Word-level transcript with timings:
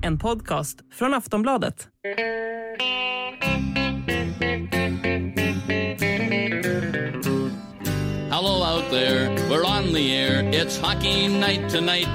En 0.00 0.18
podcast 0.18 0.78
från 0.92 1.14
Aftonbladet. 1.14 1.88
Hello 8.30 8.62
out 8.62 8.90
there, 8.90 9.28
we're 9.48 9.64
on 9.64 9.92
the 9.92 10.12
air. 10.12 10.44
It's 10.52 10.76
hockey 10.80 11.28
night 11.28 11.68
tonight. 11.70 12.08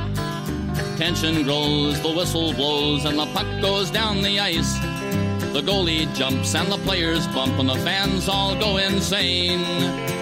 Tension 0.98 1.44
grows, 1.44 2.02
the 2.02 2.10
whistle 2.10 2.54
blows, 2.54 3.06
and 3.06 3.20
the 3.20 3.26
puck 3.34 3.62
goes 3.62 3.92
down 3.92 4.22
the 4.22 4.40
ice. 4.40 4.97
The 5.58 5.64
goalie 5.64 6.06
jumps 6.14 6.54
and 6.54 6.72
the 6.72 6.78
players 6.78 7.26
bump 7.30 7.58
and 7.58 7.68
the 7.68 7.78
fans 7.78 8.30
all 8.30 8.54
go 8.60 8.78
insane. 8.78 9.66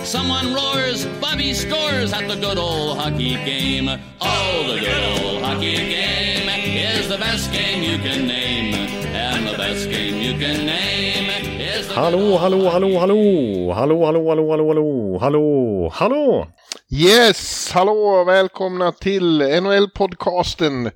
Someone 0.06 0.54
roars, 0.54 1.06
Bobby 1.20 1.54
scores 1.54 2.14
at 2.14 2.30
the 2.30 2.38
good 2.38 2.58
old 2.58 2.98
hockey 2.98 3.36
game. 3.44 3.90
Oh, 4.22 4.64
the 4.66 4.80
good 4.80 5.04
old 5.20 5.44
hockey 5.44 5.76
game 5.76 6.48
is 6.48 7.10
the 7.10 7.18
best 7.18 7.52
game 7.52 7.84
you 7.84 7.98
can 7.98 8.26
name. 8.26 8.76
And 9.14 9.46
the 9.46 9.58
best 9.58 9.90
game 9.90 10.22
you 10.22 10.40
can 10.40 10.66
name 10.66 11.28
is 11.60 11.90
the 11.90 11.96
hallo, 11.96 12.38
hallo, 12.38 12.70
hallo, 12.70 12.98
hallo, 12.98 13.74
hallo, 13.74 14.06
hallo, 14.06 14.26
hallo, 14.26 14.50
hallo, 14.52 14.68
hallo. 14.70 15.20
hallå, 15.20 15.90
hallå! 15.92 16.48
Yes, 16.92 17.72
hallå, 17.74 18.24
välkomna 18.24 18.92
till 18.92 19.42
NHL-podcasten 19.42 20.92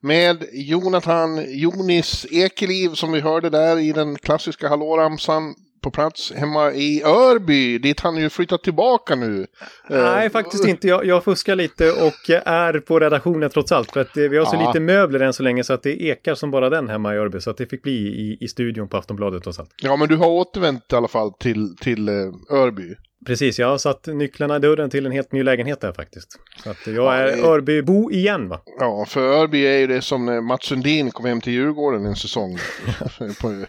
med 0.00 0.44
Jonathan 0.52 1.44
Jonis 1.48 2.26
Ekeliv 2.30 2.88
som 2.88 3.12
vi 3.12 3.20
hörde 3.20 3.50
där 3.50 3.78
i 3.78 3.92
den 3.92 4.16
klassiska 4.16 4.68
hallåramsan 4.68 5.54
på 5.82 5.90
plats 5.90 6.32
hemma 6.32 6.72
i 6.72 7.02
Örby, 7.04 7.78
dit 7.78 8.00
han 8.00 8.16
ju 8.16 8.30
flyttat 8.30 8.62
tillbaka 8.62 9.14
nu. 9.14 9.46
Nej, 9.90 10.26
Eh, 10.26 10.32
faktiskt 10.32 10.66
inte. 10.66 10.88
Jag, 10.88 11.06
jag 11.06 11.24
fuskar 11.24 11.56
lite 11.56 11.90
och 11.92 12.30
är 12.46 12.80
på 12.80 13.00
redaktionen 13.00 13.50
trots 13.50 13.72
allt. 13.72 13.90
För 13.92 14.00
att 14.00 14.16
eh, 14.16 14.22
vi 14.24 14.38
har 14.38 14.44
så 14.44 14.56
Ja. 14.56 14.66
lite 14.66 14.80
möbler 14.80 15.20
än 15.20 15.32
så 15.32 15.42
länge 15.42 15.64
så 15.64 15.72
att 15.72 15.82
det 15.82 16.02
ekar 16.02 16.34
som 16.34 16.50
bara 16.50 16.70
den 16.70 16.88
hemma 16.88 17.14
i 17.14 17.18
Örby. 17.18 17.40
Så 17.40 17.50
att 17.50 17.56
det 17.56 17.66
fick 17.66 17.82
bli 17.82 17.92
i, 17.92 18.38
i 18.40 18.48
studion 18.48 18.88
på 18.88 18.96
Aftonbladet 18.96 19.42
trots 19.42 19.58
allt. 19.58 19.70
Ja, 19.82 19.96
men 19.96 20.08
du 20.08 20.16
har 20.16 20.28
återvänt 20.28 20.92
i 20.92 20.96
alla 20.96 21.08
fall 21.08 21.32
till, 21.32 21.76
till 21.80 22.08
eh, 22.08 22.14
Örby. 22.50 22.94
Precis, 23.26 23.58
jag 23.58 23.66
har 23.68 23.78
satt 23.78 24.06
nycklarna 24.06 24.56
i 24.56 24.58
dörren 24.58 24.90
till 24.90 25.06
en 25.06 25.12
helt 25.12 25.32
ny 25.32 25.42
lägenhet 25.42 25.80
där 25.80 25.92
faktiskt. 25.92 26.28
Så 26.64 26.70
att 26.70 26.86
jag 26.86 26.94
Ja, 26.96 27.14
är 27.14 27.26
det- 27.36 27.42
Örbybo 27.42 28.10
igen 28.10 28.48
va? 28.48 28.60
Ja, 28.80 29.04
för 29.08 29.20
Örby 29.20 29.66
är 29.66 29.78
ju 29.78 29.86
det 29.86 30.02
som 30.02 30.26
när 30.26 30.40
Mats 30.40 30.64
Sundin 30.66 31.10
kom 31.10 31.24
hem 31.26 31.40
till 31.40 31.52
Djurgården 31.52 32.06
en 32.06 32.16
säsong 32.16 32.58
på, 33.40 33.64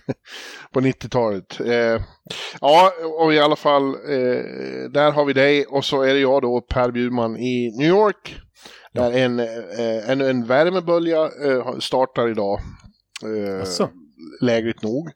på 0.74 0.80
90-talet. 0.82 1.60
Eh, 1.60 2.02
ja, 2.62 2.92
och 3.20 3.34
i 3.34 3.40
alla 3.40 3.56
fall, 3.56 3.88
eh, 3.90 4.44
där 4.92 5.12
har 5.12 5.26
vi 5.26 5.34
dig 5.34 5.66
och 5.66 5.86
så 5.86 6.02
är 6.02 6.14
det 6.14 6.20
jag 6.20 6.42
då, 6.42 6.62
Per 6.62 6.92
Bjurman 6.92 7.38
i 7.38 7.76
New 7.80 7.88
York. 7.88 8.36
Där 8.94 9.12
en, 9.12 9.40
eh, 9.40 10.10
en, 10.10 10.22
en 10.22 10.46
värmebölja 10.46 11.22
eh, 11.46 11.78
startar 11.80 12.30
idag. 12.30 12.60
Eh? 13.24 13.64
Lägligt 14.42 14.82
nog. 14.82 15.10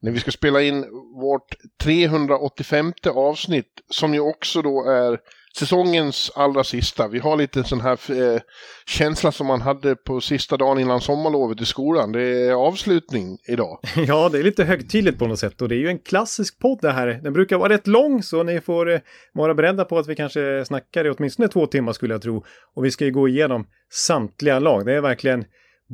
När 0.00 0.12
vi 0.12 0.20
ska 0.20 0.30
spela 0.30 0.62
in 0.62 0.84
vårt 1.20 1.56
385 1.82 2.92
avsnitt 3.14 3.80
som 3.90 4.14
ju 4.14 4.20
också 4.20 4.62
då 4.62 4.90
är 4.90 5.18
säsongens 5.58 6.30
allra 6.34 6.64
sista. 6.64 7.08
Vi 7.08 7.18
har 7.18 7.36
lite 7.36 7.64
sån 7.64 7.80
här 7.80 8.32
eh, 8.32 8.40
känsla 8.86 9.32
som 9.32 9.46
man 9.46 9.60
hade 9.60 9.96
på 9.96 10.20
sista 10.20 10.56
dagen 10.56 10.78
innan 10.78 11.00
sommarlovet 11.00 11.60
i 11.60 11.64
skolan. 11.64 12.12
Det 12.12 12.22
är 12.22 12.52
avslutning 12.52 13.38
idag. 13.48 13.78
Ja, 14.06 14.28
det 14.28 14.38
är 14.38 14.42
lite 14.42 14.64
högtidligt 14.64 15.18
på 15.18 15.26
något 15.26 15.38
sätt 15.38 15.62
och 15.62 15.68
det 15.68 15.74
är 15.74 15.78
ju 15.78 15.88
en 15.88 15.98
klassisk 15.98 16.58
podd 16.58 16.78
det 16.82 16.92
här. 16.92 17.06
Den 17.06 17.32
brukar 17.32 17.58
vara 17.58 17.72
rätt 17.72 17.86
lång 17.86 18.22
så 18.22 18.42
ni 18.42 18.60
får 18.60 18.90
eh, 18.90 19.00
vara 19.32 19.54
beredda 19.54 19.84
på 19.84 19.98
att 19.98 20.08
vi 20.08 20.14
kanske 20.14 20.64
snackar 20.64 21.06
i 21.06 21.10
åtminstone 21.10 21.48
två 21.48 21.66
timmar 21.66 21.92
skulle 21.92 22.14
jag 22.14 22.22
tro. 22.22 22.44
Och 22.74 22.84
vi 22.84 22.90
ska 22.90 23.04
ju 23.04 23.10
gå 23.10 23.28
igenom 23.28 23.66
samtliga 23.90 24.58
lag. 24.58 24.86
Det 24.86 24.94
är 24.94 25.00
verkligen 25.00 25.44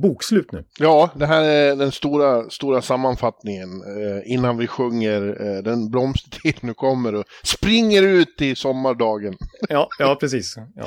bokslut 0.01 0.53
nu. 0.53 0.65
Ja, 0.79 1.11
det 1.15 1.27
här 1.27 1.43
är 1.43 1.77
den 1.77 1.93
stora, 1.93 2.51
stora 2.51 2.83
sammanfattningen 2.83 3.69
eh, 3.71 4.33
innan 4.33 4.57
vi 4.57 4.67
sjunger 4.67 5.47
eh, 5.47 5.63
Den 5.63 5.91
blomstertid 5.91 6.57
nu 6.61 6.75
kommer 6.75 7.15
och 7.15 7.25
springer 7.45 8.03
ut 8.03 8.43
i 8.43 8.55
sommardagen. 8.55 9.35
Ja, 9.69 9.89
ja 9.99 10.17
precis. 10.21 10.55
Ja. 10.75 10.87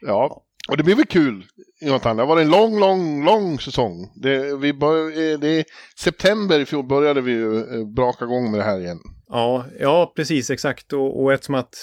Ja, 0.00 0.42
och 0.68 0.76
det 0.76 0.82
blir 0.82 0.94
väl 0.94 1.06
kul, 1.06 1.44
Jonathan. 1.80 2.16
Det 2.16 2.22
har 2.22 2.28
varit 2.28 2.44
en 2.44 2.50
lång, 2.50 2.78
lång, 2.80 3.24
lång 3.24 3.60
säsong. 3.60 4.12
Det, 4.14 4.56
vi 4.56 4.72
bör, 4.72 5.06
eh, 5.06 5.38
det 5.38 5.48
är 5.48 5.64
september 5.96 6.60
i 6.60 6.66
fjol 6.66 6.86
började 6.86 7.20
vi 7.20 7.32
ju 7.32 7.58
eh, 7.58 7.86
braka 7.86 8.24
igång 8.24 8.50
med 8.50 8.60
det 8.60 8.64
här 8.64 8.80
igen. 8.80 8.98
Ja, 9.28 9.64
ja, 9.80 10.12
precis 10.16 10.50
exakt. 10.50 10.92
Och, 10.92 11.22
och 11.22 11.32
eftersom 11.32 11.54
att 11.54 11.74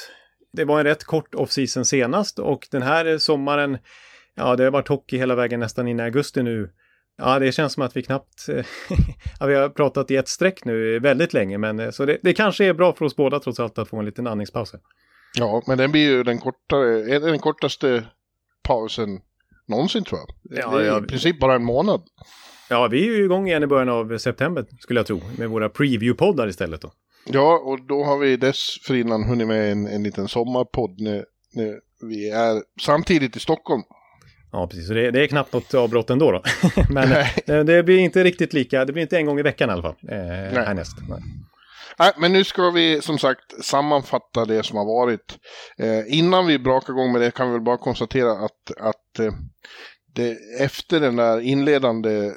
det 0.53 0.65
var 0.65 0.79
en 0.79 0.85
rätt 0.85 1.03
kort 1.03 1.35
off-season 1.35 1.85
senast 1.85 2.39
och 2.39 2.67
den 2.71 2.81
här 2.81 3.17
sommaren, 3.17 3.77
ja, 4.37 4.55
det 4.55 4.63
har 4.63 4.71
varit 4.71 4.87
hockey 4.87 5.17
hela 5.17 5.35
vägen 5.35 5.59
nästan 5.59 5.87
in 5.87 5.99
i 5.99 6.03
augusti 6.03 6.43
nu. 6.43 6.69
Ja, 7.17 7.39
det 7.39 7.51
känns 7.51 7.73
som 7.73 7.83
att 7.83 7.97
vi 7.97 8.03
knappt, 8.03 8.45
ja, 9.39 9.45
vi 9.45 9.55
har 9.55 9.69
pratat 9.69 10.11
i 10.11 10.15
ett 10.15 10.27
streck 10.27 10.65
nu 10.65 10.99
väldigt 10.99 11.33
länge, 11.33 11.57
men 11.57 11.79
eh, 11.79 11.89
så 11.89 12.05
det, 12.05 12.17
det 12.23 12.33
kanske 12.33 12.65
är 12.65 12.73
bra 12.73 12.93
för 12.93 13.05
oss 13.05 13.15
båda 13.15 13.39
trots 13.39 13.59
allt 13.59 13.77
att 13.77 13.89
få 13.89 13.97
en 13.97 14.05
liten 14.05 14.27
andningspaus. 14.27 14.75
Ja, 15.37 15.63
men 15.67 15.77
den 15.77 15.91
blir 15.91 16.09
ju 16.09 16.23
den, 16.23 16.37
kortare, 16.37 17.15
är 17.15 17.19
det 17.19 17.29
den 17.29 17.39
kortaste 17.39 18.05
pausen 18.63 19.19
någonsin 19.67 20.03
tror 20.03 20.19
jag. 20.19 20.59
Ja, 20.59 20.81
ja. 20.81 21.03
i 21.03 21.07
princip 21.07 21.39
bara 21.39 21.55
en 21.55 21.63
månad. 21.63 22.01
Ja, 22.69 22.87
vi 22.87 23.07
är 23.07 23.11
ju 23.17 23.23
igång 23.23 23.47
igen 23.47 23.63
i 23.63 23.67
början 23.67 23.89
av 23.89 24.17
september 24.17 24.65
skulle 24.79 24.99
jag 24.99 25.07
tro, 25.07 25.21
med 25.37 25.49
våra 25.49 25.69
preview-poddar 25.69 26.47
istället 26.47 26.81
då. 26.81 26.91
Ja, 27.25 27.61
och 27.65 27.81
då 27.87 28.03
har 28.03 28.17
vi 28.17 28.37
dessförinnan 28.37 29.23
hunnit 29.23 29.47
med 29.47 29.71
en, 29.71 29.87
en 29.87 30.03
liten 30.03 30.27
sommarpodd 30.27 31.01
när, 31.01 31.25
när 31.53 31.79
vi 32.01 32.29
är 32.29 32.63
samtidigt 32.81 33.35
i 33.35 33.39
Stockholm. 33.39 33.81
Ja, 34.51 34.67
precis. 34.67 34.87
Så 34.87 34.93
det, 34.93 35.11
det 35.11 35.23
är 35.23 35.27
knappt 35.27 35.53
något 35.53 35.73
avbrott 35.73 36.09
ändå 36.09 36.31
då. 36.31 36.43
men 36.89 37.11
eh, 37.11 37.59
det 37.65 37.83
blir 37.83 37.97
inte 37.97 38.23
riktigt 38.23 38.53
lika, 38.53 38.85
det 38.85 38.93
blir 38.93 39.03
inte 39.03 39.17
en 39.17 39.25
gång 39.25 39.39
i 39.39 39.43
veckan 39.43 39.69
i 39.69 39.73
alla 39.73 39.81
fall. 39.81 39.95
Eh, 40.09 40.17
härnäst. 40.65 40.97
Nej. 41.09 41.19
Nej, 41.99 42.11
men 42.17 42.33
nu 42.33 42.43
ska 42.43 42.69
vi 42.69 43.01
som 43.01 43.19
sagt 43.19 43.65
sammanfatta 43.65 44.45
det 44.45 44.63
som 44.63 44.77
har 44.77 44.85
varit. 44.85 45.37
Eh, 45.77 46.17
innan 46.17 46.47
vi 46.47 46.59
brakar 46.59 46.93
igång 46.93 47.11
med 47.11 47.21
det 47.21 47.31
kan 47.31 47.47
vi 47.47 47.53
väl 47.53 47.61
bara 47.61 47.77
konstatera 47.77 48.31
att, 48.31 48.71
att 48.79 49.19
eh, 49.19 49.33
det, 50.13 50.37
efter 50.59 50.99
den 50.99 51.15
där 51.15 51.39
inledande 51.39 52.31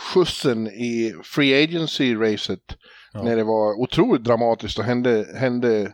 skjutsen 0.00 0.66
i 0.66 1.14
Free 1.24 1.64
Agency-racet, 1.64 2.76
Ja. 3.14 3.22
när 3.22 3.36
det 3.36 3.44
var 3.44 3.80
otroligt 3.80 4.24
dramatiskt 4.24 4.78
och 4.78 4.84
hände, 4.84 5.26
hände 5.38 5.92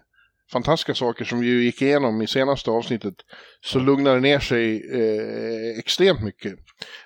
fantastiska 0.53 0.95
saker 0.95 1.25
som 1.25 1.41
vi 1.41 1.65
gick 1.65 1.83
igenom 1.83 2.23
i 2.23 2.27
senaste 2.27 2.71
avsnittet, 2.71 3.15
så 3.61 3.79
lugnar 3.79 4.15
det 4.15 4.21
ner 4.21 4.39
sig 4.39 4.91
eh, 4.93 5.79
extremt 5.79 6.23
mycket. 6.23 6.55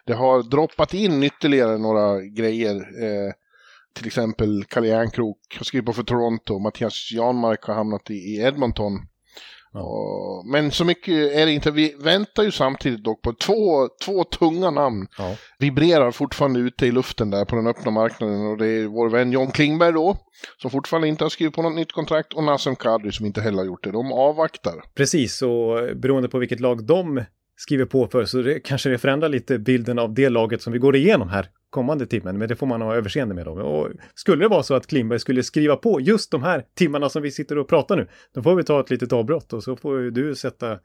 Det 0.07 0.15
har 0.15 0.43
droppat 0.43 0.95
in 0.95 1.23
ytterligare 1.23 1.79
några 1.79 2.21
grejer. 2.21 2.77
Eh, 2.77 3.33
till 3.95 4.07
exempel 4.07 4.65
Kalle 4.65 4.87
Järnkrok 4.87 5.39
har 5.59 5.65
skrivit 5.65 5.87
på 5.87 5.93
för 5.93 6.03
Toronto, 6.03 6.59
Mattias 6.59 7.13
Janmark 7.13 7.65
har 7.65 7.75
hamnat 7.75 8.11
i, 8.11 8.15
i 8.15 8.41
Edmonton. 8.41 8.93
Ja. 9.73 9.81
Och, 9.81 10.47
men 10.47 10.71
så 10.71 10.85
mycket 10.85 11.15
är 11.15 11.47
det 11.47 11.53
inte. 11.53 11.71
Vi 11.71 11.95
väntar 11.99 12.43
ju 12.43 12.51
samtidigt 12.51 13.05
dock 13.05 13.23
på 13.23 13.33
två, 13.33 13.89
två 14.05 14.25
tunga 14.25 14.71
namn. 14.71 15.07
Ja. 15.19 15.37
Vibrerar 15.59 16.11
fortfarande 16.11 16.61
ute 16.61 16.87
i 16.87 16.93
luften 16.93 17.31
där 17.31 17.45
på 17.45 17.57
den 17.57 17.67
öppna 17.67 17.91
marknaden. 17.91 18.47
Och 18.47 18.59
det 18.59 18.67
är 18.67 18.87
vår 18.87 19.11
vän 19.11 19.33
John 19.33 19.51
Klingberg 19.51 19.93
då, 19.93 20.17
som 20.57 20.71
fortfarande 20.71 21.09
inte 21.09 21.25
har 21.25 21.29
skrivit 21.29 21.55
på 21.55 21.63
något 21.63 21.75
nytt 21.75 21.93
kontrakt. 21.93 22.33
Och 22.33 22.45
Nassim 22.45 22.77
Kadri 22.77 23.13
som 23.13 23.27
inte 23.27 23.41
heller 23.41 23.59
har 23.59 23.65
gjort 23.65 23.85
det. 23.85 23.91
De 23.91 24.13
avvaktar. 24.13 24.85
Precis, 24.95 25.43
och 25.43 25.97
beroende 25.97 26.29
på 26.29 26.39
vilket 26.39 26.61
lag 26.61 26.87
de 26.87 27.25
skriver 27.57 27.85
på 27.85 28.09
för 28.09 28.25
så 28.25 28.43
det, 28.43 28.61
kanske 28.61 28.89
det 28.89 28.99
förändrar 28.99 29.29
lite 29.29 29.59
bilden 29.59 29.99
av 29.99 30.15
det 30.15 30.29
laget 30.29 30.63
som 30.63 30.73
vi 30.73 30.79
går 30.79 30.97
igenom 30.97 31.29
här 31.29 31.49
kommande 31.73 32.07
timmen, 32.07 32.39
men 32.39 32.49
det 32.49 32.57
får 32.57 32.67
man 32.67 32.83
ha 32.83 32.95
överseende 32.95 33.35
med 33.35 33.45
då. 33.45 33.53
Och 33.53 33.89
skulle 34.15 34.45
det 34.45 34.49
vara 34.49 34.63
så 34.63 34.75
att 34.75 34.87
Klingberg 34.87 35.19
skulle 35.19 35.43
skriva 35.43 35.77
på 35.77 36.01
just 36.01 36.31
de 36.31 36.43
här 36.43 36.65
timmarna 36.75 37.09
som 37.09 37.23
vi 37.23 37.31
sitter 37.31 37.59
och 37.59 37.69
pratar 37.69 37.97
nu, 37.97 38.09
då 38.35 38.43
får 38.43 38.55
vi 38.55 38.65
ta 38.65 38.81
ett 38.81 38.91
litet 38.91 39.13
avbrott 39.13 39.53
och 39.53 39.63
så 39.63 39.77
får 39.77 39.99
du 40.11 40.35
sätta, 40.35 40.79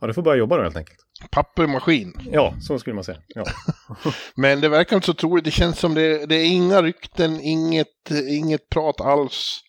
ja 0.00 0.06
du 0.06 0.14
får 0.14 0.22
börja 0.22 0.38
jobba 0.38 0.56
då 0.56 0.62
helt 0.62 0.76
enkelt. 0.76 0.98
Pappermaskin. 1.30 2.12
Ja, 2.32 2.54
så 2.60 2.78
skulle 2.78 2.94
man 2.94 3.04
säga. 3.04 3.18
Ja, 3.28 3.44
Men 4.34 4.60
det 4.60 4.68
verkar 4.68 4.96
inte 4.96 5.06
så 5.06 5.14
troligt. 5.14 5.44
Det 5.44 5.50
känns 5.50 5.78
som 5.78 5.94
det, 5.94 6.26
det 6.26 6.34
är 6.34 6.46
inga 6.46 6.82
rykten, 6.82 7.40
inget, 7.40 8.10
inget 8.28 8.68
prat 8.68 9.00
alls 9.00 9.60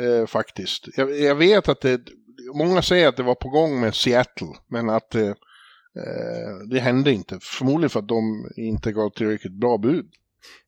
eh, 0.00 0.26
faktiskt. 0.26 0.88
Jag, 0.96 1.20
jag 1.20 1.34
vet 1.34 1.68
att 1.68 1.80
det, 1.80 2.00
många 2.54 2.82
säger 2.82 3.08
att 3.08 3.16
det 3.16 3.22
var 3.22 3.34
på 3.34 3.48
gång 3.48 3.80
med 3.80 3.94
Seattle, 3.94 4.52
men 4.68 4.90
att 4.90 5.14
eh, 5.14 5.28
eh, 5.28 6.54
det 6.70 6.80
hände 6.80 7.12
inte. 7.12 7.38
Förmodligen 7.42 7.90
för 7.90 8.00
att 8.00 8.08
de 8.08 8.50
inte 8.56 8.92
gav 8.92 9.10
tillräckligt 9.10 9.60
bra 9.60 9.78
bud. 9.78 10.06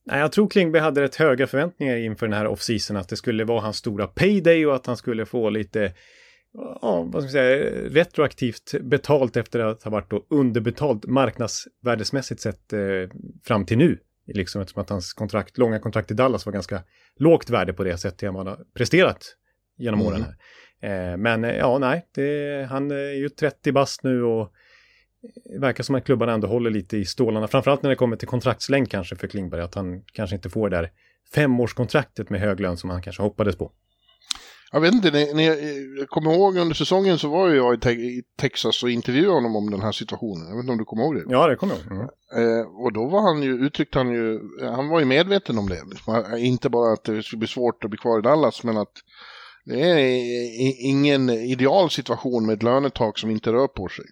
Nej, 0.06 0.20
jag 0.20 0.32
tror 0.32 0.48
Klingberg 0.48 0.82
hade 0.82 1.02
rätt 1.02 1.14
höga 1.14 1.46
förväntningar 1.46 1.96
inför 1.96 2.26
den 2.26 2.38
här 2.38 2.46
off-season, 2.46 2.96
att 2.96 3.08
det 3.08 3.16
skulle 3.16 3.44
vara 3.44 3.60
hans 3.60 3.76
stora 3.76 4.06
payday 4.06 4.66
och 4.66 4.74
att 4.74 4.86
han 4.86 4.96
skulle 4.96 5.26
få 5.26 5.50
lite, 5.50 5.92
ja, 6.82 7.02
vad 7.02 7.10
ska 7.10 7.20
man 7.20 7.30
säga, 7.30 7.70
retroaktivt 7.88 8.74
betalt 8.80 9.36
efter 9.36 9.60
att 9.60 9.82
ha 9.82 9.90
varit 9.90 10.10
då 10.10 10.26
underbetalt 10.30 11.06
marknadsvärdesmässigt 11.06 12.40
sett 12.40 12.72
eh, 12.72 12.80
fram 13.44 13.66
till 13.66 13.78
nu. 13.78 13.98
Liksom 14.34 14.60
eftersom 14.60 14.82
att 14.82 14.90
hans 14.90 15.12
kontrakt, 15.12 15.58
långa 15.58 15.78
kontrakt 15.78 16.10
i 16.10 16.14
Dallas 16.14 16.46
var 16.46 16.52
ganska 16.52 16.82
lågt 17.18 17.50
värde 17.50 17.72
på 17.72 17.84
det 17.84 17.98
sättet 17.98 18.34
han 18.34 18.46
har 18.46 18.58
presterat 18.74 19.36
genom 19.78 20.00
Mm. 20.00 20.12
åren 20.12 20.24
här. 20.24 20.36
Eh, 20.80 21.16
men 21.16 21.44
eh, 21.44 21.56
ja, 21.56 21.78
nej, 21.78 22.06
det, 22.14 22.66
han 22.70 22.90
är 22.90 23.12
ju 23.12 23.28
30 23.28 23.72
bast 23.72 24.02
nu 24.02 24.22
och 24.22 24.52
verkar 25.60 25.84
som 25.84 25.94
att 25.94 26.04
klubbarna 26.04 26.32
ändå 26.32 26.48
håller 26.48 26.70
lite 26.70 26.96
i 26.96 27.04
stålarna, 27.04 27.48
framförallt 27.48 27.82
när 27.82 27.90
det 27.90 27.96
kommer 27.96 28.16
till 28.16 28.28
kontraktslängd 28.28 28.90
kanske 28.90 29.16
för 29.16 29.26
Klingberg, 29.26 29.60
att 29.60 29.74
han 29.74 30.02
kanske 30.12 30.36
inte 30.36 30.50
får 30.50 30.70
det 30.70 30.76
där 30.76 30.90
femårskontraktet 31.34 32.30
med 32.30 32.40
hög 32.40 32.60
lön 32.60 32.76
som 32.76 32.90
han 32.90 33.02
kanske 33.02 33.22
hoppades 33.22 33.56
på. 33.56 33.72
Jag 34.72 34.80
vet 34.80 34.94
inte, 34.94 35.10
ni, 35.10 35.34
ni, 35.34 35.46
jag 35.98 36.08
kommer 36.08 36.34
ihåg 36.34 36.56
under 36.56 36.74
säsongen 36.74 37.18
så 37.18 37.28
var 37.28 37.48
ju 37.48 37.56
jag 37.56 37.74
i, 37.74 37.78
te 37.78 37.90
i, 37.90 38.22
Texas 38.38 38.82
och 38.82 38.90
intervjuade 38.90 39.34
honom 39.34 39.56
om 39.56 39.70
den 39.70 39.80
här 39.80 39.92
situationen. 39.92 40.48
Jag 40.48 40.56
vet 40.56 40.62
inte 40.62 40.72
om 40.72 40.78
du 40.78 40.84
kommer 40.84 41.02
ihåg 41.02 41.14
det? 41.14 41.24
Ja, 41.28 41.46
det 41.46 41.56
kommer 41.56 41.74
jag 41.74 41.98
ihåg. 41.98 42.08
Mm. 42.32 42.58
Eh, 42.58 42.66
och 42.66 42.92
då 42.92 43.08
var 43.08 43.20
han 43.22 43.42
ju, 43.42 43.66
uttryckte 43.66 43.98
han 43.98 44.12
ju, 44.12 44.40
han 44.62 44.88
var 44.88 45.00
ju 45.00 45.04
medveten 45.06 45.58
om 45.58 45.68
det. 45.68 45.82
Inte 46.38 46.68
bara 46.68 46.92
att 46.92 47.04
det 47.04 47.22
skulle 47.22 47.38
bli 47.38 47.48
svårt 47.48 47.84
att 47.84 47.90
bli 47.90 47.98
kvar 47.98 48.18
i 48.18 48.22
Dallas, 48.22 48.64
men 48.64 48.76
att 48.76 48.92
det 49.64 49.80
är 49.80 50.86
ingen 50.86 51.30
ideal 51.30 51.90
situation 51.90 52.46
med 52.46 52.54
ett 52.54 52.62
lönetak 52.62 53.18
som 53.18 53.30
inte 53.30 53.52
rör 53.52 53.66
på 53.66 53.88
sig. 53.88 54.04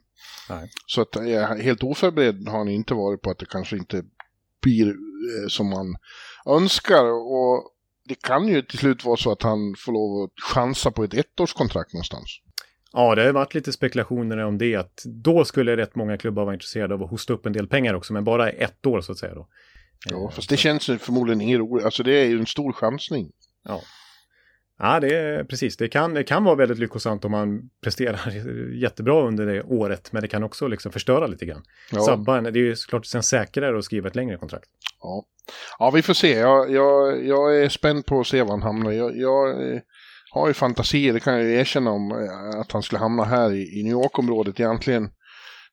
Nej. 0.49 0.71
Så 0.87 1.01
att 1.01 1.17
helt 1.63 1.83
oförberedd 1.83 2.49
har 2.49 2.59
han 2.59 2.69
inte 2.69 2.95
varit 2.95 3.23
på 3.23 3.31
att 3.31 3.39
det 3.39 3.47
kanske 3.47 3.77
inte 3.77 4.05
blir 4.63 4.87
eh, 4.89 5.49
som 5.49 5.71
man 5.71 5.97
önskar. 6.47 7.05
Och 7.05 7.71
det 8.09 8.23
kan 8.23 8.49
ju 8.49 8.63
till 8.63 8.79
slut 8.79 9.05
vara 9.05 9.17
så 9.17 9.33
att 9.33 9.43
han 9.43 9.75
får 9.79 9.93
lov 9.93 10.25
att 10.25 10.55
chansa 10.55 10.91
på 10.91 11.05
ett 11.05 11.15
ettårskontrakt 11.15 11.93
någonstans. 11.93 12.41
Ja, 12.93 13.15
det 13.15 13.25
har 13.25 13.33
varit 13.33 13.55
lite 13.55 13.73
spekulationer 13.73 14.39
om 14.39 14.59
det. 14.59 14.77
Att 14.77 15.03
då 15.05 15.45
skulle 15.45 15.77
rätt 15.77 15.95
många 15.95 16.19
klubbar 16.19 16.45
vara 16.45 16.55
intresserade 16.55 16.95
av 16.95 17.03
att 17.03 17.11
hosta 17.11 17.33
upp 17.33 17.47
en 17.47 17.53
del 17.53 17.69
pengar 17.69 17.95
också, 17.95 18.13
men 18.13 18.25
bara 18.25 18.51
ett 18.51 18.87
år 18.87 19.01
så 19.01 19.13
att 19.13 19.19
säga 19.19 19.35
då. 19.35 19.49
Ja, 20.11 20.31
fast 20.31 20.49
det 20.49 20.57
känns 20.57 20.87
förmodligen 20.87 21.41
inget 21.41 21.59
roligt. 21.59 21.85
Alltså 21.85 22.03
det 22.03 22.13
är 22.13 22.25
ju 22.25 22.39
en 22.39 22.47
stor 22.47 22.73
chansning. 22.73 23.33
Ja. 23.65 23.81
Ja, 24.79 25.01
det 25.01 25.17
är 25.17 25.45
precis. 25.45 25.77
Det 25.77 25.89
kan, 25.89 26.15
det 26.15 26.25
kan 26.25 26.45
vara 26.45 26.55
väldigt 26.55 26.79
lyckosamt 26.79 27.25
om 27.25 27.31
man 27.31 27.71
presterar 27.83 28.31
jättebra 28.83 29.27
under 29.29 29.47
det 29.47 29.63
året, 29.63 30.13
men 30.13 30.23
det 30.23 30.29
kan 30.29 30.43
också 30.43 30.69
liksom 30.69 30.93
förstöra 30.93 31.27
lite 31.27 31.47
grann. 31.47 31.63
Ja. 31.93 32.01
Sabba, 32.01 32.41
det 32.41 32.59
är 32.59 32.63
ju 32.63 32.77
såklart 32.77 33.07
sen 33.07 33.23
säkrare 33.23 33.79
att 33.79 33.85
skriva 33.85 34.09
ett 34.09 34.17
längre 34.17 34.37
kontrakt. 34.37 34.69
Ja, 35.01 35.25
ja 35.79 35.91
vi 35.91 36.03
får 36.03 36.15
se. 36.15 36.33
Jag, 36.33 36.71
jag, 36.71 37.27
jag 37.27 37.63
är 37.63 37.69
spänd 37.69 38.07
på 38.07 38.21
att 38.21 38.27
se 38.27 38.43
var 38.43 38.51
han 38.51 38.63
hamnar. 38.63 38.91
Jag, 38.91 39.17
jag 39.17 39.73
eh, 39.73 39.81
har 40.31 40.49
ju 40.49 40.55
fantasier, 40.55 41.13
det 41.13 41.21
kan 41.21 41.35
jag 41.35 41.45
ju 41.45 41.55
erkänna 41.55 41.91
om, 41.91 42.11
eh, 42.13 42.61
att 42.61 42.73
han 42.73 42.83
skulle 42.83 42.99
hamna 42.99 43.25
här 43.25 43.53
i, 43.53 43.81
i 43.81 43.83
New 43.83 43.93
York-området 43.93 44.61
egentligen. 44.61 45.11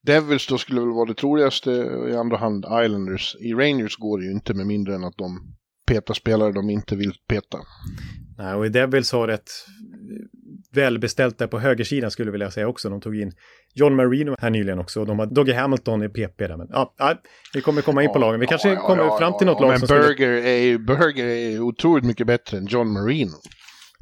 Devils 0.01 0.47
då 0.47 0.57
skulle 0.57 0.79
väl 0.81 0.89
vara 0.89 1.05
det 1.05 1.13
troligaste, 1.13 1.71
i 2.09 2.15
andra 2.15 2.37
hand 2.37 2.65
Islanders. 2.85 3.35
I 3.39 3.53
Rangers 3.53 3.97
går 3.97 4.19
det 4.19 4.25
ju 4.25 4.31
inte 4.31 4.53
med 4.53 4.67
mindre 4.67 4.95
än 4.95 5.03
att 5.03 5.17
de 5.17 5.55
petar 5.87 6.13
spelare 6.13 6.51
de 6.51 6.69
inte 6.69 6.95
vill 6.95 7.13
peta. 7.27 7.57
Nej, 8.41 8.53
och 8.53 8.71
Devils 8.71 9.11
har 9.11 9.27
ett 9.27 9.51
välbeställt 10.71 11.37
där 11.37 11.47
på 11.47 11.59
högersidan 11.59 12.11
skulle 12.11 12.27
jag 12.27 12.31
vilja 12.31 12.51
säga 12.51 12.67
också. 12.67 12.89
De 12.89 13.01
tog 13.01 13.15
in 13.15 13.31
John 13.73 13.95
Marino 13.95 14.35
här 14.39 14.49
nyligen 14.49 14.79
också 14.79 14.99
och 14.99 15.07
de 15.07 15.19
har 15.19 15.25
Doggy 15.25 15.53
Hamilton 15.53 16.03
i 16.03 16.09
PP 16.09 16.47
där. 16.47 16.57
Men 16.57 16.67
ja, 16.69 16.93
ja 16.97 17.15
vi 17.53 17.61
kommer 17.61 17.81
komma 17.81 18.03
in 18.03 18.13
på 18.13 18.19
lagen. 18.19 18.39
Vi 18.39 18.47
kanske 18.47 18.69
ja, 18.69 18.87
kommer 18.87 19.03
ja, 19.03 19.17
fram 19.17 19.37
till 19.37 19.47
något 19.47 19.61
lag 19.61 19.69
men 19.69 19.79
som 19.79 19.87
Burger 19.87 20.13
skulle... 20.13 20.49
är 20.49 20.61
ju 20.61 20.77
Burger 20.77 21.25
är 21.25 21.59
otroligt 21.59 22.05
mycket 22.05 22.27
bättre 22.27 22.57
än 22.57 22.65
John 22.65 22.93
Marino. 22.93 23.35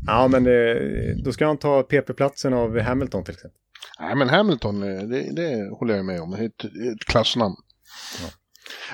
Ja, 0.08 0.28
men 0.28 0.44
det, 0.44 0.72
eh, 0.72 1.16
då 1.24 1.32
ska 1.32 1.46
han 1.46 1.58
ta 1.58 1.84
PP-platsen 1.84 2.54
av 2.54 2.80
Hamilton 2.80 3.24
till 3.24 3.34
exempel. 3.34 3.60
Nej, 4.00 4.16
men 4.16 4.30
Hamilton, 4.30 4.84
eh, 4.84 5.00
det, 5.00 5.36
det 5.36 5.70
håller 5.80 5.96
jag 5.96 6.06
med 6.06 6.22
om. 6.22 6.34
Ett, 6.34 6.64
ett 6.64 7.06
klassnamn. 7.08 7.56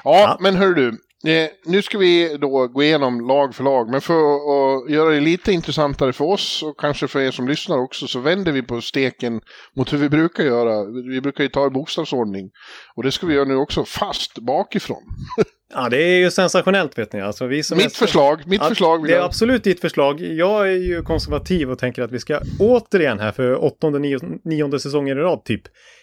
Ja, 0.04 0.20
ja, 0.20 0.38
men 0.40 0.56
hör 0.56 0.74
du, 0.74 0.98
Eh, 1.28 1.50
nu 1.66 1.82
ska 1.82 1.98
vi 1.98 2.38
då 2.38 2.68
gå 2.68 2.84
igenom 2.84 3.28
lag 3.28 3.56
för 3.56 3.64
lag, 3.64 3.90
men 3.90 4.02
för 4.02 4.14
att 4.14 4.90
göra 4.90 5.10
det 5.10 5.20
lite 5.20 5.52
intressantare 5.52 6.14
för 6.14 6.26
oss 6.26 6.64
och 6.64 6.80
kanske 6.80 7.08
för 7.08 7.20
er 7.20 7.32
som 7.32 7.48
lyssnar 7.48 7.78
också 7.78 8.08
så 8.08 8.20
vänder 8.20 8.52
vi 8.52 8.62
på 8.62 8.82
steken 8.82 9.42
mot 9.76 9.94
hur 9.94 9.98
vi 9.98 10.10
brukar 10.10 10.44
göra. 10.44 10.86
Vi 11.10 11.22
brukar 11.22 11.44
ju 11.44 11.50
ta 11.50 11.68
i 11.68 11.70
bokstavsordning 11.70 12.50
och 12.96 13.04
det 13.04 13.12
ska 13.12 13.28
vi 13.28 13.34
göra 13.34 13.46
nu 13.46 13.56
också 13.56 13.86
fast 13.86 14.40
bakifrån. 14.40 15.04
Ja, 15.74 15.90
det 15.90 15.98
är 15.98 16.18
ju 16.18 16.32
sensationellt 16.32 16.98
vet 16.98 17.14
ni. 17.14 17.22
Alltså, 17.22 17.48
vi 17.48 17.64
som 17.64 17.78
mitt 17.78 17.86
är... 17.86 17.90
förslag, 17.90 18.42
mitt 18.46 18.62
ja, 18.62 18.70
förslag. 18.70 19.08
Det 19.08 19.14
är 19.14 19.22
absolut 19.22 19.64
ditt 19.64 19.82
förslag. 19.82 20.22
Jag 20.22 20.68
är 20.68 20.78
ju 20.78 21.02
konservativ 21.02 21.72
och 21.72 21.80
tänker 21.80 22.02
att 22.02 22.12
vi 22.12 22.20
ska 22.20 22.40
återigen 22.60 23.20
här 23.20 23.32
för 23.32 23.64
åttonde, 23.64 24.00
nionde, 24.00 24.38
nionde 24.44 24.80
säsongen 24.80 25.18
i 25.18 25.22
rad 25.22 25.44
typ 25.46 25.62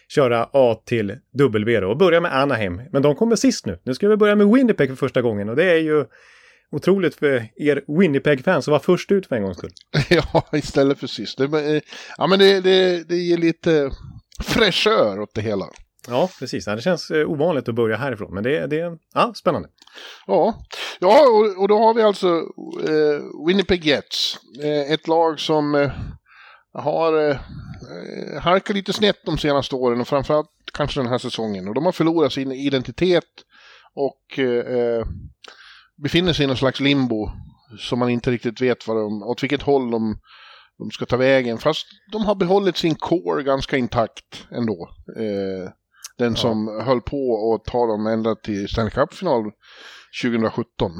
köra 0.09 0.49
A 0.53 0.81
till 0.87 1.17
W 1.38 1.81
då 1.81 1.88
och 1.88 1.97
börja 1.97 2.20
med 2.20 2.37
Anaheim. 2.37 2.82
Men 2.93 3.03
de 3.03 3.14
kommer 3.14 3.37
sist 3.37 3.67
nu. 3.67 3.79
Nu 3.85 3.94
ska 3.94 4.09
vi 4.09 4.17
börja 4.17 4.35
med 4.35 4.49
Winnipeg 4.49 4.88
för 4.88 4.97
första 4.97 5.23
gången 5.23 5.49
och 5.49 5.56
det 5.56 5.65
är 5.65 5.79
ju 5.79 6.05
otroligt 6.73 7.15
för 7.15 7.49
er 7.56 7.99
Winnipeg-fans 7.99 8.69
att 8.69 8.70
vara 8.70 8.81
först 8.81 9.12
ut 9.12 9.26
för 9.26 9.37
en 9.37 9.43
gångs 9.43 9.58
skull. 9.58 9.70
ja, 10.11 10.47
istället 10.53 10.99
för 10.99 11.06
sist. 11.06 11.38
Det, 11.38 11.81
ja, 12.19 12.26
men 12.26 12.38
det, 12.38 12.61
det, 12.61 13.08
det 13.08 13.17
ger 13.17 13.38
lite 13.38 13.91
fräschör 14.44 15.20
åt 15.20 15.35
det 15.35 15.41
hela. 15.41 15.65
Ja, 16.08 16.28
precis. 16.38 16.64
Det 16.64 16.82
känns 16.82 17.10
eh, 17.10 17.31
ovanligt 17.31 17.69
att 17.69 17.75
börja 17.75 17.96
härifrån, 17.96 18.34
men 18.34 18.43
det, 18.43 18.66
det 18.66 18.81
är 18.81 18.99
ja, 19.14 19.32
spännande. 19.34 19.69
Ja, 20.26 20.54
ja 21.00 21.28
och, 21.28 21.62
och 21.62 21.69
då 21.69 21.78
har 21.78 21.94
vi 21.94 22.02
alltså 22.02 22.28
eh, 22.88 23.46
Winnipeg 23.46 23.84
Jets. 23.84 24.38
Eh, 24.62 24.93
ett 24.93 25.08
lag 25.08 25.40
som 25.40 25.75
eh, 25.75 25.90
har 26.72 27.28
eh, 27.28 27.37
eh 27.37 28.40
halkat 28.40 28.76
lite 28.76 28.93
snett 28.93 29.19
de 29.25 29.38
senaste 29.38 29.75
åren 29.75 30.00
och 30.00 30.08
framförallt 30.08 30.50
kanske 30.72 31.00
den 31.00 31.08
här 31.08 31.19
säsongen. 31.19 31.69
Och 31.69 31.75
de 31.75 31.84
har 31.84 31.93
förlorat 31.93 32.32
sin 32.32 32.52
identitet 32.52 33.25
och 33.94 34.38
eh, 34.38 34.76
eh, 34.76 35.06
befinner 36.02 36.32
sig 36.32 36.44
i 36.44 36.46
någon 36.46 36.56
slags 36.56 36.81
limbo 36.81 37.31
som 37.78 37.98
man 37.98 38.10
inte 38.10 38.31
riktigt 38.31 38.60
vet 38.60 38.88
vad 38.88 38.96
de, 38.96 39.22
åt 39.22 39.43
vilket 39.43 39.62
håll 39.62 39.90
de, 39.90 40.19
de 40.78 40.90
ska 40.90 41.06
ta 41.06 41.16
vägen. 41.16 41.58
Fast 41.58 41.87
de 42.12 42.25
har 42.25 42.34
behållit 42.34 42.76
sin 42.76 42.94
core 42.94 43.43
ganska 43.43 43.76
intakt 43.76 44.46
ändå. 44.50 44.88
Eh, 45.16 45.70
den 46.22 46.36
som 46.36 46.76
ja. 46.78 46.84
höll 46.84 47.00
på 47.00 47.54
att 47.54 47.72
ta 47.72 47.86
dem 47.86 48.06
ända 48.06 48.34
till 48.34 48.69
Stanley 48.69 48.90
Cup-final 48.90 49.50
2017. 50.22 50.90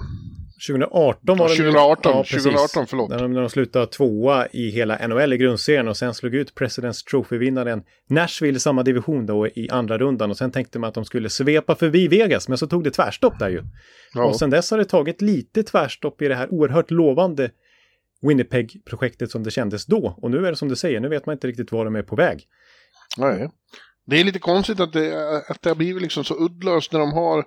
2018 0.69 1.39
var 1.39 1.49
det 1.49 1.55
2018, 1.55 2.13
ja, 2.13 2.25
2018 2.25 2.87
förlåt. 2.87 3.11
När 3.11 3.19
de, 3.19 3.33
när 3.33 3.41
de 3.41 3.51
slutade 3.51 3.87
tvåa 3.87 4.47
i 4.47 4.71
hela 4.71 5.09
NHL 5.09 5.33
i 5.33 5.37
grundserien 5.37 5.89
och 5.89 5.97
sen 5.97 6.15
slog 6.15 6.35
ut 6.35 6.55
Presidents 6.55 7.05
Trophy-vinnaren 7.05 7.83
Nashville 8.11 8.57
i 8.57 8.61
samma 8.61 8.83
division 8.83 9.27
då 9.27 9.47
i 9.47 9.69
andra 9.71 9.99
rundan 9.99 10.31
och 10.31 10.37
sen 10.37 10.51
tänkte 10.51 10.79
man 10.79 10.89
att 10.89 10.95
de 10.95 11.05
skulle 11.05 11.31
svepa 11.31 11.75
förbi 11.75 12.09
Vegas 12.09 12.49
men 12.49 12.59
så 12.59 12.67
tog 12.67 12.85
det 12.85 12.91
tvärstopp 12.91 13.39
där 13.39 13.49
ju. 13.49 13.63
Ja. 14.15 14.25
Och 14.25 14.37
sen 14.37 14.51
dess 14.51 14.71
har 14.71 14.79
det 14.79 14.85
tagit 14.85 15.23
lite 15.23 15.63
tvärstopp 15.63 16.23
i 16.23 16.29
det 16.29 16.35
här 16.35 16.53
oerhört 16.53 16.91
lovande 16.91 17.51
Winnipeg-projektet 18.23 19.31
som 19.31 19.43
det 19.43 19.51
kändes 19.51 19.87
då. 19.87 20.15
Och 20.23 20.31
nu 20.31 20.47
är 20.47 20.51
det 20.51 20.57
som 20.57 20.69
du 20.69 20.77
säger, 20.77 21.01
nu 21.01 21.09
vet 21.09 21.27
man 21.27 21.33
inte 21.33 21.47
riktigt 21.47 21.73
var 21.73 21.85
de 21.85 21.97
är 21.97 22.03
på 22.03 22.17
väg. 22.17 22.47
Nej. 23.19 23.51
Det 24.07 24.21
är 24.21 24.25
lite 24.25 24.39
konstigt 24.39 24.81
att 24.81 24.93
det, 24.93 25.37
att 25.49 25.63
det 25.63 25.71
har 25.71 25.75
blivit 25.75 26.03
liksom 26.03 26.25
så 26.25 26.45
uddlöst 26.45 26.93
när 26.93 27.01
de 27.01 27.13
har 27.13 27.45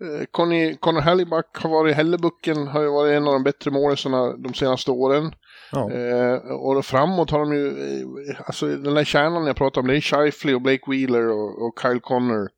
Eh, 0.00 0.26
Conny, 0.30 0.76
Connor 0.76 1.00
Halliback 1.00 1.56
har 1.56 1.70
varit, 1.70 1.96
Hellebucken 1.96 2.66
har 2.66 2.82
ju 2.82 2.88
varit 2.88 3.16
en 3.16 3.26
av 3.26 3.32
de 3.32 3.42
bättre 3.42 3.70
målisarna 3.70 4.36
de 4.36 4.54
senaste 4.54 4.90
åren. 4.90 5.34
Ja. 5.72 5.92
Eh, 5.92 6.34
och 6.34 6.84
framåt 6.84 7.30
har 7.30 7.38
de 7.38 7.52
ju, 7.54 7.68
eh, 7.68 8.40
alltså 8.46 8.66
den 8.66 8.94
där 8.94 9.04
kärnan 9.04 9.46
jag 9.46 9.56
pratar 9.56 9.80
om, 9.80 9.86
det 9.86 9.96
är 9.96 10.00
Shifley 10.00 10.54
och 10.54 10.62
Blake 10.62 10.90
Wheeler 10.90 11.28
och, 11.28 11.66
och 11.66 11.78
Kyle 11.82 12.00
Connor, 12.00 12.48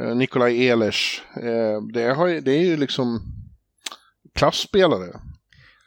eh, 0.00 0.14
Nikolaj 0.16 0.68
Ehlers. 0.68 1.22
Eh, 1.36 1.82
det, 1.92 2.14
har, 2.14 2.40
det 2.40 2.52
är 2.52 2.64
ju 2.64 2.76
liksom 2.76 3.20
klassspelare. 4.34 5.20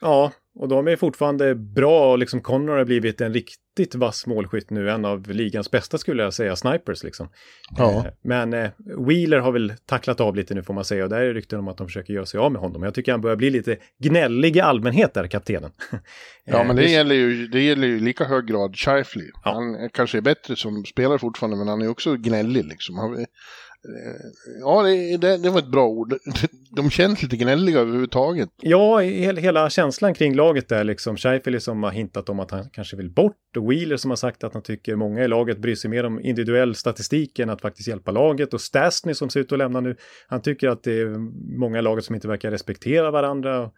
Ja, 0.02 0.32
och 0.56 0.68
de 0.68 0.88
är 0.88 0.96
fortfarande 0.96 1.56
bra 1.56 2.12
och 2.12 2.18
liksom 2.18 2.42
Connor 2.42 2.78
har 2.78 2.86
blivit 2.86 3.22
en 3.22 3.34
riktigt 3.34 3.96
vass 3.96 4.28
målskytt 4.28 4.70
nu, 4.70 4.90
en 4.90 5.06
av 5.06 5.30
ligans 5.30 5.72
bästa 5.72 5.98
skulle 5.98 6.24
jag 6.24 6.34
säga, 6.34 6.56
snipers 6.56 7.04
liksom. 7.04 7.30
Ja. 7.78 8.06
Eh, 8.06 8.06
men 8.22 8.54
eh, 8.54 8.70
Wheeler 9.08 9.40
har 9.40 9.52
väl 9.52 9.74
tacklat 9.86 10.22
av 10.22 10.36
lite 10.36 10.54
nu 10.54 10.64
får 10.64 10.74
man 10.74 10.86
säga 10.86 11.04
och 11.04 11.10
där 11.10 11.22
är 11.22 11.34
rykten 11.34 11.60
om 11.60 11.68
att 11.68 11.78
de 11.78 11.88
försöker 11.88 12.14
göra 12.14 12.26
sig 12.26 12.40
av 12.40 12.52
med 12.52 12.62
honom. 12.62 12.84
Jag 12.84 12.94
tycker 12.94 13.12
han 13.12 13.22
börjar 13.22 13.36
bli 13.36 13.50
lite 13.50 13.78
gnällig 14.04 14.56
i 14.56 14.60
allmänhet 14.60 15.14
där, 15.14 15.28
kaptenen. 15.28 15.72
ja, 16.46 16.64
men 16.64 16.76
det, 16.76 16.84
eh, 16.84 16.92
gäller 16.92 17.16
ju, 17.16 17.48
det 17.48 17.62
gäller 17.62 17.88
ju 17.88 18.00
lika 18.00 18.24
hög 18.24 18.46
grad 18.46 18.76
Shifley. 18.76 19.30
Ja. 19.44 19.54
Han 19.54 19.90
kanske 19.90 20.18
är 20.18 20.22
bättre 20.22 20.56
som 20.56 20.86
spelare 20.86 21.20
fortfarande, 21.20 21.58
men 21.58 21.68
han 21.68 21.82
är 21.82 21.88
också 21.88 22.16
gnällig 22.16 22.66
liksom. 22.66 22.98
Han, 22.98 23.26
ja, 24.60 24.84
det, 24.84 25.18
det, 25.18 25.38
det, 25.38 25.50
var 25.50 25.60
ett 25.60 25.72
bra 25.72 25.88
ord. 25.88 26.14
De 26.72 26.90
känns 26.90 27.24
lite 27.24 27.38
gnälliga 27.38 27.80
överhuvudtaget. 27.80 28.50
Ja, 28.62 29.00
hela 29.00 29.70
känslan 29.70 30.14
kring 30.14 30.36
laget 30.36 30.70
där 30.70 30.84
liksom. 30.84 31.18
Scheifele 31.18 31.60
som 31.60 31.84
har 31.84 31.92
hintat 31.92 32.30
om 32.30 32.40
att 32.40 32.52
han 32.52 32.70
kanske 32.70 32.98
vill 32.98 33.10
bort 33.10 33.58
och 33.58 33.72
Wheeler 33.72 33.98
som 33.98 34.12
har 34.12 34.16
sagt 34.16 34.44
att 34.44 34.54
han 34.54 34.64
tycker 34.64 34.96
många 34.96 35.24
i 35.24 35.28
laget 35.28 35.58
bryr 35.58 35.76
sig 35.76 35.90
mer 35.90 36.04
om 36.04 36.20
individuell 36.20 36.76
statistik 36.76 37.40
än 37.40 37.50
att 37.50 37.62
faktiskt 37.62 37.88
hjälpa 37.88 38.12
laget 38.12 38.54
och 38.54 38.62
Stastny 38.62 39.14
som 39.14 39.30
ser 39.30 39.40
ut 39.40 39.52
att 39.52 39.58
lämna 39.58 39.80
nu. 39.80 39.96
Han 40.28 40.42
tycker 40.42 40.70
att 40.70 40.84
det 40.84 41.02
är 41.02 41.18
många 41.60 41.80
i 41.80 41.82
laget 41.82 42.06
som 42.06 42.16
inte 42.16 42.28
verkar 42.28 42.52
respektera 42.52 43.12
varandra. 43.12 43.62
Och 43.62 43.74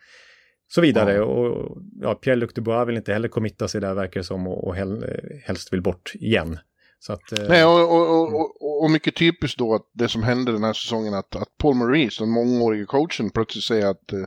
så 0.68 0.82
vidare. 0.82 1.14
Ja. 1.14 1.24
Och 1.24 1.78
ja, 2.02 2.16
Pierre-Luc 2.16 2.54
Dubois 2.54 2.88
vill 2.88 2.98
inte 2.98 3.14
heller 3.14 3.28
committa 3.28 3.68
sig 3.68 3.82
där 3.82 3.94
verkar 3.94 4.20
det 4.20 4.24
som 4.24 4.48
och, 4.48 4.68
och 4.68 4.76
helst 5.46 5.74
vill 5.74 5.82
bort 5.82 6.12
igen. 6.16 6.60
Att, 7.10 7.39
eh... 7.39 7.46
Nej, 7.50 7.66
och, 7.66 7.82
och, 7.82 8.34
och, 8.36 8.84
och, 8.84 8.92
mycket 8.92 9.16
typiskt 9.16 9.60
då 9.60 9.75
att 9.75 9.92
det 9.94 10.08
som 10.10 10.24
hände 10.24 10.51
den 10.51 10.63
här 10.63 10.74
säsongen 10.74 11.13
att, 11.13 11.36
att 11.36 11.58
Paul 11.58 11.75
Maurice, 11.75 12.24
den 12.24 12.30
mångårige 12.30 12.86
coachen, 12.86 13.30
plötsligt 13.30 13.63
säger 13.63 13.88
att 13.88 14.13
eh, 14.13 14.20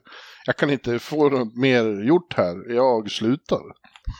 jag 0.46 0.56
kan 0.56 0.70
inte 0.70 0.98
få 0.98 1.28
något 1.28 1.56
mer 1.56 2.02
gjort 2.04 2.34
här, 2.34 2.72
jag 2.74 3.10
slutar. 3.10 3.60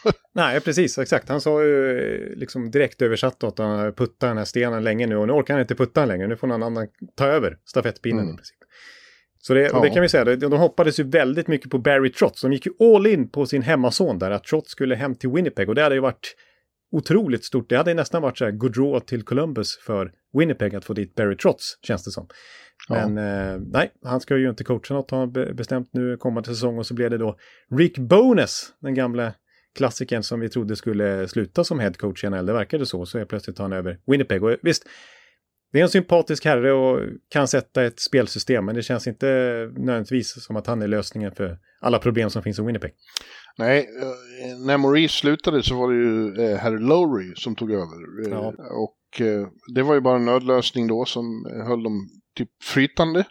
Nej, 0.35 0.61
precis, 0.61 0.99
exakt. 0.99 1.28
Han 1.28 1.40
sa 1.40 1.62
ju 1.62 1.99
eh, 1.99 2.38
liksom 2.38 2.71
direkt 2.71 3.02
översatt 3.02 3.45
att 3.45 3.59
han 3.59 3.78
har 3.78 3.92
puttat 3.92 4.21
den 4.21 4.38
här 4.38 4.45
stenen 4.45 4.85
länge 4.85 5.07
nu 5.07 5.16
och 5.16 5.26
nu 5.26 5.33
orkar 5.33 5.54
han 5.54 5.61
inte 5.61 5.75
putta 5.75 6.00
den 6.00 6.09
längre. 6.09 6.26
Nu 6.26 6.37
får 6.37 6.47
någon 6.47 6.62
annan 6.62 6.88
ta 7.16 7.26
över 7.26 7.59
stafettpinnen 7.64 8.21
Mm. 8.25 8.35
i 8.35 8.37
princip. 8.37 8.57
Så 9.38 9.54
det, 9.54 9.71
och 9.71 9.83
det 9.83 9.88
Ja. 9.88 9.95
kan 9.95 10.02
vi 10.02 10.09
säga, 10.09 10.37
de 10.37 10.52
hoppades 10.52 11.00
ju 11.00 11.04
väldigt 11.04 11.49
mycket 11.49 11.71
på 11.71 11.78
Barry 11.78 12.12
Trotz. 12.12 12.42
De 12.42 12.52
gick 12.52 12.66
ju 12.66 12.73
all 12.80 13.07
in 13.07 13.28
på 13.30 13.47
sin 13.47 13.62
hemmason 13.62 14.19
där, 14.19 14.30
att 14.30 14.45
Trotz 14.45 14.71
skulle 14.71 14.95
hem 14.95 15.14
till 15.14 15.30
Winnipeg. 15.30 15.69
Och 15.69 15.75
det 15.75 15.83
hade 15.83 15.95
ju 15.95 16.00
varit 16.00 16.37
otroligt 16.90 17.44
stort. 17.44 17.68
Det 17.68 17.76
hade 17.76 17.94
nästan 17.94 18.23
varit 18.23 18.38
så 18.38 18.44
här 18.44 18.52
draw 18.52 19.00
till 19.06 19.23
Columbus 19.23 19.78
för 19.78 20.12
Winnipeg 20.38 20.75
att 20.75 20.85
få 20.85 20.92
dit 20.92 21.14
Barry 21.14 21.37
Trotz, 21.37 21.78
känns 21.82 22.04
det 22.04 22.11
som. 22.11 22.28
Ja. 22.88 23.09
Men 23.09 23.18
eh, 23.18 23.61
nej, 23.73 23.92
han 24.04 24.20
ska 24.20 24.37
ju 24.37 24.50
inte 24.50 24.64
coacha 24.64 24.94
något, 24.94 25.11
har 25.11 25.18
han 25.18 25.32
be- 25.32 25.54
bestämt 25.54 25.88
nu 25.92 26.16
kommande 26.16 26.49
säsong. 26.49 26.78
Och 26.78 26.87
så 26.87 26.94
blev 26.94 27.11
det 27.11 27.18
då 27.18 27.37
Rick 27.78 27.99
Bones, 27.99 28.73
den 28.80 28.94
gamla 28.94 29.32
klassikern 29.75 30.23
som 30.23 30.40
vi 30.40 30.49
trodde 30.49 30.76
skulle 30.76 31.28
sluta 31.28 31.64
som 31.64 31.78
head 31.80 31.92
coach 31.92 32.25
i 32.25 32.30
NHL. 32.30 32.47
Det 32.47 32.52
verkade 32.52 32.87
så, 32.87 33.06
så 33.06 33.18
är 33.18 33.25
plötsligt 33.25 33.56
tar 33.56 33.64
han 33.64 33.73
över 33.73 33.99
Winnipeg. 34.06 34.44
Och 34.44 34.56
visst, 34.62 34.87
det 35.72 35.78
är 35.78 35.82
en 35.82 35.88
sympatisk 35.88 36.44
herre 36.44 36.72
och 36.72 37.00
kan 37.28 37.48
sätta 37.48 37.84
ett 37.84 38.00
spelsystem, 38.00 38.64
men 38.64 38.74
det 38.74 38.82
känns 38.82 39.06
inte 39.06 39.26
nödvändigtvis 39.76 40.44
som 40.44 40.56
att 40.56 40.66
han 40.66 40.82
är 40.82 40.88
lösningen 40.88 41.32
för 41.32 41.58
alla 41.80 41.98
problem 41.98 42.30
som 42.30 42.42
finns 42.42 42.58
i 42.58 42.62
Winnipeg. 42.62 42.92
Nej, 43.58 43.78
eh, 43.78 44.66
när 44.66 44.78
Maurice 44.78 45.12
slutade 45.12 45.62
så 45.62 45.74
var 45.74 45.92
det 45.92 45.96
ju 45.96 46.44
eh, 46.44 46.56
herr 46.56 46.78
Lowry 46.78 47.32
som 47.36 47.56
tog 47.56 47.72
över. 47.72 48.26
Eh, 48.26 48.32
Ja. 48.32 48.54
Och 48.70 48.96
det 49.74 49.82
var 49.82 49.94
ju 49.94 50.00
bara 50.00 50.16
en 50.16 50.24
nödlösning 50.24 50.86
då 50.86 51.04
som 51.04 51.46
höll 51.66 51.82
dem 51.82 52.08
typ 52.36 52.48
flytande. 52.62 53.24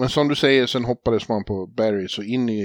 Men 0.00 0.08
som 0.08 0.28
du 0.28 0.34
säger, 0.34 0.66
sen 0.66 0.84
hoppades 0.84 1.28
man 1.28 1.44
på 1.44 1.66
Barry 1.66 2.08
så 2.08 2.22
in 2.22 2.48
i, 2.48 2.62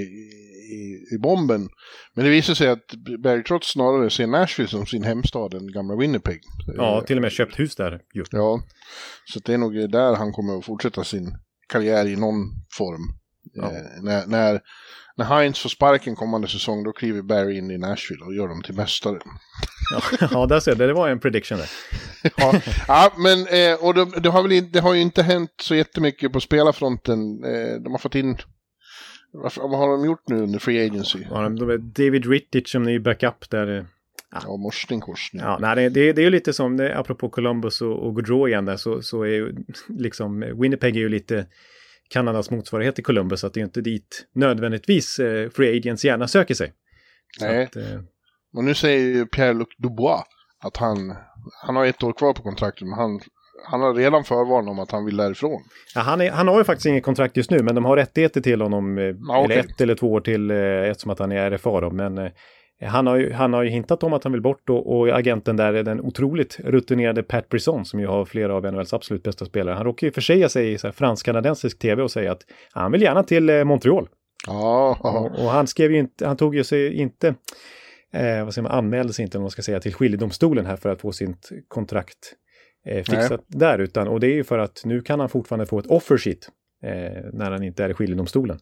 i, 0.71 1.15
i 1.15 1.17
bomben. 1.17 1.69
Men 2.13 2.25
det 2.25 2.31
visade 2.31 2.55
sig 2.55 2.67
att 2.67 2.93
Barry 3.23 3.43
Trotz 3.43 3.67
snarare 3.67 4.09
ser 4.09 4.27
Nashville 4.27 4.69
som 4.69 4.85
sin 4.85 5.03
hemstad 5.03 5.53
än 5.53 5.71
gamla 5.71 5.95
Winnipeg. 5.95 6.41
Ja, 6.77 7.01
till 7.01 7.17
och 7.17 7.21
med 7.21 7.31
köpt 7.31 7.59
hus 7.59 7.75
där 7.75 8.01
ju. 8.13 8.23
Ja, 8.31 8.61
så 9.25 9.39
det 9.39 9.53
är 9.53 9.57
nog 9.57 9.91
där 9.91 10.15
han 10.15 10.31
kommer 10.31 10.57
att 10.57 10.65
fortsätta 10.65 11.03
sin 11.03 11.37
karriär 11.69 12.07
i 12.07 12.15
någon 12.15 12.35
form. 12.77 13.01
Ja. 13.53 13.63
Eh, 13.63 14.03
när, 14.03 14.27
när, 14.27 14.61
när 15.17 15.25
Heinz 15.25 15.59
får 15.59 15.69
sparken 15.69 16.15
kommande 16.15 16.47
säsong, 16.47 16.83
då 16.83 16.91
kliver 16.91 17.21
Barry 17.21 17.57
in 17.57 17.71
i 17.71 17.77
Nashville 17.77 18.25
och 18.25 18.35
gör 18.35 18.47
dem 18.47 18.61
till 18.61 18.75
mästare. 18.75 19.19
Ja, 19.91 20.27
ja 20.31 20.45
där 20.45 20.59
ser 20.59 20.75
du, 20.75 20.87
det 20.87 20.93
var 20.93 21.09
en 21.09 21.19
prediction 21.19 21.57
där. 21.57 21.69
Ja, 22.37 22.61
ja 22.87 23.13
men 23.17 23.47
eh, 23.47 23.85
och 23.85 23.93
det, 23.93 24.19
det, 24.19 24.29
har 24.29 24.47
väl, 24.47 24.71
det 24.71 24.79
har 24.79 24.93
ju 24.93 25.01
inte 25.01 25.23
hänt 25.23 25.51
så 25.61 25.75
jättemycket 25.75 26.33
på 26.33 26.39
spelarfronten. 26.39 27.43
Eh, 27.43 27.81
de 27.83 27.91
har 27.91 27.97
fått 27.97 28.15
in, 28.15 28.37
varför, 29.33 29.61
vad 29.61 29.79
har 29.79 29.88
de 29.88 30.05
gjort 30.05 30.27
nu 30.27 30.41
under 30.41 30.59
Free 30.59 30.85
Agency? 30.85 31.19
Ja, 31.29 31.50
de 31.50 31.69
är 31.69 31.77
David 31.77 32.25
Rittich 32.25 32.71
som 32.71 32.83
ny 32.83 33.00
backup 33.00 33.50
där. 33.50 33.85
Ja, 34.31 34.57
morsning, 34.57 35.00
korsning. 35.00 35.41
Ja, 35.41 35.57
nej, 35.61 35.75
det, 35.75 35.89
det, 35.89 36.13
det 36.13 36.21
är 36.21 36.23
ju 36.23 36.29
lite 36.29 36.53
som, 36.53 36.77
det, 36.77 36.97
apropå 36.97 37.29
Columbus 37.29 37.81
och, 37.81 38.07
och 38.07 38.15
Gaudreau 38.15 38.47
igen 38.47 38.65
där, 38.65 38.77
så, 38.77 39.01
så 39.01 39.23
är 39.23 39.27
ju 39.27 39.55
liksom, 39.88 40.39
Winnipeg 40.61 40.95
är 40.95 41.00
ju 41.00 41.09
lite 41.09 41.45
Kanadas 42.09 42.51
motsvarighet 42.51 42.95
till 42.95 43.03
Columbus, 43.03 43.43
att 43.43 43.53
det 43.53 43.57
är 43.57 43.61
ju 43.61 43.65
inte 43.65 43.81
dit 43.81 44.27
nödvändigtvis 44.33 45.19
eh, 45.19 45.50
free 45.50 45.77
agents 45.77 46.05
gärna 46.05 46.27
söker 46.27 46.53
sig. 46.53 46.73
Så 47.39 47.45
Nej. 47.45 47.63
Att, 47.63 47.75
eh, 47.75 48.00
Och 48.53 48.63
nu 48.63 48.73
säger 48.73 49.00
ju 49.00 49.25
Pierre-Luc 49.25 49.67
Dubois 49.77 50.23
att 50.59 50.77
han, 50.77 51.15
han 51.61 51.75
har 51.75 51.85
ett 51.85 52.03
år 52.03 52.13
kvar 52.13 52.33
på 52.33 52.41
kontraktet, 52.41 52.88
men 52.88 53.00
han, 53.00 53.19
han 53.63 53.82
har 53.82 53.94
redan 53.94 54.24
förvarnat 54.24 54.70
om 54.70 54.80
att 54.80 54.91
han 54.91 55.06
vill 55.06 55.18
därifrån. 55.18 55.62
ja, 55.96 56.01
han, 56.01 56.22
är, 56.22 56.32
han 56.32 56.48
har 56.48 56.58
ju 56.58 56.63
faktiskt 56.63 56.86
inget 56.86 57.03
kontrakt 57.03 57.38
just 57.38 57.51
nu, 57.51 57.63
men 57.63 57.75
de 57.75 57.86
har 57.86 57.98
rättigheter 57.98 58.41
till 58.41 58.62
honom, 58.62 58.98
eh, 58.98 59.03
Ja, 59.03 59.12
eller 59.36 59.46
okej. 59.46 59.60
ett 59.60 59.82
eller 59.82 59.96
två 59.96 60.12
år 60.12 60.22
till, 60.22 60.51
eh, 60.51 60.58
eftersom 60.58 61.12
att 61.12 61.20
han 61.20 61.32
är 61.32 61.51
RFA 61.51 61.82
då, 61.82 61.91
men 61.91 62.18
eh, 62.18 62.32
han 62.86 63.08
har, 63.08 63.15
ju, 63.18 63.34
han 63.34 63.53
har 63.53 63.63
ju 63.63 63.70
hintat 63.70 64.03
om 64.03 64.13
att 64.13 64.24
han 64.24 64.34
vill 64.34 64.41
bort 64.41 64.70
och, 64.70 64.98
och 64.98 65.10
agenten 65.18 65.58
där 65.58 65.74
är 65.74 65.84
den 65.84 66.01
otroligt 66.01 66.60
rutinerade 66.60 67.24
Pat 67.24 67.50
Brisson 67.50 67.86
som 67.86 68.00
ju 68.00 68.08
har 68.08 68.25
flera 68.25 68.56
av 68.56 68.74
NHLs 68.74 68.94
absolut 68.94 69.24
bästa 69.24 69.46
spelare. 69.46 69.75
Han 69.75 69.86
råkar 69.86 70.08
ju 70.08 70.12
försäga 70.13 70.50
sig 70.50 70.74
i 70.74 70.77
fransk-kanadensisk 70.77 71.80
tv 71.80 72.03
och 72.03 72.12
säga 72.12 72.32
att 72.32 72.41
han 72.74 72.91
vill 72.91 73.01
gärna 73.01 73.24
till 73.24 73.50
eh, 73.50 73.63
Montreal. 73.63 74.08
Ja, 74.48 74.98
Och, 75.00 75.44
och 75.46 75.51
han 75.51 75.68
skrev 75.68 75.91
ju 75.91 76.00
inte, 76.00 76.27
han 76.27 76.38
tog 76.38 76.56
ju 76.56 76.63
sig 76.63 76.94
inte, 76.94 77.27
eh, 78.13 78.44
vad 78.46 78.53
säger 78.53 78.63
man, 78.63 78.72
anmälde 78.77 79.13
sig 79.13 79.24
inte 79.25 79.38
om 79.38 79.41
man 79.41 79.51
ska 79.51 79.62
säga 79.62 79.80
till 79.80 79.94
skiljedomstolen 79.94 80.65
här 80.65 80.75
för 80.75 80.89
att 80.89 81.01
få 81.01 81.12
sitt 81.12 81.50
kontrakt 81.68 82.18
eh, 82.88 83.03
fixat 83.03 83.41
där, 83.47 83.79
utan, 83.79 84.07
och 84.07 84.19
det 84.19 84.27
är 84.27 84.33
ju 84.33 84.43
för 84.43 84.59
att 84.59 84.81
nu 84.85 85.01
kan 85.01 85.19
han 85.19 85.29
fortfarande 85.29 85.65
få 85.65 85.79
ett 85.79 85.88
offer 85.88 86.17
sheet 86.17 86.50
eh, 86.83 87.23
när 87.33 87.51
han 87.51 87.63
inte 87.63 87.83
är 87.83 87.89
i 87.89 87.93
skiljedomstolen. 87.93 88.59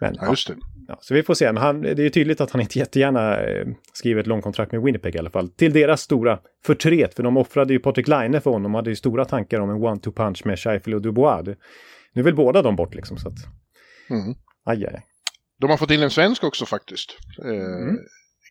Men, 0.00 0.14
ja, 0.20 0.30
just 0.30 0.48
det. 0.48 0.56
Ja, 0.88 0.98
så 1.00 1.14
vi 1.14 1.22
får 1.22 1.34
se, 1.34 1.52
men 1.52 1.62
han, 1.62 1.80
det 1.80 1.90
är 1.90 2.00
ju 2.00 2.10
tydligt 2.10 2.40
att 2.40 2.50
han 2.50 2.60
inte 2.60 2.78
jättegärna 2.78 3.40
eh, 3.40 3.66
skriver 3.92 4.20
ett 4.20 4.26
långkontrakt 4.26 4.72
med 4.72 4.82
Winnipeg 4.82 5.14
i 5.14 5.18
alla 5.18 5.30
fall. 5.30 5.48
Till 5.48 5.72
deras 5.72 6.00
stora 6.00 6.38
förtret, 6.64 7.14
för 7.14 7.22
de 7.22 7.36
offrade 7.36 7.72
ju 7.72 7.78
Patrik 7.78 8.08
Laine 8.08 8.40
för 8.40 8.50
honom, 8.50 8.74
hade 8.74 8.90
ju 8.90 8.96
stora 8.96 9.24
tankar 9.24 9.60
om 9.60 9.70
en 9.70 9.76
one-two 9.76 10.12
punch 10.12 10.42
med 10.46 10.58
Scheifele 10.58 10.96
och 10.96 11.02
Dubois. 11.02 11.56
Nu 12.12 12.22
vill 12.22 12.34
båda 12.34 12.62
de 12.62 12.76
bort 12.76 12.94
liksom, 12.94 13.16
så 13.16 13.28
att... 13.28 13.38
Mm. 14.10 14.34
Aj, 14.64 14.86
aj. 14.86 15.02
De 15.60 15.70
har 15.70 15.76
fått 15.76 15.90
in 15.90 16.02
en 16.02 16.10
svensk 16.10 16.44
också 16.44 16.66
faktiskt. 16.66 17.16
Eh, 17.44 17.50
Mm. 17.50 17.96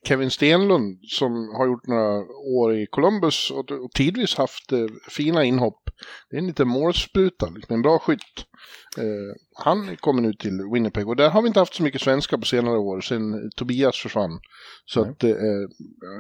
Kevin 0.08 0.32
Stenlund 0.32 1.00
som 1.08 1.50
har 1.58 1.68
gjort 1.68 1.88
några 1.88 2.26
år 2.58 2.76
i 2.76 2.86
Columbus 2.86 3.52
och, 3.52 3.72
och 3.72 3.92
tidvis 3.92 4.36
haft 4.36 4.72
eh, 4.72 4.86
fina 5.10 5.44
inhopp. 5.44 5.82
Det 6.30 6.36
är 6.36 6.40
en 6.40 6.48
liten 6.48 6.68
målspruta, 6.68 7.50
liksom 7.56 7.76
en 7.76 7.82
bra 7.82 8.00
skytt. 8.00 8.46
Eh, 8.98 9.36
han 9.64 9.96
kommer 9.96 10.22
nu 10.22 10.34
till 10.34 10.62
Winnipeg 10.74 11.08
och 11.08 11.16
där 11.16 11.30
har 11.30 11.42
vi 11.42 11.48
inte 11.48 11.60
haft 11.60 11.76
så 11.76 11.84
mycket 11.84 12.02
svenska 12.02 12.38
på 12.38 12.46
senare 12.46 12.78
år 12.78 13.02
sen 13.02 13.52
Tobias 13.56 13.98
försvann. 13.98 14.40
Så 14.86 15.02
att, 15.02 15.24
eh, 15.24 15.30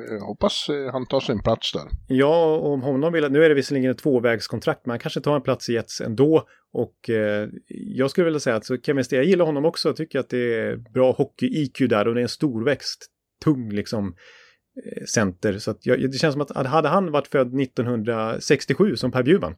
jag 0.10 0.20
hoppas 0.20 0.70
eh, 0.70 0.92
han 0.92 1.06
tar 1.06 1.20
sig 1.20 1.36
en 1.36 1.44
plats 1.44 1.74
där. 1.74 1.88
Ja, 2.08 2.58
om 2.58 2.82
honom 2.82 3.14
vill, 3.14 3.32
nu 3.32 3.44
är 3.44 3.50
det 3.50 3.56
visserligen 3.56 3.92
ett 3.92 3.98
tvåvägskontrakt, 3.98 4.86
men 4.86 4.92
han 4.92 5.00
kanske 5.00 5.22
tar 5.22 5.36
en 5.36 5.42
plats 5.42 5.70
i 5.70 5.74
Jets 5.74 6.02
ändå. 6.02 6.48
Och 6.74 7.10
eh, 7.10 7.50
jag 7.68 8.10
skulle 8.10 8.26
vilja 8.26 8.40
säga 8.40 8.56
att 8.56 8.66
så 8.66 8.78
Kevin 8.78 9.04
Steen, 9.04 9.20
jag 9.20 9.30
gillar 9.30 9.46
honom 9.46 9.66
också, 9.66 9.90
jag 9.90 9.96
tycker 9.96 10.20
att 10.20 10.30
det 10.30 10.60
är 10.60 10.76
bra 10.76 11.12
hockey-IQ 11.12 11.88
där 11.90 12.08
och 12.08 12.14
det 12.14 12.22
är 12.22 12.24
en 12.24 12.30
storväxt, 12.30 13.12
tung 13.46 13.72
liksom 13.72 14.08
eh, 14.86 15.06
center. 15.06 15.58
Så 15.58 15.72
att 15.72 15.86
jag, 15.86 16.12
det 16.12 16.18
känns 16.18 16.34
som 16.34 16.42
att 16.42 16.68
hade 16.68 16.88
han 16.90 17.12
varit 17.12 17.28
född 17.28 17.62
1967 17.62 18.96
som 18.96 19.12
Per 19.12 19.24
Bjurman 19.24 19.56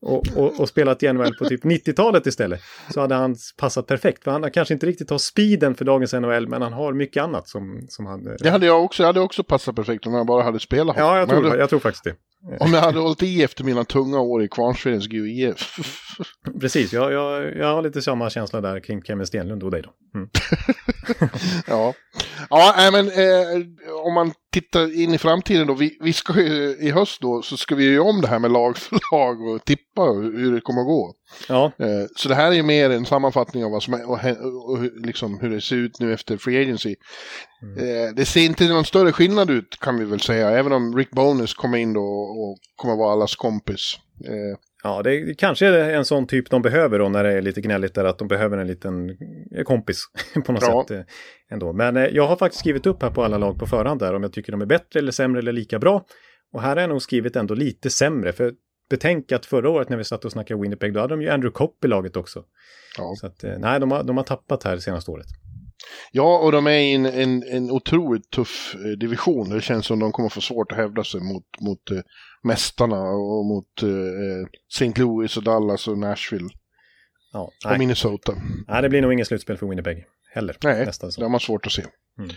och, 0.00 0.22
och, 0.36 0.60
och 0.60 0.68
spelat 0.68 1.02
i 1.02 1.12
NHL 1.12 1.34
på 1.38 1.44
typ 1.44 1.64
90-talet 1.64 2.26
istället 2.26 2.60
så 2.94 3.00
hade 3.00 3.14
han 3.14 3.36
passat 3.56 3.86
perfekt. 3.86 4.24
För 4.24 4.30
han 4.30 4.50
kanske 4.50 4.74
inte 4.74 4.86
riktigt 4.86 5.10
har 5.10 5.18
speeden 5.18 5.74
för 5.74 5.84
dagens 5.84 6.12
NHL, 6.12 6.48
men 6.48 6.62
han 6.62 6.72
har 6.72 6.92
mycket 6.92 7.22
annat 7.22 7.48
som, 7.48 7.86
som 7.88 8.06
han... 8.06 8.26
eh, 8.26 8.32
Det 8.40 8.50
hade 8.50 8.66
jag 8.66 8.84
också, 8.84 9.02
jag 9.02 9.06
hade 9.06 9.20
också 9.20 9.44
passat 9.44 9.76
perfekt 9.76 10.06
om 10.06 10.14
jag 10.14 10.26
bara 10.26 10.42
hade 10.42 10.60
spelat 10.60 10.96
honom. 10.96 11.10
Ja, 11.12 11.18
jag 11.18 11.28
tror, 11.28 11.44
hade, 11.44 11.58
jag 11.58 11.68
tror 11.70 11.78
faktiskt 11.78 12.04
det. 12.04 12.14
Om 12.60 12.72
jag 12.72 12.80
hade 12.80 12.98
hållit 12.98 13.22
i 13.22 13.42
efter 13.42 13.64
mina 13.64 13.84
tunga 13.84 14.20
år 14.20 14.42
i 14.42 14.48
Kvarnsvedens 14.48 15.08
GIF. 15.12 15.76
Precis, 16.60 16.92
jag, 16.92 17.12
jag, 17.12 17.56
jag 17.56 17.74
har 17.74 17.82
lite 17.82 18.02
samma 18.02 18.30
känsla 18.30 18.60
där 18.60 18.80
kring 18.80 19.02
Kevin 19.02 19.26
Stenlund 19.26 19.62
och 19.62 19.70
dig 19.70 19.82
då. 19.82 19.90
Mm. 20.14 20.28
Ja, 21.66 21.94
ja 22.50 22.90
men 22.92 23.06
eh, 23.06 23.66
om 24.04 24.14
man 24.14 24.32
tittar 24.52 25.00
in 25.00 25.14
i 25.14 25.18
framtiden 25.18 25.66
då, 25.66 25.74
vi, 25.74 25.98
vi 26.00 26.12
ska 26.12 26.40
ju 26.40 26.76
i 26.80 26.90
höst 26.90 27.20
då, 27.20 27.42
så 27.42 27.56
ska 27.56 27.74
vi 27.74 27.84
ju 27.84 27.94
göra 27.94 28.08
om 28.08 28.20
det 28.20 28.28
här 28.28 28.38
med 28.38 28.52
lag 28.52 28.76
för 28.76 28.98
lag 29.12 29.40
och 29.40 29.64
tippa 29.64 30.02
hur 30.02 30.54
det 30.54 30.60
kommer 30.60 30.80
att 30.80 30.86
gå. 30.86 31.14
Ja, 31.48 31.72
Eh, 31.78 32.06
så 32.16 32.28
det 32.28 32.34
här 32.34 32.50
är 32.50 32.54
ju 32.54 32.62
mer 32.62 32.90
en 32.90 33.06
sammanfattning 33.06 33.64
av 33.64 33.70
vad 33.70 33.82
som 33.82 33.94
är, 33.94 34.06
och, 34.70 34.78
liksom 35.06 35.38
hur 35.40 35.50
det 35.50 35.60
ser 35.60 35.76
ut 35.76 36.00
nu 36.00 36.12
efter 36.12 36.36
Free 36.36 36.62
Agency. 36.62 36.96
Eh, 37.78 38.14
det 38.16 38.24
ser 38.24 38.40
inte 38.44 38.68
någon 38.68 38.84
större 38.84 39.12
skillnad 39.12 39.50
ut 39.50 39.78
kan 39.80 39.98
vi 39.98 40.04
väl 40.04 40.20
säga, 40.20 40.50
även 40.50 40.72
om 40.72 40.96
Rick 40.96 41.10
Bonus 41.10 41.54
kommer 41.54 41.78
in 41.78 41.92
då 41.92 42.04
och 42.10 42.58
kommer 42.76 42.96
vara 42.96 43.12
allas 43.12 43.36
kompis. 43.36 43.98
Eh, 44.26 44.58
ja 44.82 45.02
det, 45.02 45.24
det 45.26 45.34
kanske 45.34 45.66
är 45.66 45.94
en 45.94 46.04
sån 46.04 46.26
typ 46.26 46.50
de 46.50 46.62
behöver 46.62 46.98
då 46.98 47.08
när 47.08 47.24
det 47.24 47.32
är 47.32 47.42
lite 47.42 47.60
gnälligt 47.60 47.94
där 47.94 48.04
att 48.04 48.18
de 48.18 48.28
behöver 48.28 48.58
en 48.58 48.66
liten 48.66 49.16
kompis 49.64 50.04
på 50.46 50.52
något 50.52 50.62
Ja. 50.62 50.84
sätt 50.88 51.06
ändå. 51.50 51.72
Men 51.72 51.96
jag 51.96 52.26
har 52.26 52.36
faktiskt 52.36 52.60
skrivit 52.60 52.86
upp 52.86 53.02
här 53.02 53.10
på 53.10 53.24
alla 53.24 53.38
lag 53.38 53.58
på 53.58 53.66
förhand 53.66 54.00
där 54.00 54.14
om 54.14 54.22
jag 54.22 54.32
tycker 54.32 54.52
de 54.52 54.60
är 54.60 54.66
bättre 54.66 54.98
eller 54.98 55.12
sämre 55.12 55.38
eller 55.38 55.52
lika 55.52 55.78
bra. 55.78 56.04
Och 56.52 56.62
här 56.62 56.76
har 56.76 56.80
jag 56.80 56.90
nog 56.90 57.02
skrivit 57.02 57.36
ändå 57.36 57.54
lite 57.54 57.90
sämre 57.90 58.32
för 58.32 58.52
betänk 58.90 59.32
att 59.32 59.46
förra 59.46 59.70
året 59.70 59.88
när 59.88 59.96
vi 59.96 60.04
satt 60.04 60.24
och 60.24 60.32
snackade 60.32 60.60
Winnipeg 60.60 60.94
då 60.94 61.00
hade 61.00 61.14
de 61.14 61.22
ju 61.22 61.28
Andrew 61.28 61.54
Kopp 61.54 61.84
i 61.84 61.88
laget 61.88 62.16
också. 62.16 62.44
ja. 62.98 63.14
Så 63.20 63.26
att 63.26 63.44
eh, 63.44 63.58
nej, 63.58 63.80
de 63.80 63.90
har, 63.90 64.02
de 64.02 64.16
har 64.16 64.24
tappat 64.24 64.62
här 64.64 64.74
det 64.74 64.80
senaste 64.80 65.10
året. 65.10 65.26
Ja, 66.12 66.38
och 66.38 66.52
de 66.52 66.66
är 66.66 66.70
i 66.78 66.92
en, 66.94 67.06
en, 67.06 67.42
en 67.42 67.70
otroligt 67.70 68.30
tuff 68.30 68.74
eh, 68.74 68.98
division. 68.98 69.50
Det 69.50 69.60
känns 69.60 69.86
som 69.86 69.98
de 69.98 70.12
kommer 70.12 70.28
få 70.28 70.40
svårt 70.40 70.72
att 70.72 70.78
hävda 70.78 71.04
sig 71.04 71.20
mot, 71.20 71.44
mot 71.60 71.90
eh, 71.90 71.98
mästarna 72.42 73.02
och 73.10 73.44
mot 73.46 73.82
eh, 73.82 74.48
St. 74.72 74.92
Louis 75.00 75.36
och 75.36 75.42
Dallas 75.42 75.88
och 75.88 75.98
Nashville 75.98 76.48
Ja, 77.32 77.40
och 77.40 77.52
nej. 77.64 77.78
Minnesota. 77.78 78.32
nej, 78.68 78.82
det 78.82 78.88
blir 78.88 79.02
nog 79.02 79.12
inget 79.12 79.26
slutspel 79.26 79.56
för 79.56 79.66
Winnipeg 79.66 80.04
heller. 80.34 80.56
Nej, 80.62 80.86
nästa 80.86 81.06
det 81.06 81.22
har 81.22 81.28
man 81.28 81.40
svårt 81.40 81.66
att 81.66 81.72
se. 81.72 81.84
Mm. 82.18 82.30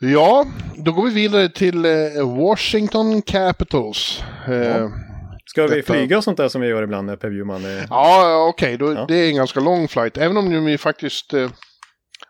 Ja, 0.00 0.46
då 0.76 0.92
går 0.92 1.04
vi 1.08 1.14
vidare 1.14 1.48
till 1.48 1.84
eh, 1.84 2.36
Washington 2.38 3.22
Capitals. 3.22 4.22
Eh, 4.48 4.54
Ja. 4.54 4.90
Ska 5.50 5.66
vi 5.66 5.76
Detta- 5.76 5.92
flyga 5.92 6.16
och 6.18 6.24
sånt 6.24 6.36
där 6.36 6.48
som 6.48 6.60
vi 6.60 6.68
gör 6.68 6.82
ibland 6.82 7.06
när 7.06 7.16
Per 7.16 7.30
Bjurman 7.30 7.64
är... 7.64 7.86
Ja, 7.90 8.46
okej, 8.48 8.76
då 8.76 8.92
Ja. 8.92 9.04
det 9.08 9.14
är 9.16 9.28
en 9.28 9.36
ganska 9.36 9.60
lång 9.60 9.88
flight. 9.88 10.16
Även 10.16 10.36
om 10.36 10.64
vi 10.64 10.78
faktiskt... 10.78 11.34
Eh, 11.34 11.50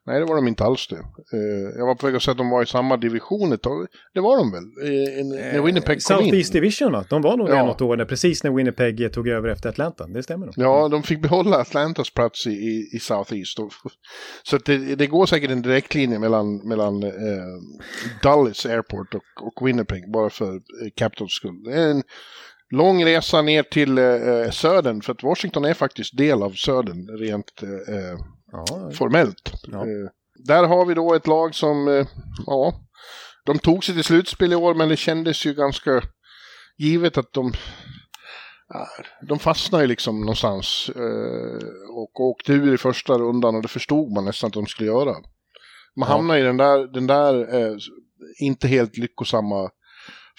Nej, 0.07 0.21
det 0.21 0.27
var 0.27 0.35
de 0.37 0.49
inte 0.49 0.65
alls 0.65 0.89
det. 0.89 0.97
Eh, 0.97 1.79
jag 1.79 1.87
var 1.87 1.95
på 1.95 2.07
väg 2.07 2.17
att 2.17 2.23
säga 2.23 2.33
att 2.33 2.39
de 2.39 2.51
var 2.51 2.63
i 2.63 2.67
samma 2.67 2.97
division 2.97 3.53
ett 3.53 3.63
tag. 3.63 3.87
Det 4.15 4.21
var 4.21 4.37
de 4.37 4.51
väl? 4.53 4.63
Eh, 4.63 5.25
när 5.25 5.63
Winnipeg 5.63 6.03
kom 6.05 6.17
in. 6.19 6.25
Southeast 6.25 6.53
Division 6.53 6.93
va? 6.93 7.05
De 7.11 7.23
var 7.23 7.37
nog 7.37 7.49
Ja. 7.51 7.55
det 7.55 7.63
något 7.67 7.81
år, 7.81 7.97
när- 7.97 8.05
precis 8.05 8.45
när 8.45 8.51
Winnipeg 8.51 9.13
tog 9.13 9.29
över 9.29 9.49
efter 9.49 9.69
Atlanta. 9.69 10.07
Det 10.07 10.23
stämmer 10.23 10.47
nog. 10.47 10.55
Ja, 10.59 10.89
de 10.89 11.03
fick 11.03 11.23
behålla 11.23 11.57
Atlantas 11.57 12.11
plats 12.15 12.47
i, 12.47 12.51
i, 12.51 12.91
i 12.97 12.99
Southeast. 13.01 13.59
Och- 13.59 13.73
Så 14.43 14.59
det, 14.59 14.77
det 14.95 15.07
går 15.07 15.27
säkert 15.27 15.51
en 15.51 15.63
direktlinje 15.63 16.19
mellan, 16.19 16.69
mellan 16.69 17.03
eh, 17.03 17.11
Dulles 18.23 18.67
Airport 18.67 19.15
och, 19.15 19.47
och 19.47 19.67
Winnipeg, 19.69 20.13
bara 20.13 20.31
för 20.31 20.61
Capitals 20.97 21.33
skull. 21.33 21.65
Det 21.65 21.73
är 21.73 21.91
en 21.91 22.03
lång 22.73 23.05
resa 23.05 23.43
ner 23.43 23.63
till 23.63 23.99
eh, 23.99 24.51
södern, 24.51 25.03
för 25.03 25.13
att 25.13 25.23
Washington 25.23 25.65
är 25.65 25.75
faktiskt 25.75 26.17
del 26.17 26.43
av 26.43 26.51
södern 26.51 27.19
rent 27.19 27.63
eh, 27.63 27.95
eh, 27.97 28.19
Ja, 28.53 28.91
formellt. 28.95 29.53
Ja. 29.63 29.81
Eh, 29.81 30.09
där 30.45 30.65
har 30.65 30.87
vi 30.87 30.95
då 30.95 31.15
ett 31.15 31.27
lag 31.27 31.55
som, 31.55 31.89
eh, 31.89 32.07
ja, 32.47 32.75
de 33.47 33.59
tog 33.59 33.85
sig 33.85 33.95
till 33.95 34.05
slutspel 34.05 34.53
i 34.53 34.57
år, 34.57 34.75
men 34.75 34.89
det 34.89 34.97
kändes 34.97 35.47
ju 35.47 35.55
ganska 35.55 36.03
givet 36.79 37.19
att 37.19 37.33
de, 37.33 37.53
de 39.29 39.39
fastnade 39.39 39.85
ju 39.85 39.89
liksom 39.89 40.21
någonstans 40.21 40.91
eh, 40.97 41.67
och 41.97 42.21
åkte 42.21 42.53
ur 42.53 42.75
i 42.75 42.79
första 42.79 43.13
rundan 43.19 43.57
och 43.57 43.63
det 43.63 43.69
förstod 43.69 44.13
man 44.13 44.25
nästan 44.25 44.49
att 44.49 44.55
de 44.55 44.67
skulle 44.67 44.89
göra. 44.91 45.13
Man 45.97 46.09
Ja. 46.09 46.17
hamnar 46.17 46.37
i 46.37 46.43
den 46.43 46.57
där, 46.57 46.93
den 46.93 47.07
där 47.07 47.55
eh, 47.55 47.77
inte 48.41 48.69
helt 48.69 48.97
lyckosamma 48.97 49.71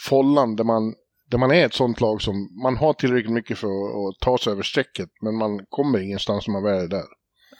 follan 0.09 0.55
där 0.55 0.63
man, 0.63 0.93
där 1.33 1.37
man 1.37 1.51
är 1.51 1.65
ett 1.65 1.73
sånt 1.73 2.01
lag 2.01 2.21
som 2.21 2.49
man 2.63 2.77
har 2.77 2.93
tillräckligt 2.93 3.33
mycket 3.33 3.57
för 3.57 3.67
att, 3.67 4.19
ta 4.19 4.37
sig 4.37 4.51
över 4.51 4.63
strecket, 4.63 5.09
men 5.21 5.35
man 5.35 5.65
kommer 5.69 5.99
ingenstans 5.99 6.47
när 6.47 6.53
man 6.53 6.63
väl 6.63 6.83
är 6.83 6.87
där. 6.87 7.03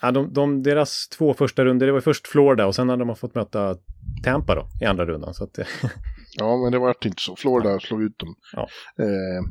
Ja, 0.02 0.12
de, 0.12 0.34
de, 0.34 0.64
deras 0.64 1.08
två 1.08 1.34
första 1.34 1.66
runder, 1.66 1.88
det 1.88 1.94
var 1.94 2.02
först 2.02 2.28
Florida 2.28 2.66
och 2.66 2.76
sen 2.76 2.90
hade 2.90 3.06
de 3.06 3.16
fått 3.16 3.36
möta 3.36 3.76
Tampa 4.24 4.56
då 4.56 4.68
i 4.82 4.86
andra 4.86 5.06
rundan. 5.06 5.34
Så 5.34 5.44
att, 5.44 5.58
Ja, 6.40 6.58
men 6.58 6.72
det 6.72 6.80
var 6.80 6.96
inte 7.06 7.22
så. 7.22 7.36
Florida 7.36 7.80
slog 7.80 8.04
ut 8.04 8.20
dem. 8.20 8.36
Ja. 8.54 8.68
Eh, 9.00 9.44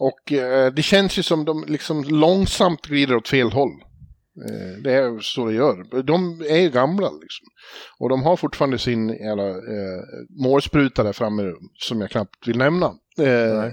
och 0.00 0.32
eh, 0.32 0.72
det 0.72 0.82
känns 0.82 1.18
ju 1.18 1.22
som 1.22 1.44
de 1.44 1.64
liksom 1.68 2.04
långsamt 2.04 2.86
glider 2.86 3.16
åt 3.16 3.28
fel 3.28 3.50
håll. 3.52 3.72
Eh, 4.48 4.82
det 4.82 4.92
är 4.92 5.18
så 5.20 5.46
det 5.46 5.54
gör. 5.54 6.02
De 6.02 6.40
är 6.40 6.58
ju 6.58 6.70
gamla 6.70 7.10
liksom. 7.10 7.46
Och 7.98 8.08
de 8.08 8.22
har 8.22 8.36
fortfarande 8.36 8.78
sin 8.78 9.08
jävla 9.08 9.48
eh, 9.48 10.02
målspruta 10.42 11.02
där 11.02 11.12
framme 11.12 11.52
som 11.78 12.00
jag 12.00 12.10
knappt 12.10 12.48
vill 12.48 12.58
nämna. 12.58 12.94
Eh, 13.20 13.58
Nej. 13.60 13.72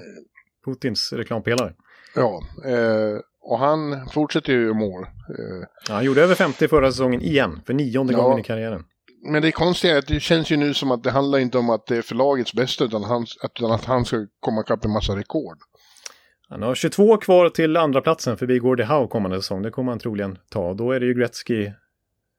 Putins 0.66 1.14
reklampelare. 1.14 1.74
ja, 2.16 2.42
eh, 2.66 3.20
och 3.42 3.60
han 3.60 4.10
fortsätter 4.10 4.54
ju 4.54 4.74
mål. 4.74 5.04
Eh, 5.04 5.68
Ja, 5.88 5.94
han 5.94 6.04
gjorde 6.06 6.22
över 6.24 6.36
50 6.36 6.68
förra 6.68 6.92
säsongen 6.92 7.22
igen, 7.22 7.62
för 7.66 7.74
nionde 7.74 8.14
Ja. 8.14 8.22
gången 8.22 8.40
i 8.40 8.44
karriären. 8.44 8.84
men 9.30 9.42
det 9.42 9.52
konstiga 9.52 9.94
är 9.94 10.00
att 10.00 10.08
det 10.08 10.20
känns 10.20 10.50
ju 10.52 10.58
nu 10.58 10.74
som 10.74 10.92
att 10.92 11.04
det 11.04 11.12
handlar 11.12 11.40
inte 11.40 11.58
om 11.58 11.70
att 11.70 11.86
det 11.88 11.98
är 11.98 12.02
för 12.02 12.16
lagets 12.16 12.54
bästa 12.54 12.84
utan, 12.84 13.04
hans, 13.04 13.38
utan 13.44 13.72
att 13.72 13.86
han 13.86 14.06
ska 14.06 14.28
komma 14.40 14.62
ikapp 14.62 14.86
en 14.86 14.92
massa 14.92 15.16
rekord. 15.16 15.58
Han 16.50 16.62
har 16.62 16.76
22 16.76 17.18
kvar 17.18 17.50
till 17.50 17.78
andra 17.78 18.02
platsen 18.02 18.38
förbi 18.38 18.60
Gordie 18.60 18.84
Howe 18.86 19.08
kommande 19.08 19.38
säsong. 19.42 19.62
Det 19.62 19.72
kommer 19.72 19.92
han 19.92 20.00
troligen 20.00 20.38
ta. 20.50 20.74
Då 20.74 20.92
är 20.92 21.00
det 21.00 21.06
ju 21.06 21.14
Gretzky 21.14 21.72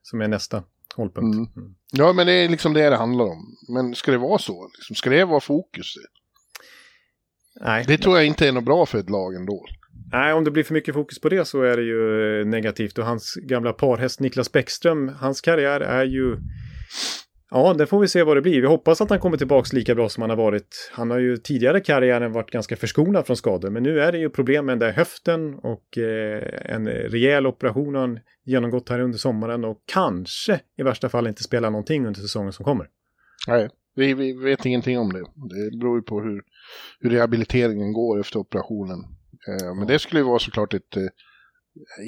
som 0.02 0.20
är 0.20 0.28
nästa 0.28 0.62
hållpunkt. 0.96 1.34
Mm. 1.36 1.48
Mm. 1.56 1.74
Ja, 1.92 2.12
men 2.12 2.26
det 2.26 2.32
är 2.32 2.48
liksom 2.48 2.72
det 2.72 2.90
det 2.90 2.96
handlar 2.96 3.24
om. 3.24 3.56
Men 3.68 3.94
ska 3.94 4.10
det 4.12 4.18
vara 4.18 4.38
så? 4.38 4.68
Liksom, 4.78 4.96
ska 4.96 5.10
det 5.10 5.24
vara 5.24 5.40
fokus? 5.40 5.94
Nej. 7.60 7.84
Det 7.86 7.98
tror 7.98 8.16
jag 8.16 8.26
inte 8.26 8.48
är 8.48 8.52
något 8.52 8.64
bra 8.64 8.86
för 8.86 8.98
ett 8.98 9.10
lag 9.10 9.34
ändå. 9.34 9.64
Nej, 10.12 10.32
om 10.32 10.44
det 10.44 10.50
blir 10.50 10.64
för 10.64 10.74
mycket 10.74 10.94
fokus 10.94 11.20
på 11.20 11.28
det 11.28 11.44
så 11.44 11.62
är 11.62 11.76
det 11.76 11.82
ju 11.82 12.40
eh, 12.40 12.46
negativt. 12.46 12.98
Och 12.98 13.04
hans 13.04 13.34
gamla 13.34 13.72
parhäst 13.72 14.20
Niklas 14.20 14.52
Bäckström, 14.52 15.08
hans 15.08 15.40
karriär 15.40 15.80
är 15.80 16.04
ju... 16.04 16.36
Ja, 17.50 17.74
det 17.74 17.86
får 17.86 18.00
vi 18.00 18.08
se 18.08 18.22
vad 18.22 18.36
det 18.36 18.40
blir. 18.40 18.60
Vi 18.60 18.66
hoppas 18.66 19.00
att 19.00 19.10
han 19.10 19.18
kommer 19.18 19.36
tillbaka 19.36 19.76
lika 19.76 19.94
bra 19.94 20.08
som 20.08 20.20
han 20.20 20.30
har 20.30 20.36
varit. 20.36 20.90
Han 20.92 21.10
har 21.10 21.18
ju 21.18 21.36
tidigare 21.36 21.80
karriären 21.80 22.32
varit 22.32 22.50
ganska 22.50 22.76
förskonad 22.76 23.26
från 23.26 23.36
skador, 23.36 23.70
men 23.70 23.82
nu 23.82 24.00
är 24.00 24.12
det 24.12 24.18
ju 24.18 24.30
problem 24.30 24.66
med 24.66 24.72
den 24.72 24.88
där 24.88 24.92
höften 24.92 25.54
och 25.54 25.98
eh, 25.98 26.72
en 26.74 26.88
rejäl 26.88 27.46
operation 27.46 27.94
har 27.94 28.00
han 28.00 28.18
genomgått 28.44 28.88
här 28.88 29.00
under 29.00 29.18
sommaren 29.18 29.64
och 29.64 29.82
kanske 29.92 30.60
i 30.78 30.82
värsta 30.82 31.08
fall 31.08 31.26
inte 31.26 31.42
spela 31.42 31.70
någonting 31.70 32.06
under 32.06 32.20
säsongen 32.20 32.52
som 32.52 32.64
kommer. 32.64 32.86
Nej, 33.48 33.68
vi, 33.94 34.14
vi 34.14 34.32
vet 34.32 34.66
ingenting 34.66 34.98
om 34.98 35.12
det. 35.12 35.18
Det 35.20 35.78
beror 35.78 35.98
ju 35.98 36.02
på 36.02 36.20
hur, 36.20 36.42
hur 37.00 37.10
rehabiliteringen 37.10 37.92
går 37.92 38.20
efter 38.20 38.38
operationen. 38.38 38.98
Eh, 39.48 39.74
men 39.74 39.86
det 39.86 39.98
skulle 39.98 40.20
ju 40.20 40.26
vara 40.26 40.38
såklart 40.38 40.74
ett 40.74 40.96
eh, 40.96 41.02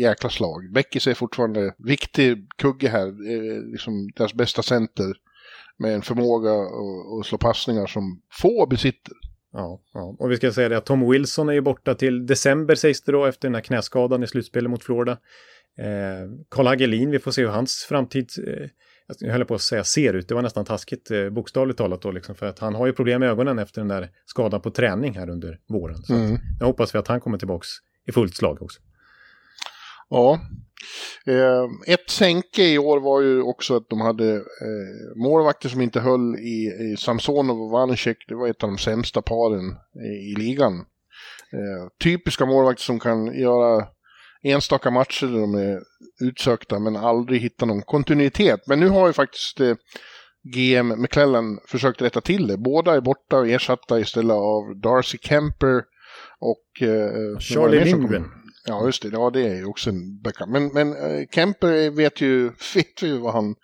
jäkla 0.00 0.30
slag. 0.30 0.72
Beckis 0.74 1.06
är 1.06 1.14
fortfarande 1.14 1.74
viktig 1.78 2.46
kugge 2.58 2.88
här. 2.88 3.06
Eh, 3.06 3.62
liksom 3.72 4.10
deras 4.16 4.34
bästa 4.34 4.62
center 4.62 5.14
med 5.78 5.94
en 5.94 6.02
förmåga 6.02 6.50
att- 6.52 7.20
att 7.20 7.26
slå 7.26 7.38
passningar 7.38 7.86
som 7.86 8.22
få 8.40 8.66
besitter. 8.66 9.14
Ja, 9.52 9.80
ja, 9.94 10.16
och 10.18 10.30
vi 10.30 10.36
ska 10.36 10.52
säga 10.52 10.68
det 10.68 10.76
att 10.76 10.86
Tom 10.86 11.10
Wilson 11.10 11.48
är 11.48 11.52
ju 11.52 11.60
borta 11.60 11.94
till 11.94 12.26
december 12.26 12.74
sägs 12.74 13.02
det 13.02 13.12
då 13.12 13.24
efter 13.26 13.48
den 13.48 13.54
här 13.54 13.62
knäskadan 13.62 14.22
i 14.22 14.26
slutspelet 14.26 14.70
mot 14.70 14.84
Florida. 14.84 15.12
Eh, 15.78 16.30
Carl 16.48 16.66
Hagelin, 16.66 17.10
vi 17.10 17.18
får 17.18 17.30
se 17.30 17.42
hur 17.42 17.48
hans 17.48 17.86
framtid, 17.88 18.28
eh, 18.46 18.68
jag 19.18 19.32
höll 19.32 19.44
på 19.44 19.54
att 19.54 19.60
säga 19.60 19.84
ser 19.84 20.14
ut, 20.14 20.28
det 20.28 20.34
var 20.34 20.42
nästan 20.42 20.64
taskigt 20.64 21.10
eh, 21.10 21.28
bokstavligt 21.30 21.78
talat 21.78 22.02
då 22.02 22.10
liksom, 22.10 22.34
för 22.34 22.46
att 22.46 22.58
han 22.58 22.74
har 22.74 22.86
ju 22.86 22.92
problem 22.92 23.20
med 23.20 23.28
ögonen 23.28 23.58
efter 23.58 23.80
den 23.80 23.88
där 23.88 24.08
skadan 24.26 24.60
på 24.60 24.70
träning 24.70 25.14
här 25.18 25.30
under 25.30 25.58
våren. 25.68 26.02
Så 26.02 26.14
Mm. 26.14 26.38
jag 26.60 26.66
hoppas 26.66 26.94
vi 26.94 26.98
att 26.98 27.08
han 27.08 27.20
kommer 27.20 27.38
tillbaks 27.38 27.68
i 28.08 28.12
fullt 28.12 28.36
slag 28.36 28.62
också. 28.62 28.80
Ja. 30.10 30.40
Eh, 31.26 31.92
ett 31.94 32.10
sänke 32.10 32.62
i 32.64 32.78
år 32.78 33.00
var 33.00 33.20
ju 33.20 33.42
också 33.42 33.76
att 33.76 33.88
de 33.88 34.00
hade 34.00 34.34
eh, 34.36 35.16
målvakter 35.16 35.68
som 35.68 35.80
inte 35.80 36.00
höll 36.00 36.36
i, 36.36 36.72
i 36.92 36.96
Samsonov 36.98 37.62
och 37.62 37.70
Vanecek. 37.70 38.16
Det 38.28 38.34
var 38.34 38.48
ett 38.48 38.62
av 38.62 38.68
de 38.68 38.78
sämsta 38.78 39.22
paren 39.22 39.76
i, 40.04 40.30
i 40.32 40.34
ligan. 40.38 40.74
Eh, 41.52 41.88
typiska 42.02 42.46
målvakter 42.46 42.82
som 42.82 43.00
kan 43.00 43.34
göra 43.40 43.86
enstaka 44.42 44.90
matcher 44.90 45.26
där 45.26 45.40
de 45.40 45.54
är 45.54 45.80
utsökta 46.20 46.78
men 46.78 46.96
aldrig 46.96 47.40
hitta 47.40 47.66
någon 47.66 47.82
kontinuitet. 47.82 48.60
Men 48.66 48.80
nu 48.80 48.88
har 48.88 49.06
ju 49.06 49.12
faktiskt 49.12 49.60
eh, 49.60 49.74
GM 50.54 51.02
McClellan 51.02 51.58
försökt 51.66 52.02
rätta 52.02 52.20
till 52.20 52.46
det. 52.46 52.56
Båda 52.56 52.94
är 52.94 53.00
borta 53.00 53.36
och 53.36 53.48
ersatta 53.48 54.00
istället 54.00 54.34
av 54.34 54.80
Darcy 54.80 55.18
Kemper 55.18 55.82
och... 56.40 56.88
Eh, 56.88 57.38
Charlie 57.38 57.84
Lindgren. 57.84 58.24
Ja, 58.66 58.86
just 58.86 59.02
det. 59.02 59.08
Ja, 59.12 59.30
det 59.30 59.46
är 59.46 59.54
ju 59.54 59.64
också 59.64 59.90
en 59.90 60.20
backup. 60.20 60.48
Men, 60.48 60.66
men 60.66 60.92
eh, 60.92 61.26
Kemper 61.34 61.90
vet 61.96 62.20
ju, 62.20 62.44
vet 62.74 63.02
ju 63.02 63.18
vad, 63.18 63.32
han, 63.32 63.54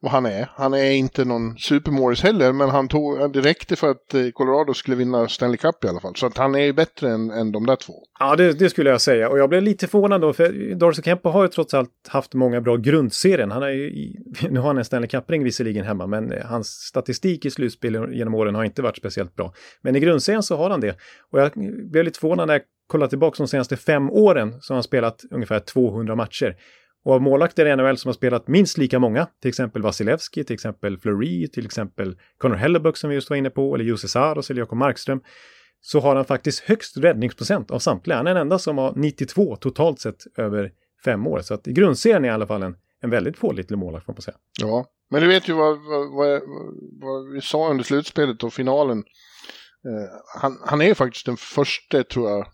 vad 0.00 0.12
han 0.12 0.26
är. 0.26 0.50
Han 0.54 0.74
är 0.74 0.90
inte 0.90 1.24
någon 1.24 1.58
supermorris 1.58 2.22
heller, 2.22 2.52
men 2.52 2.68
han 2.68 2.88
tog, 2.88 3.20
eh, 3.20 3.28
det 3.28 3.40
räckte 3.40 3.76
för 3.76 3.90
att 3.90 4.14
eh, 4.14 4.30
Colorado 4.30 4.74
skulle 4.74 4.96
vinna 4.96 5.28
Stanley 5.28 5.56
Cup 5.56 5.84
i 5.84 5.88
alla 5.88 6.00
fall. 6.00 6.16
Så 6.16 6.26
att 6.26 6.38
han 6.38 6.54
är 6.54 6.64
ju 6.64 6.72
bättre 6.72 7.10
än, 7.10 7.30
än 7.30 7.52
de 7.52 7.66
där 7.66 7.76
två. 7.76 7.94
Ja, 8.18 8.36
det, 8.36 8.52
det 8.52 8.70
skulle 8.70 8.90
jag 8.90 9.00
säga. 9.00 9.28
Och 9.28 9.38
jag 9.38 9.48
blev 9.48 9.62
lite 9.62 9.86
förvånad 9.86 10.20
då, 10.20 10.32
för 10.32 10.74
Darcy 10.74 11.02
Kemper 11.02 11.30
har 11.30 11.42
ju 11.42 11.48
trots 11.48 11.74
allt 11.74 11.90
haft 12.08 12.34
många 12.34 12.60
bra 12.60 12.76
grundserien. 12.76 13.50
Han 13.50 13.62
är 13.62 13.68
ju, 13.68 14.14
nu 14.50 14.60
har 14.60 14.66
han 14.66 14.78
en 14.78 14.84
Stanley 14.84 15.08
Cup-ring 15.08 15.44
visserligen 15.44 15.84
hemma, 15.84 16.06
men 16.06 16.32
hans 16.44 16.68
statistik 16.68 17.44
i 17.44 17.50
slutspel 17.50 18.12
genom 18.12 18.34
åren 18.34 18.54
har 18.54 18.64
inte 18.64 18.82
varit 18.82 18.96
speciellt 18.96 19.34
bra. 19.34 19.52
Men 19.82 19.96
i 19.96 20.00
grundserien 20.00 20.42
så 20.42 20.56
har 20.56 20.70
han 20.70 20.80
det. 20.80 20.96
Och 21.30 21.40
jag 21.40 21.50
blev 21.90 22.04
lite 22.04 22.20
förvånad 22.20 22.46
när 22.46 22.54
jag 22.54 22.62
kollade 22.90 23.10
tillbaka 23.10 23.36
de 23.38 23.48
senaste 23.48 23.76
fem 23.76 24.10
åren 24.10 24.60
så 24.60 24.72
har 24.72 24.76
han 24.76 24.82
spelat 24.82 25.24
ungefär 25.30 25.60
200 25.60 26.14
matcher. 26.16 26.56
Och 27.04 27.14
av 27.14 27.22
målvakter 27.22 27.66
i 27.66 27.76
NHL 27.76 27.96
som 27.96 28.08
har 28.08 28.12
spelat 28.12 28.48
minst 28.48 28.78
lika 28.78 28.98
många, 28.98 29.26
till 29.42 29.48
exempel 29.48 29.82
Vasilevski, 29.82 30.44
till 30.44 30.54
exempel 30.54 30.98
Fleury, 30.98 31.48
till 31.48 31.66
exempel 31.66 32.16
Connor 32.38 32.56
Hellebuck 32.56 32.96
som 32.96 33.10
vi 33.10 33.14
just 33.14 33.30
var 33.30 33.36
inne 33.36 33.50
på, 33.50 33.74
eller 33.74 33.84
Jussi 33.84 34.08
Saros 34.08 34.50
eller 34.50 34.60
Jakob 34.60 34.78
Markström, 34.78 35.20
så 35.80 36.00
har 36.00 36.16
han 36.16 36.24
faktiskt 36.24 36.60
högst 36.60 36.96
räddningsprocent 36.96 37.70
av 37.70 37.78
samtliga. 37.78 38.16
Han 38.16 38.26
är 38.26 38.34
den 38.34 38.40
enda 38.40 38.58
som 38.58 38.78
har 38.78 38.92
92 38.96 39.56
totalt 39.56 40.00
sett 40.00 40.38
över 40.38 40.70
fem 41.04 41.26
år. 41.26 41.40
Så 41.40 41.54
att 41.54 41.68
i 41.68 41.72
grundserien 41.72 42.24
är 42.24 42.28
i 42.28 42.32
alla 42.32 42.46
fall 42.46 42.62
en, 42.62 42.76
en 43.02 43.10
väldigt 43.10 43.40
pålitlig 43.40 43.78
målvakt 43.78 44.06
får 44.06 44.12
man 44.12 44.22
säga. 44.22 44.36
Ja, 44.60 44.86
men 45.10 45.22
du 45.22 45.28
vet 45.28 45.48
ju 45.48 45.52
vad, 45.52 45.78
vad, 45.78 46.12
vad, 46.12 46.42
vad 47.00 47.32
vi 47.32 47.40
sa 47.40 47.70
under 47.70 47.84
slutspelet 47.84 48.42
och 48.42 48.52
finalen. 48.52 48.98
Eh, 49.86 50.40
han, 50.40 50.58
han 50.66 50.80
är 50.80 50.86
ju 50.86 50.94
faktiskt 50.94 51.26
den 51.26 51.36
första, 51.36 52.04
tror 52.04 52.30
jag, 52.30 52.46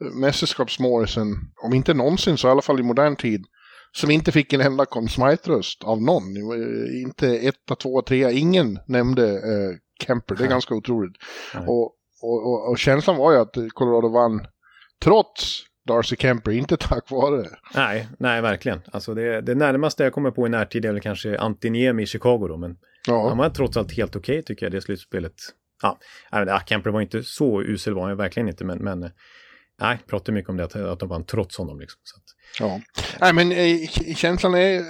mästerskapsmålisen, 0.00 1.26
om 1.62 1.74
inte 1.74 1.94
någonsin 1.94 2.38
så 2.38 2.48
i 2.48 2.50
alla 2.50 2.62
fall 2.62 2.80
i 2.80 2.82
modern 2.82 3.16
tid, 3.16 3.44
som 3.92 4.10
inte 4.10 4.32
fick 4.32 4.52
en 4.52 4.60
enda 4.60 4.86
Conn 4.86 5.08
Smythe-röst 5.08 5.84
av 5.84 6.02
någon. 6.02 6.22
Inte 7.02 7.28
etta, 7.28 7.74
tvåa, 7.76 8.02
trea, 8.02 8.30
ingen 8.30 8.78
nämnde 8.86 9.28
eh, 9.32 9.76
Kemper. 10.06 10.34
Det 10.34 10.40
är 10.40 10.44
Nej. 10.44 10.50
ganska 10.50 10.74
otroligt. 10.74 11.16
Och, 11.66 11.84
och, 12.22 12.46
och, 12.46 12.70
och 12.70 12.78
känslan 12.78 13.16
var 13.16 13.32
ju 13.32 13.38
att 13.38 13.54
Colorado 13.74 14.08
vann 14.08 14.46
trots 15.02 15.62
Darcy 15.88 16.16
Kemper, 16.16 16.50
inte 16.50 16.76
tack 16.76 17.10
vare. 17.10 17.46
Nej, 17.74 18.08
nej 18.18 18.42
verkligen. 18.42 18.80
Alltså 18.92 19.14
det, 19.14 19.40
det 19.40 19.54
närmaste 19.54 20.02
jag 20.04 20.12
kommer 20.12 20.30
på 20.30 20.46
i 20.46 20.50
närtid 20.50 20.84
är 20.84 20.92
väl 20.92 21.00
kanske 21.02 21.38
Antiniemi 21.38 22.02
i 22.02 22.06
Chicago 22.06 22.46
då, 22.48 22.56
men 22.56 22.76
Ja. 23.06 23.28
han 23.28 23.38
var 23.38 23.50
trots 23.50 23.76
allt 23.76 23.96
helt 23.96 24.16
okej 24.16 24.42
tycker 24.42 24.66
jag, 24.66 24.72
det 24.72 24.80
slutspelet. 24.80 25.34
Ja, 25.82 25.98
men, 26.32 26.48
ah, 26.48 26.60
Kemper 26.66 26.90
var 26.90 27.00
inte 27.00 27.22
så 27.22 27.62
usel 27.62 27.94
var 27.94 28.08
han 28.08 28.16
verkligen 28.16 28.48
inte, 28.48 28.64
men, 28.64 28.78
men 28.78 29.10
nej, 29.80 29.98
pratar 30.06 30.32
mycket 30.32 30.50
om 30.50 30.56
det, 30.56 30.64
att, 30.64 30.76
att 30.76 31.00
de 31.00 31.08
vann 31.08 31.24
trots 31.24 31.58
honom. 31.58 31.80
Liksom, 31.80 32.00
så 32.04 32.16
att, 32.16 32.24
Ja. 32.60 32.80
Nej, 33.20 33.32
men 33.34 33.52
eh, 33.52 33.88
känslan 34.16 34.54
är... 34.54 34.76
eh, 34.78 34.82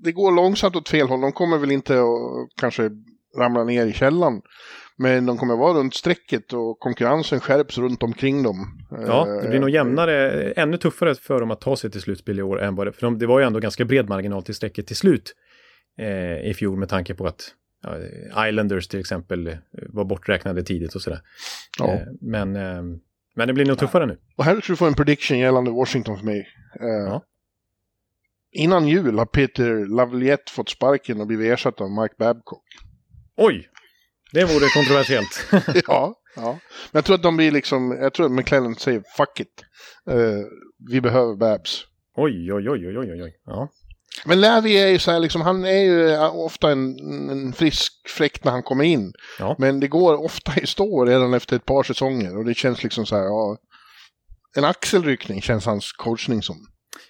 Det 0.00 0.12
går 0.12 0.32
långsamt 0.32 0.76
åt 0.76 0.88
fel 0.88 1.08
håll. 1.08 1.20
De 1.20 1.32
kommer 1.32 1.58
väl 1.58 1.70
inte 1.70 1.94
att 2.00 2.56
kanske 2.60 2.90
ramla 3.38 3.64
ner 3.64 3.86
i 3.86 3.92
källan. 3.92 4.42
Men 4.96 5.26
de 5.26 5.38
kommer 5.38 5.56
vara 5.56 5.78
runt 5.78 5.94
strecket 5.94 6.52
och 6.52 6.78
konkurrensen 6.78 7.40
skärps 7.40 7.78
runt 7.78 8.02
omkring 8.02 8.42
dem. 8.42 8.86
ja, 8.90 9.24
det 9.42 9.48
blir 9.48 9.60
nog 9.60 9.68
Eh, 9.68 9.74
jämnare, 9.74 10.52
ännu 10.52 10.76
tuffare 10.76 11.14
för 11.14 11.40
dem 11.40 11.50
att 11.50 11.60
ta 11.60 11.76
sig 11.76 11.90
till 11.90 12.00
slutspel 12.00 12.38
i 12.38 12.42
år 12.42 12.62
än 12.62 12.74
vad 12.74 12.86
det, 12.86 12.92
för 12.92 13.00
de, 13.02 13.18
det 13.18 13.26
var 13.26 13.40
ju 13.40 13.46
ändå 13.46 13.60
ganska 13.60 13.84
bred 13.84 14.08
marginal 14.08 14.42
till 14.42 14.54
strecket 14.54 14.86
till 14.86 14.96
slut 14.96 15.34
eh, 15.98 16.50
i 16.50 16.54
fjol 16.56 16.78
med 16.78 16.88
tanke 16.88 17.14
på 17.14 17.26
att 17.26 17.54
ja, 18.32 18.48
Islanders 18.48 18.88
till 18.88 19.00
exempel 19.00 19.56
var 19.88 20.04
borträknade 20.04 20.62
tidigt 20.62 20.94
och 20.94 21.02
sådär. 21.02 21.20
Ja. 21.78 21.92
Eh, 21.92 22.00
men, 22.20 22.56
eh, 22.56 22.82
men 23.40 23.46
det 23.48 23.54
blir 23.54 23.64
nog 23.66 23.78
tuffare 23.78 24.06
nu. 24.06 24.18
Och 24.36 24.44
här 24.44 24.60
ska 24.60 24.72
du 24.72 24.76
få 24.76 24.86
en 24.86 24.94
prediction 24.94 25.38
gällande 25.38 25.70
Washington 25.70 26.18
för 26.18 26.24
mig. 26.24 26.48
Eh, 26.80 26.86
Ja. 27.06 27.24
Innan 28.52 28.88
jul 28.88 29.18
har 29.18 29.26
Peter 29.26 29.86
Lavaliette 29.96 30.52
fått 30.52 30.68
sparken 30.68 31.20
och 31.20 31.26
blivit 31.26 31.52
ersatt 31.52 31.80
av 31.80 31.90
Mike 31.90 32.14
Babcock. 32.18 32.64
Oj! 33.36 33.68
Det 34.32 34.44
vore 34.44 34.66
kontroversiellt. 34.74 35.46
ja, 35.86 36.14
ja. 36.36 36.50
Men 36.92 36.98
jag 36.98 37.04
tror 37.04 37.14
att 37.16 37.22
de 37.22 37.36
blir 37.36 37.50
liksom, 37.50 37.90
jag 38.00 38.14
tror 38.14 38.26
att 38.26 38.32
McClellan 38.32 38.74
säger 38.74 39.02
fuck 39.16 39.40
it. 39.40 39.64
Eh, 40.10 40.16
vi 40.90 41.00
behöver 41.00 41.36
Babs. 41.36 41.84
oj, 42.16 42.52
oj, 42.52 42.70
oj, 42.70 42.86
oj, 42.88 42.98
oj, 42.98 43.22
oj. 43.22 43.32
Ja. 43.46 43.68
Men 44.24 44.40
Lavi 44.40 44.78
är 44.78 44.88
ju 44.88 44.98
så 44.98 45.10
här, 45.10 45.18
liksom, 45.18 45.40
han 45.40 45.64
är 45.64 45.80
ju 45.82 46.18
ofta 46.18 46.70
en, 46.70 46.98
en 47.30 47.52
frisk 47.52 47.92
fläkt 48.08 48.44
när 48.44 48.52
han 48.52 48.62
kommer 48.62 48.84
in. 48.84 49.12
Ja. 49.38 49.56
Men 49.58 49.80
det 49.80 49.88
går 49.88 50.24
ofta 50.24 50.60
i 50.60 50.66
stå 50.66 51.04
redan 51.04 51.34
efter 51.34 51.56
ett 51.56 51.64
par 51.64 51.82
säsonger 51.82 52.36
och 52.38 52.44
det 52.44 52.54
känns 52.54 52.82
liksom 52.82 53.06
så 53.06 53.16
här, 53.16 53.24
ja, 53.24 53.56
en 54.56 54.64
axelryckning 54.64 55.42
känns 55.42 55.66
hans 55.66 55.92
coachning 55.92 56.42
som. 56.42 56.56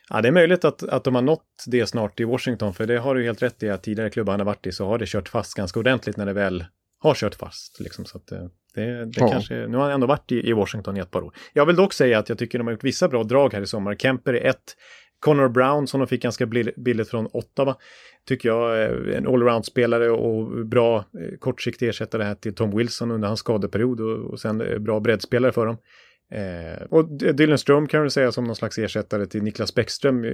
Ja, 0.08 0.20
det 0.20 0.28
är 0.28 0.32
möjligt 0.32 0.64
att, 0.64 0.82
att 0.82 1.04
de 1.04 1.14
har 1.14 1.22
nått 1.22 1.46
det 1.66 1.86
snart 1.86 2.20
i 2.20 2.24
Washington, 2.24 2.74
för 2.74 2.86
det 2.86 2.98
har 2.98 3.14
du 3.14 3.24
helt 3.24 3.42
rätt 3.42 3.62
i 3.62 3.70
att 3.70 3.82
tidigare 3.82 4.10
klubbar 4.10 4.32
han 4.32 4.40
har 4.40 4.44
varit 4.46 4.66
i 4.66 4.72
så 4.72 4.86
har 4.86 4.98
det 4.98 5.06
kört 5.06 5.28
fast 5.28 5.54
ganska 5.54 5.80
ordentligt 5.80 6.16
när 6.16 6.26
det 6.26 6.32
väl 6.32 6.64
har 7.02 7.14
kört 7.14 7.34
fast. 7.34 7.80
Liksom, 7.80 8.04
så 8.04 8.18
att, 8.18 8.32
eh, 8.32 8.38
det, 8.74 9.04
det 9.04 9.20
Ja. 9.20 9.28
kanske, 9.30 9.54
nu 9.54 9.76
har 9.76 9.84
han 9.84 9.92
ändå 9.92 10.06
varit 10.06 10.32
i, 10.32 10.48
i 10.48 10.52
Washington 10.52 10.96
i 10.96 11.00
ett 11.00 11.10
par 11.10 11.22
år. 11.22 11.34
Jag 11.52 11.66
vill 11.66 11.76
dock 11.76 11.92
säga 11.92 12.18
att 12.18 12.28
jag 12.28 12.38
tycker 12.38 12.58
de 12.58 12.66
har 12.66 12.72
gjort 12.72 12.84
vissa 12.84 13.08
bra 13.08 13.22
drag 13.22 13.52
här 13.54 13.62
i 13.62 13.66
sommar. 13.66 13.94
Kemper 13.94 14.34
är 14.34 14.50
ett, 14.50 14.76
Connor 15.20 15.48
Brown 15.48 15.86
som 15.86 16.00
de 16.00 16.06
fick 16.06 16.22
ganska 16.22 16.46
billigt 16.76 17.08
från 17.10 17.28
Ottawa, 17.32 17.76
tycker 18.28 18.48
jag 18.48 18.78
är 18.78 19.08
en 19.16 19.26
allround-spelare 19.26 20.10
och 20.10 20.66
bra 20.66 20.96
eh, 20.98 21.38
kortsiktig 21.38 21.88
ersättare 21.88 22.22
här 22.22 22.34
till 22.34 22.54
Tom 22.54 22.76
Wilson 22.76 23.10
under 23.10 23.28
hans 23.28 23.40
skadeperiod 23.40 24.00
och, 24.00 24.30
och 24.30 24.40
sen 24.40 24.60
eh, 24.60 24.78
bra 24.78 25.00
breddspelare 25.00 25.52
för 25.52 25.66
dem. 25.66 25.76
Eh, 26.32 26.82
och 26.90 27.08
Dylan 27.34 27.58
Ström 27.58 27.86
kan 27.88 28.02
vi 28.02 28.10
säga 28.10 28.32
som 28.32 28.44
någon 28.44 28.56
slags 28.56 28.78
ersättare 28.78 29.26
till 29.26 29.42
Niklas 29.42 29.74
Bäckström. 29.74 30.24
Eh, 30.24 30.30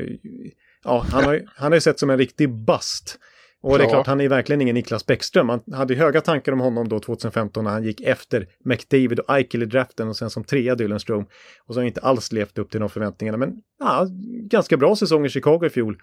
ja, 0.85 1.07
han 1.13 1.25
har, 1.25 1.35
ju- 1.35 1.47
han 1.57 1.73
har 1.73 1.77
ju 1.77 1.81
sett 1.81 1.99
som 1.99 2.11
en 2.11 2.19
riktig 2.19 2.51
bust. 2.55 3.19
Och 3.63 3.79
det 3.79 3.85
är 3.85 3.87
Ja. 3.87 3.91
klart, 3.91 4.07
han 4.07 4.21
är 4.21 4.29
verkligen 4.29 4.61
ingen 4.61 4.75
Niklas 4.75 5.07
Bäckström. 5.07 5.47
Man 5.47 5.61
hade 5.73 5.95
höga 5.95 6.21
tankar 6.21 6.53
om 6.53 6.61
honom 6.61 6.89
då 6.89 7.01
2015 7.01 7.65
när 7.65 7.71
han 7.71 7.85
gick 7.85 8.01
efter 8.01 8.47
McDavid 8.65 9.19
och 9.21 9.31
Eichel 9.37 9.63
i 9.63 9.67
draften 9.67 10.09
och 10.09 10.17
sen 10.17 10.31
som 10.31 10.45
trea 10.45 10.75
Dylan 10.75 11.01
Ström. 11.01 11.23
Och 11.67 11.75
så 11.75 11.81
har 11.81 11.81
han 11.81 11.87
inte 11.87 12.01
alls 12.01 12.33
levt 12.33 12.59
upp 12.59 12.71
till 12.71 12.81
de 12.81 12.89
förväntningarna. 12.91 13.39
Men 13.39 13.53
ja, 13.79 14.07
ganska 14.51 14.77
bra 14.77 14.97
säsong 14.97 15.27
i 15.27 15.29
Chicago 15.29 15.67
i 15.67 15.71
fjol. 15.71 15.99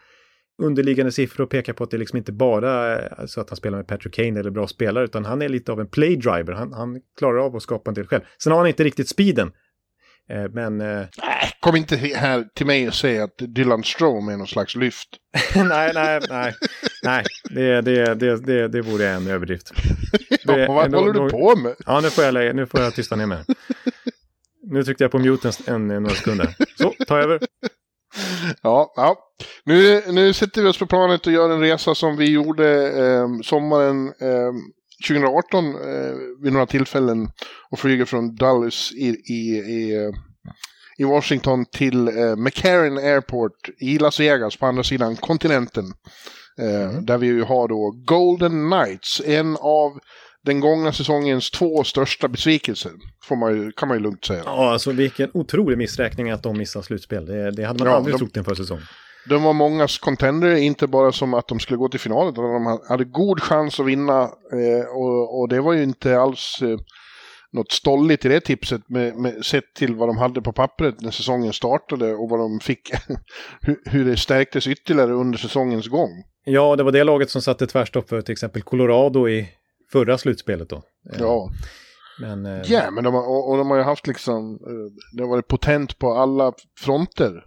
Underliggande 0.61 1.11
siffror 1.11 1.45
pekar 1.45 1.73
på 1.73 1.83
att 1.83 1.91
det 1.91 1.97
liksom 1.97 2.17
inte 2.17 2.31
bara 2.31 2.71
är 2.71 3.27
så 3.27 3.41
att 3.41 3.49
han 3.49 3.57
spelar 3.57 3.77
med 3.77 3.87
Patrick 3.87 4.13
Kane 4.13 4.39
eller 4.39 4.51
bra 4.51 4.67
spelare, 4.67 5.03
utan 5.03 5.25
han 5.25 5.41
är 5.41 5.49
lite 5.49 5.71
av 5.71 5.79
en 5.79 5.87
playdriver. 5.87 6.53
Han, 6.53 6.73
han 6.73 7.01
klarar 7.19 7.37
av 7.45 7.55
att 7.55 7.63
skapa 7.63 7.91
en 7.91 7.95
del 7.95 8.07
själv. 8.07 8.21
Sen 8.43 8.51
har 8.51 8.59
han 8.59 8.67
inte 8.67 8.83
riktigt 8.83 9.09
speeden. 9.09 9.51
Eh, 10.29 10.49
Men 10.51 10.81
eh, 10.81 10.87
Nej, 10.97 11.51
kom 11.59 11.75
inte 11.75 11.95
här 11.95 12.43
till 12.55 12.65
mig 12.65 12.87
och 12.87 12.93
säg 12.93 13.19
att 13.19 13.37
Dylan 13.37 13.83
Strome 13.83 14.33
är 14.33 14.37
någon 14.37 14.47
slags 14.47 14.75
lyft. 14.75 15.07
nej, 15.55 15.91
nej, 15.93 16.19
nej, 16.29 16.53
nej, 17.03 17.23
det, 17.49 17.81
det, 17.81 18.15
det, 18.15 18.45
det, 18.45 18.67
det 18.67 18.81
vore 18.81 19.09
en 19.09 19.27
överdrift. 19.27 19.71
Det- 19.73 20.37
Ja, 20.59 20.73
vad 20.73 20.93
håller 20.93 21.13
du 21.13 21.29
på 21.29 21.55
med? 21.55 21.75
Ja, 21.85 21.99
nu 22.01 22.09
får 22.09 22.23
jag, 22.23 22.55
nu 22.55 22.65
får 22.65 22.79
jag 22.79 22.95
tysta 22.95 23.15
ner 23.15 23.25
mig. 23.25 23.43
Nu 24.63 24.83
tryckte 24.83 25.03
jag 25.03 25.11
på 25.11 25.19
mute 25.19 25.51
en, 25.67 25.91
en, 25.91 26.03
några 26.03 26.15
sekunder. 26.15 26.55
Så, 26.77 26.93
ta 27.07 27.17
över. 27.19 27.39
Ja, 28.61 28.93
ja. 28.95 29.17
Nu, 29.65 30.01
nu 30.11 30.33
sätter 30.33 30.61
vi 30.61 30.67
oss 30.67 30.77
på 30.79 30.85
planet 30.85 31.27
och 31.27 31.33
gör 31.33 31.49
en 31.49 31.59
resa 31.59 31.95
som 31.95 32.17
vi 32.17 32.31
gjorde 32.31 32.87
eh, 32.87 33.27
sommaren 33.43 34.07
eh, 34.07 34.53
2018 35.07 35.65
eh, 35.65 36.13
vid 36.43 36.53
några 36.53 36.65
tillfällen 36.65 37.29
och 37.71 37.79
flyger 37.79 38.05
från 38.05 38.35
Dulles 38.35 38.91
i, 38.91 39.07
i, 39.33 39.57
i, 39.57 39.95
eh, 39.95 40.11
i 40.97 41.03
Washington 41.03 41.65
till 41.65 42.07
eh, 42.07 42.35
McCarran 42.35 42.97
Airport 42.97 43.69
i 43.79 43.99
Las 43.99 44.19
Vegas 44.19 44.57
på 44.57 44.65
andra 44.65 44.83
sidan 44.83 45.15
kontinenten. 45.15 45.85
Eh, 46.59 47.01
Där 47.01 47.17
vi 47.17 47.27
ju 47.27 47.43
har 47.43 47.67
då 47.67 47.93
Golden 48.05 48.71
Knights, 48.71 49.21
en 49.25 49.57
av 49.61 49.91
den 50.45 50.59
gångna 50.59 50.91
säsongens 50.93 51.51
två 51.51 51.83
största 51.83 52.27
besvikelser. 52.27 52.91
Får 53.23 53.35
man 53.35 53.55
ju, 53.55 53.71
kan 53.71 53.87
man 53.87 53.97
ju 53.97 54.03
lugnt 54.03 54.25
säga. 54.25 54.41
Ja, 54.45 54.71
alltså 54.71 54.91
vilken 54.91 55.29
otrolig 55.33 55.77
missräkning 55.77 56.29
att 56.31 56.43
de 56.43 56.57
missar 56.57 56.81
slutspel. 56.81 57.25
Det, 57.25 57.51
det 57.51 57.63
hade 57.63 57.83
man 57.83 57.91
Ja, 57.91 57.97
aldrig 57.97 58.15
de- 58.15 58.19
trott 58.19 58.37
inför 58.37 58.55
säsong. 58.55 58.79
De 59.29 59.43
var 59.43 59.53
mångas 59.53 59.97
contender, 59.97 60.55
inte 60.55 60.87
bara 60.87 61.11
som 61.11 61.33
att 61.33 61.47
de 61.47 61.59
skulle 61.59 61.77
gå 61.77 61.89
till 61.89 61.99
final, 61.99 62.29
utan 62.29 62.43
de 62.43 62.79
hade 62.89 63.03
god 63.03 63.41
chans 63.41 63.79
att 63.79 63.85
vinna. 63.85 64.21
Eh, 64.53 64.85
och, 64.95 65.39
och 65.39 65.49
det 65.49 65.61
var 65.61 65.73
ju 65.73 65.83
inte 65.83 66.19
alls 66.19 66.59
eh, 66.61 66.77
något 67.53 67.71
stolligt 67.71 68.25
i 68.25 68.29
det 68.29 68.39
tipset, 68.39 68.89
med, 68.89 69.15
med, 69.15 69.45
sett 69.45 69.73
till 69.75 69.95
vad 69.95 70.09
de 70.09 70.17
hade 70.17 70.41
på 70.41 70.53
pappret 70.53 71.01
när 71.01 71.11
säsongen 71.11 71.53
startade 71.53 72.13
och 72.13 72.29
vad 72.29 72.39
de 72.39 72.59
fick, 72.59 72.91
hur, 73.61 73.81
hur 73.85 74.05
det 74.05 74.17
stärktes 74.17 74.67
ytterligare 74.67 75.13
under 75.13 75.37
säsongens 75.37 75.87
gång. 75.87 76.23
Ja, 76.45 76.75
det 76.75 76.83
var 76.83 76.91
det 76.91 77.03
laget 77.03 77.29
som 77.29 77.41
satte 77.41 77.67
tvärstopp 77.67 78.09
för 78.09 78.21
till 78.21 78.31
exempel 78.31 78.61
Colorado 78.61 79.29
i 79.29 79.49
förra 79.91 80.17
slutspelet 80.17 80.69
då. 80.69 80.75
Eh, 80.75 81.19
Ja, 81.19 81.49
Men, 82.19 82.45
eh, 82.45 82.61
ja 82.71 82.91
men 82.91 83.03
de 83.03 83.13
har, 83.13 83.29
och, 83.29 83.49
och 83.49 83.57
de 83.57 83.69
har 83.69 83.77
ju 83.77 83.83
haft 83.83 84.07
liksom, 84.07 84.53
eh, 84.53 85.15
det 85.17 85.23
har 85.23 85.29
varit 85.29 85.47
potent 85.47 85.99
på 85.99 86.13
alla 86.13 86.53
fronter. 86.79 87.43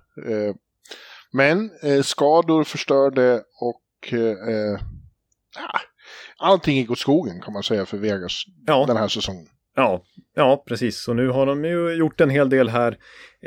Men 1.33 1.71
skador 2.03 2.65
förstörde 2.65 3.43
och 3.61 4.13
eh, 4.13 4.81
ja, 5.57 5.81
allting 6.39 6.77
gick 6.77 6.91
åt 6.91 6.99
skogen 6.99 7.41
kan 7.41 7.53
man 7.53 7.63
säga 7.63 7.87
för 7.87 7.99
Vegas 7.99 8.43
ja, 8.67 8.85
den 8.87 8.97
här 8.97 9.09
säsongen. 9.09 9.47
Ja, 9.77 10.03
ja, 10.35 10.65
precis. 10.69 11.09
Och 11.09 11.17
nu 11.17 11.29
har 11.29 11.47
de 11.47 11.65
ju 11.65 11.93
gjort 11.93 12.21
en 12.21 12.31
hel 12.31 12.51
del 12.51 12.69
här. 12.69 12.99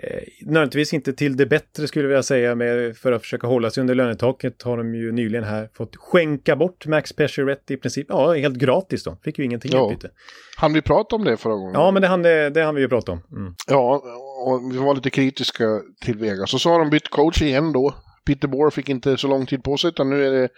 Eh, 0.04 0.20
nödvändigtvis 0.46 0.94
inte 0.94 1.13
till 1.13 1.38
det 1.38 1.46
bättre 1.46 1.88
skulle 1.88 2.04
jag 2.06 2.10
vilja 2.10 2.24
säga, 2.24 2.56
med, 2.56 2.98
för 2.98 3.12
att 3.12 3.22
försöka 3.22 3.48
hålla 3.48 3.70
sig 3.70 3.82
under 3.82 3.96
lönetaket 3.96 4.62
har 4.62 4.78
de 4.78 4.96
ju 4.96 5.12
nyligen 5.12 5.44
här 5.44 5.70
fått 5.74 5.96
skänka 5.96 6.56
bort 6.56 6.86
Max 6.88 7.13
Pacioretty 7.13 7.74
i 7.74 7.78
princip. 7.78 8.06
Ja, 8.10 8.34
helt 8.34 8.56
gratis 8.58 9.04
då. 9.04 9.18
Fick 9.24 9.39
ju 9.39 9.46
ingenting 9.46 9.72
Ja. 9.74 9.92
utbyte. 9.92 10.10
Han 10.58 10.74
vi 10.74 10.82
prata 10.82 11.15
om 11.15 11.24
det 11.24 11.38
förra 11.38 11.54
gången? 11.54 11.74
Ja, 11.74 11.92
men 11.92 12.02
det 12.02 12.08
hann, 12.08 12.22
det, 12.22 12.50
det 12.50 12.63
hann 12.63 12.76
vi 12.76 12.82
ju 12.82 12.89
prata 12.89 13.12
om. 13.12 13.22
Mm. 13.32 13.54
Ja, 13.68 14.02
och 14.46 14.74
vi 14.74 14.78
var 14.78 14.96
lite 14.96 15.10
kritiska 15.10 15.82
till 16.06 16.18
Vegas. 16.18 16.54
Och 16.54 16.62
så 16.62 16.70
har 16.70 16.80
de 16.80 16.89
bytt 16.89 17.10
coach 17.10 17.42
igen 17.42 17.74
då. 17.74 17.94
Peter 18.26 18.48
Bohr 18.48 18.70
fick 18.70 18.89
inte 18.89 19.18
så 19.18 19.28
lång 19.28 19.46
tid 19.46 19.63
på 19.63 19.78
sig, 19.78 19.88
utan 19.88 20.10
nu 20.10 20.26
är 20.28 20.32
det 20.32 20.50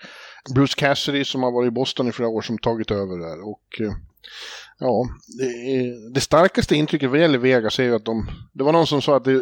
Bruce 0.55 0.73
Cassidy 0.77 1.23
som 1.25 1.43
har 1.43 1.51
varit 1.51 1.67
i 1.67 1.71
Boston 1.71 2.07
i 2.07 2.12
flera 2.12 2.29
år 2.29 2.41
som 2.41 2.57
tagit 2.57 2.91
över 2.91 3.17
där. 3.19 3.47
Och 3.49 3.88
eh, 3.88 3.93
ja, 4.81 5.09
det, 5.37 6.13
det 6.13 6.21
starkaste 6.21 6.75
intrycket 6.75 7.09
vad 7.09 7.19
gäller 7.19 7.37
Vegas 7.37 7.79
är 7.79 7.83
ju 7.83 7.95
att 7.95 8.05
de... 8.05 8.29
Det 8.53 8.63
var 8.63 8.71
någon 8.71 8.87
som 8.87 9.01
sa 9.01 9.17
att 9.17 9.23
det, 9.23 9.41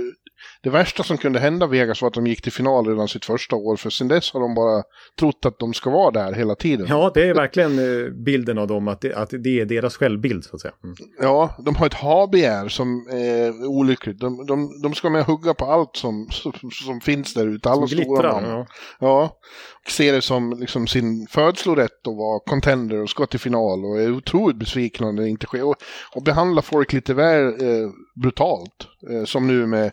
det 0.63 0.69
värsta 0.69 1.03
som 1.03 1.17
kunde 1.17 1.39
hända 1.39 1.67
Vegas 1.67 2.01
var 2.01 2.07
att 2.07 2.13
de 2.13 2.27
gick 2.27 2.41
till 2.41 2.51
final 2.51 2.87
redan 2.87 3.07
sitt 3.07 3.25
första 3.25 3.55
år, 3.55 3.75
för 3.75 3.89
sen 3.89 4.07
dess 4.07 4.33
har 4.33 4.39
de 4.39 4.55
bara 4.55 4.83
trott 5.19 5.45
att 5.45 5.59
de 5.59 5.73
ska 5.73 5.89
vara 5.89 6.11
där 6.11 6.33
hela 6.33 6.55
tiden. 6.55 6.87
Ja, 6.89 7.11
det 7.13 7.29
är 7.29 7.33
verkligen 7.33 7.79
eh, 7.79 8.09
bilden 8.11 8.57
av 8.57 8.67
dem, 8.67 8.87
att 8.87 9.01
det, 9.01 9.13
att 9.13 9.29
det 9.29 9.59
är 9.59 9.65
deras 9.65 9.97
självbild 9.97 10.43
så 10.43 10.55
att 10.55 10.61
säga. 10.61 10.73
Mm. 10.83 10.95
Ja, 11.21 11.55
de 11.65 11.75
har 11.75 11.85
ett 11.85 11.93
HBR 11.93 12.67
som 12.67 13.07
är 13.11 13.65
olyckligt. 13.65 14.19
De, 14.19 14.45
de, 14.45 14.81
de 14.83 14.93
ska 14.93 15.09
med 15.09 15.23
hugga 15.25 15.53
på 15.53 15.65
allt 15.65 15.95
som, 15.95 16.27
som, 16.31 16.53
som 16.71 17.01
finns 17.01 17.33
där 17.33 17.47
ute. 17.47 17.69
Alla 17.69 17.87
Som 17.87 17.87
stora 17.87 18.03
glittrar. 18.05 18.41
namn. 18.41 18.47
Ja. 18.49 18.65
Ja, 18.99 19.39
och 19.85 19.91
ser 19.91 20.13
det 20.13 20.21
som 20.21 20.59
liksom 20.59 20.87
sin 20.87 21.27
födslorätt 21.29 22.07
att 22.07 22.15
vara 22.15 22.39
contender 22.39 23.01
och 23.01 23.09
ska 23.09 23.25
till 23.25 23.39
final 23.39 23.85
och 23.85 24.01
är 24.01 24.11
otroligt 24.11 24.57
besvikna 24.57 25.11
när 25.11 25.23
det 25.23 25.29
inte 25.29 25.45
sker. 25.45 25.63
Och, 25.63 25.75
och 26.15 26.23
behandlar 26.23 26.61
folk 26.61 26.93
lite 26.93 27.13
väl 27.13 27.43
eh, 27.47 27.89
brutalt. 28.21 28.87
Eh, 29.11 29.25
som 29.25 29.47
nu 29.47 29.65
med 29.65 29.91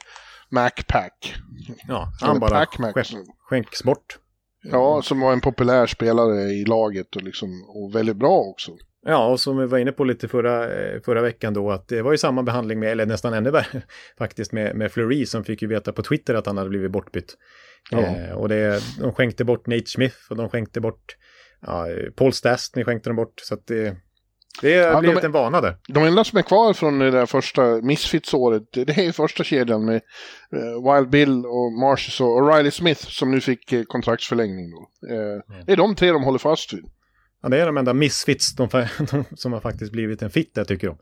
MacPack. 0.49 1.35
Ja, 1.89 2.13
han 2.21 2.41
bara 2.41 2.65
Pac-Mac. 2.65 2.93
skänks 3.49 3.83
bort. 3.83 4.19
Ja, 4.63 5.03
som 5.03 5.21
var 5.21 5.33
en 5.33 5.41
populär 5.41 5.87
spelare 5.87 6.43
i 6.43 6.65
laget 6.65 7.17
och, 7.17 7.23
liksom, 7.23 7.65
och 7.69 7.95
väldigt 7.95 8.17
bra 8.17 8.39
också. 8.39 8.73
Ja, 9.07 9.27
och 9.27 9.41
som 9.41 9.59
vi 9.59 9.67
var 9.67 9.79
inne 9.79 9.93
på 9.93 10.05
lite 10.05 10.29
förra, 10.29 10.75
eh, 10.75 11.01
förra 11.05 11.23
veckan 11.23 11.55
då, 11.55 11.71
att 11.71 11.89
det 11.89 12.03
var 12.03 12.13
ju 12.13 12.19
samma 12.19 12.43
behandling 12.43 12.79
med, 12.79 12.93
eller 12.93 13.07
nästan 13.07 13.35
ännu 13.35 13.51
värre 13.51 13.83
faktiskt, 14.19 14.53
med, 14.53 14.77
med 14.77 14.93
Fleury 14.93 15.27
som 15.27 15.45
fick 15.45 15.63
ju 15.63 15.69
veta 15.69 15.93
på 15.93 16.03
Twitter 16.03 16.35
att 16.35 16.47
han 16.47 16.57
hade 16.57 16.71
blivit 16.71 16.91
bortbytt. 16.91 17.35
Ja. 17.91 17.99
Eh, 17.99 18.33
och 18.33 18.49
det, 18.49 18.83
de 19.01 19.13
skänkte 19.13 19.45
bort 19.45 19.67
Nate 19.67 19.87
Smith 19.87 20.17
och 20.31 20.37
de 20.37 20.49
skänkte 20.49 20.81
bort 20.81 21.17
ja, 21.61 21.87
Paul 22.17 22.33
Stastny 22.33 22.85
skänkte 22.85 23.11
de 23.11 23.17
bort. 23.17 23.41
Så 23.41 23.55
att 23.55 23.67
det, 23.67 23.97
Det 24.61 24.75
har 24.75 24.83
Ja, 24.83 24.93
de 24.93 25.01
blivit 25.01 25.19
är- 25.23 25.27
en 25.27 25.33
vana 25.33 25.61
där. 25.61 25.77
De 25.89 26.05
enda 26.05 26.25
som 26.25 26.39
är 26.39 26.43
kvar 26.43 26.73
från 26.73 26.99
det 26.99 27.11
där 27.11 27.27
första 27.27 27.63
Misfits-året, 27.83 28.63
det 28.73 28.99
är 28.99 29.13
första 29.13 29.45
kedjan 29.45 29.85
med 29.85 29.95
eh, 30.53 30.95
Wild 30.95 31.11
Bill 31.11 31.47
och 31.47 31.73
Marcius 31.73 32.21
och 32.21 32.55
Riley 32.55 32.71
Smith 32.71 33.07
som 33.09 33.31
nu 33.31 33.41
fick 33.41 33.73
eh, 33.73 33.83
kontraktsförlängning. 33.85 34.71
Då. 34.71 34.89
Eh, 35.15 35.63
Det 35.67 35.73
är 35.73 35.77
de 35.77 35.95
tre 35.95 36.11
de 36.13 36.23
håller 36.25 36.39
fast 36.39 36.73
vid. 36.73 36.85
Ja, 37.43 37.49
det 37.49 37.61
är 37.61 37.67
de 37.67 37.77
enda 37.77 37.95
misfits 37.95 38.55
de, 38.57 38.69
de, 39.11 39.25
som 39.37 39.53
har 39.53 39.61
faktiskt 39.61 39.93
blivit 39.93 40.23
en 40.23 40.31
fit 40.31 40.55
där 40.55 40.65
tycker 40.65 40.87
jag. 40.87 40.99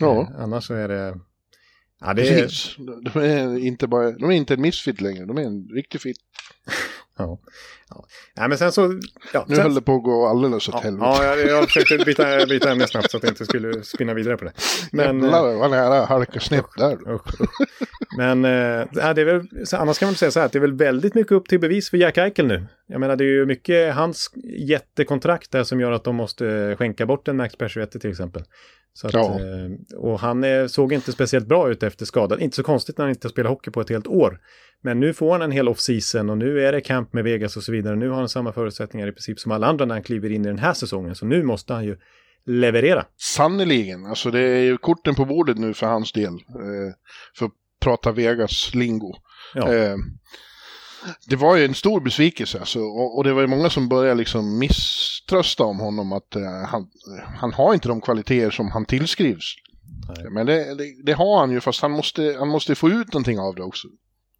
Ja, 0.00 0.28
Annars 0.38 0.64
så 0.66 0.74
är 0.74 0.88
det... 0.88 1.14
Ja, 2.00 2.14
det 2.14 2.28
är... 2.28 2.50
De 3.12 3.20
är, 3.20 3.58
inte 3.58 3.86
bara, 3.86 4.10
de 4.10 4.24
är 4.30 4.34
inte 4.34 4.54
en 4.54 4.60
misfit 4.60 5.00
längre, 5.00 5.24
de 5.24 5.38
är 5.38 5.42
en 5.42 5.68
riktig 5.74 6.00
fit. 6.00 6.16
Ja. 7.22 7.38
Ja. 8.34 8.48
Men 8.48 8.58
sen 8.58 8.72
så... 8.72 9.00
Ja, 9.32 9.44
Nu 9.48 9.54
sen, 9.54 9.62
höll 9.64 9.74
det 9.74 9.82
på 9.82 9.94
att 9.96 10.02
gå 10.02 10.26
alldeles 10.26 10.68
åt 10.68 10.74
ja, 10.74 10.80
helvete. 10.80 11.06
ja, 11.06 11.24
jag, 11.24 11.46
jag 11.48 11.64
försökte 11.70 12.04
byta, 12.04 12.46
byta 12.46 12.70
ämne 12.70 12.86
snabbt 12.86 13.10
så 13.10 13.16
att 13.16 13.22
jag 13.22 13.30
inte 13.32 13.44
skulle 13.44 13.82
spinna 13.82 14.14
vidare 14.14 14.36
på 14.36 14.44
det. 14.44 14.52
Men... 14.92 15.18
eh, 15.20 15.24
Jävlar 15.24 15.54
vad 15.58 15.70
nära 15.70 16.40
snett 16.40 16.64
där. 16.76 16.98
Men 18.16 18.44
eh, 18.44 18.86
ja, 18.92 19.14
det 19.14 19.20
är 19.20 19.24
väl, 19.24 19.46
annars 19.72 19.98
kan 19.98 20.06
man 20.06 20.14
säga 20.14 20.30
så 20.30 20.38
här 20.40 20.46
att 20.46 20.52
det 20.52 20.58
är 20.58 20.60
väl 20.60 20.76
väldigt 20.76 21.14
mycket 21.14 21.32
upp 21.32 21.48
till 21.48 21.60
bevis 21.60 21.90
för 21.90 21.96
Jack 21.96 22.18
Eichel 22.18 22.46
nu. 22.46 22.66
Jag 22.92 23.00
menar 23.00 23.16
det 23.16 23.24
är 23.24 23.28
ju 23.28 23.46
mycket 23.46 23.94
hans 23.94 24.30
jättekontrakt 24.58 25.50
där 25.50 25.64
som 25.64 25.80
gör 25.80 25.92
att 25.92 26.04
de 26.04 26.16
måste 26.16 26.76
skänka 26.78 27.06
bort 27.06 27.28
en 27.28 27.36
Max 27.36 27.56
Pacioretty 27.56 27.98
till 27.98 28.10
exempel. 28.10 28.42
Så 28.94 29.06
att, 29.06 29.14
Ja. 29.14 29.40
eh, 29.40 29.98
och 29.98 30.20
han 30.20 30.44
eh, 30.44 30.66
såg 30.66 30.92
inte 30.92 31.12
speciellt 31.12 31.46
bra 31.46 31.70
ut 31.70 31.82
efter 31.82 32.04
skadan. 32.04 32.40
Inte 32.40 32.56
så 32.56 32.62
konstigt 32.62 32.98
när 32.98 33.04
han 33.04 33.10
inte 33.14 33.28
spelar 33.28 33.50
hockey 33.50 33.70
på 33.70 33.80
ett 33.80 33.88
helt 33.90 34.06
år. 34.06 34.40
Men 34.82 35.00
nu 35.00 35.14
får 35.14 35.32
han 35.32 35.42
en 35.42 35.50
hel 35.52 35.68
off-season 35.68 36.30
och 36.30 36.38
nu 36.38 36.60
är 36.66 36.72
det 36.72 36.80
camp 36.80 37.12
med 37.12 37.24
Vegas 37.24 37.56
och 37.56 37.62
så 37.62 37.72
vidare. 37.72 37.96
Nu 37.96 38.08
har 38.08 38.16
han 38.16 38.28
samma 38.28 38.52
förutsättningar 38.52 39.08
i 39.08 39.12
princip 39.12 39.38
som 39.40 39.52
alla 39.52 39.66
andra 39.66 39.84
när 39.84 39.94
han 39.94 40.02
kliver 40.02 40.30
in 40.30 40.44
i 40.44 40.48
den 40.48 40.58
här 40.58 40.72
säsongen. 40.72 41.14
Så 41.14 41.26
nu 41.26 41.42
måste 41.42 41.72
han 41.74 41.84
ju 41.84 41.96
leverera. 42.46 43.04
Sannerligen, 43.16 44.06
alltså 44.06 44.30
det 44.30 44.40
är 44.40 44.62
ju 44.62 44.76
korten 44.76 45.14
på 45.14 45.24
bordet 45.24 45.58
nu 45.58 45.74
för 45.74 45.86
hans 45.86 46.12
del. 46.12 46.32
Eh, 46.34 46.94
för 47.38 47.46
att 47.46 47.52
prata 47.80 48.12
Vegas-lingo. 48.12 49.14
Ja. 49.54 49.74
Eh, 49.74 49.96
det 51.26 51.36
var 51.36 51.56
ju 51.56 51.64
en 51.64 51.74
stor 51.74 52.00
besvikelse 52.00 52.58
alltså, 52.58 52.80
och, 52.80 53.16
och 53.16 53.24
det 53.24 53.32
var 53.32 53.40
ju 53.40 53.46
många 53.46 53.70
som 53.70 53.88
började 53.88 54.18
liksom 54.18 54.58
misströsta 54.58 55.64
om 55.64 55.80
honom 55.80 56.12
att 56.12 56.36
eh, 56.36 56.66
han, 56.68 56.90
han 57.36 57.52
har 57.52 57.74
inte 57.74 57.88
de 57.88 58.00
kvaliteter 58.00 58.50
som 58.50 58.70
han 58.70 58.84
tillskrivs. 58.84 59.54
Nej. 60.08 60.30
Men 60.30 60.46
det, 60.46 60.74
det, 60.74 60.84
det 61.04 61.12
har 61.12 61.40
han 61.40 61.50
ju, 61.50 61.60
fast 61.60 61.82
han 61.82 61.90
måste, 61.90 62.36
han 62.38 62.48
måste 62.48 62.74
få 62.74 62.90
ut 62.90 63.12
någonting 63.12 63.38
av 63.38 63.54
det 63.54 63.62
också. 63.62 63.88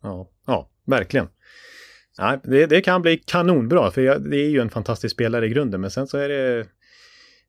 Ja, 0.03 0.31
ja 0.47 0.71
verkligen. 0.87 1.29
Nej, 2.19 2.41
det, 2.45 2.67
det 2.67 2.81
kan 2.81 3.03
bli 3.03 3.17
kanonbra, 3.17 3.91
för 3.91 4.01
jag, 4.01 4.31
det 4.31 4.37
är 4.37 4.49
ju 4.49 4.61
en 4.61 4.71
fantastisk 4.71 5.15
spelare 5.15 5.47
i 5.47 5.49
grunden. 5.49 5.81
Men 5.81 5.91
sen 5.91 6.07
så 6.07 6.19
är 6.19 6.29
det... 6.29 6.67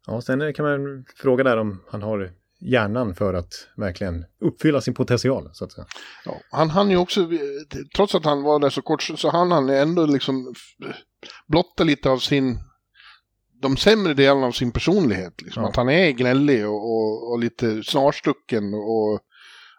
Ja, 0.07 0.21
sen 0.21 0.53
kan 0.53 0.65
man 0.65 1.05
fråga 1.15 1.43
där 1.43 1.57
om 1.57 1.83
han 1.89 2.01
har 2.01 2.31
hjärnan 2.71 3.15
för 3.15 3.33
att 3.33 3.53
verkligen 3.77 4.25
uppfylla 4.41 4.81
sin 4.81 4.93
potential, 4.93 5.49
så 5.53 5.65
att 5.65 5.71
säga. 5.71 5.85
Ja, 6.25 6.33
han 6.51 6.69
hann 6.69 6.89
ju 6.89 6.97
också, 6.97 7.27
trots 7.95 8.15
att 8.15 8.25
han 8.25 8.43
var 8.43 8.59
där 8.59 8.69
så 8.69 8.81
kort, 8.81 9.03
så 9.03 9.29
hann 9.29 9.51
han 9.51 9.69
ändå 9.69 10.05
liksom 10.05 10.53
blotta 11.47 11.83
lite 11.83 12.09
av 12.09 12.17
sin, 12.17 12.59
de 13.61 13.77
sämre 13.77 14.13
delarna 14.13 14.47
av 14.47 14.51
sin 14.51 14.71
personlighet. 14.71 15.41
Liksom. 15.41 15.63
Ja. 15.63 15.69
Att 15.69 15.75
han 15.75 15.89
är 15.89 16.11
gnällig 16.11 16.67
och, 16.67 16.75
och, 16.91 17.31
och 17.31 17.39
lite 17.39 17.83
snarstucken 17.83 18.73
och, 18.73 19.13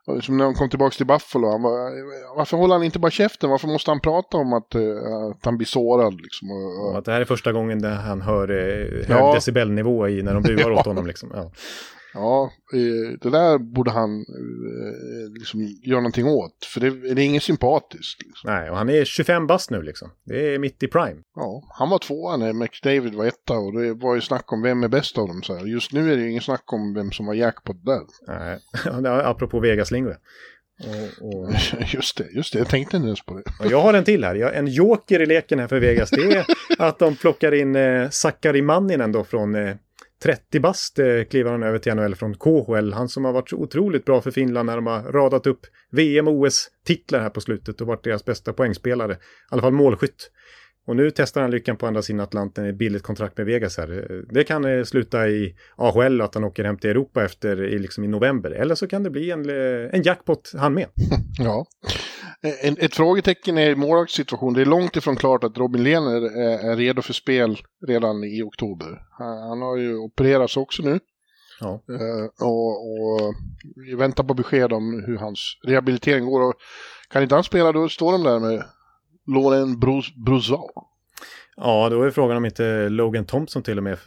och 0.07 0.15
liksom 0.15 0.37
när 0.37 0.45
han 0.45 0.55
kom 0.55 0.69
tillbaka 0.71 0.97
till 0.97 1.07
Buffalo, 1.07 1.51
han 1.51 1.63
var, 1.63 2.37
varför 2.37 2.57
håller 2.57 2.75
han 2.75 2.83
inte 2.85 2.99
bara 2.99 3.11
käften? 3.11 3.51
Varför 3.51 3.69
måste 3.69 3.91
han 3.91 4.01
prata 4.01 4.37
om 4.37 4.53
att, 4.53 4.75
eh, 4.75 5.31
att 5.31 5.45
han 5.45 5.57
blir 5.57 5.67
sårad? 5.67 6.21
Liksom? 6.21 6.49
Och, 6.51 6.99
att 6.99 7.05
det 7.05 7.13
här 7.13 7.21
är 7.21 7.25
första 7.25 7.53
gången 7.53 7.83
där 7.83 7.95
han 7.95 8.23
hör 8.23 8.51
eh, 8.51 9.07
hög 9.07 9.19
Ja. 9.19 9.35
decibelnivå 9.35 10.09
i 10.09 10.23
när 10.23 10.35
de 10.35 10.43
buar 10.43 10.71
åt 10.71 10.87
honom. 10.87 11.07
Liksom. 11.13 11.31
Ja. 11.35 11.51
Ja, 12.15 12.53
eh, 12.73 13.19
det 13.21 13.31
där 13.31 13.59
borde 13.59 13.91
han 13.91 14.21
eh, 14.21 15.33
liksom 15.39 15.61
göra 15.83 16.01
någonting 16.01 16.27
åt, 16.27 16.65
för 16.65 16.81
det, 16.81 16.91
det 16.91 17.23
är 17.23 17.27
inget 17.27 17.43
sympatiskt. 17.43 18.23
Liksom. 18.23 18.51
Nej, 18.51 18.71
och 18.71 18.77
han 18.77 18.89
är 18.89 19.05
25 19.05 19.47
bast 19.47 19.71
nu 19.71 19.83
liksom. 19.83 20.11
Det 20.25 20.55
är 20.55 20.59
mitt 20.59 20.83
i 20.83 20.89
prime. 20.89 21.23
Ja, 21.35 21.63
han 21.79 21.91
var 21.91 21.99
tvåa 21.99 22.37
när 22.37 22.53
McDavid 22.53 23.15
var 23.15 23.25
etta 23.25 23.55
och 23.55 23.81
det 23.81 23.95
var 23.95 24.15
ju 24.15 24.21
snack 24.21 24.53
om 24.53 24.63
vem 24.63 24.85
är 24.85 24.89
bäst 24.89 25.19
av 25.19 25.29
dem. 25.29 25.43
Så 25.43 25.55
här. 25.57 25.67
Just 25.67 25.93
nu 25.93 26.13
är 26.13 26.17
det 26.17 26.23
ju 26.23 26.31
ingen 26.31 26.43
snack 26.43 26.73
om 26.73 26.95
vem 26.95 27.13
som 27.13 27.27
var 27.27 27.35
jackpot 27.35 27.85
där. 27.85 28.03
Nej, 28.27 28.61
apropå 29.25 29.61
Vegas-lingo. 29.61 30.15
Och, 30.81 31.29
och, 31.29 31.53
Just 31.95 32.17
det, 32.17 32.27
just 32.31 32.53
det, 32.53 32.59
jag 32.59 32.69
tänkte 32.69 32.97
inte 32.97 33.07
ens 33.07 33.27
på 33.27 33.35
det. 33.35 33.43
och 33.65 33.71
jag 33.71 33.81
har 33.81 33.95
en 33.95 34.05
till 34.05 34.25
här. 34.25 34.35
Jag, 34.35 34.57
en 34.57 34.67
joker 34.67 35.23
i 35.23 35.27
leken 35.27 35.59
här 35.59 35.69
för 35.69 35.81
Vegas. 35.81 36.11
Det 36.11 36.23
är 36.23 36.47
att 36.79 36.99
de 36.99 37.17
plockar 37.17 37.55
in 37.55 37.77
eh, 37.77 38.11
Sakari 38.11 38.63
Manninen 38.63 39.13
då 39.13 39.25
från 39.25 39.55
eh, 39.55 39.75
30 40.25 40.61
bast 40.61 40.99
eh, 40.99 41.25
kliver 41.31 41.51
han 41.51 41.63
över 41.63 41.79
till 41.79 41.95
NHL 41.95 42.15
från 42.15 42.35
KHL. 42.35 42.93
Han 42.93 43.09
som 43.09 43.25
har 43.25 43.33
varit 43.33 43.51
så 43.51 43.57
otroligt 43.57 44.05
bra 44.05 44.21
för 44.21 44.31
Finland 44.31 44.67
när 44.67 44.77
de 44.77 44.87
har 44.87 45.03
radat 45.03 45.47
upp 45.47 45.61
VM 45.91 46.29
och 46.29 46.35
OS-titlar 46.35 47.21
här 47.21 47.31
på 47.31 47.41
slutet 47.41 47.81
och 47.81 47.87
varit 47.87 48.05
deras 48.05 48.25
bästa 48.25 48.53
poängspelare. 48.53 49.13
I 49.13 49.17
alla 49.49 49.63
fall 49.63 49.73
målskytt. 49.73 50.31
Och 50.87 50.97
nu 50.97 51.11
testar 51.11 51.41
han 51.41 51.51
lyckan 51.51 51.77
på 51.77 51.87
andra 51.87 52.03
sidan 52.03 52.21
Atlanten 52.21 52.67
i 52.67 52.69
ett 52.69 52.79
billigt 52.79 53.03
kontrakt 53.03 53.37
med 53.37 53.47
Vegas 53.47 53.77
här. 53.77 54.23
Det 54.31 54.45
kan 54.45 54.65
eh, 54.65 54.85
sluta 54.85 55.29
i 55.29 55.57
AHL 55.77 56.21
att 56.21 56.35
han 56.35 56.45
åker 56.45 56.65
hem 56.65 56.79
till 56.79 56.91
Europa 56.91 57.25
efter 57.25 57.65
i, 57.65 57.79
liksom 57.79 58.05
i 58.05 58.09
november. 58.09 58.51
Eller 58.51 58.75
så 58.75 58.87
kan 58.87 59.03
det 59.03 59.11
bli 59.11 59.31
en, 59.31 59.51
eh, 59.51 59.91
en 59.93 60.03
jackpot 60.03 60.53
han 60.57 60.75
med. 60.75 60.87
Ja. 61.39 61.67
En, 62.63 62.77
ett 62.79 62.95
frågetecken 62.95 63.59
är 63.59 63.75
målvaktssituation. 63.75 64.55
Det 64.55 64.61
är 64.61 64.67
långt 64.67 64.97
ifrån 64.97 65.17
klart 65.17 65.45
att 65.45 65.59
Robin 65.59 65.85
Lehner 65.85 66.17
är, 66.41 66.71
är 66.71 66.77
redo 66.77 67.03
för 67.03 67.13
spel 67.13 67.59
redan 67.87 68.25
i 68.25 68.43
oktober. 68.43 69.03
Han, 69.11 69.39
han 69.49 69.63
har 69.63 69.77
ju 69.77 69.97
opererats 69.97 70.57
också 70.57 70.83
nu. 70.83 71.01
Ja. 71.61 71.83
Eh, 71.89 72.47
och, 72.47 72.71
och 72.71 73.35
vi 73.77 73.95
väntar 73.95 74.25
på 74.25 74.35
besked 74.35 74.73
om 74.73 75.05
hur 75.07 75.17
hans 75.17 75.59
rehabilitering 75.65 76.25
går. 76.27 76.41
Och 76.49 76.55
kan 77.09 77.23
inte 77.23 77.35
han 77.35 77.45
spela 77.45 77.73
då 77.73 77.89
står 77.89 78.13
de 78.13 78.23
där 78.23 78.41
med 78.41 78.65
Brous- 79.79 80.25
Brousseau. 80.25 80.71
Ja, 81.57 81.89
då 81.89 82.03
är 82.03 82.11
frågan 82.11 82.37
om 82.37 82.45
inte 82.45 82.89
Logan 82.89 83.25
Thompson 83.25 83.63
till 83.63 83.79
och 83.79 83.85
med, 83.85 83.99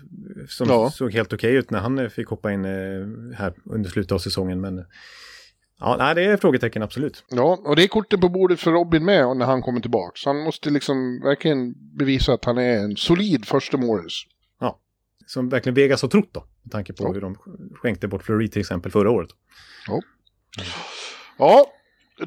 som 0.47 0.67
Ja. 0.69 0.91
såg 0.91 1.13
helt 1.13 1.33
okej 1.33 1.55
ut 1.55 1.71
när 1.71 1.79
han 1.79 1.99
eh, 1.99 2.09
fick 2.09 2.27
hoppa 2.27 2.51
in 2.51 2.65
eh, 2.65 2.71
här 3.37 3.53
under 3.65 3.89
slutet 3.89 4.11
av 4.11 4.17
säsongen. 4.17 4.61
Men 4.61 4.85
ja, 5.79 5.95
nej, 5.99 6.15
det 6.15 6.23
är 6.23 6.37
frågetecken 6.37 6.83
absolut. 6.83 7.23
Ja, 7.29 7.59
och 7.65 7.75
det 7.75 7.83
är 7.83 7.87
kortet 7.87 8.21
på 8.21 8.29
bordet 8.29 8.59
för 8.59 8.71
Robin 8.71 9.05
med 9.05 9.37
när 9.37 9.45
han 9.45 9.61
kommer 9.61 9.79
tillbaka. 9.81 10.11
Så 10.15 10.29
han 10.29 10.43
måste 10.43 10.69
liksom 10.69 11.19
verkligen 11.23 11.73
bevisa 11.97 12.33
att 12.33 12.45
han 12.45 12.57
är 12.57 12.77
en 12.77 12.95
solid 12.97 13.45
första 13.45 13.77
målis. 13.77 14.13
Som 15.29 15.49
verkligen 15.49 15.73
Vegas 15.75 16.01
har 16.01 16.09
trott 16.09 16.29
då, 16.31 16.43
med 16.63 16.71
tanke 16.71 16.93
på 16.93 17.03
Ja. 17.03 17.11
hur 17.13 17.21
de 17.21 17.35
skänkte 17.75 18.07
bort 18.07 18.23
Fleury 18.23 18.47
till 18.47 18.59
exempel 18.59 18.91
förra 18.91 19.11
året. 19.11 19.29
Ja, 21.37 21.65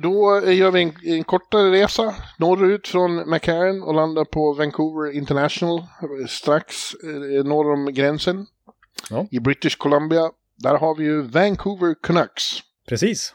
då 0.00 0.42
gör 0.50 0.70
vi 0.70 0.82
en, 0.82 0.92
en 1.02 1.24
kortare 1.24 1.70
resa 1.70 2.14
norrut 2.38 2.88
från 2.88 3.30
McCarran 3.30 3.82
och 3.82 3.94
landar 3.94 4.24
på 4.24 4.52
Vancouver 4.52 5.12
International 5.12 5.82
strax 6.28 6.94
eh, 6.94 7.44
norr 7.44 7.72
om 7.72 7.94
gränsen 7.94 8.46
Ja. 9.10 9.26
i 9.30 9.40
British 9.40 9.76
Columbia. 9.76 10.30
Där 10.56 10.74
har 10.78 10.94
vi 10.94 11.04
ju 11.04 11.22
Vancouver 11.22 11.94
Canucks 12.02 12.44
Precis. 12.90 13.34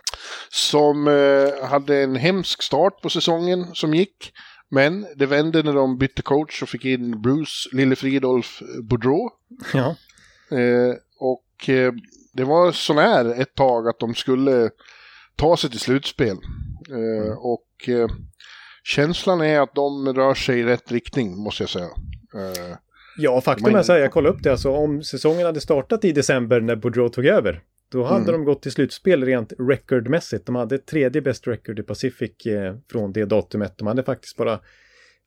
som 0.50 1.08
eh, 1.08 1.68
hade 1.68 1.98
en 2.04 2.16
hemsk 2.16 2.64
start 2.64 3.02
på 3.02 3.10
säsongen 3.10 3.76
som 3.76 3.94
gick. 3.94 4.32
Men 4.70 5.08
det 5.16 5.26
vände 5.26 5.64
när 5.64 5.74
de 5.74 5.98
bytte 5.98 6.22
coach 6.22 6.64
och 6.64 6.70
fick 6.70 6.86
in 6.86 7.22
Bruce 7.22 7.70
Lille 7.72 7.96
Fridolf 7.96 8.62
Boudreau. 8.82 9.30
Ja, 9.74 9.96
Eh, 10.52 10.96
och 11.20 11.70
eh, 11.70 11.94
det 12.34 12.44
var 12.44 12.72
sånär 12.72 13.42
ett 13.42 13.56
tag 13.56 13.88
att 13.88 14.00
de 14.00 14.16
skulle 14.16 14.70
ta 15.36 15.58
sig 15.58 15.70
till 15.70 15.80
slutspel. 15.80 16.38
Eh, 16.90 17.34
och 17.38 17.90
eh, 17.90 18.08
känslan 18.84 19.42
är 19.42 19.60
att 19.60 19.76
de 19.76 20.14
rör 20.14 20.34
sig 20.34 20.60
i 20.60 20.64
rätt 20.64 20.92
riktning, 20.92 21.38
måste 21.38 21.64
jag 21.64 21.70
säga. 21.70 21.90
Eh, 22.36 22.76
ja 23.18 23.42
faktum 23.42 23.76
är 23.76 23.84
så 23.84 23.94
här, 23.94 24.00
jag 24.00 24.12
kollade 24.12 24.36
upp 24.36 24.44
det, 24.44 24.52
alltså 24.52 24.72
om 24.72 25.04
säsongen 25.04 25.46
hade 25.46 25.62
startat 25.62 26.06
i 26.06 26.12
december 26.12 26.62
när 26.62 26.76
Boudreau 26.76 27.10
tog 27.10 27.26
över, 27.26 27.62
då 27.96 28.04
hade 28.04 28.22
Mm. 28.22 28.32
de 28.32 28.46
gått 28.46 28.62
till 28.62 28.72
slutspel 28.72 29.26
rent 29.26 29.54
recordmässigt. 29.60 30.46
De 30.46 30.56
hade 30.56 30.78
tredje 30.78 31.22
bäst 31.22 31.48
record 31.48 31.80
i 31.80 31.84
Pacific 31.84 32.46
eh, 32.46 32.76
från 32.92 33.12
det 33.14 33.26
datumet. 33.26 33.78
De 33.78 33.88
hade 33.88 34.04
faktiskt 34.04 34.38
bara 34.38 34.60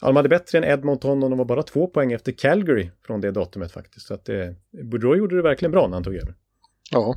Ja, 0.00 0.06
de 0.06 0.16
hade 0.16 0.28
bättre 0.28 0.58
än 0.58 0.64
Edmonton 0.64 1.22
och 1.22 1.30
de 1.30 1.38
var 1.38 1.44
bara 1.44 1.62
två 1.62 1.86
poäng 1.86 2.12
efter 2.12 2.32
Calgary 2.32 2.90
från 3.06 3.20
det 3.20 3.30
datumet 3.30 3.72
faktiskt. 3.72 4.06
Så 4.06 4.14
att 4.14 4.28
eh, 4.28 4.46
Boudreau 4.90 5.16
gjorde 5.16 5.36
det 5.36 5.42
verkligen 5.42 5.72
bra 5.72 5.86
när 5.86 5.94
han 5.94 6.04
tog 6.04 6.14
över. 6.14 6.34
ja. 6.90 7.14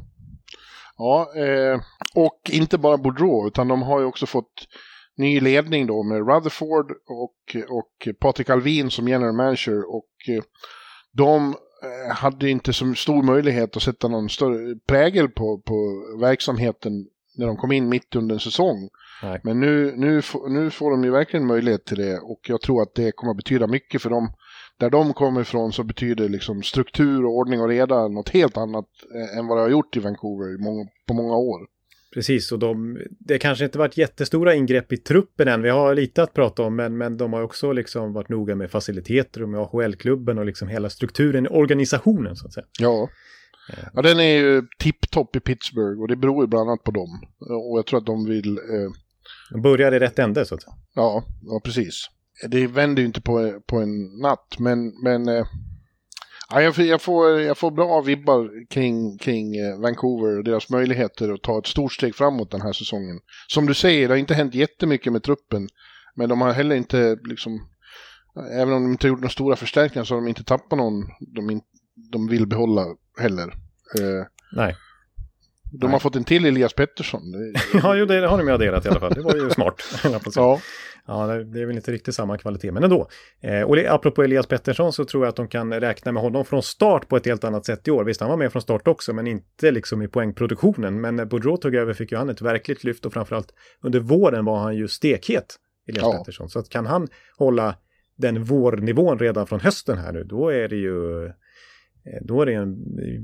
Ja, 0.98 1.34
eh, 1.36 1.80
och 2.16 2.40
inte 2.52 2.78
bara 2.78 2.98
Boudreau, 2.98 3.48
utan 3.48 3.68
de 3.68 3.82
har 3.82 4.00
ju 4.00 4.06
också 4.06 4.26
fått 4.26 4.68
ny 5.18 5.40
ledning 5.40 5.88
då 5.88 6.04
med 6.04 6.18
Rutherford 6.18 6.92
och, 6.92 7.56
och 7.70 8.16
Patrik 8.20 8.50
Alvin 8.50 8.92
som 8.92 9.08
general 9.08 9.34
manager. 9.36 9.96
Och 9.96 10.10
eh, 10.38 10.44
de 11.12 11.56
hade 12.10 12.50
inte 12.50 12.74
så 12.74 12.94
stor 12.94 13.24
möjlighet 13.24 13.78
att 13.78 13.84
sätta 13.84 14.08
någon 14.08 14.30
större 14.30 14.76
prägel 14.88 15.30
på, 15.30 15.58
på 15.58 16.04
verksamheten 16.22 17.08
när 17.38 17.48
de 17.48 17.58
kom 17.58 17.72
in 17.72 17.90
mitt 17.90 18.16
under 18.16 18.36
en 18.36 18.40
säsong. 18.40 18.90
Nej. 19.24 19.42
Men 19.44 19.60
nu, 19.60 19.94
nu, 19.98 20.22
nu 20.50 20.70
får 20.70 20.92
de 20.92 21.04
ju 21.04 21.12
verkligen 21.12 21.48
möjlighet 21.48 21.86
till 21.86 21.98
det 21.98 22.20
och 22.20 22.40
jag 22.48 22.62
tror 22.62 22.82
att 22.82 22.96
det 22.96 23.12
kommer 23.12 23.32
att 23.32 23.38
betyda 23.38 23.68
mycket 23.68 24.02
för 24.02 24.10
dem 24.10 24.34
där 24.78 24.90
de 24.90 25.14
kommer 25.14 25.42
ifrån 25.42 25.72
så 25.72 25.84
betyder 25.84 26.30
liksom 26.30 26.64
struktur, 26.64 27.26
och 27.26 27.32
ordning 27.32 27.62
och 27.62 27.68
reda 27.68 28.08
något 28.08 28.30
helt 28.30 28.58
annat 28.58 28.86
eh, 29.16 29.38
än 29.38 29.48
vad 29.48 29.58
det 29.58 29.62
har 29.62 29.70
gjort 29.70 29.98
i 29.98 30.00
Vancouver 30.00 30.58
på 31.08 31.14
många 31.14 31.36
år. 31.36 31.68
Precis, 32.14 32.52
och 32.52 32.60
de, 32.60 33.00
det 33.20 33.40
kanske 33.40 33.66
inte 33.66 33.78
varit 33.78 33.98
jättestora 33.98 34.56
ingrepp 34.56 34.94
i 34.94 34.98
truppen 34.98 35.48
än. 35.48 35.62
Vi 35.62 35.70
har 35.70 35.96
lite 35.96 36.24
att 36.24 36.34
prata 36.34 36.64
om, 36.64 36.76
men, 36.76 36.98
men 36.98 37.18
de 37.18 37.34
har 37.34 37.42
också 37.42 37.72
liksom 37.72 38.14
varit 38.14 38.30
noga 38.30 38.56
med 38.56 38.72
faciliteter 38.72 39.44
och 39.44 39.50
med 39.50 39.60
AHL-klubben 39.60 40.38
och 40.38 40.46
liksom 40.46 40.68
hela 40.68 40.90
strukturen 40.90 41.46
i 41.46 41.50
organisationen 41.50 42.36
så 42.36 42.48
att 42.48 42.54
säga. 42.54 42.66
Ja. 42.80 43.10
Ja, 43.94 44.02
den 44.02 44.20
är 44.20 44.38
ju 44.38 44.64
tipptopp 44.80 45.36
i 45.36 45.40
Pittsburgh 45.40 46.02
och 46.02 46.08
det 46.08 46.16
beror 46.16 46.44
ju 46.44 46.48
bland 46.48 46.70
annat 46.70 46.84
på 46.84 46.92
dem. 46.92 47.22
Och 47.40 47.78
jag 47.78 47.86
tror 47.86 48.00
att 48.00 48.06
de 48.06 48.26
vill... 48.26 48.58
Eh... 48.58 48.92
De 49.52 49.62
börjar 49.62 49.92
i 49.92 50.00
rätt 50.00 50.20
ände 50.20 50.46
så 50.46 50.56
att 50.56 50.62
säga. 50.62 50.74
Ja, 50.96 51.24
ja 51.42 51.62
precis. 51.64 52.06
Det 52.50 52.68
vänder 52.68 53.02
ju 53.02 53.08
inte 53.08 53.22
på, 53.22 53.62
på 53.66 53.78
en 53.78 54.20
natt, 54.22 54.56
men, 54.60 55.04
men 55.04 55.28
eh... 55.28 55.46
ja, 56.52 56.62
jag, 56.62 56.78
jag, 56.78 57.02
får, 57.02 57.42
jag 57.42 57.58
får 57.58 57.72
bra 57.72 58.02
vibbar 58.02 58.70
kring, 58.70 59.18
kring 59.18 59.56
eh, 59.56 59.80
Vancouver 59.80 60.38
och 60.38 60.44
deras 60.44 60.70
möjligheter 60.70 61.34
att 61.34 61.42
ta 61.42 61.60
ett 61.60 61.68
stort 61.68 61.94
steg 61.94 62.16
framåt 62.16 62.52
den 62.52 62.62
här 62.62 62.74
säsongen. 62.74 63.20
Som 63.48 63.66
du 63.66 63.74
säger, 63.74 64.08
det 64.08 64.14
har 64.14 64.20
inte 64.20 64.34
hänt 64.34 64.56
jättemycket 64.56 65.14
med 65.14 65.24
truppen, 65.24 65.70
men 66.16 66.30
de 66.30 66.42
har 66.42 66.52
heller 66.52 66.76
inte 66.76 67.18
liksom... 67.24 67.68
Även 68.52 68.74
om 68.74 68.84
de 68.84 68.92
inte 68.92 69.08
gjort 69.08 69.20
några 69.20 69.30
stora 69.30 69.56
förstärkningar 69.56 70.06
så 70.06 70.14
har 70.14 70.22
de 70.22 70.28
inte 70.28 70.44
tappat 70.44 70.78
någon 70.78 70.94
de, 71.20 71.50
in, 71.50 71.62
de 72.12 72.28
vill 72.28 72.48
behålla 72.48 72.86
heller. 73.20 73.48
Eh, 74.00 74.26
Nej. 74.52 74.76
De 75.72 75.86
Nej. 75.86 75.92
har 75.92 76.00
fått 76.00 76.16
en 76.16 76.24
till 76.24 76.46
Elias 76.46 76.74
Pettersson. 76.74 77.22
ja, 77.74 77.96
jo, 77.96 78.06
det 78.06 78.28
har 78.28 78.38
de 78.38 78.48
ju 78.48 78.54
adderat 78.54 78.86
i 78.86 78.90
alla 78.90 79.00
fall. 79.00 79.14
Det 79.14 79.22
var 79.22 79.36
ju 79.36 79.50
smart. 79.50 79.84
ja. 80.36 80.60
Ja, 81.08 81.28
det 81.28 81.62
är 81.62 81.66
väl 81.66 81.76
inte 81.76 81.92
riktigt 81.92 82.16
samma 82.16 82.38
kvalitet, 82.38 82.72
men 82.72 82.84
ändå. 82.84 83.08
Eh, 83.42 83.62
och 83.62 83.78
apropå 83.78 84.24
Elias 84.24 84.48
Pettersson 84.48 84.94
så 84.94 85.06
tror 85.06 85.24
jag 85.24 85.30
att 85.30 85.36
de 85.36 85.48
kan 85.48 85.74
räkna 85.74 86.12
med 86.12 86.24
honom 86.24 86.46
från 86.46 86.64
start 86.64 87.08
på 87.08 87.18
ett 87.18 87.26
helt 87.26 87.44
annat 87.44 87.66
sätt 87.66 87.88
i 87.88 87.92
år. 87.92 88.04
Visst, 88.04 88.22
han 88.22 88.30
var 88.30 88.38
med 88.38 88.52
från 88.52 88.62
start 88.62 88.88
också, 88.88 89.14
men 89.14 89.28
inte 89.28 89.72
liksom 89.72 90.02
i 90.02 90.08
poängproduktionen. 90.08 91.02
Men 91.02 91.16
när 91.16 91.26
Boudreau 91.26 91.58
tog 91.58 91.76
över 91.76 91.94
fick 91.94 92.12
ju 92.12 92.18
han 92.18 92.30
ett 92.30 92.42
verkligt 92.42 92.84
lyft 92.84 93.06
och 93.06 93.14
framförallt 93.14 93.54
under 93.82 94.00
våren 94.00 94.46
var 94.46 94.58
han 94.58 94.76
ju 94.76 94.88
stekhet, 94.88 95.56
Elias 95.88 96.04
ja. 96.04 96.18
Pettersson. 96.18 96.50
Så 96.50 96.60
att 96.60 96.70
kan 96.70 96.86
han 96.86 97.08
hålla 97.38 97.76
den 98.18 98.44
vårnivån 98.44 99.20
redan 99.20 99.48
från 99.48 99.60
hösten 99.60 99.98
här 99.98 100.12
nu, 100.12 100.24
då 100.24 100.50
är 100.50 100.68
det 100.68 100.76
ju 100.76 101.32
Eh, 102.06 102.22
då 102.22 102.42
är 102.42 102.46
det 102.46 102.54
en 102.54 102.78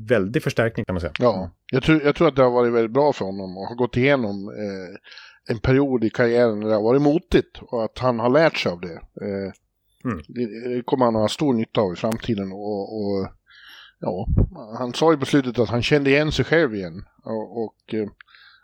väldig 0.07 0.43
förstärkning 0.43 0.85
kan 0.85 0.93
man 0.93 1.01
säga. 1.01 1.13
Ja, 1.19 1.51
jag 1.71 1.83
tror, 1.83 2.01
jag 2.03 2.15
tror 2.15 2.27
att 2.27 2.35
det 2.35 2.43
har 2.43 2.51
varit 2.51 2.73
väldigt 2.73 2.91
bra 2.91 3.13
för 3.13 3.25
honom 3.25 3.57
och 3.57 3.67
har 3.67 3.75
gått 3.75 3.97
igenom 3.97 4.49
eh, 4.49 4.95
en 5.47 5.59
period 5.59 6.03
i 6.03 6.09
karriären 6.09 6.59
där 6.59 6.67
det 6.67 6.75
har 6.75 6.81
varit 6.81 7.01
motigt 7.01 7.57
och 7.61 7.83
att 7.85 7.99
han 7.99 8.19
har 8.19 8.29
lärt 8.29 8.57
sig 8.57 8.71
av 8.71 8.81
det. 8.81 9.01
Eh, 9.21 9.51
mm. 10.11 10.23
det, 10.27 10.85
kommer 10.85 11.05
han 11.05 11.15
att 11.15 11.21
ha 11.21 11.29
stor 11.29 11.53
nytta 11.53 11.81
av 11.81 11.93
i 11.93 11.95
framtiden 11.95 12.51
och, 12.51 12.97
och 12.97 13.27
ja, 13.99 14.27
han 14.77 14.93
sa 14.93 15.11
ju 15.11 15.17
på 15.17 15.25
slutet 15.25 15.59
att 15.59 15.69
han 15.69 15.83
kände 15.83 16.09
igen 16.09 16.31
sig 16.31 16.45
själv 16.45 16.75
igen 16.75 17.05
och, 17.23 17.63
och 17.63 17.93
eh, 17.93 18.07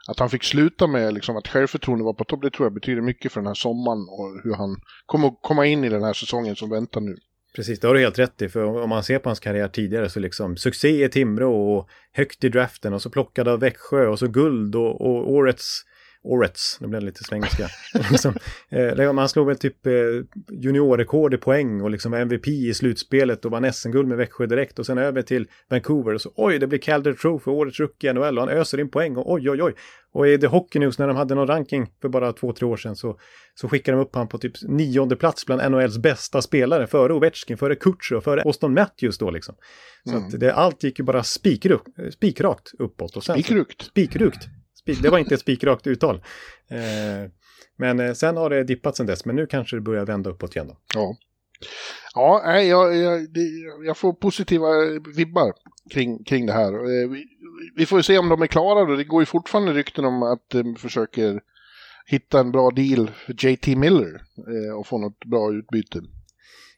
att 0.07 0.19
han 0.19 0.29
fick 0.29 0.43
sluta 0.43 0.87
med 0.87 1.13
liksom, 1.13 1.37
att 1.37 1.47
självförtroende 1.47 2.05
var 2.05 2.13
på 2.13 2.23
topp, 2.23 2.41
det 2.41 2.51
tror 2.51 2.65
jag 2.65 2.73
betyder 2.73 3.01
mycket 3.01 3.31
för 3.31 3.41
den 3.41 3.47
här 3.47 3.53
sommaren 3.53 4.07
och 4.09 4.41
hur 4.43 4.53
han 4.53 4.81
kommer 5.05 5.27
att 5.27 5.39
komma 5.41 5.65
in 5.65 5.83
i 5.83 5.89
den 5.89 6.03
här 6.03 6.13
säsongen 6.13 6.55
som 6.55 6.69
väntar 6.69 7.01
nu. 7.01 7.17
Precis, 7.55 7.79
det 7.79 7.87
har 7.87 7.95
du 7.95 7.99
helt 7.99 8.19
rätt 8.19 8.41
i. 8.41 8.49
För 8.49 8.63
om 8.63 8.89
man 8.89 9.03
ser 9.03 9.19
på 9.19 9.29
hans 9.29 9.39
karriär 9.39 9.67
tidigare 9.67 10.09
så 10.09 10.19
liksom 10.19 10.57
succé 10.57 11.05
i 11.05 11.09
Timrå 11.09 11.77
och 11.77 11.89
högt 12.11 12.43
i 12.43 12.49
draften 12.49 12.93
och 12.93 13.01
så 13.01 13.09
plockad 13.09 13.47
av 13.47 13.59
Växjö 13.59 14.07
och 14.07 14.19
så 14.19 14.27
guld 14.27 14.75
och, 14.75 15.01
och 15.01 15.31
årets 15.31 15.81
Orets, 16.23 16.77
nu 16.81 16.87
blev 16.87 17.01
det 17.01 17.05
lite 17.05 17.23
svengelska. 17.23 17.67
liksom, 18.11 18.33
eh, 18.69 19.13
man 19.13 19.29
slog 19.29 19.47
väl 19.47 19.57
typ 19.57 19.87
eh, 19.87 19.93
juniorrekord 20.51 21.33
i 21.33 21.37
poäng 21.37 21.81
och 21.81 21.89
liksom 21.89 22.13
MVP 22.13 22.47
i 22.47 22.73
slutspelet 22.73 23.45
och 23.45 23.51
vann 23.51 23.73
SM-guld 23.73 24.07
med 24.07 24.17
Växjö 24.17 24.45
direkt 24.45 24.79
och 24.79 24.85
sen 24.85 24.97
över 24.97 25.21
till 25.21 25.47
Vancouver 25.69 26.13
och 26.13 26.21
så 26.21 26.31
oj, 26.35 26.59
det 26.59 26.67
blir 26.67 26.79
Calder 26.79 27.13
Trophy, 27.13 27.51
årets 27.51 27.79
rookie 27.79 28.09
i 28.09 28.13
NHL 28.13 28.37
och 28.37 28.47
han 28.47 28.57
öser 28.57 28.79
in 28.79 28.89
poäng 28.89 29.17
och 29.17 29.31
oj, 29.31 29.49
oj, 29.49 29.63
oj. 29.63 29.73
Och 30.13 30.27
i 30.27 30.37
The 30.37 30.47
Hockey 30.47 30.79
News 30.79 30.99
när 30.99 31.07
de 31.07 31.17
hade 31.17 31.35
någon 31.35 31.47
ranking 31.47 31.87
för 32.01 32.09
bara 32.09 32.33
två, 32.33 32.53
tre 32.53 32.67
år 32.67 32.77
sedan 32.77 32.95
så, 32.95 33.19
så 33.55 33.69
skickade 33.69 33.97
de 33.97 34.03
upp 34.03 34.15
han 34.15 34.27
på 34.27 34.37
typ 34.37 34.53
nionde 34.61 35.15
plats 35.15 35.45
bland 35.45 35.71
NHLs 35.71 35.97
bästa 35.97 36.41
spelare 36.41 36.87
före 36.87 37.13
Ovechkin, 37.13 37.57
före 37.57 37.75
och 38.15 38.23
före 38.23 38.41
Austin 38.41 38.73
Matthews 38.73 39.17
då 39.17 39.31
liksom. 39.31 39.55
Så 40.03 40.11
mm. 40.11 40.23
att 40.23 40.39
det, 40.39 40.53
allt 40.53 40.83
gick 40.83 40.99
ju 40.99 41.05
bara 41.05 41.23
spikrakt 41.23 42.71
uppåt. 42.79 43.23
Spikrukt. 43.23 43.81
Spikrukt. 43.81 44.47
Det 44.85 45.09
var 45.09 45.17
inte 45.17 45.33
ett 45.33 45.41
spikrakt 45.41 45.87
uttal. 45.87 46.15
Eh, 46.67 47.31
men 47.77 47.99
eh, 47.99 48.13
sen 48.13 48.37
har 48.37 48.49
det 48.49 48.63
dippat 48.63 48.97
sen 48.97 49.05
dess, 49.05 49.25
men 49.25 49.35
nu 49.35 49.47
kanske 49.47 49.75
det 49.75 49.81
börjar 49.81 50.05
vända 50.05 50.29
uppåt 50.29 50.55
igen. 50.55 50.67
Då. 50.67 50.77
Ja, 50.95 51.17
ja 52.15 52.61
jag, 52.61 52.95
jag, 52.97 53.27
jag 53.85 53.97
får 53.97 54.13
positiva 54.13 54.67
vibbar 55.15 55.53
kring, 55.91 56.23
kring 56.23 56.45
det 56.45 56.53
här. 56.53 56.73
Eh, 56.73 57.09
vi, 57.09 57.25
vi 57.75 57.85
får 57.85 58.01
se 58.01 58.17
om 58.17 58.29
de 58.29 58.41
är 58.41 58.47
klara 58.47 58.85
då. 58.85 58.95
Det 58.95 59.03
går 59.03 59.21
ju 59.21 59.25
fortfarande 59.25 59.73
rykten 59.73 60.05
om 60.05 60.23
att 60.23 60.49
de 60.49 60.75
försöker 60.75 61.41
hitta 62.05 62.39
en 62.39 62.51
bra 62.51 62.71
deal 62.71 63.11
för 63.25 63.45
JT 63.45 63.67
Miller 63.67 64.21
och 64.77 64.87
få 64.87 64.97
något 64.97 65.25
bra 65.25 65.53
utbyte. 65.53 66.01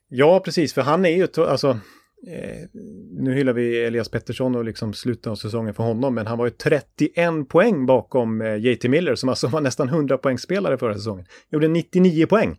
Ja, 0.07 0.39
precis, 0.39 0.73
för 0.73 0.81
han 0.81 1.05
är 1.05 1.09
ju, 1.09 1.27
alltså, 1.37 1.79
Eh, 2.27 2.67
nu 3.11 3.33
hyllar 3.33 3.53
vi 3.53 3.83
Elias 3.83 4.09
Pettersson 4.09 4.55
och 4.55 4.65
liksom 4.65 4.93
slutet 4.93 5.27
av 5.27 5.35
säsongen 5.35 5.73
för 5.73 5.83
honom, 5.83 6.15
men 6.15 6.27
han 6.27 6.37
var 6.37 6.45
ju 6.45 6.51
31 6.51 7.49
poäng 7.49 7.85
bakom 7.85 8.41
eh, 8.41 8.55
JT 8.55 8.83
Miller 8.83 9.15
som 9.15 9.29
alltså 9.29 9.47
var 9.47 9.61
nästan 9.61 9.89
100 9.89 10.17
poängspelare 10.17 10.77
förra 10.77 10.93
säsongen. 10.93 11.25
Gjorde 11.51 11.67
99 11.67 12.25
poäng. 12.25 12.57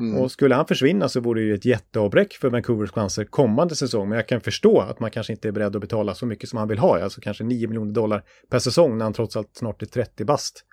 Mm. 0.00 0.20
Och 0.20 0.32
skulle 0.32 0.54
han 0.54 0.66
försvinna 0.66 1.08
så 1.08 1.20
vore 1.20 1.40
det 1.40 1.46
ju 1.46 1.54
ett 1.54 1.64
jätteavbräck 1.64 2.32
för 2.32 2.50
Vancouvers 2.50 2.90
chanser 2.90 3.24
kommande 3.24 3.76
säsong. 3.76 4.08
Men 4.08 4.16
jag 4.16 4.28
kan 4.28 4.40
förstå 4.40 4.80
att 4.80 5.00
man 5.00 5.10
kanske 5.10 5.32
inte 5.32 5.48
är 5.48 5.52
beredd 5.52 5.76
att 5.76 5.80
betala 5.80 6.14
så 6.14 6.26
mycket 6.26 6.48
som 6.48 6.58
han 6.58 6.68
vill 6.68 6.78
ha, 6.78 7.02
alltså 7.02 7.20
kanske 7.20 7.44
9 7.44 7.68
miljoner 7.68 7.92
dollar 7.92 8.22
per 8.50 8.58
säsong 8.58 8.98
när 8.98 9.04
han 9.04 9.12
trots 9.12 9.36
allt 9.36 9.50
snart 9.56 9.82
är 9.82 9.86
30 9.86 10.24
bast. 10.24 10.64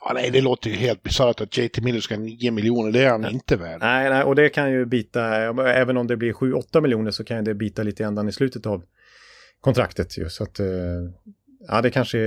Ja, 0.00 0.12
nej, 0.14 0.30
det 0.30 0.40
låter 0.40 0.70
ju 0.70 0.76
helt 0.76 1.02
bisarrt 1.02 1.40
att 1.40 1.56
JT 1.56 1.80
Miller 1.80 2.00
ska 2.00 2.14
ha 2.14 2.22
9 2.22 2.50
miljoner, 2.50 2.92
det 2.92 3.04
är 3.04 3.10
han 3.10 3.20
nej. 3.20 3.32
inte 3.32 3.56
värd. 3.56 3.80
Nej, 3.80 4.10
nej, 4.10 4.22
och 4.24 4.34
det 4.34 4.48
kan 4.48 4.70
ju 4.70 4.86
bita, 4.86 5.24
även 5.72 5.96
om 5.96 6.06
det 6.06 6.16
blir 6.16 6.32
7-8 6.32 6.80
miljoner 6.80 7.10
så 7.10 7.24
kan 7.24 7.44
det 7.44 7.54
bita 7.54 7.82
lite 7.82 8.04
ändan 8.04 8.28
i 8.28 8.32
slutet 8.32 8.66
av 8.66 8.82
kontraktet 9.60 10.18
ju. 10.18 10.28
Så 10.28 10.42
att, 10.42 10.60
eh, 10.60 10.66
ja, 11.68 11.82
det 11.82 11.90
kanske, 11.90 12.18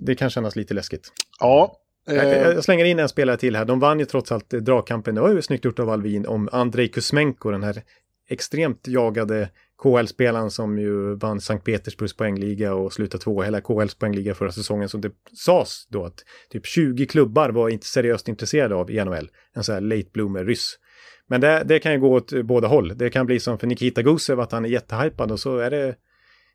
det 0.00 0.14
kan 0.14 0.30
kännas 0.30 0.56
lite 0.56 0.74
läskigt. 0.74 1.12
Ja, 1.40 1.76
Eh, 2.08 2.38
jag 2.38 2.64
slänger 2.64 2.84
in 2.84 2.98
en 2.98 3.08
spelare 3.08 3.36
till 3.36 3.56
här. 3.56 3.64
De 3.64 3.80
vann 3.80 3.98
ju 3.98 4.04
trots 4.04 4.32
allt 4.32 4.54
eh, 4.54 4.60
dragkampen. 4.60 5.14
Det 5.14 5.20
var 5.20 5.32
ju 5.32 5.42
snyggt 5.42 5.64
gjort 5.64 5.78
av 5.78 5.90
Alvin 5.90 6.26
om 6.26 6.48
Andrei 6.52 6.88
Kuzmenko, 6.88 7.50
den 7.50 7.62
här 7.62 7.82
extremt 8.28 8.88
jagade 8.88 9.48
KL-spelaren 9.82 10.50
som 10.50 10.78
ju 10.78 11.14
vann 11.14 11.40
Sankt 11.40 11.64
Petersburgs 11.64 12.16
poängliga 12.16 12.74
och 12.74 12.92
slutade 12.92 13.24
två 13.24 13.42
hela 13.42 13.60
KLs 13.60 13.94
poängliga 13.94 14.34
förra 14.34 14.52
säsongen. 14.52 14.88
Så 14.88 14.98
det 14.98 15.12
sades 15.32 15.86
då 15.88 16.04
att 16.04 16.24
typ 16.50 16.66
20 16.66 17.06
klubbar 17.06 17.50
var 17.50 17.68
inte 17.68 17.86
seriöst 17.86 18.28
intresserade 18.28 18.74
av 18.74 18.90
i 18.90 19.04
NHL. 19.04 19.30
En 19.54 19.64
sån 19.64 19.74
här 19.74 19.82
late 19.82 20.08
bloomer 20.12 20.44
ryss. 20.44 20.78
Men 21.26 21.40
det, 21.40 21.62
det 21.64 21.78
kan 21.78 21.92
ju 21.92 21.98
gå 21.98 22.14
åt 22.14 22.42
båda 22.42 22.68
håll. 22.68 22.98
Det 22.98 23.10
kan 23.10 23.26
bli 23.26 23.40
som 23.40 23.58
för 23.58 23.66
Nikita 23.66 24.02
Gusev 24.02 24.40
att 24.40 24.52
han 24.52 24.64
är 24.64 24.68
jättehypad 24.68 25.32
och 25.32 25.40
så 25.40 25.58
är 25.58 25.70
det 25.70 25.94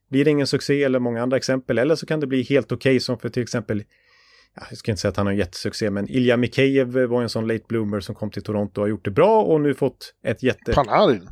blir 0.09 0.25
det 0.25 0.31
ingen 0.31 0.47
succé 0.47 0.83
eller 0.83 0.99
många 0.99 1.23
andra 1.23 1.37
exempel. 1.37 1.77
Eller 1.77 1.95
så 1.95 2.05
kan 2.05 2.19
det 2.19 2.27
bli 2.27 2.43
helt 2.43 2.71
okej 2.71 2.91
okay, 2.91 2.99
som 2.99 3.19
för 3.19 3.29
till 3.29 3.43
exempel 3.43 3.83
jag 4.69 4.77
ska 4.77 4.91
inte 4.91 5.01
säga 5.01 5.09
att 5.09 5.17
han 5.17 5.25
har 5.25 5.33
jättesuccé, 5.33 5.89
men 5.89 6.09
Ilja 6.09 6.37
Mikhejev 6.37 7.05
var 7.05 7.21
en 7.21 7.29
sån 7.29 7.47
late 7.47 7.63
bloomer 7.67 7.99
som 7.99 8.15
kom 8.15 8.31
till 8.31 8.43
Toronto 8.43 8.81
och 8.81 8.83
har 8.83 8.89
gjort 8.89 9.05
det 9.05 9.11
bra 9.11 9.41
och 9.41 9.61
nu 9.61 9.73
fått 9.73 10.13
ett 10.23 10.43
jätte... 10.43 10.73
Panarin? 10.73 11.29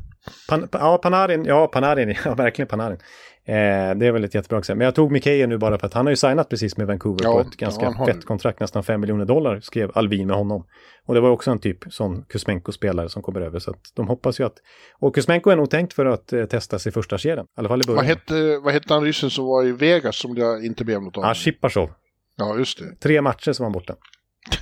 Pan, 0.48 0.68
ja, 0.72 0.98
Panarin, 0.98 1.44
ja, 1.44 1.66
Panarin, 1.66 2.14
ja, 2.24 2.34
verkligen 2.34 2.68
Panarin. 2.68 2.98
Eh, 3.44 3.94
det 3.94 4.06
är 4.06 4.12
väl 4.12 4.24
ett 4.24 4.34
jättebra 4.34 4.58
exempel. 4.58 4.78
Men 4.78 4.84
jag 4.84 4.94
tog 4.94 5.12
Mikhejev 5.12 5.48
nu 5.48 5.58
bara 5.58 5.78
för 5.78 5.86
att 5.86 5.94
han 5.94 6.06
har 6.06 6.10
ju 6.10 6.16
signat 6.16 6.48
precis 6.48 6.76
med 6.76 6.86
Vancouver 6.86 7.24
ja, 7.24 7.32
på 7.32 7.40
ett 7.40 7.56
ganska 7.56 7.94
ja, 7.98 8.06
fett 8.06 8.24
kontrakt, 8.24 8.60
nästan 8.60 8.84
5 8.84 9.00
miljoner 9.00 9.24
dollar, 9.24 9.60
skrev 9.60 9.90
Alvin 9.94 10.26
med 10.26 10.36
honom. 10.36 10.66
Och 11.06 11.14
det 11.14 11.20
var 11.20 11.30
också 11.30 11.50
en 11.50 11.58
typ 11.58 11.78
sån 11.90 12.24
Kuzmenko-spelare 12.28 13.08
som 13.08 13.22
kommer 13.22 13.40
över, 13.40 13.58
så 13.58 13.70
att 13.70 13.80
de 13.94 14.08
hoppas 14.08 14.40
ju 14.40 14.44
att... 14.44 14.54
Och 14.98 15.14
Kuzmenko 15.14 15.50
är 15.50 15.56
nog 15.56 15.70
tänkt 15.70 15.92
för 15.92 16.06
att 16.06 16.32
eh, 16.32 16.44
testas 16.44 16.86
i 16.86 16.90
första 16.90 17.18
kedjan, 17.18 17.44
i 17.44 17.48
alla 17.54 17.68
fall 17.68 17.80
i 17.80 17.86
början. 17.86 17.96
Vad 17.96 18.04
hette, 18.04 18.58
vad 18.58 18.72
hette 18.72 18.94
han 18.94 19.04
ryssen 19.04 19.30
som 19.30 19.44
var 19.44 19.64
i 19.64 19.72
Vegas 19.72 20.16
som 20.16 20.34
det 20.34 20.66
inte 20.66 20.84
blev 20.84 21.02
något 21.02 21.16
av? 21.18 21.24
Ja, 21.24 21.34
Shipashov. 21.34 21.90
Ja, 22.36 22.58
just 22.58 22.78
det. 22.78 22.96
Tre 23.00 23.22
matcher 23.22 23.52
som 23.52 23.64
var 23.64 23.70
borta. 23.70 23.96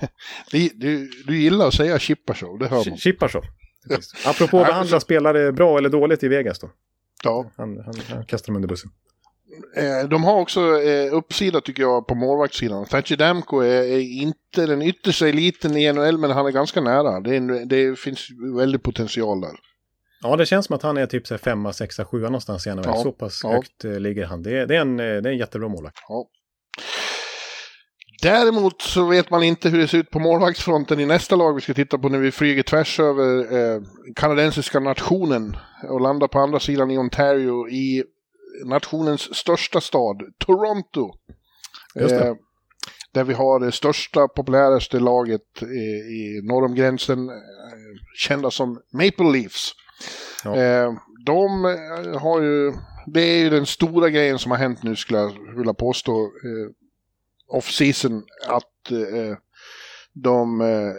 du, 0.50 0.68
du, 0.74 1.10
du 1.26 1.38
gillar 1.38 1.68
att 1.68 1.74
säga 1.74 1.98
Chippashow, 1.98 2.58
det 2.58 2.68
hör 2.68 2.90
man. 2.90 2.96
Chippashow. 2.96 3.42
Apropå 4.26 4.60
att 4.60 4.66
behandla 4.66 5.00
spelare 5.00 5.52
bra 5.52 5.78
eller 5.78 5.88
dåligt 5.88 6.22
i 6.22 6.28
Vegas 6.28 6.58
då. 6.58 6.70
Ja. 7.24 7.50
Han, 7.56 7.78
han, 7.84 7.94
han 8.08 8.24
kastar 8.24 8.46
dem 8.46 8.56
under 8.56 8.68
bussen. 8.68 8.90
Eh, 9.76 10.08
de 10.08 10.24
har 10.24 10.40
också 10.40 10.60
eh, 10.82 11.14
uppsida 11.14 11.60
tycker 11.60 11.82
jag 11.82 12.06
på 12.06 12.14
målvaktssidan. 12.14 12.84
Thatcher 12.84 13.16
Damko 13.16 13.60
är, 13.60 13.82
är, 13.82 14.00
inte 14.00 14.66
den 14.66 14.82
yttersta 14.82 15.28
eliten 15.28 15.76
i 15.76 15.92
NHL 15.92 16.18
men 16.18 16.30
han 16.30 16.46
är 16.46 16.50
ganska 16.50 16.80
nära. 16.80 17.20
Det, 17.20 17.36
är, 17.36 17.64
det 17.64 17.98
finns 17.98 18.28
väldigt 18.56 18.82
potential 18.82 19.40
där. 19.40 19.52
Ja, 20.22 20.36
det 20.36 20.46
känns 20.46 20.66
som 20.66 20.76
att 20.76 20.82
han 20.82 20.96
är 20.96 21.06
typ 21.06 21.26
så 21.26 21.38
femma, 21.38 21.72
sexa, 21.72 22.04
sjua 22.04 22.26
någonstans 22.26 22.66
i 22.66 22.74
NHL. 22.74 22.84
Ja, 22.86 23.02
så 23.02 23.12
pass 23.12 23.40
ja. 23.42 23.52
högt 23.52 23.84
eh, 23.84 24.00
ligger 24.00 24.24
han. 24.24 24.42
Det, 24.42 24.66
det, 24.66 24.76
är 24.76 24.80
en, 24.80 24.96
det 24.96 25.04
är 25.04 25.26
en 25.26 25.38
jättebra 25.38 25.68
målvakt. 25.68 25.96
Ja. 26.08 26.28
Däremot 28.22 28.82
så 28.82 29.06
vet 29.06 29.30
man 29.30 29.42
inte 29.42 29.68
hur 29.68 29.78
det 29.78 29.88
ser 29.88 29.98
ut 29.98 30.10
på 30.10 30.18
målvaktsfronten 30.18 31.00
i 31.00 31.06
nästa 31.06 31.36
lag 31.36 31.54
vi 31.54 31.60
ska 31.60 31.74
titta 31.74 31.98
på 31.98 32.08
när 32.08 32.18
vi 32.18 32.32
flyger 32.32 32.62
tvärs 32.62 33.00
över 33.00 33.38
eh, 33.58 33.82
kanadensiska 34.16 34.80
nationen 34.80 35.56
och 35.88 36.00
landar 36.00 36.28
på 36.28 36.38
andra 36.38 36.60
sidan 36.60 36.90
i 36.90 36.98
Ontario 36.98 37.68
i 37.68 38.04
nationens 38.64 39.34
största 39.34 39.80
stad, 39.80 40.22
Toronto. 40.38 41.14
Eh, 41.94 42.34
där 43.12 43.24
vi 43.24 43.34
har 43.34 43.60
det 43.60 43.72
största, 43.72 44.28
populäraste 44.28 45.00
laget 45.00 45.62
i, 45.62 45.64
i 45.64 46.40
norr 46.42 46.64
om 46.64 46.74
gränsen, 46.74 47.28
eh, 47.28 47.34
kända 48.16 48.50
som 48.50 48.80
Maple 48.92 49.32
Leafs. 49.32 49.72
Ja. 50.44 50.56
Eh, 50.56 50.92
de 51.26 51.64
eh, 51.64 52.20
har 52.20 52.40
ju, 52.40 52.72
det 53.06 53.20
är 53.20 53.38
ju 53.38 53.50
den 53.50 53.66
stora 53.66 54.10
grejen 54.10 54.38
som 54.38 54.50
har 54.50 54.58
hänt 54.58 54.82
nu 54.82 54.96
skulle 54.96 55.18
jag 55.18 55.56
vilja 55.56 55.74
påstå, 55.74 56.22
eh, 56.22 56.70
off-season, 57.50 58.22
att 58.46 58.90
eh, 58.90 59.36
de 60.12 60.60
eh, 60.60 60.94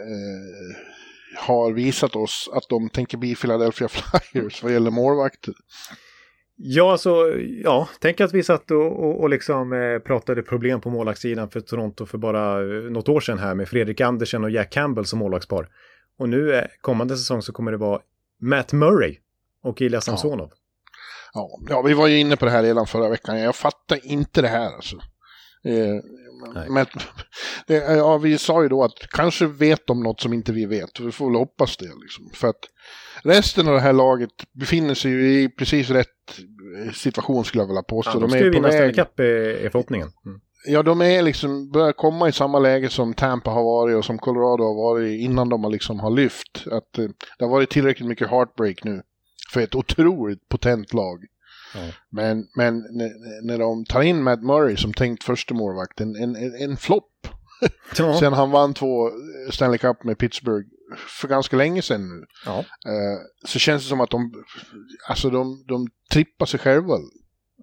har 1.36 1.72
visat 1.72 2.16
oss 2.16 2.50
att 2.52 2.68
de 2.68 2.88
tänker 2.88 3.18
bli 3.18 3.34
Philadelphia 3.34 3.88
Flyers 4.32 4.62
vad 4.62 4.72
gäller 4.72 4.90
målvakter. 4.90 5.54
Ja, 6.56 6.92
alltså, 6.92 7.38
ja, 7.64 7.88
tänk 8.00 8.20
att 8.20 8.32
vi 8.32 8.42
satt 8.42 8.70
och, 8.70 9.04
och, 9.04 9.20
och 9.20 9.30
liksom 9.30 9.72
eh, 9.72 9.98
pratade 9.98 10.42
problem 10.42 10.80
på 10.80 10.90
målvaktssidan 10.90 11.50
för 11.50 11.60
Toronto 11.60 12.06
för 12.06 12.18
bara 12.18 12.60
eh, 12.60 12.90
något 12.90 13.08
år 13.08 13.20
sedan 13.20 13.38
här 13.38 13.54
med 13.54 13.68
Fredrik 13.68 14.00
Andersen 14.00 14.44
och 14.44 14.50
Jack 14.50 14.72
Campbell 14.72 15.06
som 15.06 15.18
målvaktspar. 15.18 15.68
Och 16.18 16.28
nu 16.28 16.54
eh, 16.54 16.64
kommande 16.80 17.16
säsong 17.16 17.42
så 17.42 17.52
kommer 17.52 17.72
det 17.72 17.78
vara 17.78 18.00
Matt 18.40 18.72
Murray 18.72 19.16
och 19.62 19.82
Ilja 19.82 20.00
Samsonov. 20.00 20.50
Ja. 21.34 21.50
ja. 21.68 21.74
Ja, 21.74 21.82
vi 21.82 21.94
var 21.94 22.06
ju 22.06 22.18
inne 22.18 22.36
på 22.36 22.44
det 22.44 22.50
här 22.50 22.62
redan 22.62 22.86
förra 22.86 23.08
veckan. 23.08 23.38
Jag 23.38 23.56
fattar 23.56 24.06
inte 24.06 24.42
det 24.42 24.48
här 24.48 24.74
alltså. 24.74 24.96
Eh, 26.56 26.72
men, 26.72 26.86
det, 27.66 27.74
ja, 27.74 28.18
vi 28.18 28.38
sa 28.38 28.62
ju 28.62 28.68
då 28.68 28.84
att 28.84 28.98
kanske 29.10 29.46
vet 29.46 29.86
de 29.86 30.02
något 30.02 30.20
som 30.20 30.32
inte 30.32 30.52
vi 30.52 30.66
vet. 30.66 31.00
Vi 31.00 31.12
får 31.12 31.26
väl 31.26 31.38
hoppas 31.38 31.76
det. 31.76 31.90
Liksom. 32.02 32.30
För 32.34 32.48
att 32.48 32.68
resten 33.22 33.68
av 33.68 33.74
det 33.74 33.80
här 33.80 33.92
laget 33.92 34.30
befinner 34.52 34.94
sig 34.94 35.10
ju 35.10 35.42
i 35.42 35.48
precis 35.48 35.90
rätt 35.90 36.08
situation 36.94 37.44
skulle 37.44 37.62
jag 37.62 37.68
vilja 37.68 37.82
påstå. 37.82 38.10
Ja, 38.10 38.14
de, 38.14 38.20
de 38.20 38.30
ska 38.30 38.38
ju 38.38 38.50
vinna 38.50 38.70
Stanley 38.70 38.94
Cup 38.94 39.20
är 39.20 39.70
förhoppningen. 39.70 40.08
Mm. 40.26 40.40
Ja, 40.66 40.82
de 40.82 41.02
är 41.02 41.22
liksom, 41.22 41.70
börjar 41.70 41.92
komma 41.92 42.28
i 42.28 42.32
samma 42.32 42.58
läge 42.58 42.88
som 42.88 43.14
Tampa 43.14 43.50
har 43.50 43.62
varit 43.62 43.96
och 43.96 44.04
som 44.04 44.18
Colorado 44.18 44.64
har 44.64 44.74
varit 44.74 45.20
innan 45.20 45.48
de 45.48 45.64
har 45.64 45.70
liksom 45.70 46.00
har 46.00 46.10
lyft. 46.10 46.66
Att 46.70 46.98
eh, 46.98 47.08
det 47.38 47.44
har 47.44 47.50
varit 47.50 47.70
tillräckligt 47.70 48.08
mycket 48.08 48.30
heartbreak 48.30 48.84
nu 48.84 49.02
för 49.52 49.60
ett 49.60 49.74
otroligt 49.74 50.48
potent 50.48 50.94
lag. 50.94 51.24
Ja. 51.74 51.80
Men, 52.10 52.48
men 52.54 52.78
när 53.42 53.58
de 53.58 53.84
tar 53.84 54.02
in 54.02 54.22
Matt 54.22 54.42
Murray 54.42 54.76
som 54.76 54.94
tänkt 54.94 55.24
första 55.24 55.54
målvakt, 55.54 56.00
en, 56.00 56.16
en, 56.16 56.36
en 56.36 56.76
flopp. 56.76 57.26
Ja. 57.98 58.18
Sen 58.20 58.32
han 58.32 58.50
vann 58.50 58.74
två 58.74 59.10
Stanley 59.50 59.78
Cup 59.78 60.04
med 60.04 60.18
Pittsburgh 60.18 60.68
för 60.96 61.28
ganska 61.28 61.56
länge 61.56 61.82
sedan 61.82 62.08
nu. 62.08 62.26
Ja. 62.46 62.58
Uh, 62.58 63.18
så 63.44 63.58
känns 63.58 63.82
det 63.82 63.88
som 63.88 64.00
att 64.00 64.10
de, 64.10 64.44
alltså 65.08 65.30
de, 65.30 65.64
de 65.68 65.88
trippar 66.12 66.46
sig 66.46 66.60
själva. 66.60 66.98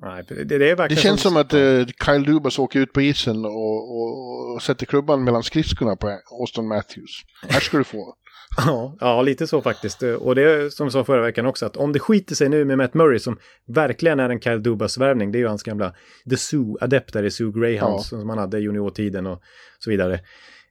Nej, 0.01 0.26
det, 0.28 0.43
det, 0.43 0.88
det 0.88 0.95
känns 0.95 1.22
som, 1.22 1.32
som 1.32 1.41
att 1.41 1.53
uh, 1.53 1.88
Kyle 2.05 2.24
Dubas 2.24 2.60
åker 2.60 2.80
ut 2.80 2.93
på 2.93 3.01
isen 3.01 3.45
och, 3.45 3.95
och, 4.01 4.53
och 4.53 4.62
sätter 4.62 4.86
klubban 4.86 5.24
mellan 5.24 5.43
skridskorna 5.43 5.95
på 5.95 6.20
Austin 6.32 6.68
Matthews. 6.68 7.22
Här 7.49 7.60
ska 7.60 7.78
du 7.78 7.84
få. 7.84 8.16
Ja, 8.58 8.95
ja, 9.00 9.22
lite 9.22 9.47
så 9.47 9.62
faktiskt. 9.62 10.04
Och 10.04 10.36
det 10.36 10.43
är 10.43 10.70
som 10.70 10.88
vi 10.88 10.91
sa 10.91 11.04
förra 11.04 11.22
veckan 11.22 11.45
också, 11.45 11.66
att 11.66 11.78
om 11.78 11.93
det 11.93 12.00
skiter 12.00 12.36
sig 12.36 12.50
nu 12.50 12.66
med 12.66 12.78
Matt 12.78 12.93
Murray 12.93 13.20
som 13.20 13.38
verkligen 13.68 14.20
är 14.20 14.30
en 14.30 14.41
Kyle 14.41 14.64
Dubas-värvning, 14.64 15.32
det 15.32 15.38
är 15.38 15.39
ju 15.39 15.47
hans 15.47 15.64
gamla 15.64 15.93
The 16.30 16.36
Zoo-adept 16.36 17.14
där 17.14 17.24
i 17.24 17.32
Zoo 17.32 17.52
Greyhounds 17.52 18.12
ja. 18.12 18.20
som 18.20 18.30
han 18.30 18.38
hade 18.38 18.58
i 18.58 18.62
juniortiden 18.62 19.26
och 19.26 19.41
så 19.80 19.89
vidare. 19.89 20.20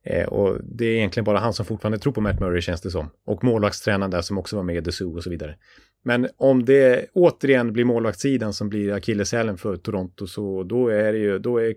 Eh, 0.04 0.28
och 0.28 0.58
det 0.64 0.84
är 0.84 0.96
egentligen 0.96 1.24
bara 1.24 1.38
han 1.38 1.52
som 1.52 1.66
fortfarande 1.66 1.98
tror 1.98 2.12
på 2.12 2.20
Matt 2.20 2.40
Murray 2.40 2.60
känns 2.60 2.80
det 2.80 2.90
som. 2.90 3.10
Och 3.26 3.44
målvaktstränaren 3.44 4.10
där 4.10 4.22
som 4.22 4.38
också 4.38 4.56
var 4.56 4.62
med 4.62 4.76
i 4.76 4.84
The 4.84 4.92
Zoo 4.92 5.16
och 5.16 5.22
så 5.22 5.30
vidare. 5.30 5.56
Men 6.04 6.28
om 6.36 6.64
det 6.64 7.06
återigen 7.14 7.72
blir 7.72 7.84
målvaktssidan 7.84 8.52
som 8.52 8.68
blir 8.68 8.92
akilleshälen 8.92 9.58
för 9.58 9.76
Toronto 9.76 10.26
så 10.26 10.62
då 10.62 10.88
är 10.88 11.12
det 11.12 11.18
ju, 11.18 11.38
då 11.38 11.58
är 11.58 11.74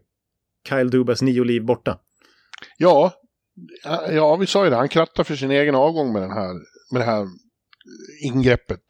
Kyle 0.69 0.89
Dubas 0.89 1.21
nio 1.21 1.43
liv 1.43 1.65
borta. 1.65 1.99
Ja, 2.77 3.13
ja, 4.09 4.35
vi 4.35 4.47
sa 4.47 4.63
ju 4.63 4.69
det. 4.69 4.75
Han 4.75 4.89
krattar 4.89 5.23
för 5.23 5.35
sin 5.35 5.51
egen 5.51 5.75
avgång 5.75 6.13
med, 6.13 6.21
den 6.21 6.31
här, 6.31 6.53
med 6.91 7.01
det 7.01 7.05
här 7.05 7.27
ingreppet. 8.21 8.83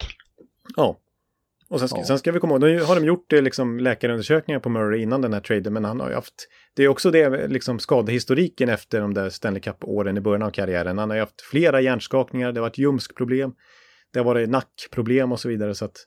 Ja. 0.76 0.98
Och 1.70 1.80
sen 1.80 1.90
ska, 1.90 1.98
ja. 1.98 2.06
sen 2.06 2.20
ska 2.20 2.32
vi 2.32 2.40
komma 2.40 2.54
ihåg, 2.54 2.62
nu 2.62 2.82
har 2.82 2.96
de 2.96 3.06
gjort 3.06 3.34
eh, 3.34 3.42
liksom, 3.42 3.80
läkarundersökningar 3.80 4.60
på 4.60 4.70
Murray 4.70 5.02
innan 5.02 5.22
den 5.22 5.34
här 5.34 5.42
traden, 5.42 5.74
men 5.74 5.86
han 5.86 6.00
har 6.00 6.10
ju 6.10 6.16
haft, 6.16 6.48
det 6.76 6.84
är 6.84 6.88
också 6.88 7.12
det, 7.12 7.48
liksom 7.48 7.80
skadehistoriken 7.80 8.70
efter 8.70 9.02
de 9.02 9.14
där 9.14 9.30
Stanley 9.30 9.62
Cup-åren 9.62 10.18
i 10.18 10.22
början 10.22 10.42
av 10.42 10.52
karriären. 10.52 10.98
Han 10.98 11.10
har 11.10 11.18
ju 11.18 11.22
haft 11.22 11.42
flera 11.42 11.82
hjärnskakningar, 11.82 12.52
det 12.52 12.60
har 12.60 12.68
varit 12.68 12.78
ljumskproblem, 12.78 13.52
det 14.14 14.20
har 14.20 14.26
varit 14.26 14.50
nackproblem 14.50 15.32
och 15.32 15.40
så 15.40 15.50
vidare, 15.50 15.76
så 15.76 15.86
att 15.86 15.98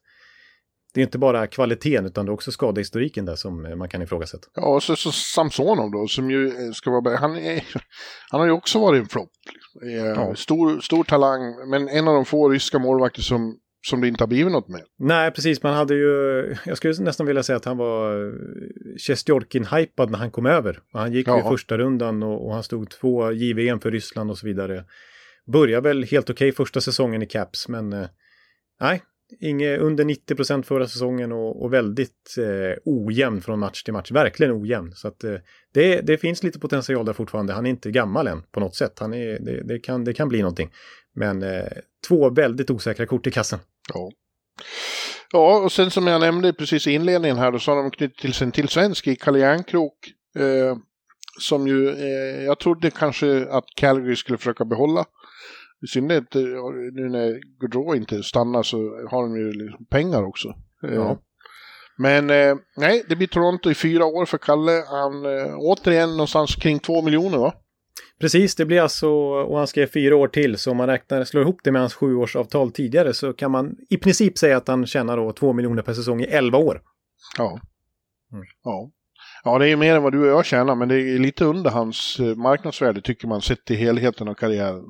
det 0.94 1.00
är 1.00 1.02
inte 1.02 1.18
bara 1.18 1.46
kvaliteten 1.46 2.06
utan 2.06 2.26
det 2.26 2.30
är 2.30 2.34
också 2.34 2.52
skadehistoriken 2.52 3.24
där 3.24 3.36
som 3.36 3.78
man 3.78 3.88
kan 3.88 4.02
ifrågasätta. 4.02 4.48
Ja, 4.54 4.74
och 4.74 4.82
så, 4.82 4.96
så 4.96 5.12
Samsonov 5.12 5.90
då 5.90 6.06
som 6.06 6.30
ju 6.30 6.46
eh, 6.46 6.72
ska 6.72 6.90
vara, 6.90 7.16
han, 7.16 7.36
är, 7.36 7.64
han 8.30 8.40
har 8.40 8.46
ju 8.46 8.52
också 8.52 8.80
varit 8.80 9.02
en 9.02 9.08
flopp. 9.08 9.30
Liksom. 9.52 9.90
Ja. 9.90 10.34
Stor, 10.34 10.80
stor 10.80 11.04
talang, 11.04 11.70
men 11.70 11.88
en 11.88 12.08
av 12.08 12.14
de 12.14 12.24
få 12.24 12.48
ryska 12.48 12.78
målvakter 12.78 13.22
som, 13.22 13.58
som 13.86 14.00
det 14.00 14.08
inte 14.08 14.22
har 14.22 14.28
blivit 14.28 14.52
något 14.52 14.68
med. 14.68 14.82
Nej, 14.98 15.30
precis. 15.30 15.62
Man 15.62 15.74
hade 15.74 15.94
ju, 15.94 16.54
jag 16.64 16.76
skulle 16.76 16.94
nästan 17.02 17.26
vilja 17.26 17.42
säga 17.42 17.56
att 17.56 17.64
han 17.64 17.76
var 17.76 18.32
Sjestjorkin-hypad 18.98 20.10
när 20.10 20.18
han 20.18 20.30
kom 20.30 20.46
över. 20.46 20.80
Han 20.92 21.12
gick 21.12 21.28
ja. 21.28 21.40
i 21.40 21.42
första 21.42 21.78
rundan 21.78 22.22
och, 22.22 22.46
och, 22.46 22.54
han 22.54 22.62
stod 22.62 22.90
två 22.90 23.32
JVM 23.32 23.80
för 23.80 23.90
Ryssland 23.90 24.30
och 24.30 24.38
så 24.38 24.46
vidare. 24.46 24.84
Började 25.52 25.88
väl 25.88 26.04
helt 26.04 26.30
okej 26.30 26.48
okay 26.48 26.56
första 26.56 26.80
säsongen 26.80 27.22
i 27.22 27.26
Caps, 27.26 27.68
men 27.68 27.92
eh, 27.92 28.06
nej, 28.80 29.02
Inge 29.40 29.76
under 29.76 30.04
90 30.04 30.34
procent 30.34 30.66
förra 30.66 30.88
säsongen 30.88 31.32
och, 31.32 31.62
och 31.62 31.72
väldigt 31.72 32.34
eh, 32.38 32.78
ojämn 32.84 33.42
från 33.42 33.58
match 33.58 33.82
till 33.82 33.92
match. 33.92 34.10
Verkligen 34.10 34.62
ojämn. 34.62 34.92
Så 34.94 35.08
att 35.08 35.24
eh, 35.24 35.34
det, 35.74 36.00
det 36.00 36.18
finns 36.18 36.42
lite 36.42 36.58
potential 36.58 37.04
där 37.04 37.12
fortfarande. 37.12 37.52
Han 37.52 37.66
är 37.66 37.70
inte 37.70 37.90
gammal 37.90 38.26
än 38.26 38.42
på 38.42 38.60
något 38.60 38.76
sätt. 38.76 38.98
Han 38.98 39.14
är, 39.14 39.38
det, 39.38 39.62
det 39.64 39.78
kan, 39.78 40.04
det 40.04 40.14
kan 40.14 40.28
bli 40.28 40.38
någonting. 40.38 40.70
Men 41.14 41.42
eh, 41.42 41.68
två 42.08 42.30
väldigt 42.30 42.70
osäkra 42.70 43.06
kort 43.06 43.26
i 43.26 43.30
kassen. 43.30 43.58
Ja. 43.94 44.10
Ja, 45.32 45.58
och 45.58 45.72
sen 45.72 45.90
som 45.90 46.06
jag 46.06 46.20
nämnde 46.20 46.52
precis 46.52 46.86
i 46.86 46.92
inledningen 46.92 47.36
här, 47.36 47.52
då 47.52 47.58
så 47.58 47.70
har 47.70 47.82
de 47.82 47.90
knutit 47.90 48.18
till 48.18 48.34
sig 48.34 48.44
en 48.44 48.52
till 48.52 48.68
svensk 48.68 49.06
i 49.06 49.16
Kalle 49.16 49.38
Järnkrok. 49.38 49.94
Eh, 50.38 50.76
som 51.40 51.66
ju, 51.66 51.88
eh, 51.88 52.44
jag 52.44 52.58
trodde 52.58 52.90
kanske 52.90 53.46
att 53.50 53.64
Calgary 53.76 54.16
skulle 54.16 54.38
försöka 54.38 54.64
behålla. 54.64 55.04
I 55.84 55.86
synnerhet 55.86 56.34
eh, 56.34 56.42
nu 56.92 57.08
när 57.08 57.40
Gaudreau 57.60 57.96
inte 57.96 58.22
stannar 58.22 58.62
så 58.62 58.76
har 59.10 59.22
de 59.22 59.36
ju 59.36 59.52
liksom 59.52 59.86
pengar 59.86 60.22
också. 60.22 60.48
Eh, 60.82 60.94
ja. 60.94 61.18
Men 61.98 62.30
eh, 62.30 62.56
nej, 62.76 63.04
det 63.08 63.16
blir 63.16 63.26
Toronto 63.26 63.70
i 63.70 63.74
fyra 63.74 64.04
år 64.04 64.26
för 64.26 64.38
Kalle. 64.38 64.84
Han 64.86 65.24
eh, 65.24 65.56
återigen 65.58 66.10
någonstans 66.10 66.56
kring 66.56 66.78
två 66.78 67.02
miljoner 67.02 67.38
va? 67.38 67.54
Precis, 68.20 68.54
det 68.54 68.64
blir 68.64 68.80
alltså, 68.80 69.08
och 69.10 69.58
han 69.58 69.66
skrev 69.66 69.86
fyra 69.86 70.16
år 70.16 70.28
till, 70.28 70.58
så 70.58 70.70
om 70.70 70.76
man 70.76 70.86
räknar, 70.86 71.24
slår 71.24 71.42
ihop 71.42 71.60
det 71.64 71.72
med 71.72 71.80
hans 71.80 71.94
sjuårsavtal 71.94 72.72
tidigare 72.72 73.14
så 73.14 73.32
kan 73.32 73.50
man 73.50 73.76
i 73.90 73.96
princip 73.96 74.38
säga 74.38 74.56
att 74.56 74.68
han 74.68 74.86
tjänar 74.86 75.16
då 75.16 75.32
två 75.32 75.52
miljoner 75.52 75.82
per 75.82 75.94
säsong 75.94 76.20
i 76.20 76.24
elva 76.24 76.58
år. 76.58 76.82
Ja. 77.38 77.60
Mm. 78.32 78.44
Ja. 78.64 78.90
Ja, 79.44 79.58
det 79.58 79.68
är 79.68 79.76
mer 79.76 79.96
än 79.96 80.02
vad 80.02 80.12
du 80.12 80.20
och 80.20 80.38
jag 80.38 80.44
tjänar, 80.44 80.74
men 80.74 80.88
det 80.88 80.94
är 80.94 81.18
lite 81.18 81.44
under 81.44 81.70
hans 81.70 82.18
marknadsvärde 82.36 83.00
tycker 83.00 83.28
man 83.28 83.40
sett 83.40 83.64
till 83.64 83.76
helheten 83.76 84.28
av 84.28 84.34
karriären. 84.34 84.84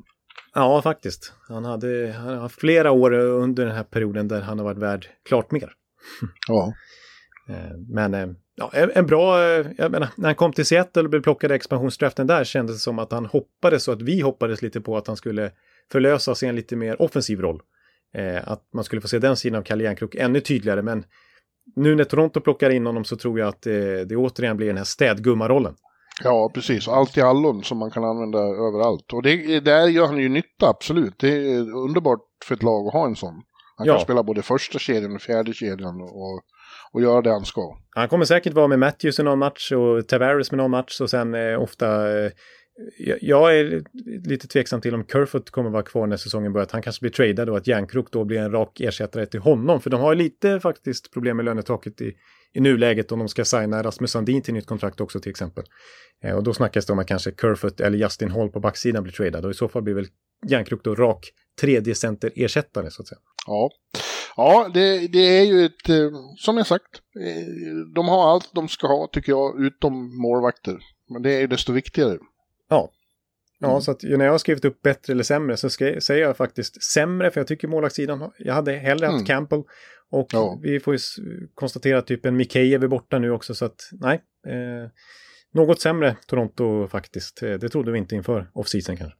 Ja, 0.55 0.81
faktiskt. 0.81 1.33
Han, 1.47 1.65
hade, 1.65 2.15
han 2.17 2.27
har 2.27 2.35
haft 2.35 2.59
flera 2.59 2.91
år 2.91 3.13
under 3.13 3.65
den 3.65 3.75
här 3.75 3.83
perioden 3.83 4.27
där 4.27 4.41
han 4.41 4.59
har 4.59 4.65
varit 4.65 4.77
värd 4.77 5.07
klart 5.25 5.51
mer. 5.51 5.73
Ja. 6.47 6.73
Eh, 7.49 7.77
men 7.89 8.13
eh, 8.13 8.27
ja, 8.55 8.71
en 8.73 9.05
bra, 9.05 9.43
eh, 9.43 9.67
jag 9.77 9.91
menar, 9.91 10.09
när 10.17 10.25
han 10.25 10.35
kom 10.35 10.53
till 10.53 10.65
Seattle 10.65 11.03
och 11.03 11.09
blev 11.09 11.21
plockad 11.21 11.51
i 11.51 11.55
expansionsdraften 11.55 12.27
där 12.27 12.43
kändes 12.43 12.75
det 12.75 12.79
som 12.79 12.99
att 12.99 13.11
han 13.11 13.25
hoppades 13.25 13.83
så 13.83 13.91
att 13.91 14.01
vi 14.01 14.21
hoppades 14.21 14.61
lite 14.61 14.81
på 14.81 14.97
att 14.97 15.07
han 15.07 15.17
skulle 15.17 15.51
förlösas 15.91 16.43
i 16.43 16.47
en 16.47 16.55
lite 16.55 16.75
mer 16.75 17.01
offensiv 17.01 17.41
roll. 17.41 17.61
Att 18.43 18.63
man 18.73 18.83
skulle 18.83 19.01
få 19.01 19.07
se 19.07 19.19
den 19.19 19.37
sidan 19.37 19.59
av 19.59 19.63
Kalle 19.63 19.83
Järnkrok 19.83 20.15
ännu 20.15 20.39
tydligare, 20.39 20.81
men 20.81 21.05
nu 21.75 21.95
när 21.95 22.03
Toronto 22.03 22.41
plockar 22.41 22.69
in 22.69 22.85
honom 22.85 23.05
så 23.05 23.15
tror 23.15 23.39
jag 23.39 23.47
att 23.47 23.61
det, 23.61 24.05
det 24.05 24.15
återigen 24.15 24.57
blir 24.57 24.67
den 24.67 24.77
här 24.77 24.83
städgummarollen. 24.83 25.75
Ja, 26.23 26.51
precis. 26.53 26.87
Allt 26.87 27.17
i 27.17 27.21
allon 27.21 27.63
som 27.63 27.77
man 27.77 27.91
kan 27.91 28.03
använda 28.03 28.39
överallt. 28.39 29.13
Och 29.13 29.23
det, 29.23 29.59
där 29.59 29.87
gör 29.87 30.05
han 30.05 30.17
ju 30.17 30.29
nytta, 30.29 30.67
absolut. 30.67 31.13
Det 31.19 31.27
är 31.27 31.75
underbart 31.75 32.19
för 32.45 32.55
ett 32.55 32.63
lag 32.63 32.87
att 32.87 32.93
ha 32.93 33.05
en 33.05 33.15
sån. 33.15 33.41
Han 33.77 33.87
kan 33.87 33.99
spela 33.99 34.23
både 34.23 34.41
första 34.41 34.79
kedjan 34.79 35.15
och 35.15 35.21
fjärde 35.21 35.53
kedjan 35.53 36.01
och, 36.01 36.41
och 36.91 37.01
göra 37.01 37.21
det 37.21 37.31
han 37.31 37.45
ska. 37.45 37.77
Han 37.89 38.07
kommer 38.07 38.25
säkert 38.25 38.53
vara 38.53 38.67
med 38.67 38.79
Matthews 38.79 39.19
i 39.19 39.23
någon 39.23 39.39
match 39.39 39.71
och 39.71 40.07
Tavares 40.07 40.51
med 40.51 40.57
någon 40.57 40.71
match 40.71 41.01
och 41.01 41.09
sen 41.09 41.35
eh, 41.35 41.61
ofta 41.61 42.17
eh, 42.19 42.31
jag, 43.21 43.57
är 43.57 43.83
lite 44.29 44.47
tveksam 44.47 44.81
till 44.81 44.95
om 44.95 45.05
Kerfoot 45.05 45.49
kommer 45.49 45.69
vara 45.69 45.83
kvar 45.83 46.07
när 46.07 46.17
säsongen 46.17 46.53
börjar. 46.53 46.67
Han 46.71 46.81
kanske 46.81 47.01
blir 47.01 47.11
tradad 47.11 47.49
och 47.49 47.57
att 47.57 47.67
Järnkrok 47.67 48.11
då 48.11 48.23
blir 48.23 48.39
en 48.39 48.51
rak 48.51 48.79
ersättare 48.79 49.25
till 49.25 49.39
honom. 49.39 49.81
För 49.81 49.89
de 49.89 50.01
har 50.01 50.15
lite 50.15 50.59
faktiskt 50.59 51.13
problem 51.13 51.37
med 51.37 51.45
lönetaket 51.45 52.01
i, 52.01 52.13
i 52.53 52.59
nuläget 52.59 53.11
om 53.11 53.19
de 53.19 53.27
ska 53.29 53.45
signa 53.45 53.83
Rasmus 53.83 54.11
Sandin 54.11 54.41
till 54.41 54.53
nytt 54.53 54.65
kontrakt 54.65 55.01
också 55.01 55.19
till 55.19 55.29
exempel. 55.29 55.63
Eh, 56.23 56.35
och 56.35 56.43
då 56.43 56.53
snackas 56.53 56.85
det 56.85 56.93
om 56.93 56.99
att 56.99 57.07
kanske 57.07 57.31
Kerfoot 57.31 57.79
eller 57.79 57.97
Justin 57.97 58.31
Hall 58.31 58.49
på 58.49 58.59
backsidan 58.59 59.03
blir 59.03 59.13
tradad 59.13 59.45
och 59.45 59.51
i 59.51 59.53
så 59.53 59.67
fall 59.67 59.81
blir 59.81 59.93
väl 59.93 60.07
Järnkrok 60.49 60.83
då 60.83 60.95
rak 60.95 61.31
tredje 61.61 61.95
center 61.95 62.31
ersättare 62.35 62.91
så 62.91 63.01
att 63.01 63.07
säga. 63.07 63.19
Ja, 63.47 63.69
ja 64.35 64.71
det, 64.73 65.07
det 65.07 65.39
är 65.39 65.43
ju 65.43 65.65
ett, 65.65 65.89
eh, 65.89 66.11
som 66.37 66.57
jag 66.57 66.67
sagt, 66.67 67.01
eh, 67.19 67.93
de 67.95 68.07
har 68.07 68.31
allt 68.31 68.49
de 68.53 68.67
ska 68.67 68.87
ha 68.87 69.09
tycker 69.11 69.31
jag, 69.31 69.65
utom 69.65 70.21
målvakter. 70.21 70.79
Men 71.09 71.21
det 71.21 71.33
är 71.33 71.39
ju 71.39 71.47
desto 71.47 71.73
viktigare. 71.73 72.17
Ja. 72.69 72.91
Ja, 73.59 73.69
Mm. 73.69 73.81
så 73.81 73.91
att 73.91 74.03
när 74.03 74.25
jag 74.25 74.31
har 74.31 74.37
skrivit 74.37 74.65
upp 74.65 74.81
bättre 74.81 75.13
eller 75.13 75.23
sämre 75.23 75.57
så 75.57 75.69
ska, 75.69 76.01
säger 76.01 76.21
jag 76.23 76.37
faktiskt 76.37 76.83
sämre, 76.83 77.31
för 77.31 77.39
jag 77.39 77.47
tycker 77.47 77.67
målvaktssidan, 77.67 78.31
jag 78.37 78.53
hade 78.53 78.71
hellre 78.73 79.05
haft 79.05 79.13
Mm. 79.15 79.25
Campbell. 79.25 79.63
Och 80.11 80.27
Ja. 80.33 80.59
vi 80.63 80.79
får 80.79 80.93
ju 80.93 80.99
konstatera 81.53 81.97
att 81.97 82.07
typ 82.07 82.25
en 82.25 82.35
Mikheyev 82.37 82.83
är 82.83 82.87
borta 82.87 83.19
nu 83.19 83.31
också, 83.31 83.55
så 83.55 83.65
att 83.65 83.89
nej. 83.91 84.21
Eh, 84.47 84.89
något 85.53 85.81
sämre 85.81 86.15
Toronto 86.27 86.87
faktiskt. 86.87 87.43
Eh, 87.43 87.53
Det 87.53 87.69
trodde 87.69 87.91
vi 87.91 87.97
inte 87.97 88.15
inför 88.15 88.49
off-season 88.53 88.97
kanske. 88.97 89.17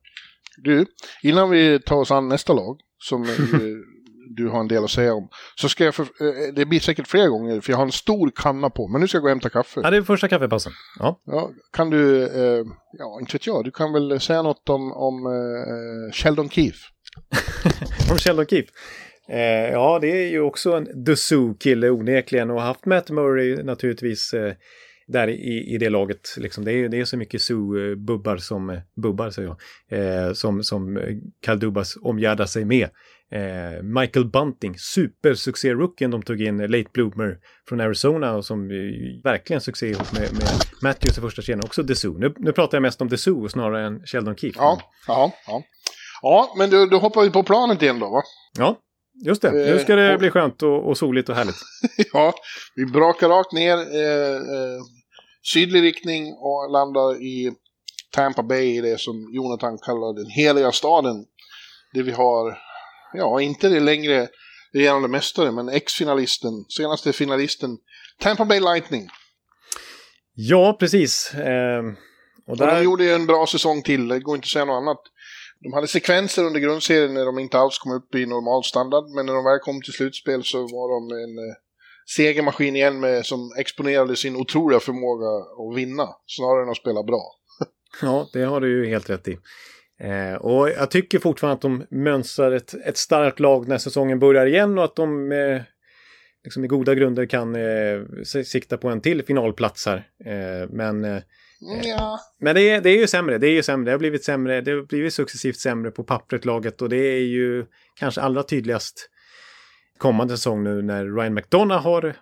Du, 0.57 0.85
innan 1.23 1.49
vi 1.49 1.79
tar 1.79 1.95
oss 1.95 2.11
an 2.11 2.27
nästa 2.29 2.53
lag, 2.53 2.79
som 2.97 3.23
du 4.35 4.47
har 4.47 4.59
en 4.59 4.67
del 4.67 4.83
att 4.83 4.91
säga 4.91 5.13
om, 5.13 5.29
så 5.55 5.69
ska 5.69 5.83
jag, 5.83 5.95
för, 5.95 6.03
eh, 6.03 6.53
det 6.55 6.65
blir 6.65 6.79
säkert 6.79 7.07
fler 7.07 7.27
gånger, 7.27 7.61
för 7.61 7.71
jag 7.71 7.77
har 7.77 7.85
en 7.85 7.91
stor 7.91 8.31
kanna 8.35 8.69
på, 8.69 8.87
men 8.87 9.01
nu 9.01 9.07
ska 9.07 9.15
jag 9.15 9.21
gå 9.21 9.27
och 9.27 9.31
hämta 9.31 9.49
kaffe. 9.49 9.79
Ja, 9.83 9.91
det 9.91 9.97
är 9.97 10.01
första 10.01 10.27
kaffepausen. 10.27 10.71
Ja. 10.99 11.21
Ja, 11.25 11.51
kan 11.73 11.89
du, 11.89 12.23
eh, 12.23 12.65
ja 12.97 13.17
inte 13.19 13.33
vet 13.33 13.47
jag, 13.47 13.63
du 13.63 13.71
kan 13.71 13.93
väl 13.93 14.19
säga 14.19 14.41
något 14.41 14.69
om, 14.69 14.91
om 14.91 15.25
eh, 15.25 16.13
Sheldon 16.13 16.49
Keefe? 16.49 16.79
Om 18.11 18.17
Sheldon 18.17 18.45
Keefe. 18.45 18.69
Eh, 19.29 19.71
ja, 19.71 19.99
det 20.01 20.07
är 20.07 20.29
ju 20.29 20.41
också 20.41 20.73
en 20.73 21.03
Dessous-kille 21.03 21.89
onekligen 21.89 22.51
och 22.51 22.61
haft 22.61 22.85
Matt 22.85 23.09
Murray 23.09 23.63
naturligtvis 23.63 24.33
eh, 24.33 24.53
där 25.07 25.27
i, 25.27 25.73
i 25.73 25.77
det 25.77 25.89
laget. 25.89 26.35
Liksom. 26.37 26.65
Det, 26.65 26.71
är, 26.71 26.89
det 26.89 26.99
är 26.99 27.05
så 27.05 27.17
mycket 27.17 27.41
Sue-bubbar 27.41 28.37
som, 28.37 28.69
eh, 28.69 28.79
bubbar 28.95 29.29
säger 29.29 29.55
jag, 29.89 29.99
eh, 29.99 30.33
som, 30.33 30.63
som 30.63 30.97
eh, 30.97 31.15
Kyle 31.45 31.59
Dubas 31.59 31.97
omgärdar 32.01 32.45
sig 32.45 32.65
med. 32.65 32.89
Eh, 33.31 33.83
Michael 33.83 34.25
Bunting, 34.25 34.75
supersuccé-rookien 34.77 36.11
de 36.11 36.21
tog 36.21 36.41
in, 36.41 36.59
eh, 36.59 36.69
late 36.69 36.89
bloomer 36.93 37.37
från 37.69 37.81
Arizona 37.81 38.35
och 38.35 38.45
som 38.45 38.71
eh, 38.71 39.21
verkligen 39.23 39.61
succé 39.61 39.87
ihop 39.87 40.11
med, 40.13 40.33
med 40.33 40.49
Matthews 40.81 41.17
i 41.17 41.21
första 41.21 41.41
kedjan, 41.41 41.63
också 41.65 41.83
Dessous. 41.83 42.17
Nu, 42.17 42.33
nu 42.37 42.51
pratar 42.51 42.75
jag 42.77 42.81
mest 42.81 43.01
om 43.01 43.09
Dessous 43.09 43.51
snarare 43.51 43.85
än 43.87 43.99
Sheldon 44.05 44.35
Keefe. 44.35 44.59
Ja, 44.59 44.79
ja, 45.07 45.31
ja. 45.47 45.61
Ja, 46.21 46.53
men 46.57 46.69
du, 46.69 46.85
du 46.89 46.95
hoppar 46.97 47.21
vi 47.21 47.29
på 47.29 47.43
planet 47.43 47.81
igen 47.81 47.99
då, 47.99 48.09
va? 48.09 48.21
Ja, 48.57 48.79
just 49.25 49.41
det. 49.41 49.51
Nu 49.51 49.79
ska 49.79 49.93
Eh, 49.93 49.97
det 49.97 50.13
och- 50.13 50.19
bli 50.19 50.29
skönt 50.31 50.63
och, 50.63 50.87
och 50.89 50.97
soligt 50.97 51.29
och 51.29 51.35
härligt. 51.35 51.55
ja, 52.13 52.33
vi 52.75 52.85
brakar 52.85 53.29
rakt 53.29 53.51
ner 53.51 53.77
eh, 53.77 54.35
eh, 54.35 54.79
sydlig 55.53 55.81
riktning 55.83 56.23
och 56.33 56.71
landar 56.71 57.21
i 57.23 57.51
Tampa 58.11 58.43
Bay, 58.43 58.77
i 58.77 58.81
det 58.81 58.99
som 58.99 59.29
Jonathan 59.33 59.77
kallar 59.77 60.15
den 60.15 60.29
heliga 60.29 60.71
staden. 60.71 61.25
Det 61.93 62.03
vi 62.03 62.11
har, 62.11 62.57
ja, 63.17 63.41
inte 63.41 63.69
det 63.69 63.79
längre 63.79 64.27
regerande 64.73 65.07
mästare, 65.07 65.51
men 65.51 65.69
ex-finalisten, 65.69 66.65
senaste 66.69 67.13
finalisten, 67.13 67.77
Tampa 68.19 68.45
Bay 68.45 68.59
Lightning. 68.59 69.09
Ja, 70.33 70.77
precis. 70.79 71.33
Eh, 71.33 71.83
och 72.47 72.51
Och 72.51 72.57
där, 72.57 72.75
de 72.75 72.83
gjorde 72.83 73.03
ju 73.03 73.13
en 73.13 73.25
bra 73.25 73.47
säsong 73.47 73.81
till, 73.81 74.07
det 74.07 74.19
går 74.19 74.35
inte 74.35 74.45
att 74.45 74.49
säga 74.49 74.65
något 74.65 74.81
annat. 74.81 75.01
De 75.59 75.73
hade 75.73 75.87
sekvenser 75.87 76.43
under 76.43 76.59
grundserien 76.59 77.13
när 77.13 77.25
de 77.25 77.39
inte 77.39 77.57
alls 77.57 77.79
kom 77.79 77.91
upp 77.91 78.15
i 78.15 78.25
normal 78.25 78.63
standard, 78.63 79.03
men 79.15 79.25
när 79.25 79.33
de 79.33 79.43
väl 79.43 79.59
kom 79.59 79.81
till 79.81 79.93
slutspel 79.93 80.43
så 80.43 80.57
var 80.57 80.87
de 80.95 81.23
en 81.23 81.49
eh, 81.49 81.55
segermaskin 82.15 82.75
igen 82.75 82.99
med, 82.99 83.25
som 83.25 83.55
exponerade 83.57 84.15
sin 84.15 84.35
otroliga 84.35 84.79
förmåga 84.79 85.27
att 85.69 85.77
vinna, 85.77 86.07
snarare 86.25 86.63
än 86.63 86.69
att 86.69 86.77
spela 86.77 87.03
bra. 87.03 87.21
ja, 88.01 88.29
det 88.33 88.43
har 88.43 88.61
du 88.61 88.83
ju 88.83 88.89
helt 88.89 89.09
rätt 89.09 89.27
i. 89.27 89.37
Eh, 89.99 90.35
och 90.35 90.69
jag 90.69 90.91
tycker 90.91 91.19
fortfarande 91.19 91.55
att 91.55 91.61
de 91.61 91.85
mönstrar 91.89 92.51
ett, 92.51 92.73
ett 92.73 92.97
starkt 92.97 93.39
lag 93.39 93.67
när 93.67 93.77
säsongen 93.77 94.19
börjar 94.19 94.45
igen 94.45 94.77
och 94.77 94.83
att 94.83 94.95
de 94.95 95.31
eh, 95.31 95.61
liksom 96.43 96.65
i 96.65 96.67
goda 96.67 96.95
grunder 96.95 97.25
kan 97.25 97.55
eh, 97.55 98.01
sikta 98.45 98.77
på 98.77 98.89
en 98.89 99.01
till 99.01 99.23
finalplats 99.25 99.85
här. 99.85 100.07
Eh, 100.25 100.69
men 100.69 101.05
eh, 101.05 101.21
Ja. 101.83 102.19
Men 102.39 102.55
det 102.55 102.61
är, 102.69 102.81
det 102.81 102.89
är 102.89 102.97
ju 102.97 103.07
sämre, 103.07 103.37
det 103.37 103.47
är 103.47 103.51
ju 103.51 103.63
sämre, 103.63 103.85
det 103.85 103.91
har 103.91 103.99
blivit 103.99 104.23
sämre, 104.23 104.61
det 104.61 104.71
har 104.71 104.81
blivit 104.81 105.13
successivt 105.13 105.57
sämre 105.57 105.91
på 105.91 106.03
pappret 106.03 106.45
laget 106.45 106.81
och 106.81 106.89
det 106.89 106.97
är 106.97 107.19
ju 107.21 107.65
kanske 107.99 108.21
allra 108.21 108.43
tydligast 108.43 109.09
kommande 109.97 110.37
säsong 110.37 110.63
nu 110.63 110.81
när 110.81 111.05
Ryan 111.17 111.33
McDonough 111.33 111.83
har 111.83 112.15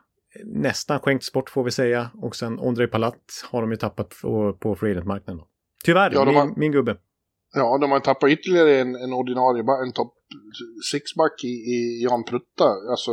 nästan 0.44 1.00
skänkts 1.00 1.32
bort 1.32 1.50
får 1.50 1.64
vi 1.64 1.72
säga 1.72 2.10
och 2.22 2.36
sen 2.36 2.60
Ondrej 2.60 2.88
Palat 2.88 3.46
har 3.52 3.62
de 3.62 3.72
ju 3.72 3.78
tappat 3.78 4.14
på, 4.22 4.54
på 4.54 4.76
free 4.76 4.92
agent-marknaden. 4.92 5.38
då. 5.38 5.48
Tyvärr, 5.86 6.12
Ja, 6.14 6.26
min, 6.26 6.36
har- 6.36 6.54
min 6.58 6.72
gubbe. 6.72 6.98
Ja, 7.56 7.78
de 7.78 7.92
har 7.92 8.00
tappat 8.00 8.30
ytterligare 8.30 8.80
en, 8.82 8.96
en 8.96 9.14
ordinarie, 9.14 9.64
en 9.86 9.94
topp 9.94 10.14
six-back 10.92 11.44
i, 11.44 11.54
i 11.76 12.04
Jan 12.04 12.24
Prutta, 12.24 12.70
alltså 12.92 13.12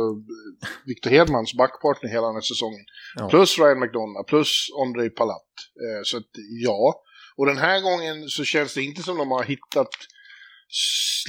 Victor 0.85 1.09
Hedmans 1.09 1.53
backpartner 1.53 2.09
hela 2.09 2.27
den 2.27 2.35
här 2.35 2.41
säsongen. 2.41 2.85
Ja. 3.15 3.29
Plus 3.29 3.59
Ryan 3.59 3.79
McDonough, 3.79 4.25
plus 4.27 4.67
Ondrej 4.81 5.09
Palat. 5.09 5.51
Eh, 5.83 6.01
så 6.03 6.17
att, 6.17 6.31
ja. 6.65 7.01
Och 7.37 7.45
den 7.45 7.57
här 7.57 7.81
gången 7.81 8.27
så 8.27 8.43
känns 8.43 8.73
det 8.73 8.83
inte 8.83 9.03
som 9.03 9.17
de 9.17 9.31
har 9.31 9.43
hittat 9.43 9.93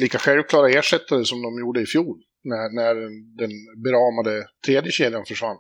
lika 0.01 0.19
självklara 0.19 0.71
ersättare 0.71 1.25
som 1.25 1.43
de 1.43 1.61
gjorde 1.61 1.81
i 1.83 1.87
fjol. 1.87 2.19
När, 2.45 2.75
när 2.75 2.95
den, 2.95 3.37
den 3.37 3.51
beramade 3.85 4.47
tredje 4.67 4.93
kedjan 4.93 5.25
försvann. 5.25 5.57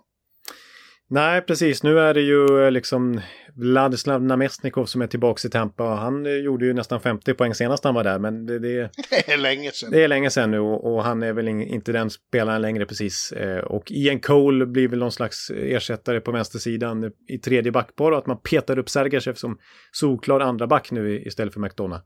Nej, 1.14 1.42
precis. 1.42 1.82
Nu 1.82 1.98
är 1.98 2.14
det 2.14 2.20
ju 2.20 2.64
eh, 2.64 2.70
liksom 2.70 3.20
Vladislav 3.54 4.22
Namestnikov 4.22 4.84
som 4.86 5.02
är 5.02 5.06
tillbaka 5.06 5.48
i 5.48 5.50
Tampa. 5.50 5.84
Han 5.84 6.26
eh, 6.26 6.32
gjorde 6.32 6.66
ju 6.66 6.72
nästan 6.72 7.00
50 7.00 7.34
poäng 7.34 7.54
senast 7.54 7.84
han 7.84 7.94
var 7.94 8.04
där, 8.04 8.18
men 8.18 8.46
det, 8.46 8.58
det, 8.58 8.90
Det 9.10 9.32
är 9.32 9.38
länge 9.38 9.70
sedan. 9.70 9.90
Det 9.90 10.04
är 10.04 10.08
länge 10.08 10.30
sedan 10.30 10.50
nu 10.50 10.58
och, 10.58 10.94
och 10.94 11.04
han 11.04 11.22
är 11.22 11.32
väl 11.32 11.48
in, 11.48 11.62
inte 11.62 11.92
den 11.92 12.10
spelaren 12.10 12.62
längre 12.62 12.86
precis. 12.86 13.32
Eh, 13.32 13.58
och 13.58 13.90
Ian 13.90 14.20
Cole 14.20 14.66
blir 14.66 14.88
väl 14.88 14.98
någon 14.98 15.12
slags 15.12 15.50
ersättare 15.50 16.20
på 16.20 16.32
vänstersidan 16.32 17.12
i 17.28 17.38
tredje 17.38 17.72
backpar 17.72 18.12
och 18.12 18.18
att 18.18 18.26
man 18.26 18.40
petar 18.50 18.78
upp 18.78 18.90
Sergachev 18.90 19.34
som 19.34 19.58
solklar 19.92 20.40
andra 20.40 20.66
back 20.66 20.90
nu 20.90 21.22
istället 21.22 21.54
för 21.54 21.60
McDonough. 21.60 22.02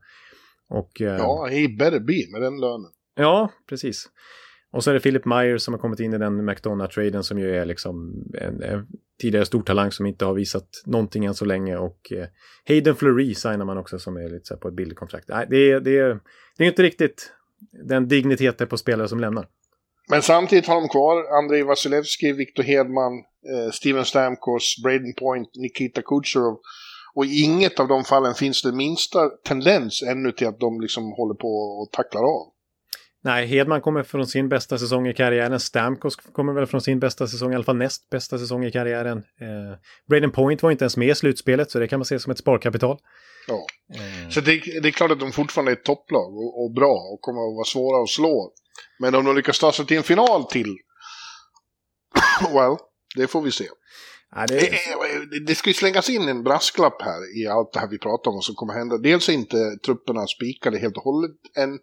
Och, 0.69 0.91
Ja, 0.99 1.47
he 1.51 1.67
better 1.79 1.99
be 1.99 2.31
med 2.31 2.41
den 2.41 2.59
lönen. 2.59 2.91
ja, 3.15 3.51
precis. 3.69 4.09
Och 4.73 4.83
så 4.83 4.89
är 4.89 4.93
det 4.93 4.99
Philip 4.99 5.25
Myers 5.25 5.61
som 5.61 5.73
har 5.73 5.81
kommit 5.81 5.99
in 5.99 6.13
i 6.13 6.17
den 6.17 6.49
McDonough-traden 6.49 7.21
som 7.21 7.39
ju 7.39 7.55
är 7.55 7.65
liksom 7.65 8.23
en, 8.41 8.63
en 8.63 8.87
tidigare 9.21 9.45
stor 9.45 9.61
talang 9.61 9.91
som 9.91 10.05
inte 10.05 10.25
har 10.25 10.33
visat 10.33 10.67
någonting 10.85 11.25
än 11.25 11.33
så 11.33 11.45
länge. 11.45 11.77
Och 11.77 12.11
eh, 12.11 12.25
Hayden 12.67 12.95
Fleury 12.95 13.35
signar 13.35 13.65
man 13.65 13.77
också 13.77 13.99
som 13.99 14.17
är 14.17 14.29
lite 14.29 14.45
så 14.45 14.53
här 14.53 14.59
på 14.59 14.67
ett 14.67 14.75
billigt 14.75 14.97
kontrakt. 14.97 15.27
Nej, 15.27 15.47
det, 15.49 15.71
är, 15.71 15.79
det, 15.79 15.97
är, 15.97 16.19
det 16.57 16.63
är 16.63 16.67
inte 16.67 16.83
riktigt 16.83 17.31
den 17.87 18.07
digniteten 18.07 18.67
på 18.67 18.77
spelare 18.77 19.07
som 19.07 19.19
lämnar. 19.19 19.47
Men 20.09 20.21
samtidigt 20.21 20.67
har 20.67 20.75
de 20.75 20.87
kvar 20.87 21.37
Andrei 21.43 21.63
Vasilevski, 21.63 22.31
Viktor 22.31 22.63
Hedman, 22.63 23.13
eh, 23.51 23.71
Steven 23.71 24.05
Stamkos, 24.05 24.75
Braden 24.83 25.13
Point, 25.19 25.49
Nikita 25.55 26.01
Kucherov. 26.01 26.59
Och 27.15 27.25
i 27.25 27.41
inget 27.43 27.79
av 27.79 27.87
de 27.87 28.03
fallen 28.03 28.33
finns 28.33 28.63
det 28.63 28.71
minsta 28.71 29.29
tendens 29.29 30.03
ännu 30.03 30.31
till 30.31 30.47
att 30.47 30.59
de 30.59 30.81
liksom 30.81 31.03
håller 31.03 31.35
på 31.35 31.47
och 31.47 31.91
tacklar 31.91 32.21
av. 32.21 32.56
Nej, 33.27 33.45
Hedman 33.47 33.81
kommer 33.81 34.03
från 34.03 34.27
sin 34.27 34.49
bästa 34.49 34.77
säsong 34.77 35.07
i 35.07 35.13
karriären. 35.13 35.59
Stamkos 35.59 36.15
kommer 36.15 36.53
väl 36.53 36.65
från 36.65 36.81
sin 36.81 36.99
bästa 36.99 37.27
säsong, 37.27 37.51
i 37.51 37.55
alla 37.55 37.63
fall 37.63 37.77
näst 37.77 38.09
bästa 38.09 38.37
säsong 38.37 38.65
i 38.65 38.71
karriären. 38.71 39.17
Eh, 39.17 39.79
Braden 40.09 40.31
Point 40.31 40.63
var 40.63 40.71
inte 40.71 40.83
ens 40.83 40.97
med 40.97 41.07
i 41.09 41.15
slutspelet, 41.15 41.71
så 41.71 41.79
det 41.79 41.87
kan 41.87 41.99
man 41.99 42.05
se 42.05 42.19
som 42.19 42.31
ett 42.31 42.37
sparkapital. 42.37 42.97
Ja. 43.47 43.65
Eh, 43.95 44.29
Så 44.29 44.41
det, 44.41 44.51
det 44.81 44.87
är 44.87 44.91
klart 44.91 45.11
att 45.11 45.19
de 45.19 45.31
fortfarande 45.31 45.71
är 45.71 45.75
ett 45.75 45.83
topplag 45.85 46.37
och, 46.37 46.63
och 46.63 46.71
bra 46.73 46.93
och 47.13 47.21
kommer 47.21 47.39
att 47.41 47.55
vara 47.55 47.65
svåra 47.65 48.03
att 48.03 48.09
slå. 48.09 48.51
Men 48.99 49.15
om 49.15 49.25
de 49.25 49.35
lyckas 49.35 49.59
ta 49.59 49.71
sig 49.71 49.85
till 49.85 49.97
en 49.97 50.03
final 50.03 50.43
till, 50.43 50.75
well, 52.53 52.75
det 53.15 53.27
får 53.27 53.41
vi 53.41 53.51
se. 53.51 53.65
nej, 54.35 54.45
Det, 54.49 54.55
det, 54.59 54.67
är- 54.67 55.45
det 55.47 55.55
ska 55.55 55.69
ju 55.69 55.73
slängas 55.73 56.09
in 56.09 56.27
en 56.27 56.43
brasklapp 56.43 57.01
här 57.01 57.41
i 57.41 57.47
allt 57.47 57.73
det 57.73 57.79
här 57.79 57.87
vi 57.87 57.97
pratar 57.97 58.31
om 58.31 58.35
vad 58.35 58.43
som 58.43 58.55
kommer 58.55 58.73
hända. 58.73 58.97
Dels 58.97 59.29
är 59.29 59.33
inte 59.33 59.57
trupperna 59.85 60.27
spikade 60.27 60.77
helt 60.79 60.97
och 60.97 61.03
hållet 61.03 61.31
än. 61.57 61.79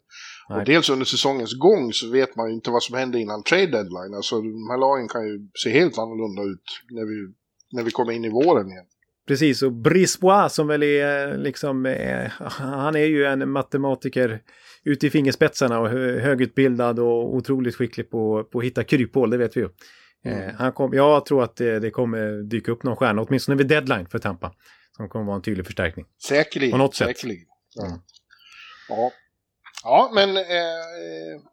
Nej. 0.49 0.59
Och 0.59 0.65
dels 0.65 0.91
under 0.91 1.05
säsongens 1.07 1.55
gång 1.59 1.93
så 1.93 2.11
vet 2.11 2.37
man 2.37 2.49
ju 2.49 2.55
inte 2.55 2.71
vad 2.71 2.83
som 2.83 2.97
händer 2.99 3.19
innan 3.19 3.43
trade 3.43 3.67
deadline. 3.67 4.15
Alltså 4.15 4.41
de 4.41 4.69
här 4.71 4.79
lagen 4.79 5.09
kan 5.09 5.27
ju 5.27 5.49
se 5.65 5.71
helt 5.71 5.99
annorlunda 5.99 6.43
ut 6.53 6.65
när 6.91 7.05
vi, 7.05 7.35
när 7.73 7.83
vi 7.83 7.91
kommer 7.91 8.13
in 8.13 8.25
i 8.25 8.29
våren 8.29 8.67
igen. 8.71 8.85
precis, 9.29 9.63
och 9.63 9.73
Brisbois 9.73 10.53
som 10.53 10.67
väl 10.67 10.83
är 10.83 11.39
liksom, 11.39 11.87
eh, 11.87 12.31
han 12.59 12.97
är 12.97 13.05
ju 13.05 13.25
en 13.25 13.51
matematiker 13.51 14.41
ute 14.85 15.07
i 15.07 15.11
fingerspetsarna 15.11 15.81
och 15.81 15.89
hö- 15.89 16.19
högutbildad 16.21 16.99
och 16.99 17.35
otroligt 17.35 17.75
skicklig 17.77 18.11
på, 18.11 18.45
på 18.53 18.59
att 18.59 18.65
hitta 18.65 18.85
kryphål, 18.85 19.31
det 19.31 19.37
vet 19.37 19.57
vi 19.57 19.61
ju. 19.61 19.67
Eh, 19.67 19.71
Mm. 20.43 20.55
han 20.59 20.73
kom, 20.73 20.93
jag 20.95 21.27
tror 21.27 21.43
att 21.45 21.57
det, 21.57 21.79
det 21.79 21.91
kommer 21.91 22.43
dyka 22.51 22.73
upp 22.73 22.83
någon 22.83 22.97
stjärna, 22.97 23.23
åtminstone 23.23 23.57
vid 23.59 23.69
deadline 23.69 24.07
för 24.07 24.19
Tampa. 24.19 24.53
Som 24.97 25.09
kommer 25.09 25.25
vara 25.25 25.37
en 25.37 25.43
tydlig 25.43 25.67
förstärkning. 25.67 26.07
Säkerligen. 26.29 26.73
På 26.73 26.79
något 26.79 26.95
sätt. 26.95 27.07
Säkerligen. 27.09 27.45
Ja. 27.75 27.87
Mm. 27.87 27.99
ja. 28.89 29.11
Ja, 29.85 30.11
men 30.15 30.37
eh, 30.37 30.45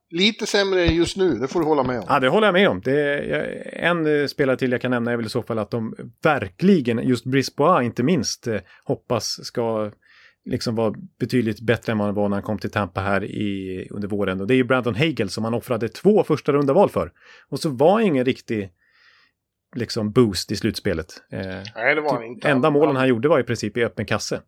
lite 0.09 0.45
sämre 0.45 0.85
just 0.85 1.17
nu, 1.17 1.33
det 1.33 1.47
får 1.47 1.59
du 1.59 1.65
hålla 1.65 1.83
med 1.83 1.99
om. 1.99 2.05
Ja, 2.09 2.19
det 2.19 2.29
håller 2.29 2.47
jag 2.47 2.53
med 2.53 2.69
om. 2.69 2.81
Det 2.81 3.01
är, 3.01 3.73
en 3.73 4.21
eh, 4.21 4.27
spelare 4.27 4.57
till 4.57 4.71
jag 4.71 4.81
kan 4.81 4.91
nämna 4.91 5.11
är 5.11 5.17
väl 5.17 5.25
i 5.25 5.29
så 5.29 5.43
fall 5.43 5.59
att 5.59 5.71
de 5.71 5.95
verkligen, 6.23 7.07
just 7.07 7.25
Brisbois 7.25 7.85
inte 7.85 8.03
minst, 8.03 8.47
eh, 8.47 8.59
hoppas 8.83 9.45
ska 9.45 9.91
liksom 10.45 10.75
vara 10.75 10.93
betydligt 11.19 11.61
bättre 11.61 11.91
än 11.91 11.97
vad 11.97 12.07
han 12.07 12.15
var 12.15 12.29
när 12.29 12.35
han 12.35 12.43
kom 12.43 12.57
till 12.57 12.71
Tampa 12.71 13.01
här 13.01 13.23
i, 13.23 13.87
under 13.91 14.07
våren. 14.07 14.41
Och 14.41 14.47
det 14.47 14.53
är 14.53 14.55
ju 14.55 14.63
Brandon 14.63 14.95
Hagel 14.95 15.29
som 15.29 15.43
han 15.43 15.53
offrade 15.53 15.89
två 15.89 16.23
första 16.23 16.51
runda 16.51 16.73
val 16.73 16.89
för. 16.89 17.11
Och 17.49 17.59
så 17.59 17.69
var 17.69 17.99
ingen 17.99 18.25
riktig 18.25 18.69
liksom 19.75 20.11
boost 20.11 20.51
i 20.51 20.55
slutspelet. 20.55 21.07
Eh, 21.31 21.39
Nej, 21.75 21.95
det 21.95 22.01
var 22.01 22.13
han 22.13 22.23
inte. 22.23 22.49
enda 22.49 22.69
målen 22.69 22.95
han 22.95 23.07
gjorde 23.07 23.27
var 23.27 23.39
i 23.39 23.43
princip 23.43 23.77
i 23.77 23.83
öppen 23.83 24.05
kasse. 24.05 24.41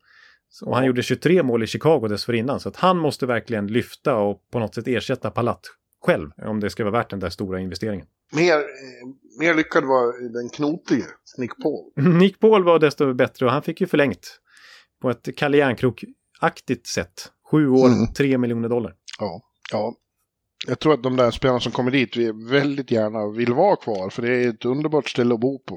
Så- 0.55 0.65
Och 0.65 0.75
han 0.75 0.85
gjorde 0.85 1.03
23 1.03 1.43
mål 1.43 1.63
i 1.63 1.67
Chicago 1.67 2.07
dessförinnan. 2.07 2.59
Så 2.59 2.69
att 2.69 2.75
han 2.75 2.97
måste 2.97 3.25
verkligen 3.25 3.67
lyfta 3.67 4.15
och 4.15 4.41
på 4.51 4.59
något 4.59 4.75
sätt 4.75 4.87
ersätta 4.87 5.31
Palat 5.31 5.61
själv. 6.05 6.29
Om 6.37 6.59
det 6.59 6.69
ska 6.69 6.83
vara 6.83 6.91
värt 6.91 7.09
den 7.09 7.19
där 7.19 7.29
stora 7.29 7.59
investeringen. 7.59 8.05
Mer, 8.33 8.53
eh, 8.57 8.63
mer 9.39 9.53
lyckad 9.53 9.83
var 9.83 10.33
den 10.33 10.49
knotige, 10.49 11.05
Nick 11.37 11.51
Paul. 11.63 11.91
Nick 12.19 12.39
Paul 12.39 12.63
var 12.63 12.79
desto 12.79 13.13
bättre 13.13 13.45
och 13.45 13.51
han 13.51 13.61
fick 13.63 13.81
ju 13.81 13.87
förlängt. 13.87 14.39
På 15.01 15.09
ett 15.09 15.35
Kalle 15.37 15.57
Järnkrok-aktigt 15.57 16.87
sätt. 16.87 17.31
Sju 17.51 17.69
år, 17.69 17.87
Mm. 17.87 18.13
tre 18.13 18.37
miljoner 18.37 18.69
dollar. 18.69 18.93
Ja, 19.19 19.41
ja. 19.71 19.95
Jag 20.67 20.79
tror 20.79 20.93
att 20.93 21.03
de 21.03 21.15
där 21.17 21.31
spelarna 21.31 21.59
som 21.59 21.71
kommer 21.71 21.91
dit 21.91 22.17
vi 22.17 22.31
väldigt 22.49 22.91
gärna 22.91 23.27
vill 23.29 23.53
vara 23.53 23.75
kvar, 23.75 24.09
för 24.09 24.21
det 24.21 24.29
är 24.43 24.49
ett 24.49 24.65
underbart 24.65 25.09
ställe 25.09 25.33
att 25.33 25.39
bo 25.39 25.59
på. 25.59 25.75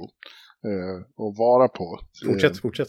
Eh, 0.65 1.03
och 1.17 1.37
vara 1.37 1.69
på. 1.69 2.01
Fortsätt, 2.27 2.53
Eh, 2.53 2.61
fortsätt. 2.63 2.89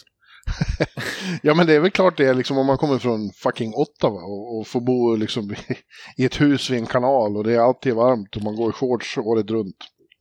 ja, 1.42 1.54
men 1.54 1.68
det 1.68 1.74
är 1.74 1.80
väl 1.80 1.92
klart 1.92 2.18
det 2.18 2.34
liksom 2.34 2.58
om 2.58 2.66
man 2.66 2.78
kommer 2.78 2.98
från 2.98 3.32
fucking 3.32 3.74
Ottawa 3.76 4.22
och, 4.22 4.58
och 4.58 4.68
får 4.68 4.82
bo 4.82 5.16
liksom 5.16 5.56
i, 6.18 6.26
ett 6.26 6.42
hus 6.42 6.70
vid 6.70 6.80
en 6.80 6.86
kanal 6.86 7.38
och 7.38 7.44
det 7.44 7.54
är 7.54 7.60
alltid 7.60 7.94
varmt 7.94 8.36
och 8.36 8.42
man 8.42 8.56
går 8.56 8.70
i 8.70 8.74
shorts 8.74 9.18
året 9.18 9.52
runt. 9.52 9.76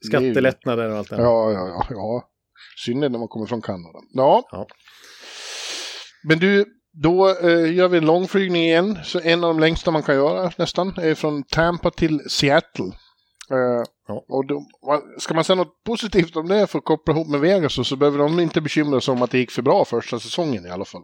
Skattelättnader 0.06 0.90
och 0.90 0.96
allt 0.96 1.10
det. 1.10 1.16
Ja, 1.16 1.52
ja, 1.52 1.68
ja. 1.68 1.86
ja. 1.90 2.28
Synnerhet 2.84 3.12
när 3.12 3.18
man 3.18 3.28
kommer 3.28 3.46
från 3.46 3.62
Kanada. 3.62 3.98
Ja. 4.12 4.48
Ja. 4.50 4.66
Men 6.28 6.38
du, 6.38 6.64
då 7.02 7.28
eh, 7.28 7.74
gör 7.74 7.88
vi 7.88 7.98
en 7.98 8.06
långflygning 8.06 8.62
igen. 8.62 8.98
Så 9.04 9.20
en 9.20 9.44
av 9.44 9.54
de 9.54 9.60
längsta 9.60 9.90
man 9.90 10.02
kan 10.02 10.14
göra 10.14 10.50
nästan 10.56 10.94
är 10.96 11.14
från 11.14 11.42
Tampa 11.42 11.90
till 11.90 12.20
Seattle. 12.30 12.92
Eh, 13.50 13.82
Ja. 14.08 14.24
och 14.28 14.46
då, 14.46 14.62
ska 15.18 15.34
man 15.34 15.44
säga 15.44 15.56
något 15.56 15.84
positivt 15.84 16.36
om 16.36 16.48
det 16.48 16.66
för 16.66 16.78
att 16.78 16.84
koppla 16.84 17.14
ihop 17.14 17.28
med 17.28 17.40
Vegas 17.40 17.72
så, 17.72 17.84
så 17.84 17.96
behöver 17.96 18.18
de 18.18 18.40
inte 18.40 18.60
bekymra 18.60 19.00
sig 19.00 19.12
om 19.12 19.22
att 19.22 19.30
det 19.30 19.38
gick 19.38 19.50
för 19.50 19.62
bra 19.62 19.84
första 19.84 20.18
säsongen 20.18 20.66
i 20.66 20.70
alla 20.70 20.84
fall. 20.84 21.02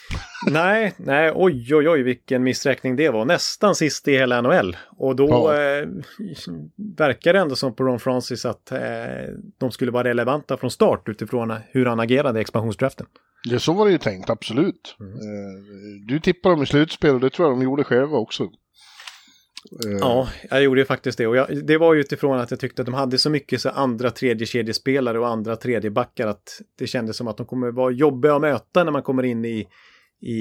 Nej, 0.50 0.94
nej, 0.96 1.32
oj, 1.34 1.74
oj, 1.74 1.88
oj, 1.88 2.02
vilken 2.02 2.42
missräkning 2.42 2.96
det 2.96 3.08
var. 3.10 3.24
Nästan 3.24 3.74
sist 3.74 4.08
i 4.08 4.12
hela 4.12 4.40
NHL. 4.40 4.76
Och 4.98 5.16
då 5.16 5.28
Ja. 5.28 5.54
eh, 5.54 5.86
verkar 6.98 7.32
det 7.32 7.38
ändå 7.38 7.56
som 7.56 7.74
på 7.74 7.84
Ron 7.84 8.00
Francis 8.00 8.44
att 8.44 8.72
eh, 8.72 8.78
de 9.58 9.70
skulle 9.70 9.90
vara 9.90 10.08
relevanta 10.08 10.56
från 10.56 10.70
start 10.70 11.08
utifrån 11.08 11.54
hur 11.70 11.86
han 11.86 12.00
agerade 12.00 12.38
i 12.38 12.42
expansionsdraften. 12.42 13.06
Det 13.50 13.58
så 13.60 13.72
var 13.72 13.86
det 13.86 13.92
ju 13.92 13.98
tänkt, 13.98 14.30
absolut. 14.30 14.96
Mm. 15.00 15.12
Eh, 15.12 15.20
du 16.08 16.20
tippade 16.20 16.54
dem 16.54 16.62
i 16.62 16.66
slutspel 16.66 17.14
och 17.14 17.20
det 17.20 17.30
tror 17.30 17.48
jag 17.48 17.58
de 17.58 17.62
gjorde 17.64 17.84
själva 17.84 18.16
också. 18.18 18.48
Eh, 19.72 19.90
ja, 20.00 20.28
jag 20.50 20.62
gjorde 20.62 20.80
ju 20.80 20.84
faktiskt 20.84 21.18
det. 21.18 21.26
Och 21.26 21.36
jag, 21.36 21.66
det 21.66 21.78
var 21.78 21.94
ju 21.94 22.00
utifrån 22.00 22.38
att 22.38 22.50
jag 22.50 22.60
tyckte 22.60 22.82
att 22.82 22.86
de 22.86 22.94
hade 22.94 23.18
så 23.18 23.30
mycket 23.30 23.60
så 23.60 23.68
andra 23.68 24.10
tredje 24.10 24.46
kedjespelare 24.46 25.18
och 25.18 25.28
andra 25.28 25.56
tredje 25.56 25.90
backar 25.90 26.26
att 26.26 26.62
det 26.78 26.86
kändes 26.86 27.16
som 27.16 27.28
att 27.28 27.36
de 27.36 27.46
kommer 27.46 27.70
vara 27.70 27.90
jobbiga 27.90 28.34
att 28.34 28.40
möta 28.40 28.84
när 28.84 28.92
man 28.92 29.02
kommer 29.02 29.22
in 29.22 29.44
i, 29.44 29.68
i, 30.20 30.34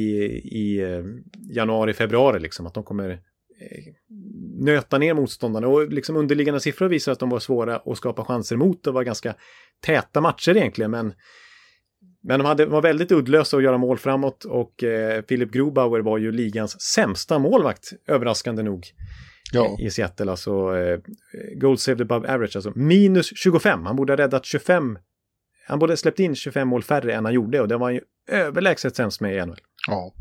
i 0.59 0.79
eh, 0.81 1.03
januari, 1.55 1.93
februari. 1.93 2.39
Liksom. 2.39 2.67
Att 2.67 2.73
de 2.73 2.83
kommer 2.83 3.09
eh, 3.09 3.83
nöta 4.59 4.97
ner 4.97 5.13
motståndarna. 5.13 5.67
Och 5.67 5.87
liksom 5.87 6.15
underliggande 6.15 6.59
siffror 6.59 6.87
visar 6.87 7.11
att 7.11 7.19
de 7.19 7.29
var 7.29 7.39
svåra 7.39 7.75
att 7.75 7.97
skapa 7.97 8.25
chanser 8.25 8.55
mot. 8.55 8.83
Det 8.83 8.91
var 8.91 9.03
ganska 9.03 9.35
täta 9.85 10.21
matcher 10.21 10.57
egentligen. 10.57 10.91
Men, 10.91 11.13
men 12.27 12.39
de 12.39 12.45
hade, 12.45 12.65
var 12.65 12.81
väldigt 12.81 13.11
uddlösa 13.11 13.57
att 13.57 13.63
göra 13.63 13.77
mål 13.77 13.97
framåt. 13.97 14.45
Och 14.45 14.83
eh, 14.83 15.21
Philip 15.21 15.51
Grubauer 15.51 15.99
var 15.99 16.17
ju 16.17 16.31
ligans 16.31 16.81
sämsta 16.81 17.39
målvakt, 17.39 17.93
överraskande 18.07 18.63
nog 18.63 18.87
ja. 19.51 19.77
i 19.79 19.91
Seattle. 19.91 20.31
Alltså 20.31 20.77
eh, 20.77 20.99
goal 21.55 21.77
saved 21.77 22.01
above 22.01 22.33
average, 22.33 22.55
alltså 22.55 22.71
minus 22.75 23.37
25. 23.37 23.85
Han 23.85 23.95
borde 23.95 24.13
ha 24.13 24.17
räddat 24.17 24.45
25. 24.45 24.97
Han 25.67 25.79
borde 25.79 25.91
ha 25.91 25.97
släppt 25.97 26.19
in 26.19 26.35
25 26.35 26.67
mål 26.67 26.83
färre 26.83 27.13
än 27.13 27.25
han 27.25 27.33
gjorde 27.33 27.61
och 27.61 27.67
det 27.67 27.77
var 27.77 27.85
han 27.85 27.95
ju 27.95 28.01
överlägset 28.31 28.95
sämst 28.95 29.21
med 29.21 29.35
i 29.35 29.45
NHL. 29.45 29.61
Ja. 29.87 30.13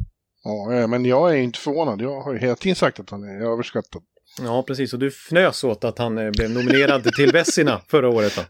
ja, 0.45 0.75
eh, 0.75 0.89
men 0.89 1.05
jag 1.05 1.31
är 1.31 1.37
inte 1.37 1.59
förvånad. 1.59 2.01
Jag 2.01 2.21
har 2.21 2.33
ju 2.33 2.39
hela 2.39 2.57
tiden 2.57 2.77
sagt 2.77 3.01
att 3.01 3.11
han 3.11 3.25
är 3.25 3.53
överskattad. 3.53 4.03
Ja, 4.41 4.63
precis. 4.63 4.93
Och 4.93 4.99
du 4.99 5.07
fnös 5.11 5.65
åt 5.65 5.85
att 5.85 5.99
han 5.99 6.19
eh, 6.19 6.31
blev 6.31 6.51
nominerad 6.51 7.05
till 7.05 7.33
Vessina 7.33 7.81
förra 7.89 8.09
året. 8.09 8.37
Då, 8.37 8.43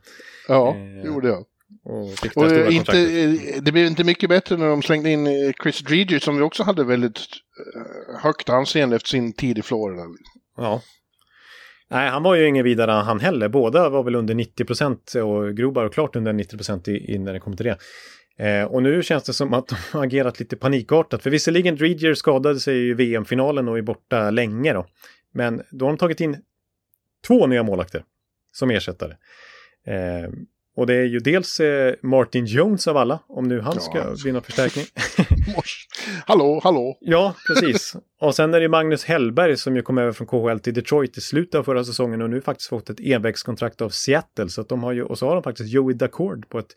Ja, 0.48 0.76
Eh, 0.76 1.02
det 1.02 1.06
gjorde 1.06 1.28
jag. 1.28 1.44
Och 1.84 2.36
Och 2.36 2.72
inte, 2.72 2.92
det 3.60 3.72
blev 3.72 3.86
inte 3.86 4.04
mycket 4.04 4.28
bättre 4.28 4.56
när 4.56 4.68
de 4.68 4.82
slängde 4.82 5.10
in 5.10 5.26
eh, 5.26 5.52
Chris 5.62 5.80
Driedger 5.80 6.18
som 6.18 6.36
vi 6.36 6.42
också 6.42 6.62
hade 6.62 6.84
väldigt 6.84 7.18
eh, 7.18 8.20
högt 8.22 8.48
anseende 8.48 8.96
efter 8.96 9.08
sin 9.08 9.32
tid 9.32 9.58
i 9.58 9.62
Florida. 9.62 10.02
Ja. 10.56 10.82
Nej, 11.90 12.10
han 12.10 12.22
var 12.22 12.34
ju 12.34 12.48
ingen 12.48 12.64
vidare 12.64 12.90
han 12.90 13.20
heller. 13.20 13.48
Båda 13.48 13.88
var 13.88 14.02
väl 14.02 14.14
under 14.14 14.34
90 14.34 14.64
procent 14.64 15.14
och 15.14 15.56
Grobar 15.56 15.88
klart 15.88 16.16
under 16.16 16.32
90 16.32 16.56
procent 16.56 16.86
när 16.86 17.32
det 17.32 17.40
kommer 17.40 17.56
till 17.56 17.66
det. 17.66 17.78
Eh, 18.38 18.64
och 18.64 18.82
nu 18.82 19.02
känns 19.02 19.24
det 19.24 19.32
som 19.32 19.54
att 19.54 19.68
de 19.68 19.76
har 19.92 20.04
agerat 20.04 20.40
lite 20.40 20.56
panikartat. 20.56 21.22
För 21.22 21.30
visserligen 21.30 21.76
Dreger 21.76 22.14
skadade 22.14 22.60
sig 22.60 22.88
i 22.88 22.94
VM-finalen 22.94 23.68
och 23.68 23.78
är 23.78 23.82
borta 23.82 24.30
länge 24.30 24.72
då. 24.72 24.86
Men 25.32 25.62
då 25.70 25.84
har 25.84 25.92
de 25.92 25.98
tagit 25.98 26.20
in 26.20 26.36
två 27.26 27.46
nya 27.46 27.62
målakter 27.62 28.04
som 28.52 28.70
ersättare. 28.70 29.12
Eh, 29.86 30.30
och 30.76 30.86
det 30.86 30.94
är 30.94 31.04
ju 31.04 31.18
dels 31.18 31.60
eh, 31.60 31.94
Martin 32.02 32.46
Jones 32.46 32.88
av 32.88 32.96
alla, 32.96 33.18
om 33.28 33.48
nu 33.48 33.60
han 33.60 33.80
ska 33.80 34.14
bli 34.22 34.32
någon 34.32 34.42
förstärkning. 34.42 34.84
Hallå, 36.26 36.60
hallå. 36.64 36.98
Ja, 37.00 37.34
precis. 37.48 37.96
Och 38.20 38.34
sen 38.34 38.54
är 38.54 38.60
det 38.60 38.68
Magnus 38.68 39.04
Hellberg 39.04 39.56
som 39.56 39.76
ju 39.76 39.82
kom 39.82 39.98
över 39.98 40.12
från 40.12 40.26
KHL 40.26 40.58
till 40.58 40.74
Detroit 40.74 41.18
i 41.18 41.20
slutet 41.20 41.54
av 41.54 41.64
förra 41.64 41.84
säsongen 41.84 42.22
och 42.22 42.30
nu 42.30 42.40
faktiskt 42.40 42.68
fått 42.68 42.90
ett 42.90 43.00
envägskontrakt 43.00 43.80
av 43.80 43.88
Seattle. 43.88 44.48
Så 44.48 44.60
att 44.60 44.68
de 44.68 44.82
har 44.82 44.92
ju, 44.92 45.02
och 45.02 45.18
så 45.18 45.26
har 45.26 45.34
de 45.34 45.42
faktiskt 45.42 45.72
Joey 45.72 45.96
Dacord 45.96 46.48
på 46.48 46.58
ett 46.58 46.70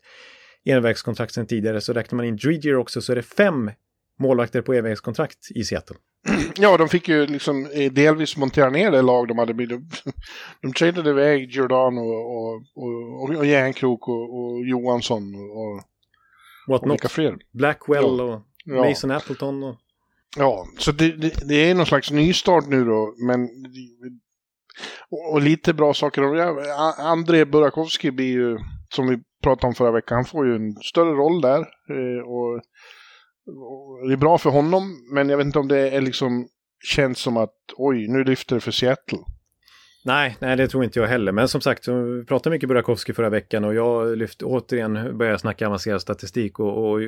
envägskontrakt 0.64 1.34
sedan 1.34 1.46
tidigare. 1.46 1.80
Så 1.80 1.92
räknar 1.92 2.16
man 2.16 2.26
in 2.26 2.36
Dreger 2.36 2.76
också 2.76 3.00
så 3.00 3.12
är 3.12 3.16
det 3.16 3.22
fem 3.22 3.70
målvakter 4.18 4.62
på 4.62 4.74
envägskontrakt 4.74 5.38
i 5.54 5.64
Seattle. 5.64 5.96
Ja, 6.56 6.76
de 6.76 6.88
fick 6.88 7.08
ju 7.08 7.26
liksom 7.26 7.66
eh, 7.74 7.92
delvis 7.92 8.36
montera 8.36 8.70
ner 8.70 8.90
det 8.90 9.02
lag 9.02 9.28
de 9.28 9.38
hade. 9.38 9.52
De, 9.52 9.88
de 10.62 10.72
tradade 10.72 11.10
iväg 11.10 11.50
Giordano 11.50 12.00
och, 12.00 12.36
och, 12.36 13.22
och, 13.22 13.36
och 13.36 13.46
Järnkrok 13.46 14.08
och, 14.08 14.38
och 14.40 14.66
Johansson 14.66 15.34
och, 15.34 15.82
What 16.68 16.82
och 16.82 16.90
vilka 16.90 17.08
fler. 17.08 17.36
Blackwell 17.52 18.04
Ja. 18.18 18.22
och 18.34 18.40
Ja. 18.64 18.84
Mason 18.88 19.10
Appleton. 19.10 19.62
Och... 19.62 19.76
Ja, 20.36 20.66
så 20.78 20.92
det, 20.92 21.12
det, 21.12 21.48
det 21.48 21.54
är 21.70 21.74
någon 21.74 21.86
slags 21.86 22.10
nystart 22.10 22.66
nu 22.68 22.84
då, 22.84 23.14
men 23.26 23.48
och, 25.10 25.32
och 25.32 25.40
lite 25.40 25.74
bra 25.74 25.94
saker. 25.94 26.22
Ja, 26.22 26.94
André 26.98 27.44
Burakovsky 27.44 28.10
blir 28.10 28.32
ju, 28.32 28.58
som 28.88 29.06
vi 29.08 29.18
pratade 29.42 29.66
om 29.66 29.74
förra 29.74 29.90
veckan, 29.90 30.14
han 30.16 30.24
får 30.24 30.46
ju 30.46 30.56
en 30.56 30.74
större 30.74 31.10
roll 31.10 31.40
där. 31.40 31.58
eh, 31.60 32.22
och 32.28 32.60
det 34.08 34.12
är 34.12 34.16
bra 34.16 34.38
för 34.38 34.50
honom, 34.50 35.00
men 35.14 35.28
jag 35.28 35.36
vet 35.36 35.46
inte 35.46 35.58
om 35.58 35.68
det 35.68 35.90
är 35.90 36.00
liksom 36.00 36.48
känns 36.84 37.18
som 37.18 37.36
att 37.36 37.54
oj, 37.76 38.08
nu 38.08 38.24
lyfter 38.24 38.54
det 38.54 38.60
för 38.60 38.70
Seattle. 38.70 39.18
Nej, 40.04 40.36
nej, 40.40 40.56
det 40.56 40.68
tror 40.68 40.84
inte 40.84 40.98
jag 40.98 41.06
heller. 41.06 41.32
Men 41.32 41.48
som 41.48 41.60
sagt, 41.60 41.88
vi 41.88 42.24
pratade 42.24 42.54
mycket 42.54 42.68
Burakovsky 42.68 43.12
förra 43.12 43.28
veckan 43.28 43.64
och 43.64 43.74
jag 43.74 44.18
lyfte 44.18 44.44
återigen, 44.44 45.18
började 45.18 45.38
snacka 45.38 45.66
avancerad 45.66 46.00
statistik 46.02 46.58
och, 46.58 46.90
och 46.90 47.00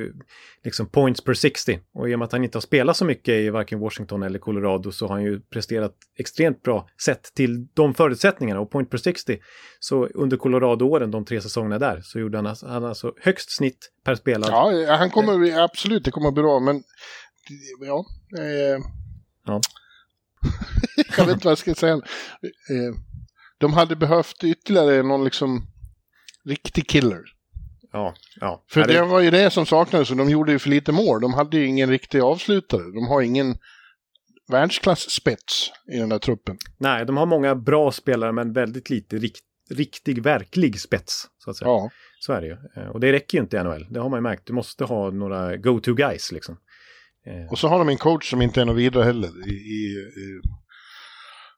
liksom 0.63 0.87
points 0.89 1.23
per 1.23 1.33
60. 1.33 1.79
Och 1.93 2.09
i 2.09 2.15
och 2.15 2.19
med 2.19 2.25
att 2.25 2.31
han 2.31 2.43
inte 2.43 2.55
har 2.57 2.61
spelat 2.61 2.97
så 2.97 3.05
mycket 3.05 3.33
i 3.33 3.49
varken 3.49 3.79
Washington 3.79 4.23
eller 4.23 4.39
Colorado 4.39 4.91
så 4.91 5.07
har 5.07 5.15
han 5.15 5.23
ju 5.23 5.39
presterat 5.39 5.93
extremt 6.19 6.61
bra 6.63 6.87
sett 7.05 7.23
till 7.35 7.67
de 7.73 7.93
förutsättningarna. 7.93 8.59
Och 8.61 8.71
point 8.71 8.89
per 8.89 8.97
60, 8.97 9.37
så 9.79 10.05
under 10.07 10.37
Colorado-åren, 10.37 11.11
de 11.11 11.25
tre 11.25 11.41
säsongerna 11.41 11.79
där, 11.79 12.01
så 12.03 12.19
gjorde 12.19 12.37
han, 12.37 12.47
alltså- 12.47 12.67
han 12.67 12.85
alltså 12.85 13.13
högst 13.21 13.57
snitt 13.57 13.91
per 14.05 14.15
spelad. 14.15 14.49
Ja, 14.51 14.95
han 14.97 15.09
kommer, 15.09 15.59
absolut, 15.63 16.05
det 16.05 16.11
kommer 16.11 16.31
bli 16.31 16.43
bra, 16.43 16.59
men 16.59 16.83
ja. 17.85 18.05
Eh, 18.39 18.83
Ja. 19.45 19.61
jag 21.17 21.25
vet 21.25 21.33
inte 21.33 21.45
vad 21.45 21.51
jag 21.51 21.57
ska 21.57 21.75
säga. 21.75 21.93
Eh, 21.93 22.95
de 23.57 23.73
hade 23.73 23.95
behövt 23.95 24.43
ytterligare 24.43 25.03
någon 25.03 25.23
liksom 25.23 25.67
riktig 26.45 26.87
killer. 26.87 27.21
Ja, 27.91 28.13
ja. 28.39 28.63
För 28.69 28.81
Ja, 28.81 28.87
det 28.87 29.03
var 29.03 29.19
ju 29.19 29.31
det 29.31 29.49
som 29.49 29.65
saknades 29.65 30.11
och 30.11 30.17
de 30.17 30.29
gjorde 30.29 30.51
ju 30.51 30.59
för 30.59 30.69
lite 30.69 30.91
mål. 30.91 31.21
De 31.21 31.33
hade 31.33 31.57
ju 31.57 31.65
ingen 31.65 31.89
riktig 31.89 32.19
avslutare. 32.19 32.81
De 32.81 33.07
har 33.07 33.21
ingen 33.21 33.57
världsklass-spets 34.51 35.71
i 35.93 35.97
den 35.97 36.09
där 36.09 36.19
truppen. 36.19 36.57
Nej, 36.77 37.05
de 37.05 37.17
har 37.17 37.25
många 37.25 37.55
bra 37.55 37.91
spelare 37.91 38.31
men 38.31 38.53
väldigt 38.53 38.89
lite 38.89 39.17
rikt, 39.17 39.43
riktig, 39.69 40.23
verklig 40.23 40.79
spets. 40.79 41.27
Så 41.37 41.49
att 41.49 41.57
säga. 41.57 41.69
Ja, 41.69 41.89
Så 42.19 42.33
är 42.33 42.41
det 42.41 42.47
ju. 42.47 42.57
Eh, 42.77 42.89
och 42.89 42.99
det 42.99 43.11
räcker 43.11 43.37
ju 43.37 43.41
inte 43.43 43.57
i 43.57 43.63
NHL. 43.63 43.87
Det 43.89 43.99
har 43.99 44.09
man 44.09 44.17
ju 44.17 44.21
märkt. 44.23 44.47
Du 44.47 44.53
måste 44.53 44.83
ha 44.83 45.11
några 45.11 45.57
go-to 45.57 45.93
guys 45.93 46.31
liksom. 46.31 46.57
Eh. 47.27 47.51
Och 47.51 47.59
så 47.59 47.67
har 47.67 47.79
de 47.79 47.89
en 47.89 47.97
coach 47.97 48.29
som 48.29 48.41
inte 48.41 48.61
är 48.61 48.65
något 48.65 48.77
vidare 48.77 49.03
heller. 49.03 49.49
I, 49.49 49.53
i, 49.53 49.83
i, 50.21 50.41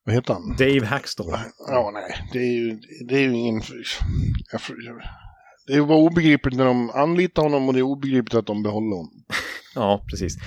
vad 0.06 0.16
heter 0.16 0.34
han? 0.34 0.56
Dave 0.58 0.86
Hackstall. 0.86 1.28
Ja, 1.68 1.92
nej. 1.94 2.28
Det 2.34 2.40
är 2.40 2.54
ju, 2.54 2.80
det 3.08 3.16
är 3.16 3.20
ju 3.20 3.32
ingen... 3.32 3.62
Det 5.68 5.74
är 5.74 5.82
bara 5.82 5.98
obegripligt 5.98 6.58
när 6.58 6.66
de 6.66 6.90
anlitar 6.90 7.44
honom 7.44 7.68
och 7.68 7.74
det 7.74 7.80
är 7.80 7.84
obegripligt 7.84 8.36
att 8.36 8.46
de 8.46 8.64
behåller 8.64 8.96
honom. 8.96 9.26
ja, 9.76 10.06
precis. 10.10 10.38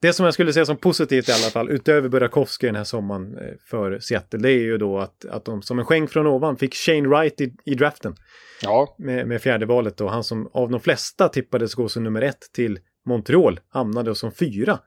Det 0.00 0.12
som 0.12 0.24
jag 0.24 0.34
skulle 0.34 0.52
säga 0.52 0.66
som 0.66 0.76
positivt 0.76 1.28
i 1.28 1.32
alla 1.32 1.50
fall, 1.50 1.70
utöver 1.70 2.08
Burakovsky 2.08 2.66
den 2.66 2.76
här 2.76 2.84
sommaren 2.84 3.38
eh, 3.38 3.54
för 3.70 3.98
Seattle, 3.98 4.38
det 4.38 4.50
är 4.50 4.60
ju 4.60 4.78
då 4.78 4.98
att, 4.98 5.24
att 5.24 5.44
de 5.44 5.62
som 5.62 5.78
en 5.78 5.84
skänk 5.84 6.10
från 6.10 6.26
ovan 6.26 6.56
fick 6.56 6.74
Shane 6.74 7.08
Wright 7.08 7.40
i, 7.40 7.54
i 7.64 7.74
draften. 7.74 8.16
Ja. 8.62 8.96
Med, 8.98 9.28
med 9.28 9.42
fjärde 9.42 9.66
valet 9.66 10.00
och 10.00 10.10
han 10.10 10.24
som 10.24 10.50
av 10.52 10.70
de 10.70 10.80
flesta 10.80 11.28
tippades 11.28 11.74
gå 11.74 11.88
som 11.88 12.04
nummer 12.04 12.22
ett 12.22 12.52
till 12.54 12.78
Montreal 13.08 13.60
hamnade 13.68 14.14
som 14.14 14.32
fyra 14.32 14.78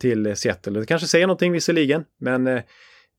till 0.00 0.36
Seattle. 0.36 0.80
Det 0.80 0.86
kanske 0.86 1.08
säger 1.08 1.26
någonting 1.26 1.52
visserligen, 1.52 2.04
men 2.20 2.46
eh, 2.46 2.62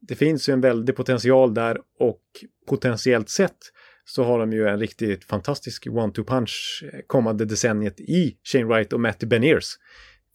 det 0.07 0.15
finns 0.15 0.49
ju 0.49 0.53
en 0.53 0.61
väldig 0.61 0.95
potential 0.95 1.53
där 1.53 1.77
och 1.99 2.21
potentiellt 2.67 3.29
sett 3.29 3.57
så 4.05 4.23
har 4.23 4.39
de 4.39 4.53
ju 4.53 4.67
en 4.67 4.79
riktigt 4.79 5.25
fantastisk 5.25 5.87
one-two 5.87 6.23
punch 6.23 6.83
eh, 6.93 6.99
kommande 7.07 7.45
decenniet 7.45 7.99
i 7.99 8.37
Shane 8.43 8.65
Wright 8.65 8.93
och 8.93 8.99
Matty 8.99 9.25
Beniers. 9.25 9.77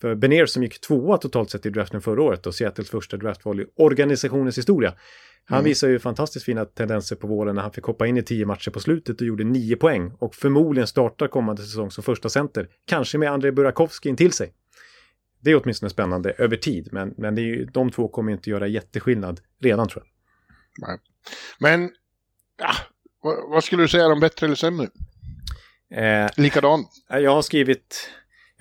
För 0.03 0.14
Beniers 0.14 0.50
som 0.50 0.62
gick 0.62 0.80
tvåa 0.80 1.18
totalt 1.18 1.50
sett 1.50 1.66
i 1.66 1.70
draften 1.70 2.00
förra 2.00 2.22
året 2.22 2.46
och 2.46 2.55
Seattles 2.55 2.90
första 2.90 3.16
draftval 3.16 3.61
i 3.61 3.66
organisationens 3.76 4.59
historia. 4.59 4.94
Han 5.44 5.59
mm. 5.59 5.64
visar 5.64 5.88
ju 5.88 5.98
fantastiskt 5.98 6.44
fina 6.44 6.64
tendenser 6.64 7.16
på 7.16 7.26
våren 7.26 7.55
när 7.55 7.62
han 7.62 7.72
fick 7.72 7.84
hoppa 7.84 8.07
in 8.07 8.16
i 8.16 8.22
tio 8.22 8.46
matcher 8.46 8.70
på 8.70 8.80
slutet 8.80 9.20
och 9.20 9.26
gjorde 9.26 9.44
nio 9.44 9.76
poäng 9.76 10.12
och 10.18 10.34
förmodligen 10.34 10.86
startar 10.86 11.28
kommande 11.28 11.62
säsong 11.62 11.90
som 11.90 12.05
första 12.05 12.28
center. 12.28 12.68
Kanske 12.86 13.18
med 13.18 13.30
Andrei 13.32 13.53
Burakovsky 13.53 14.09
in 14.09 14.16
till 14.16 14.32
sig. 14.32 14.53
Det 15.40 15.50
är 15.50 15.62
åtminstone 15.62 15.90
spännande 15.90 16.30
över 16.30 16.57
tid, 16.57 16.88
men, 16.92 17.14
men 17.16 17.34
det 17.34 17.40
är 17.40 17.46
ju, 17.46 17.64
de 17.64 17.90
två 17.90 18.09
kommer 18.09 18.32
inte 18.32 18.50
göra 18.50 18.66
jätteskillnad 18.66 19.40
redan 19.61 19.88
tror 19.88 20.05
jag. 20.05 20.88
Nej. 20.88 20.98
Men, 21.59 21.90
ja, 22.59 22.72
vad, 23.22 23.50
vad, 23.50 23.64
skulle 23.64 23.82
du 23.82 23.88
säga, 23.88 24.09
de 24.09 24.20
bättre 24.20 24.46
eller 24.46 24.57
sämre? 24.57 24.88
Eh, 25.94 26.30
Likadan? 26.36 26.84
Jag 27.09 27.34
har 27.34 27.42
skrivit, 27.42 28.11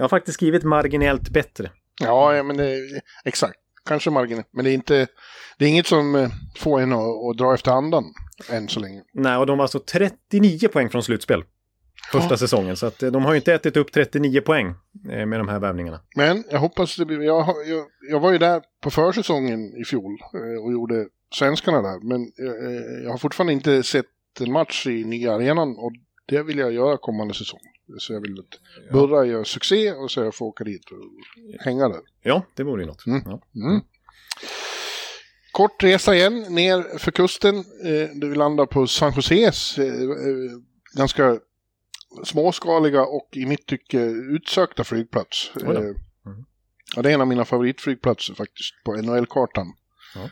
jag 0.01 0.03
har 0.03 0.09
faktiskt 0.09 0.35
skrivit 0.35 0.63
marginellt 0.63 1.29
bättre. 1.29 1.71
Ja, 1.99 2.43
men 2.43 2.57
det, 2.57 2.77
exakt. 3.25 3.59
Kanske 3.85 4.09
marginellt, 4.09 4.47
men 4.51 4.65
det 4.65 4.71
är 4.71 4.73
inte, 4.73 5.07
det 5.57 5.65
är 5.65 5.69
inget 5.69 5.87
som 5.87 6.15
eh, 6.15 6.29
får 6.57 6.81
en 6.81 6.93
att, 6.93 6.99
att 6.99 7.37
dra 7.37 7.53
efter 7.53 7.71
andan 7.71 8.03
än 8.49 8.67
så 8.67 8.79
länge. 8.79 9.01
Nej, 9.13 9.37
och 9.37 9.45
de 9.45 9.57
var 9.57 9.63
alltså 9.63 9.79
39 9.79 10.67
poäng 10.67 10.89
från 10.89 11.03
slutspel 11.03 11.43
första 12.11 12.33
ja. 12.33 12.37
säsongen. 12.37 12.75
Så 12.75 12.85
att 12.85 13.03
eh, 13.03 13.11
de 13.11 13.25
har 13.25 13.31
ju 13.31 13.37
inte 13.37 13.53
ätit 13.53 13.77
upp 13.77 13.91
39 13.91 14.41
poäng 14.41 14.67
eh, 15.09 15.25
med 15.25 15.39
de 15.39 15.47
här 15.47 15.59
värvningarna. 15.59 15.99
Men 16.15 16.43
jag 16.49 16.59
hoppas 16.59 16.95
det 16.95 17.05
blir... 17.05 17.21
Jag, 17.21 17.47
jag, 17.67 17.85
jag 18.09 18.19
var 18.19 18.31
ju 18.31 18.37
där 18.37 18.61
på 18.83 18.91
försäsongen 18.91 19.75
i 19.81 19.85
fjol 19.85 20.17
och 20.63 20.71
gjorde 20.71 21.07
svenskarna 21.35 21.81
där. 21.81 21.99
Men 22.07 22.31
jag, 22.35 23.03
jag 23.03 23.11
har 23.11 23.17
fortfarande 23.17 23.53
inte 23.53 23.83
sett 23.83 24.05
en 24.39 24.51
match 24.51 24.87
i 24.87 25.03
nya 25.03 25.33
arenan 25.33 25.77
och 25.77 25.91
det 26.27 26.43
vill 26.43 26.57
jag 26.57 26.73
göra 26.73 26.97
kommande 26.97 27.33
säsong. 27.33 27.59
Så 27.97 28.13
jag 28.13 28.21
vill 28.21 28.39
att 28.39 28.59
Burra 28.91 29.25
gör 29.25 29.43
succé 29.43 29.93
och 29.93 30.11
så 30.11 30.19
jag 30.19 30.35
får 30.35 30.45
åka 30.45 30.63
dit 30.63 30.91
och 30.91 30.97
hänga 31.59 31.89
där. 31.89 32.01
Ja, 32.21 32.45
det 32.55 32.63
vore 32.63 32.81
ju 32.81 32.87
något. 32.87 33.05
Mm. 33.05 33.21
Ja. 33.25 33.41
Mm. 33.55 33.81
Kort 35.51 35.83
resa 35.83 36.15
igen 36.15 36.45
ner 36.49 36.97
för 36.97 37.11
kusten. 37.11 37.57
Eh, 37.57 38.29
vi 38.29 38.35
landar 38.35 38.65
på 38.65 38.87
San 38.87 39.13
Joses 39.15 39.77
eh, 39.77 39.85
eh, 39.85 40.51
ganska 40.93 41.39
småskaliga 42.23 43.05
och 43.05 43.29
i 43.31 43.45
mitt 43.45 43.65
tycke 43.65 43.99
utsökta 44.05 44.83
flygplats. 44.83 45.51
Mm. 45.61 45.95
Ja, 46.95 47.01
det 47.01 47.09
är 47.09 47.13
en 47.13 47.21
av 47.21 47.27
mina 47.27 47.45
favoritflygplatser 47.45 48.33
faktiskt 48.33 48.83
på 48.83 48.95
NHL-kartan. 48.95 49.67
Ja. 50.15 50.29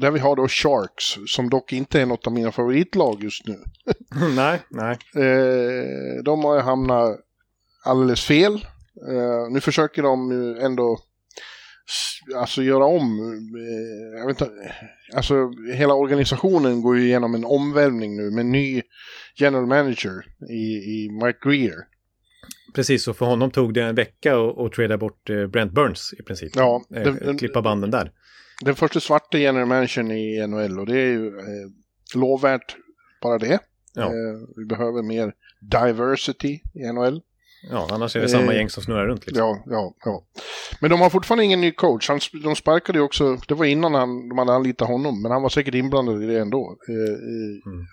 Där 0.00 0.10
vi 0.10 0.18
har 0.18 0.36
då 0.36 0.48
Sharks, 0.48 1.32
som 1.34 1.50
dock 1.50 1.72
inte 1.72 2.00
är 2.00 2.06
något 2.06 2.26
av 2.26 2.32
mina 2.32 2.52
favoritlag 2.52 3.22
just 3.22 3.46
nu. 3.46 3.58
nej, 4.36 4.62
nej. 4.68 4.98
Eh, 5.14 6.22
de 6.24 6.44
har 6.44 6.54
ju 6.54 6.60
hamnat 6.60 7.20
alldeles 7.84 8.24
fel. 8.24 8.54
Eh, 9.08 9.50
nu 9.50 9.60
försöker 9.60 10.02
de 10.02 10.32
ändå 10.60 10.98
alltså 12.36 12.62
göra 12.62 12.84
om, 12.84 13.18
eh, 13.56 14.18
jag 14.18 14.26
vet 14.26 14.40
inte, 14.40 14.72
alltså 15.14 15.52
hela 15.74 15.94
organisationen 15.94 16.82
går 16.82 16.98
ju 16.98 17.04
igenom 17.04 17.34
en 17.34 17.44
omvälvning 17.44 18.16
nu 18.16 18.30
med 18.30 18.46
ny 18.46 18.82
general 19.36 19.66
manager 19.66 20.26
i, 20.50 20.54
i 20.76 21.10
Mike 21.24 21.38
Greer. 21.48 21.76
Precis, 22.74 23.08
och 23.08 23.16
för 23.16 23.26
honom 23.26 23.50
tog 23.50 23.74
det 23.74 23.82
en 23.82 23.94
vecka 23.94 24.36
att 24.36 24.72
trada 24.72 24.98
bort 24.98 25.30
eh, 25.30 25.46
Brent 25.46 25.72
Burns 25.72 26.14
i 26.18 26.22
princip. 26.22 26.52
Ja, 26.56 26.84
eh, 26.94 27.14
den, 27.14 27.38
klippa 27.38 27.62
banden 27.62 27.90
där. 27.90 28.12
Den 28.64 28.74
första 28.74 29.00
svarta 29.00 29.38
general 29.38 29.66
managern 29.66 30.10
i 30.10 30.46
NHL 30.46 30.78
och 30.78 30.86
det 30.86 31.00
är 31.00 31.06
ju 31.06 31.26
eh, 31.38 31.68
lovvärt 32.14 32.76
bara 33.22 33.38
det. 33.38 33.58
Ja. 33.94 34.02
Eh, 34.02 34.38
vi 34.56 34.64
behöver 34.64 35.02
mer 35.02 35.32
diversity 35.60 36.60
i 36.74 36.92
NHL. 36.92 37.22
Ja, 37.70 37.88
annars 37.90 38.16
är 38.16 38.20
det 38.20 38.28
samma 38.28 38.54
gäng 38.54 38.70
som 38.70 38.82
snurrar 38.82 39.06
runt. 39.06 39.26
Liksom. 39.26 39.46
Ja, 39.46 39.62
ja, 39.66 39.94
ja. 40.04 40.24
Men 40.80 40.90
de 40.90 41.00
har 41.00 41.10
fortfarande 41.10 41.44
ingen 41.44 41.60
ny 41.60 41.72
coach. 41.72 42.08
Han, 42.08 42.20
de 42.42 42.56
sparkade 42.56 42.98
ju 42.98 43.04
också, 43.04 43.38
det 43.48 43.54
var 43.54 43.64
innan 43.64 43.94
han, 43.94 44.28
de 44.28 44.38
hade 44.38 44.52
anlitat 44.52 44.88
honom, 44.88 45.22
men 45.22 45.32
han 45.32 45.42
var 45.42 45.48
säkert 45.48 45.74
inblandad 45.74 46.22
i 46.22 46.26
det 46.26 46.40
ändå. 46.40 46.76
Eh, 46.88 47.72
mm. 47.72 47.86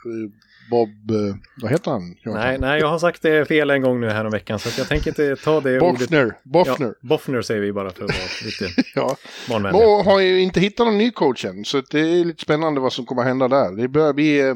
Bob, 0.70 1.12
eh, 1.12 1.36
vad 1.62 1.72
heter 1.72 1.92
han? 1.92 2.16
Nej, 2.26 2.58
nej, 2.60 2.80
jag 2.80 2.88
har 2.88 3.00
sagt 3.00 3.22
det 3.22 3.46
fel 3.48 3.70
en 3.70 3.82
gång 3.82 4.02
nu 4.02 4.10
här 4.10 4.26
om 4.26 4.32
veckan, 4.32 4.60
så 4.60 4.82
jag 4.82 4.88
tänker 4.88 5.08
inte 5.08 5.36
ta 5.36 5.62
det 5.62 5.80
Boffner, 5.80 6.26
ordet. 6.26 6.44
Boffner. 6.44 6.88
Ja, 6.88 6.94
Boffner 7.02 7.42
säger 7.42 7.62
vi 7.62 7.74
bara 7.74 7.90
för 7.90 8.04
att 8.06 8.12
vara 8.12 8.28
lite 8.46 8.82
ja. 8.96 9.18
barnvänliga. 9.50 9.88
Och 9.88 10.06
har 10.06 10.20
ju 10.20 10.42
inte 10.42 10.60
hittat 10.60 10.86
någon 10.86 10.98
ny 10.98 11.12
coach 11.12 11.46
än, 11.46 11.66
så 11.66 11.82
det 11.92 12.00
är 12.00 12.26
lite 12.26 12.42
spännande 12.42 12.82
vad 12.82 12.94
som 12.94 13.06
kommer 13.06 13.22
att 13.22 13.28
hända 13.28 13.48
där. 13.48 13.72
Det 13.72 13.88
börjar 13.88 14.14
bli, 14.14 14.40
eh, 14.40 14.56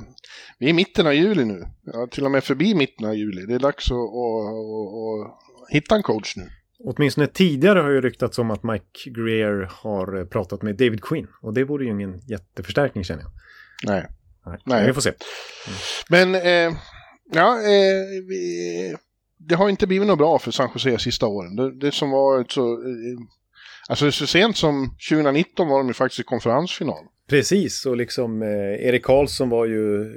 vi 0.59 0.65
är 0.65 0.69
i 0.69 0.73
mitten 0.73 1.07
av 1.07 1.13
juli 1.13 1.45
nu, 1.45 1.65
ja, 1.85 2.07
till 2.11 2.25
och 2.25 2.31
med 2.31 2.43
förbi 2.43 2.75
mitten 2.75 3.05
av 3.05 3.15
juli. 3.15 3.45
Det 3.45 3.55
är 3.55 3.59
dags 3.59 3.91
att, 3.91 3.97
att, 3.97 4.01
att, 4.01 5.63
att 5.63 5.69
hitta 5.69 5.95
en 5.95 6.03
coach 6.03 6.35
nu. 6.37 6.49
Åtminstone 6.83 7.27
tidigare 7.27 7.79
har 7.79 7.89
ju 7.89 8.01
ryktats 8.01 8.39
om 8.39 8.51
att 8.51 8.63
Mike 8.63 9.09
Greer 9.09 9.69
har 9.71 10.25
pratat 10.25 10.61
med 10.61 10.75
David 10.75 11.01
Quinn. 11.01 11.27
Och 11.41 11.53
det 11.53 11.63
vore 11.63 11.85
ju 11.85 11.91
ingen 11.91 12.19
jätteförstärkning 12.19 13.03
känner 13.03 13.23
jag. 13.23 13.31
Nej. 13.85 14.07
Nej, 14.45 14.57
Nej. 14.63 14.87
vi 14.87 14.93
får 14.93 15.01
se. 15.01 15.09
Mm. 15.09 15.79
Men, 16.09 16.35
eh, 16.35 16.79
ja, 17.31 17.57
eh, 17.57 18.23
vi, 18.27 18.95
det 19.37 19.55
har 19.55 19.69
inte 19.69 19.87
blivit 19.87 20.07
något 20.07 20.17
bra 20.17 20.39
för 20.39 20.51
San 20.51 20.69
Jose 20.73 20.99
sista 20.99 21.27
åren. 21.27 21.55
Det, 21.55 21.79
det 21.79 21.91
som 21.91 22.11
var 22.11 22.45
så, 22.49 22.73
eh, 22.73 23.19
alltså 23.89 24.11
så 24.11 24.27
sent 24.27 24.57
som 24.57 24.95
2019 25.09 25.67
var 25.67 25.77
de 25.77 25.87
ju 25.87 25.93
faktiskt 25.93 26.19
i 26.19 26.23
konferensfinal. 26.23 27.05
Precis, 27.29 27.85
och 27.85 27.97
liksom 27.97 28.41
eh, 28.41 28.87
Erik 28.87 29.03
Karlsson 29.03 29.49
var 29.49 29.65
ju 29.65 30.01
eh, 30.01 30.07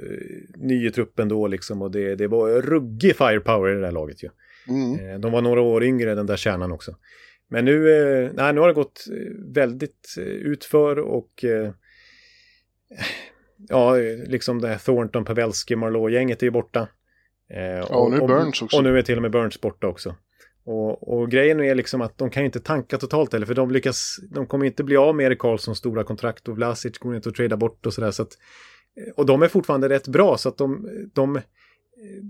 ny 0.57 0.87
i 0.87 0.91
truppen 0.91 1.27
då 1.27 1.47
liksom 1.47 1.81
och 1.81 1.91
det, 1.91 2.15
det 2.15 2.27
var 2.27 2.61
ruggig 2.61 3.15
firepower 3.17 3.71
i 3.71 3.75
det 3.75 3.81
där 3.81 3.91
laget 3.91 4.23
ju. 4.23 4.29
Mm. 4.67 5.09
Eh, 5.09 5.19
de 5.19 5.31
var 5.31 5.41
några 5.41 5.61
år 5.61 5.83
yngre, 5.83 6.15
den 6.15 6.25
där 6.25 6.37
kärnan 6.37 6.71
också. 6.71 6.95
Men 7.49 7.65
nu, 7.65 7.91
eh, 7.91 8.31
nej, 8.33 8.53
nu 8.53 8.59
har 8.59 8.67
det 8.67 8.73
gått 8.73 9.05
väldigt 9.53 10.15
utför 10.17 10.99
och 10.99 11.45
ja, 13.69 13.95
liksom 14.27 14.61
det 14.61 14.67
här 14.67 14.77
Thornton, 14.77 15.25
Pavelski, 15.25 15.75
Marlowe-gänget 15.75 16.41
är 16.41 16.45
ju 16.45 16.51
borta. 16.51 16.87
Eh, 17.49 17.61
ja, 17.61 17.85
och, 17.95 18.11
nu 18.11 18.17
är 18.17 18.27
Burns 18.27 18.61
också. 18.61 18.77
Och 18.77 18.83
nu 18.83 18.97
är 18.97 19.01
till 19.01 19.15
och 19.15 19.21
med 19.21 19.31
Burns 19.31 19.61
borta 19.61 19.87
också. 19.87 20.15
Och, 20.65 21.13
och, 21.13 21.31
grejen 21.31 21.59
är 21.59 21.75
liksom 21.75 22.01
att 22.01 22.17
de 22.17 22.29
kan 22.29 22.45
inte 22.45 22.59
tanka 22.59 22.97
totalt 22.97 23.33
heller, 23.33 23.45
för 23.45 23.53
de 23.53 23.71
lyckas, 23.71 24.17
de 24.31 24.45
kommer 24.47 24.65
inte 24.65 24.83
bli 24.83 24.97
av 24.97 25.15
med 25.15 25.25
Erik 25.25 25.39
Karlssons 25.39 25.77
stora 25.77 26.03
kontrakt 26.03 26.47
och 26.47 26.55
Vlasic 26.55 26.97
går 26.97 27.15
inte 27.15 27.29
att 27.29 27.35
trada 27.35 27.57
bort 27.57 27.85
och 27.85 27.93
sådär. 27.93 28.11
Så 28.11 28.23
att, 28.23 28.37
och 29.15 29.25
de 29.25 29.41
är 29.41 29.47
fortfarande 29.47 29.89
rätt 29.89 30.07
bra, 30.07 30.37
så 30.37 30.49
att 30.49 30.57
de, 30.57 30.89
de, 31.13 31.41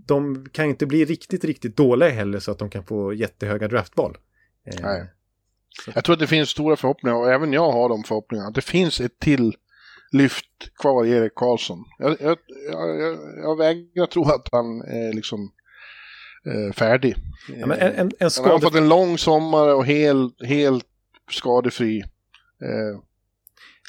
de 0.05 0.45
kan 0.51 0.65
inte 0.65 0.86
bli 0.86 1.05
riktigt, 1.05 1.43
riktigt 1.43 1.77
dåliga 1.77 2.09
heller 2.09 2.39
så 2.39 2.51
att 2.51 2.59
de 2.59 2.69
kan 2.69 2.84
få 2.84 3.13
jättehöga 3.13 3.67
draftval. 3.67 4.17
Eh, 4.67 4.81
Nej. 4.81 5.05
Jag 5.95 6.03
tror 6.03 6.13
att 6.13 6.19
det 6.19 6.27
finns 6.27 6.49
stora 6.49 6.75
förhoppningar 6.75 7.15
och 7.15 7.31
även 7.31 7.53
jag 7.53 7.71
har 7.71 7.89
de 7.89 8.03
förhoppningarna. 8.03 8.49
Att 8.49 8.55
det 8.55 8.61
finns 8.61 9.01
ett 9.01 9.19
till 9.19 9.55
lyft 10.14 10.76
kvar 10.82 11.05
Erik 11.05 11.36
Karlsson. 11.36 11.86
Jag, 11.97 12.18
jag, 12.20 12.38
jag, 12.72 13.18
jag 13.43 13.57
vägrar 13.57 14.05
tro 14.05 14.24
att 14.24 14.49
han 14.51 14.82
är 14.82 15.14
liksom 15.14 15.51
eh, 16.45 16.74
färdig. 16.74 17.16
Ja, 17.59 17.66
men 17.66 17.80
en, 17.80 17.93
en, 17.93 18.11
en 18.20 18.32
skade... 18.32 18.49
Han 18.49 18.61
har 18.61 18.70
fått 18.70 18.76
en 18.76 18.89
lång 18.89 19.18
sommar 19.18 19.76
och 19.76 19.86
helt, 19.86 20.45
helt 20.45 20.86
skadefri. 21.32 21.99
Eh, 22.61 22.99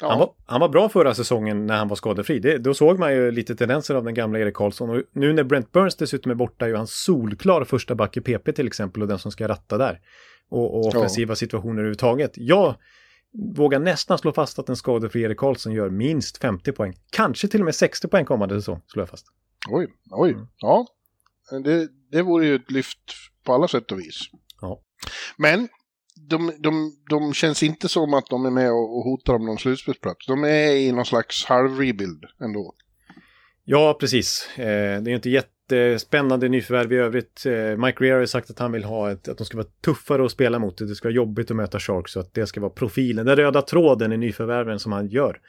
ja. 0.01 0.09
han, 0.09 0.19
var, 0.19 0.33
han 0.45 0.61
var 0.61 0.69
bra 0.69 0.89
förra 0.89 1.13
säsongen 1.13 1.67
när 1.67 1.77
han 1.77 1.87
var 1.87 1.95
skadefri. 1.95 2.39
Det, 2.39 2.57
då 2.57 2.73
såg 2.73 2.99
man 2.99 3.13
ju 3.13 3.31
lite 3.31 3.55
tendenser 3.55 3.95
av 3.95 4.03
den 4.03 4.13
gamla 4.13 4.39
Erik 4.39 4.55
Karlsson. 4.55 4.89
Och 4.89 5.03
nu 5.11 5.33
när 5.33 5.43
Brent 5.43 5.71
Burns 5.71 5.95
dessutom 5.95 6.31
är 6.31 6.35
borta 6.35 6.65
är 6.65 6.69
ju 6.69 6.75
han 6.75 6.87
solklar 6.87 7.63
första 7.63 7.95
back 7.95 8.17
i 8.17 8.21
PP 8.21 8.51
till 8.55 8.67
exempel 8.67 9.01
och 9.01 9.07
den 9.07 9.19
som 9.19 9.31
ska 9.31 9.47
ratta 9.47 9.77
där. 9.77 9.99
Och, 10.49 10.75
och 10.75 10.87
offensiva 10.87 11.31
ja. 11.31 11.35
situationer 11.35 11.73
överhuvudtaget. 11.73 12.31
Jag 12.35 12.75
vågar 13.55 13.79
nästan 13.79 14.17
slå 14.17 14.33
fast 14.33 14.59
att 14.59 14.69
en 14.69 14.75
skadefri 14.75 15.21
Erik 15.21 15.37
Karlsson 15.37 15.73
gör 15.73 15.89
minst 15.89 16.37
50 16.37 16.71
poäng. 16.71 16.93
Kanske 17.09 17.47
till 17.47 17.61
och 17.61 17.65
med 17.65 17.75
60 17.75 18.07
poäng 18.07 18.25
kommande 18.25 18.55
säsong, 18.55 18.81
slår 18.87 19.01
jag 19.01 19.09
fast. 19.09 19.25
Oj, 19.69 19.87
oj, 20.11 20.31
mm. 20.31 20.47
ja. 20.57 20.87
Det, 21.63 21.87
det 22.11 22.21
vore 22.21 22.45
ju 22.45 22.55
ett 22.55 22.71
lyft 22.71 23.13
på 23.43 23.53
alla 23.53 23.67
sätt 23.67 23.91
och 23.91 23.99
vis. 23.99 24.19
Ja. 24.61 24.81
Men 25.37 25.67
de, 26.29 26.51
de, 26.59 26.91
de 27.09 27.33
känns 27.33 27.63
inte 27.63 27.89
som 27.89 28.13
att 28.13 28.25
de 28.29 28.45
är 28.45 28.51
med 28.51 28.71
och, 28.71 28.97
och 28.97 29.03
hotar 29.03 29.33
om 29.33 29.45
någon 29.45 29.57
slutspelsplats. 29.57 30.27
De 30.27 30.43
är 30.43 30.71
i 30.71 30.91
någon 30.91 31.05
slags 31.05 31.45
halv-rebuild 31.45 32.25
ändå. 32.41 32.75
Ja, 33.63 33.97
precis. 33.99 34.49
Eh, 34.55 35.01
det 35.01 35.11
är 35.11 35.15
inte 35.15 35.29
jättespännande 35.71 36.49
nyförvärv 36.49 36.93
i 36.93 36.95
övrigt. 36.95 37.45
Eh, 37.45 37.77
Mike 37.77 38.03
Rear 38.03 38.19
har 38.19 38.25
sagt 38.25 38.49
att 38.49 38.59
han 38.59 38.71
vill 38.71 38.83
ha 38.83 39.11
ett, 39.11 39.27
att 39.27 39.37
de 39.37 39.45
ska 39.45 39.57
vara 39.57 39.67
tuffare 39.85 40.25
att 40.25 40.31
spela 40.31 40.59
mot. 40.59 40.77
Det 40.77 40.95
ska 40.95 41.07
vara 41.07 41.15
jobbigt 41.15 41.51
att 41.51 41.57
möta 41.57 41.79
Sharks 41.79 42.11
så 42.11 42.19
att 42.19 42.33
det 42.33 42.47
ska 42.47 42.61
vara 42.61 42.69
profilen, 42.71 43.25
den 43.25 43.35
röda 43.35 43.61
tråden 43.61 44.13
i 44.13 44.17
nyförvärven 44.17 44.79
som 44.79 44.91
han 44.91 45.07
gör. 45.07 45.39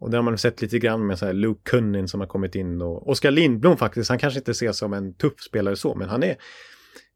Och 0.00 0.10
det 0.10 0.16
har 0.16 0.22
man 0.22 0.38
sett 0.38 0.62
lite 0.62 0.78
grann 0.78 1.06
med 1.06 1.18
så 1.18 1.26
här 1.26 1.32
Luke 1.32 1.60
Cunnin 1.64 2.08
som 2.08 2.20
har 2.20 2.26
kommit 2.26 2.54
in 2.54 2.82
och 2.82 3.08
Oskar 3.08 3.30
Lindblom 3.30 3.76
faktiskt. 3.76 4.10
Han 4.10 4.18
kanske 4.18 4.38
inte 4.38 4.50
ses 4.50 4.78
som 4.78 4.92
en 4.92 5.14
tuff 5.14 5.40
spelare 5.40 5.76
så, 5.76 5.94
men 5.94 6.08
han 6.08 6.22
är 6.22 6.36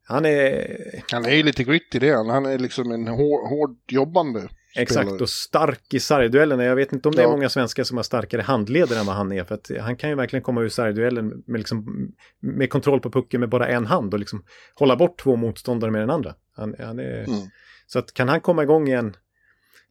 han 0.03 0.25
är... 0.25 0.77
Han 1.13 1.25
är 1.25 1.35
ju 1.35 1.43
lite 1.43 1.65
gritty 1.65 1.99
det. 1.99 2.17
Han 2.17 2.47
är 2.47 2.59
liksom 2.59 2.93
en 2.93 3.09
hår, 3.09 3.49
hård 3.49 3.77
jobbande 3.89 4.49
Exakt, 4.77 5.21
och 5.21 5.29
stark 5.29 5.95
i 5.95 6.01
sargduellerna. 6.01 6.65
Jag 6.65 6.77
vet 6.77 6.93
inte 6.93 7.09
om 7.09 7.15
det 7.15 7.23
är 7.23 7.27
Ja. 7.27 7.31
många 7.31 7.49
svenskar 7.49 7.85
som 7.85 7.97
har 7.97 8.05
starkare 8.05 8.43
handleder 8.43 9.01
än 9.01 9.07
vad 9.07 9.17
han 9.17 9.33
är. 9.33 9.45
För 9.45 9.55
att 9.55 9.71
han 9.81 9.97
kan 9.97 10.11
ju 10.11 10.17
verkligen 10.17 10.43
komma 10.43 10.63
ur 10.63 10.69
sargduellen 10.69 11.43
med, 11.47 11.59
liksom, 11.59 12.09
med 12.41 12.71
kontroll 12.71 13.01
på 13.01 13.11
pucken 13.11 13.41
med 13.41 13.49
bara 13.49 13.69
en 13.69 13.87
hand 13.87 14.15
och 14.15 14.21
liksom 14.21 14.45
hålla 14.75 14.97
bort 14.97 15.19
två 15.19 15.37
motståndare 15.37 15.91
med 15.91 16.01
den 16.01 16.11
andra. 16.11 16.35
Han, 16.57 16.75
han 16.79 16.99
är... 16.99 17.25
Mm. 17.25 17.41
Så 17.87 17.99
att 17.99 18.15
kan 18.15 18.29
han 18.29 18.41
komma 18.41 18.63
igång 18.63 18.89
igen, 18.89 19.17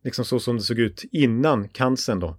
liksom 0.04 0.26
så 0.26 0.40
som 0.40 0.56
det 0.56 0.62
såg 0.62 0.80
ut 0.80 1.04
innan 1.12 1.70
cancern 1.70 2.20
då, 2.20 2.38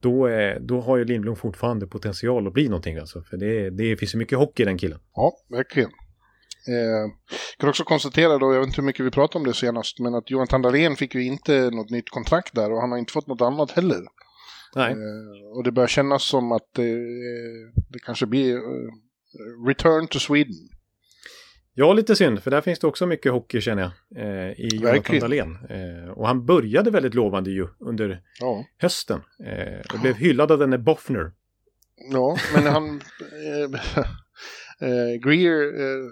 då, 0.00 0.26
är, 0.26 0.60
då 0.60 0.80
har 0.80 0.96
ju 0.96 1.04
Lindblom 1.04 1.36
fortfarande 1.36 1.86
potential 1.86 2.46
att 2.46 2.52
bli 2.52 2.68
någonting 2.68 2.98
alltså. 2.98 3.22
För 3.22 3.36
det, 3.36 3.70
det 3.70 3.96
finns 3.96 4.14
ju 4.14 4.18
mycket 4.18 4.38
hockey 4.38 4.62
i 4.62 4.66
den 4.66 4.78
killen. 4.78 4.98
Ja, 5.14 5.32
verkligen. 5.50 5.90
Eh, 6.68 7.10
kan 7.58 7.68
också 7.68 7.84
konstatera 7.84 8.38
då, 8.38 8.52
jag 8.54 8.60
vet 8.60 8.66
inte 8.66 8.80
hur 8.80 8.86
mycket 8.86 9.06
vi 9.06 9.10
pratade 9.10 9.38
om 9.38 9.46
det 9.46 9.54
senast, 9.54 9.98
men 9.98 10.14
att 10.14 10.30
Jonathan 10.30 10.62
Dahlén 10.62 10.96
fick 10.96 11.14
ju 11.14 11.24
inte 11.24 11.70
något 11.70 11.90
nytt 11.90 12.10
kontrakt 12.10 12.54
där 12.54 12.72
och 12.72 12.80
han 12.80 12.90
har 12.90 12.98
inte 12.98 13.12
fått 13.12 13.26
något 13.26 13.40
annat 13.40 13.70
heller. 13.70 14.00
Nej, 14.76 14.92
Eh, 14.92 15.56
och 15.56 15.64
det 15.64 15.72
börjar 15.72 15.88
kännas 15.88 16.22
som 16.24 16.52
att 16.52 16.68
det, 16.74 16.94
det 17.88 17.98
kanske 18.06 18.26
blir 18.26 18.56
eh, 18.56 18.90
return 19.68 20.06
to 20.08 20.18
Sweden. 20.18 20.68
Ja, 21.74 21.92
lite 21.92 22.16
synd, 22.16 22.42
för 22.42 22.50
där 22.50 22.60
finns 22.60 22.78
det 22.78 22.86
också 22.86 23.06
mycket 23.06 23.32
hockey 23.32 23.60
känner 23.60 23.82
jag. 23.82 23.92
Eh, 24.24 24.50
I 24.52 24.68
Jonathan. 24.72 25.18
Dahlén. 25.18 25.58
Eh, 25.70 26.10
och 26.10 26.26
han 26.26 26.46
började 26.46 26.90
väldigt 26.90 27.14
lovande 27.14 27.50
ju 27.50 27.66
under 27.80 28.20
Ja, 28.40 28.64
hösten. 28.78 29.20
Eh, 29.46 29.94
och 29.94 30.00
blev 30.00 30.14
hyllad 30.14 30.52
av 30.52 30.58
denne 30.58 30.78
Boffner. 30.78 31.32
ja 32.12 32.36
men 32.54 32.66
han... 32.66 33.00
Eh, 33.20 33.80
eh, 34.88 35.20
Greer 35.24 35.80
eh, 35.80 36.10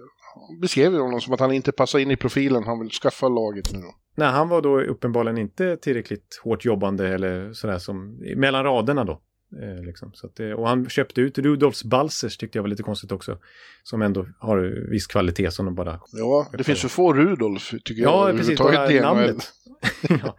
beskrev 0.61 0.93
ju 0.93 1.01
honom 1.01 1.21
som 1.21 1.35
att 1.35 1.41
han 1.41 1.53
inte 1.53 1.73
passar 1.73 1.99
in 1.99 2.11
i 2.11 2.17
profilen 2.17 2.65
han 2.65 2.81
vill 2.81 2.91
skaffa 2.91 3.29
laget 3.29 3.73
nu. 3.73 3.83
Nej, 4.15 4.29
han 4.29 4.49
var 4.49 4.63
då 4.63 4.81
uppenbarligen 4.81 5.39
inte 5.39 5.77
tillräckligt 5.77 6.41
hårt 6.45 6.65
jobbande 6.65 7.09
eller 7.09 7.53
sådär 7.53 7.79
som 7.79 8.19
mellan 8.37 8.65
raderna 8.65 9.05
då. 9.05 9.21
Eh, 9.63 9.85
liksom. 9.85 10.13
att 10.23 10.41
och 10.57 10.69
han 10.69 10.89
köpte 10.89 11.21
ut 11.21 11.39
Rudolfs 11.39 11.85
Balsers 11.85 12.37
tyckte 12.37 12.59
jag 12.59 12.63
var 12.63 12.69
lite 12.69 12.83
konstigt 12.83 13.13
också. 13.13 13.39
Som 13.83 14.03
ändå 14.03 14.27
har 14.39 14.91
viss 14.91 15.07
kvalitet 15.07 15.51
som 15.51 15.67
de 15.67 15.75
bara... 15.75 16.01
Ja, 16.13 16.51
det 16.53 16.65
finns 16.65 16.81
för 16.81 16.89
få 16.89 17.13
Rudolf 17.13 17.71
tycker 17.85 18.03
jag. 18.03 18.31
Ja, 18.31 18.37
precis. 18.37 18.59
Bara 18.59 18.89
namnet. 18.89 19.53
ja. 20.09 20.37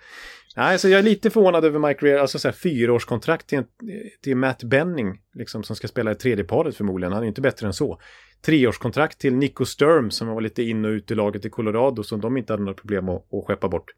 Nej, 0.55 0.79
så 0.79 0.89
jag 0.89 0.99
är 0.99 1.03
lite 1.03 1.29
förvånad 1.29 1.65
över 1.65 1.79
Mike 1.79 2.05
Rear, 2.05 2.19
alltså 2.19 2.39
så 2.39 2.47
här 2.47 2.53
fyraårskontrakt 2.53 3.47
till, 3.47 3.63
till 4.23 4.37
Matt 4.37 4.63
Benning, 4.63 5.21
liksom, 5.33 5.63
som 5.63 5.75
ska 5.75 5.87
spela 5.87 6.11
i 6.11 6.15
tredje 6.15 6.43
paret 6.43 6.75
förmodligen. 6.75 7.13
Han 7.13 7.23
är 7.23 7.27
inte 7.27 7.41
bättre 7.41 7.67
än 7.67 7.73
så. 7.73 7.99
Treårskontrakt 8.41 9.19
till 9.19 9.33
Nico 9.33 9.65
Sturm 9.65 10.11
som 10.11 10.27
var 10.27 10.41
lite 10.41 10.63
in 10.63 10.85
och 10.85 10.89
ut 10.89 11.11
i 11.11 11.15
laget 11.15 11.45
i 11.45 11.49
Colorado 11.49 12.03
som 12.03 12.21
de 12.21 12.37
inte 12.37 12.53
hade 12.53 12.63
några 12.63 12.77
problem 12.77 13.09
att, 13.09 13.33
att 13.33 13.45
skeppa 13.47 13.69
bort. 13.69 13.91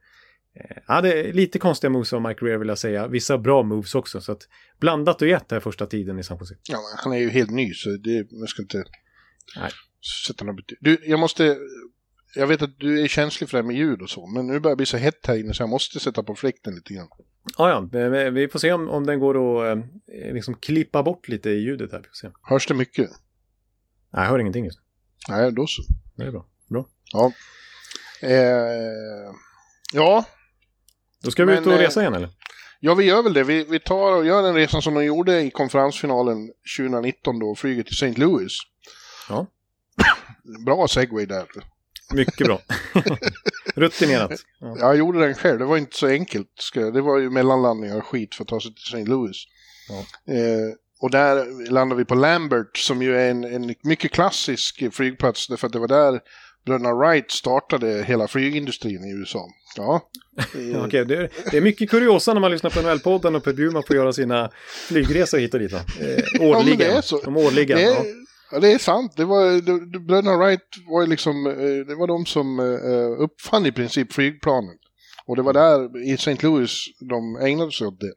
Eh, 0.56 0.78
Ja, 0.88 1.02
det 1.02 1.14
är 1.14 1.34
lite 1.34 1.60
konstiga 1.60 1.90
moves 1.92 2.14
av 2.14 2.22
Mike 2.22 2.46
Rear 2.46 2.58
vill 2.58 2.68
jag 2.68 2.78
säga. 2.78 3.08
Vissa 3.08 3.38
bra 3.38 3.64
moves 3.64 3.96
också. 3.96 4.22
Så 4.22 4.32
att 4.32 4.48
blandat 4.80 5.22
och 5.22 5.28
gett 5.28 5.52
här 5.52 5.60
första 5.60 5.86
tiden 5.86 6.20
i 6.20 6.24
San 6.24 6.38
Jose. 6.40 6.56
Ja, 6.70 6.78
men 6.78 7.04
han 7.04 7.14
är 7.14 7.18
ju 7.18 7.30
helt 7.30 7.52
ny 7.52 7.74
så 7.74 7.90
det, 7.90 8.28
jag 8.30 8.50
ska 8.50 8.62
inte 8.62 8.84
Nej. 9.56 9.72
sätta 10.28 10.46
något 10.46 10.56
betyg. 10.56 10.78
Du, 10.82 10.98
jag 11.04 11.20
måste... 11.20 11.58
Jag 12.36 12.48
vet 12.48 12.62
att 12.62 12.80
du 12.80 13.02
är 13.02 13.08
känslig 13.08 13.50
för 13.50 13.58
det 13.58 13.64
här 13.64 13.68
med 13.68 13.76
ljud 13.76 14.02
och 14.02 14.10
så, 14.10 14.28
men 14.28 14.48
nu 14.48 14.60
börjar 14.60 14.76
det 14.76 14.78
bli 14.78 14.86
så 14.86 14.98
hett 14.98 15.26
här 15.28 15.40
inne 15.40 15.54
så 15.54 15.64
jag 15.64 15.70
måste 15.70 16.00
sätta 16.00 16.24
på 16.24 16.36
fläkten 16.36 16.76
lite 16.76 16.94
grann. 16.94 17.08
Ja, 17.58 17.90
ja, 17.92 18.30
vi 18.30 18.48
får 18.48 18.60
se 18.60 18.72
om, 18.72 18.90
om 18.90 19.06
den 19.06 19.20
går 19.20 19.62
att 19.62 19.78
eh, 19.78 20.34
liksom 20.34 20.56
klippa 20.56 21.04
bort 21.04 21.28
lite 21.28 21.50
i 21.50 21.60
ljudet 21.60 21.92
här. 21.92 22.00
Vi 22.00 22.08
får 22.08 22.14
se. 22.14 22.30
Hörs 22.42 22.68
det 22.68 22.74
mycket? 22.74 23.10
Nej, 24.14 24.24
jag 24.24 24.30
hör 24.30 24.40
ingenting 24.40 24.66
just. 24.66 24.80
Nej, 25.30 25.52
då 25.52 25.68
så. 25.68 25.82
Det 26.16 26.24
är 26.24 26.32
bra. 26.32 26.46
Bra. 26.70 26.86
Ja. 27.14 27.32
Eh, 28.22 29.34
ja, 29.94 30.26
Då 31.24 31.32
ska 31.32 31.46
vi 31.46 31.54
Men, 31.54 31.62
ut 31.62 31.68
och 31.68 31.74
eh, 31.74 31.78
resa 31.80 32.02
igen 32.02 32.14
eller? 32.14 32.30
ja, 32.80 32.94
vi 32.96 33.04
gör 33.06 33.24
väl 33.24 33.34
det. 33.34 33.44
Vi, 33.44 33.64
vi 33.64 33.80
tar 33.80 34.12
och 34.12 34.26
gör 34.26 34.44
den 34.44 34.56
resan 34.56 34.82
som 34.82 34.94
de 34.94 35.06
gjorde 35.06 35.42
i 35.42 35.52
konferensfinalen 35.52 36.52
2019 36.80 37.40
då, 37.40 37.56
flyget 37.56 37.86
till 37.88 37.94
St. 37.96 38.20
Louis. 38.22 38.54
Ja. 39.30 39.48
Bra 40.66 40.88
segway 40.88 41.26
där. 41.26 41.46
Mycket 42.14 42.48
bra. 42.48 42.62
Rutinerat. 43.76 44.32
Ja. 44.60 44.76
Jag 44.80 44.98
gjorde 44.98 45.20
den 45.20 45.34
själv, 45.36 45.60
det 45.60 45.66
var 45.66 45.78
inte 45.78 45.98
så 45.98 46.08
enkelt. 46.08 46.50
Det 46.74 47.02
var 47.02 47.20
ju 47.20 47.30
mellanlandningar 47.30 47.98
och 47.98 48.06
skit 48.06 48.36
för 48.36 48.44
att 48.44 48.48
ta 48.48 48.60
sig 48.60 48.74
till 48.74 48.84
St. 48.84 49.06
Louis. 49.06 49.38
Ja. 49.90 50.34
Eh, 50.34 50.74
och 51.04 51.12
där 51.12 51.70
landade 51.72 52.00
vi 52.00 52.06
på 52.06 52.16
Lambert 52.16 52.78
som 52.78 53.02
ju 53.02 53.16
är 53.16 53.32
en, 53.32 53.44
en 53.44 53.76
mycket 53.84 54.12
klassisk 54.12 54.84
flygplats 54.92 55.48
därför 55.48 55.68
att 55.68 55.74
det 55.74 55.80
var 55.80 55.88
där 55.88 56.20
bröderna 56.66 56.94
Wright 56.94 57.32
startade 57.32 58.04
hela 58.04 58.28
flygindustrin 58.28 59.04
i 59.04 59.12
USA. 59.20 59.48
Ja. 59.78 60.10
Okej, 60.86 61.06
det, 61.06 61.30
det 61.52 61.58
är 61.58 61.62
mycket 61.62 61.90
kuriosa 61.90 62.34
när 62.34 62.42
man 62.42 62.52
lyssnar 62.52 62.70
på 62.70 62.80
NHL-podden 62.80 63.36
och 63.36 63.44
Per 63.44 63.54
Bjurman 63.54 63.84
får 63.88 63.96
göra 63.96 64.14
sina 64.14 64.50
flygresor 64.88 65.38
hit 65.38 65.54
och 65.54 65.60
dit. 65.60 65.74
Eh, 65.74 65.80
årligen. 66.42 66.78
det 66.78 66.86
är 66.86 67.02
så. 67.02 67.22
De 67.22 67.38
årliga. 67.38 67.76
det, 67.76 67.82
Ja. 67.82 67.92
är, 67.92 68.06
ja, 68.52 68.60
det 68.60 68.72
är 68.72 68.78
sant. 68.78 69.14
Det 69.18 69.26
var, 69.26 69.62
det, 69.62 69.92
det, 69.92 70.00
bröderna 70.00 70.38
Wright 70.38 70.68
var 70.88 71.08
liksom, 71.08 71.48
eh, 71.48 71.88
det 71.88 71.96
var 71.96 72.08
de 72.08 72.26
som 72.26 72.60
eh, 72.60 73.24
uppfann 73.24 73.66
i 73.66 73.72
princip 73.72 74.14
flygplanet. 74.14 74.78
Och 75.26 75.36
det 75.36 75.42
var 75.42 75.54
där 75.54 76.08
i 76.10 76.14
St. 76.14 76.38
Louis 76.42 76.86
de 77.10 77.36
ägnade 77.36 77.72
sig 77.72 77.88
åt 77.88 78.00
det. 78.00 78.14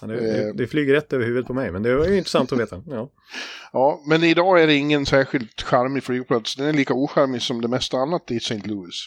Det, 0.00 0.06
det, 0.06 0.52
det 0.52 0.66
flyger 0.66 0.94
rätt 0.94 1.12
över 1.12 1.24
huvudet 1.24 1.46
på 1.46 1.54
mig, 1.54 1.70
men 1.72 1.82
det 1.82 1.96
var 1.96 2.06
ju 2.06 2.16
intressant 2.16 2.52
att 2.52 2.58
veta. 2.58 2.82
Ja. 2.86 3.10
Ja, 3.72 4.02
men 4.06 4.24
idag 4.24 4.62
är 4.62 4.66
det 4.66 4.74
ingen 4.74 5.06
särskilt 5.06 5.62
charmig 5.62 6.04
flygplats. 6.04 6.56
Den 6.56 6.66
är 6.66 6.72
lika 6.72 6.94
ocharmig 6.94 7.42
som 7.42 7.60
det 7.60 7.68
mesta 7.68 7.96
annat 7.96 8.30
i 8.30 8.36
St. 8.36 8.60
Louis. 8.64 9.06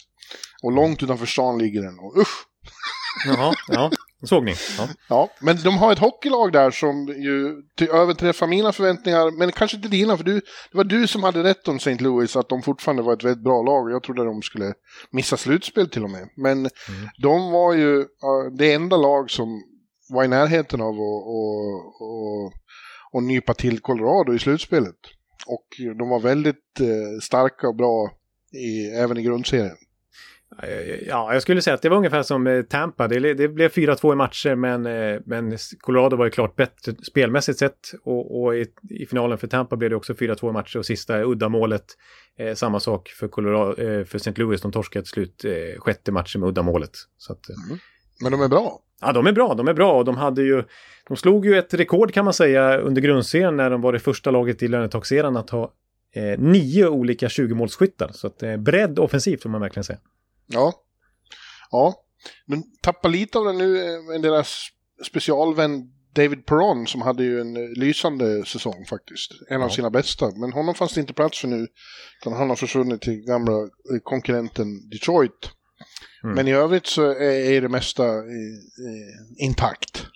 Och 0.62 0.72
långt 0.72 1.02
utanför 1.02 1.26
stan 1.26 1.58
ligger 1.58 1.82
den. 1.82 1.98
Och 1.98 2.18
usch! 2.20 2.46
Jaha, 3.26 3.54
ja. 3.68 3.90
Såg 4.22 4.44
ni? 4.44 4.54
Ja. 4.78 4.88
Ja, 5.08 5.30
men 5.40 5.56
de 5.62 5.78
har 5.78 5.92
ett 5.92 5.98
hockeylag 5.98 6.52
där 6.52 6.70
som 6.70 7.06
ju 7.08 7.62
överträffar 7.92 8.46
mina 8.46 8.72
förväntningar, 8.72 9.38
men 9.38 9.52
kanske 9.52 9.76
inte 9.76 9.88
dina, 9.88 10.16
för 10.16 10.24
du, 10.24 10.34
det 10.70 10.76
var 10.76 10.84
du 10.84 11.06
som 11.06 11.22
hade 11.22 11.42
rätt 11.42 11.68
om 11.68 11.76
St. 11.76 11.94
Louis, 11.98 12.36
att 12.36 12.48
de 12.48 12.62
fortfarande 12.62 13.02
var 13.02 13.12
ett 13.12 13.24
väldigt 13.24 13.44
bra 13.44 13.62
lag. 13.62 13.90
Jag 13.90 14.02
trodde 14.02 14.24
de 14.24 14.42
skulle 14.42 14.74
missa 15.10 15.36
slutspel 15.36 15.88
till 15.88 16.04
och 16.04 16.10
med. 16.10 16.28
Men 16.36 16.70
de 17.22 17.50
var 17.52 17.74
ju 17.74 18.04
det 18.58 18.72
enda 18.72 18.96
lag 18.96 19.30
som 19.30 19.62
var 20.08 20.24
i 20.24 20.28
närheten 20.28 20.80
av 20.80 20.94
att 20.94 21.00
och, 21.00 22.02
och, 22.02 22.52
och 23.12 23.22
nypa 23.22 23.54
till 23.54 23.80
Colorado 23.80 24.34
i 24.34 24.38
slutspelet. 24.38 24.96
Och 25.46 25.66
de 25.98 26.08
var 26.08 26.20
väldigt 26.20 26.80
eh, 26.80 27.20
starka 27.22 27.68
och 27.68 27.76
bra 27.76 28.10
i, 28.52 28.86
även 28.86 29.18
i 29.18 29.22
grundserien. 29.22 29.76
Ja, 31.06 31.32
jag 31.32 31.42
skulle 31.42 31.62
säga 31.62 31.74
att 31.74 31.82
det 31.82 31.88
var 31.88 31.96
ungefär 31.96 32.22
som 32.22 32.46
eh, 32.46 32.62
Tampa. 32.62 33.08
Det, 33.08 33.34
det 33.34 33.48
blev 33.48 33.70
4-2 33.70 34.12
i 34.12 34.16
matcher, 34.16 34.54
men, 34.54 34.86
eh, 34.86 35.20
men 35.26 35.58
Colorado 35.80 36.16
var 36.16 36.24
ju 36.24 36.30
klart 36.30 36.56
bättre 36.56 36.94
spelmässigt 37.10 37.58
sett. 37.58 37.92
Och, 38.04 38.42
och 38.42 38.56
i, 38.56 38.66
i 38.90 39.06
finalen 39.06 39.38
för 39.38 39.46
Tampa 39.46 39.76
blev 39.76 39.90
det 39.90 39.96
också 39.96 40.12
4-2 40.12 40.50
i 40.50 40.52
matcher 40.52 40.78
och 40.78 40.86
sista 40.86 41.22
uddamålet. 41.22 41.84
Eh, 42.38 42.54
samma 42.54 42.80
sak 42.80 43.08
för, 43.08 43.28
Colorado, 43.28 43.82
eh, 43.82 44.04
för 44.04 44.16
St. 44.16 44.32
Louis. 44.36 44.60
De 44.60 44.72
torskade 44.72 45.02
till 45.02 45.10
slut 45.10 45.44
eh, 45.44 45.80
sjätte 45.80 46.12
matchen 46.12 46.40
med 46.40 46.48
uddamålet. 46.48 46.92
Så 47.16 47.32
att, 47.32 47.48
eh, 47.48 47.56
Men 48.22 48.32
de 48.32 48.40
är 48.40 48.48
bra. 48.48 48.80
Ja, 49.00 49.12
de 49.12 49.26
är 49.26 49.32
bra. 49.32 49.54
De 49.54 49.68
är 49.68 49.74
bra. 49.74 49.92
Och 49.98 50.04
de 50.04 50.16
hade 50.16 50.42
ju... 50.42 50.64
De 51.08 51.16
slog 51.16 51.46
ju 51.46 51.58
ett 51.58 51.74
rekord 51.74 52.12
kan 52.12 52.24
man 52.24 52.34
säga 52.34 52.78
under 52.78 53.02
grundserien 53.02 53.56
när 53.56 53.70
de 53.70 53.80
var 53.80 53.92
det 53.92 53.98
första 53.98 54.30
laget 54.30 54.62
i 54.62 54.68
lönetagsserien 54.68 55.36
att 55.36 55.50
ha 55.50 55.72
eh, 56.14 56.38
nio 56.40 56.88
olika 56.88 57.28
20-målsskyttar. 57.28 58.12
Så 58.12 58.26
att 58.26 58.42
eh, 58.42 58.56
bredd 58.56 58.98
offensivt 58.98 59.42
får 59.42 59.50
man 59.50 59.60
verkligen 59.60 59.84
säga. 59.84 59.98
Ja. 60.46 60.72
Ja. 61.70 61.94
Men 62.46 62.62
tappar 62.82 63.08
lite 63.08 63.38
av 63.38 63.44
det 63.44 63.52
nu 63.52 63.76
eh, 64.14 64.20
deras 64.20 64.68
specialvän 65.06 65.92
David 66.14 66.46
Perron 66.46 66.86
som 66.86 67.02
hade 67.02 67.24
ju 67.24 67.40
en 67.40 67.56
eh, 67.56 67.62
lysande 67.76 68.44
säsong 68.44 68.84
faktiskt. 68.88 69.30
En 69.50 69.62
av 69.62 69.68
Ja. 69.68 69.74
sina 69.74 69.90
bästa. 69.90 70.30
Men 70.36 70.52
honom 70.52 70.74
fanns 70.74 70.94
det 70.94 71.00
inte 71.00 71.12
plats 71.14 71.40
för 71.40 71.48
nu. 71.48 71.66
Utan 72.20 72.32
han 72.32 72.48
har 72.48 72.56
försvunnit 72.56 73.00
till 73.00 73.24
gamla 73.26 73.52
eh, 73.52 73.68
konkurrenten 74.02 74.88
Detroit. 74.90 75.50
Mm. 76.24 76.34
Men 76.34 76.48
i 76.48 76.52
övrigt 76.52 76.86
så 76.86 77.10
är, 77.10 77.20
är 77.22 77.60
det 77.60 77.68
mesta 77.68 78.04
eh, 78.04 78.20
eh, 78.86 79.44
intakt. 79.44 80.06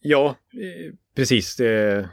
Ja, 0.00 0.36
eh, 0.52 0.94
precis. 1.16 1.56
Det, 1.56 2.08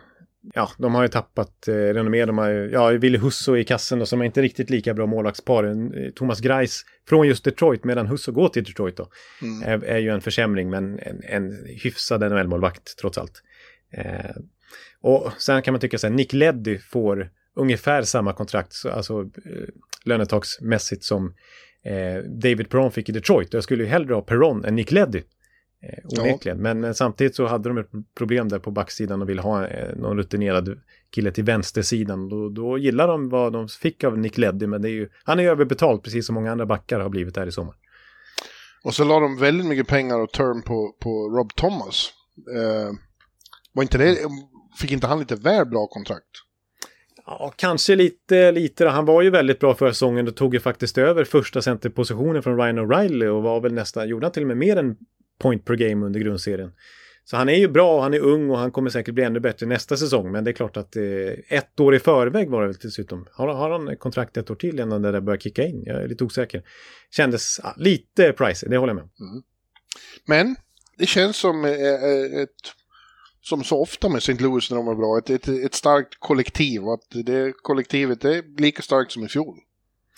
ja, 0.54 0.70
de 0.78 0.96
har 0.96 1.02
ju 1.02 1.08
tappat 1.08 1.68
eh, 1.68 1.74
renommé. 1.74 2.26
De 2.26 2.38
har 2.38 2.50
ju, 2.50 2.70
ja, 2.72 2.88
Ville 2.88 3.18
Husso 3.18 3.58
i 3.58 3.64
kassen 3.64 4.00
då, 4.00 4.06
som 4.06 4.22
är 4.22 4.26
inte 4.26 4.42
riktigt 4.42 4.70
lika 4.70 4.94
bra 4.94 5.06
målvaktspar. 5.06 6.12
Thomas 6.12 6.40
Greis 6.40 6.86
från 7.10 7.28
just 7.28 7.44
Detroit, 7.44 7.84
medan 7.84 8.08
Husso 8.08 8.32
går 8.32 8.50
till 8.50 8.64
Detroit 8.64 8.98
då. 8.98 9.10
Mm. 9.42 9.64
Är, 9.64 9.86
är, 9.86 9.98
ju 9.98 10.10
en 10.10 10.22
försämring, 10.22 10.70
men 10.70 11.00
en, 11.00 11.22
en 11.24 11.66
hyfsad 11.84 12.22
NHL-målvakt 12.22 12.98
trots 13.00 13.18
allt. 13.18 13.44
Eh, 13.92 14.36
och 15.02 15.32
sen 15.38 15.62
kan 15.62 15.72
man 15.72 15.82
tycka 15.82 15.98
så 15.98 16.08
här, 16.08 16.14
Nick 16.14 16.34
Leddy 16.34 16.78
får 16.80 17.30
ungefär 17.56 18.02
samma 18.02 18.34
kontrakt, 18.34 18.74
alltså 18.92 19.22
eh, 19.22 19.68
lönetagsmässigt 20.06 21.04
som 21.04 21.34
eh, 21.86 22.24
David 22.24 22.70
Perron 22.70 22.92
fick 22.92 23.10
i 23.10 23.12
Detroit. 23.12 23.54
Jag 23.54 23.64
skulle 23.64 23.84
ju 23.84 23.90
hellre 23.90 24.14
ha 24.14 24.22
Perron 24.22 24.66
än 24.66 24.76
Nick 24.76 24.92
Leddy. 24.92 25.22
Eh, 25.84 26.20
onekligen. 26.20 26.58
Ja. 26.58 26.64
Men, 26.64 26.80
men, 26.80 26.96
samtidigt 26.96 27.36
så 27.36 27.48
hade 27.48 27.70
de 27.70 27.78
ett 27.78 27.90
problem 28.16 28.50
där 28.50 28.60
på 28.60 28.72
backsidan 28.72 29.22
och 29.22 29.30
ville 29.30 29.42
ha 29.42 29.68
eh, 29.68 29.96
någon 29.96 30.18
rutinerad 30.18 30.80
kille 31.16 31.32
till 31.32 31.44
vänstersidan. 31.44 32.30
Då, 32.30 32.50
då 32.50 32.78
gillar 32.78 33.08
de 33.08 33.30
vad 33.30 33.54
de 33.54 33.68
fick 33.68 34.04
av 34.04 34.18
Nick 34.18 34.38
Leddy, 34.38 34.68
men 34.68 34.82
det 34.82 34.90
är 34.90 34.94
ju, 34.94 35.10
han 35.24 35.40
är 35.40 35.44
ju 35.44 35.50
överbetald 35.50 36.04
precis 36.04 36.26
som 36.26 36.36
många 36.36 36.52
andra 36.52 36.66
backar 36.66 37.00
har 37.00 37.10
blivit 37.10 37.38
här 37.38 37.48
i 37.48 37.52
sommar. 37.52 37.76
Och 38.84 38.94
så 38.94 39.04
la 39.04 39.20
de 39.20 39.38
väldigt 39.38 39.68
mycket 39.68 39.88
pengar 39.88 40.20
och 40.20 40.32
term 40.32 40.62
på, 40.62 40.96
på 41.00 41.10
Rob 41.10 41.56
Thomas. 41.56 42.14
Eh, 42.56 42.92
var 43.74 43.84
inte 43.84 43.98
det, 43.98 44.18
fick 44.80 44.92
inte 44.92 45.08
han 45.08 45.20
lite 45.20 45.36
väl 45.36 45.66
bra 45.66 45.88
kontrakt? 45.88 46.43
Ja, 47.26 47.54
kanske 47.56 47.96
lite, 47.96 48.52
lite. 48.52 48.88
Han 48.88 49.06
var 49.06 49.22
ju 49.22 49.30
väldigt 49.30 49.60
bra 49.60 49.76
förra 49.76 49.94
säsongen 49.94 50.28
och 50.28 50.36
tog 50.36 50.54
ju 50.54 50.60
faktiskt 50.60 50.98
över 50.98 51.24
första 51.24 51.62
centerpositionen 51.62 52.44
från 52.44 52.58
Ryan 52.58 52.80
O'Reilly 52.80 53.28
och 53.28 53.44
var 53.44 53.62
väl 53.62 53.74
nästan, 53.74 54.10
gjorde 54.10 54.26
han 54.26 54.32
till 54.32 54.44
och 54.44 54.48
med 54.48 54.58
mer 54.58 54.78
än 54.78 54.98
point 55.40 55.66
per 55.66 55.76
game 55.76 56.06
under 56.06 56.20
grundserien. 56.20 56.72
Så 57.26 57.38
han 57.38 57.50
är 57.50 57.56
ju 57.56 57.68
bra, 57.68 58.02
han 58.02 58.14
är 58.14 58.20
ung 58.20 58.50
och 58.50 58.58
han 58.58 58.72
kommer 58.72 58.90
säkert 58.90 59.14
bli 59.14 59.24
ännu 59.24 59.40
bättre 59.40 59.66
nästa 59.66 59.98
säsong. 59.98 60.32
Men 60.32 60.44
det 60.44 60.52
är 60.52 60.54
klart 60.54 60.78
att 60.78 60.96
eh, 60.96 61.04
ett 61.58 61.80
år 61.80 61.96
i 61.96 62.00
förväg 62.00 62.50
var 62.50 62.62
det 62.62 62.68
väl 62.68 62.78
dessutom. 62.82 63.28
Har, 63.32 63.48
har 63.48 63.70
han 63.70 63.98
kontrakt 63.98 64.38
ett 64.38 64.52
år 64.52 64.56
till 64.56 64.80
innan 64.80 65.02
det 65.02 65.12
där 65.12 65.22
börjar 65.22 65.40
kicka 65.40 65.64
in? 65.64 65.84
Jag 65.86 66.04
är 66.04 66.08
lite 66.08 66.24
osäker. 66.24 66.64
Kändes 67.12 67.60
ah, 67.64 67.74
lite 67.78 68.34
pricey, 68.34 68.70
det 68.70 68.78
håller 68.78 68.94
jag 68.94 68.96
med 68.96 69.10
mm. 69.20 69.44
Men 70.26 70.56
det 70.98 71.06
känns 71.06 71.38
som 71.38 71.66
eh, 71.66 71.72
eh 71.72 72.42
ett 72.44 72.50
som 73.44 73.64
så 73.64 73.82
ofta 73.82 74.10
med 74.10 74.18
St. 74.18 74.34
Louis 74.34 74.72
när 74.72 74.78
de 74.78 74.88
är 74.88 74.96
bra, 74.96 75.18
ett, 75.18 75.30
ett, 75.30 75.48
ett 75.48 75.74
starkt 75.74 76.16
kollektiv. 76.20 76.84
Och 76.84 76.94
att 76.94 77.26
det 77.26 77.54
kollektivet 77.62 78.26
är 78.26 78.62
lika 78.62 78.82
starkt 78.82 79.12
som 79.12 79.24
i 79.24 79.28
fjol. 79.28 79.58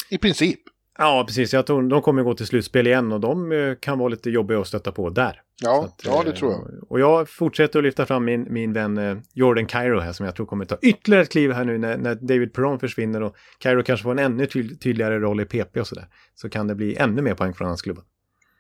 I 0.10 0.18
princip. 0.18 0.60
Ja, 0.98 1.24
precis. 1.28 1.54
Jag 1.54 1.66
tror 1.66 1.90
de 1.90 2.02
kommer 2.02 2.24
gå 2.24 2.34
till 2.34 2.48
slutspel 2.48 2.88
igen 2.88 3.12
och 3.12 3.20
de 3.20 3.52
eh, 3.52 3.76
kan 3.80 4.00
vara 4.00 4.10
lite 4.10 4.30
jobbiga 4.30 4.60
att 4.60 4.68
stöta 4.68 4.92
på 4.92 5.10
där. 5.10 5.42
Ja, 5.62 5.84
att, 5.86 6.02
ja 6.06 6.24
det 6.26 6.32
tror 6.32 6.52
jag. 6.52 6.62
Eh, 6.62 6.84
och 6.90 7.00
jag 7.00 7.30
fortsätter 7.30 7.80
att 7.80 7.86
lyfta 7.86 8.06
fram 8.06 8.26
min, 8.26 8.54
min 8.54 8.74
vän 8.74 8.98
eh, 8.98 9.18
Jordan 9.34 9.66
Cairo 9.66 10.00
här 10.00 10.14
som 10.14 10.26
jag 10.26 10.36
tror 10.36 10.46
kommer 10.46 10.66
ta 10.66 10.78
ytterligare 10.82 11.24
ett 11.24 11.32
kliv 11.32 11.52
här 11.52 11.66
nu 11.66 11.78
när, 11.78 11.98
när 11.98 12.16
David 12.16 12.54
Perron 12.54 12.80
försvinner 12.80 13.24
och 13.24 13.36
Cairo 13.60 13.84
kanske 13.84 14.04
får 14.04 14.12
en 14.12 14.20
ännu 14.20 14.48
tydligare 14.78 15.20
roll 15.20 15.42
i 15.42 15.46
PP 15.46 15.80
och 15.80 15.88
sådär. 15.88 16.08
Så 16.36 16.50
kan 16.50 16.68
det 16.68 16.76
bli 16.76 16.96
ännu 16.96 17.22
mer 17.22 17.34
poäng 17.34 17.54
från 17.54 17.68
hans 17.68 17.82
klubba. 17.82 18.02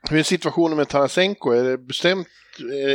Hur 0.09 0.19
är 0.19 0.23
situationen 0.23 0.77
med 0.77 0.89
Tarasenko? 0.89 1.51
Är 1.51 1.63
det 1.63 1.77
bestämt? 1.77 2.27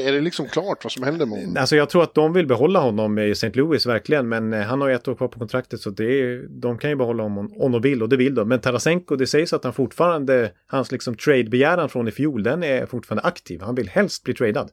Är 0.05 0.13
det 0.13 0.21
liksom 0.21 0.49
klart 0.49 0.85
vad 0.85 0.93
som 0.93 1.03
händer 1.03 1.27
med 1.27 1.39
honom? 1.39 1.57
Alltså 1.57 1.77
jag 1.77 1.91
tror 1.91 2.03
att 2.03 2.15
de 2.15 2.33
vill 2.33 2.47
behålla 2.47 2.81
honom 2.81 3.19
i 3.19 3.31
St. 3.31 3.51
Louis 3.55 3.87
verkligen. 3.87 4.29
Men 4.29 4.53
eh, 4.53 4.61
han 4.61 4.81
har 4.81 4.89
ju 4.89 4.95
ett 4.95 5.09
år 5.09 5.15
kvar 5.15 5.29
på 5.29 5.39
kontraktet 5.39 5.81
så 5.81 5.91
det 5.91 6.05
är, 6.05 6.47
de 6.49 6.79
kan 6.79 6.91
ju 6.91 6.97
behålla 6.97 7.23
honom 7.23 7.53
om 7.57 7.73
de 7.73 7.83
vill 7.83 8.03
och 8.03 8.09
det 8.09 8.17
vill 8.17 8.35
de. 8.35 8.49
Men 8.49 8.61
Tarasenko, 8.61 9.17
det 9.17 9.27
sägs 9.27 9.53
att 9.53 9.65
han 9.65 9.73
fortfarande, 9.73 10.53
hans 10.67 10.93
liksom 10.93 11.17
trade-begäran 11.17 11.89
från 11.89 12.09
i 12.09 12.11
fjol, 12.11 12.43
den 12.43 12.63
är 12.63 12.87
fortfarande 12.87 13.23
aktiv. 13.23 13.61
Han 13.61 13.75
vill 13.75 13.89
helst 13.89 14.25
bli 14.25 14.35
tradad. 14.35 14.71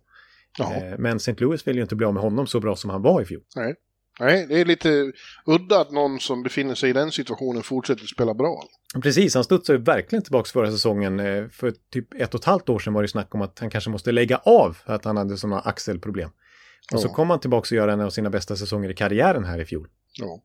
Jaha. 0.57 0.75
Eh, 0.75 0.97
men 0.97 1.17
St. 1.17 1.35
Louis 1.37 1.67
vill 1.67 1.75
ju 1.75 1.81
inte 1.81 1.95
bli 1.95 2.05
av 2.05 2.13
med 2.13 2.23
honom 2.23 2.47
så 2.47 2.59
bra 2.59 2.75
som 2.75 2.89
han 2.89 3.01
var 3.01 3.21
i 3.21 3.25
fjol. 3.25 3.41
Nej. 3.55 3.75
Nej, 4.19 4.45
det 4.49 4.61
är 4.61 4.65
lite 4.65 5.11
udda 5.45 5.81
att 5.81 5.91
någon 5.91 6.19
som 6.19 6.43
befinner 6.43 6.75
sig 6.75 6.89
i 6.89 6.93
den 6.93 7.11
situationen 7.11 7.63
fortsätter 7.63 8.05
spela 8.05 8.33
bra. 8.33 8.63
Precis, 9.03 9.35
han 9.35 9.43
studsade 9.43 9.79
verkligen 9.79 10.23
tillbaka 10.23 10.49
förra 10.53 10.71
säsongen. 10.71 11.19
Eh, 11.19 11.49
för 11.49 11.73
typ 11.93 12.13
ett 12.13 12.33
och 12.33 12.39
ett 12.39 12.45
halvt 12.45 12.69
år 12.69 12.79
sedan 12.79 12.93
var 12.93 13.01
det 13.01 13.07
snack 13.07 13.35
om 13.35 13.41
att 13.41 13.59
han 13.59 13.69
kanske 13.69 13.89
måste 13.89 14.11
lägga 14.11 14.37
av 14.37 14.77
för 14.85 14.93
att 14.93 15.05
han 15.05 15.17
hade 15.17 15.37
sådana 15.37 15.59
axelproblem. 15.59 16.29
Och 16.29 16.97
ja. 16.97 16.97
så 16.97 17.09
kom 17.09 17.29
han 17.29 17.39
tillbaka 17.39 17.75
och 17.75 17.77
göra 17.77 17.93
en 17.93 18.01
av 18.01 18.09
sina 18.09 18.29
bästa 18.29 18.55
säsonger 18.55 18.89
i 18.89 18.93
karriären 18.93 19.43
här 19.43 19.59
i 19.59 19.65
fjol. 19.65 19.87
Ja, 20.13 20.41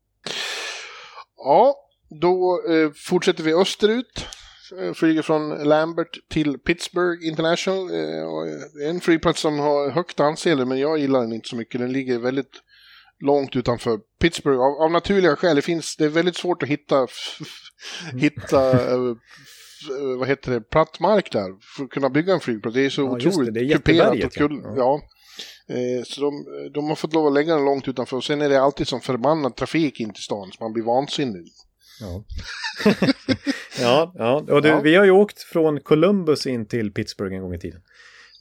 ja 1.36 1.76
då 2.20 2.62
eh, 2.68 2.90
fortsätter 2.94 3.42
vi 3.42 3.54
österut. 3.54 4.26
Eh, 4.80 4.92
flyger 4.92 5.22
från 5.22 5.48
Lambert 5.48 6.28
till 6.30 6.58
Pittsburgh 6.58 7.28
International. 7.28 7.90
Eh, 7.90 8.88
en 8.88 9.00
flygplats 9.00 9.40
som 9.40 9.58
har 9.58 9.90
högt 9.90 10.20
anseende 10.20 10.64
men 10.64 10.78
jag 10.78 10.98
gillar 10.98 11.20
den 11.20 11.32
inte 11.32 11.48
så 11.48 11.56
mycket. 11.56 11.80
Den 11.80 11.92
ligger 11.92 12.18
väldigt 12.18 12.62
långt 13.22 13.56
utanför 13.56 13.98
Pittsburgh 14.20 14.60
av, 14.60 14.82
av 14.82 14.90
naturliga 14.90 15.36
skäl. 15.36 15.56
Det, 15.56 15.62
finns, 15.62 15.96
det 15.96 16.04
är 16.04 16.08
väldigt 16.08 16.36
svårt 16.36 16.62
att 16.62 16.68
hitta, 16.68 17.06
hitta 18.20 18.94
uh, 18.96 19.16
vad 20.18 20.28
heter 20.28 20.52
det, 20.52 20.60
platt 20.60 21.00
mark 21.00 21.32
där 21.32 21.48
för 21.76 21.84
att 21.84 21.90
kunna 21.90 22.10
bygga 22.10 22.34
en 22.34 22.40
flygplats. 22.40 22.74
Det 22.74 22.84
är 22.84 22.90
så 22.90 23.02
ja, 23.02 23.10
otroligt 23.10 23.54
det, 23.54 23.60
det 23.60 23.72
är 23.72 23.76
kuperat 23.76 24.24
och 24.24 24.32
kul. 24.32 24.60
Ja. 24.64 24.74
ja. 24.76 25.02
Eh, 25.74 26.04
så 26.04 26.20
de, 26.20 26.44
de 26.74 26.88
har 26.88 26.94
fått 26.94 27.14
lov 27.14 27.26
att 27.26 27.32
lägga 27.32 27.54
den 27.54 27.64
långt 27.64 27.88
utanför 27.88 28.16
och 28.16 28.24
sen 28.24 28.42
är 28.42 28.48
det 28.48 28.62
alltid 28.62 28.88
som 28.88 29.00
förbannad 29.00 29.56
trafik 29.56 30.00
in 30.00 30.12
till 30.12 30.22
stan 30.22 30.50
så 30.52 30.64
man 30.64 30.72
blir 30.72 30.84
vansinnig. 30.84 31.46
Ja, 32.00 32.24
ja, 33.80 34.12
ja. 34.14 34.44
och 34.48 34.62
du, 34.62 34.68
ja. 34.68 34.80
vi 34.80 34.94
har 34.94 35.04
ju 35.04 35.10
åkt 35.10 35.42
från 35.42 35.80
Columbus 35.80 36.46
in 36.46 36.66
till 36.66 36.92
Pittsburgh 36.92 37.34
en 37.34 37.42
gång 37.42 37.54
i 37.54 37.58
tiden. 37.58 37.80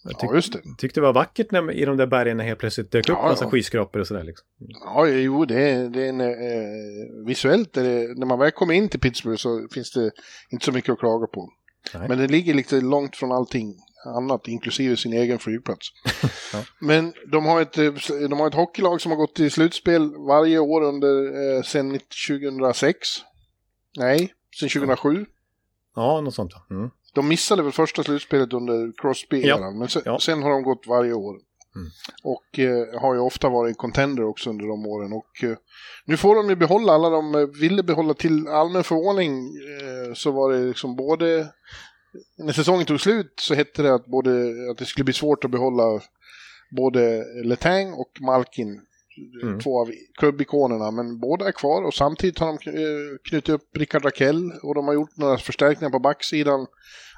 Jag 0.03 0.19
tyck, 0.19 0.29
ja, 0.29 0.35
just 0.35 0.53
det. 0.53 0.61
tyckte 0.77 0.99
det 0.99 1.05
var 1.05 1.13
vackert 1.13 1.51
när, 1.51 1.71
i 1.71 1.85
de 1.85 1.97
där 1.97 2.07
bergen 2.07 2.37
när 2.37 2.43
helt 2.43 2.59
plötsligt 2.59 2.91
dök 2.91 3.09
upp 3.09 3.17
ja, 3.21 3.27
massa 3.27 3.45
ja. 3.45 3.49
skyskrapor 3.49 3.99
och 3.99 4.07
sådär. 4.07 4.23
Liksom. 4.23 4.47
Ja, 4.85 5.07
jo, 5.07 5.45
det 5.45 5.69
är, 5.69 5.89
det 5.89 6.05
är 6.05 6.09
en, 6.09 6.21
eh, 6.21 7.25
visuellt, 7.25 7.77
är 7.77 7.83
det, 7.83 8.19
när 8.19 8.25
man 8.25 8.39
väl 8.39 8.51
kommer 8.51 8.73
in 8.73 8.89
till 8.89 8.99
Pittsburgh 8.99 9.37
så 9.37 9.67
finns 9.73 9.91
det 9.91 10.11
inte 10.49 10.65
så 10.65 10.71
mycket 10.71 10.93
att 10.93 10.99
klaga 10.99 11.27
på. 11.27 11.49
Nej. 11.93 12.07
Men 12.07 12.17
det 12.17 12.27
ligger 12.27 12.53
lite 12.53 12.81
långt 12.81 13.15
från 13.15 13.31
allting 13.31 13.75
annat, 14.05 14.47
inklusive 14.47 14.97
sin 14.97 15.13
egen 15.13 15.39
flygplats. 15.39 15.87
ja. 16.53 16.63
Men 16.79 17.13
de 17.31 17.45
har, 17.45 17.61
ett, 17.61 17.77
eh, 17.77 17.93
de 18.29 18.39
har 18.39 18.47
ett 18.47 18.53
hockeylag 18.53 19.01
som 19.01 19.11
har 19.11 19.17
gått 19.17 19.35
till 19.35 19.51
slutspel 19.51 20.15
varje 20.27 20.59
år 20.59 20.81
under, 20.81 21.23
eh, 21.57 21.63
sedan 21.63 21.99
2006. 22.27 22.97
Nej, 23.97 24.33
sedan 24.59 24.69
2007. 24.69 25.25
Ja, 25.95 26.21
något 26.21 26.35
sånt. 26.35 26.53
Mm. 26.69 26.89
De 27.13 27.27
missade 27.27 27.63
väl 27.63 27.71
första 27.71 28.03
slutspelet 28.03 28.53
under 28.53 28.91
crosby 28.97 29.41
ja. 29.41 29.71
men 29.71 29.87
sen, 29.87 30.01
ja. 30.05 30.19
sen, 30.19 30.43
har 30.43 30.49
de 30.49 30.63
gått 30.63 30.87
varje 30.87 31.13
år. 31.13 31.35
Mm. 31.75 31.89
Och 32.23 32.59
eh, 32.59 33.01
har 33.01 33.13
ju 33.13 33.19
ofta 33.19 33.49
varit 33.49 33.77
contender 33.77 34.23
också 34.23 34.49
under 34.49 34.67
de 34.67 34.85
åren. 34.85 35.13
Och 35.13 35.43
eh, 35.43 35.57
nu 36.05 36.17
får 36.17 36.35
de 36.35 36.49
ju 36.49 36.55
behålla 36.55 36.93
alla 36.93 37.09
de 37.09 37.35
eh, 37.35 37.47
ville 37.47 37.83
behålla 37.83 38.13
till 38.13 38.47
allmän 38.47 38.83
förvåning. 38.83 39.45
Eh, 39.81 40.13
så 40.13 40.31
var 40.31 40.51
det 40.51 40.59
liksom 40.59 40.95
både, 40.95 41.47
när 42.37 42.53
säsongen 42.53 42.85
tog 42.85 43.01
slut 43.01 43.33
så 43.39 43.53
hette 43.53 43.81
det 43.81 43.93
att, 43.93 44.05
både, 44.05 44.31
att 44.71 44.77
det 44.77 44.85
skulle 44.85 45.05
bli 45.05 45.13
svårt 45.13 45.45
att 45.45 45.51
behålla 45.51 46.01
både 46.71 47.23
Letang 47.43 47.93
och 47.93 48.11
Malkin 48.21 48.81
mm. 49.43 49.59
två 49.59 49.81
av 49.81 49.91
klubbikonerna, 50.19 50.91
men 50.91 51.19
båda 51.19 51.47
är 51.47 51.51
kvar 51.51 51.83
och 51.83 51.93
samtidigt 51.93 52.39
har 52.39 52.47
de 52.47 52.69
eh, 52.69 53.17
knutit 53.29 53.49
upp 53.49 53.77
Rickard 53.77 54.05
Rakell 54.05 54.51
och 54.63 54.75
de 54.75 54.87
har 54.87 54.93
gjort 54.93 55.17
några 55.17 55.37
förstärkningar 55.37 55.91
på 55.91 55.99
backsidan. 55.99 56.59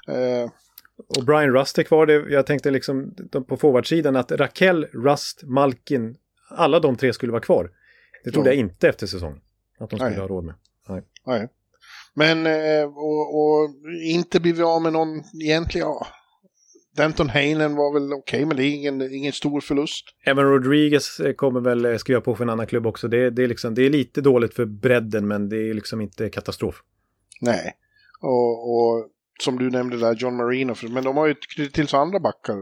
Eh, 0.08 0.52
och 1.18 1.26
Brian 1.26 1.54
Rust 1.54 1.78
är 1.78 1.84
kvar. 1.84 2.08
Jag 2.08 2.46
tänkte 2.46 2.72
liksom 2.72 3.16
på 3.48 3.58
forwardsidan 3.58 4.16
att 4.16 4.32
Rakell, 4.32 4.86
Rust, 4.86 5.44
Malkin, 5.44 6.16
alla 6.50 6.80
de 6.80 6.96
tre 6.96 7.14
skulle 7.14 7.32
vara 7.32 7.42
kvar. 7.42 7.72
Det 8.24 8.32
trodde 8.32 8.50
ja. 8.50 8.54
jag 8.54 8.60
inte 8.60 8.90
efter 8.90 9.08
säsongen. 9.08 9.42
Att 9.80 9.90
de 9.90 10.00
skulle 10.00 10.10
Nej. 10.10 10.20
ha 10.20 10.28
råd 10.28 10.44
med. 10.44 10.56
Nej. 10.90 11.02
Nej. 11.26 11.50
Men, 12.14 12.46
eh, 12.46 12.86
och, 12.86 13.36
och 13.36 13.70
inte 14.04 14.40
blivit 14.40 14.66
av 14.66 14.82
med 14.82 14.94
någon 14.94 15.24
egentligen, 15.44 15.88
ja, 15.88 16.08
Denton 16.96 17.30
Heinen 17.30 17.76
var 17.76 17.94
väl 17.94 18.14
okej, 18.14 18.38
okay, 18.38 18.46
men 18.46 18.58
det 18.58 18.64
är 18.64 18.70
ingen, 18.70 19.02
ingen 19.14 19.34
stor 19.34 19.62
förlust. 19.62 20.06
Evan 20.26 20.46
Rodriguez 20.46 21.20
eh, 21.20 21.34
kommer 21.34 21.60
väl 21.60 21.86
eh, 21.86 21.98
skriva 21.98 22.22
på 22.22 22.36
för 22.36 22.44
en 22.44 22.50
annan 22.50 22.68
klubb 22.68 22.88
också. 22.88 23.08
Det, 23.08 23.30
det, 23.30 23.44
är 23.44 23.48
liksom, 23.48 23.76
det 23.76 23.86
är 23.86 23.90
lite 23.90 24.22
dåligt 24.22 24.54
för 24.54 24.66
bredden, 24.66 25.28
men 25.28 25.50
det 25.50 25.70
är 25.70 25.74
liksom 25.74 26.02
inte 26.02 26.30
katastrof. 26.30 26.76
Nej, 27.42 27.74
och, 28.22 28.76
och 28.76 29.08
som 29.40 29.60
du 29.60 29.70
nämnde 29.70 29.98
där, 29.98 30.16
John 30.16 30.36
Marino, 30.36 30.76
men 30.90 31.04
de 31.04 31.18
har 31.18 31.28
ju 31.28 31.36
knutit 31.36 31.74
till 31.74 31.88
sig 31.88 32.00
andra 32.00 32.20
backar. 32.20 32.56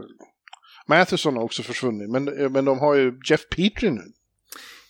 Matheson 0.86 1.36
har 1.36 1.42
också 1.42 1.62
försvunnit, 1.62 2.10
men, 2.10 2.40
eh, 2.40 2.50
men 2.50 2.64
de 2.64 2.78
har 2.78 2.94
ju 2.94 3.20
Jeff 3.30 3.48
Petrie 3.48 3.90
nu. 3.90 4.02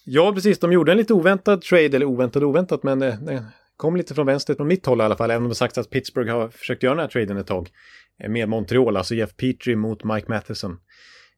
Ja, 0.04 0.32
precis. 0.32 0.58
De 0.58 0.72
gjorde 0.72 0.92
en 0.92 0.98
lite 0.98 1.14
oväntad 1.14 1.62
trade, 1.62 1.96
eller 1.96 2.04
oväntad 2.04 2.44
oväntat, 2.44 2.82
men 2.82 2.98
det, 2.98 3.44
kom 3.76 3.96
lite 3.96 4.14
från 4.14 4.26
vänster, 4.26 4.54
från 4.54 4.68
mitt 4.68 4.86
håll 4.86 5.00
i 5.00 5.04
alla 5.04 5.16
fall, 5.16 5.30
även 5.30 5.42
om 5.42 5.48
det 5.48 5.54
sagt 5.54 5.78
att 5.78 5.90
Pittsburgh 5.90 6.32
har 6.32 6.48
försökt 6.48 6.82
göra 6.82 6.94
den 6.94 7.00
här 7.00 7.08
traden 7.08 7.36
ett 7.36 7.46
tag. 7.46 7.70
Eh, 8.22 8.30
med 8.30 8.48
Montreal, 8.48 8.96
alltså 8.96 9.14
Jeff 9.14 9.36
Petrie 9.36 9.76
mot 9.76 10.04
Mike 10.04 10.26
Matheson. 10.28 10.78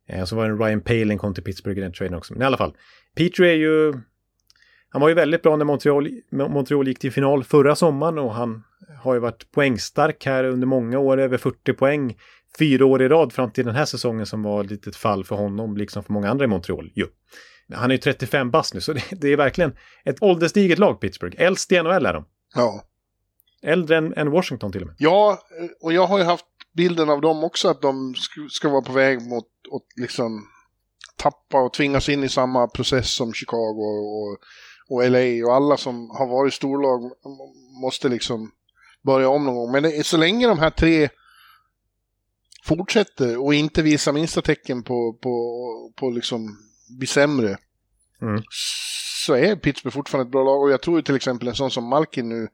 Eh, 0.09 0.24
så 0.24 0.37
var 0.37 0.49
det 0.49 0.64
Ryan 0.64 0.80
Palin 0.80 1.18
kom 1.18 1.35
till 1.35 1.45
Pittsburgh 1.45 1.78
i 1.78 1.82
den 1.82 1.93
traden 1.93 2.14
också. 2.14 2.32
Men 2.32 2.43
i 2.43 2.45
alla 2.45 2.57
fall, 2.57 2.76
Petrie 3.16 3.53
är 3.53 3.57
ju... 3.57 3.93
han 4.89 5.01
var 5.01 5.09
ju 5.09 5.14
väldigt 5.14 5.43
bra 5.43 5.57
när 5.57 5.64
Montreal, 5.64 6.09
Montreal 6.30 6.89
gick 6.89 6.99
till 6.99 7.12
final 7.12 7.45
förra 7.45 7.76
sommaren 7.76 8.18
och 8.18 8.35
han 8.35 8.62
har 9.03 9.14
ju 9.14 9.20
varit 9.20 9.51
poängstark 9.53 10.26
här 10.26 10.45
under 10.45 10.66
många 10.66 10.99
år, 10.99 11.18
över 11.18 11.37
40 11.39 11.72
poäng 11.72 12.16
fyra 12.59 12.87
år 12.87 13.03
i 13.03 13.09
rad 13.09 13.32
fram 13.32 13.51
till 13.51 13.66
den 13.66 13.74
här 13.74 13.85
säsongen 13.85 14.26
som 14.26 14.43
var 14.43 14.64
ett 14.64 14.70
litet 14.70 14.97
fall 14.97 15.24
för 15.24 15.37
honom, 15.37 15.76
liksom 15.76 16.03
för 16.05 16.12
många 16.12 16.30
andra 16.30 16.45
i 16.45 16.49
Montreal. 16.49 16.91
Jo. 16.95 17.07
Han 17.72 17.91
är 17.91 17.95
ju 17.95 17.99
35 17.99 18.51
bast 18.51 18.74
nu, 18.74 18.80
så 18.80 18.93
det, 18.93 19.03
det, 19.11 19.28
är 19.28 19.37
verkligen 19.37 19.76
ett 20.05 20.22
ålderstiget 20.22 20.78
lag, 20.78 21.01
Pittsburgh. 21.01 21.43
Äldst 21.43 21.72
i 21.72 21.82
NHL 21.82 22.07
är 22.07 22.12
de. 22.12 22.24
Ja. 22.55 22.85
Äldre 23.62 23.97
än, 23.97 24.14
än, 24.14 24.30
Washington 24.30 24.72
till 24.72 24.80
och 24.80 24.87
med. 24.87 24.97
Ja, 24.99 25.39
och 25.82 25.93
jag 25.93 26.07
har 26.07 26.18
ju 26.18 26.24
haft 26.24 26.45
bilden 26.77 27.11
av 27.11 27.20
dem 27.20 27.45
också, 27.45 27.68
att 27.68 27.83
de 27.83 28.14
ska, 28.51 28.68
vara 28.68 28.83
på 28.83 28.93
väg 28.93 29.22
mot 29.22 29.45
att 29.72 30.01
liksom 30.01 30.49
tappa 31.16 31.61
och 31.61 31.72
tvingas 31.72 32.09
in 32.09 32.25
i 32.25 32.29
samma 32.29 32.68
process 32.68 33.14
som 33.14 33.33
Chicago 33.33 33.83
och, 33.83 34.39
och 34.89 35.11
LA 35.11 35.47
och 35.47 35.55
alla 35.55 35.77
som 35.77 36.11
har 36.11 36.27
varit 36.27 36.55
storlag 36.55 37.12
måste 37.83 38.09
liksom 38.09 38.51
börja 39.03 39.29
om 39.29 39.45
någon 39.45 39.55
gång. 39.55 39.72
Men 39.72 39.83
det, 39.83 40.07
så 40.07 40.16
länge 40.16 40.47
de 40.47 40.59
här 40.59 40.70
tre 40.70 41.09
fortsätter 42.64 43.45
och 43.45 43.55
inte 43.55 43.83
visar 43.83 44.12
minsta 44.12 44.43
tecken 44.43 44.83
på, 44.83 45.18
på, 45.22 45.93
på 45.97 46.11
liksom 46.11 46.59
bli 46.99 47.07
sämre 47.07 47.57
mm. 48.22 48.43
så 49.27 49.35
är 49.35 49.57
Pittsburgh 49.57 49.95
fortfarande 49.95 50.29
ett 50.29 50.33
bra 50.33 50.45
lag. 50.45 50.62
Och 50.62 50.70
jag 50.70 50.83
tror 50.83 51.03
till 51.03 51.16
exempel 51.16 51.49
en 51.49 51.55
sån 51.55 51.70
som 51.70 51.85
Malkin 51.85 52.29
nu 52.29 52.49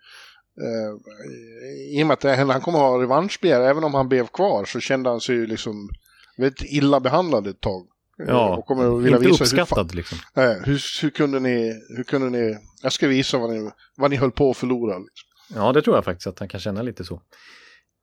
i 1.91 2.03
och 2.03 2.07
med 2.07 2.15
att 2.15 2.39
han 2.39 2.61
kommer 2.61 2.79
ha 2.79 3.03
revanschbegär, 3.03 3.61
även 3.61 3.85
om 3.85 3.95
han 3.95 4.09
blev 4.09 4.27
kvar 4.27 4.65
så 4.65 4.81
kände 4.81 5.11
han 5.11 5.21
sig 5.21 5.35
ju 5.35 5.47
liksom 5.47 5.89
väldigt 6.37 6.73
illa 6.73 7.01
behandlad 7.01 7.47
ett 7.47 7.61
tag. 7.61 7.87
Ja, 8.27 8.57
och 8.57 8.67
kommer 8.67 8.97
att 8.97 9.05
vilja 9.05 9.17
inte 9.17 9.29
visa 9.29 9.45
uppskattad 9.45 9.91
hur, 9.91 9.97
liksom. 9.97 10.19
Eh, 10.37 10.43
hur, 10.45 11.03
hur, 11.03 11.11
kunde 11.11 11.41
ni, 11.41 11.73
hur 11.97 12.05
kunde 12.05 12.31
ni, 12.31 12.57
jag 12.83 12.93
ska 12.93 13.09
visa 13.09 13.39
vad 13.39 13.51
ni, 13.51 13.71
vad 13.97 14.11
ni 14.11 14.17
höll 14.17 14.31
på 14.31 14.51
att 14.51 14.57
förlora. 14.57 14.99
Liksom. 14.99 15.29
Ja, 15.55 15.73
det 15.73 15.83
tror 15.83 15.97
jag 15.97 16.05
faktiskt 16.05 16.27
att 16.27 16.39
han 16.39 16.49
kan 16.49 16.61
känna 16.61 16.83
lite 16.83 17.05
så. 17.05 17.23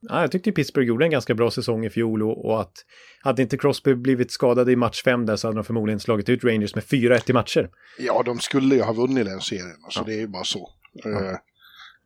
Ja, 0.01 0.21
jag 0.21 0.31
tyckte 0.31 0.51
Pittsburgh 0.51 0.87
gjorde 0.87 1.05
en 1.05 1.11
ganska 1.11 1.35
bra 1.35 1.51
säsong 1.51 1.85
i 1.85 1.89
fjol 1.89 2.23
och, 2.23 2.45
och 2.45 2.61
att 2.61 2.73
hade 3.21 3.41
inte 3.41 3.57
Crosby 3.57 3.95
blivit 3.95 4.31
skadad 4.31 4.69
i 4.69 4.75
match 4.75 5.03
fem 5.03 5.25
där 5.25 5.35
så 5.35 5.47
hade 5.47 5.57
de 5.57 5.63
förmodligen 5.63 5.99
slagit 5.99 6.29
ut 6.29 6.43
Rangers 6.43 6.75
med 6.75 6.83
4-1 6.83 7.29
i 7.29 7.33
matcher. 7.33 7.69
Ja, 7.99 8.23
de 8.25 8.39
skulle 8.39 8.75
ju 8.75 8.81
ha 8.81 8.93
vunnit 8.93 9.25
den 9.25 9.41
serien. 9.41 9.75
Alltså, 9.83 9.99
ja. 9.99 10.03
Det 10.05 10.13
är 10.13 10.19
ju 10.19 10.27
bara 10.27 10.43
så. 10.43 10.69
Ja. 10.93 11.39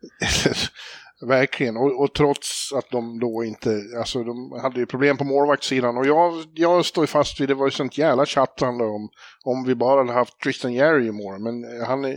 Verkligen. 1.28 1.78
Och, 1.78 2.02
och, 2.02 2.14
trots 2.14 2.74
att 2.74 2.89
de 2.89 3.20
då 3.20 3.43
inte, 3.43 3.82
alltså 3.99 4.24
de 4.24 4.52
hade 4.62 4.80
ju 4.80 4.86
problem 4.86 5.18
på 5.18 5.24
målvaktssidan. 5.24 5.97
Och 5.97 6.06
jag, 6.06 6.34
jag 6.54 6.86
står 6.86 7.06
fast 7.06 7.41
vid, 7.41 7.49
det 7.49 7.56
var 7.56 7.68
ju 7.68 7.72
sånt 7.72 7.97
jävla 7.97 8.26
tjattrande 8.26 8.84
om, 8.84 9.10
om 9.43 9.64
vi 9.64 9.76
bara 9.76 9.99
hade 9.99 10.14
haft 10.14 10.39
Tristan 10.39 10.74
Jerry 10.74 11.08
i 11.08 11.12
mål. 11.12 11.39
Men 11.39 11.86
han, 11.88 12.16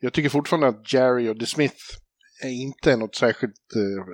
jag 0.00 0.12
tycker 0.12 0.28
fortfarande 0.28 0.68
att 0.68 0.92
Jerry 0.92 1.28
och 1.28 1.38
DeSmith 1.38 1.82
är 2.42 2.62
inte 2.62 2.96
något 2.96 3.14
särskilt 3.14 3.76
eh, 3.76 4.04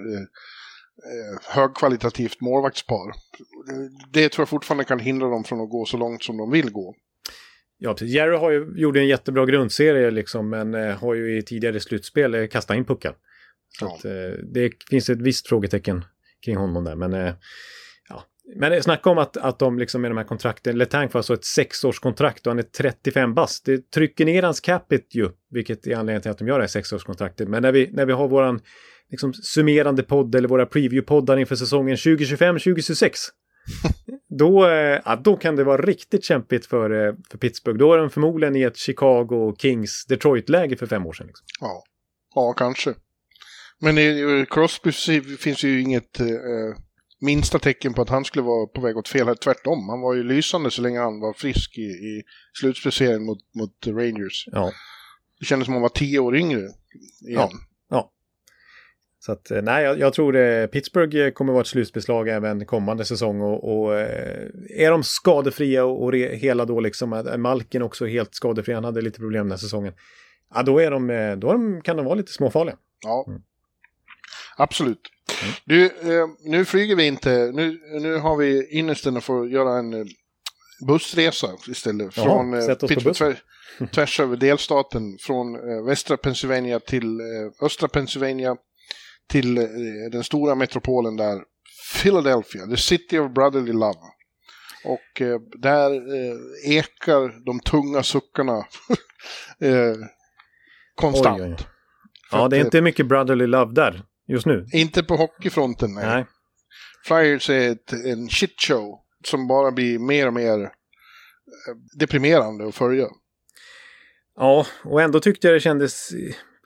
eh, 1.13 1.55
högkvalitativt 1.55 2.41
målvaktspar. 2.41 3.13
Det 4.13 4.29
tror 4.29 4.43
jag 4.43 4.49
fortfarande 4.49 4.85
kan 4.85 4.99
hindra 4.99 5.29
dem 5.29 5.45
från 5.45 5.61
att 5.61 5.71
gå 5.71 5.85
så 5.85 5.97
långt 5.97 6.23
som 6.23 6.37
de 6.37 6.51
vill 6.51 6.73
gå. 6.73 6.95
Ja, 7.83 7.93
precis. 7.95 8.15
Jerry 8.15 8.37
har 8.37 8.51
ju, 8.51 8.73
gjorde 8.77 9.01
en 9.01 9.09
jättebra 9.09 9.47
grundserie 9.47 10.11
liksom, 10.11 10.51
men 10.51 10.75
eh, 10.75 10.99
har 10.99 11.15
ju 11.15 11.39
i 11.39 11.43
tidigare 11.43 11.81
slutspel 11.81 12.35
eh, 12.35 12.47
kastat 12.47 12.77
in 12.77 12.85
puckar. 12.85 13.15
Så 13.79 13.85
ja. 13.85 13.95
att, 13.95 14.05
eh, 14.05 14.45
det 14.53 14.71
finns 14.91 15.11
ett 15.11 15.21
visst 15.21 15.49
frågetecken 15.49 16.05
kring 16.45 16.57
honom 16.57 16.85
där, 16.85 16.97
men 16.97 17.13
eh, 17.13 17.35
ja. 18.09 18.25
Men 18.57 18.83
snacka 18.83 19.11
om 19.11 19.19
att, 19.19 19.37
att 19.37 19.59
de 19.59 19.79
liksom 19.79 20.03
med 20.03 20.11
de 20.11 20.17
här 20.17 20.25
kontrakten, 20.25 20.79
Letang 20.79 21.09
får 21.09 21.19
alltså 21.19 21.35
ett 21.35 21.45
sexårskontrakt 21.45 22.47
och 22.47 22.51
han 22.51 22.59
är 22.59 22.63
35 22.63 23.35
bast. 23.35 23.65
Det 23.65 23.91
trycker 23.91 24.25
ner 24.25 24.43
hans 24.43 24.61
capita 24.61 25.07
ju, 25.11 25.29
vilket 25.51 25.87
är 25.87 25.97
anledningen 25.97 26.23
till 26.23 26.31
att 26.31 26.39
de 26.39 26.49
gör 26.49 26.59
det 26.59 26.63
här 26.63 26.69
sexårskontraktet. 26.69 27.49
Men 27.49 27.63
när 27.63 27.73
vi, 27.73 27.91
när 27.93 28.07
vi 28.07 28.13
har 28.13 28.29
våran 28.29 28.61
liksom, 29.11 29.35
summerande 29.35 30.03
podd 30.03 30.35
eller 30.35 30.49
våra 30.49 30.65
preview-poddar 30.65 31.37
inför 31.37 31.57
säsongen 31.57 31.97
2025-2026. 31.97 33.13
då, 34.39 34.67
eh, 34.67 35.01
ja, 35.05 35.17
då 35.17 35.37
kan 35.37 35.57
det 35.57 35.65
vara 35.65 35.83
riktigt 35.83 36.25
kämpigt 36.25 36.67
för, 36.67 37.07
eh, 37.07 37.15
för 37.31 37.39
Pittsburgh. 37.39 37.79
Då 37.79 37.93
är 37.93 37.99
de 37.99 38.11
förmodligen 38.11 38.57
i 38.57 38.63
ett 38.63 38.77
Chicago, 38.77 39.55
Kings, 39.59 40.07
Detroit-läge 40.09 40.77
för 40.77 40.87
fem 40.87 41.07
år 41.07 41.13
sedan. 41.13 41.27
Liksom. 41.27 41.47
Ja. 41.61 41.85
ja, 42.35 42.53
kanske. 42.53 42.95
Men 43.81 43.99
i 43.99 44.47
Crosby 44.51 44.93
finns 45.39 45.65
ju 45.65 45.81
inget 45.81 46.21
eh, 46.21 46.27
minsta 47.21 47.59
tecken 47.59 47.95
på 47.95 48.03
att 48.03 48.09
han 48.09 48.25
skulle 48.25 48.43
vara 48.43 48.67
på 48.67 48.81
väg 48.81 48.97
åt 48.97 49.09
fel 49.09 49.27
här. 49.27 49.35
Tvärtom, 49.35 49.89
han 49.89 50.01
var 50.01 50.15
ju 50.15 50.23
lysande 50.23 50.71
så 50.71 50.83
länge 50.83 51.01
han 51.01 51.21
var 51.21 51.33
frisk 51.33 51.79
i, 51.79 51.83
i 51.83 52.23
slutspecieringen 52.61 53.25
mot, 53.25 53.39
mot 53.55 53.87
Rangers. 53.87 54.49
Ja. 54.53 54.73
Det 55.41 55.47
kändes 55.47 55.67
som 55.67 55.75
att 55.75 55.77
han 55.77 55.83
var 55.83 55.89
tio 55.89 56.19
år 56.19 56.37
yngre. 56.37 56.59
Igen. 56.59 56.73
Ja. 57.27 57.51
Så 59.23 59.33
att 59.33 59.51
eh, 59.51 59.63
nej, 59.63 59.85
jag, 59.85 59.99
jag 59.99 60.13
tror 60.13 60.33
det, 60.33 60.69
Pittsburgh 60.73 61.31
kommer 61.31 61.53
vara 61.53 61.61
ett 61.61 61.67
slutbeslag 61.67 62.29
även 62.29 62.67
kommande 62.67 63.05
säsong 63.05 63.41
och, 63.41 63.83
och 63.83 63.99
eh, 63.99 64.47
är 64.69 64.91
de 64.91 65.03
skadefria 65.03 65.85
och, 65.85 66.03
och 66.03 66.13
re, 66.13 66.37
hela 66.37 66.65
då 66.65 66.81
liksom, 66.81 67.35
Malkin 67.39 67.83
också 67.83 68.07
helt 68.07 68.35
skadefri, 68.35 68.75
han 68.75 68.85
hade 68.85 69.03
lite 69.03 69.19
problem 69.19 69.45
den 69.45 69.51
här 69.51 69.59
säsongen. 69.59 69.93
Ja, 70.55 70.63
då, 70.63 70.79
är 70.79 70.91
de, 70.91 71.11
eh, 71.11 71.37
då 71.37 71.81
kan 71.85 71.97
de 71.97 72.07
vara 72.07 72.15
lite 72.15 72.33
småfarliga. 72.33 72.77
Ja, 73.03 73.25
mm. 73.29 73.43
absolut. 74.57 75.11
Mm. 75.43 75.55
Du, 75.65 75.85
eh, 75.85 76.27
nu 76.45 76.65
flyger 76.65 76.97
vi 76.97 77.07
inte, 77.07 77.51
nu, 77.55 77.81
nu 78.01 78.17
har 78.17 78.37
vi 78.37 78.79
ynnesten 78.79 79.17
att 79.17 79.25
få 79.25 79.49
göra 79.49 79.79
en 79.79 80.09
bussresa 80.87 81.49
istället. 81.69 82.17
Jaha, 82.17 82.25
från 82.27 82.55
eh, 82.55 82.75
Pittsburgh 82.75 83.19
tvär, 83.19 83.43
tvärs 83.93 84.21
över 84.21 84.37
delstaten, 84.37 85.19
från 85.21 85.55
eh, 85.55 85.85
västra 85.85 86.17
Pennsylvania 86.17 86.81
till 86.81 87.21
östra 87.63 87.89
Pennsylvania 87.89 88.57
till 89.31 89.59
eh, 89.59 89.65
den 90.13 90.25
stora 90.25 90.55
metropolen 90.55 91.17
där, 91.17 91.43
Philadelphia, 92.03 92.67
the 92.67 92.77
city 92.77 93.19
of 93.19 93.33
brotherly 93.33 93.73
love. 93.73 93.99
Och 94.85 95.21
eh, 95.21 95.41
där 95.59 95.91
eh, 95.91 96.77
ekar 96.77 97.45
de 97.45 97.61
tunga 97.61 98.03
suckarna 98.03 98.57
eh, 99.61 99.97
konstant. 100.95 101.41
Oj, 101.41 101.57
oj. 101.61 101.67
Ja, 102.33 102.49
det 102.49 102.57
är 102.57 102.61
inte 102.61 102.81
mycket 102.81 103.07
brotherly 103.07 103.47
love 103.47 103.75
där 103.75 104.03
just 104.29 104.47
nu. 104.47 104.67
Inte 104.73 105.03
på 105.03 105.17
hockeyfronten, 105.17 105.95
nej. 105.95 106.07
nej. 106.07 106.27
Flyers 107.05 107.51
är 107.51 107.71
ett, 107.71 107.93
en 107.93 108.29
shitshow 108.29 109.01
som 109.25 109.49
bara 109.49 109.73
blir 109.73 109.99
mer 109.99 110.27
och 110.27 110.35
mer 110.35 110.73
deprimerande 111.99 112.69
att 112.69 112.75
följa. 112.75 113.07
Ja, 114.37 114.67
och 114.85 115.03
ändå 115.03 115.21
tyckte 115.21 115.47
jag 115.47 115.57
det 115.57 115.61
kändes 115.61 116.11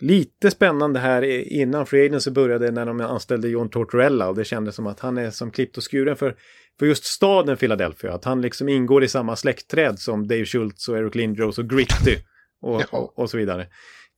lite 0.00 0.50
spännande 0.50 1.00
här 1.00 1.22
innan 1.52 1.86
Free 1.86 2.06
Agency 2.06 2.30
började 2.30 2.70
när 2.70 2.86
de 2.86 3.00
anställde 3.00 3.48
John 3.48 3.70
Tortorella 3.70 4.28
och 4.28 4.34
det 4.34 4.44
kändes 4.44 4.74
som 4.74 4.86
att 4.86 5.00
han 5.00 5.18
är 5.18 5.30
som 5.30 5.50
klippt 5.50 5.76
och 5.76 5.90
skuren 5.90 6.16
för, 6.16 6.36
för 6.78 6.86
just 6.86 7.04
staden 7.04 7.56
Philadelphia. 7.56 8.14
Att 8.14 8.24
han 8.24 8.40
liksom 8.40 8.68
ingår 8.68 9.04
i 9.04 9.08
samma 9.08 9.36
släktträd 9.36 9.98
som 9.98 10.28
Dave 10.28 10.44
Schultz 10.44 10.88
och 10.88 10.98
Eric 10.98 11.14
Lindros 11.14 11.58
och 11.58 11.70
Gritty 11.70 12.16
och, 12.62 12.82
och, 12.94 13.18
och, 13.18 13.30
så 13.30 13.36
vidare. 13.36 13.62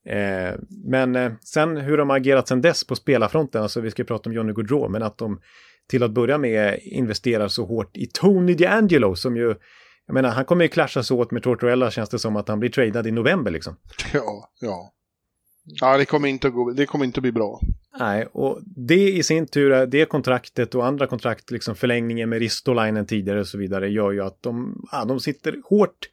Eh, 0.09 0.55
men 0.85 1.15
eh, 1.15 1.31
sen 1.41 1.77
hur 1.77 1.97
de 1.97 2.09
har 2.09 2.17
agerat 2.17 2.47
sen 2.47 2.61
dess 2.61 2.83
på 2.83 2.95
spelarfronten, 2.95 3.63
alltså 3.63 3.81
vi 3.81 3.91
ska 3.91 4.03
prata 4.03 4.29
om 4.29 4.33
Johnny 4.33 4.53
Gaudreau, 4.53 4.89
men 4.89 5.03
att 5.03 5.17
de 5.17 5.41
till 5.89 6.03
att 6.03 6.11
börja 6.11 6.37
med 6.37 6.79
investerar 6.81 7.47
så 7.47 7.65
hårt 7.65 7.97
i 7.97 8.07
Tony 8.13 8.53
DeAngelo 8.53 9.15
som 9.15 9.37
ju 9.37 9.55
jag 10.07 10.13
menar, 10.13 10.29
han 10.29 10.45
kommer 10.45 10.65
ju 10.65 10.69
clasha 10.69 11.03
så 11.03 11.19
åt 11.19 11.31
med 11.31 11.43
Tortorella 11.43 11.91
känns 11.91 12.09
det 12.09 12.19
som 12.19 12.35
att 12.35 12.47
han 12.47 12.59
blir 12.59 12.69
tradad 12.69 13.07
i 13.07 13.11
november 13.11 13.51
liksom. 13.51 13.75
Ja, 14.13 14.49
ja. 14.61 14.93
Ja, 15.67 15.97
det 15.97 16.05
kommer 16.05 16.27
inte 16.27 16.47
att, 16.47 16.53
gå, 16.53 16.71
det 16.71 16.85
kommer 16.85 17.05
inte 17.05 17.17
att 17.17 17.21
bli 17.21 17.31
bra. 17.31 17.61
Nej, 17.99 18.27
och 18.31 18.59
det 18.65 19.11
i 19.11 19.23
sin 19.23 19.47
tur, 19.47 19.85
det 19.85 20.05
kontraktet 20.05 20.75
och 20.75 20.85
andra 20.85 21.07
kontrakt, 21.07 21.51
liksom 21.51 21.75
förlängningen 21.75 22.29
med 22.29 22.39
Ristolainen 22.39 23.05
tidigare 23.05 23.39
och 23.39 23.47
så 23.47 23.57
vidare, 23.57 23.89
gör 23.89 24.11
ju 24.11 24.21
att 24.21 24.43
de, 24.43 24.85
ja, 24.91 25.05
de 25.05 25.19
sitter 25.19 25.55
hårt 25.69 26.09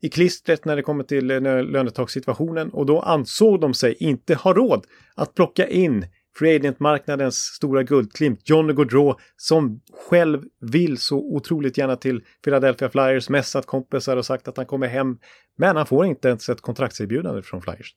i 0.00 0.08
klistret 0.08 0.64
när 0.64 0.76
det 0.76 0.82
kommer 0.82 1.04
till 1.04 1.26
lönetakssituationen 1.26 2.70
och 2.70 2.86
då 2.86 3.00
ansåg 3.00 3.60
de 3.60 3.74
sig 3.74 3.96
inte 3.98 4.34
ha 4.34 4.52
råd 4.52 4.84
att 5.14 5.34
plocka 5.34 5.68
in 5.68 6.06
free 6.38 6.56
agent-marknadens 6.56 7.36
stora 7.36 7.82
guldklimp, 7.82 8.40
Johnny 8.44 8.72
Gaudreau, 8.72 9.14
som 9.36 9.80
själv 10.08 10.42
vill 10.60 10.98
så 10.98 11.18
otroligt 11.18 11.78
gärna 11.78 11.96
till 11.96 12.24
Philadelphia 12.44 12.88
Flyers, 12.88 13.28
mässat 13.28 13.66
kompisar 13.66 14.16
och 14.16 14.26
sagt 14.26 14.48
att 14.48 14.56
han 14.56 14.66
kommer 14.66 14.86
hem. 14.86 15.18
Men 15.58 15.76
han 15.76 15.86
får 15.86 16.06
inte 16.06 16.28
ens 16.28 16.48
ett 16.48 16.60
kontraktserbjudande 16.60 17.42
från 17.42 17.62
Flyers. 17.62 17.94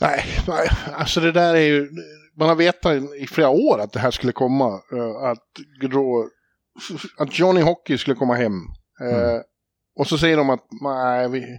Nej, 0.00 0.24
nej, 0.48 0.68
alltså 0.92 1.20
det 1.20 1.32
där 1.32 1.54
är 1.54 1.60
ju, 1.60 1.88
man 2.38 2.48
har 2.48 2.56
vetat 2.56 3.02
i 3.20 3.26
flera 3.26 3.48
år 3.48 3.80
att 3.80 3.92
det 3.92 4.00
här 4.00 4.10
skulle 4.10 4.32
komma. 4.32 4.80
Eh, 4.92 5.28
att, 5.30 5.38
att 7.18 7.38
Johnny 7.38 7.60
Hockey 7.60 7.98
skulle 7.98 8.16
komma 8.16 8.34
hem. 8.34 8.60
Eh, 9.00 9.30
mm. 9.30 9.42
Och 9.96 10.06
så 10.06 10.18
säger 10.18 10.36
de 10.36 10.50
att 10.50 10.66
nej, 10.82 11.28
vi, 11.28 11.58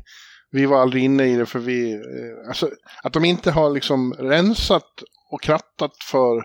vi 0.52 0.66
var 0.66 0.82
aldrig 0.82 1.04
inne 1.04 1.26
i 1.26 1.36
det 1.36 1.46
för 1.46 1.60
vi, 1.60 1.94
eh, 1.94 2.48
alltså 2.48 2.70
att 3.04 3.14
de 3.14 3.26
inte 3.26 3.52
har 3.52 3.70
liksom 3.70 4.14
rensat 4.14 5.04
och 5.32 5.42
krattat 5.42 5.92
för 6.12 6.44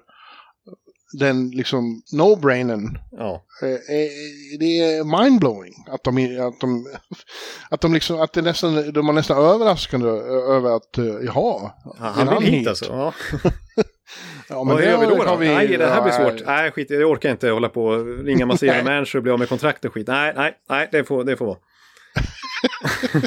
den 1.12 1.50
liksom 1.50 2.02
no-brainen. 2.12 2.98
Ja. 3.10 3.44
Eh, 3.62 3.68
eh, 3.68 4.10
det 4.58 4.80
är 4.80 5.22
mindblowing 5.22 5.74
att 5.88 6.04
de, 6.04 6.40
att 6.48 6.60
de, 6.60 6.86
att 7.70 7.80
de 7.80 7.94
liksom, 7.94 8.20
att 8.20 8.32
det 8.32 8.42
nästan, 8.42 8.92
de 8.92 9.06
var 9.06 9.12
nästan 9.12 9.38
överraskande 9.38 10.08
över 10.08 10.76
att, 10.76 10.98
eh, 10.98 11.04
jaha, 11.04 11.72
Han, 11.98 12.28
han 12.28 12.42
vill 12.42 12.52
hit 12.52 12.68
alltså. 12.68 12.84
Ja. 12.84 13.14
Ja, 14.48 14.64
Vad 14.64 14.84
gör 14.84 15.00
vi 15.00 15.06
då? 15.06 15.24
då? 15.24 15.36
Nej, 15.36 15.76
det 15.76 15.86
här 15.86 16.02
blir 16.02 16.12
svårt. 16.12 16.46
Nej, 16.46 16.70
skit 16.70 16.90
jag 16.90 17.10
orkar 17.10 17.30
inte 17.30 17.50
hålla 17.50 17.68
på 17.68 17.84
och 17.84 18.24
ringa 18.24 18.46
massa 18.46 18.66
manager 18.66 19.16
och 19.16 19.22
bli 19.22 19.32
av 19.32 19.38
med 19.38 19.48
kontrakt 19.48 19.84
och 19.84 19.94
skit. 19.94 20.06
Nej, 20.06 20.32
nej, 20.36 20.54
nej, 20.68 20.88
det 20.92 21.04
får, 21.04 21.24
det 21.24 21.36
får 21.36 21.46
vara. 21.46 21.58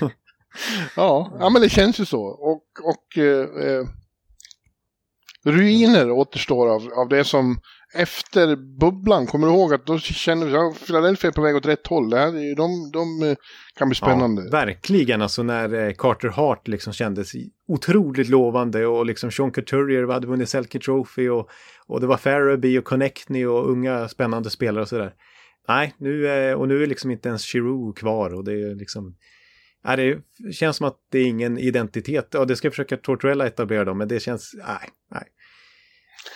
Ja, 0.96 1.38
ja, 1.40 1.50
men 1.50 1.62
det 1.62 1.70
känns 1.70 2.00
ju 2.00 2.06
så. 2.06 2.24
Och, 2.24 2.64
och 2.84 3.18
eh, 3.18 3.86
ruiner 5.46 6.12
återstår 6.12 6.70
av, 6.70 6.90
av 6.94 7.10
det 7.10 7.24
som 7.24 7.58
efter 7.96 8.56
bubblan, 8.56 9.28
kommer 9.28 9.48
du 9.48 9.54
ihåg 9.54 9.74
att 9.74 9.86
då 9.86 10.00
kände 10.00 10.46
vi 10.46 10.56
att 10.56 10.86
Philadelphia 10.86 11.28
är 11.28 11.32
på 11.34 11.42
väg 11.42 11.56
åt 11.56 11.66
rätt 11.66 11.88
håll. 11.88 12.10
Det 12.10 12.18
här, 12.18 12.56
de, 12.56 12.92
de 12.92 13.30
eh, 13.30 13.36
kan 13.78 13.90
bli 13.90 13.96
spännande. 13.96 14.42
Ja, 14.42 14.50
verkligen, 14.52 15.22
alltså 15.22 15.44
när 15.44 15.74
eh, 15.74 15.94
Carter 15.94 16.28
Hart 16.28 16.68
liksom 16.68 16.94
kändes 16.94 17.32
otroligt 17.68 18.30
lovande 18.30 18.86
och 18.86 19.06
liksom 19.06 19.32
Sean 19.32 19.52
Couturier 19.52 20.08
hade 20.08 20.28
vunnit 20.28 20.50
Selke 20.50 20.80
Trophy 20.80 21.30
och, 21.30 21.50
och 21.88 22.02
det 22.02 22.08
var 22.08 22.18
Farabee 22.18 22.80
och 22.80 22.86
Connectney 22.86 23.46
och 23.46 23.70
unga 23.70 24.08
spännande 24.08 24.50
spelare 24.50 24.82
och 24.82 24.90
sådär. 24.90 25.14
Nej, 25.68 25.94
nu 25.98 26.28
är, 26.28 26.56
och 26.56 26.68
nu 26.68 26.84
är 26.84 26.88
liksom 26.88 27.12
inte 27.12 27.30
ens 27.30 27.46
Giroux 27.54 28.00
kvar 28.00 28.34
och 28.34 28.44
det 28.44 28.52
är 28.52 28.76
liksom... 28.76 29.16
Nej, 29.84 30.22
det 30.38 30.54
känns 30.54 30.78
som 30.78 30.88
att 30.88 30.98
det 31.12 31.20
är 31.20 31.26
ingen 31.26 31.58
identitet. 31.58 32.28
Ja, 32.32 32.46
det 32.46 32.56
ska 32.56 32.66
jag 32.66 32.74
försöka 32.74 32.98
Tortorella 32.98 33.48
etablera 33.48 33.86
då, 33.86 33.94
men 33.94 34.08
det 34.08 34.20
känns... 34.20 34.52
Nej, 34.54 34.90
nej. 35.12 35.28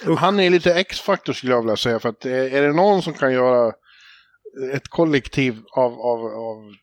Usch. 0.07 0.19
Han 0.19 0.39
är 0.39 0.49
lite 0.49 0.73
X-faktor 0.73 1.33
skulle 1.33 1.51
jag 1.51 1.61
vilja 1.61 1.77
säga. 1.77 1.99
För 1.99 2.09
att 2.09 2.25
eh, 2.25 2.53
är 2.53 2.61
det 2.61 2.73
någon 2.73 3.01
som 3.01 3.13
kan 3.13 3.33
göra 3.33 3.73
ett 4.73 4.87
kollektiv 4.87 5.61
av, 5.75 5.93
av, 5.93 6.25
av, 6.25 6.73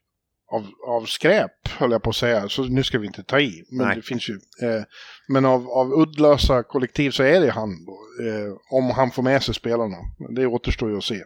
av, 0.53 0.66
av 0.86 1.05
skräp, 1.07 1.69
höll 1.69 1.93
jag 1.93 2.03
på 2.03 2.11
att 2.11 2.16
säga. 2.16 2.49
Så 2.49 2.65
nu 2.65 2.82
ska 2.82 2.99
vi 2.99 3.07
inte 3.07 3.23
ta 3.23 3.41
i. 3.41 3.65
Men 3.70 3.86
Nej. 3.86 3.97
det 3.97 4.03
finns 4.03 4.28
ju. 4.28 4.35
Eh, 4.35 4.82
men 5.28 5.45
av, 5.45 5.69
av 5.69 5.93
uddlösa 5.93 6.62
kollektiv 6.62 7.11
så 7.11 7.23
är 7.23 7.41
det 7.41 7.51
han 7.51 7.70
då. 7.85 7.99
Eh, 8.28 8.78
om 8.78 8.91
han 8.91 9.11
får 9.11 9.23
med 9.23 9.43
sig 9.43 9.55
spelarna. 9.55 9.97
Det 10.36 10.47
återstår 10.47 10.91
ju 10.91 10.97
att 10.97 11.05
se. 11.05 11.24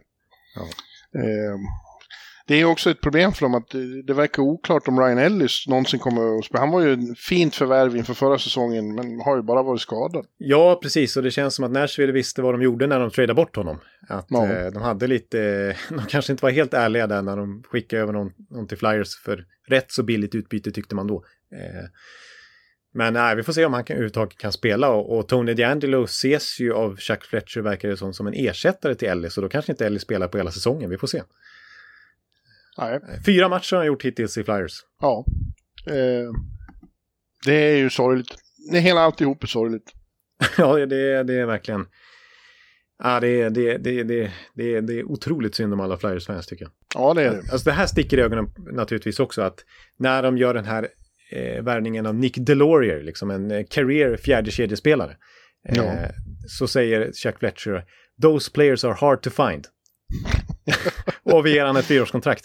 Ja. 0.54 0.62
Eh, 1.20 1.58
det 2.48 2.60
är 2.60 2.64
också 2.64 2.90
ett 2.90 3.00
problem 3.00 3.32
för 3.32 3.42
dem 3.42 3.54
att 3.54 3.70
det, 4.06 4.14
verkar 4.14 4.42
oklart 4.42 4.88
om 4.88 5.00
Ryan 5.00 5.18
Ellis 5.18 5.64
någonsin 5.68 6.00
kommer 6.00 6.38
att 6.38 6.44
spela. 6.44 6.60
Han 6.60 6.70
var 6.70 6.80
ju 6.80 6.92
en 6.92 7.14
fint 7.14 7.54
förvärv 7.54 7.96
inför 7.96 8.14
förra 8.14 8.38
säsongen 8.38 8.94
men 8.94 9.20
har 9.20 9.36
ju 9.36 9.42
bara 9.42 9.62
varit 9.62 9.80
skadad. 9.80 10.26
Ja, 10.38 10.78
precis. 10.82 11.16
Och 11.16 11.22
det 11.22 11.30
känns 11.30 11.54
som 11.54 11.64
att 11.64 11.70
Nashville 11.70 12.12
visste 12.12 12.42
vad 12.42 12.54
de 12.54 12.62
gjorde 12.62 12.86
när 12.86 13.00
de 13.00 13.10
tradade 13.10 13.34
bort 13.34 13.56
honom. 13.56 13.78
Att 14.08 14.26
Ja. 14.28 14.52
eh, 14.52 14.72
de 14.72 14.82
hade 14.82 15.06
lite, 15.06 15.66
de 15.88 16.00
kanske 16.08 16.32
inte 16.32 16.44
var 16.44 16.50
helt 16.50 16.74
ärliga 16.74 17.06
där 17.06 17.22
när 17.22 17.36
de 17.36 17.62
skickade 17.70 18.02
över 18.02 18.12
någon, 18.12 18.32
någon 18.50 18.66
till 18.68 18.78
Flyers 18.78 19.16
för 19.24 19.44
rätt 19.68 19.92
så 19.92 20.02
billigt 20.02 20.34
utbyte 20.34 20.70
tyckte 20.70 20.94
man 20.94 21.06
då. 21.06 21.24
Eh, 21.52 21.84
men 22.94 23.12
nej, 23.12 23.36
vi 23.36 23.42
får 23.42 23.52
se 23.52 23.64
om 23.64 23.72
han 23.72 23.84
kan, 23.84 23.94
överhuvudtaget 23.94 24.38
kan 24.38 24.52
spela 24.52 24.90
och, 24.90 25.18
och 25.18 25.28
Tony 25.28 25.54
DeAngelo 25.54 26.04
ses 26.04 26.60
ju 26.60 26.72
av 26.72 26.96
Chuck 26.96 27.24
Fletcher 27.24 27.60
verkar 27.60 27.88
det 27.88 27.96
som, 27.96 28.14
som 28.14 28.26
en 28.26 28.34
ersättare 28.34 28.94
till 28.94 29.08
Ellis 29.08 29.36
och 29.36 29.42
då 29.42 29.48
kanske 29.48 29.72
inte 29.72 29.86
Ellis 29.86 30.02
spelar 30.02 30.28
på 30.28 30.38
hela 30.38 30.50
säsongen, 30.50 30.90
vi 30.90 30.98
får 30.98 31.06
se. 31.06 31.22
Nej. 32.78 33.00
Fyra 33.26 33.48
matcher 33.48 33.72
har 33.76 33.78
han 33.80 33.86
gjort 33.86 34.04
hittills 34.04 34.38
i 34.38 34.44
Flyers. 34.44 34.72
Ja. 35.00 35.24
Eh, 35.86 36.30
det 37.46 37.54
är 37.54 37.76
ju 37.76 37.90
sorgligt. 37.90 38.34
Det 38.72 38.78
hela 38.80 39.00
alltihop 39.00 39.42
är 39.42 39.46
sorgligt. 39.46 39.92
ja, 40.58 40.76
det, 40.86 41.22
det, 41.22 41.34
är 41.34 41.46
verkligen... 41.46 41.86
Ja, 43.02 43.20
det, 43.20 43.28
är- 43.42 43.50
det, 43.50 43.78
det, 43.78 44.02
det, 44.02 44.30
det, 44.54 44.80
det 44.80 44.98
är 44.98 45.04
otroligt 45.04 45.54
synd 45.54 45.72
om 45.72 45.80
alla 45.80 45.96
Flyers-fans 45.96 46.46
tycker 46.46 46.64
jag. 46.64 46.72
Ja, 46.94 47.14
det 47.14 47.22
är 47.22 47.30
det. 47.30 47.38
Alltså 47.52 47.64
det 47.70 47.72
här 47.72 47.86
sticker 47.86 48.18
i 48.18 48.20
ögonen 48.20 48.50
naturligtvis 48.72 49.20
också 49.20 49.42
att 49.42 49.64
när 49.98 50.22
de 50.22 50.38
gör 50.38 50.54
den 50.54 50.64
här 50.64 50.88
eh, 51.32 51.62
värvningen 51.62 52.06
av 52.06 52.14
Nick 52.14 52.36
Delorier, 52.38 53.02
liksom 53.02 53.30
en 53.30 53.50
eh, 53.50 53.64
career 53.70 54.16
fjärde 54.16 54.50
kedjespelare, 54.50 55.16
eh, 55.68 55.76
Ja. 55.76 55.92
så 56.48 56.68
säger 56.68 57.12
Chuck 57.12 57.38
Fletcher 57.38 57.84
“Those 58.22 58.50
players 58.50 58.84
are 58.84 58.92
hard 58.94 59.22
to 59.22 59.30
find”. 59.30 59.66
och 61.22 61.46
vi 61.46 61.54
ger 61.54 61.64
han 61.64 61.76
ett 61.76 61.84
fyraårskontrakt. 61.86 62.44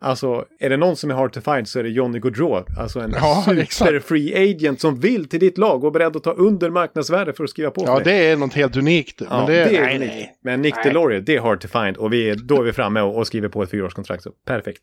Alltså, 0.00 0.44
är 0.60 0.70
det 0.70 0.76
någon 0.76 0.96
som 0.96 1.10
är 1.10 1.14
hard 1.14 1.32
to 1.32 1.40
find 1.40 1.68
så 1.68 1.78
är 1.78 1.82
det 1.82 1.88
Johnny 1.88 2.18
Gaudreau. 2.18 2.64
Alltså 2.78 3.00
en 3.00 3.12
Ja, 3.16 3.42
super 3.46 3.60
exakt. 3.62 4.04
free 4.04 4.50
agent 4.50 4.80
som 4.80 5.00
vill 5.00 5.28
till 5.28 5.40
ditt 5.40 5.58
lag 5.58 5.84
och 5.84 5.88
är 5.88 5.92
beredd 5.92 6.16
att 6.16 6.22
ta 6.24 6.32
under 6.32 6.70
marknadsvärde 6.70 7.32
för 7.32 7.44
att 7.44 7.50
skriva 7.50 7.70
på 7.70 7.84
Ja, 7.86 8.00
det 8.04 8.12
är 8.30 8.36
något 8.36 8.54
helt 8.54 8.76
unikt. 8.76 9.20
Ja, 9.20 9.26
men 9.38 9.46
det, 9.46 9.52
det, 9.64 9.76
är 9.76 9.82
nej, 9.82 9.96
unikt. 9.96 10.12
nej. 10.14 10.36
Men 10.44 10.62
Nick. 10.62 10.74
Delorier, 10.84 11.20
det 11.20 11.36
är 11.36 11.40
hard 11.40 11.60
to 11.60 11.68
find 11.68 11.96
och 11.96 12.12
vi 12.12 12.30
är, 12.30 12.34
då 12.34 12.56
är 12.60 12.62
vi 12.62 12.72
framme 12.72 13.00
och, 13.00 13.16
och 13.18 13.26
skriver 13.26 13.48
på 13.48 13.62
ett 13.62 13.70
fyraårskontrakt. 13.70 14.22
Så 14.22 14.30
perfekt. 14.46 14.82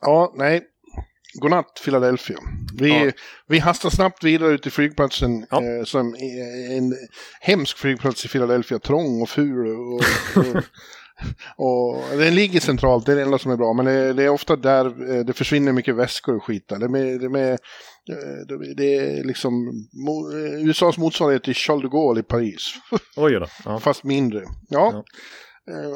Ja, 0.00 0.34
nej. 0.36 0.62
Godnatt 1.40 1.80
Philadelphia. 1.84 2.36
Vi, 2.78 3.04
Ja. 3.04 3.10
vi 3.48 3.58
hastar 3.58 3.90
snabbt 3.90 4.24
vidare 4.24 4.52
ut 4.52 4.62
till 4.62 4.72
flygplatsen 4.72 5.46
Ja. 5.50 5.56
eh, 5.62 5.84
som 5.84 6.14
är 6.14 6.76
en 6.76 6.94
hemsk 7.40 7.78
flygplats 7.78 8.24
i 8.24 8.28
Philadelphia. 8.28 8.78
Trång 8.78 9.22
och 9.22 9.28
ful. 9.28 9.66
Och, 9.66 9.94
och, 9.94 10.62
och 11.56 12.18
den 12.18 12.34
ligger 12.34 12.60
centralt, 12.60 13.06
det 13.06 13.12
är 13.12 13.16
det 13.16 13.22
enda 13.22 13.38
som 13.38 13.50
är 13.52 13.56
bra. 13.56 13.72
Men 13.72 13.84
det, 13.84 14.12
det 14.12 14.22
är 14.24 14.28
ofta 14.28 14.56
där 14.56 15.16
eh, 15.16 15.24
det 15.24 15.32
försvinner 15.32 15.72
mycket 15.72 15.94
väskor 15.96 16.36
och 16.36 16.44
skit. 16.44 16.68
där. 16.68 16.78
Det 16.78 16.84
är, 16.84 17.18
det 17.18 17.50
eh, 17.50 17.56
det- 18.48 18.74
det 18.74 18.94
är 18.96 19.24
liksom 19.24 19.52
mo, 20.06 20.32
eh, 20.32 20.68
USAs 20.68 20.98
motsvarighet 20.98 21.42
till 21.44 21.54
Charles 21.54 21.82
de 21.82 21.88
Gaulle 21.90 22.20
i 22.20 22.22
Paris. 22.22 22.74
Oj 23.16 23.32
då. 23.32 23.46
Ja. 23.64 23.78
Fast 23.80 24.04
mindre. 24.04 24.42
Ja. 24.68 25.04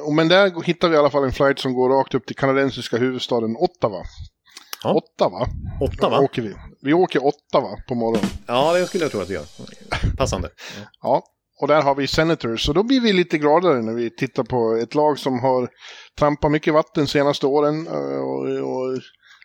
Och 0.04 0.14
Men 0.14 0.28
där 0.28 0.62
hittar 0.64 0.88
vi 0.88 0.94
i 0.94 0.98
alla 0.98 1.10
fall 1.10 1.24
en 1.24 1.32
flight 1.32 1.58
som 1.58 1.74
går 1.74 1.90
rakt 1.90 2.14
upp 2.14 2.26
till 2.26 2.36
kanadensiska 2.36 2.96
huvudstaden 2.96 3.56
Ottawa. 3.56 4.02
Ja. 4.84 4.94
Ottawa. 4.94 5.46
Åtta 5.80 6.08
va? 6.08 6.18
Åker 6.20 6.42
vi. 6.42 6.54
vi 6.82 6.92
åker 6.92 7.24
Ottawa 7.24 7.76
på 7.88 7.94
morgonen. 7.94 8.30
Ja, 8.46 8.74
det 8.74 8.86
skulle 8.86 9.04
jag 9.04 9.10
tro 9.10 9.20
att 9.20 9.30
vi 9.30 9.34
gör. 9.34 9.44
Passande. 10.16 10.50
Ja. 11.02 11.22
Och 11.60 11.68
där 11.68 11.82
har 11.82 11.94
vi 11.94 12.06
Senators. 12.06 12.64
Så 12.64 12.72
då 12.72 12.82
blir 12.82 13.00
vi 13.00 13.12
lite 13.12 13.38
gladare 13.38 13.82
när 13.82 13.94
vi 13.94 14.10
tittar 14.10 14.42
på 14.42 14.78
ett 14.82 14.94
lag 14.94 15.18
som 15.18 15.40
har 15.40 15.68
trampat 16.18 16.50
mycket 16.50 16.74
vatten 16.74 17.04
de 17.04 17.06
senaste 17.06 17.46
åren. 17.46 17.86
Eh, 17.86 18.20
och, 18.20 18.44
och 18.44 18.98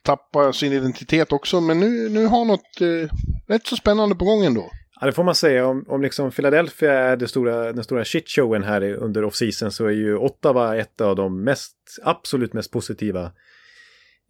tappat 0.03 0.55
sin 0.55 0.73
identitet 0.73 1.31
också. 1.31 1.61
Men 1.61 1.79
nu, 1.79 2.09
nu 2.09 2.25
har 2.25 2.45
något 2.45 2.81
eh, 2.81 3.17
rätt 3.47 3.67
så 3.67 3.75
spännande 3.75 4.15
på 4.15 4.25
gång 4.25 4.45
ändå. 4.45 4.69
Ja, 4.99 5.07
det 5.07 5.13
får 5.13 5.23
man 5.23 5.35
säga. 5.35 5.67
Om, 5.67 5.85
om 5.87 6.01
liksom 6.01 6.31
Philadelphia 6.31 6.93
är 6.93 7.17
det 7.17 7.27
stora, 7.27 7.73
den 7.73 7.83
stora 7.83 8.05
shitshowen 8.05 8.63
här 8.63 8.93
under 8.93 9.23
off-season 9.23 9.69
så 9.69 9.85
är 9.85 9.91
ju 9.91 10.17
Ottawa 10.17 10.77
ett 10.77 11.01
av 11.01 11.15
de 11.15 11.43
mest, 11.43 11.75
absolut 12.03 12.53
mest 12.53 12.71
positiva 12.71 13.31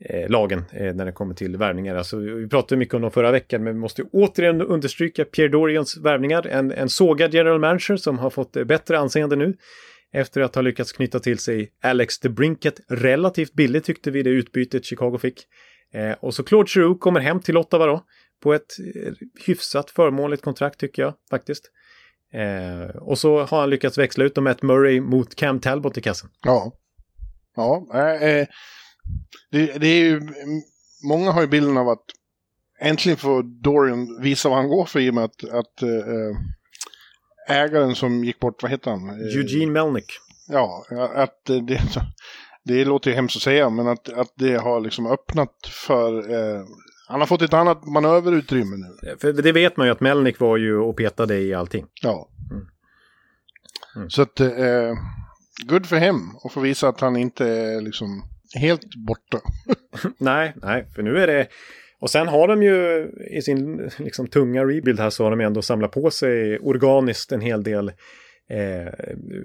Eh, 0.05 0.29
lagen 0.29 0.65
eh, 0.71 0.93
när 0.93 1.05
det 1.05 1.11
kommer 1.11 1.35
till 1.35 1.57
värvningar. 1.57 1.95
Alltså, 1.95 2.17
vi 2.17 2.47
pratade 2.47 2.79
mycket 2.79 2.93
om 2.93 3.01
dem 3.01 3.11
förra 3.11 3.31
veckan, 3.31 3.63
men 3.63 3.73
vi 3.73 3.79
måste 3.79 4.03
återigen 4.03 4.61
understryka 4.61 5.25
Pierre 5.25 5.49
Dorians 5.49 5.97
värvningar. 5.97 6.47
En, 6.47 6.71
en 6.71 6.89
sågad 6.89 7.33
general 7.33 7.59
manager 7.59 7.97
som 7.97 8.19
har 8.19 8.29
fått 8.29 8.55
eh, 8.55 8.63
bättre 8.63 8.99
anseende 8.99 9.35
nu 9.35 9.57
efter 10.13 10.41
att 10.41 10.55
ha 10.55 10.61
lyckats 10.61 10.91
knyta 10.91 11.19
till 11.19 11.39
sig 11.39 11.71
Alex 11.83 12.19
DeBrinket 12.19 12.79
relativt 12.89 13.53
billigt 13.53 13.83
tyckte 13.83 14.11
vi 14.11 14.23
det 14.23 14.29
utbytet 14.29 14.85
Chicago 14.85 15.17
fick. 15.17 15.43
Eh, 15.93 16.11
och 16.19 16.33
så 16.33 16.43
Claude 16.43 16.69
Giroux 16.69 16.99
kommer 16.99 17.19
hem 17.19 17.39
till 17.39 17.57
Ottawa 17.57 17.85
då 17.85 18.03
på 18.43 18.53
ett 18.53 18.79
eh, 18.95 19.13
hyfsat 19.45 19.91
förmånligt 19.91 20.43
kontrakt 20.43 20.79
tycker 20.79 21.01
jag 21.01 21.13
faktiskt. 21.29 21.71
Eh, 22.33 22.95
och 22.95 23.17
så 23.17 23.43
har 23.43 23.59
han 23.59 23.69
lyckats 23.69 23.97
växla 23.97 24.23
ut 24.23 24.35
dem 24.35 24.43
Matt 24.43 24.61
Murray 24.61 25.01
mot 25.01 25.35
Cam 25.35 25.59
Talbot 25.59 25.97
i 25.97 26.01
kassen. 26.01 26.29
Ja. 26.45 26.71
Ja, 27.55 27.87
eh, 27.93 28.23
eh, 28.23 28.47
det, 29.51 29.65
det 29.65 29.87
är 29.87 29.99
ju, 29.99 30.21
många 31.07 31.31
har 31.31 31.41
ju 31.41 31.47
bilden 31.47 31.77
av 31.77 31.89
att 31.89 32.05
äntligen 32.79 33.17
får 33.17 33.43
Dorian 33.43 34.21
visa 34.21 34.49
vad 34.49 34.57
han 34.57 34.67
går 34.67 34.85
för 34.85 34.99
i 34.99 35.09
och 35.09 35.13
med 35.13 35.23
att, 35.23 35.43
att 35.43 35.81
eh, 35.81 36.37
ägaren 37.57 37.95
som 37.95 38.23
gick 38.23 38.39
bort, 38.39 38.63
vad 38.63 38.71
heter 38.71 38.91
han? 38.91 39.09
Eh, 39.09 39.37
Eugene 39.37 39.71
Melnick. 39.71 40.11
Ja, 40.47 40.85
att 41.15 41.49
eh, 41.49 41.57
det, 41.57 41.81
det 42.63 42.85
låter 42.85 43.09
ju 43.09 43.15
hemskt 43.15 43.35
att 43.35 43.41
säga, 43.41 43.69
men 43.69 43.87
att, 43.87 44.09
att 44.09 44.33
det 44.35 44.55
har 44.55 44.81
liksom 44.81 45.07
öppnat 45.07 45.55
för... 45.87 46.31
Eh, 46.31 46.63
han 47.07 47.19
har 47.19 47.27
fått 47.27 47.41
ett 47.41 47.53
annat 47.53 47.85
manöverutrymme 47.85 48.75
nu. 48.77 49.15
För 49.17 49.33
det 49.33 49.51
vet 49.51 49.77
man 49.77 49.87
ju 49.87 49.91
att 49.93 49.99
Melnick 49.99 50.39
var 50.39 50.57
ju 50.57 50.77
och 50.77 50.97
petade 50.97 51.37
i 51.37 51.53
allting. 51.53 51.85
Ja. 52.01 52.29
Mm. 52.51 52.65
Mm. 53.95 54.09
Så 54.09 54.21
att, 54.21 54.39
eh, 54.39 54.93
good 55.67 55.85
för 55.85 55.97
hem 55.97 56.35
och 56.35 56.51
få 56.51 56.59
visa 56.59 56.87
att 56.87 56.99
han 56.99 57.15
inte 57.15 57.47
är 57.47 57.81
liksom 57.81 58.23
helt 58.53 58.95
borta. 58.95 59.41
nej, 60.17 60.53
nej, 60.61 60.85
för 60.95 61.03
nu 61.03 61.17
är 61.17 61.27
det... 61.27 61.47
Och 61.99 62.09
sen 62.09 62.27
har 62.27 62.47
de 62.47 62.63
ju 62.63 63.09
i 63.31 63.41
sin 63.41 63.91
liksom, 63.97 64.27
tunga 64.27 64.63
rebuild 64.63 64.99
här 64.99 65.09
så 65.09 65.23
har 65.23 65.31
de 65.31 65.41
ändå 65.41 65.61
samlat 65.61 65.91
på 65.91 66.11
sig 66.11 66.59
organiskt 66.59 67.31
en 67.31 67.41
hel 67.41 67.63
del 67.63 67.91
eh, 68.49 68.93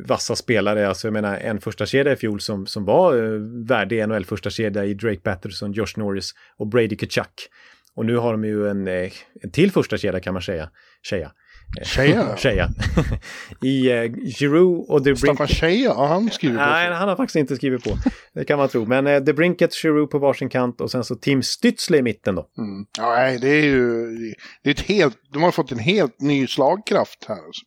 vassa 0.06 0.36
spelare. 0.36 0.89
Alltså 0.89 1.06
jag 1.06 1.12
menar 1.12 1.36
en 1.36 1.60
första 1.60 1.86
kedja 1.86 2.12
i 2.12 2.16
fjol 2.16 2.40
som, 2.40 2.66
som 2.66 2.85
var 2.85 3.16
eh, 3.16 3.40
värdig 3.68 4.09
NHL 4.09 4.24
första 4.24 4.51
kedja 4.51 4.85
i 4.85 4.94
Drake 4.94 5.20
Patterson, 5.20 5.72
Josh 5.72 5.93
Norris 5.97 6.30
och 6.56 6.66
Brady 6.66 6.97
Kachuk. 6.97 7.48
Och 7.94 8.06
nu 8.06 8.16
har 8.16 8.32
de 8.32 8.44
ju 8.44 8.68
en, 8.68 8.89
eh, 8.89 9.12
en 9.43 9.51
till 9.52 9.72
första 9.72 9.98
kedja 9.98 10.20
kan 10.20 10.32
man 10.32 10.43
säga. 10.43 10.70
säga. 11.09 11.32
Shea? 11.82 12.36
Shea. 12.36 12.69
I 13.62 13.93
uh, 13.93 14.12
Giroud 14.39 14.86
och 14.89 15.05
The 15.05 15.16
Staffan 15.16 15.36
Brinket. 15.36 15.57
Shea, 15.57 15.93
har 15.93 16.07
han 16.07 16.31
skrivit 16.31 16.59
på? 16.59 16.65
Nej, 16.65 16.93
han 16.93 17.09
har 17.09 17.16
faktiskt 17.16 17.36
inte 17.36 17.57
skrivit 17.57 17.85
på. 17.85 17.90
Det 18.35 18.45
kan 18.45 18.59
man 18.59 18.69
tro. 18.69 18.86
Men 18.86 19.07
uh, 19.07 19.24
The 19.24 19.32
Brinket, 19.32 19.74
Giroud 19.74 20.11
på 20.11 20.19
varsin 20.19 20.49
kant 20.49 20.81
och 20.81 20.90
sen 20.90 21.05
så 21.05 21.15
Tim 21.15 21.40
Stützle 21.40 21.97
i 21.97 22.03
mitten 22.03 22.35
då. 22.35 22.49
Mm. 22.59 22.86
Ja, 22.99 23.15
nej, 23.15 23.39
det 23.39 23.49
är 23.49 23.65
ju... 23.65 24.07
Det 24.62 24.70
är 24.70 24.74
ett 24.74 24.81
helt, 24.81 25.16
de 25.32 25.43
har 25.43 25.51
fått 25.51 25.73
en 25.73 25.78
helt 25.78 26.20
ny 26.20 26.47
slagkraft 26.47 27.24
här. 27.28 27.45
Alltså. 27.47 27.65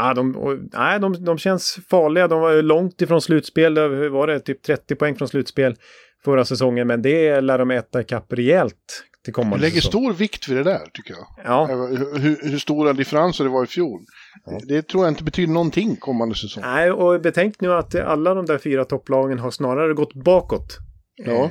Ja, 0.00 0.14
de, 0.14 0.36
och, 0.36 0.58
nej, 0.72 1.00
de, 1.00 1.24
de 1.24 1.38
känns 1.38 1.78
farliga. 1.90 2.28
De 2.28 2.40
var 2.40 2.50
ju 2.52 2.62
långt 2.62 3.02
ifrån 3.02 3.20
slutspel. 3.20 3.74
Det 3.74 4.08
var 4.08 4.26
det 4.26 4.40
typ 4.40 4.62
30 4.62 4.94
poäng 4.94 5.16
från 5.16 5.28
slutspel 5.28 5.76
förra 6.24 6.44
säsongen. 6.44 6.86
Men 6.86 7.02
det 7.02 7.40
lär 7.40 7.58
de 7.58 7.70
äta 7.70 8.00
ikapp 8.00 8.32
rejält 8.32 9.04
till 9.24 9.32
Du 9.32 9.34
kommande 9.34 9.58
lägger 9.58 9.80
säsong. 9.80 9.90
stor 9.90 10.12
vikt 10.12 10.48
vid 10.48 10.56
det 10.56 10.62
där, 10.64 10.86
tycker 10.92 11.14
jag. 11.14 11.26
Ja, 11.44 11.66
Hur, 11.66 12.18
hur, 12.18 12.50
hur 12.50 12.58
stora 12.58 12.92
differenser 12.92 13.44
det 13.44 13.50
var 13.50 13.64
i 13.64 13.66
fjol. 13.66 14.00
Ja. 14.44 14.60
Det 14.68 14.82
tror 14.88 15.04
jag 15.04 15.10
inte 15.12 15.24
betyder 15.24 15.52
någonting 15.52 15.96
kommande 15.96 16.34
säsong. 16.34 16.62
nej, 16.66 16.90
och 16.90 17.20
betänk 17.20 17.60
nu 17.60 17.72
att 17.72 17.94
alla 17.94 18.34
de 18.34 18.46
där 18.46 18.58
fyra 18.58 18.84
topplagen 18.84 19.38
har 19.38 19.50
snarare 19.50 19.94
gått 19.94 20.14
bakåt. 20.14 20.78
Ja. 21.24 21.44
Eh, 21.44 21.50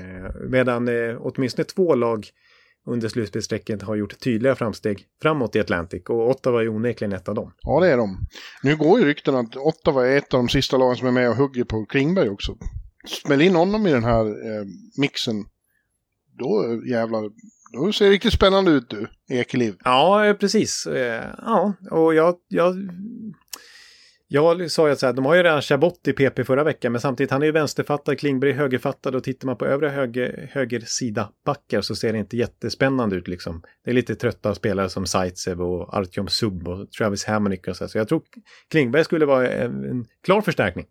medan 0.50 0.88
eh, 0.88 1.18
åtminstone 1.20 1.66
två 1.66 1.96
lag 1.96 2.28
under 2.88 3.10
slutspelsstrecket 3.10 3.82
har 3.82 3.96
gjort 3.96 4.20
tydliga 4.20 4.56
framsteg 4.56 5.06
framåt 5.22 5.56
i 5.56 5.60
Atlantic. 5.60 6.04
Och 6.10 6.30
Ottawa 6.30 6.62
är 6.62 6.70
onekligen 6.70 7.14
ett 7.14 7.30
av 7.30 7.36
dem. 7.36 7.52
Ja, 7.62 7.80
det 7.80 7.91
är 7.91 7.98
de. 7.98 8.18
Nu 8.64 8.76
går 8.76 9.00
ju 9.00 9.06
rykten 9.06 9.36
att 9.36 9.56
Ottawa 9.56 10.08
är 10.08 10.18
ett 10.18 10.34
av 10.34 10.40
de 10.40 10.50
sista 10.50 10.78
lagen 10.78 10.96
som 10.96 11.08
är 11.08 11.12
med 11.12 11.30
och 11.30 11.36
hugger 11.36 11.64
på 11.64 11.86
Klingberg 11.86 12.30
också. 12.30 12.56
Smäll 13.08 13.41
in 13.41 13.56
honom 13.56 13.88
i 13.88 13.91
den 13.91 14.04
här 14.04 14.26
eh, 14.26 14.66
mixen. 14.98 15.36
Då 16.40 16.66
eh, 16.66 16.91
jävlar, 16.91 17.30
då 17.74 17.91
ser 17.91 18.10
riktigt 18.10 18.34
spännande 18.34 18.72
ut 18.72 18.90
du, 18.90 19.08
Ekeliv. 19.30 19.76
Ja, 19.84 20.26
eh, 20.26 20.34
precis. 20.34 20.86
Eh, 20.86 21.26
Ja, 21.38 21.74
och 21.91 22.14
jag, 22.14 22.36
jag, 22.48 22.76
jag 24.28 24.72
sa 24.72 24.88
ju 24.88 24.94
att 24.94 25.00
så 25.00 25.06
här, 25.06 25.14
de 25.14 25.26
har 25.26 25.36
ju 25.36 25.44
redan 25.44 25.62
Chabot 25.62 26.08
i 26.08 26.14
PP 26.14 26.44
förra 26.44 26.64
veckan, 26.64 26.91
men 26.91 27.02
samtidigt 27.02 27.32
han 27.32 27.41
är 27.41 27.46
ju 27.46 27.52
vänsterfattad, 27.52 28.20
Klingberg 28.20 28.52
högerfattad 28.52 29.16
och 29.16 29.24
tittar 29.24 29.46
man 29.46 29.58
på 29.58 29.66
övre 29.66 29.90
höger, 29.90 30.50
höger 30.54 30.80
sida 30.80 31.30
backar 31.46 31.82
så 31.82 31.96
ser 31.96 32.14
det 32.14 32.20
inte 32.20 32.38
jättespännande 32.38 33.16
ut 33.16 33.28
liksom. 33.28 33.62
Det 33.84 33.91
är 33.91 33.96
lite 33.96 34.16
trötta 34.16 34.56
spelare 34.56 34.90
som 34.90 35.06
Zaitsev 35.06 35.62
och 35.62 35.94
Artyom 35.98 36.28
Sub 36.28 36.68
och 36.68 36.91
Travis 36.91 37.26
Hamonic 37.26 37.68
och 37.68 37.76
så, 37.76 37.84
här. 37.84 37.90
så 37.90 37.98
jag 37.98 38.08
tror 38.08 38.22
Klingberg 38.72 39.04
skulle 39.04 39.26
vara 39.26 39.52
en, 39.52 39.84
en 39.84 40.06
klar 40.24 40.41
förstärkning. 40.41 40.86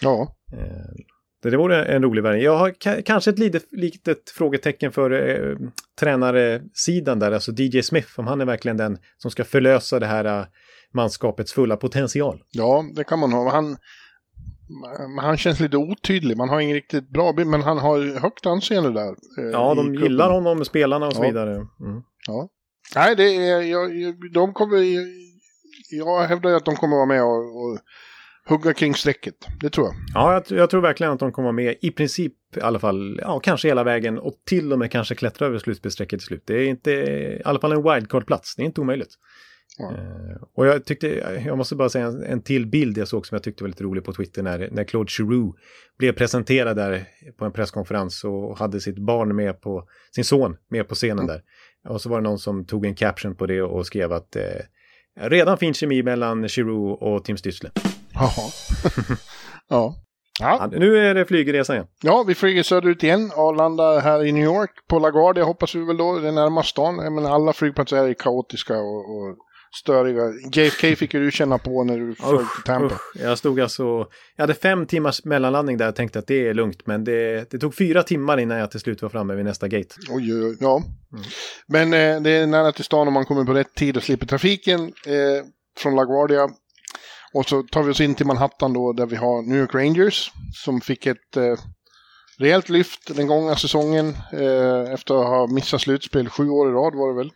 Ja, 0.00 0.36
Eh, 0.52 1.15
Det 1.50 1.56
vore 1.56 1.84
en 1.84 2.02
rolig 2.02 2.22
värvning. 2.22 2.42
Jag 2.44 2.56
har 2.58 2.70
ka- 2.70 3.02
kanske 3.02 3.30
ett 3.30 3.38
litet, 3.38 3.64
litet 3.72 4.30
frågetecken 4.30 4.92
för 4.92 5.10
eh, 5.10 5.56
tränaresidan 6.00 7.18
där, 7.18 7.32
alltså 7.32 7.52
DJ 7.52 7.82
Smith, 7.82 8.08
om 8.20 8.26
han 8.26 8.40
är 8.40 8.44
verkligen 8.44 8.76
den 8.76 8.98
som 9.18 9.30
ska 9.30 9.44
förlösa 9.44 9.98
det 10.00 10.06
här 10.06 10.24
eh, 10.24 10.44
manskapets 10.94 11.52
fulla 11.52 11.76
potential. 11.76 12.42
ja, 12.50 12.84
det 12.94 13.04
kan 13.04 13.18
man 13.18 13.32
ha. 13.32 13.50
Han, 13.50 13.76
men 15.16 15.24
han 15.24 15.36
känns 15.36 15.60
lite 15.60 15.76
otydlig. 15.76 16.36
Man 16.36 16.48
har 16.48 16.60
ingen 16.60 16.74
riktigt 16.74 17.08
bra 17.08 17.32
bild, 17.32 17.48
men 17.48 17.62
han 17.62 17.78
har 17.78 18.20
högt 18.20 18.46
anseende 18.46 18.90
där. 18.92 19.08
eh, 19.08 19.50
Ja, 19.52 19.74
de 19.74 19.84
klubben. 19.84 20.02
gillar 20.02 20.30
honom, 20.30 20.64
spelarna 20.64 21.06
och 21.06 21.12
så 21.12 21.22
Ja. 21.24 21.28
vidare. 21.28 21.52
Mm. 21.54 22.02
Ja. 22.26 22.48
Nej, 22.94 23.16
det 23.16 23.22
är, 23.36 23.62
jag, 23.62 23.96
jag- 23.96 24.32
de 24.32 24.52
kommer, 24.52 24.76
jag 25.90 26.22
hävdar 26.22 26.50
ju 26.50 26.56
att 26.56 26.64
de 26.64 26.76
kommer 26.76 26.96
vara 26.96 27.06
med 27.06 27.22
och, 27.22 27.62
och 27.62 27.78
hugga 28.48 28.74
kring 28.74 28.94
strecket. 28.94 29.34
Det 29.60 29.70
tror 29.70 29.86
jag. 29.86 29.94
Ja, 30.14 30.32
jag, 30.32 30.58
jag 30.58 30.70
tror 30.70 30.80
verkligen 30.80 31.12
att 31.12 31.18
de 31.18 31.32
kommer 31.32 31.46
vara 31.46 31.52
med 31.52 31.76
i 31.80 31.90
princip 31.90 32.32
i 32.56 32.60
alla 32.60 32.78
fall, 32.78 33.20
ja, 33.22 33.40
kanske 33.40 33.68
hela 33.68 33.84
vägen 33.84 34.18
och 34.18 34.34
till 34.46 34.72
och 34.72 34.78
med 34.78 34.90
kanske 34.90 35.14
klättra 35.14 35.46
över 35.46 35.58
slutspelsstrecket 35.58 36.20
till 36.20 36.26
slut. 36.26 36.42
Det 36.46 36.54
är 36.54 36.68
inte, 36.68 36.90
i 36.90 37.42
alla 37.44 37.60
fall 37.60 37.72
en 37.72 37.82
wildcard-plats, 37.82 38.56
det 38.56 38.62
är 38.62 38.66
inte 38.66 38.80
omöjligt. 38.80 39.14
Ja. 39.78 39.92
Eh, 39.92 40.42
och 40.54 40.66
jag 40.66 40.84
tyckte, 40.84 41.06
jag 41.46 41.58
måste 41.58 41.76
bara 41.76 41.88
säga 41.88 42.06
en, 42.06 42.22
en 42.22 42.42
till 42.42 42.66
bild 42.66 42.98
jag 42.98 43.08
såg 43.08 43.26
som 43.26 43.34
jag 43.34 43.42
tyckte 43.42 43.64
var 43.64 43.68
lite 43.68 43.84
rolig 43.84 44.04
på 44.04 44.12
Twitter 44.12 44.42
när, 44.42 44.68
när 44.72 44.84
Claude 44.84 45.10
Giroux 45.10 45.58
blev 45.98 46.12
presenterad 46.12 46.76
där 46.76 47.04
på 47.38 47.44
en 47.44 47.52
presskonferens 47.52 48.24
och 48.24 48.58
hade 48.58 48.80
sitt 48.80 48.98
barn 48.98 49.36
med 49.36 49.60
på, 49.60 49.88
sin 50.14 50.24
son 50.24 50.56
med 50.70 50.88
på 50.88 50.94
scenen 50.94 51.26
där. 51.26 51.42
Och 51.88 52.00
så 52.00 52.08
var 52.08 52.16
det 52.16 52.28
någon 52.28 52.38
som 52.38 52.66
tog 52.66 52.86
en 52.86 52.94
caption 52.94 53.36
på 53.36 53.46
det 53.46 53.62
och 53.62 53.86
skrev 53.86 54.12
att 54.12 54.36
eh, 54.36 54.42
redan 55.20 55.58
fin 55.58 55.74
kemi 55.74 56.02
mellan 56.02 56.48
Giroux 56.48 57.02
och 57.02 57.24
Tim 57.24 57.36
Stützle. 57.36 57.95
Jaha. 58.16 58.50
ja. 59.68 59.94
Ja, 60.40 60.68
nu 60.72 60.98
är 60.98 61.14
det 61.14 61.24
flygresa 61.24 61.74
igen. 61.74 61.86
ja, 62.02 62.24
vi 62.26 62.34
flyger 62.34 62.62
söderut 62.62 63.02
igen. 63.02 63.30
Arlanda 63.36 63.98
här 63.98 64.24
i 64.24 64.32
New 64.32 64.44
York. 64.44 64.70
På 64.88 64.98
LaGuardia 64.98 65.44
hoppas 65.44 65.74
vi 65.74 65.84
väl 65.84 65.96
då. 65.96 66.18
Det 66.18 66.28
är 66.28 66.32
närmast 66.32 66.68
stan. 66.68 66.98
Jag 66.98 67.12
menar, 67.12 67.30
alla 67.34 67.52
flygplatser 67.52 67.96
är 67.96 68.14
kaotiska 68.14 68.78
och, 68.78 68.98
och 68.98 69.36
störiga. 69.82 70.22
JFK 70.52 70.96
fick 70.96 71.12
du 71.12 71.30
känna 71.30 71.58
på 71.58 71.84
när 71.84 71.98
du 71.98 72.14
flög 72.14 72.38
till 72.38 72.62
Tampa. 72.64 72.94
usch. 72.94 73.22
Jag 73.22 73.38
stod 73.38 73.60
alltså, 73.60 73.82
jag 74.36 74.42
hade 74.42 74.54
fem 74.54 74.86
timmars 74.86 75.24
mellanlandning 75.24 75.76
där 75.76 75.88
och 75.88 75.94
tänkte 75.94 76.18
att 76.18 76.26
det 76.26 76.48
är 76.48 76.54
lugnt. 76.54 76.86
Men 76.86 77.04
det, 77.04 77.50
det 77.50 77.58
tog 77.58 77.74
fyra 77.74 78.02
timmar 78.02 78.38
innan 78.38 78.58
jag 78.58 78.70
till 78.70 78.80
slut 78.80 79.02
var 79.02 79.08
framme 79.08 79.34
vid 79.34 79.44
nästa 79.44 79.68
gate. 79.68 79.94
Oj, 80.10 80.34
oj, 80.34 80.44
oj, 80.44 80.56
ja. 80.60 80.82
Men 81.66 81.92
eh, 81.92 82.20
det 82.20 82.30
är 82.30 82.46
nära 82.46 82.72
till 82.72 82.84
stan 82.84 83.08
om 83.08 83.14
man 83.14 83.24
kommer 83.24 83.44
på 83.44 83.52
rätt 83.52 83.74
tid 83.74 83.96
och 83.96 84.02
slipper 84.02 84.26
trafiken 84.26 84.80
eh, 84.84 85.44
från 85.78 85.94
LaGuardia. 85.96 86.48
Och 87.36 87.48
så 87.48 87.62
tar 87.62 87.82
vi 87.82 87.92
oss 87.92 88.00
in 88.00 88.14
till 88.14 88.26
Manhattan 88.26 88.72
då 88.72 88.92
där 88.92 89.06
vi 89.06 89.16
har 89.16 89.42
New 89.42 89.58
York 89.58 89.74
Rangers 89.74 90.32
som 90.64 90.80
fick 90.80 91.06
ett 91.06 91.36
eh, 91.36 91.58
rejält 92.38 92.68
lyft 92.68 93.16
den 93.16 93.26
gångna 93.26 93.56
säsongen 93.56 94.16
eh, 94.32 94.92
efter 94.92 95.14
att 95.14 95.26
ha 95.26 95.46
missat 95.46 95.80
slutspel 95.80 96.28
sju 96.28 96.48
år 96.48 96.68
i 96.68 96.72
rad 96.72 96.94
var 96.94 97.08
det 97.08 97.16
väl? 97.16 97.30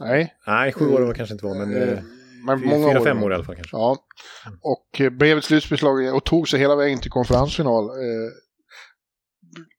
Nej, 0.00 0.34
Nej, 0.46 0.72
sju 0.72 0.88
år 0.94 1.00
var 1.00 1.14
kanske 1.14 1.32
inte 1.34 1.44
var, 1.44 1.54
men 1.54 1.82
eh, 1.82 1.88
eh, 1.88 1.98
men 2.46 2.60
många 2.60 2.88
fyra 2.88 3.00
år. 3.00 3.04
fem 3.04 3.22
år 3.22 3.32
i 3.32 3.34
alla 3.34 3.44
fall 3.44 3.54
kanske. 3.54 3.76
Ja, 3.76 3.96
och 4.60 5.00
eh, 5.00 5.10
blev 5.10 5.38
ett 5.38 5.44
slutspelslag 5.44 6.14
och 6.14 6.24
tog 6.24 6.48
sig 6.48 6.60
hela 6.60 6.76
vägen 6.76 6.98
till 7.00 7.10
konferensfinal. 7.10 7.84
Eh, 7.84 8.30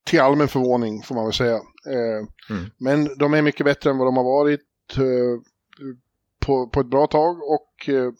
till 0.05 0.19
allmän 0.21 0.47
förvåning 0.47 1.03
får 1.03 1.15
man 1.15 1.23
väl 1.25 1.33
säga. 1.33 1.55
Eh, 1.55 2.27
Mm. 2.49 2.69
Men 2.79 3.17
de 3.17 3.33
är 3.33 3.41
mycket 3.41 3.65
bättre 3.65 3.89
än 3.89 3.97
vad 3.97 4.07
de 4.07 4.17
har 4.17 4.23
varit 4.23 4.59
på, 6.45 6.67
på 6.67 6.79
ett 6.79 6.89
bra 6.89 7.07
tag 7.07 7.37
och 7.37 7.89
eh, 7.89 8.11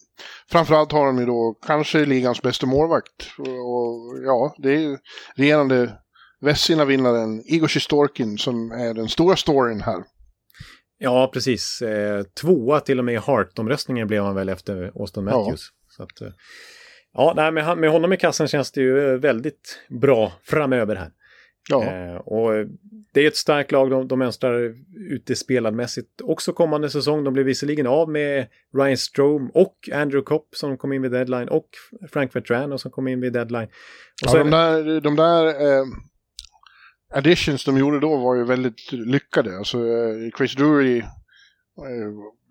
framförallt 0.52 0.91
har 0.91 1.06
de 1.06 1.19
ju 1.19 1.26
då 1.26 1.57
kanske 1.68 2.06
ligans 2.06 2.41
bästa 2.41 2.65
målvakt. 2.65 3.31
Och, 3.38 3.48
och 3.48 4.18
ja, 4.26 4.56
det 4.57 4.69
är 4.69 4.80
ju 4.80 4.98
regerande 5.35 5.98
Vesina-vinnaren 6.41 7.41
Igor 7.45 7.68
Sjistorkin 7.68 8.38
som 8.38 8.72
är 8.72 8.93
den 8.93 9.10
stora 9.10 9.35
storyn 9.35 9.81
här. 9.81 10.03
Ja, 10.98 11.30
precis. 11.34 11.81
Eh, 11.81 12.23
tvåa 12.23 12.80
till 12.80 12.99
och 12.99 13.06
med 13.06 13.14
i 13.14 13.18
Hart-omröstningen 13.18 14.07
blev 14.07 14.23
han 14.23 14.35
väl 14.35 14.49
efter 14.49 14.91
Austin 14.95 15.27
Ja. 15.27 15.39
Matthews. 15.39 15.69
Så 15.88 16.03
att, 16.03 16.22
eh, 16.22 16.27
ja, 17.14 17.34
nej, 17.35 17.52
med, 17.52 17.77
med 17.77 17.91
honom 17.91 18.14
i 18.14 18.18
kassan 18.18 18.48
känns 18.48 18.72
det 18.72 18.81
ju 18.81 19.18
väldigt 19.18 19.80
bra 20.02 20.31
framöver 20.43 20.95
här. 20.95 21.11
Ja, 21.69 21.83
Eh, 21.83 22.15
och 22.15 22.67
det 23.13 23.23
är 23.23 23.27
ett 23.27 23.35
starkt 23.35 23.71
lag, 23.71 23.89
de, 23.89 24.07
de 24.07 24.19
mönstrar 24.19 24.75
utespeladmässigt 25.09 26.21
också 26.23 26.53
kommande 26.53 26.89
säsong. 26.89 27.23
De 27.23 27.33
blev 27.33 27.45
visserligen 27.45 27.88
av 27.88 28.09
med 28.09 28.47
Ryan 28.77 28.97
Strome 28.97 29.49
och 29.53 29.89
Andrew 29.93 30.25
Kopp 30.25 30.55
som 30.55 30.77
kom 30.77 30.93
in 30.93 31.01
vid 31.01 31.11
deadline 31.11 31.49
och 31.49 31.69
Frank 32.11 32.35
Vetrano 32.35 32.77
som 32.77 32.91
kom 32.91 33.07
in 33.07 33.21
vid 33.21 33.33
deadline. 33.33 33.67
Och 34.27 34.38
ja 34.38 34.38
de 34.38 34.49
där, 34.49 35.01
de 35.01 35.15
där 35.15 35.45
eh, 35.47 35.85
additions 37.13 37.65
de 37.65 37.77
gjorde 37.77 37.99
då 37.99 38.17
var 38.17 38.35
ju 38.35 38.43
väldigt 38.43 38.91
lyckade. 38.91 39.57
Alltså 39.57 39.77
eh, 39.77 40.31
Chris 40.38 40.55
Drury 40.55 40.97
eh, 40.97 41.05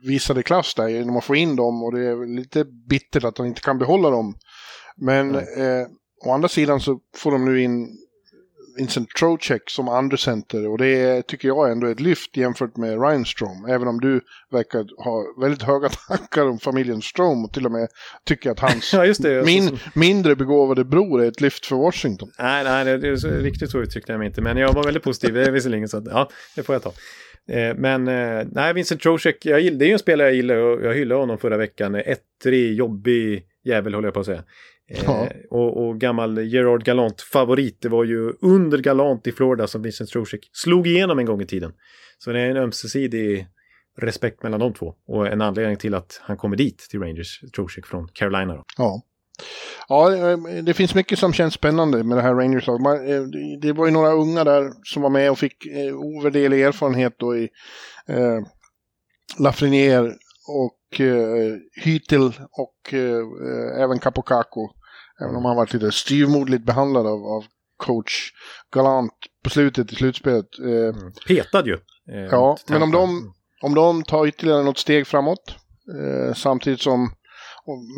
visade 0.02 0.42
klass 0.42 0.74
där 0.74 0.88
genom 0.88 1.16
att 1.16 1.24
få 1.24 1.36
in 1.36 1.56
dem 1.56 1.82
och 1.82 1.94
det 1.94 2.06
är 2.06 2.36
lite 2.36 2.64
bittert 2.64 3.24
att 3.24 3.36
de 3.36 3.46
inte 3.46 3.60
kan 3.60 3.78
behålla 3.78 4.10
dem. 4.10 4.34
Men 4.96 5.34
eh, 5.34 5.86
å 6.26 6.32
andra 6.32 6.48
sidan 6.48 6.80
så 6.80 7.00
får 7.16 7.30
de 7.30 7.44
nu 7.44 7.62
in 7.62 7.96
Vincent 8.76 9.08
Trocek 9.18 9.70
som 9.70 9.88
andra 9.88 10.16
center 10.16 10.68
och 10.68 10.78
det 10.78 11.26
tycker 11.26 11.48
jag 11.48 11.72
ändå 11.72 11.86
är 11.86 11.92
ett 11.92 12.00
lyft 12.00 12.36
jämfört 12.36 12.76
med 12.76 13.02
Ryan 13.02 13.24
Strom. 13.24 13.66
Även 13.68 13.88
om 13.88 14.00
du 14.00 14.20
verkar 14.50 15.04
ha 15.04 15.24
väldigt 15.40 15.62
höga 15.62 15.88
tankar 16.08 16.46
om 16.46 16.58
familjen 16.58 17.02
Strom 17.02 17.44
och 17.44 17.52
till 17.52 17.66
och 17.66 17.72
med 17.72 17.88
tycker 18.24 18.50
att 18.50 18.60
hans 18.60 18.92
Ja, 18.92 19.14
det. 19.18 19.44
min, 19.44 19.78
mindre 19.94 20.36
begåvade 20.36 20.84
bror 20.84 21.22
är 21.22 21.28
ett 21.28 21.40
lyft 21.40 21.66
för 21.66 21.76
Washington. 21.76 22.30
Nej, 22.38 22.64
nej, 22.64 22.84
det, 22.84 22.98
det 22.98 23.26
riktigt 23.42 23.70
så 23.70 23.78
uttryckte 23.78 24.12
jag 24.12 24.18
mig 24.18 24.28
inte. 24.28 24.40
Men 24.40 24.56
jag 24.56 24.72
var 24.72 24.84
väldigt 24.84 25.02
positiv 25.02 25.34
visserligen, 25.34 25.88
så 25.88 25.96
att, 25.96 26.04
ja, 26.06 26.30
det 26.56 26.62
får 26.62 26.74
jag 26.74 26.82
ta. 26.82 26.92
Eh, 27.50 27.74
men 27.76 28.08
eh, 28.08 28.46
nej, 28.52 28.74
Vincent 28.74 29.00
Trocek, 29.00 29.46
jag 29.46 29.78
det 29.78 29.84
är 29.84 29.86
ju 29.86 29.92
en 29.92 29.98
spelare 29.98 30.28
jag 30.28 30.36
gillar 30.36 30.56
och 30.56 30.84
jag 30.84 30.94
hyllade 30.94 31.20
honom 31.20 31.38
förra 31.38 31.56
veckan. 31.56 31.94
Ettrig, 31.94 32.74
jobbig 32.74 33.44
jävel 33.64 33.94
håller 33.94 34.06
jag 34.06 34.14
på 34.14 34.20
att 34.20 34.26
säga. 34.26 34.44
Eh, 34.90 35.02
Ja. 35.04 35.28
och, 35.50 35.86
och 35.88 36.00
gammal 36.00 36.38
Gerard 36.38 36.84
Galant-favorit. 36.84 37.78
Det 37.80 37.88
var 37.88 38.04
ju 38.04 38.32
under 38.42 38.78
Galant 38.78 39.26
i 39.26 39.32
Florida 39.32 39.66
som 39.66 39.82
Vincent 39.82 40.10
Trocek 40.10 40.50
slog 40.52 40.86
igenom 40.86 41.18
en 41.18 41.26
gång 41.26 41.42
i 41.42 41.46
tiden. 41.46 41.72
Så 42.18 42.32
det 42.32 42.40
är 42.40 42.50
en 42.50 42.56
ömsesidig 42.56 43.46
respekt 44.00 44.42
mellan 44.42 44.60
de 44.60 44.74
två. 44.74 44.94
Och 45.06 45.26
en 45.26 45.40
anledning 45.40 45.76
till 45.76 45.94
att 45.94 46.20
han 46.22 46.36
kommer 46.36 46.56
dit 46.56 46.78
till 46.90 47.00
Rangers, 47.00 47.40
Trocek 47.56 47.86
från 47.86 48.08
Carolina. 48.12 48.54
Då. 48.54 48.64
Ja. 48.78 49.02
Ja, 49.88 50.16
eh, 50.30 50.38
det 50.62 50.74
finns 50.74 50.94
mycket 50.94 51.18
som 51.18 51.32
känns 51.32 51.54
spännande 51.54 52.04
med 52.04 52.18
det 52.18 52.22
här 52.22 52.34
Rangers-laget. 52.34 52.82
Man, 52.82 53.08
eh, 53.08 53.22
det- 53.62 53.72
var 53.72 53.86
ju 53.86 53.92
några 53.92 54.12
unga 54.12 54.44
där 54.44 54.70
som 54.84 55.02
var 55.02 55.10
med 55.10 55.30
och 55.30 55.38
fick 55.38 55.56
ovärderlig 55.94 56.62
erfarenhet 56.62 57.14
då 57.18 57.36
i 57.36 57.48
eh, 58.08 58.38
Lafreniere 59.38 60.12
och 60.48 61.00
eh, 61.00 61.56
Hytil 61.84 62.32
och 62.50 62.94
eh, 62.94 63.82
även 63.82 63.98
Kapokako. 63.98 64.68
Även 65.22 65.36
om 65.36 65.44
han 65.44 65.56
varit 65.56 65.72
lite 65.72 65.92
styvmoderligt 65.92 66.64
behandlad 66.64 67.06
av, 67.06 67.26
av 67.26 67.44
coach 67.76 68.32
Galant 68.74 69.12
på 69.44 69.50
slutet 69.50 69.92
i 69.92 69.94
slutspelet. 69.96 70.46
Eh, 70.58 70.66
Mm. 71.00 71.12
Petad 71.28 71.66
ju. 71.66 71.74
eh, 72.12 72.20
Ja, 72.30 72.56
men 72.68 72.82
om 72.82 72.90
de- 72.90 73.34
om 73.62 73.74
de 73.74 74.02
tar 74.02 74.26
ytterligare 74.26 74.62
något 74.62 74.78
steg 74.78 75.06
framåt, 75.06 75.54
eh, 76.28 76.34
samtidigt 76.34 76.80
som, 76.80 77.10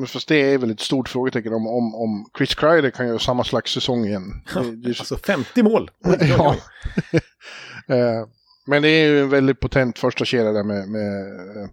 fast 0.08 0.28
det 0.28 0.36
är 0.52 0.58
väl 0.58 0.70
ett 0.70 0.80
stort 0.80 1.08
frågetecken 1.08 1.52
om, 1.52 1.66
om, 1.66 1.94
om 1.94 2.30
Chris 2.38 2.54
Kreider 2.54 2.90
kan 2.90 3.06
göra 3.08 3.18
samma 3.18 3.44
slags 3.44 3.72
säsong 3.72 4.04
igen. 4.04 4.22
Det, 4.54 4.76
det, 4.76 4.88
Alltså 4.88 5.16
50 5.16 5.62
mål! 5.62 5.90
Ja. 6.20 6.54
eh, 7.88 8.26
men 8.66 8.82
det 8.82 8.88
är 8.88 9.08
ju 9.08 9.20
en 9.20 9.28
väldigt 9.28 9.60
potent 9.60 9.98
första 9.98 10.24
kedja 10.24 10.52
där 10.52 10.64
med, 10.64 10.88
med, 10.88 11.22
eh, 11.56 11.68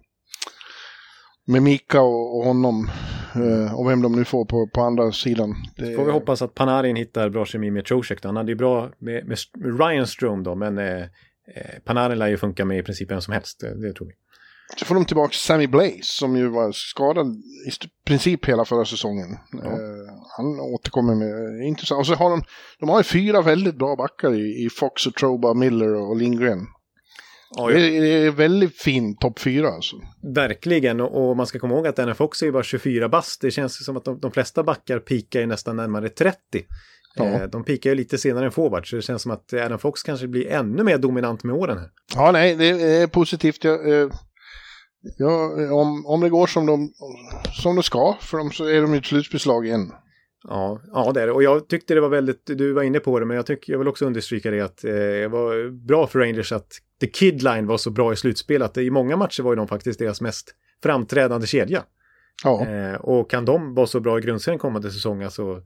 med 1.50 1.62
Mika 1.62 2.00
och, 2.00 2.38
och 2.38 2.44
honom. 2.44 2.90
Eh, 3.34 3.74
och 3.74 3.90
vem 3.90 4.02
de 4.02 4.12
nu 4.12 4.24
får 4.24 4.44
på, 4.44 4.66
på 4.66 4.80
andra 4.80 5.12
sidan. 5.12 5.54
Det, 5.76 5.94
Får 5.94 6.04
vi 6.04 6.12
hoppas 6.12 6.42
att 6.42 6.54
Panarin 6.54 6.96
hittar 6.96 7.28
bra 7.28 7.44
kemi 7.44 7.70
med 7.70 7.84
Trocheck 7.84 8.22
då. 8.22 8.28
Han 8.28 8.36
hade 8.36 8.52
ju 8.52 8.56
bra 8.56 8.90
med, 8.98 9.28
med 9.28 9.38
Ryan 9.80 10.06
Strome 10.06 10.42
då, 10.42 10.54
men 10.54 10.78
eh, 10.78 11.02
eh, 11.54 11.78
Panarin 11.84 12.18
lär 12.18 12.28
ju 12.28 12.36
funka 12.36 12.64
med 12.64 12.78
i 12.78 12.82
princip 12.82 13.10
vem 13.10 13.20
som 13.20 13.32
helst. 13.32 13.60
Det, 13.60 13.86
det 13.86 13.92
tror 13.92 14.06
vi. 14.06 14.12
Så 14.76 14.84
får 14.84 14.94
de 14.94 15.04
tillbaka 15.04 15.32
Sammy 15.32 15.66
Blaze 15.66 16.02
som 16.02 16.36
ju 16.36 16.48
var 16.48 16.72
skadad 16.72 17.26
i 17.66 17.70
princip 18.04 18.48
hela 18.48 18.64
förra 18.64 18.84
säsongen. 18.84 19.36
Ja. 19.52 19.58
Eh, 19.58 19.76
han 20.36 20.60
återkommer 20.60 21.14
med 21.14 21.66
intressant. 21.66 21.98
Och 21.98 22.06
så 22.06 22.14
har 22.14 22.30
de, 22.30 22.42
de 22.80 22.88
har 22.88 22.98
ju 22.98 23.04
fyra 23.04 23.42
väldigt 23.42 23.76
bra 23.76 23.96
backar 23.96 24.34
i, 24.34 24.64
i 24.64 24.70
Fox 24.70 25.06
och 25.06 25.14
Troba, 25.14 25.54
Miller 25.54 25.94
och 25.94 26.16
Lindgren. 26.16 26.66
Ja, 27.56 27.68
Det 27.68 27.96
är, 27.96 28.00
det 28.00 28.08
är 28.08 28.30
väldigt 28.30 28.76
fin 28.76 29.16
topp 29.16 29.38
fyra 29.38 29.68
alltså. 29.68 29.96
Verkligen, 30.34 31.00
och, 31.00 31.30
och 31.30 31.36
man 31.36 31.46
ska 31.46 31.58
komma 31.58 31.74
ihåg 31.74 31.86
att 31.86 31.98
NF 31.98 32.20
också 32.20 32.46
är 32.46 32.50
bara 32.50 32.62
24 32.62 33.08
bast. 33.08 33.40
Det 33.40 33.50
känns 33.50 33.84
som 33.84 33.96
att 33.96 34.04
de, 34.04 34.20
de 34.20 34.32
flesta 34.32 34.62
backar 34.62 34.98
pikar 34.98 35.40
ju 35.40 35.46
nästan 35.46 35.76
närmare 35.76 36.08
30. 36.08 36.38
Ja. 37.14 37.24
Eh, 37.24 37.42
de 37.42 37.64
pikar 37.64 37.90
ju 37.90 37.96
lite 37.96 38.18
senare 38.18 38.44
än 38.44 38.52
forward, 38.52 38.90
så 38.90 38.96
det 38.96 39.02
känns 39.02 39.22
som 39.22 39.30
att 39.30 39.52
Adam 39.52 39.78
Fox 39.78 40.02
kanske 40.02 40.26
blir 40.26 40.48
ännu 40.48 40.82
mer 40.82 40.98
dominant 40.98 41.44
med 41.44 41.54
åren 41.54 41.78
här. 41.78 41.90
Ja, 42.14 42.32
nej, 42.32 42.56
det 42.56 42.68
är 42.68 43.06
positivt. 43.06 43.64
Jag, 43.64 43.92
eh, 43.92 44.08
ja, 45.18 45.50
om, 45.72 46.06
om 46.06 46.20
det 46.20 46.28
går 46.28 46.46
som 46.46 46.66
de, 46.66 46.92
som 47.62 47.76
det 47.76 47.82
ska, 47.82 48.16
för 48.20 48.38
dem 48.38 48.50
så 48.50 48.64
är 48.64 48.82
de 48.82 48.92
ju 48.92 48.98
ett 48.98 49.06
slutspelslag 49.06 49.66
igen. 49.66 49.92
Ja, 50.48 50.80
ja, 50.92 51.12
det 51.12 51.22
är 51.22 51.26
det. 51.26 51.32
Och 51.32 51.42
jag 51.42 51.68
tyckte 51.68 51.94
det 51.94 52.00
var 52.00 52.08
väldigt, 52.08 52.46
du 52.46 52.72
var 52.72 52.82
inne 52.82 53.00
på 53.00 53.20
det, 53.20 53.26
men 53.26 53.36
jag, 53.36 53.46
tycker, 53.46 53.72
jag 53.72 53.78
vill 53.78 53.88
också 53.88 54.06
understryka 54.06 54.50
det 54.50 54.60
att 54.60 54.84
eh, 54.84 54.92
det 54.92 55.28
var 55.28 55.70
bra 55.86 56.06
för 56.06 56.18
Rangers 56.18 56.52
att 56.52 56.72
The 57.00 57.06
Kid 57.06 57.42
Line 57.42 57.66
var 57.66 57.76
så 57.76 57.90
bra 57.90 58.12
i 58.12 58.16
slutspel. 58.16 58.62
Att 58.62 58.76
i 58.76 58.90
många 58.90 59.16
matcher 59.16 59.42
var 59.42 59.52
ju 59.52 59.56
de 59.56 59.68
faktiskt 59.68 59.98
deras 59.98 60.20
mest 60.20 60.54
framträdande 60.82 61.46
kedja. 61.46 61.82
Ja, 62.44 62.66
Eh, 62.66 62.94
och 62.94 63.30
kan 63.30 63.44
de 63.44 63.74
vara 63.74 63.86
så 63.86 64.00
bra 64.00 64.18
i 64.18 64.20
grundserien 64.20 64.58
kommande 64.58 64.90
säsong, 64.90 65.22
alltså, 65.22 65.62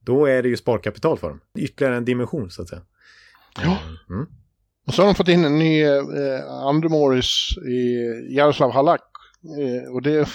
då 0.00 0.26
är 0.26 0.42
det 0.42 0.48
ju 0.48 0.56
sparkapital 0.56 1.18
för 1.18 1.28
dem. 1.28 1.40
Ytterligare 1.58 1.96
en 1.96 2.04
dimension, 2.04 2.50
så 2.50 2.62
att 2.62 2.68
säga. 2.68 2.82
Ja. 3.62 3.78
Mm. 4.10 4.26
och 4.86 4.94
så 4.94 5.02
har 5.02 5.06
de 5.06 5.14
fått 5.14 5.28
in 5.28 5.44
en 5.44 5.58
ny 5.58 5.82
eh, 5.84 6.00
andre 6.48 6.88
Morris 6.88 7.48
i 7.66 8.36
Jaroslav 8.36 8.72
Halak. 8.72 9.11
Eh, 9.44 9.92
och 9.94 10.02
det, 10.02 10.28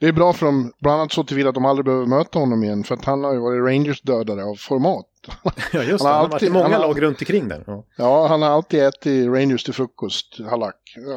det 0.00 0.06
är 0.06 0.12
bra 0.12 0.32
för 0.32 0.46
dem, 0.46 0.72
bland 0.80 1.00
annat 1.00 1.12
så 1.12 1.24
tillvida 1.24 1.48
att 1.48 1.54
de 1.54 1.64
aldrig 1.64 1.84
behöver 1.84 2.06
möta 2.06 2.38
honom 2.38 2.64
igen, 2.64 2.84
för 2.84 2.94
att 2.94 3.04
han 3.04 3.24
har 3.24 3.32
ju 3.32 3.38
varit 3.38 3.62
Rangers-dödare 3.64 4.44
av 4.44 4.54
format. 4.54 5.04
Ja, 5.72 5.82
just 5.82 6.04
Han 6.04 6.12
har 6.12 6.20
Han 6.20 6.24
har 6.24 6.28
varit 6.30 6.42
i 6.42 6.50
många 6.50 6.68
har- 6.68 6.78
lag 6.86 7.02
runt 7.02 7.20
omkring 7.20 7.48
där. 7.48 7.64
Ja. 7.66 7.84
Ja, 7.96 8.26
han 8.26 8.42
har 8.42 8.48
alltid 8.48 8.82
ätit 8.82 9.26
Rangers 9.28 9.64
till 9.64 9.74
frukost, 9.74 10.40
Halak. 10.50 10.74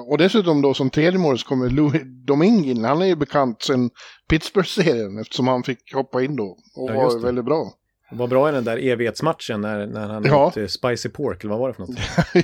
Och 0.07 0.17
dessutom 0.17 0.61
då 0.61 0.73
som 0.73 0.89
tredje 0.89 1.19
Morris 1.19 1.43
kommer 1.43 1.69
Louis 1.69 2.01
Domingin. 2.27 2.83
Han 2.85 3.01
är 3.01 3.05
ju 3.05 3.15
bekant 3.15 3.61
sedan 3.63 3.89
Pittsburgh-serien 4.29 5.19
eftersom 5.19 5.47
han 5.47 5.63
fick 5.63 5.93
hoppa 5.93 6.23
in 6.23 6.35
då. 6.35 6.57
Och 6.75 6.89
Ja, 6.91 6.93
var 6.95 7.19
väldigt 7.19 7.45
bra. 7.45 7.71
Vad 8.11 8.29
bra 8.29 8.47
är 8.47 8.51
den 8.51 8.63
där 8.63 8.77
evighetsmatchen 8.77 9.61
när, 9.61 9.87
när 9.87 10.07
han 10.07 10.23
Ja. 10.25 10.45
åt 10.47 10.57
eh, 10.57 10.65
Spicy 10.67 11.09
Pork, 11.09 11.43
eller 11.43 11.51
vad 11.51 11.59
var 11.59 11.67
det 11.67 11.73
för 11.73 11.81
något? 11.81 11.95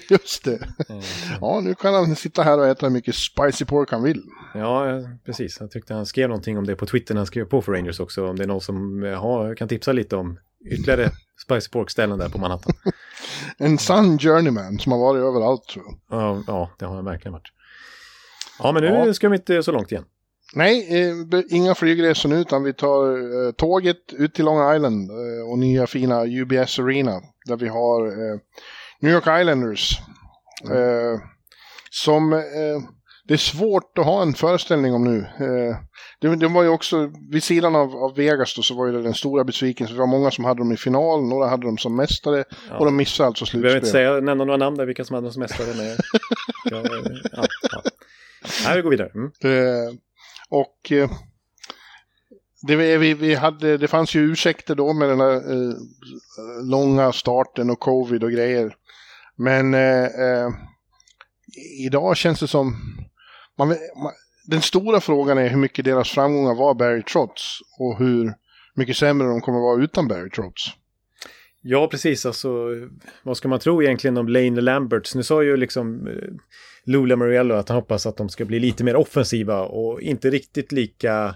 Just 0.11 0.44
det. 0.45 0.53
Eh, 0.89 0.99
Ja, 1.41 1.60
nu 1.64 1.76
kan 1.76 1.94
han 1.94 2.15
sitta 2.15 2.44
här 2.44 2.60
och 2.60 2.68
äta 2.68 2.85
hur 2.85 2.94
mycket 2.94 3.15
spicy 3.15 3.65
pork 3.65 3.91
han 3.91 4.03
vill. 4.03 4.23
Ja, 4.53 4.85
precis. 5.26 5.57
Jag 5.60 5.72
tyckte 5.72 5.94
han 5.94 6.06
skrev 6.06 6.30
någonting 6.30 6.57
om 6.57 6.65
det 6.65 6.76
på 6.76 6.85
Twitter 6.85 7.14
när 7.14 7.19
han 7.19 7.26
skrev 7.27 7.45
på 7.45 7.61
för 7.61 7.72
Rangers 7.72 7.99
också. 7.99 8.27
Om 8.27 8.35
det 8.35 8.44
är 8.44 8.48
någon 8.48 8.61
som 8.61 9.03
eh, 9.03 9.19
har, 9.22 9.56
kan 9.56 9.68
tipsa 9.68 9.91
lite 9.94 10.15
om 10.15 10.39
ytterligare 10.72 11.11
Spicy 11.45 11.69
Pork-ställen 11.69 12.19
där 12.19 12.30
på 12.30 12.38
Manhattan. 12.38 12.73
En 13.57 13.77
sann 13.77 14.19
journeyman 14.19 14.80
som 14.80 14.91
har 14.91 14.99
varit 14.99 15.22
överallt 15.23 15.68
tror 15.68 15.85
jag. 15.85 16.19
Ja, 16.22 16.44
ja, 16.48 16.69
det 16.80 16.85
har 16.85 16.95
han 16.95 17.06
verkligen 17.06 17.34
varit. 17.34 17.52
Ja, 18.60 18.72
men 18.72 18.84
nu 18.84 18.89
Ja. 18.89 19.14
ska 19.14 19.30
vi 19.30 19.35
inte 19.38 19.64
så 19.64 19.72
långt 19.72 19.91
igen. 19.91 20.03
Nej, 20.53 21.02
eh, 21.02 21.40
inga 21.49 21.76
flygresor 21.76 22.30
nu 22.30 22.36
utan 22.36 22.64
vi 22.64 22.74
tar 22.74 23.07
eh, 23.48 23.52
tåget 23.52 24.14
ut 24.14 24.34
till 24.34 24.45
Long 24.45 24.76
Island 24.76 25.10
eh, 25.11 25.49
och 25.52 25.60
nya 25.60 25.88
fina 25.88 26.26
UBS 26.26 26.80
Arena 26.80 27.22
där 27.45 27.56
vi 27.57 27.68
har 27.68 28.02
New 28.99 29.14
York 29.14 29.41
Islanders. 29.41 29.99
Eh, 30.72 31.19
som 31.90 32.30
det 33.28 33.34
är 33.34 33.38
svårt 33.38 33.98
att 33.98 34.06
ha 34.06 34.22
en 34.22 34.34
föreställning 34.34 34.94
om 34.94 35.03
nu. 35.03 35.26
Det, 36.19 36.36
det 36.36 36.48
var 36.48 36.64
ju 36.64 36.69
också, 36.69 37.11
vid 37.32 37.44
sidan 37.44 37.76
av, 37.76 37.95
av 37.95 38.15
Vegas 38.15 38.56
då, 38.56 38.61
så 38.61 38.76
var 38.76 38.88
det 38.88 39.02
den 39.02 39.14
stora 39.14 39.44
besvikelsen. 39.44 39.95
Det 39.95 39.99
var 39.99 40.07
många 40.07 40.32
som 40.32 40.45
hade 40.45 40.60
dem 40.60 40.72
i 40.72 40.78
final, 40.78 41.24
några 41.24 41.48
hade 41.48 41.65
dem 41.65 41.78
som 41.78 41.95
mästare 41.95 42.44
Ja. 42.69 42.78
och 42.78 42.86
de 42.86 42.95
missade 42.95 43.28
alltså 43.28 43.45
Vi 43.53 43.61
behöver 43.61 43.78
inte 43.78 43.88
slutspel. 43.90 43.99
säga, 44.11 44.14
nämna 44.22 44.45
några 44.45 44.57
namn 44.57 44.78
där, 44.78 44.86
vilka 44.86 45.06
som 45.06 45.14
hade 45.15 45.32
som 45.32 45.40
mästare. 45.40 45.68
Ja, 46.65 46.82
ja, 47.32 47.45
ja. 47.72 47.82
Nej, 48.65 48.76
vi 48.76 48.82
går 48.82 48.90
vidare. 48.90 49.11
Mm. 49.15 49.26
Eh, 49.44 49.94
och 50.49 50.91
eh, 50.91 51.11
det, 52.61 52.76
vi, 52.76 53.14
vi- 53.14 53.36
hade, 53.36 53.78
det 53.78 53.88
fanns 53.88 54.15
ju 54.15 54.32
ursäkter 54.32 54.76
då 54.76 54.94
med 54.94 55.10
den 55.10 55.19
här 55.19 55.36
eh, 55.36 55.74
långa 56.64 57.11
starten 57.11 57.69
och 57.69 57.80
covid 57.80 58.24
och 58.24 58.32
grejer. 58.32 58.76
Men 59.36 59.74
eh, 59.74 60.06
eh, 60.06 60.49
idag 61.86 62.18
känns 62.18 62.40
det 62.40 62.48
som... 62.48 62.76
Man, 63.57 63.68
man, 63.68 63.78
den 64.48 64.61
stora 64.61 65.02
frågan 65.02 65.38
är 65.38 65.49
hur 65.49 65.57
mycket 65.57 65.86
deras 65.86 66.10
framgångar 66.10 66.56
var 66.56 66.74
Barry 66.74 67.03
Trotz 67.03 67.60
och 67.80 67.98
hur 67.99 68.34
mycket 68.76 68.98
sämre 68.98 69.28
de 69.28 69.41
kommer 69.41 69.60
vara 69.60 69.84
utan 69.84 70.07
Barry 70.07 70.30
Trotz. 70.30 70.61
Ja, 71.61 71.88
precis. 71.88 72.26
Alltså, 72.26 72.49
vad 73.24 73.38
ska 73.38 73.48
man 73.48 73.60
tro 73.60 73.84
egentligen 73.84 74.18
om 74.18 74.28
Lane 74.28 74.61
Lamberts? 74.61 75.15
Nu 75.15 75.24
sa 75.24 75.44
ju 75.44 75.57
liksom 75.57 76.07
eh, 76.07 76.34
Lula 76.88 77.15
Mariello 77.15 77.55
att 77.55 77.69
han 77.69 77.76
hoppas 77.76 78.05
att 78.05 78.18
de 78.18 78.30
ska 78.30 78.45
bli 78.45 78.59
lite 78.59 78.84
mer 78.84 78.95
offensiva 78.95 79.61
och 79.61 80.01
inte 80.01 80.30
riktigt 80.30 80.72
lika 80.72 81.35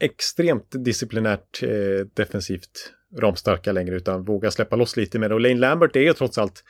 extremt 0.00 0.84
disciplinärt 0.84 1.62
eh, 1.62 2.06
defensivt 2.14 2.92
ramstarka 3.20 3.72
längre 3.72 3.96
utan 3.96 4.24
våga 4.24 4.50
släppa 4.50 4.76
loss 4.76 4.96
lite 4.96 5.18
mer. 5.18 5.32
Och 5.32 5.40
Lane 5.40 5.54
Lambert 5.54 5.96
är 5.96 6.00
ju 6.00 6.12
trots 6.12 6.38
allt 6.38 6.64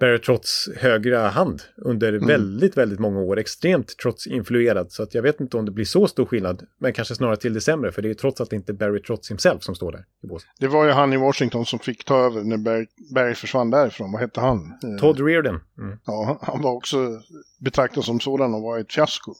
Barry 0.00 0.18
Trotz 0.18 0.68
högra 0.76 1.28
hand 1.28 1.62
under 1.76 2.12
väldigt, 2.12 2.76
väldigt 2.76 2.98
många 2.98 3.20
år. 3.20 3.38
Extremt 3.38 3.96
Trotz-influerad. 4.02 4.92
Så 4.92 5.02
att 5.02 5.14
jag 5.14 5.22
vet 5.22 5.40
inte 5.40 5.56
om 5.56 5.64
det 5.64 5.70
blir 5.70 5.84
så 5.84 6.08
stor 6.08 6.26
skillnad. 6.26 6.66
Men 6.78 6.92
kanske 6.92 7.14
snarare 7.14 7.36
till 7.36 7.54
det 7.54 7.60
sämre. 7.60 7.92
För 7.92 8.02
det 8.02 8.10
är 8.10 8.14
trots 8.14 8.40
allt 8.40 8.52
inte 8.52 8.72
Barry 8.72 9.02
Trotz 9.02 9.30
himself 9.30 9.62
som 9.62 9.74
står 9.74 9.92
där 9.92 10.04
i 10.22 10.26
båset. 10.26 10.48
Det 10.58 10.68
var 10.68 10.84
ju 10.84 10.90
han 10.90 11.12
i 11.12 11.16
Washington 11.16 11.66
som 11.66 11.78
fick 11.78 12.04
ta 12.04 12.18
över 12.18 12.42
när 12.42 12.56
Barry, 12.56 12.86
Barry 13.14 13.34
försvann 13.34 13.70
därifrån. 13.70 14.12
Vad 14.12 14.20
hette 14.20 14.40
han? 14.40 14.58
Eh, 14.82 15.00
Todd 15.00 15.26
Reardon. 15.26 15.60
Mm. 15.78 15.98
Ja, 16.06 16.38
han 16.42 16.62
var 16.62 16.72
också 16.72 17.22
betraktad 17.60 18.04
som 18.04 18.20
sådan 18.20 18.54
och 18.54 18.62
var 18.62 18.78
ett 18.78 18.92
fiasko. 18.92 19.34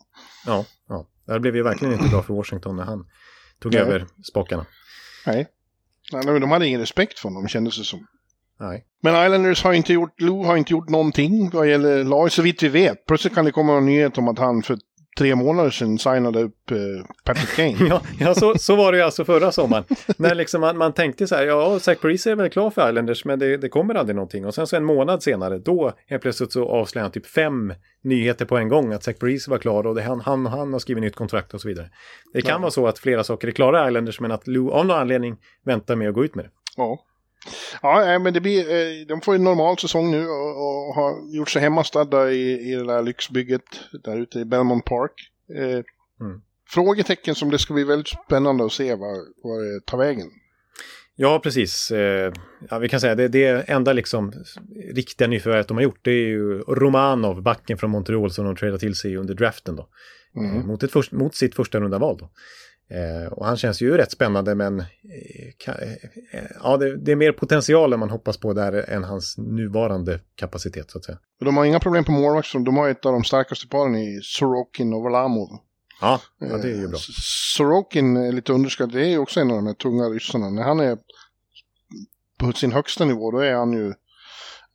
Ja, 0.47 0.65
ja. 0.89 1.07
Det 1.27 1.41
blev 1.41 1.57
ju 1.57 1.63
verkligen 1.63 1.95
inte 1.95 2.09
bra 2.09 2.23
för 2.23 2.35
Washington 2.35 2.77
när 2.77 2.85
han 2.85 3.07
tog 3.63 3.75
Nej. 3.75 3.83
över 3.83 4.07
spakarna. 4.23 4.67
Nej. 5.27 5.49
Nej, 6.13 6.27
men 6.27 6.41
de 6.41 6.51
hade 6.51 6.67
ingen 6.67 6.81
respekt 6.81 7.19
för 7.19 7.29
honom 7.29 7.49
kändes 7.49 7.79
det 7.79 7.85
som. 7.85 8.07
Nej. 8.61 8.85
Men 9.03 9.25
Islanders 9.27 9.65
har 9.65 9.73
inte 9.73 9.93
gjort, 9.93 10.21
Lou 10.21 10.45
har 10.45 10.57
inte 10.57 10.73
gjort 10.73 10.89
någonting 10.89 11.51
vad 11.53 11.69
gäller 11.69 12.05
lag, 12.05 12.33
så 12.33 12.43
vitt 12.43 12.63
vi 12.63 12.69
vet. 12.69 13.07
Plötsligt 13.07 13.35
kan 13.35 13.45
det 13.45 13.53
komma 13.53 13.77
en 13.77 13.87
nyhet 13.87 14.19
om 14.19 14.29
att 14.29 14.39
han 14.39 14.63
för 14.63 14.79
tre 15.19 15.35
månader 15.35 15.71
sedan 15.71 15.99
signade 15.99 16.43
upp 16.43 16.71
eh, 16.71 16.77
Patrick 17.25 17.57
Kane. 17.57 17.89
Ja, 17.89 18.01
ja 18.21 18.35
så, 18.35 18.55
så 18.59 18.77
var 18.77 18.93
det 18.93 18.99
ju 18.99 19.05
alltså 19.05 19.25
förra 19.25 19.53
sommaren. 19.53 19.85
När 20.17 20.35
liksom 20.35 20.61
man, 20.61 20.79
man 20.79 20.93
tänkte 20.93 21.27
så 21.27 21.35
här, 21.35 21.47
ja, 21.47 21.79
Zach 21.79 21.99
Parise 22.01 22.31
är 22.31 22.37
väl 22.37 22.51
klar 22.51 22.71
för 22.71 22.89
Islanders, 22.89 23.25
men 23.25 23.39
det, 23.39 23.57
det 23.57 23.69
kommer 23.69 23.95
aldrig 23.95 24.17
någonting. 24.17 24.47
Och 24.47 24.55
sen 24.55 24.67
så 24.67 24.77
en 24.77 24.85
månad 24.85 25.23
senare, 25.23 25.59
då 25.59 25.93
helt 26.07 26.23
plötsligt 26.23 26.53
så 26.53 26.69
avslöjar 26.69 27.03
han 27.05 27.13
typ 27.13 27.27
fem 27.27 27.75
nyheter 28.03 28.45
på 28.45 28.57
en 28.57 28.69
gång 28.69 28.93
att 28.93 29.03
Zach 29.05 29.19
Parise 29.19 29.51
var 29.51 29.59
klar 29.59 29.87
och 29.87 29.95
det, 29.95 30.03
han, 30.03 30.21
han, 30.21 30.47
han 30.47 30.73
har 30.73 30.81
skrivit 30.81 31.03
nytt 31.03 31.17
kontrakt 31.17 31.55
och 31.55 31.61
så 31.61 31.69
vidare. 31.69 31.91
Det 32.33 32.43
kan 32.43 32.51
Ja. 32.51 32.59
vara 32.59 32.71
så 32.71 32.87
att 32.87 32.99
flera 32.99 33.25
saker 33.25 33.49
är 33.49 33.53
klara 33.53 33.85
i 33.85 33.89
Islanders, 33.89 34.21
men 34.21 34.33
att 34.33 34.47
Lou 34.47 34.71
av 34.71 34.87
någon 34.87 34.97
anledning 35.01 35.37
väntar 35.65 35.97
med 35.97 36.09
att 36.09 36.15
gå 36.15 36.25
ut 36.25 36.35
med 36.35 36.45
det. 36.45 36.51
Ja. 36.77 36.99
Ja, 37.83 38.19
men 38.19 38.35
det 38.35 38.41
blir, 38.41 38.71
eh, 38.71 39.07
de 39.07 39.21
får 39.21 39.35
en 39.35 39.45
normal 39.45 39.79
säsong 39.79 40.11
nu 40.11 40.29
och, 40.29 40.95
har 40.95 41.37
gjort 41.37 41.51
sig 41.51 41.63
hemmastadda 41.63 42.31
i, 42.31 42.73
i 42.73 42.75
det 42.75 42.87
där 42.87 43.03
lyxbygget 43.03 43.63
där 44.05 44.17
ute 44.17 44.39
i 44.39 44.45
Belmont 44.45 44.85
Park. 44.85 45.13
Eh, 45.57 45.85
Mm. 46.21 46.41
Frågetecken 46.69 47.35
som 47.35 47.51
det 47.51 47.59
ska 47.59 47.75
bli 47.75 47.85
väldigt 47.85 48.09
spännande 48.09 48.65
att 48.65 48.73
se 48.73 48.95
vad, 48.95 49.17
det 49.43 49.81
tar 49.85 49.99
vägen. 49.99 50.31
Ja, 51.17 51.41
precis. 51.43 51.91
Eh, 51.91 52.33
ja, 52.71 52.79
vi 52.79 52.89
kan 52.89 53.01
säga 53.01 53.15
det, 53.15 53.29
det 53.29 53.69
enda 53.69 53.93
liksom 53.93 54.33
riktiga 54.95 55.29
nyförvärvet 55.29 55.69
de 55.69 55.77
har 55.77 55.85
gjort 55.85 55.99
det 56.03 56.11
är 56.11 56.29
ju 56.29 56.59
Romanov, 56.59 57.43
backen 57.43 57.79
från 57.79 57.91
Montreal 57.91 58.31
som 58.31 58.45
de 58.45 58.57
tradade 58.57 58.79
till 58.79 58.95
sig 58.95 59.17
under 59.17 59.35
draften 59.35 59.77
då. 59.77 59.89
mm. 60.37 60.67
mot, 60.67 60.83
ett 60.83 60.93
först, 60.93 61.13
mot 61.13 61.35
sitt 61.35 61.55
första 61.55 61.81
runda 61.81 61.99
val. 61.99 62.17
Då. 62.21 62.31
Eh, 62.91 63.33
och 63.33 63.47
han 63.47 63.57
känns 63.57 63.83
ju 63.83 63.97
rätt 63.97 64.13
spännande 64.13 64.55
men 64.55 64.81
eh, 64.81 64.87
ka, 65.65 65.73
eh, 65.73 66.43
ja, 66.63 66.77
det, 66.77 66.97
det, 66.97 67.13
är 67.13 67.17
mer 67.17 67.33
potential 67.33 67.93
än 67.93 68.01
man 68.01 68.11
hoppas 68.11 68.37
på 68.37 68.53
där 68.53 68.91
än 68.91 69.05
hans 69.05 69.39
nuvarande 69.39 70.21
kapacitet 70.35 70.91
så 70.91 70.99
att 70.99 71.05
säga. 71.05 71.19
De 71.41 71.57
har 71.57 71.65
inga 71.65 71.81
problem 71.81 72.05
på 72.05 72.13
målvakt, 72.13 72.53
de 72.53 72.77
har 72.77 72.89
ett 72.89 73.07
av 73.07 73.13
de 73.13 73.25
starkaste 73.25 73.69
paren 73.69 73.97
i 73.97 74.21
Sorokin 74.23 74.95
och 74.95 75.03
Varlamov. 75.03 75.49
Ja, 76.01 76.21
ja, 76.39 76.57
det 76.57 76.71
är 76.71 76.77
ju 76.77 76.89
bra. 76.89 76.97
Eh, 76.97 77.01
Sorokin 77.57 78.17
är 78.17 78.33
lite 78.33 78.53
underskattad, 78.53 78.95
det 78.95 79.05
är 79.05 79.11
ju 79.11 79.19
också 79.19 79.41
en 79.41 79.51
av 79.51 79.57
de 79.57 79.67
här 79.67 79.75
tunga 79.75 80.05
ryssarna. 80.05 80.51
När 80.51 80.63
han 80.63 80.81
är 80.81 80.99
på 82.39 82.53
sin 82.53 82.73
högsta 82.73 83.05
nivå, 83.05 83.31
då 83.31 83.39
är 83.39 83.55
han 83.55 83.73
ju 83.73 83.87
Eh, 83.89 83.95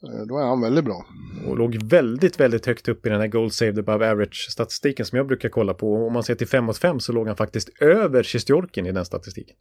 då 0.02 0.38
är 0.38 0.44
han 0.44 0.62
väldigt 0.62 0.86
bra. 0.86 1.06
Och 1.48 1.58
låg 1.58 1.84
väldigt, 1.84 2.40
väldigt 2.40 2.66
högt 2.66 2.88
upp 2.88 3.06
i 3.06 3.10
den 3.10 3.20
här 3.20 3.28
Gold 3.28 3.54
Saved 3.54 3.80
Above 3.80 4.12
Average-statistiken 4.12 5.06
som 5.06 5.18
jag 5.18 5.28
brukar 5.28 5.50
kolla 5.50 5.74
på. 5.74 6.08
Om 6.08 6.14
man 6.14 6.24
ser 6.24 6.36
till 6.36 6.48
5 6.48 6.66
mot 6.66 6.78
5 6.78 7.00
så 7.00 7.12
låg 7.12 7.28
han 7.28 7.36
faktiskt 7.36 7.70
över 7.82 8.24
Sjestjorkin 8.24 8.86
i 8.86 8.92
den 8.92 9.06
statistiken. 9.06 9.56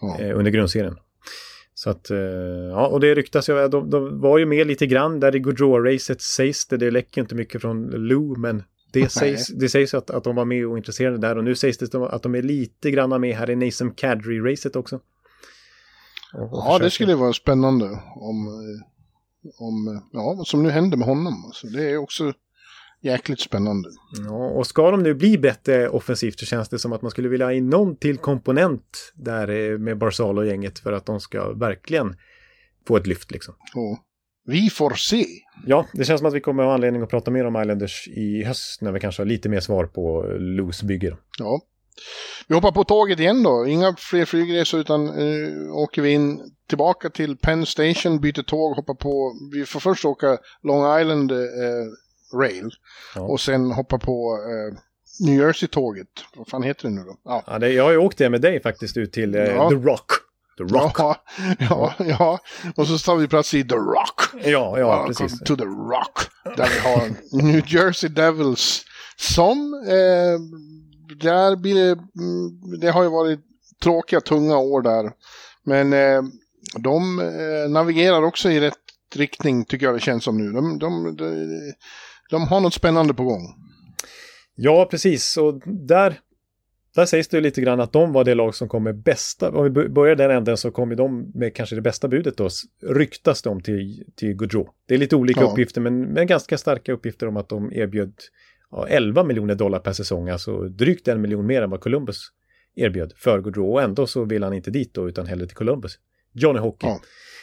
Ja. 0.00 0.20
Eh, 0.20 0.38
under 0.38 0.50
grundserien. 0.50 0.96
Så 1.74 1.90
att, 1.90 2.10
eh, 2.10 2.18
ja, 2.70 2.86
och 2.86 3.00
det 3.00 3.14
ryktas 3.14 3.48
ju, 3.48 3.68
de, 3.68 3.90
de 3.90 4.20
var 4.20 4.38
ju 4.38 4.46
med 4.46 4.66
lite 4.66 4.86
grann 4.86 5.20
där 5.20 5.36
i 5.36 5.38
Gaudreau-racet 5.38 6.20
sägs 6.20 6.66
det, 6.66 6.76
det 6.76 6.90
läcker 6.90 7.20
inte 7.20 7.34
mycket 7.34 7.60
från 7.60 7.86
Lou, 7.86 8.38
men 8.38 8.62
det 8.92 9.08
sägs, 9.08 9.48
det 9.48 9.68
sägs 9.68 9.94
att, 9.94 10.10
att 10.10 10.24
de 10.24 10.36
var 10.36 10.44
med 10.44 10.66
och 10.66 10.76
intresserade 10.76 11.18
där 11.18 11.38
och 11.38 11.44
nu 11.44 11.54
sägs 11.54 11.78
det 11.78 11.94
att 11.94 12.22
de 12.22 12.34
är 12.34 12.42
lite 12.42 12.90
grann 12.90 13.20
med 13.20 13.36
här 13.36 13.50
i 13.50 13.56
Nathan 13.56 13.94
Kadri-racet 13.94 14.76
också. 14.76 15.00
Ja, 16.32 16.62
försöker. 16.64 16.84
det 16.84 16.90
skulle 16.90 17.14
vara 17.14 17.32
spännande 17.32 17.84
om 18.14 18.48
om 19.58 20.02
ja, 20.12 20.34
vad 20.34 20.46
som 20.46 20.62
nu 20.62 20.70
händer 20.70 20.96
med 20.96 21.06
honom. 21.06 21.44
Alltså, 21.44 21.66
det 21.66 21.90
är 21.90 21.96
också 21.96 22.32
jäkligt 23.00 23.40
spännande. 23.40 23.88
Ja, 24.26 24.50
och 24.50 24.66
ska 24.66 24.90
de 24.90 25.02
nu 25.02 25.14
bli 25.14 25.38
bättre 25.38 25.88
offensivt 25.88 26.38
så 26.38 26.46
känns 26.46 26.68
det 26.68 26.78
som 26.78 26.92
att 26.92 27.02
man 27.02 27.10
skulle 27.10 27.28
vilja 27.28 27.46
ha 27.46 27.52
in 27.52 27.70
någon 27.70 27.96
till 27.96 28.18
komponent 28.18 29.12
där 29.14 29.48
eh, 29.48 29.78
med 29.78 29.98
Barzal 29.98 30.38
och 30.38 30.46
gänget 30.46 30.78
för 30.78 30.92
att 30.92 31.06
de 31.06 31.20
ska 31.20 31.52
verkligen 31.52 32.16
få 32.88 32.96
ett 32.96 33.06
lyft 33.06 33.30
liksom. 33.30 33.54
Ja. 33.74 34.04
Vi 34.44 34.70
får 34.70 34.90
se. 34.90 35.24
Ja, 35.66 35.86
det 35.92 36.04
känns 36.04 36.18
som 36.18 36.28
att 36.28 36.34
vi 36.34 36.40
kommer 36.40 36.62
ha 36.62 36.74
anledning 36.74 37.02
att 37.02 37.10
prata 37.10 37.30
mer 37.30 37.44
om 37.44 37.56
Islanders 37.56 38.08
i 38.08 38.42
höst 38.42 38.82
när 38.82 38.92
vi 38.92 39.00
kanske 39.00 39.22
har 39.22 39.26
lite 39.26 39.48
mer 39.48 39.60
svar 39.60 39.86
på 39.86 40.22
Loose 40.38 40.86
bygger. 40.86 41.16
Ja. 41.38 41.60
Vi 42.48 42.54
hoppar 42.54 42.72
på 42.72 42.84
tåget 42.84 43.20
igen 43.20 43.42
då. 43.42 43.66
Inga 43.66 43.94
fler 43.96 44.24
flygresor 44.24 44.80
utan 44.80 45.08
uh, 45.08 45.72
åker 45.76 46.02
vi 46.02 46.10
in 46.10 46.40
tillbaka 46.68 47.10
till 47.10 47.36
Penn 47.36 47.66
Station, 47.66 48.20
byter 48.20 48.42
tåg, 48.42 48.76
hoppar 48.76 48.94
på. 48.94 49.32
Vi 49.52 49.66
får 49.66 49.80
först 49.80 50.04
åka 50.04 50.38
Long 50.62 51.00
Island 51.00 51.32
uh, 51.32 51.38
Rail 52.34 52.70
ja. 53.14 53.20
och 53.20 53.40
sen 53.40 53.70
hoppa 53.70 53.98
på 53.98 54.36
uh, 54.36 54.78
New 55.26 55.40
Jersey-tåget. 55.40 56.08
Vad 56.36 56.48
fan 56.48 56.62
heter 56.62 56.88
det 56.88 56.94
nu 56.94 57.00
då? 57.00 57.16
Ja. 57.24 57.42
ja 57.46 57.58
det, 57.58 57.72
jag 57.72 57.84
har 57.84 57.90
ju 57.90 57.98
åkt 57.98 58.18
det 58.18 58.30
med 58.30 58.40
dig 58.40 58.62
faktiskt 58.62 58.96
ut 58.96 59.12
till 59.12 59.34
ja. 59.34 59.70
The 59.70 59.76
Rock. 59.76 60.10
The 60.58 60.64
Rock. 60.64 60.98
Ja, 60.98 61.16
ja, 61.58 61.94
ja, 61.98 62.38
och 62.76 62.86
så 62.86 62.98
tar 62.98 63.16
vi 63.16 63.28
plats 63.28 63.54
i 63.54 63.64
The 63.64 63.74
Rock. 63.74 64.20
Ja, 64.44 64.78
ja, 64.78 65.04
precis. 65.06 65.40
to 65.40 65.56
The 65.56 65.64
Rock. 65.64 66.18
Där 66.56 66.68
vi 66.74 66.88
har 66.88 67.10
New 67.42 67.64
Jersey 67.66 68.10
Devils 68.10 68.84
som 69.16 69.74
eh, 69.88 70.38
där 71.16 71.56
blir 71.56 71.74
det, 71.74 71.90
mm, 71.90 72.80
det 72.80 72.90
har 72.90 73.02
ju 73.02 73.08
varit 73.08 73.40
tråkiga, 73.82 74.20
tunga 74.20 74.58
år 74.58 74.82
där. 74.82 75.12
Men 75.64 75.92
eh, 75.92 76.22
de 76.78 77.18
eh, 77.18 77.70
navigerar 77.70 78.22
också 78.22 78.50
i 78.50 78.60
rätt 78.60 78.74
riktning 79.14 79.64
tycker 79.64 79.86
jag 79.86 79.94
det 79.94 80.00
känns 80.00 80.24
som 80.24 80.38
nu. 80.38 80.52
De, 80.52 80.78
de, 80.78 81.16
de, 81.16 81.46
de 82.30 82.42
har 82.42 82.60
något 82.60 82.74
spännande 82.74 83.14
på 83.14 83.24
gång. 83.24 83.54
Ja, 84.54 84.88
precis. 84.90 85.36
Och 85.36 85.60
där, 85.66 86.20
där 86.94 87.06
sägs 87.06 87.28
det 87.28 87.40
lite 87.40 87.60
grann 87.60 87.80
att 87.80 87.92
de 87.92 88.12
var 88.12 88.24
det 88.24 88.34
lag 88.34 88.54
som 88.54 88.68
kom 88.68 88.82
med 88.82 89.02
bästa. 89.02 89.50
Om 89.50 89.64
vi 89.64 89.88
börjar 89.88 90.16
den 90.16 90.30
änden 90.30 90.56
så 90.56 90.70
kom 90.70 90.96
de 90.96 91.32
med 91.34 91.54
kanske 91.54 91.74
det 91.74 91.82
bästa 91.82 92.08
budet 92.08 92.36
då. 92.36 92.48
Ryktas 92.82 93.42
de 93.42 93.60
till, 93.60 94.04
till 94.16 94.34
Gaudreau. 94.34 94.68
Det 94.86 94.94
är 94.94 94.98
lite 94.98 95.16
olika 95.16 95.40
ja. 95.40 95.50
uppgifter 95.50 95.80
men, 95.80 96.00
men 96.00 96.26
ganska 96.26 96.58
starka 96.58 96.92
uppgifter 96.92 97.28
om 97.28 97.36
att 97.36 97.48
de 97.48 97.72
erbjöd 97.72 98.12
ja, 98.70 98.86
11 98.86 99.24
miljoner 99.24 99.54
dollar 99.54 99.78
per 99.78 99.92
säsong, 99.92 100.28
alltså 100.28 100.60
drygt 100.60 101.08
en 101.08 101.20
miljon 101.20 101.46
mer 101.46 101.62
än 101.62 101.70
vad 101.70 101.80
Columbus 101.80 102.28
erbjöd 102.74 103.12
för 103.16 103.40
Gaudreau 103.40 103.72
och 103.72 103.82
ändå 103.82 104.06
så 104.06 104.24
vill 104.24 104.42
han 104.42 104.52
inte 104.52 104.70
dit 104.70 104.94
då 104.94 105.08
utan 105.08 105.26
hellre 105.26 105.46
till 105.46 105.56
Columbus. 105.56 105.98
Johnny 106.32 106.58
Hockey. 106.58 106.86
Ja. 106.86 107.00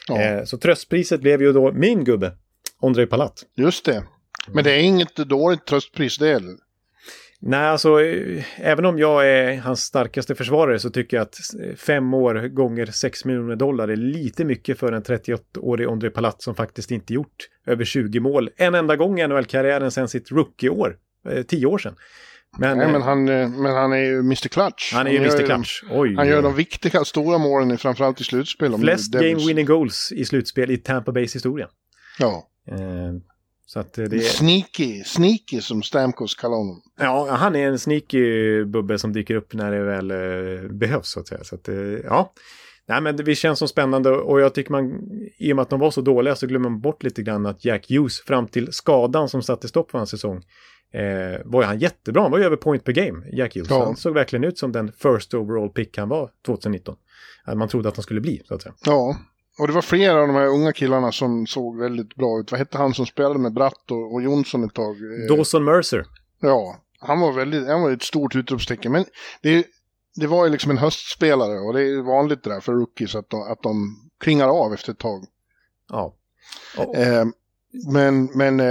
Ja. 0.08 0.22
Eh, 0.22 0.44
så 0.44 0.58
tröstpriset 0.58 1.22
blev 1.22 1.42
ju 1.42 1.54
då 1.54 1.72
min 1.72 2.04
gubbe, 2.04 2.32
Ondrej 2.80 3.08
Palat. 3.08 3.44
Just 3.56 3.86
det. 3.86 4.04
Men 4.48 4.64
det 4.64 4.72
är 4.72 4.80
inget 4.80 5.16
dåligt 5.16 5.66
tröstpris 5.66 6.18
det 6.18 6.34
heller. 6.34 6.56
Nej, 7.40 7.68
alltså 7.68 8.02
eh, 8.02 8.44
även 8.58 8.86
om 8.86 9.00
jag 9.00 9.30
är 9.30 9.58
hans 9.58 9.82
starkaste 9.82 10.36
försvarare 10.36 10.80
så 10.80 10.90
tycker 10.90 11.18
jag 11.18 11.22
att 11.22 11.38
fem 11.78 12.14
år 12.14 12.48
gånger 12.48 12.86
6 12.86 13.26
miljoner 13.26 13.56
dollar 13.56 13.88
är 13.88 13.96
lite 13.96 14.46
mycket 14.46 14.80
för 14.80 14.92
en 14.92 15.04
38-årig 15.04 15.90
Ondrej 15.90 16.12
Palat 16.12 16.42
som 16.42 16.56
faktiskt 16.56 16.92
inte 16.92 17.14
gjort 17.14 17.50
över 17.66 17.86
20 17.86 18.20
mål 18.20 18.50
en 18.56 18.76
enda 18.76 18.96
gång 18.96 19.20
i 19.20 19.28
NHL-karriären 19.28 19.92
sedan 19.92 20.08
sitt 20.08 20.32
rookie-år 20.32 20.90
eh, 20.90 20.96
tio 21.48 21.66
år 21.66 21.78
sedan. 21.78 21.96
Men, 22.58 22.78
Nej, 22.78 22.88
men, 22.88 22.96
eh, 22.96 23.08
han, 23.08 23.30
eh, 23.30 23.50
men 23.50 23.74
han 23.74 23.94
är 23.94 23.98
ju 23.98 24.20
Mr 24.20 24.48
Clutch. 24.48 24.94
Han 24.94 25.08
är 25.08 25.12
ju 25.12 25.18
Mr 25.18 25.46
Clutch. 25.46 25.84
Oj, 25.92 26.16
han 26.16 26.28
gör 26.28 26.42
de 26.42 26.56
viktiga 26.56 27.06
stora 27.06 27.38
målen 27.38 27.78
framförallt 27.78 28.22
i 28.22 28.24
slutspel. 28.24 28.78
Flest 28.78 29.14
game 29.14 29.36
winning 29.48 29.66
goals 29.66 30.12
i 30.12 30.26
slutspel 30.26 30.72
i 30.72 30.78
Tampa 30.78 31.12
Bays 31.12 31.36
historia. 31.36 31.68
Ja. 32.20 32.48
Eh, 32.72 32.78
så 33.66 33.80
att 33.80 33.94
det 33.94 34.04
är... 34.04 34.20
Sneaky, 34.20 35.04
sneaky 35.04 35.62
som 35.62 35.84
Stamkos 35.84 36.36
kallar 36.36 36.58
honom. 36.58 36.82
Ja, 37.00 37.32
han 37.32 37.56
är 37.56 37.68
en 37.68 37.80
sneaky 37.80 38.64
bubbe 38.66 39.00
som 39.00 39.14
dyker 39.14 39.36
upp 39.36 39.54
när 39.54 39.72
det 39.72 39.84
väl 39.84 40.12
eh, 40.12 40.70
behövs 40.72 41.10
så 41.10 41.20
att 41.20 41.28
säga. 41.28 41.44
Så 41.44 41.56
att, 41.56 41.68
eh, 41.68 41.76
ja. 42.04 42.34
Nej, 42.88 43.02
men 43.02 43.16
det 43.16 43.36
känns 43.36 43.60
som 43.60 43.68
spännande 43.68 44.10
och 44.10 44.42
jag 44.42 44.54
tycker 44.54 44.72
man, 44.72 45.02
i 45.38 45.52
och 45.52 45.56
med 45.56 45.64
att 45.64 45.70
de 45.70 45.80
var 45.80 45.92
så 45.92 46.02
dåliga 46.02 46.36
så 46.36 46.48
glömmer 46.48 46.70
man 46.70 46.82
bort 46.82 47.04
lite 47.04 47.22
grann 47.22 47.46
att 47.46 47.66
Jack 47.66 47.90
Hughes 47.90 48.20
fram 48.20 48.48
till 48.48 48.74
skadan 48.74 49.30
som 49.30 49.42
satte 49.42 49.68
stopp 49.68 49.92
för 49.92 49.98
hans 49.98 50.10
säsong 50.10 50.44
eh, 50.94 51.42
var 51.46 51.64
han 51.64 51.80
jättebra. 51.80 52.22
Han 52.22 52.32
var 52.32 52.38
ju 52.38 52.46
över 52.46 52.58
point 52.58 52.84
per 52.84 52.92
game, 52.92 53.24
Jack 53.32 53.56
Hughes. 53.56 53.70
Ja. 53.70 53.86
Han 53.86 53.96
såg 53.96 54.14
verkligen 54.14 54.44
ut 54.44 54.58
som 54.58 54.72
den 54.72 54.92
first 54.92 55.34
overall 55.34 55.70
pick 55.70 55.98
han 55.98 56.10
var 56.10 56.30
2019. 56.46 56.96
Man 57.56 57.68
trodde 57.68 57.90
att 57.90 57.96
han 57.96 58.04
skulle 58.04 58.22
bli, 58.22 58.42
så 58.46 58.56
att 58.56 58.62
säga. 58.62 58.74
Ja, 58.86 59.18
och 59.60 59.68
det 59.68 59.74
var 59.74 59.82
flera 59.82 60.22
av 60.22 60.28
de 60.28 60.36
här 60.36 60.48
unga 60.48 60.74
killarna 60.74 61.12
som 61.12 61.48
såg 61.48 61.80
väldigt 61.80 62.16
bra 62.16 62.40
ut. 62.40 62.52
Vad 62.52 62.60
hette 62.60 62.78
han 62.78 62.94
som 62.94 63.06
spelade 63.06 63.40
med 63.40 63.54
Bratt 63.54 63.92
och, 63.92 64.14
och 64.14 64.22
Jonsson 64.22 64.64
ett 64.64 64.74
tag? 64.74 64.96
Dawson 65.30 65.64
Mercer. 65.64 66.06
Ja, 66.40 66.76
han 67.00 67.20
var 67.20 67.32
väldigt, 67.32 67.68
han 67.68 67.82
var 67.82 67.92
ett 67.92 68.04
stort 68.04 68.36
utropstecken. 68.36 68.92
Men 68.92 69.06
det, 69.42 69.66
det 70.16 70.28
var 70.28 70.46
ju 70.46 70.52
liksom 70.52 70.72
en 70.72 70.78
höstspelare 70.78 71.60
och 71.60 71.74
det 71.74 71.82
är 71.82 72.02
vanligt 72.02 72.44
det 72.44 72.50
där 72.50 72.60
för 72.60 72.74
rookies 72.74 73.16
att 73.16 73.30
de, 73.30 73.42
att 73.42 73.64
de 73.64 73.96
klingar 74.20 74.48
av 74.48 74.74
efter 74.74 74.92
ett 74.92 75.00
tag. 75.00 75.26
Ja. 75.90 76.16
Oh. 76.78 77.00
Eh, 77.00 77.26
men 77.92 78.26
men 78.26 78.60
eh, 78.60 78.66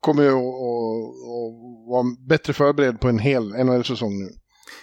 kommer 0.00 0.22
ju 0.22 0.28
att 0.28 0.38
vara 1.88 2.04
bättre 2.28 2.52
förberedd 2.52 3.00
på 3.00 3.08
en 3.08 3.18
hel 3.18 3.64
NHL-säsong 3.64 4.18
nu. 4.18 4.28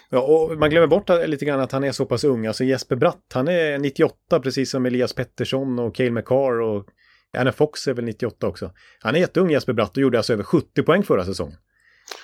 Ja, 0.09 0.21
och 0.21 0.57
man 0.59 0.69
glömmer 0.69 0.87
bort 0.87 1.09
lite 1.27 1.45
grann 1.45 1.59
att 1.59 1.71
han 1.71 1.83
är 1.83 1.91
så 1.91 2.05
pass 2.05 2.23
ung. 2.23 2.45
Alltså 2.45 2.63
Jesper 2.63 2.95
Bratt, 2.95 3.31
han 3.33 3.47
är 3.47 3.79
98 3.79 4.39
precis 4.39 4.71
som 4.71 4.85
Elias 4.85 5.13
Pettersson 5.13 5.79
och 5.79 5.95
Cale 5.95 6.11
McCarr 6.11 6.61
och 6.61 6.85
Anna 7.37 7.51
Fox 7.51 7.87
är 7.87 7.93
väl 7.93 8.05
98 8.05 8.47
också. 8.47 8.71
Han 8.99 9.15
är 9.15 9.19
jätteung 9.19 9.49
Jesper 9.49 9.73
Bratt 9.73 9.97
och 9.97 10.03
gjorde 10.03 10.17
alltså 10.17 10.33
över 10.33 10.43
70 10.43 10.83
poäng 10.83 11.03
förra 11.03 11.25
säsongen. 11.25 11.57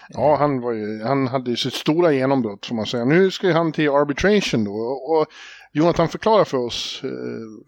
Ja, 0.10 0.36
han, 0.36 0.62
var 0.62 0.72
ju, 0.72 1.04
han 1.04 1.28
hade 1.28 1.50
ju 1.50 1.58
sitt 1.58 1.74
stora 1.74 2.12
genombrott 2.12 2.66
får 2.66 2.76
man 2.76 2.86
säga. 2.86 3.06
Nu 3.06 3.32
ska 3.32 3.52
han 3.52 3.72
till 3.72 3.90
arbitration 3.90 4.64
då. 4.64 4.72
Och 4.72 5.28
Jonathan 5.72 6.10
förklarar 6.10 6.44
för 6.44 6.58
oss 6.58 7.02
eh, 7.04 7.10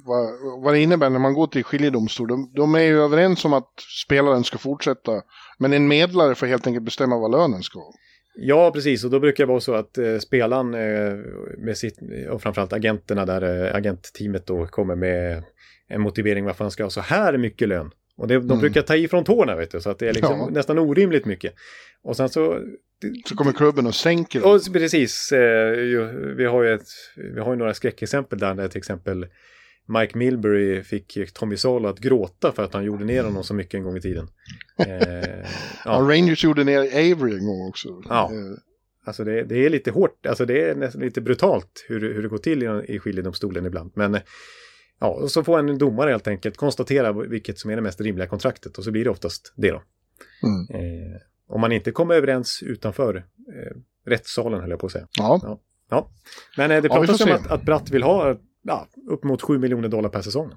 vad, 0.05 0.29
vad 0.63 0.73
det 0.73 0.79
innebär 0.79 1.09
när 1.09 1.19
man 1.19 1.33
går 1.33 1.47
till 1.47 1.63
skiljedomstol. 1.63 2.27
De, 2.27 2.51
de 2.55 2.75
är 2.75 2.79
ju 2.79 3.01
överens 3.01 3.45
om 3.45 3.53
att 3.53 3.71
spelaren 4.05 4.43
ska 4.43 4.57
fortsätta. 4.57 5.21
Men 5.57 5.73
en 5.73 5.87
medlare 5.87 6.35
får 6.35 6.47
helt 6.47 6.67
enkelt 6.67 6.85
bestämma 6.85 7.17
vad 7.17 7.31
lönen 7.31 7.63
ska 7.63 7.79
vara. 7.79 7.93
Ja, 8.35 8.71
precis. 8.71 9.03
Och 9.03 9.11
då 9.11 9.19
brukar 9.19 9.43
det 9.43 9.47
vara 9.47 9.59
så 9.59 9.73
att 9.73 9.97
eh, 9.97 10.17
spelaren 10.17 10.73
eh, 10.73 11.13
med 11.57 11.77
sitt, 11.77 11.99
och 12.31 12.41
framförallt 12.41 12.73
agenterna 12.73 13.25
där, 13.25 13.65
eh, 13.65 13.75
agentteamet 13.75 14.47
då 14.47 14.67
kommer 14.67 14.95
med 14.95 15.43
en 15.87 16.01
motivering 16.01 16.45
varför 16.45 16.63
han 16.63 16.71
ska 16.71 16.83
ha 16.83 16.89
så 16.89 17.01
här 17.01 17.37
mycket 17.37 17.67
lön. 17.67 17.91
Och 18.17 18.27
det, 18.27 18.33
de 18.33 18.43
mm. 18.45 18.59
brukar 18.59 18.81
ta 18.81 18.95
ifrån 18.95 19.23
tårna, 19.23 19.55
vet 19.55 19.71
du, 19.71 19.81
så 19.81 19.89
att 19.89 19.99
det 19.99 20.09
är 20.09 20.13
liksom 20.13 20.39
ja. 20.39 20.49
nästan 20.49 20.79
orimligt 20.79 21.25
mycket. 21.25 21.53
Och 22.03 22.17
sen 22.17 22.29
så... 22.29 22.61
Så 23.25 23.35
kommer 23.35 23.51
klubben 23.51 23.87
och 23.87 23.95
sänker 23.95 24.45
och, 24.45 24.73
Precis. 24.73 25.31
Eh, 25.31 25.71
vi, 26.37 26.45
har 26.45 26.63
ju 26.63 26.73
ett, 26.73 26.87
vi 27.33 27.39
har 27.39 27.51
ju 27.51 27.57
några 27.57 27.73
skräckexempel 27.73 28.39
där, 28.39 28.55
där 28.55 28.67
till 28.67 28.77
exempel 28.77 29.25
Mike 29.87 30.17
Milbury 30.17 30.83
fick 30.83 31.33
Tommy 31.33 31.57
Salo 31.57 31.87
att 31.87 31.99
gråta 31.99 32.51
för 32.51 32.63
att 32.63 32.73
han 32.73 32.83
gjorde 32.83 33.05
ner 33.05 33.23
honom 33.23 33.43
så 33.43 33.53
mycket 33.53 33.73
en 33.73 33.83
gång 33.83 33.97
i 33.97 34.01
tiden. 34.01 34.27
Eh, 34.77 35.45
ja. 35.85 35.91
Rangers 35.91 36.43
gjorde 36.43 36.63
ner 36.63 36.79
Avery 36.79 37.37
en 37.37 37.45
gång 37.45 37.67
också. 37.67 38.01
Ja. 38.09 38.31
Eh. 38.33 38.57
Alltså 39.05 39.23
det, 39.23 39.43
det, 39.43 39.65
är 39.65 39.69
lite 39.69 39.91
hårt, 39.91 40.25
alltså 40.25 40.45
det 40.45 40.69
är 40.69 40.75
nästan 40.75 41.01
lite 41.01 41.21
brutalt 41.21 41.85
hur, 41.87 42.13
hur 42.13 42.21
det 42.21 42.27
går 42.27 42.37
till 42.37 42.63
i, 42.63 42.95
i 42.95 42.99
skiljedomstolen 42.99 43.65
ibland. 43.65 43.91
Men 43.95 44.19
ja, 44.99 45.07
och 45.07 45.31
så 45.31 45.43
får 45.43 45.59
en 45.59 45.77
domare 45.77 46.09
helt 46.09 46.27
enkelt 46.27 46.57
konstatera 46.57 47.11
vilket 47.13 47.59
som 47.59 47.71
är 47.71 47.75
det 47.75 47.81
mest 47.81 48.01
rimliga 48.01 48.27
kontraktet 48.27 48.77
och 48.77 48.83
så 48.83 48.91
blir 48.91 49.03
det 49.03 49.09
oftast 49.09 49.53
det 49.55 49.71
då. 49.71 49.81
Mm. 50.43 50.81
Eh, 50.83 51.17
Om 51.47 51.61
man 51.61 51.71
inte 51.71 51.91
kommer 51.91 52.15
överens 52.15 52.63
utanför 52.63 53.15
eh, 53.15 53.77
rättssalen, 54.05 54.61
höll 54.61 54.69
jag 54.69 54.79
på 54.79 54.85
att 54.85 54.91
säga. 54.91 55.07
Ja. 55.17 55.59
Ja. 55.89 56.09
Men 56.57 56.71
eh, 56.71 56.81
det 56.81 56.87
Ja, 56.87 56.95
pratas 56.95 57.21
får 57.21 57.29
om 57.29 57.35
att, 57.35 57.47
att 57.51 57.63
Bratt 57.63 57.89
vill 57.89 58.03
ha 58.03 58.37
ja, 58.61 58.87
upp 59.09 59.23
mot 59.23 59.41
7 59.41 59.57
miljoner 59.59 59.87
dollar 59.89 60.09
per 60.09 60.21
säsong. 60.21 60.51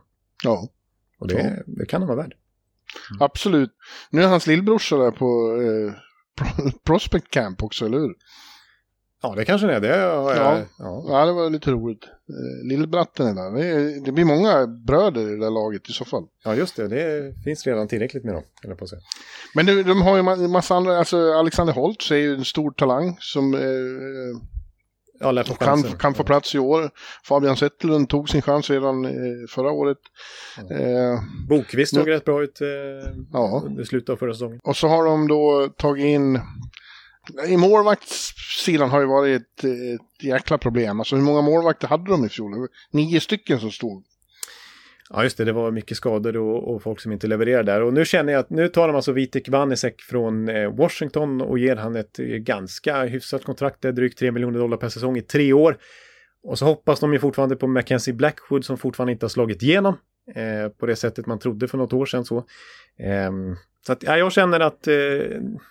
ja. 0.45 0.69
Och 1.21 1.29
det, 1.29 1.63
det 1.67 1.87
kan 1.87 2.01
han 2.03 2.09
vara 2.09 2.23
värd. 2.23 2.35
Absolut. 3.21 3.71
Nu 4.11 4.23
är 4.23 4.29
hans 4.29 4.47
lillbrorsa 4.47 4.97
där 4.97 5.11
på 5.11 5.57
eh, 5.63 5.93
Pro- 6.41 6.71
Prospect 6.85 7.31
Camp 7.31 7.63
också, 7.63 7.87
eller 7.87 7.99
hur? 7.99 8.15
Ja, 9.23 9.35
det 9.37 9.45
kanske 9.45 9.67
det 9.67 9.75
är. 9.75 9.81
Det, 9.81 9.89
har 9.97 10.35
jag- 10.35 10.59
Ja. 10.59 10.65
ja. 10.79 11.05
Ja, 11.09 11.27
det 11.27 11.33
var 11.33 11.51
lite 11.51 11.71
roligt. 11.71 12.05
Eh, 12.05 12.69
Lillbratten 12.69 13.27
är 13.27 13.35
där. 13.35 13.51
Det, 13.59 13.67
är, 13.67 14.05
det 14.05 14.13
blir 14.13 14.25
många 14.25 14.67
bröder 14.67 15.21
i 15.21 15.25
det 15.25 15.39
där 15.41 15.51
laget 15.51 15.89
i 15.91 15.93
så 15.93 16.05
fall. 16.05 16.25
ja, 16.45 16.55
just 16.55 16.77
det. 16.77 16.89
Det 16.89 17.35
finns 17.45 17.67
redan 17.67 17.89
tillräckligt 17.89 18.25
med 18.25 18.35
dem, 18.35 18.43
jag 18.63 18.79
på 18.79 18.87
säga. 18.87 19.01
Men 19.55 19.67
de, 19.67 19.83
de 19.83 20.03
har 20.03 20.17
ju 20.17 20.19
en 20.45 20.51
massa 20.51 20.75
andra, 20.77 20.99
alltså 20.99 21.33
Alexander 21.33 21.73
Holtz 21.75 22.11
är 22.11 22.17
ju 22.17 22.35
en 22.35 22.45
stor 22.45 22.71
talang 22.71 23.17
som 23.21 23.55
eh, 23.55 23.61
Ja, 25.21 25.43
kan, 25.59 25.83
kan 25.83 26.15
få 26.15 26.25
plats 26.25 26.55
i 26.55 26.59
år. 26.59 26.91
Fabian 27.25 27.57
Zetterlund 27.57 28.09
tog 28.09 28.29
sin 28.31 28.43
chans 28.43 28.71
redan 28.71 29.05
eh, 29.05 29.11
förra 29.51 29.71
året. 29.71 29.99
Eh, 30.71 31.21
Bokvist 31.49 31.95
såg 31.95 32.09
rätt 32.11 32.25
bra 32.25 32.43
ut 32.43 32.61
eh, 32.61 33.11
Ja. 33.33 33.63
under 33.67 33.85
slutet 33.85 34.09
av 34.11 34.17
förra 34.17 34.33
säsongen. 34.33 34.61
och 34.65 34.77
så 34.77 34.89
har 34.89 35.05
de 35.05 35.29
då 35.29 35.69
tagit 35.77 36.05
in... 36.05 36.41
I 37.49 37.57
målvaktssidan 37.57 38.91
har 38.91 39.01
ju 39.01 39.07
varit 39.07 39.43
ett, 39.43 39.65
ett 39.65 40.25
jäkla 40.25 40.59
problem. 40.59 41.01
Alltså 41.01 41.17
hur 41.17 41.23
många 41.23 41.43
målvakter 41.43 41.89
hade 41.89 42.11
de 42.11 42.25
i 42.25 42.29
fjol? 42.29 42.69
Nio 42.91 43.21
stycken 43.21 43.61
som 43.61 43.71
stod. 43.71 44.05
Ja, 45.11 45.23
just 45.23 45.37
det. 45.37 45.45
Det 45.45 45.53
var 45.53 45.71
mycket 45.71 45.97
skador 45.97 46.37
och, 46.37 46.75
och 46.75 46.83
folk 46.83 47.01
som 47.01 47.13
inte 47.13 47.27
levererade 47.27 47.73
där. 47.73 47.83
Och 47.83 47.93
nu 47.93 48.05
känner 48.05 48.33
jag 48.33 48.41
att 48.41 48.51
nu 48.51 48.69
tar 48.69 48.87
de 48.87 48.97
alltså 48.97 49.13
Vitek 49.13 49.49
Vanisek 49.49 50.01
från 50.01 50.49
eh, 50.49 50.77
Washington 50.77 51.41
och 51.41 51.59
ger 51.59 51.77
han 51.77 51.97
ett 51.97 52.19
eh, 52.19 52.25
ganska 52.27 53.05
hyfsat 53.05 53.45
kontrakt. 53.45 53.83
Det 53.83 53.89
är 53.89 53.93
drygt 53.93 54.19
3 54.19 54.33
miljoner 54.33 54.59
dollar 54.59 54.77
per 54.77 54.89
säsong 54.89 55.17
i 55.17 55.23
tre 55.23 55.53
år. 55.53 55.79
Och 56.43 56.59
så 56.59 56.65
hoppas 56.65 57.01
de 57.01 57.13
ju 57.13 57.19
fortfarande 57.19 57.57
på 57.57 57.67
Mackenzie 57.67 58.15
Blackwood 58.15 58.65
som 58.65 58.79
fortfarande 58.79 59.13
inte 59.13 59.25
har 59.25 59.31
slagit 59.31 59.63
igenom. 59.63 59.95
Eh, 60.35 60.69
på 60.69 60.87
det 60.87 60.97
sättet 60.97 61.27
man 61.27 61.39
trodde 61.39 61.69
för 61.69 61.79
något 61.79 61.93
år 61.93 62.07
sedan 62.07 62.25
så. 62.25 62.37
Eh, 62.99 63.33
så 63.89 63.93
att, 63.93 64.03
ja, 64.03 64.17
jag 64.17 64.33
känner 64.33 64.61
att 64.61 64.87
eh, 64.87 64.95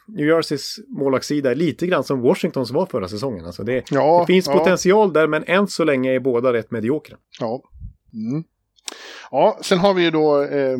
New 0.07 0.27
Jerseys 0.27 0.79
målvaktssida 0.87 1.51
är 1.51 1.55
lite 1.55 1.87
grann 1.87 2.03
som 2.03 2.21
Washingtons 2.21 2.71
var 2.71 2.85
förra 2.85 3.07
säsongen. 3.07 3.45
Alltså 3.45 3.63
det, 3.63 3.91
Ja, 3.91 4.19
det 4.19 4.33
finns 4.33 4.47
ja. 4.47 4.57
potential 4.57 5.13
där 5.13 5.27
men 5.27 5.43
än 5.47 5.67
så 5.67 5.83
länge 5.83 6.15
är 6.15 6.19
båda 6.19 6.53
rätt 6.53 6.71
mediokra. 6.71 7.17
Ja. 7.39 7.63
Mm. 8.13 8.43
Ja, 9.31 9.59
sen 9.61 9.79
har 9.79 9.93
vi 9.93 10.03
ju 10.03 10.11
då 10.11 10.43
eh, 10.43 10.77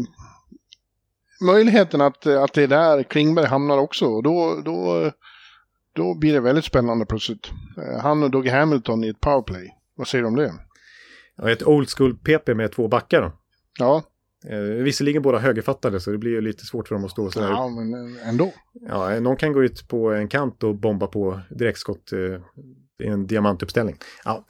möjligheten 1.42 2.02
att, 2.02 2.28
att 2.28 2.54
det 2.54 2.64
är 2.64 2.68
där 2.68 3.04
Klingberg 3.04 3.46
hamnar 3.46 3.78
också. 3.78 4.06
Och 4.06 4.24
då, 4.24 4.62
då, 4.66 5.12
då 5.94 6.16
blir 6.16 6.34
det 6.34 6.40
väldigt 6.40 6.66
spännande 6.66 7.06
plötsligt. 7.06 7.52
Eh, 7.78 8.00
han 8.02 8.24
och 8.24 8.32
Dougie 8.32 8.54
Hamilton 8.54 9.04
i 9.04 9.08
ett 9.10 9.22
powerplay. 9.22 9.74
Vad 9.96 10.08
säger 10.08 10.22
du 10.22 10.28
om 10.28 10.36
det? 10.36 10.54
Ja, 11.36 11.52
ett 11.52 11.64
old 11.64 11.90
school 11.90 12.18
PP 12.18 12.54
med 12.54 12.72
två 12.72 12.88
backar 12.88 13.22
då. 13.22 13.32
Ja, 13.80 14.04
Eh, 14.50 14.60
visserligen 14.60 15.22
båda 15.22 15.38
högerfattade 15.38 16.00
så 16.00 16.12
det 16.12 16.18
blir 16.18 16.32
ju 16.32 16.42
lite 16.42 16.66
svårt 16.66 16.88
för 16.88 16.96
dem 16.96 17.06
att 17.06 17.12
stå 17.12 17.32
sådär. 17.32 17.50
ja 17.50 17.68
men 17.70 18.20
ändå. 18.20 18.54
Ja, 18.88 19.20
någon 19.20 19.38
kan 19.38 19.54
gå 19.54 19.64
ut 19.64 19.88
på 19.88 20.14
en 20.14 20.28
kant 20.28 20.64
och 20.64 20.76
bomba 20.76 21.08
på 21.08 21.40
direktskott 21.50 22.12
eh, 22.12 22.20
i 23.04 23.08
en 23.08 23.28
diamantuppställning. 23.28 23.96
Ja, 24.24 24.46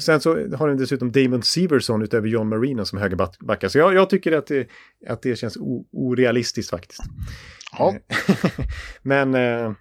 sen 0.00 0.20
så 0.20 0.30
har 0.56 0.68
den 0.68 0.76
dessutom 0.76 1.12
Damon 1.12 1.42
Severson 1.42 2.02
utöver 2.02 2.28
John 2.28 2.48
Marino 2.48 2.84
som 2.84 2.98
högerbackar. 2.98 3.68
Så 3.68 3.78
jag, 3.78 3.94
jag 3.94 4.10
tycker 4.10 4.32
att 4.32 4.46
det, 4.46 4.68
att 5.08 5.22
det 5.22 5.36
känns 5.36 5.56
o, 5.56 5.86
orealistiskt 5.92 6.70
faktiskt. 6.70 7.02
Ja, 7.78 7.94
Men 9.02 9.34
eh, 9.34 9.40
det 9.40 9.74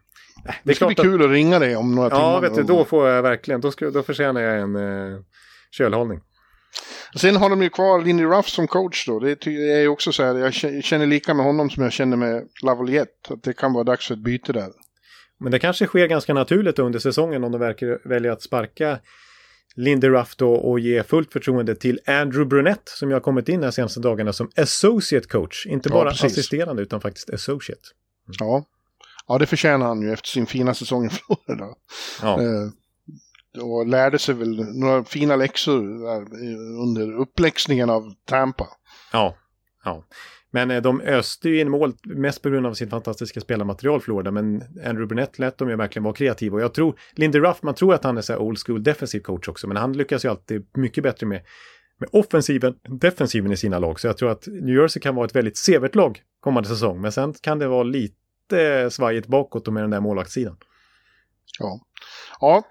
det 0.64 0.76
ska 0.76 0.88
bli 0.88 0.96
att... 0.98 1.02
kul 1.02 1.22
att 1.26 1.32
ringa 1.32 1.60
dig 1.60 1.76
om 1.76 1.96
några 1.96 2.10
timmar. 2.10 2.22
Ja, 2.22 2.40
vet 2.40 2.56
du, 2.56 2.64
då 2.64 2.86
får 2.86 3.08
jag 3.08 3.24
verkligen, 3.24 3.62
då, 3.62 3.72
ska, 3.72 3.90
då 3.90 4.04
förtjänar 4.04 4.42
jag 4.42 4.60
en 4.60 4.76
eh, 4.76 5.20
kölhållning. 5.72 6.22
Sen 7.16 7.36
har 7.36 7.50
de 7.50 7.62
ju 7.62 7.70
kvar 7.70 8.02
Lindy 8.02 8.24
Ruff 8.26 8.50
som 8.50 8.68
coach 8.68 9.06
då. 9.08 9.20
Det 9.20 9.48
är 9.48 9.80
ju 9.80 9.88
också 9.88 10.12
så 10.12 10.24
här, 10.24 10.36
jag 10.36 10.52
kä- 10.52 10.82
känner 10.82 11.06
lika 11.06 11.34
med 11.34 11.46
honom 11.46 11.70
som 11.70 11.84
jag 11.84 11.92
känner 11.94 12.18
med 12.18 12.48
Lavaliette. 12.64 13.34
Att 13.34 13.44
det 13.44 13.54
kan 13.54 13.74
vara 13.74 13.84
dags 13.84 14.08
för 14.08 14.14
ett 14.14 14.20
byte 14.20 14.54
där. 14.54 14.70
Men 15.40 15.52
det 15.52 15.60
kanske 15.60 15.86
sker 15.86 16.08
ganska 16.08 16.34
naturligt 16.34 16.80
under 16.80 17.00
säsongen 17.00 17.44
om 17.44 17.52
de 17.52 17.62
verkar 17.62 18.10
välja 18.10 18.34
att 18.34 18.42
sparka 18.42 19.00
Lindy 19.76 20.08
Ruff 20.10 20.36
då 20.36 20.54
och 20.54 20.80
ge 20.80 21.04
fullt 21.04 21.34
förtroende 21.34 21.76
till 21.76 22.00
Andrew 22.06 22.46
Brunette 22.46 22.92
som 22.92 23.10
jag 23.10 23.16
har 23.16 23.22
kommit 23.22 23.50
in 23.50 23.64
här 23.64 23.72
senaste 23.72 24.00
dagarna 24.00 24.34
som 24.34 24.50
associate 24.58 25.28
coach. 25.28 25.66
Inte 25.66 25.90
Ja, 25.90 25.96
bara 25.96 26.10
precis. 26.10 26.32
assisterande 26.32 26.82
utan 26.82 27.02
faktiskt 27.02 27.30
associate. 27.30 27.82
Ja. 28.40 28.66
ja, 29.28 29.38
det 29.38 29.46
förtjänar 29.46 29.86
han 29.86 30.02
ju 30.02 30.14
efter 30.14 30.28
sin 30.28 30.46
fina 30.46 30.74
säsong 30.74 31.06
i 31.06 31.10
Florida. 31.10 31.66
Ja, 32.22 32.42
Eh, 32.42 32.70
och 33.60 33.88
lärde 33.88 34.20
sig 34.20 34.36
väl 34.36 34.80
några 34.80 35.04
fina 35.04 35.36
läxor 35.36 35.82
där 36.06 36.22
under 36.84 37.20
uppläxningen 37.22 37.90
av 37.90 38.14
Tampa. 38.26 38.68
ja, 39.12 39.36
ja. 39.84 40.04
Men 40.52 40.72
eh, 40.72 40.82
de 40.82 41.02
öste 41.02 41.50
ju 41.50 41.60
in 41.60 41.70
mål 41.70 41.94
mest 42.04 42.42
på 42.42 42.50
grund 42.50 42.68
av 42.68 42.74
sin 42.74 42.90
fantastiska 42.90 43.42
spelarmaterial 43.42 44.02
Florida. 44.02 44.32
Men 44.32 44.62
Andrew 44.62 45.06
Brunette 45.06 45.42
lät 45.42 45.58
dem 45.58 45.70
ju 45.70 45.76
verkligen 45.76 46.04
vara 46.04 46.14
kreativa. 46.14 46.56
Och 46.56 46.62
jag 46.62 46.74
tror, 46.74 47.00
Lindy 47.16 47.40
Ruff, 47.40 47.64
man 47.64 47.76
tror 47.76 47.94
att 47.94 48.04
han 48.04 48.18
är 48.18 48.22
så 48.22 48.34
här 48.34 48.40
old 48.40 48.60
school 48.66 48.84
defensiv 48.84 49.20
coach 49.20 49.48
också. 49.48 49.68
Men 49.68 49.78
han 49.78 49.94
lyckas 49.94 50.26
ju 50.26 50.30
alltid 50.30 50.68
mycket 50.74 51.04
bättre 51.04 51.28
med, 51.28 51.42
med 52.00 52.10
offensiven, 52.12 52.76
defensiven 53.02 53.52
i 53.52 53.58
sina 53.58 53.80
lag. 53.80 54.00
Så 54.00 54.08
jag 54.08 54.18
tror 54.18 54.32
att 54.32 54.48
New 54.48 54.76
Jersey 54.76 55.02
kan 55.02 55.16
vara 55.16 55.26
ett 55.26 55.36
väldigt 55.36 55.58
severt 55.58 55.96
lag 55.96 56.22
kommande 56.40 56.70
säsong. 56.70 57.02
Men 57.02 57.12
sen 57.12 57.34
kan 57.34 57.60
det 57.60 57.68
vara 57.68 57.84
lite 57.84 58.90
svajigt 58.92 59.28
bakåt 59.28 59.68
och 59.68 59.74
med 59.74 59.84
den 59.84 59.90
där 59.90 60.00
målvaktssidan. 60.00 60.58
Ja, 61.60 61.80
ja 62.40 62.64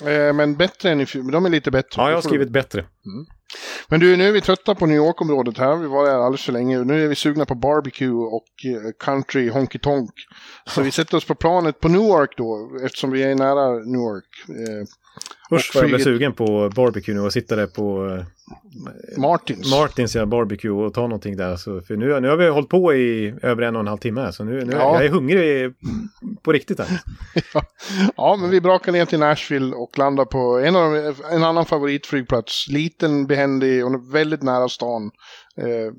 eh, 0.00 0.32
men 0.32 0.56
bättre 0.56 0.90
än 0.90 1.00
i 1.00 1.06
fjol. 1.06 1.30
De 1.30 1.46
är 1.46 1.50
lite 1.50 1.70
bättre. 1.70 2.02
Ja, 2.02 2.08
jag 2.08 2.16
har 2.16 2.22
skrivit 2.22 2.50
bättre. 2.50 2.84
Men 3.88 4.00
du, 4.00 4.16
nu 4.16 4.28
är 4.28 4.32
vi 4.32 4.40
trötta 4.40 4.74
på 4.74 4.86
New 4.86 4.96
York-området 4.96 5.58
här. 5.58 5.76
Vi 5.76 5.86
var 5.86 6.06
där 6.06 6.14
alldeles 6.14 6.44
för 6.44 6.52
länge. 6.52 6.78
Nu 6.78 7.04
är 7.04 7.08
vi 7.08 7.14
sugna 7.14 7.44
på 7.44 7.54
barbecue 7.54 8.10
och 8.10 8.46
eh, 8.64 8.92
country 8.98 9.50
honky 9.50 9.78
tonk. 9.78 10.14
Så 10.66 10.82
vi 10.82 10.90
sätter 10.98 11.16
oss 11.16 11.24
på 11.24 11.34
planet 11.34 11.80
på 11.80 11.88
Newark 11.88 12.36
då, 12.36 12.78
eftersom 12.84 13.10
vi 13.10 13.22
är 13.22 13.34
nära 13.34 13.70
Newark. 13.70 14.24
Eh, 14.48 14.86
Usch 15.52 15.70
vad 15.74 15.84
jag 15.84 15.90
blev 15.90 16.04
sugen 16.04 16.32
på 16.32 16.70
barbecue 16.76 17.14
nu 17.14 17.20
och 17.20 17.32
sitta 17.32 17.56
där 17.56 17.66
på 17.66 18.08
eh, 18.08 18.24
Martins. 19.18 19.70
Martins 19.70 20.14
ja, 20.14 20.26
barbecue 20.26 20.70
och 20.70 20.94
ta 20.94 21.00
någonting 21.00 21.36
där. 21.36 21.56
Så, 21.56 21.80
för 21.80 21.96
nu, 21.96 22.20
nu 22.20 22.28
har 22.28 22.36
vi 22.36 22.48
hållit 22.48 22.68
på 22.68 22.94
i 22.94 23.34
över 23.42 23.62
en 23.62 23.76
och 23.76 23.80
en 23.80 23.86
halv 23.86 23.98
timme 23.98 24.20
här, 24.20 24.30
så 24.30 24.44
nu, 24.44 24.64
nu 24.64 24.72
Ja. 24.72 24.94
jag 24.94 25.04
är 25.04 25.08
hungrig 25.08 25.74
på 26.42 26.52
riktigt 26.52 26.78
här. 26.78 27.00
ja, 28.16 28.36
men 28.40 28.50
vi 28.50 28.60
brakar 28.60 28.92
ner 28.92 29.04
till 29.04 29.18
Nashville 29.18 29.76
och 29.76 29.98
landar 29.98 30.24
på 30.24 30.58
en, 30.58 30.76
av 30.76 30.92
de, 30.92 31.14
en 31.30 31.44
annan 31.44 31.66
favoritflygplats. 31.66 32.68
Liten, 32.68 33.26
behändig 33.26 33.86
och 33.86 34.14
väldigt 34.14 34.42
nära 34.42 34.68
stan. 34.68 35.10
Eh, 35.56 35.92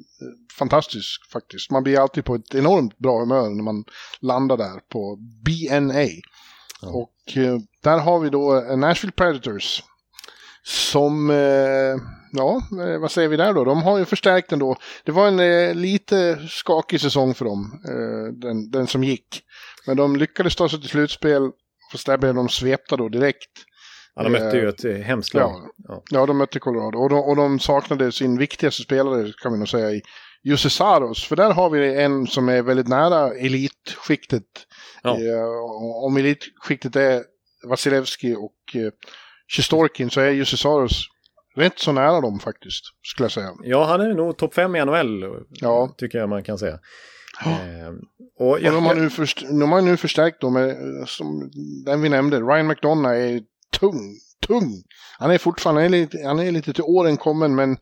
fantastisk 0.60 1.32
faktiskt. 1.32 1.72
Man 1.72 1.84
blir 1.84 2.00
alltid 2.00 2.26
på 2.26 2.36
ett 2.36 2.56
enormt 2.56 2.98
bra 2.98 3.20
humör 3.20 3.50
när 3.50 3.64
man 3.64 3.84
landar 4.22 4.58
där 4.58 4.80
på 4.92 5.18
BNA. 5.46 6.08
Ja. 6.82 6.90
Och 6.90 7.38
eh, 7.38 7.58
där 7.88 7.98
har 7.98 8.20
vi 8.20 8.30
då 8.30 8.58
eh, 8.58 8.78
Nashville 8.78 9.12
Predators. 9.12 9.84
Som, 10.64 11.30
eh, 11.30 11.96
ja, 12.32 12.62
eh, 12.84 13.00
vad 13.00 13.12
säger 13.12 13.30
vi 13.30 13.38
där 13.38 13.54
då? 13.54 13.64
De 13.64 13.84
har 13.84 13.98
ju 13.98 14.06
förstärkt 14.06 14.52
ändå. 14.52 14.76
Det 15.04 15.12
var 15.12 15.28
en 15.28 15.82
lite 15.82 16.48
skakig 16.50 17.02
säsong 17.02 17.34
för 17.34 17.46
dem, 17.46 17.82
den, 18.34 18.72
den 18.72 18.88
som 18.88 19.04
gick. 19.04 19.42
Men 19.88 19.98
de 19.98 20.16
lyckades 20.16 20.56
ta 20.56 20.70
sig 20.70 20.80
till 20.80 20.90
slutspel, 20.90 21.52
fast 21.92 22.06
där 22.06 22.18
blev 22.18 22.36
de 22.36 22.50
svepta 22.50 22.98
då 22.98 23.10
direkt. 23.10 23.52
Ja, 24.16 24.24
de 24.24 24.32
mötte 24.32 24.58
ju 24.58 24.70
ett 24.70 25.06
hemskt 25.06 25.34
lag. 25.34 25.52
Ja. 25.88 26.04
Ja. 26.10 26.26
De 26.26 26.38
mötte 26.38 26.60
Colorado. 26.60 27.00
Och 27.00 27.10
de, 27.10 27.20
och 27.20 27.36
de 27.36 27.60
saknade 27.60 28.12
sin 28.12 28.38
viktigaste 28.38 28.84
spelare, 28.84 29.34
kan 29.44 29.52
vi 29.52 29.58
nog 29.58 29.70
säga, 29.70 29.92
i 29.92 30.02
Jussi 30.44 30.70
Saros. 30.70 31.28
För 31.28 31.36
där 31.36 31.52
har 31.52 31.70
vi 31.70 32.02
en 32.02 32.28
som 32.28 32.50
är 32.50 32.62
väldigt 32.62 32.88
nära 32.88 33.34
elitskiktet. 33.34 34.44
Ja. 35.04 35.18
Om 36.06 36.18
elitskiktet 36.18 36.96
är 36.96 37.24
Vasilevski 37.68 38.36
och 38.36 38.76
eh, 38.76 38.92
Sjistorkin 39.56 40.10
så 40.10 40.22
är 40.22 40.32
Jussi 40.32 40.58
Saros 40.58 41.08
rätt 41.56 41.80
så 41.80 41.92
nära 41.92 42.22
dem 42.22 42.40
faktiskt, 42.40 42.84
skulle 43.04 43.26
jag 43.26 43.32
säga. 43.32 43.52
ja, 43.64 43.86
han 43.86 44.02
är 44.02 44.14
nog 44.14 44.38
topp 44.38 44.54
fem 44.54 44.76
i 44.76 44.86
NHL, 44.86 45.24
Ja. 45.50 45.96
tycker 45.98 46.18
jag 46.18 46.30
man 46.30 46.44
kan 46.44 46.58
säga. 46.58 46.80
Eh, 47.46 47.90
och 48.40 48.50
Och 48.50 48.60
jag, 48.62 48.74
de 48.74 48.86
har 48.86 48.96
nu, 48.96 49.10
först, 49.10 49.42
de 49.50 49.72
har 49.72 49.82
nu 49.82 49.98
förstärkt 49.98 50.42
då 50.42 50.50
med, 50.50 50.78
som 51.08 51.52
den 51.86 52.02
vi 52.02 52.10
nämnde, 52.10 52.40
Ryan 52.42 52.68
McDonough 52.68 53.16
är 53.16 53.42
tung, 53.80 54.18
tung. 54.48 54.84
Han 55.20 55.32
är 55.32 55.38
fortfarande, 55.38 55.82
han 55.82 55.94
är 55.94 55.98
lite, 56.00 56.18
han 56.26 56.40
är 56.40 56.52
lite 56.52 56.74
till 56.74 56.84
åren 56.84 57.18
kommen 57.18 57.56
men 57.56 57.78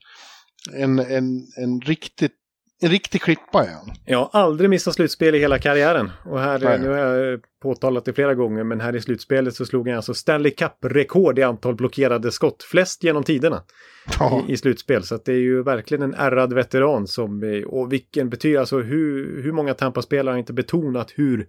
en, 0.74 1.00
en, 1.00 1.48
en 1.58 1.82
riktigt, 1.82 2.32
en 2.82 2.90
riktig 2.90 3.22
klippa 3.22 3.64
är 3.64 3.72
han. 3.72 4.18
har 4.18 4.30
aldrig 4.34 4.70
missat 4.70 4.94
slutspel 4.94 5.36
i 5.36 5.40
hela 5.40 5.60
karriären. 5.60 6.12
Och 6.26 6.40
här, 6.40 6.60
Nej. 6.60 6.80
nu 6.80 6.90
har 6.90 6.98
jag 6.98 7.40
påtalat 7.62 8.06
det 8.06 8.14
flera 8.14 8.36
gånger, 8.36 8.64
men 8.64 8.82
här 8.82 8.96
i 8.96 9.02
slutspelet 9.02 9.56
så 9.56 9.66
slog 9.66 9.88
han 9.88 9.96
alltså 9.98 10.14
Stanley 10.14 10.52
Cup-rekord 10.52 11.40
i 11.40 11.44
antal 11.44 11.76
blockerade 11.76 12.32
skott. 12.32 12.64
Flest 12.64 13.04
genom 13.04 13.24
tiderna. 13.24 13.64
Ja, 14.20 14.44
i, 14.48 14.52
i 14.54 14.58
slutspel. 14.58 15.04
Så 15.04 15.16
att 15.16 15.26
det 15.26 15.34
är 15.34 15.38
ju 15.38 15.64
verkligen 15.64 16.02
en 16.04 16.14
ärrad 16.14 16.54
veteran 16.54 17.08
som, 17.08 17.64
och 17.68 17.94
vilken 17.94 18.30
betyder, 18.30 18.60
alltså 18.60 18.80
hur, 18.80 19.42
hur 19.44 19.52
många 19.52 19.74
Tampa-spelare 19.74 20.34
har 20.34 20.40
inte 20.40 20.54
betonat 20.54 21.12
hur 21.16 21.48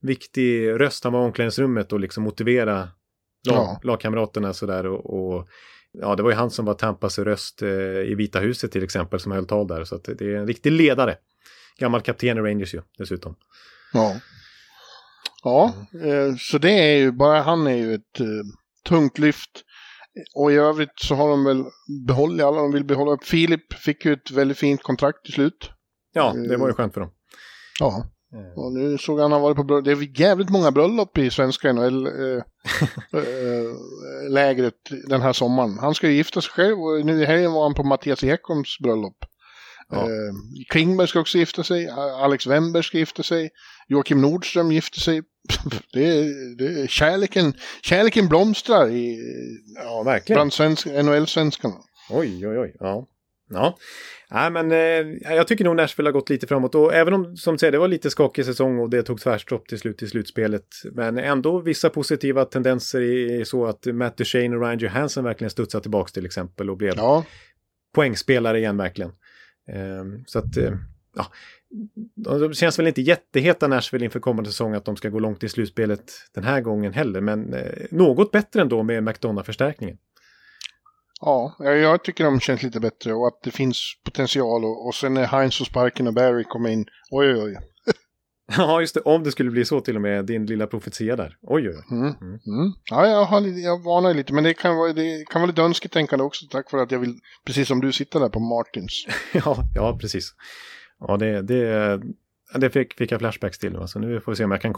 viktig 0.00 0.70
röst 0.80 1.04
han 1.04 1.12
var 1.12 1.22
i 1.22 1.24
omklädningsrummet 1.26 1.92
och 1.92 2.00
liksom 2.00 2.22
motivera 2.24 2.76
lag, 2.76 2.88
Ja. 3.42 3.80
lagkamraterna 3.82 4.52
sådär. 4.52 4.86
Och, 4.86 5.34
och, 5.36 5.48
ja, 6.00 6.16
det 6.16 6.22
var 6.22 6.30
ju 6.30 6.36
han 6.36 6.50
som 6.50 6.64
var 6.64 6.74
Tampas 6.74 7.18
röst 7.18 7.62
eh, 7.62 7.68
i 8.00 8.14
Vita 8.14 8.40
huset 8.40 8.72
till 8.72 8.84
exempel 8.84 9.20
som 9.20 9.32
höll 9.32 9.46
tal 9.46 9.66
där. 9.66 9.84
Så 9.84 9.96
det 9.96 10.20
är 10.20 10.36
en 10.36 10.46
riktig 10.46 10.72
ledare. 10.72 11.16
Gammal 11.78 12.00
kapten 12.00 12.38
i 12.38 12.40
Rangers 12.40 12.74
ju 12.74 12.82
dessutom. 12.98 13.36
Ja. 13.92 14.16
Ja, 15.42 15.74
eh, 16.04 16.36
så 16.38 16.58
det 16.58 16.70
är 16.70 16.96
ju, 16.96 17.12
bara 17.12 17.42
han 17.42 17.66
är 17.66 17.76
ju 17.76 17.94
ett 17.94 18.20
eh, 18.20 18.26
tungt 18.88 19.18
lyft. 19.18 19.62
Och 20.34 20.52
i 20.52 20.54
övrigt 20.54 20.98
så 21.00 21.14
har 21.14 21.28
de 21.28 21.44
väl 21.44 21.64
behållit 22.06 22.44
alla 22.44 22.56
de 22.56 22.72
vill 22.72 22.84
behålla. 22.84 23.18
Filip 23.22 23.72
fick 23.72 24.04
ju 24.04 24.12
ett 24.12 24.30
väldigt 24.30 24.58
fint 24.58 24.82
kontrakt 24.82 25.24
till 25.24 25.34
slut. 25.34 25.70
Ja, 26.12 26.32
det 26.48 26.56
var 26.56 26.68
ju 26.68 26.74
skönt 26.74 26.94
för 26.94 27.00
dem. 27.00 27.10
Ja, 27.80 28.06
Eh, 28.36 28.58
och 28.58 28.72
nu 28.72 28.98
såg 28.98 29.20
han 29.20 29.32
har 29.32 29.40
varit 29.40 29.56
på 29.56 29.64
bröllop. 29.64 29.84
Det 29.84 29.90
är 29.90 30.20
jävligt 30.20 30.50
många 30.50 30.70
bröllop 30.70 31.18
i 31.18 31.30
svenska 31.30 31.72
NHL. 31.72 32.06
Eh, 32.06 32.12
eh, 33.12 34.70
den 35.08 35.20
här 35.20 35.32
sommaren. 35.32 35.78
Han 35.78 35.94
ska 35.94 36.08
ju 36.08 36.14
gifta 36.16 36.40
sig 36.40 36.50
själv 36.50 36.78
och 36.78 37.06
nu 37.06 37.22
i 37.22 37.24
helgen 37.24 37.52
var 37.52 37.62
han 37.62 37.74
på 37.74 37.82
Mattias 37.82 38.24
Ekholms 38.24 38.78
bröllop. 38.78 39.16
Ja. 39.90 40.00
Eh, 40.02 40.34
Klingberg 40.68 41.08
ska 41.08 41.20
också 41.20 41.38
gifta 41.38 41.64
sig, 41.64 41.88
Alex 42.20 42.46
Wember 42.46 42.82
ska 42.82 42.98
gifta 42.98 43.22
sig, 43.22 43.50
Joakim 43.88 44.20
Nordström 44.20 44.72
gifter 44.72 45.00
sig. 45.00 45.22
Det 45.92 46.08
är, 46.08 46.56
det 46.58 46.82
är 46.82 46.86
kärleken, 46.86 47.54
kärleken 47.82 48.28
blomstrar 48.28 48.88
i, 48.88 49.18
Ja, 49.84 50.02
verkligen. 50.02 50.36
bland 50.36 50.52
svensk, 50.52 50.86
NHL-svenskarna. 50.86 51.74
Oj, 52.10 52.46
oj, 52.48 52.58
oj. 52.58 52.76
Ja. 52.80 53.06
Ja, 53.50 53.78
Nej, 54.30 54.50
men 54.50 54.72
eh, 54.72 55.34
jag 55.36 55.48
tycker 55.48 55.64
nog 55.64 55.76
Nashville 55.76 56.08
har 56.08 56.12
gått 56.12 56.30
lite 56.30 56.46
framåt. 56.46 56.74
Och 56.74 56.94
även 56.94 57.14
om, 57.14 57.36
som 57.36 57.58
säger, 57.58 57.72
det 57.72 57.78
var 57.78 57.88
lite 57.88 58.10
skakig 58.10 58.44
säsong 58.44 58.78
och 58.78 58.90
det 58.90 59.02
tog 59.02 59.20
tvärstopp 59.20 59.68
till 59.68 59.78
slut 59.78 60.02
i 60.02 60.08
slutspelet. 60.08 60.66
Men 60.92 61.18
ändå 61.18 61.60
vissa 61.60 61.90
positiva 61.90 62.44
tendenser 62.44 63.00
i 63.00 63.44
så 63.44 63.66
att 63.66 63.86
Matt 63.86 64.16
Duchene 64.16 64.56
och 64.56 64.62
Ryan 64.62 64.78
Johansson 64.78 65.24
verkligen 65.24 65.50
studsade 65.50 65.82
tillbaka 65.82 66.08
till 66.08 66.26
exempel 66.26 66.70
och 66.70 66.76
blev 66.76 66.94
Ja, 66.96 67.24
poängspelare 67.94 68.58
igen 68.58 68.76
verkligen. 68.76 69.12
Ehm, 69.68 70.24
så 70.26 70.38
att, 70.38 70.56
eh, 70.56 70.72
ja, 71.16 71.26
de 72.14 72.54
känns 72.54 72.78
väl 72.78 72.86
inte 72.86 73.02
jätteheta 73.02 73.68
Nashville 73.68 74.04
inför 74.04 74.20
kommande 74.20 74.50
säsong 74.50 74.74
att 74.74 74.84
de 74.84 74.96
ska 74.96 75.08
gå 75.08 75.18
långt 75.18 75.44
i 75.44 75.48
slutspelet 75.48 76.12
den 76.34 76.44
här 76.44 76.60
gången 76.60 76.92
heller. 76.92 77.20
Men 77.20 77.54
eh, 77.54 77.86
något 77.90 78.30
bättre 78.32 78.60
ändå 78.60 78.82
med 78.82 79.02
McDonough-förstärkningen. 79.02 79.98
Ja, 81.20 81.56
jag- 81.58 82.04
tycker 82.04 82.24
de 82.24 82.40
känns 82.40 82.62
lite 82.62 82.80
bättre 82.80 83.14
och 83.14 83.26
att 83.26 83.42
det 83.42 83.50
finns 83.50 83.78
potential 84.04 84.64
och, 84.64 84.86
och 84.86 84.94
sen 84.94 85.14
när 85.14 85.26
Heinz 85.26 85.60
och 85.60 85.66
Sparken 85.66 86.06
och 86.06 86.14
Barry 86.14 86.44
kommer 86.44 86.68
in, 86.70 86.86
oj 87.10 87.34
oj 87.34 87.42
oj. 87.42 87.56
Ja, 88.56 88.80
just 88.80 88.94
det. 88.94 89.00
Om 89.00 89.22
det 89.24 89.32
skulle 89.32 89.50
bli 89.50 89.64
så 89.64 89.80
till 89.80 89.96
och 89.96 90.02
med, 90.02 90.24
din 90.24 90.46
lilla 90.46 90.66
profetia 90.66 91.16
där. 91.16 91.36
Oj, 91.42 91.68
oj, 91.68 91.74
oj. 91.90 91.96
Mm. 91.96 92.06
Mm. 92.06 92.72
Ja, 92.90 93.06
jag, 93.08 93.24
har, 93.24 93.40
jag 93.64 93.84
varnar 93.84 94.14
lite, 94.14 94.32
men 94.32 94.44
det 94.44 94.54
kan, 94.54 94.76
vara, 94.76 94.92
det 94.92 95.24
kan 95.30 95.40
vara 95.42 95.48
lite 95.50 95.62
önsketänkande 95.62 96.24
också, 96.24 96.46
tack 96.50 96.70
för 96.70 96.78
att 96.78 96.90
jag 96.90 96.98
vill, 96.98 97.14
precis 97.46 97.68
som 97.68 97.80
du, 97.80 97.92
sitta 97.92 98.18
där 98.18 98.28
på 98.28 98.40
Martins. 98.40 99.06
Ja, 99.32 99.56
ja, 99.74 99.98
precis. 100.00 100.30
Ja, 101.00 101.16
det, 101.16 101.42
det, 101.42 102.00
det 102.54 102.70
fick, 102.70 102.94
fick 102.94 103.12
jag 103.12 103.20
flashbacks 103.20 103.58
till. 103.58 103.72
nu. 103.72 103.86
Så 103.86 103.98
nu 103.98 104.20
får 104.20 104.32
vi 104.32 104.36
se 104.36 104.44
om 104.44 104.50
jag 104.50 104.60
kan 104.60 104.72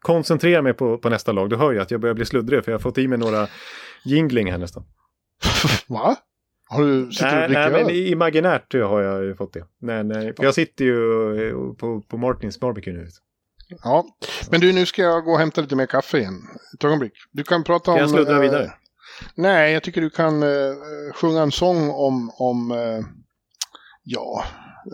koncentrera 0.00 0.62
mig 0.62 0.74
på, 0.74 0.98
på 0.98 1.08
nästa 1.08 1.32
lag. 1.32 1.50
Du 1.50 1.56
hör 1.56 1.72
ju 1.72 1.80
att 1.80 1.90
jag 1.90 2.00
börjar 2.00 2.14
bli 2.14 2.24
sluddrig 2.24 2.64
för 2.64 2.72
jag 2.72 2.78
har 2.78 2.82
fått 2.82 2.98
i 2.98 3.08
mig 3.08 3.18
några 3.18 3.46
jingling 4.04 4.50
här 4.50 4.58
nästan. 4.58 4.84
Va? 5.86 6.16
Har 6.70 6.82
du 6.82 7.12
sitter 7.12 7.30
du 7.30 7.36
Nej, 7.36 7.48
dricker 7.48 7.70
nej 7.70 7.84
men 7.84 7.94
imaginärt 7.94 8.72
har 8.72 9.02
jag 9.02 9.36
fått 9.36 9.52
det. 9.52 9.64
Men, 9.80 10.10
eh, 10.10 10.34
för 10.34 10.44
jag 10.44 10.54
sitter 10.54 10.84
ju 10.84 11.48
eh, 11.48 11.74
på, 11.74 12.00
på 12.00 12.16
Martins 12.16 12.60
barbecue 12.60 12.92
nu. 12.92 13.08
Ja, 13.82 14.06
men 14.50 14.60
du, 14.60 14.72
nu 14.72 14.86
ska 14.86 15.02
jag 15.02 15.24
gå 15.24 15.32
och 15.32 15.38
hämta 15.38 15.60
lite 15.60 15.76
mer 15.76 15.86
kaffe 15.86 16.18
igen. 16.18 16.42
Ett 16.74 16.84
ögonblick. 16.84 17.12
Du 17.32 17.44
kan 17.44 17.64
prata 17.64 17.90
om... 17.90 17.96
Kan 17.96 18.02
jag 18.02 18.10
sluddra 18.10 18.34
eh, 18.34 18.40
vidare? 18.40 18.72
Nej, 19.34 19.72
jag 19.72 19.82
tycker 19.82 20.00
du 20.00 20.10
kan 20.10 20.42
eh, 20.42 20.74
sjunga 21.14 21.42
en 21.42 21.52
sång 21.52 21.90
om, 21.90 22.30
om 22.30 22.70
eh, 22.70 23.04
ja, 24.02 24.44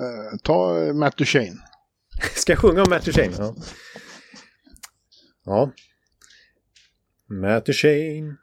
eh, 0.00 0.38
ta 0.42 0.80
eh, 0.82 0.94
Matt 0.94 1.16
Duchene. 1.16 1.56
Ska 2.34 2.52
jag 2.52 2.58
sjunga 2.58 2.82
om 2.82 2.90
Matt 2.90 3.04
Duchene? 3.04 3.34
Ja. 3.38 3.54
ja. 5.44 5.70
Matt 7.26 7.66
Duchene, 7.66 8.36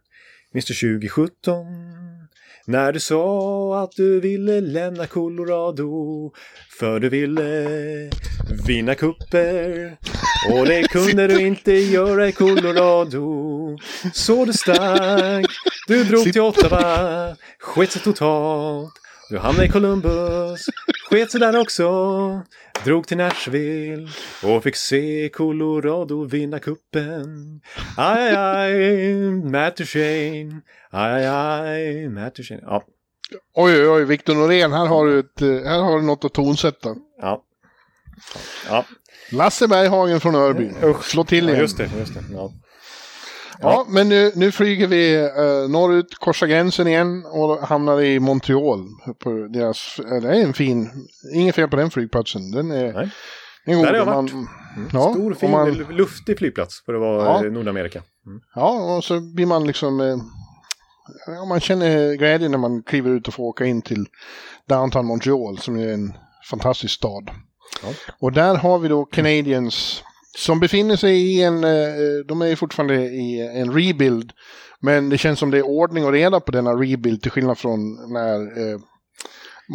Mr 0.53 0.99
2017. 0.99 1.65
När 2.71 2.93
du 2.93 2.99
sa 2.99 3.83
att 3.83 3.91
du 3.91 4.19
ville 4.19 4.61
lämna 4.61 5.07
Colorado 5.07 6.31
för 6.79 6.99
du 6.99 7.09
ville 7.09 8.09
vinna 8.67 8.95
kupper 8.95 9.97
och 10.51 10.65
det 10.65 10.83
kunde 10.83 11.27
du 11.27 11.47
inte 11.47 11.73
göra 11.73 12.27
i 12.27 12.31
Colorado. 12.31 13.77
Så 14.13 14.45
du 14.45 14.53
stack, 14.53 15.45
du 15.87 16.03
drog 16.03 16.33
till 16.33 16.41
Ottawa, 16.41 17.35
sket 17.59 17.91
sig 17.91 18.01
totalt. 18.01 19.00
Du 19.31 19.37
hamnade 19.37 19.65
i 19.65 19.69
Columbus, 19.69 20.65
sket 21.09 21.31
sig 21.31 21.39
där 21.39 21.59
också. 21.59 22.41
Drog 22.83 23.07
till 23.07 23.17
Nashville 23.17 24.09
och 24.43 24.63
fick 24.63 24.75
se 24.75 25.29
Colorado 25.29 26.23
vinna 26.25 26.59
kuppen. 26.59 27.61
Aj, 27.97 28.35
aj, 28.35 28.35
aj, 28.35 29.31
Matt 29.31 29.77
Duchene. 29.77 30.61
Aj, 30.89 31.25
aj, 31.25 32.09
Matt 32.09 32.35
Duchene. 32.35 32.61
Ja, 32.61 32.83
Oj, 33.55 33.73
oj, 33.81 33.87
oj, 33.89 34.05
Victor 34.05 34.35
Norén, 34.35 34.71
här 34.71 34.85
har 34.85 35.05
du, 35.05 35.19
ett, 35.19 35.41
eh, 35.41 35.47
här 35.47 35.81
har 35.81 35.99
du 35.99 36.05
något 36.05 36.25
att 36.25 36.33
tonsätta. 36.33 36.95
ja. 37.21 37.43
Ja, 38.69 38.85
Lasse 39.31 39.67
Berghagen 39.67 40.19
från 40.19 40.35
Örby. 40.35 40.71
Usch. 40.83 41.03
Slå 41.05 41.23
till 41.23 41.43
ja 41.43 41.49
igen. 41.49 41.61
just 41.61 41.77
det. 41.77 41.89
Just 41.99 42.13
det. 42.13 42.23
Ja. 42.33 42.51
Ja, 43.61 43.85
men 43.89 44.09
nu, 44.09 44.31
nu 44.35 44.51
flyger 44.51 44.87
vi 44.87 45.15
eh, 45.15 45.69
norrut, 45.69 46.15
korsar 46.19 46.47
gränsen 46.47 46.87
igen 46.87 47.25
och 47.25 47.57
hamnar 47.57 48.01
i 48.01 48.19
Montreal. 48.19 48.85
På 49.19 49.29
deras, 49.53 49.99
det 50.21 50.27
är 50.29 50.43
en 50.43 50.53
fin, 50.53 50.89
inget 51.33 51.55
fel 51.55 51.67
på 51.69 51.75
den 51.75 51.91
flygplatsen. 51.91 52.51
Den 52.51 52.71
är, 52.71 52.93
Nej. 52.93 53.09
den 53.65 53.79
är. 53.79 53.83
Där 53.83 53.89
har 53.91 53.97
jag 53.97 54.05
Man- 54.05 54.15
varit. 54.15 54.31
Mm. 54.33 54.89
Ja, 54.93 55.11
Stor, 55.13 55.33
fin, 55.33 55.51
man- 55.51 55.71
luftig 55.73 56.37
flygplats 56.37 56.85
för 56.85 56.93
att 56.93 56.99
vara 56.99 57.43
Ja. 57.45 57.49
Nordamerika. 57.49 58.01
Mm. 58.25 58.41
Ja, 58.55 58.95
och 58.97 59.03
så 59.03 59.19
blir 59.19 59.45
man 59.45 59.67
liksom... 59.67 59.99
Eh, 59.99 60.17
ja, 61.27 61.45
man 61.45 61.59
känner 61.59 62.13
glädje 62.15 62.49
när 62.49 62.57
man 62.57 62.83
kliver 62.83 63.09
ut 63.11 63.27
och 63.27 63.33
får 63.33 63.43
åka 63.43 63.65
in 63.65 63.81
till 63.81 64.05
Downtown 64.69 65.05
Montreal 65.05 65.57
som 65.57 65.79
är 65.79 65.87
en 65.93 66.13
fantastisk 66.49 66.93
stad. 66.93 67.29
Ja. 67.83 67.89
Och 68.19 68.31
där 68.31 68.55
har 68.55 68.79
vi 68.79 68.87
då 68.87 69.05
Canadiens 69.05 70.03
som 70.37 70.59
befinner 70.59 70.95
sig 70.95 71.17
i 71.17 71.43
en... 71.43 71.63
Eh, 71.63 72.25
de 72.25 72.41
är 72.41 72.55
fortfarande 72.55 72.95
i 72.95 73.51
en 73.53 73.73
rebuild. 73.73 74.31
Men 74.79 75.09
det 75.09 75.17
känns 75.17 75.39
som 75.39 75.51
det 75.51 75.57
är 75.57 75.65
ordning 75.65 76.05
och 76.05 76.11
reda 76.11 76.39
på 76.39 76.51
denna 76.51 76.71
rebuild 76.71 77.21
till 77.21 77.31
skillnad 77.31 77.57
från 77.57 77.93
när 78.13 78.39
eh, 78.39 78.79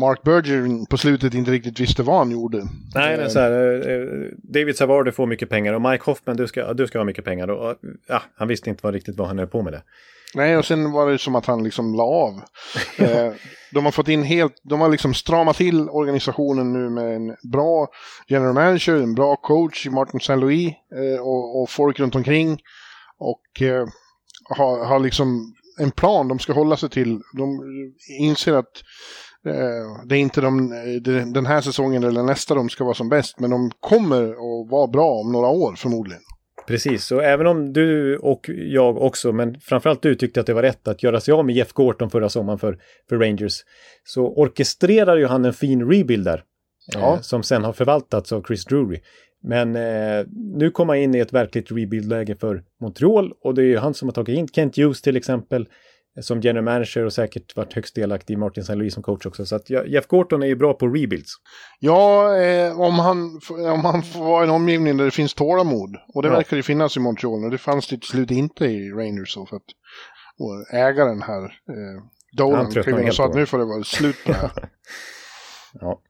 Mark 0.01 0.23
Bergeron 0.23 0.87
på 0.87 0.97
slutet 0.97 1.35
inte 1.35 1.51
riktigt 1.51 1.81
visste 1.81 2.03
vad 2.03 2.19
han 2.19 2.31
gjorde. 2.31 2.63
Nej, 2.95 3.17
det 3.17 3.23
är 3.23 3.29
så 3.29 3.39
här, 3.39 3.53
eh, 3.53 3.95
eh, 3.95 4.09
David 4.43 4.77
Savard 4.77 5.15
får 5.15 5.27
mycket 5.27 5.49
pengar 5.49 5.73
och 5.73 5.83
Mike 5.83 6.05
Hoffman, 6.05 6.37
du 6.37 6.47
ska, 6.47 6.73
du 6.73 6.87
ska 6.87 6.99
ha 6.99 7.05
mycket 7.05 7.25
pengar. 7.25 7.49
Och, 7.49 7.71
eh, 7.71 7.77
ja, 8.09 8.23
han 8.37 8.49
visste 8.49 8.71
inte 8.71 8.81
vad, 8.83 8.95
riktigt 8.95 9.17
vad 9.17 9.29
han 9.29 9.39
höll 9.39 9.49
på 9.49 9.63
med 9.63 9.73
det. 9.73 9.83
Nej, 10.37 10.57
och 10.57 10.65
sen 10.65 10.93
var 10.93 11.11
det 11.11 11.19
som 11.19 11.35
att 11.35 11.47
han 11.47 11.65
liksom 11.65 11.95
la 11.95 12.03
av. 12.03 12.41
eh, 12.99 13.33
de 13.73 13.85
har 13.85 13.93
fått 13.93 14.09
in 14.09 14.23
helt, 14.23 14.55
de 14.63 14.81
har 14.81 14.89
liksom 14.89 15.15
stramat 15.15 15.57
till 15.57 15.89
organisationen 15.89 16.73
nu 16.73 16.91
med 16.91 17.17
en 17.17 17.37
bra 17.53 17.89
general 18.29 18.55
manager, 18.55 18.95
en 18.95 19.15
bra 19.15 19.37
coach 19.37 19.87
i 19.87 19.91
Martin 19.91 20.21
St. 20.21 20.37
Louis 20.37 20.73
eh, 20.95 21.21
och, 21.21 21.63
och 21.63 21.71
folk 21.71 22.01
runt 22.01 22.15
omkring. 22.15 22.59
Och 23.19 23.63
eh, 23.63 23.87
har, 24.57 24.85
har 24.85 24.99
liksom 24.99 25.55
en 25.79 25.91
plan 25.91 26.29
de 26.29 26.39
ska 26.39 26.53
hålla 26.53 26.77
sig 26.77 26.91
till. 26.91 27.21
De 27.37 27.61
inser 28.21 28.53
att 28.53 28.83
eh, 29.47 30.07
det 30.09 30.17
är 30.17 30.21
inte 30.21 30.41
de, 30.41 30.69
den 31.33 31.47
här 31.47 31.61
säsongen 31.61 32.05
eller 32.05 32.23
nästa 32.23 32.55
de 32.55 32.69
ska 32.69 32.85
vara 32.85 32.95
som 32.95 33.09
bäst, 33.09 33.41
men 33.41 33.51
de 33.51 33.71
kommer 33.81 34.31
att 34.31 34.71
vara 34.71 34.87
bra 34.87 35.11
om 35.11 35.33
några 35.33 35.49
år 35.49 35.75
förmodligen. 35.77 36.23
Precis, 36.67 37.05
så 37.05 37.21
även 37.21 37.47
om 37.47 37.73
du 37.73 38.17
och 38.17 38.51
jag 38.57 38.97
också, 38.97 39.33
men 39.33 39.61
framförallt 39.61 40.03
du 40.03 40.15
tyckte 40.15 40.41
att 40.41 40.47
det 40.47 40.55
var 40.55 40.63
rätt 40.63 40.89
att 40.89 41.03
göra 41.03 41.21
sig 41.21 41.33
av 41.33 41.45
med 41.45 41.55
Jeff 41.55 41.73
Gorton 41.73 42.11
förra 42.11 42.29
sommaren 42.29 42.59
för, 42.59 42.79
för 43.09 43.17
Rangers, 43.17 43.65
så 44.05 44.27
orkestrerar 44.27 45.17
ju 45.17 45.27
han 45.27 45.45
en 45.45 45.53
fin 45.53 45.91
rebuild 45.91 46.25
där. 46.25 46.43
Ja. 46.95 47.15
Eh, 47.15 47.21
som 47.21 47.43
sen 47.43 47.65
har 47.65 47.73
förvaltats 47.73 48.33
av 48.33 48.43
Chris 48.47 48.65
Drury. 48.65 49.01
Men 49.43 49.77
eh, 49.77 50.27
nu 50.55 50.71
kommer 50.71 50.95
han 50.95 51.03
in 51.03 51.15
i 51.15 51.19
ett 51.19 51.33
verkligt 51.33 51.71
rebuild-läge 51.71 52.35
för 52.35 52.63
Montreal 52.81 53.33
och 53.41 53.55
det 53.55 53.63
är 53.63 53.67
ju 53.67 53.79
han 53.79 53.95
som 53.95 54.09
har 54.09 54.13
tagit 54.13 54.39
in 54.39 54.49
Kent 54.49 54.77
Hughes 54.77 55.03
till 55.03 55.17
exempel 55.17 55.63
eh, 55.63 55.67
som 56.21 56.41
general 56.41 56.65
manager 56.65 57.05
och 57.05 57.13
säkert 57.13 57.57
varit 57.57 57.73
högst 57.73 57.95
delaktig 57.95 58.35
i 58.35 58.37
Martin 58.37 58.61
St. 58.63 58.75
Louis 58.75 58.95
som 58.95 59.03
coach 59.03 59.27
också. 59.27 59.47
Så 59.47 59.57
att 59.57 59.71
Jeff 59.71 60.07
Gorton 60.07 60.43
är 60.43 60.47
ju 60.47 60.57
bra 60.57 60.75
på 60.75 60.87
rebuilds. 60.87 61.33
Ja, 61.79 62.37
eh, 62.37 62.81
om, 62.81 62.95
han, 62.95 63.41
om 63.73 63.85
han 63.85 64.03
får 64.03 64.25
vara 64.25 64.45
i 64.45 64.47
en 64.49 64.55
omgivning 64.55 64.97
där 64.97 65.05
det 65.05 65.11
finns 65.11 65.35
tålamod. 65.35 65.97
Och 66.15 66.23
det 66.23 66.29
Ja. 66.29 66.35
verkar 66.35 66.57
ju 66.57 66.63
finnas 66.63 66.97
i 66.97 67.01
Montreal. 67.01 67.45
Och 67.45 67.51
det 67.51 67.59
fanns 67.59 67.89
det 67.89 67.97
till 67.97 68.09
slut 68.09 68.31
inte 68.31 68.65
i 68.67 68.91
Rangers. 68.91 69.33
Så 69.35 69.47
för 69.47 69.57
att 69.57 69.63
och 70.39 70.75
ägaren 70.75 71.23
här, 71.23 71.45
eh, 71.45 72.03
Dolan, 72.37 72.71
klev 72.73 72.89
in 72.89 72.95
och 72.95 73.01
helt 73.01 73.17
sa 73.17 73.25
att 73.27 73.35
nu 73.35 73.47
får 73.47 73.59
det 73.59 73.65
vara 73.65 73.85
slut 73.85 74.17
på 74.27 74.33
det 74.33 74.39
här. 74.39 74.69
Ja. 75.81 76.01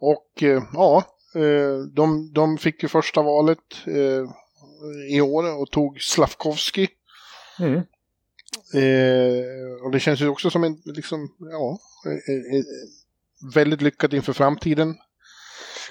och 0.00 0.42
eh, 0.42 0.62
ja, 0.72 1.04
eh, 1.34 1.78
de, 1.94 2.32
de 2.32 2.58
fick 2.58 2.82
ju 2.82 2.88
första 2.88 3.22
valet. 3.22 3.58
Eh, 3.86 4.30
i 5.16 5.20
år 5.20 5.60
och 5.60 5.70
tog 5.70 6.00
Slavkovski. 6.00 6.88
Mm. 7.58 7.80
Eh, 8.74 9.84
och 9.84 9.90
det 9.90 10.00
känns 10.00 10.20
ju 10.20 10.28
också 10.28 10.50
som 10.50 10.64
en, 10.64 10.76
liksom, 10.84 11.28
ja, 11.38 11.78
eh, 12.06 12.56
eh, 12.58 12.64
väldigt 13.54 13.82
lyckat 13.82 14.12
inför 14.12 14.32
framtiden. 14.32 14.94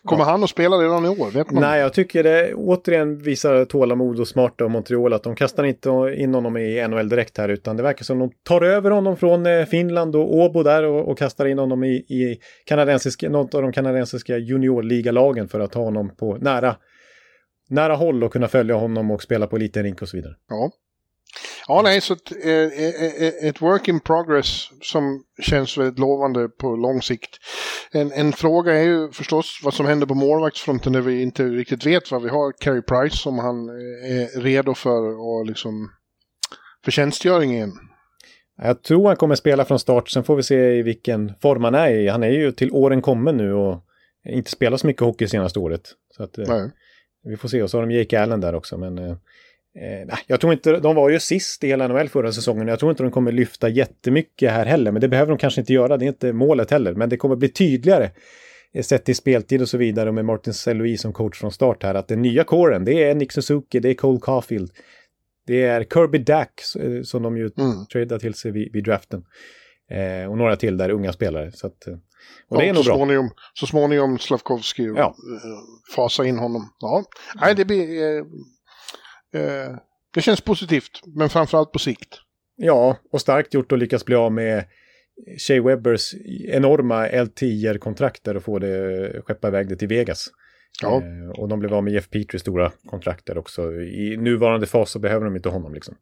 Kommer 0.03 0.23
han 0.23 0.43
att 0.43 0.49
spela 0.49 0.75
redan 0.75 1.05
i 1.05 1.09
år? 1.09 1.31
Vet 1.31 1.51
man? 1.51 1.61
Nej, 1.61 1.79
jag 1.79 1.93
tycker 1.93 2.23
det 2.23 2.53
återigen 2.53 3.17
visar 3.17 3.65
tålamod 3.65 4.19
och 4.19 4.27
smarta 4.27 4.63
av 4.63 4.69
Montreal 4.69 5.13
att 5.13 5.23
de 5.23 5.35
kastar 5.35 5.63
inte 5.63 5.89
in 6.17 6.33
honom 6.33 6.57
i 6.57 6.87
NHL 6.87 7.09
direkt 7.09 7.37
här 7.37 7.49
utan 7.49 7.77
det 7.77 7.83
verkar 7.83 8.03
som 8.03 8.19
de 8.19 8.31
tar 8.43 8.61
över 8.61 8.91
honom 8.91 9.17
från 9.17 9.45
eh, 9.45 9.65
Finland 9.65 10.15
och 10.15 10.35
Åbo 10.35 10.63
där 10.63 10.83
och, 10.83 11.07
och 11.07 11.17
kastar 11.17 11.45
in 11.45 11.59
honom 11.59 11.83
i, 11.83 11.93
i 11.93 12.39
kanadensiska, 12.65 13.29
något 13.29 13.55
av 13.55 13.61
de 13.61 13.71
kanadensiska 13.71 14.37
juniorligalagen 14.37 15.47
för 15.47 15.59
att 15.59 15.73
ha 15.73 15.83
honom 15.83 16.15
på 16.15 16.37
nära, 16.37 16.75
nära 17.69 17.95
håll 17.95 18.23
och 18.23 18.33
kunna 18.33 18.47
följa 18.47 18.75
honom 18.75 19.11
och 19.11 19.21
spela 19.21 19.47
på 19.47 19.57
liten 19.57 19.83
rink 19.83 20.01
och 20.01 20.09
så 20.09 20.17
vidare. 20.17 20.35
Ja. 20.49 20.71
Ja, 21.67 21.81
nej, 21.81 22.01
så 22.01 22.13
ett, 22.13 22.31
eh, 22.43 23.47
ett 23.49 23.61
work 23.61 23.87
in 23.87 23.99
progress 23.99 24.69
som 24.81 25.23
känns 25.41 25.77
väldigt 25.77 25.99
lovande 25.99 26.49
på 26.49 26.75
lång 26.75 27.01
sikt. 27.01 27.37
En, 27.91 28.11
en 28.11 28.33
fråga 28.33 28.73
är 28.73 28.83
ju 28.83 29.11
förstås 29.11 29.59
vad 29.63 29.73
som 29.73 29.85
händer 29.85 30.07
på 30.07 30.13
målvaktsfronten 30.13 30.93
där 30.93 31.01
vi 31.01 31.21
inte 31.21 31.43
riktigt 31.43 31.85
vet 31.85 32.11
vad 32.11 32.23
vi 32.23 32.29
har. 32.29 32.51
Carey 32.51 32.81
Price 32.81 33.17
som 33.17 33.39
han 33.39 33.69
eh, 33.69 34.21
är 34.21 34.41
redo 34.41 34.73
för 34.73 35.19
och 35.19 35.45
liksom 35.45 35.91
för 36.83 36.91
tjänstgöring 36.91 37.53
igen. 37.53 37.73
Jag 38.57 38.83
tror 38.83 39.07
han 39.07 39.15
kommer 39.15 39.35
spela 39.35 39.65
från 39.65 39.79
start, 39.79 40.09
sen 40.09 40.23
får 40.23 40.35
vi 40.35 40.43
se 40.43 40.77
i 40.77 40.81
vilken 40.81 41.33
form 41.41 41.63
han 41.63 41.75
är 41.75 41.89
i. 41.89 42.07
Han 42.07 42.23
är 42.23 42.29
ju 42.29 42.51
till 42.51 42.71
åren 42.71 43.01
kommen 43.01 43.37
nu 43.37 43.53
och 43.53 43.83
inte 44.29 44.51
spelat 44.51 44.79
så 44.79 44.87
mycket 44.87 45.01
hockey 45.01 45.27
senaste 45.27 45.59
året. 45.59 45.81
Så 46.17 46.23
att, 46.23 46.37
eh, 46.37 46.65
vi 47.23 47.37
får 47.37 47.49
se, 47.49 47.63
och 47.63 47.69
så 47.69 47.77
har 47.77 47.87
de 47.87 47.95
Jake 47.95 48.21
Allen 48.21 48.41
där 48.41 48.55
också. 48.55 48.77
Men 48.77 49.17
eh, 49.75 50.01
Eh, 50.01 50.17
jag 50.27 50.41
tror 50.41 50.53
inte, 50.53 50.79
de 50.79 50.95
var 50.95 51.09
ju 51.09 51.19
sist 51.19 51.63
i 51.63 51.67
hela 51.67 51.87
NHL 51.87 52.09
förra 52.09 52.31
säsongen. 52.31 52.67
Jag 52.67 52.79
tror 52.79 52.91
inte 52.91 53.03
de 53.03 53.11
kommer 53.11 53.31
lyfta 53.31 53.69
jättemycket 53.69 54.51
här 54.51 54.65
heller. 54.65 54.91
Men 54.91 55.01
det 55.01 55.07
behöver 55.07 55.29
de 55.29 55.37
kanske 55.37 55.61
inte 55.61 55.73
göra. 55.73 55.97
Det 55.97 56.05
är 56.05 56.07
inte 56.07 56.33
målet 56.33 56.71
heller. 56.71 56.93
Men 56.93 57.09
det 57.09 57.17
kommer 57.17 57.35
bli 57.35 57.49
tydligare. 57.49 58.11
Eh, 58.73 58.83
sett 58.83 59.05
till 59.05 59.15
speltid 59.15 59.61
och 59.61 59.69
så 59.69 59.77
vidare 59.77 60.11
med 60.11 60.25
Martin 60.25 60.53
Saint-Louis 60.53 61.01
som 61.01 61.13
coach 61.13 61.39
från 61.39 61.51
start 61.51 61.83
här. 61.83 61.95
Att 61.95 62.07
den 62.07 62.21
nya 62.21 62.43
kåren, 62.43 62.85
det 62.85 63.03
är 63.03 63.15
Nick 63.15 63.31
Suzuki, 63.31 63.79
det 63.79 63.89
är 63.89 63.93
Cole 63.93 64.19
Caulfield. 64.21 64.71
Det 65.47 65.63
är 65.63 65.83
Kirby 65.83 66.17
Dack 66.17 66.61
eh, 66.79 67.01
som 67.03 67.23
de 67.23 67.37
ju 67.37 67.51
mm. 67.57 67.85
tradade 67.91 68.19
till 68.19 68.33
sig 68.33 68.51
vid, 68.51 68.73
vid 68.73 68.83
draften. 68.83 69.23
Eh, 69.91 70.31
och 70.31 70.37
några 70.37 70.55
till 70.55 70.77
där, 70.77 70.89
unga 70.89 71.13
spelare. 71.13 71.51
Så 71.51 71.67
att, 71.67 71.87
och 72.49 72.57
det 72.57 72.69
är 72.69 72.73
nog 72.73 72.83
så 72.83 72.89
bra. 72.89 72.95
Småningom, 72.95 73.29
så 73.53 73.67
småningom 73.67 74.19
Slavkovski 74.19 74.83
ja. 74.83 75.15
fasa 75.95 76.25
in 76.25 76.37
honom. 76.37 76.69
Ja, 76.79 77.03
nej 77.41 77.55
det 77.55 77.65
blir... 77.65 78.17
Eh, 78.17 78.23
Eh, 79.33 79.75
det 80.13 80.21
känns 80.21 80.41
positivt, 80.41 81.01
men 81.05 81.29
framförallt 81.29 81.71
på 81.71 81.79
sikt. 81.79 82.19
Ja, 82.55 82.97
och 83.11 83.21
starkt 83.21 83.53
gjort 83.53 83.71
att 83.71 83.79
lyckas 83.79 84.05
bli 84.05 84.15
av 84.15 84.31
med 84.31 84.65
Shea 85.47 85.63
Webbers 85.63 86.13
enorma 86.47 87.07
LTIR-kontrakt 87.07 88.23
där 88.23 88.37
och 88.37 88.43
få 88.43 88.59
det, 88.59 89.21
skeppa 89.25 89.47
iväg 89.47 89.69
det 89.69 89.75
till 89.75 89.87
Vegas. 89.87 90.27
Ja. 90.81 91.01
Eh, 91.01 91.29
och 91.39 91.47
de 91.47 91.59
blev 91.59 91.73
av 91.73 91.83
med 91.83 91.93
Jeff 91.93 92.09
Peters 92.09 92.41
stora 92.41 92.71
kontrakt 92.85 93.25
där 93.25 93.37
också. 93.37 93.73
I 93.73 94.17
nuvarande 94.17 94.67
fas 94.67 94.91
så 94.91 94.99
behöver 94.99 95.25
de 95.25 95.35
inte 95.35 95.49
honom 95.49 95.73
liksom. 95.73 95.95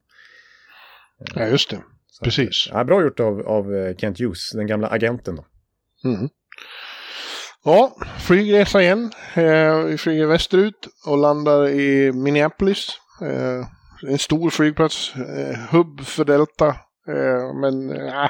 Ja, 1.36 1.48
just 1.48 1.70
det. 1.70 1.84
Så 2.08 2.24
Precis. 2.24 2.68
Att, 2.68 2.78
ja, 2.78 2.84
bra 2.84 3.02
gjort 3.02 3.20
av, 3.20 3.48
av 3.48 3.76
eh, 3.76 3.96
Kent 3.96 4.20
Hughes, 4.20 4.52
den 4.52 4.68
gamla 4.68 4.88
agenten 4.88 5.36
då. 5.36 5.46
Mm. 6.10 6.30
Ja, 7.64 7.96
flygresa 8.20 8.82
igen. 8.82 9.12
Eh, 9.34 9.78
vi 9.78 9.98
flyger 9.98 10.26
västerut 10.26 10.88
och 11.06 11.18
landar 11.18 11.70
i 11.70 12.12
Minneapolis. 12.12 12.90
Eh, 13.22 13.66
en 14.12 14.20
stor 14.20 14.50
flygplats, 14.50 15.16
eh, 15.16 15.58
hubb 15.72 16.02
för 16.02 16.26
Delta. 16.26 16.68
Eh, 17.08 17.54
men 17.62 17.92
äh, 17.92 18.30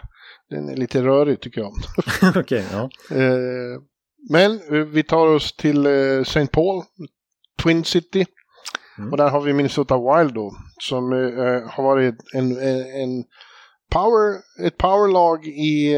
den 0.50 0.70
är 0.70 0.76
lite 0.76 1.04
rörig 1.04 1.42
tycker 1.42 1.62
jag. 1.62 1.74
okay, 2.38 2.64
ja. 2.72 2.90
men 4.30 4.60
vi 4.92 5.04
tar 5.04 5.28
oss 5.28 5.56
till 5.56 5.86
St. 6.22 6.48
Paul, 6.48 6.84
Twin 7.64 7.84
City. 7.84 8.26
Mm. 8.98 9.12
Och 9.12 9.18
där 9.18 9.30
har 9.30 9.42
vi 9.42 9.54
Minnesota 9.54 9.98
Wild 9.98 10.34
då. 10.34 10.52
Som 10.82 11.12
har 11.70 11.84
varit 11.84 12.16
en, 12.34 12.58
en, 12.58 13.02
en 13.02 13.24
power, 13.92 14.36
ett 14.66 14.78
powerlag 14.78 15.46
i 15.48 15.96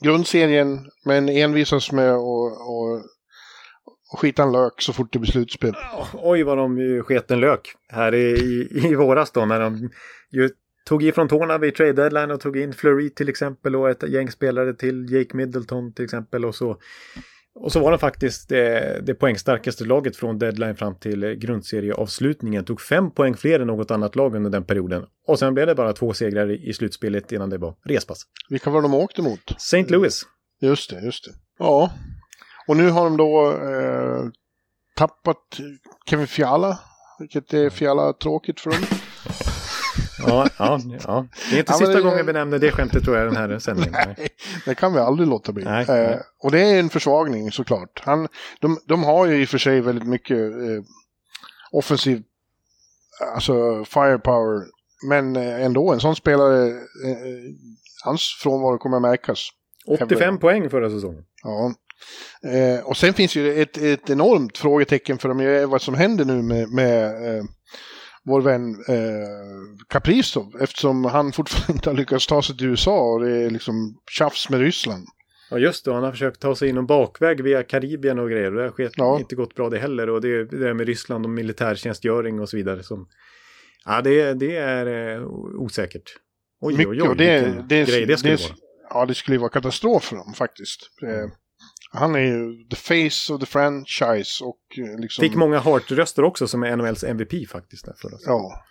grundserien 0.00 0.90
men 1.04 1.28
envisas 1.28 1.92
med 1.92 2.10
att 2.10 3.04
och 4.12 4.18
skita 4.18 4.42
en 4.42 4.52
lök 4.52 4.82
så 4.82 4.92
fort 4.92 5.12
det 5.12 5.18
blir 5.18 5.30
slutspel. 5.30 5.74
Oj 6.12 6.42
vad 6.42 6.58
de 6.58 7.02
sket 7.02 7.30
en 7.30 7.40
lök 7.40 7.74
här 7.88 8.14
i, 8.14 8.30
i, 8.30 8.86
i 8.90 8.94
våras 8.94 9.30
då 9.30 9.44
när 9.44 9.60
de 9.60 9.90
ju 10.30 10.50
tog 10.84 11.02
ifrån 11.02 11.28
tårna 11.28 11.58
vid 11.58 11.74
trade 11.74 11.92
deadline 11.92 12.30
och 12.30 12.40
tog 12.40 12.56
in 12.56 12.72
Fleury 12.72 13.10
till 13.10 13.28
exempel 13.28 13.76
och 13.76 13.90
ett 13.90 14.08
gäng 14.08 14.30
spelare 14.30 14.74
till 14.74 15.12
Jake 15.12 15.36
Middleton 15.36 15.92
till 15.92 16.04
exempel 16.04 16.44
och 16.44 16.54
så. 16.54 16.76
Och 17.54 17.72
så 17.72 17.80
var 17.80 17.90
de 17.90 17.98
faktiskt 17.98 18.48
det, 18.48 19.00
det 19.06 19.14
poängstarkaste 19.14 19.84
laget 19.84 20.16
från 20.16 20.38
deadline 20.38 20.76
fram 20.76 20.94
till 20.94 21.34
grundserieavslutningen. 21.34 22.64
Tog 22.64 22.80
fem 22.80 23.10
poäng 23.10 23.36
fler 23.36 23.60
än 23.60 23.66
något 23.66 23.90
annat 23.90 24.16
lag 24.16 24.34
under 24.34 24.50
den 24.50 24.64
perioden. 24.64 25.04
Och 25.26 25.38
sen 25.38 25.54
blev 25.54 25.66
det 25.66 25.74
bara 25.74 25.92
två 25.92 26.12
segrar 26.12 26.50
i, 26.50 26.68
i 26.68 26.72
slutspelet 26.72 27.32
innan 27.32 27.50
det 27.50 27.58
var 27.58 27.74
respass. 27.84 28.22
Vilka 28.48 28.70
var 28.70 28.82
de 28.82 28.94
åkte 28.94 29.22
mot? 29.22 29.50
St. 29.56 29.86
Louis. 29.88 30.22
Just 30.60 30.90
det, 30.90 31.00
just 31.04 31.24
det. 31.24 31.30
Ja, 31.58 31.92
och 32.66 32.76
nu 32.76 32.90
har 32.90 33.04
de 33.04 33.16
då 33.16 33.52
eh, 33.52 34.30
tappat 34.96 35.60
Kevin 36.06 36.26
Fiala, 36.26 36.78
vilket 37.18 37.54
är 37.54 37.70
Fiala 37.70 38.12
tråkigt 38.12 38.60
för 38.60 38.70
dem. 38.70 38.80
ja, 40.26 40.48
ja, 40.58 40.80
ja, 41.06 41.26
det 41.50 41.56
är 41.56 41.58
inte 41.58 41.72
ja, 41.72 41.78
sista 41.78 41.94
det, 41.94 42.02
gången 42.02 42.26
vi 42.26 42.32
nämner 42.32 42.58
det 42.58 42.72
skämtet 42.72 43.04
tror 43.04 43.16
jag 43.16 43.26
den 43.26 43.36
här 43.36 43.58
sändningen. 43.58 43.92
Nej, 43.92 44.28
det 44.64 44.74
kan 44.74 44.92
vi 44.92 44.98
aldrig 44.98 45.28
låta 45.28 45.52
bli. 45.52 45.64
Nej, 45.64 45.86
eh, 45.88 46.16
och 46.42 46.50
det 46.50 46.60
är 46.60 46.80
en 46.80 46.90
försvagning 46.90 47.52
såklart. 47.52 48.02
Han, 48.04 48.28
de, 48.60 48.78
de 48.86 49.04
har 49.04 49.26
ju 49.26 49.42
i 49.42 49.44
och 49.44 49.48
för 49.48 49.58
sig 49.58 49.80
väldigt 49.80 50.08
mycket 50.08 50.38
eh, 50.38 50.82
offensiv, 51.72 52.22
alltså 53.34 53.84
firepower. 53.84 54.66
Men 55.08 55.36
eh, 55.36 55.64
ändå, 55.64 55.92
en 55.92 56.00
sån 56.00 56.16
spelare, 56.16 56.68
eh, 56.68 57.10
eh 57.10 57.54
hans 58.04 58.38
frånvaro 58.42 58.78
kommer 58.78 59.00
märkas. 59.00 59.48
85 59.86 60.38
poäng 60.38 60.70
förra 60.70 60.90
säsongen. 60.90 61.24
Ja, 61.42 61.74
Eh, 62.42 62.84
och 62.84 62.96
sen 62.96 63.14
finns 63.14 63.36
ju 63.36 63.62
ett, 63.62 63.76
ett 63.76 64.10
enormt 64.10 64.58
frågetecken 64.58 65.18
för 65.18 65.28
dem, 65.28 65.70
vad 65.70 65.82
som 65.82 65.94
händer 65.94 66.24
nu 66.24 66.42
med, 66.42 66.68
med 66.68 67.04
eh, 67.06 67.44
vår 68.24 68.40
vän 68.40 68.70
eh, 68.88 69.86
Kaprizov 69.88 70.56
eftersom 70.60 71.04
han 71.04 71.32
fortfarande 71.32 71.72
inte 71.72 71.90
har 71.90 71.96
lyckats 71.96 72.26
ta 72.26 72.42
sig 72.42 72.56
till 72.56 72.66
USA 72.66 73.00
och 73.00 73.20
det 73.20 73.36
är 73.36 73.50
liksom 73.50 73.98
tjafs 74.10 74.50
med 74.50 74.60
Ryssland. 74.60 75.06
Ja 75.50 75.58
just 75.58 75.84
det, 75.84 75.92
han 75.92 76.02
har 76.02 76.12
försökt 76.12 76.40
ta 76.40 76.56
sig 76.56 76.68
in 76.68 76.76
en 76.76 76.86
bakväg 76.86 77.42
via 77.42 77.62
Karibien 77.62 78.18
och 78.18 78.30
grejer 78.30 78.56
och 78.56 78.72
det 78.76 78.82
har 78.82 78.90
ja. 78.96 79.18
inte 79.18 79.34
gått 79.34 79.54
bra 79.54 79.70
det 79.70 79.78
heller 79.78 80.10
och 80.10 80.20
det 80.20 80.28
är 80.28 80.44
det 80.44 80.58
där 80.58 80.74
med 80.74 80.86
Ryssland 80.86 81.24
och 81.24 81.30
militärtjänstgöring 81.30 82.40
och 82.40 82.48
så 82.48 82.56
vidare 82.56 82.82
som 82.82 83.08
Ja 83.84 84.00
det, 84.02 84.34
det 84.34 84.56
är 84.56 85.16
eh, 85.16 85.26
osäkert. 85.58 86.16
Oj, 86.60 86.76
Mycket, 86.76 86.88
oj, 86.88 87.02
oj, 87.02 87.16
det, 87.16 87.64
det, 87.68 87.84
grej 87.84 88.06
det 88.06 88.16
skulle 88.16 88.36
det, 88.36 88.42
vara. 88.42 88.54
Ja, 88.90 89.06
det 89.06 89.14
skulle 89.14 89.38
vara 89.38 89.50
katastrof 89.50 90.04
för 90.04 90.16
dem 90.16 90.34
faktiskt. 90.34 90.90
Mm. 91.02 91.30
Han 91.92 92.14
är 92.14 92.20
ju 92.20 92.64
the 92.64 92.76
face 92.76 93.32
of 93.32 93.40
the 93.40 93.46
franchise 93.46 94.44
och 94.44 94.60
eh, 94.78 95.00
liksom... 95.00 95.22
Fick 95.22 95.34
många 95.34 95.58
Hart-röster 95.58 96.24
också 96.24 96.48
som 96.48 96.62
är 96.62 96.76
NHLs 96.76 97.04
MVP 97.04 97.48
faktiskt. 97.48 97.84
Där 97.84 97.94
förra 98.02 98.18
ja. 98.26 98.64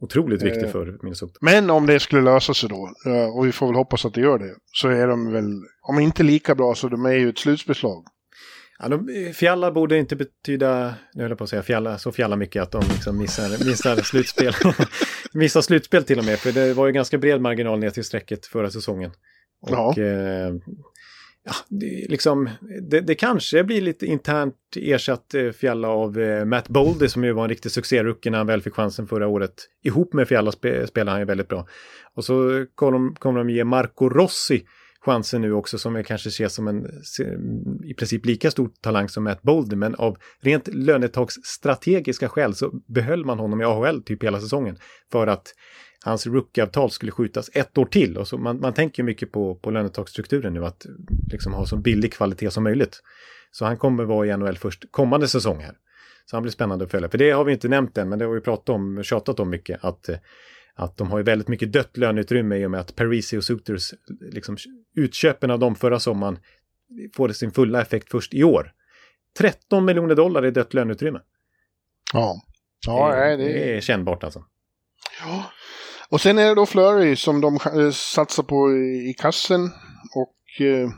Otroligt 0.00 0.42
viktig 0.42 0.64
eh, 0.64 0.70
för 0.70 0.98
Minnesota. 1.02 1.32
Men 1.40 1.70
om 1.70 1.86
det 1.86 2.00
skulle 2.00 2.22
lösa 2.22 2.54
sig 2.54 2.68
då, 2.68 2.94
eh, 3.06 3.36
och 3.36 3.46
vi 3.46 3.52
får 3.52 3.66
väl 3.66 3.76
hoppas 3.76 4.04
att 4.04 4.14
det 4.14 4.20
gör 4.20 4.38
det, 4.38 4.54
så 4.72 4.88
är 4.88 5.08
de 5.08 5.32
väl, 5.32 5.62
om 5.82 5.98
inte 5.98 6.22
lika 6.22 6.54
bra 6.54 6.74
så 6.74 6.88
de 6.88 7.04
är 7.04 7.12
ju 7.12 7.28
ett 7.28 7.38
slutspelslag. 7.38 8.04
Ja, 8.78 8.88
de, 8.88 9.32
fjalla 9.34 9.72
borde 9.72 9.98
inte 9.98 10.16
betyda, 10.16 10.94
nu 11.14 11.22
höll 11.22 11.30
jag 11.30 11.38
på 11.38 11.44
att 11.44 11.50
säga 11.50 11.62
fjalla, 11.62 11.98
så 11.98 12.12
fjalla 12.12 12.36
mycket 12.36 12.62
att 12.62 12.70
de 12.70 12.84
liksom 12.92 13.18
missar, 13.18 13.64
missar 13.64 13.96
slutspel. 14.02 14.54
missar 15.32 15.60
slutspel 15.60 16.04
till 16.04 16.18
och 16.18 16.24
med, 16.24 16.38
för 16.38 16.52
det 16.52 16.74
var 16.74 16.86
ju 16.86 16.92
ganska 16.92 17.18
bred 17.18 17.40
marginal 17.40 17.78
ner 17.78 17.90
till 17.90 18.04
strecket 18.04 18.46
förra 18.46 18.70
säsongen. 18.70 19.10
Och 19.60 19.70
ja. 19.70 19.94
eh, 19.98 20.54
ja, 21.44 21.54
det, 21.68 22.06
liksom, 22.08 22.48
det, 22.90 23.00
det, 23.00 23.14
kanske 23.14 23.64
blir 23.64 23.80
lite 23.80 24.06
internt 24.06 24.56
ersatt 24.76 25.34
eh, 25.34 25.50
Fjalla 25.50 25.88
av 25.88 26.20
eh, 26.20 26.44
Matt 26.44 26.68
Boldy 26.68 27.08
som 27.08 27.24
ju 27.24 27.32
var 27.32 27.42
en 27.42 27.48
riktig 27.48 27.72
succérookie 27.72 28.30
när 28.30 28.38
han 28.38 28.46
väl 28.46 28.62
fick 28.62 28.74
chansen 28.74 29.06
förra 29.06 29.26
året. 29.28 29.54
Ihop 29.82 30.12
med 30.12 30.28
Fjalla 30.28 30.52
spe, 30.52 30.86
spelar 30.86 31.12
han 31.12 31.20
ju 31.20 31.26
väldigt 31.26 31.48
bra. 31.48 31.66
Och 32.14 32.24
så 32.24 32.66
kommer 32.74 32.92
de, 32.92 33.14
kommer 33.14 33.38
de 33.38 33.50
ge 33.50 33.64
Marco 33.64 34.08
Rossi 34.08 34.64
chansen 35.04 35.40
nu 35.40 35.52
också 35.52 35.78
som 35.78 35.94
jag 35.94 36.06
kanske 36.06 36.30
ser 36.30 36.48
som 36.48 36.68
en 36.68 36.86
i 37.84 37.94
princip 37.94 38.26
lika 38.26 38.50
stor 38.50 38.70
talang 38.80 39.08
som 39.08 39.24
Matt 39.24 39.42
Boldy. 39.42 39.76
Men 39.76 39.94
av 39.94 40.16
rent 40.40 40.68
lönetagsstrategiska 40.68 42.28
skäl 42.28 42.54
så 42.54 42.70
behöll 42.94 43.24
man 43.24 43.38
honom 43.38 43.60
i 43.60 43.64
AHL 43.64 44.02
typ 44.02 44.24
hela 44.24 44.40
säsongen. 44.40 44.76
För 45.12 45.26
att 45.26 45.54
hans 46.04 46.26
rookieavtal 46.26 46.90
skulle 46.90 47.12
skjutas 47.12 47.50
ett 47.54 47.78
år 47.78 47.86
till. 47.86 48.18
Och 48.18 48.28
så 48.28 48.38
man, 48.38 48.60
man 48.60 48.74
tänker 48.74 49.02
mycket 49.02 49.32
på, 49.32 49.54
på 49.54 49.70
lönetagsstrukturen 49.70 50.54
nu, 50.54 50.64
att 50.64 50.86
liksom 51.32 51.52
ha 51.52 51.66
så 51.66 51.76
billig 51.76 52.12
kvalitet 52.12 52.50
som 52.50 52.64
möjligt. 52.64 53.02
Så 53.50 53.64
han 53.64 53.76
kommer 53.76 54.04
vara 54.04 54.26
i 54.26 54.36
NHL 54.36 54.56
först 54.56 54.84
kommande 54.90 55.28
säsong 55.28 55.60
här. 55.60 55.74
Så 56.26 56.36
han 56.36 56.42
blir 56.42 56.52
spännande 56.52 56.84
att 56.84 56.90
följa. 56.90 57.08
För 57.08 57.18
det 57.18 57.30
har 57.30 57.44
vi 57.44 57.52
inte 57.52 57.68
nämnt 57.68 57.98
än, 57.98 58.08
men 58.08 58.18
det 58.18 58.24
har 58.24 58.32
vi 58.32 58.40
pratat 58.40 58.68
om, 58.68 59.02
tjatat 59.02 59.40
om 59.40 59.50
mycket. 59.50 59.84
Att, 59.84 60.08
att 60.74 60.96
de 60.96 61.10
har 61.10 61.18
ju 61.18 61.24
väldigt 61.24 61.48
mycket 61.48 61.72
dött 61.72 61.96
löneutrymme 61.96 62.56
i 62.56 62.66
och 62.66 62.70
med 62.70 62.80
att 62.80 62.96
Parisi 62.96 63.36
och 63.36 63.44
Suitors, 63.44 63.94
liksom 64.20 64.56
utköpen 64.96 65.50
av 65.50 65.58
dem 65.58 65.74
förra 65.74 66.00
sommaren, 66.00 66.38
får 67.16 67.28
sin 67.28 67.50
fulla 67.50 67.82
effekt 67.82 68.10
först 68.10 68.34
i 68.34 68.44
år. 68.44 68.72
13 69.38 69.84
miljoner 69.84 70.14
dollar 70.14 70.46
i 70.46 70.50
dött 70.50 70.74
löneutrymme. 70.74 71.20
Ja. 72.12 72.42
Ja, 72.86 73.16
det, 73.16 73.36
det... 73.36 73.44
det 73.44 73.76
är 73.76 73.80
kännbart 73.80 74.24
alltså. 74.24 74.44
Ja. 75.20 75.44
Och 76.08 76.20
sen 76.20 76.38
är 76.38 76.48
det 76.48 76.54
då 76.54 76.66
Flurry 76.66 77.16
som 77.16 77.40
de 77.40 77.54
eh, 77.54 77.90
satsar 77.90 78.42
på 78.42 78.72
i 79.10 79.14
kassen. 79.18 79.70
Och 80.14 80.66
eh, 80.66 80.88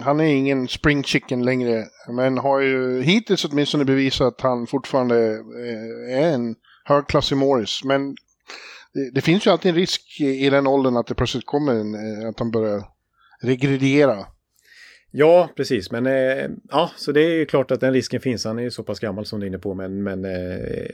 han 0.00 0.20
är 0.20 0.24
ingen 0.24 0.68
spring 0.68 1.04
chicken 1.04 1.44
längre. 1.44 1.84
Men 2.08 2.38
har 2.38 2.60
ju 2.60 3.02
hittills 3.02 3.44
åtminstone 3.44 3.84
bevisat 3.84 4.26
att 4.26 4.40
han 4.40 4.66
fortfarande 4.66 5.16
eh, 5.34 6.18
är 6.18 6.32
en 6.34 6.54
högklassig 6.84 7.36
Morris. 7.36 7.84
Men 7.84 8.16
det, 8.94 9.10
det, 9.14 9.20
finns 9.20 9.46
ju 9.46 9.50
alltid 9.50 9.68
en 9.68 9.76
risk 9.76 10.20
i, 10.20 10.46
i 10.46 10.50
den 10.50 10.66
åldern 10.66 10.96
att 10.96 11.06
det 11.06 11.14
plötsligt 11.14 11.46
kommer 11.46 11.74
en, 11.74 11.94
eh, 11.94 12.28
att 12.28 12.38
han 12.38 12.50
börjar 12.50 12.82
regrediera. 13.42 14.26
Ja, 15.10 15.50
precis. 15.56 15.90
Men 15.90 16.06
eh, 16.06 16.50
ja, 16.70 16.90
så 16.96 17.12
det 17.12 17.20
är 17.20 17.34
ju 17.34 17.46
klart 17.46 17.70
att 17.70 17.80
den 17.80 17.92
risken 17.92 18.20
finns. 18.20 18.44
Han 18.44 18.58
är 18.58 18.62
ju 18.62 18.70
så 18.70 18.82
pass 18.82 19.00
gammal 19.00 19.26
som 19.26 19.40
du 19.40 19.46
är 19.46 19.48
inne 19.48 19.58
på. 19.58 19.74
Men, 19.74 20.02
men 20.02 20.24
eh, 20.24 20.90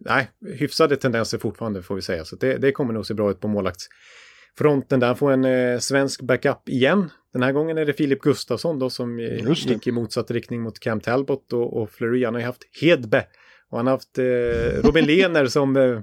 nej, 0.00 0.30
hyfsade 0.54 0.96
tendenser 0.96 1.38
fortfarande 1.38 1.82
får 1.82 1.94
vi 1.94 2.02
säga. 2.02 2.24
Så 2.24 2.36
det, 2.36 2.58
det 2.58 2.72
kommer 2.72 2.94
nog 2.94 3.06
se 3.06 3.14
bra 3.14 3.30
ut 3.30 3.40
på 3.40 3.48
målvaktsfronten. 3.48 5.00
Där 5.00 5.14
får 5.14 5.32
en 5.32 5.44
eh, 5.44 5.78
svensk 5.78 6.22
backup 6.22 6.68
igen. 6.68 7.10
Den 7.32 7.42
här 7.42 7.52
gången 7.52 7.78
är 7.78 7.84
det 7.86 7.92
Filip 7.92 8.20
Gustafsson 8.20 8.78
då 8.78 8.90
som 8.90 9.20
gick 9.20 9.86
i 9.86 9.92
motsatt 9.92 10.30
riktning 10.30 10.62
mot 10.62 10.80
Cam 10.80 11.00
Talbot 11.00 11.52
och, 11.52 11.82
och 11.82 11.90
Fleury. 11.90 12.24
Han 12.24 12.34
har 12.34 12.40
ju 12.40 12.46
haft 12.46 12.62
Hedbe 12.80 13.26
och 13.70 13.78
han 13.78 13.86
har 13.86 13.94
haft 13.94 14.18
eh, 14.18 14.82
Robin 14.82 15.04
Lehner 15.04 15.46
som 15.46 15.76
eh, 15.76 16.00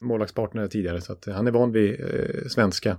målvaktspartner 0.00 0.68
tidigare. 0.68 1.00
Så 1.00 1.12
att 1.12 1.26
han 1.26 1.46
är 1.46 1.50
van 1.50 1.72
vid 1.72 2.00
eh, 2.00 2.48
svenska 2.48 2.98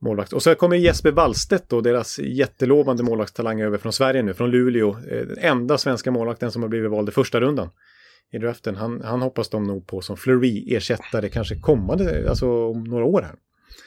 målvakt. 0.00 0.32
Och 0.32 0.42
så 0.42 0.54
kommer 0.54 0.76
Jesper 0.76 1.10
Wallstedt 1.10 1.68
då, 1.68 1.80
deras 1.80 2.18
jättelovande 2.18 3.02
målvaktstalang 3.02 3.60
över 3.60 3.78
från 3.78 3.92
Sverige 3.92 4.22
nu, 4.22 4.34
från 4.34 4.50
Luleå. 4.50 4.88
Eh, 4.90 5.26
den 5.26 5.38
enda 5.38 5.78
svenska 5.78 6.10
målvakten 6.10 6.52
som 6.52 6.62
har 6.62 6.68
blivit 6.68 6.90
vald 6.90 7.08
i 7.08 7.12
första 7.12 7.40
rundan 7.40 7.70
i 8.32 8.38
draften. 8.38 8.76
Han, 8.76 9.02
han 9.04 9.22
hoppas 9.22 9.48
de 9.48 9.64
nog 9.64 9.86
på 9.86 10.00
som 10.00 10.16
Fleury-ersättare 10.16 11.28
kanske 11.28 11.60
kommande, 11.60 12.26
alltså 12.28 12.64
om 12.64 12.84
några 12.84 13.04
år 13.04 13.22
här. 13.22 13.34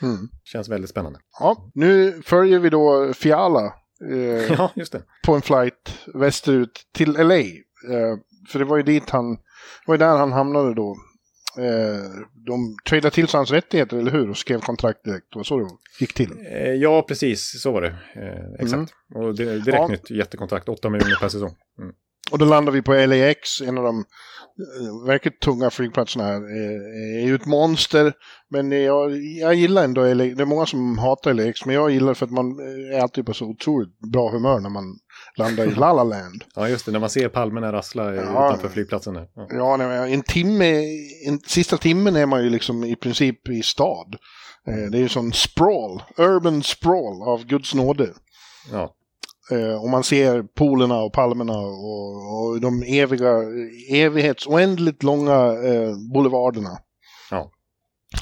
Mm. 0.01 0.29
Känns 0.43 0.69
väldigt 0.69 0.89
spännande. 0.89 1.19
Ja, 1.39 1.71
nu 1.73 2.21
följer 2.25 2.59
vi 2.59 2.69
då 2.69 3.13
Fiala. 3.13 3.73
Eh, 4.09 4.53
ja, 4.57 4.71
just 4.75 4.91
det. 4.91 5.03
På 5.25 5.35
en 5.35 5.41
flight 5.41 5.99
västerut 6.13 6.81
till 6.93 7.11
LA. 7.11 7.39
Eh, 7.39 8.17
för 8.49 8.59
det 8.59 8.65
var 8.65 8.77
ju 8.77 8.83
dit 8.83 9.09
han, 9.09 9.37
var 9.87 9.95
ju 9.95 9.99
där 9.99 10.17
han 10.17 10.31
hamnade 10.31 10.73
då. 10.73 10.95
Eh, 11.57 12.25
de 12.45 12.77
tradade 12.89 13.15
till 13.15 13.27
sig 13.27 13.37
hans 13.37 13.51
rättigheter, 13.51 13.97
eller 13.97 14.11
hur? 14.11 14.29
Och 14.29 14.37
skrev 14.37 14.59
kontrakt 14.59 15.03
direkt. 15.03 15.25
Det 15.31 15.39
var 15.39 15.43
så 15.43 15.59
det 15.59 15.67
gick 15.99 16.13
till. 16.13 16.31
Eh, 16.51 16.73
ja, 16.73 17.01
precis. 17.01 17.61
Så 17.61 17.71
var 17.71 17.81
det. 17.81 17.95
Eh, 18.15 18.53
exakt. 18.65 18.93
Mm. 19.15 19.27
Och 19.27 19.35
direkt 19.35 19.67
ja. 19.67 19.87
nytt 19.87 20.09
jättekontrakt. 20.09 20.69
8 20.69 20.89
miljoner 20.89 21.15
per 21.21 21.29
säsong. 21.29 21.55
Mm. 21.79 21.93
Och 22.33 22.39
då 22.39 22.45
landar 22.45 22.71
vi 22.73 22.81
på 22.81 22.93
LAX, 22.93 23.61
en 23.61 23.77
av 23.77 23.83
de 23.83 23.97
eh, 23.99 25.07
verkligt 25.07 25.39
tunga 25.39 25.69
flygplatserna 25.69 26.23
här. 26.23 26.35
Eh, 26.35 27.23
är 27.23 27.27
ju 27.27 27.35
ett 27.35 27.45
monster, 27.45 28.13
men 28.49 28.71
jag, 28.71 29.17
jag 29.17 29.53
gillar 29.53 29.83
ändå 29.83 30.01
LA. 30.01 30.23
Det 30.23 30.41
är 30.41 30.45
många 30.45 30.65
som 30.65 30.97
hatar 30.97 31.33
LAX, 31.33 31.65
men 31.65 31.75
jag 31.75 31.91
gillar 31.91 32.13
för 32.13 32.25
att 32.25 32.31
man 32.31 32.59
är 32.93 32.99
alltid 32.99 33.25
på 33.25 33.33
så 33.33 33.45
otroligt 33.45 33.99
bra 33.99 34.31
humör 34.31 34.59
när 34.59 34.69
man 34.69 34.83
landar 35.37 35.65
i 35.65 35.75
La 35.75 35.93
La 35.93 36.03
Land. 36.03 36.43
ja, 36.55 36.69
just 36.69 36.85
det, 36.85 36.91
när 36.91 36.99
man 36.99 37.09
ser 37.09 37.29
palmerna 37.29 37.73
rassla 37.73 38.15
ja, 38.15 38.21
utanför 38.21 38.69
flygplatsen. 38.69 39.13
Där. 39.13 39.27
Ja, 39.35 39.47
ja 39.49 39.77
nej, 39.77 40.13
en 40.13 40.23
timme, 40.23 40.83
en, 41.27 41.39
sista 41.39 41.77
timmen 41.77 42.15
är 42.15 42.25
man 42.25 42.43
ju 42.43 42.49
liksom 42.49 42.83
i 42.83 42.95
princip 42.95 43.49
i 43.49 43.63
stad. 43.63 44.15
Eh, 44.67 44.91
det 44.91 44.97
är 44.97 45.01
ju 45.01 45.09
sån 45.09 45.33
sprawl, 45.33 46.03
urban 46.17 46.63
sprawl 46.63 47.23
av 47.27 47.45
Guds 47.45 47.73
nåde. 47.73 48.09
Ja. 48.71 48.95
Eh, 49.51 49.83
och 49.83 49.89
man 49.89 50.03
ser 50.03 50.43
polerna 50.43 51.01
och 51.01 51.13
palmerna 51.13 51.57
och, 51.57 52.39
och 52.39 52.61
de 52.61 52.83
eviga, 52.83 53.43
evighets, 53.89 54.47
oändligt 54.47 55.03
långa 55.03 55.35
eh, 55.63 55.95
boulevarderna. 56.13 56.77
Ja. 57.31 57.51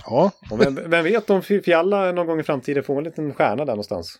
Ja. 0.05 0.31
Vem, 0.57 0.79
vem 0.89 1.03
vet 1.03 1.29
om 1.29 1.41
Fiala 1.41 2.11
någon 2.11 2.27
gång 2.27 2.39
i 2.39 2.43
framtiden 2.43 2.83
får 2.83 2.97
en 2.97 3.03
liten 3.03 3.33
stjärna 3.33 3.65
där 3.65 3.73
någonstans? 3.73 4.19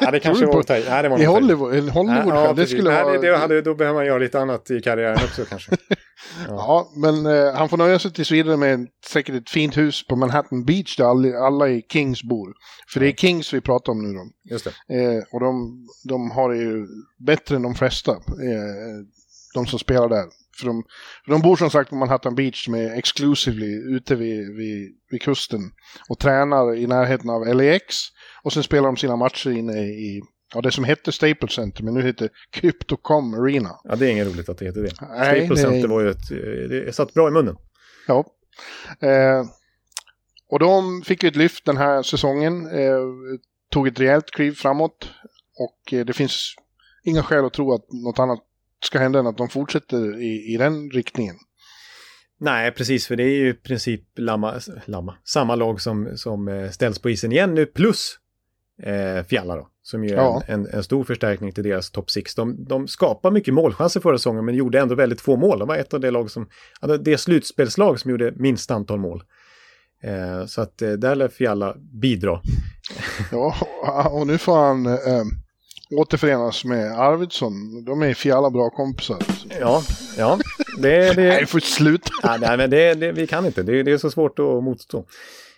Ja, 0.00 0.10
det 0.10 0.20
kanske 0.20 0.46
var 0.46 0.60
att 0.60 0.66
ta 0.66 0.74
Nej, 0.74 1.02
det 1.02 1.08
var 1.08 1.18
I 1.18 1.24
Hollywood, 1.24 1.74
en 1.74 1.88
Hollywood 1.88 2.34
ja, 2.34 2.52
det 2.52 2.66
skulle 2.66 2.90
Nej, 2.90 3.18
det, 3.18 3.30
det 3.30 3.36
hade, 3.36 3.62
då 3.62 3.74
behöver 3.74 3.98
man 3.98 4.06
göra 4.06 4.18
lite 4.18 4.40
annat 4.40 4.70
i 4.70 4.80
karriären 4.80 5.18
också 5.24 5.44
kanske. 5.44 5.76
Ja, 6.48 6.54
ja 6.54 6.90
men 6.96 7.26
eh, 7.26 7.54
han 7.54 7.68
får 7.68 7.76
nöja 7.76 7.98
sig 7.98 8.12
tills 8.12 8.30
vidare 8.30 8.56
med 8.56 8.88
säkert 9.06 9.34
ett 9.34 9.50
fint 9.50 9.76
hus 9.76 10.06
på 10.06 10.16
Manhattan 10.16 10.64
Beach 10.64 10.96
där 10.96 11.04
alla, 11.04 11.38
alla 11.38 11.68
i 11.68 11.82
Kings 11.88 12.22
bor. 12.22 12.54
För 12.92 13.00
det 13.00 13.08
är 13.08 13.12
Kings 13.12 13.54
vi 13.54 13.60
pratar 13.60 13.92
om 13.92 14.02
nu 14.02 14.18
då. 14.18 14.26
Just 14.50 14.68
det. 14.88 14.94
Eh, 14.94 15.22
och 15.32 15.40
de, 15.40 15.86
de 16.08 16.30
har 16.30 16.50
det 16.50 16.56
ju 16.56 16.86
bättre 17.26 17.56
än 17.56 17.62
de 17.62 17.74
flesta, 17.74 18.12
eh, 18.12 19.06
de 19.54 19.66
som 19.66 19.78
spelar 19.78 20.08
där. 20.08 20.24
För 20.60 20.66
de, 20.66 20.84
för 21.24 21.32
de 21.32 21.42
bor 21.42 21.56
som 21.56 21.70
sagt 21.70 21.90
på 21.90 21.96
Manhattan 21.96 22.34
Beach 22.34 22.64
som 22.64 22.74
är 22.74 22.98
exclusively 22.98 23.96
ute 23.96 24.14
vid, 24.14 24.56
vid, 24.56 24.96
vid 25.10 25.22
kusten 25.22 25.60
och 26.08 26.18
tränar 26.18 26.76
i 26.76 26.86
närheten 26.86 27.30
av 27.30 27.46
LAX. 27.46 27.96
Och 28.42 28.52
sen 28.52 28.62
spelar 28.62 28.86
de 28.86 28.96
sina 28.96 29.16
matcher 29.16 29.50
inne 29.50 29.78
i 29.78 30.22
Ja, 30.54 30.60
det 30.60 30.72
som 30.72 30.84
hette 30.84 31.12
Staples 31.12 31.52
Center, 31.52 31.84
men 31.84 31.94
nu 31.94 32.02
heter 32.02 32.30
Cryptocom 32.50 33.34
Arena. 33.34 33.80
Ja, 33.84 33.96
det 33.96 34.06
är 34.06 34.10
inget 34.10 34.26
roligt 34.26 34.48
att 34.48 34.58
det 34.58 34.64
heter 34.64 34.80
det. 34.80 34.92
Nej, 35.00 35.38
Staples 35.38 35.60
Center 35.60 35.88
var 35.88 36.00
ju 36.00 36.10
ett... 36.10 36.28
Det 36.68 36.94
satt 36.94 37.14
bra 37.14 37.28
i 37.28 37.30
munnen. 37.30 37.56
Ja. 38.06 38.24
Eh, 39.00 39.44
och 40.48 40.58
de 40.58 41.02
fick 41.02 41.22
ju 41.22 41.28
ett 41.28 41.36
lyft 41.36 41.64
den 41.64 41.76
här 41.76 42.02
säsongen. 42.02 42.66
Eh, 42.66 43.00
tog 43.70 43.88
ett 43.88 44.00
rejält 44.00 44.30
kliv 44.30 44.52
framåt. 44.52 45.10
Och 45.58 45.92
eh, 45.92 46.04
det 46.04 46.12
finns 46.12 46.54
inga 47.04 47.22
skäl 47.22 47.44
att 47.44 47.52
tro 47.52 47.74
att 47.74 47.92
något 47.92 48.18
annat 48.18 48.38
ska 48.84 48.98
hända 48.98 49.18
än 49.18 49.26
att 49.26 49.36
de 49.36 49.48
fortsätter 49.48 50.20
i, 50.20 50.54
i 50.54 50.56
den 50.56 50.90
riktningen. 50.90 51.36
Nej, 52.40 52.70
precis, 52.70 53.06
för 53.06 53.16
det 53.16 53.22
är 53.22 53.34
ju 53.34 53.48
i 53.48 53.54
princip 53.54 54.02
lamma, 54.16 54.60
lamma, 54.84 55.14
samma 55.24 55.54
lag 55.54 55.80
som, 55.80 56.16
som 56.16 56.48
eh, 56.48 56.70
ställs 56.70 56.98
på 56.98 57.10
isen 57.10 57.32
igen 57.32 57.54
nu, 57.54 57.66
plus 57.66 58.18
eh, 58.82 59.24
Fjalla 59.24 59.56
då, 59.56 59.68
som 59.82 60.04
ju 60.04 60.10
är 60.10 60.16
ja. 60.16 60.42
en, 60.46 60.60
en, 60.60 60.74
en, 60.74 60.84
stor 60.84 61.04
förstärkning 61.04 61.52
till 61.52 61.64
deras 61.64 61.90
topp 61.90 62.10
6. 62.10 62.34
De, 62.34 62.64
de 62.64 62.88
skapar 62.88 63.30
mycket 63.30 63.54
målchanser 63.54 64.00
förra 64.00 64.18
säsongen, 64.18 64.44
men 64.44 64.54
gjorde 64.54 64.80
ändå 64.80 64.94
väldigt 64.94 65.20
få 65.20 65.36
mål. 65.36 65.58
De 65.58 65.68
var 65.68 65.76
ett 65.76 65.94
av 65.94 66.00
de 66.00 66.10
lag 66.10 66.30
som, 66.30 66.48
alltså 66.80 66.98
det 66.98 67.18
slutspelslag 67.18 68.00
som 68.00 68.10
gjorde 68.10 68.32
minst 68.36 68.70
antal 68.70 68.98
mål. 68.98 69.22
Eh, 70.02 70.46
så 70.46 70.60
att 70.60 70.82
eh, 70.82 70.92
där 70.92 71.14
lär 71.14 71.28
Fjalla 71.28 71.76
bidra. 71.78 72.40
ja, 73.30 73.54
och 74.08 74.26
nu 74.26 74.38
får 74.38 74.56
han 74.56 74.86
eh, 74.86 75.24
återförenas 75.96 76.64
med 76.64 77.00
Arvidsson. 77.00 77.84
De 77.84 78.02
är 78.02 78.14
Fjalla 78.14 78.50
bra 78.50 78.70
kompisar. 78.70 79.18
Ja, 79.60 79.82
ja. 80.18 80.38
Det, 80.78 81.14
det... 81.14 81.28
nej, 81.28 81.46
för 81.46 81.60
slut. 81.60 82.08
ja, 82.22 82.36
nej, 82.40 82.56
men 82.56 82.70
det, 82.70 82.94
det, 82.94 83.12
vi 83.12 83.26
kan 83.26 83.46
inte. 83.46 83.62
Det, 83.62 83.82
det 83.82 83.92
är 83.92 83.98
så 83.98 84.10
svårt 84.10 84.38
att 84.38 84.64
motstå. 84.64 85.04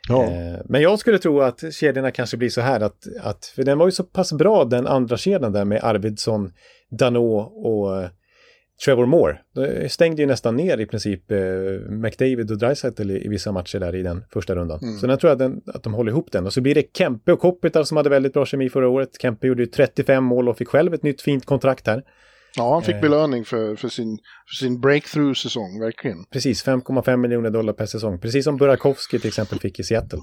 Ja. 0.08 0.24
Eh, 0.24 0.60
men 0.64 0.82
jag 0.82 0.98
skulle 0.98 1.18
tro 1.18 1.40
att 1.40 1.74
kedjorna 1.74 2.10
kanske 2.10 2.36
blir 2.36 2.48
så 2.48 2.60
här 2.60 2.80
att, 2.80 3.06
att, 3.22 3.44
för 3.44 3.62
den 3.62 3.78
var 3.78 3.86
ju 3.86 3.92
så 3.92 4.04
pass 4.04 4.32
bra 4.32 4.64
den 4.64 4.86
andra 4.86 5.16
kedjan 5.16 5.52
där 5.52 5.64
med 5.64 5.84
Arvidsson, 5.84 6.52
Dano 6.90 7.36
och 7.38 8.08
Trevor 8.84 9.06
Moore. 9.06 9.38
Stängde 9.88 10.22
ju 10.22 10.26
nästan 10.26 10.56
ner 10.56 10.78
i 10.78 10.86
princip 10.86 11.30
eh, 11.30 11.38
McDavid 11.88 12.50
och 12.50 12.58
Dreisaitl 12.58 13.10
i, 13.10 13.24
i, 13.24 13.28
vissa 13.28 13.52
matcher 13.52 13.78
där 13.78 13.94
i 13.94 14.02
den 14.02 14.24
första 14.32 14.54
rundan. 14.54 14.78
Mm. 14.82 14.98
Så 14.98 15.06
den 15.06 15.18
tror 15.18 15.30
jag 15.30 15.38
den, 15.38 15.60
att 15.66 15.82
de 15.82 15.94
håller 15.94 16.12
ihop 16.12 16.32
den. 16.32 16.46
Och 16.46 16.52
så 16.52 16.60
blir 16.60 16.74
det 16.74 16.96
Kempe 16.96 17.32
och 17.32 17.40
Kopitar 17.40 17.84
som 17.84 17.96
hade 17.96 18.10
väldigt 18.10 18.32
bra 18.32 18.46
kemi 18.46 18.68
förra 18.68 18.88
året. 18.88 19.08
Kempe 19.22 19.46
gjorde 19.46 19.62
ju 19.62 19.66
35 19.66 20.24
mål 20.24 20.48
och 20.48 20.58
fick 20.58 20.68
själv 20.68 20.94
ett 20.94 21.02
nytt 21.02 21.22
fint 21.22 21.46
kontrakt 21.46 21.86
här. 21.86 22.02
Ja, 22.56 22.72
han 22.72 22.82
fick 22.82 22.94
eh. 22.94 23.00
belöning 23.00 23.44
för, 23.44 23.76
för, 23.76 23.88
sin, 23.88 24.18
för 24.48 24.54
sin 24.54 24.80
breakthrough-säsong, 24.80 25.80
verkligen. 25.80 26.24
Precis, 26.24 26.66
5,5 26.66 27.16
miljoner 27.16 27.50
dollar 27.50 27.72
per 27.72 27.86
säsong. 27.86 28.20
Precis 28.20 28.44
som 28.44 28.56
Burakovsky 28.56 29.18
till 29.18 29.28
exempel 29.28 29.58
fick 29.58 29.80
i 29.80 29.82
Seattle. 29.82 30.20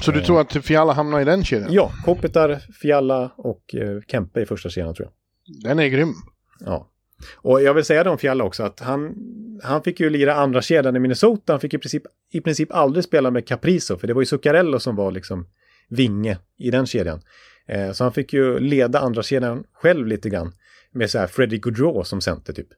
Så 0.00 0.10
du 0.10 0.18
eh. 0.18 0.24
tror 0.24 0.40
att 0.40 0.52
Fiala 0.52 0.92
hamnar 0.92 1.20
i 1.20 1.24
den 1.24 1.44
kedjan? 1.44 1.72
Ja, 1.72 1.92
Kopitar, 2.04 2.58
Fiala 2.82 3.32
och 3.36 3.74
eh, 3.74 4.00
Kempe 4.08 4.40
i 4.40 4.46
första 4.46 4.68
kedjan 4.68 4.94
tror 4.94 5.08
jag. 5.08 5.14
Den 5.62 5.78
är 5.78 5.88
grym. 5.88 6.14
Ja. 6.60 6.90
Och 7.36 7.62
jag 7.62 7.74
vill 7.74 7.84
säga 7.84 8.04
det 8.04 8.10
om 8.10 8.18
Fiala 8.18 8.44
också, 8.44 8.62
att 8.62 8.80
han, 8.80 9.14
han 9.62 9.82
fick 9.82 10.00
ju 10.00 10.10
lira 10.10 10.34
andra 10.34 10.62
kedjan 10.62 10.96
i 10.96 10.98
Minnesota. 10.98 11.52
Han 11.52 11.60
fick 11.60 11.74
i 11.74 11.78
princip, 11.78 12.02
i 12.32 12.40
princip 12.40 12.72
aldrig 12.72 13.04
spela 13.04 13.30
med 13.30 13.46
Caprizo, 13.46 13.96
för 13.96 14.06
det 14.06 14.14
var 14.14 14.22
ju 14.22 14.26
Zuccarello 14.26 14.80
som 14.80 14.96
var 14.96 15.10
liksom 15.10 15.46
vinge 15.88 16.38
i 16.58 16.70
den 16.70 16.86
kedjan. 16.86 17.20
Eh, 17.68 17.92
så 17.92 18.04
han 18.04 18.12
fick 18.12 18.32
ju 18.32 18.58
leda 18.58 18.98
andra 18.98 19.22
kedjan 19.22 19.64
själv 19.72 20.06
lite 20.06 20.30
grann 20.30 20.52
med 20.92 21.10
så 21.10 21.18
här 21.18 21.26
Fredrik 21.26 21.62
Gaudreau 21.62 22.04
som 22.04 22.20
center 22.20 22.52
typ. 22.52 22.68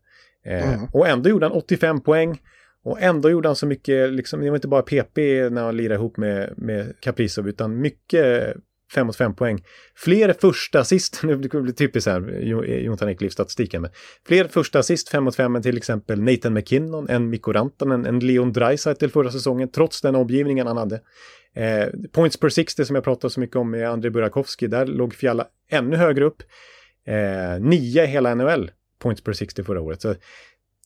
Eh, 0.45 0.75
mm. 0.75 0.87
Och 0.93 1.09
ändå 1.09 1.31
gjorde 1.31 1.47
han 1.47 1.57
85 1.57 2.01
poäng. 2.01 2.41
Och 2.85 3.03
ändå 3.03 3.31
gjorde 3.31 3.49
han 3.49 3.57
så 3.57 3.67
mycket, 3.67 4.13
liksom, 4.13 4.41
det 4.41 4.51
var 4.51 4.57
inte 4.57 4.69
bara 4.69 4.83
PP 4.83 5.17
när 5.51 5.63
han 5.63 5.77
lirade 5.77 5.95
ihop 5.95 6.17
med, 6.17 6.55
med 6.57 7.01
Kaprizov, 7.01 7.49
utan 7.49 7.81
mycket 7.81 8.57
5 8.95 9.07
mot 9.07 9.17
5 9.17 9.35
poäng. 9.35 9.65
Fler 9.95 10.35
första 10.41 10.81
assist, 10.81 11.21
nu 11.23 11.37
blir 11.37 11.63
det 11.63 11.73
typiskt 11.73 12.11
här, 12.11 12.21
Jonathan 12.85 13.09
Ekliv-statistiken, 13.09 13.83
men 13.83 13.91
fler 14.27 14.49
första 14.49 14.79
assist 14.79 15.09
5 15.09 15.25
mot 15.25 15.37
5 15.37 15.57
än 15.57 15.63
till 15.63 15.77
exempel 15.77 16.23
Nathan 16.23 16.55
McKinnon, 16.55 17.09
en 17.09 17.31
Mikko 17.31 17.53
Rantanen, 17.53 18.07
en 18.07 18.19
Leon 18.19 18.53
Draisaitl 18.53 19.09
förra 19.09 19.31
säsongen, 19.31 19.69
trots 19.69 20.01
den 20.01 20.15
omgivningen 20.15 20.67
han 20.67 20.77
hade. 20.77 21.01
Eh, 21.55 21.87
points 22.13 22.37
per 22.37 22.49
60 22.49 22.85
som 22.85 22.95
jag 22.97 23.05
pratade 23.05 23.33
så 23.33 23.41
mycket 23.41 23.57
om 23.57 23.71
med 23.71 23.91
Andrei 23.91 24.11
Burakovsky, 24.11 24.67
där 24.67 24.87
låg 24.87 25.15
Fiala 25.15 25.47
ännu 25.71 25.97
högre 25.97 26.25
upp. 26.25 26.43
Eh, 27.07 27.61
nio 27.61 28.05
i 28.05 28.07
hela 28.07 28.35
NHL, 28.35 28.71
points 28.99 29.23
per 29.23 29.33
60 29.33 29.65
förra 29.65 29.81
året. 29.81 30.03
Så 30.03 30.15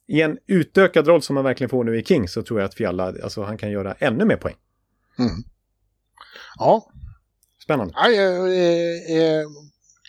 i 0.08 0.20
en 0.20 0.38
utökad 0.46 1.06
roll 1.08 1.22
som 1.22 1.36
han 1.36 1.44
verkligen 1.44 1.68
får 1.68 1.84
nu 1.84 1.98
i 1.98 2.04
King 2.04 2.28
så 2.28 2.42
tror 2.42 2.60
jag 2.60 2.66
att 2.68 2.74
Fiala, 2.74 3.04
alltså 3.04 3.42
han 3.42 3.58
kan 3.58 3.70
göra 3.70 3.94
ännu 3.98 4.24
mer 4.24 4.36
poäng. 4.36 4.54
Mm. 5.18 5.32
Ja. 6.58 6.92
Spännande. 7.66 7.94
Ja, 7.96 8.10
eh, 8.10 9.16
eh, 9.16 9.46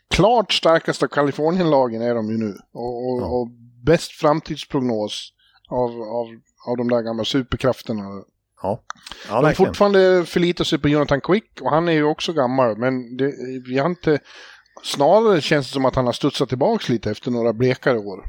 klart 0.10 0.54
starkaste 0.54 1.08
Kalifornienlagen 1.08 2.02
är 2.02 2.16
de 2.16 2.30
ju 2.30 2.38
nu. 2.38 2.58
Och, 2.74 3.08
och, 3.08 3.22
ja. 3.22 3.26
och 3.26 3.48
bäst 3.86 4.12
framtidsprognos 4.12 5.34
av, 5.70 6.02
av, 6.02 6.28
av 6.68 6.78
de 6.78 6.90
där 6.90 7.02
gamla 7.02 7.24
superkrafterna. 7.26 8.04
Ja, 8.62 8.84
ja 9.30 9.42
De 9.42 9.54
fortfarande 9.54 10.26
förlitar 10.26 10.64
sig 10.64 10.80
på 10.80 10.90
Jonathan 10.90 11.22
Quick 11.22 11.62
och 11.62 11.70
han 11.70 11.88
är 11.88 11.92
ju 11.92 12.04
också 12.04 12.34
gammal. 12.34 12.78
Men 12.78 13.18
det, 13.18 13.34
vi 13.68 13.78
har 13.78 13.90
inte... 13.90 14.20
Snarare 14.84 15.42
känns 15.42 15.68
det 15.68 15.74
som 15.74 15.86
att 15.86 15.96
han 15.96 16.06
har 16.06 16.14
studsat 16.14 16.50
tillbaka 16.50 16.94
lite 16.94 17.12
efter 17.12 17.32
några 17.32 17.54
blekare 17.54 17.98
år. 17.98 18.24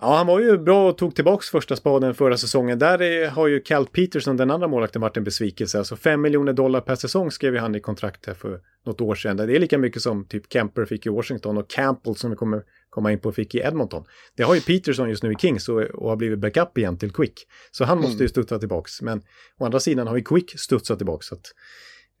Ja, 0.00 0.16
han 0.16 0.26
var 0.26 0.40
ju 0.40 0.58
bra 0.58 0.88
och 0.88 0.98
tog 0.98 1.14
tillbaks 1.14 1.50
första 1.50 1.76
spaden 1.76 2.14
förra 2.14 2.36
säsongen. 2.36 2.78
Där 2.78 3.02
är, 3.02 3.28
har 3.28 3.46
ju 3.46 3.60
Cal 3.60 3.86
Peterson, 3.86 4.36
den 4.36 4.50
andra 4.50 4.68
målvakten, 4.68 5.02
varit 5.02 5.16
en 5.16 5.24
besvikelse. 5.24 5.78
Alltså 5.78 5.96
5 5.96 6.20
miljoner 6.20 6.52
dollar 6.52 6.80
per 6.80 6.94
säsong 6.94 7.30
skrev 7.30 7.56
han 7.56 7.74
i 7.74 7.80
kontrakt 7.80 8.26
här 8.26 8.34
för 8.34 8.60
något 8.86 9.00
år 9.00 9.14
sedan. 9.14 9.36
Det 9.36 9.42
är 9.42 9.58
lika 9.58 9.78
mycket 9.78 10.02
som 10.02 10.24
typ 10.24 10.52
Kemper 10.52 10.84
fick 10.84 11.06
i 11.06 11.08
Washington 11.08 11.58
och 11.58 11.70
Campbell 11.70 12.16
som 12.16 12.30
vi 12.30 12.36
kommer 12.36 12.62
komma 12.90 13.12
in 13.12 13.20
på 13.20 13.32
fick 13.32 13.54
i 13.54 13.58
Edmonton. 13.58 14.04
Det 14.36 14.42
har 14.42 14.54
ju 14.54 14.60
Peterson 14.60 15.08
just 15.08 15.22
nu 15.22 15.32
i 15.32 15.34
Kings 15.34 15.68
och, 15.68 15.80
och 15.80 16.08
har 16.08 16.16
blivit 16.16 16.38
backup 16.38 16.78
igen 16.78 16.98
till 16.98 17.12
Quick. 17.12 17.46
Så 17.70 17.84
han 17.84 17.98
måste 17.98 18.12
ju 18.12 18.20
mm. 18.20 18.28
studsa 18.28 18.58
tillbaks. 18.58 19.02
Men 19.02 19.22
å 19.58 19.64
andra 19.64 19.80
sidan 19.80 20.06
har 20.06 20.16
ju 20.16 20.22
Quick 20.22 20.60
studsat 20.60 20.98
tillbaks. 20.98 21.26
Så 21.26 21.34
att, 21.34 21.44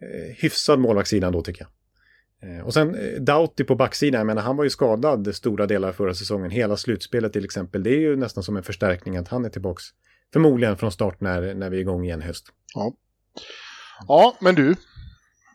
eh, 0.02 0.36
hyfsad 0.36 0.78
målvaktssidan 0.78 1.32
då 1.32 1.42
tycker 1.42 1.62
jag. 1.62 1.68
Eh, 2.42 2.66
och 2.66 2.74
sen 2.74 2.94
eh, 2.94 3.20
Doughty 3.20 3.64
på 3.64 3.74
backsidan, 3.74 4.18
jag 4.18 4.26
menar 4.26 4.42
han 4.42 4.56
var 4.56 4.64
ju 4.64 4.70
skadad 4.70 5.34
stora 5.34 5.66
delar 5.66 5.92
förra 5.92 6.14
säsongen. 6.14 6.50
Hela 6.50 6.76
slutspelet 6.76 7.32
till 7.32 7.44
exempel, 7.44 7.82
det 7.82 7.90
är 7.90 8.00
ju 8.00 8.16
nästan 8.16 8.42
som 8.42 8.56
en 8.56 8.62
förstärkning 8.62 9.16
att 9.16 9.28
han 9.28 9.44
är 9.44 9.48
tillbaks. 9.48 9.84
Förmodligen 10.32 10.76
från 10.76 10.92
start 10.92 11.20
när, 11.20 11.54
när 11.54 11.70
vi 11.70 11.76
är 11.76 11.80
igång 11.80 12.04
igen 12.04 12.22
höst. 12.22 12.46
Ja. 12.74 12.92
ja, 14.08 14.36
men 14.40 14.54
du. 14.54 14.76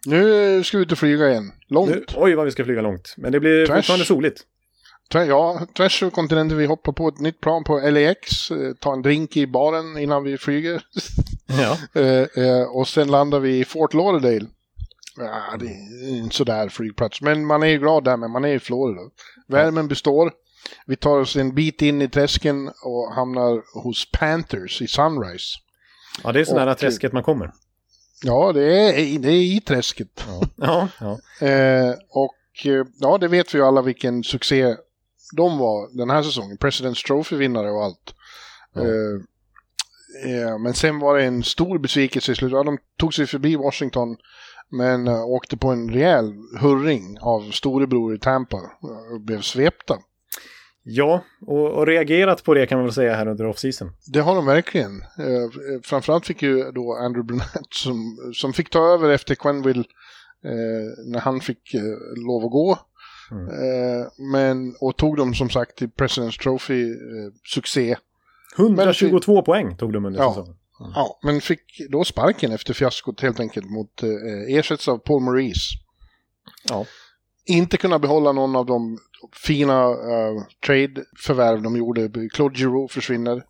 Nu 0.06 0.64
ska 0.64 0.78
vi 0.78 0.84
ut 0.84 0.91
och 0.91 0.98
flyga 0.98 1.30
igen. 1.30 1.52
Långt. 1.68 1.90
Nu, 1.90 2.06
oj, 2.16 2.36
vad 2.36 2.45
vi 2.45 2.52
ska 2.52 2.66
flyga 2.66 2.82
långt. 2.82 3.14
Men 3.18 3.32
det 3.32 3.40
blir 3.40 3.66
Trash. 3.66 3.76
fortfarande 3.76 4.06
soligt. 4.06 4.41
Ja, 5.14 5.68
tvärs 5.78 6.03
över 6.03 6.12
kontinenten. 6.12 6.58
Vi 6.58 6.66
hoppar 6.66 6.91
på 6.91 7.08
ett 7.08 7.20
nytt 7.20 7.41
plan 7.41 7.64
på 7.64 7.80
LAX. 7.80 8.52
Eh, 8.52 8.74
tar 8.74 8.94
en 8.94 9.02
drink 9.02 9.38
i 9.38 9.48
baren 9.48 9.98
innan 9.98 10.24
vi 10.24 10.38
flyger. 10.38 10.84
Ja. 11.45 11.78
och 12.74 12.88
sen 12.88 13.08
landar 13.08 13.40
vi 13.40 13.60
i 13.60 13.66
Fort 13.66 13.94
Lauderdale. 13.94 14.48
Ja, 15.26 15.57
det 15.60 15.65
är 15.65 16.18
inte 16.18 16.35
sådär 16.35 16.69
flygplats. 16.69 17.22
Men 17.22 17.45
man 17.45 17.64
är 17.64 17.68
ju 17.68 17.77
glad 17.77 18.03
där, 18.03 18.18
men 18.18 18.31
man 18.31 18.45
är 18.45 18.53
i 18.56 18.60
Florida. 18.60 19.02
Värmen 19.48 19.88
består. 19.88 20.31
Vi 20.85 20.95
tar 20.95 21.19
oss 21.19 21.35
en 21.35 21.56
bit 21.56 21.81
in 21.81 22.02
i 22.02 22.10
träsken 22.10 22.72
och 22.84 23.14
hamnar 23.14 23.81
hos 23.84 24.11
Panthers 24.11 24.81
i 24.81 24.88
Sunrise. 24.88 25.57
Ja, 26.23 26.31
det 26.31 26.39
är 26.39 26.45
så 26.45 26.56
nära 26.56 26.76
träsket 26.76 27.14
man 27.14 27.23
kommer. 27.23 27.52
Ja, 28.23 28.53
det 28.53 28.80
är, 28.80 29.19
det 29.19 29.30
är 29.30 29.56
i 29.57 29.61
träsket. 29.61 30.26
Ja. 30.27 30.48
ja, 30.99 31.18
ja. 31.39 31.48
eh, 31.48 31.93
och 32.10 32.65
eh, 32.65 32.85
ja, 32.99 33.18
det 33.18 33.27
vet 33.27 33.53
vi 33.53 33.57
ju 33.57 33.65
alla 33.65 33.81
vilken 33.81 34.23
succé 34.23 34.76
de 35.35 35.57
var 35.57 35.98
den 35.98 36.10
här 36.10 36.23
säsongen. 36.23 36.57
President's 36.57 37.07
Trophy-vinnare 37.07 37.72
och 37.72 37.84
allt. 37.84 38.15
Ja. 38.73 38.81
Eh, 38.81 39.22
eh, 40.31 40.57
men 40.57 40.73
sen 40.73 40.99
var 40.99 41.18
det 41.18 41.23
en 41.23 41.43
stor 41.43 41.80
besvikelse 41.80 42.31
i 42.31 42.35
slutet. 42.35 42.56
Ja, 42.56 42.64
de 42.64 42.77
tog 42.98 43.14
sig 43.14 43.27
förbi 43.27 43.56
Washington 43.56 44.18
men 44.72 45.07
uh, 45.07 45.26
åkte 45.26 45.57
på 45.57 45.68
en 45.68 45.89
rejäl 45.89 46.34
hurring 46.60 47.18
av 47.22 47.52
storebror 47.52 48.15
i 48.15 48.19
Tampa 48.19 48.57
och 49.14 49.22
blev 49.22 49.41
svepta. 49.41 49.98
Ja, 50.84 51.23
och, 51.48 51.72
och, 51.72 51.88
reagerat 51.88 52.43
på 52.43 52.53
det 52.53 52.65
kan 52.65 52.77
man 52.77 52.85
väl 52.85 52.93
säga 52.93 53.15
här 53.15 53.27
under 53.27 53.45
offseason. 53.45 53.91
Det 54.14 54.19
har 54.19 54.35
de 54.35 54.45
verkligen. 54.45 55.02
Eh, 55.02 55.80
framförallt 55.84 56.26
fick 56.26 56.41
ju 56.41 56.72
då 56.72 56.93
Andrew 56.93 57.23
Brunett 57.27 57.73
som, 57.73 58.18
som 58.34 58.53
fick 58.53 58.69
ta 58.69 58.93
över 58.93 59.10
efter 59.10 59.35
Quenville 59.35 59.84
eh, 60.45 61.11
när 61.11 61.19
han 61.19 61.39
fick 61.39 61.73
eh, 61.73 61.81
lov 62.27 62.45
att 62.45 62.52
gå. 62.52 62.77
Mm. 63.31 63.48
Eh, 63.48 64.07
men, 64.31 64.76
och 64.80 64.98
tog 64.98 65.18
dem 65.18 65.34
som 65.34 65.49
sagt 65.49 65.77
till 65.77 65.88
President's 65.88 66.41
Trophy 66.43 66.91
eh, 66.91 67.34
succé. 67.43 67.98
122 68.57 69.34
men, 69.34 69.43
poäng 69.43 69.77
tog 69.77 69.93
de 69.93 70.06
under 70.06 70.19
ja, 70.19 70.30
säsongen. 70.30 70.56
Mm. 70.82 70.91
Ja, 70.95 71.20
men 71.24 71.41
fick 71.41 71.62
då 71.90 72.03
sparken 72.03 72.52
efter 72.52 72.74
fiaskot 72.74 73.22
helt 73.22 73.40
enkelt 73.40 73.70
mot 73.70 74.03
eh, 74.03 74.58
ersätts 74.58 74.88
av 74.88 74.98
Paul 74.98 75.22
Maurice. 75.22 75.70
Ja. 76.70 76.86
Inte 77.45 77.78
kunna 77.78 77.99
behålla 77.99 78.32
någon 78.32 78.56
av 78.56 78.66
de 78.66 78.99
fina 79.36 79.90
uh, 79.90 80.44
trade-förvärv 80.66 81.62
de 81.62 81.78
gjorde. 81.78 82.30
Claude 82.34 82.60
Giroux 82.60 82.94
försvinner. 82.94 83.44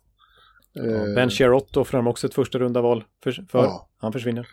Eh, 0.76 1.14
ben 1.14 1.30
Sherrott 1.30 1.76
offrar 1.76 1.98
de 2.02 2.06
också 2.06 2.26
ett 2.26 2.34
första 2.34 2.58
runda 2.58 2.80
val 2.80 3.04
för. 3.22 3.32
för. 3.32 3.64
Ja. 3.64 3.88
Han 3.98 4.12
försvinner. 4.12 4.48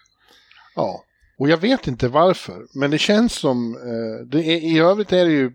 Ja, 0.75 1.03
och 1.37 1.49
jag 1.49 1.57
vet 1.57 1.87
inte 1.87 2.07
varför. 2.07 2.65
Men 2.73 2.91
det 2.91 2.97
känns 2.97 3.33
som, 3.33 3.75
uh, 3.75 4.25
det 4.25 4.39
är, 4.39 4.57
i 4.57 4.79
övrigt 4.79 5.11
är 5.11 5.25
det 5.25 5.31
ju, 5.31 5.51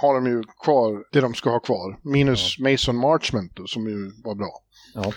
har 0.00 0.14
de 0.14 0.26
ju 0.26 0.42
kvar 0.64 1.04
det 1.12 1.20
de 1.20 1.34
ska 1.34 1.50
ha 1.50 1.60
kvar. 1.60 1.98
Minus 2.02 2.58
ja. 2.58 2.70
Mason 2.70 2.96
Marchment 2.96 3.56
då, 3.56 3.66
som 3.66 3.88
ju 3.88 4.12
var 4.24 4.34
bra. 4.34 4.62
Ja 4.94 5.12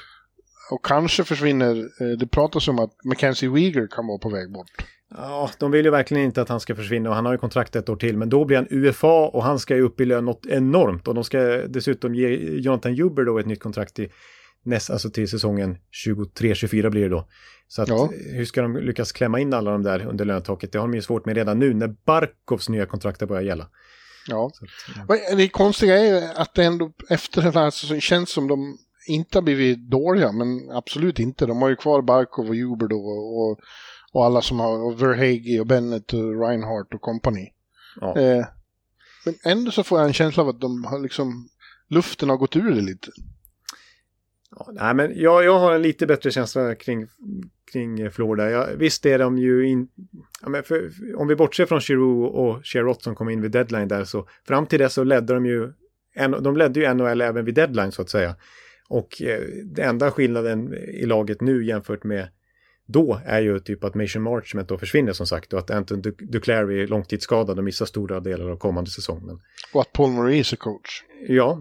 och 0.71 0.85
kanske 0.85 1.23
försvinner, 1.23 1.77
eh, 2.01 2.07
det 2.07 2.27
pratas 2.27 2.67
om 2.67 2.79
att 2.79 2.91
Mackenzie 3.05 3.49
Weegar 3.49 3.87
kan 3.87 4.07
vara 4.07 4.17
på 4.17 4.29
väg 4.29 4.51
bort. 4.51 4.71
Ja, 5.09 5.49
de 5.59 5.71
vill 5.71 5.85
ju 5.85 5.91
verkligen 5.91 6.23
inte 6.23 6.41
att 6.41 6.49
han 6.49 6.59
ska 6.59 6.75
försvinna 6.75 7.09
och 7.09 7.15
han 7.15 7.25
har 7.25 7.31
ju 7.31 7.37
kontrakt 7.37 7.75
ett 7.75 7.89
år 7.89 7.95
till. 7.95 8.17
Men 8.17 8.29
då 8.29 8.45
blir 8.45 8.57
han 8.57 8.67
UFA 8.69 9.27
och 9.27 9.43
han 9.43 9.59
ska 9.59 9.75
ju 9.75 9.81
upp 9.81 10.01
i 10.01 10.05
lön 10.05 10.25
något 10.25 10.45
enormt. 10.45 11.07
Och 11.07 11.15
de 11.15 11.23
ska 11.23 11.39
dessutom 11.67 12.15
ge 12.15 12.27
Jonathan 12.59 12.95
Huber 12.97 13.23
då 13.23 13.39
ett 13.39 13.45
nytt 13.45 13.59
kontrakt 13.59 13.95
till, 13.95 14.11
näst, 14.63 14.89
alltså 14.89 15.09
till 15.09 15.29
säsongen 15.29 15.77
23-24 16.07 16.89
blir 16.89 17.03
det 17.03 17.09
då. 17.09 17.27
Så 17.67 17.81
att, 17.81 17.87
ja. 17.87 18.09
hur 18.31 18.45
ska 18.45 18.61
de 18.61 18.77
lyckas 18.77 19.11
klämma 19.11 19.39
in 19.39 19.53
alla 19.53 19.71
de 19.71 19.83
där 19.83 20.05
under 20.05 20.25
lönetaket? 20.25 20.71
Det 20.71 20.79
har 20.79 20.87
de 20.87 20.93
ju 20.93 21.01
svårt 21.01 21.25
med 21.25 21.35
redan 21.35 21.59
nu 21.59 21.73
när 21.73 21.87
Barkovs 22.05 22.69
nya 22.69 22.85
kontrakt 22.85 23.27
börjar 23.27 23.43
gälla. 23.43 23.67
Ja. 24.27 24.47
Att, 24.47 24.69
ja. 25.07 25.35
Det 25.35 25.49
konstiga 25.49 25.99
är 25.99 26.03
ju 26.03 26.27
att 26.35 26.55
det 26.55 26.63
ändå 26.63 26.91
efter 27.09 27.41
den 27.41 27.53
här 27.53 27.69
säsongen 27.69 28.01
känns 28.01 28.29
som 28.29 28.47
de 28.47 28.77
inte 29.07 29.37
har 29.37 29.43
blivit 29.43 29.89
dåliga, 29.89 30.31
men 30.31 30.71
absolut 30.71 31.19
inte. 31.19 31.45
De 31.45 31.61
har 31.61 31.69
ju 31.69 31.75
kvar 31.75 32.01
Barkov 32.01 32.49
och 32.49 32.55
Huber 32.55 32.87
då 32.87 32.99
och, 32.99 33.59
och 34.11 34.25
alla 34.25 34.41
som 34.41 34.59
har, 34.59 34.85
och 34.85 35.01
Verhage 35.01 35.59
och 35.59 35.67
Bennett 35.67 36.13
och 36.13 36.47
Reinhardt 36.47 36.93
och 36.93 37.01
kompani. 37.01 37.53
Ja. 38.01 38.17
Eh, 38.17 38.45
men 39.25 39.35
ändå 39.43 39.71
så 39.71 39.83
får 39.83 39.99
jag 39.99 40.07
en 40.07 40.13
känsla 40.13 40.43
av 40.43 40.49
att 40.49 40.61
de 40.61 40.83
har 40.83 40.99
liksom, 40.99 41.49
luften 41.89 42.29
har 42.29 42.37
gått 42.37 42.55
ur 42.55 42.71
det 42.71 42.81
lite. 42.81 43.11
Ja, 44.51 44.69
nej, 44.73 44.93
men 44.93 45.11
jag, 45.15 45.43
jag 45.43 45.59
har 45.59 45.75
en 45.75 45.81
lite 45.81 46.07
bättre 46.07 46.31
känsla 46.31 46.75
kring, 46.75 47.07
kring 47.71 48.11
Florida. 48.11 48.49
Ja, 48.49 48.67
visst 48.77 49.05
är 49.05 49.19
de 49.19 49.37
ju 49.37 49.67
in... 49.67 49.87
Ja, 50.41 50.63
för, 50.63 50.91
om 51.17 51.27
vi 51.27 51.35
bortser 51.35 51.65
från 51.65 51.79
Giroux 51.79 52.35
och 52.35 52.65
Sherrott 52.65 53.03
som 53.03 53.15
kom 53.15 53.29
in 53.29 53.41
vid 53.41 53.51
deadline 53.51 53.87
där 53.87 54.03
så 54.03 54.27
fram 54.47 54.65
till 54.65 54.79
dess 54.79 54.93
så 54.93 55.03
ledde 55.03 55.33
de 55.33 55.45
ju... 55.45 55.73
En, 56.15 56.31
de 56.31 56.57
ledde 56.57 56.79
ju 56.79 56.93
NHL 56.93 57.21
även 57.21 57.45
vid 57.45 57.55
deadline 57.55 57.91
så 57.91 58.01
att 58.01 58.09
säga. 58.09 58.35
Och 58.87 59.21
eh, 59.21 59.41
den 59.63 59.89
enda 59.89 60.11
skillnaden 60.11 60.73
i 60.73 61.05
laget 61.05 61.41
nu 61.41 61.65
jämfört 61.65 62.03
med 62.03 62.27
då 62.85 63.21
är 63.25 63.41
ju 63.41 63.59
typ 63.59 63.83
att 63.83 63.95
Mason 63.95 64.21
Marchment 64.21 64.69
då 64.69 64.77
försvinner 64.77 65.13
som 65.13 65.27
sagt 65.27 65.53
och 65.53 65.59
att 65.59 65.71
Anton 65.71 66.01
Duclair 66.01 66.71
är 66.71 66.87
långtidsskadad 66.87 67.57
och 67.57 67.63
missar 67.63 67.85
stora 67.85 68.19
delar 68.19 68.49
av 68.49 68.57
kommande 68.57 68.91
säsong. 68.91 69.25
Men... 69.25 69.41
Och 69.73 69.81
att 69.81 69.93
Paul 69.93 70.11
Maurice 70.11 70.53
är 70.53 70.57
coach. 70.57 71.03
Ja, 71.27 71.59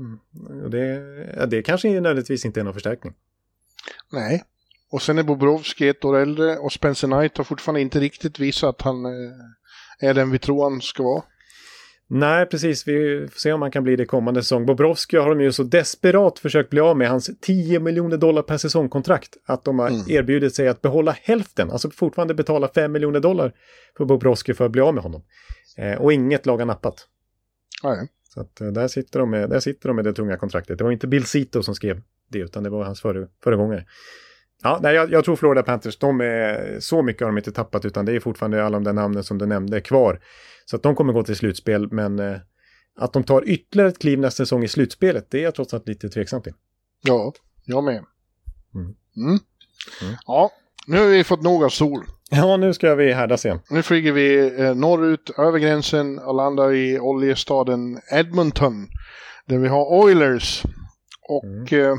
det, 0.70 1.46
det 1.50 1.62
kanske 1.62 1.88
nödvändigtvis 1.88 2.44
inte 2.44 2.60
är 2.60 2.64
någon 2.64 2.74
förstärkning. 2.74 3.14
Nej, 4.12 4.44
och 4.90 5.02
sen 5.02 5.18
är 5.18 5.22
Bobrovski 5.22 5.88
ett 5.88 6.04
år 6.04 6.16
äldre 6.16 6.56
och 6.56 6.72
Spencer 6.72 7.08
Knight 7.08 7.36
har 7.36 7.44
fortfarande 7.44 7.80
inte 7.80 8.00
riktigt 8.00 8.38
visat 8.38 8.68
att 8.68 8.82
han 8.82 9.04
eh, 9.04 10.08
är 10.08 10.14
den 10.14 10.30
vi 10.30 10.38
tror 10.38 10.70
han 10.70 10.80
ska 10.80 11.02
vara. 11.02 11.22
Nej, 12.16 12.46
precis. 12.46 12.88
Vi 12.88 13.28
får 13.32 13.38
se 13.38 13.52
om 13.52 13.62
han 13.62 13.70
kan 13.70 13.84
bli 13.84 13.96
det 13.96 14.06
kommande 14.06 14.42
säsong. 14.42 14.66
Bobrovski 14.66 15.16
har 15.16 15.28
de 15.28 15.40
ju 15.40 15.52
så 15.52 15.62
desperat 15.62 16.38
försökt 16.38 16.70
bli 16.70 16.80
av 16.80 16.96
med 16.96 17.08
hans 17.08 17.30
10 17.40 17.80
miljoner 17.80 18.16
dollar 18.16 18.42
per 18.42 18.56
säsongkontrakt 18.56 19.36
att 19.44 19.64
de 19.64 19.78
har 19.78 19.88
mm. 19.88 20.02
erbjudit 20.08 20.54
sig 20.54 20.68
att 20.68 20.82
behålla 20.82 21.16
hälften, 21.22 21.70
alltså 21.70 21.90
fortfarande 21.90 22.34
betala 22.34 22.68
5 22.68 22.92
miljoner 22.92 23.20
dollar 23.20 23.52
för 23.96 24.04
Bobrovski 24.04 24.54
för 24.54 24.64
att 24.64 24.70
bli 24.70 24.80
av 24.80 24.94
med 24.94 25.02
honom. 25.02 25.22
Eh, 25.76 25.94
och 25.94 26.12
inget 26.12 26.46
lag 26.46 26.58
har 26.58 26.66
nappat. 26.66 27.08
Nej. 27.82 28.08
Så 28.34 28.40
att, 28.40 28.60
eh, 28.60 28.68
där, 28.68 28.88
sitter 28.88 29.18
de 29.18 29.30
med, 29.30 29.50
där 29.50 29.60
sitter 29.60 29.88
de 29.88 29.96
med 29.96 30.04
det 30.04 30.12
tunga 30.12 30.36
kontraktet. 30.36 30.78
Det 30.78 30.84
var 30.84 30.90
inte 30.90 31.06
Bill 31.06 31.24
Zito 31.24 31.62
som 31.62 31.74
skrev 31.74 32.02
det, 32.30 32.38
utan 32.38 32.62
det 32.62 32.70
var 32.70 32.84
hans 32.84 33.00
före, 33.00 33.28
föregångare. 33.44 33.84
Ja, 34.62 34.78
nej, 34.82 34.94
jag, 34.94 35.12
jag 35.12 35.24
tror 35.24 35.36
Florida 35.36 35.62
Panthers, 35.62 35.98
de 35.98 36.20
är, 36.20 36.76
så 36.80 37.02
mycket 37.02 37.22
har 37.22 37.28
de 37.28 37.38
inte 37.38 37.52
tappat 37.52 37.84
utan 37.84 38.04
det 38.04 38.12
är 38.12 38.20
fortfarande 38.20 38.64
alla 38.64 38.76
de 38.76 38.84
där 38.84 38.92
namnen 38.92 39.24
som 39.24 39.38
du 39.38 39.46
nämnde 39.46 39.80
kvar. 39.80 40.20
Så 40.64 40.76
att 40.76 40.82
de 40.82 40.94
kommer 40.94 41.12
gå 41.12 41.22
till 41.22 41.36
slutspel, 41.36 41.92
men 41.92 42.18
eh, 42.18 42.36
att 42.96 43.12
de 43.12 43.24
tar 43.24 43.48
ytterligare 43.48 43.88
ett 43.88 43.98
kliv 43.98 44.18
nästa 44.18 44.44
säsong 44.44 44.64
i 44.64 44.68
slutspelet, 44.68 45.30
det 45.30 45.38
är 45.38 45.42
jag 45.42 45.54
trots 45.54 45.74
allt 45.74 45.88
lite 45.88 46.08
tveksam 46.08 46.42
till. 46.42 46.52
Ja, 47.02 47.32
jag 47.64 47.84
med. 47.84 48.04
Mm. 48.74 48.94
Mm. 49.16 49.38
Ja, 50.26 50.50
nu 50.86 50.98
har 50.98 51.06
vi 51.06 51.24
fått 51.24 51.42
nog 51.42 51.64
av 51.64 51.68
sol. 51.68 52.04
Ja, 52.30 52.56
nu 52.56 52.74
ska 52.74 52.94
vi 52.94 53.12
härdas 53.12 53.44
igen. 53.44 53.60
Nu 53.70 53.82
flyger 53.82 54.12
vi 54.12 54.60
eh, 54.60 54.74
norrut 54.74 55.30
över 55.38 55.58
gränsen 55.58 56.18
och 56.18 56.34
landar 56.34 56.72
i 56.72 56.98
oljestaden 56.98 58.00
Edmonton. 58.12 58.88
Där 59.46 59.58
vi 59.58 59.68
har 59.68 59.84
Oilers. 59.86 60.62
Och 61.28 61.72
eh, 61.72 61.96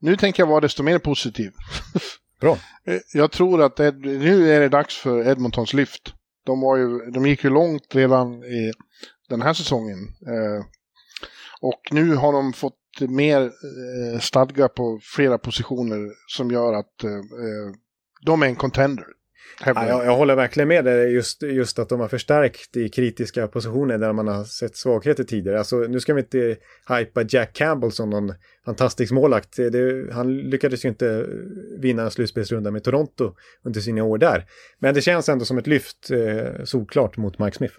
nu 0.00 0.16
tänker 0.16 0.42
jag 0.42 0.48
vara 0.48 0.60
desto 0.60 0.82
mer 0.82 0.98
positiv. 0.98 1.52
Bra. 2.40 2.58
Eh, 2.84 3.00
jag 3.14 3.30
tror 3.32 3.62
att 3.62 3.80
Ed, 3.80 4.00
nu 4.00 4.50
är 4.50 4.60
det 4.60 4.68
dags 4.68 4.96
för 4.96 5.28
Edmontons 5.28 5.74
lyft. 5.74 6.14
De, 6.46 6.60
var 6.60 6.76
ju, 6.76 7.10
de 7.10 7.26
gick 7.26 7.44
ju 7.44 7.50
långt 7.50 7.94
redan 7.94 8.44
i 8.44 8.72
den 9.28 9.42
här 9.42 9.54
säsongen. 9.54 9.98
Eh, 10.26 10.64
och 11.60 11.80
nu 11.90 12.14
har 12.14 12.32
de 12.32 12.52
fått 12.52 12.74
mer 13.00 13.40
eh, 13.42 14.20
stadga 14.20 14.68
på 14.68 15.00
flera 15.02 15.38
positioner 15.38 16.08
som 16.36 16.50
gör 16.50 16.72
att 16.72 17.04
eh 17.04 17.10
de 18.20 18.42
är 18.42 18.46
en 18.46 18.56
contender. 18.56 19.04
Ja, 19.64 19.88
jag, 19.88 20.04
jag, 20.04 20.16
håller 20.16 20.36
verkligen 20.36 20.68
med 20.68 20.84
dig. 20.84 21.12
Just, 21.12 21.42
just 21.42 21.78
att 21.78 21.88
de 21.88 22.00
har 22.00 22.08
förstärkt 22.08 22.76
i 22.76 22.88
kritiska 22.88 23.48
positioner 23.48 23.98
där 23.98 24.12
man 24.12 24.28
har 24.28 24.44
sett 24.44 24.76
svagheter 24.76 25.24
tidigare. 25.24 25.58
Alltså, 25.58 25.76
nu 25.76 26.00
ska 26.00 26.14
vi 26.14 26.20
inte 26.20 26.56
hypa 26.88 27.24
Jack 27.28 27.52
Campbell 27.52 27.92
som 27.92 28.10
någon 28.10 28.34
fantastisk 28.64 29.12
målakt. 29.12 29.56
Det, 29.56 30.12
han 30.12 30.38
lyckades 30.38 30.84
ju 30.84 30.88
inte 30.88 31.26
vinna 31.78 32.02
en 32.02 32.10
slutspelsrunda 32.10 32.70
med 32.70 32.84
Toronto 32.84 33.34
under 33.62 33.80
sina 33.80 34.04
år 34.04 34.18
där. 34.18 34.44
Men 34.78 34.94
det 34.94 35.00
känns 35.00 35.28
ändå 35.28 35.44
som 35.44 35.58
ett 35.58 35.66
lyft 35.66 36.10
eh, 36.10 36.64
solklart 36.64 37.16
mot 37.16 37.38
Mike 37.38 37.56
Smith. 37.56 37.74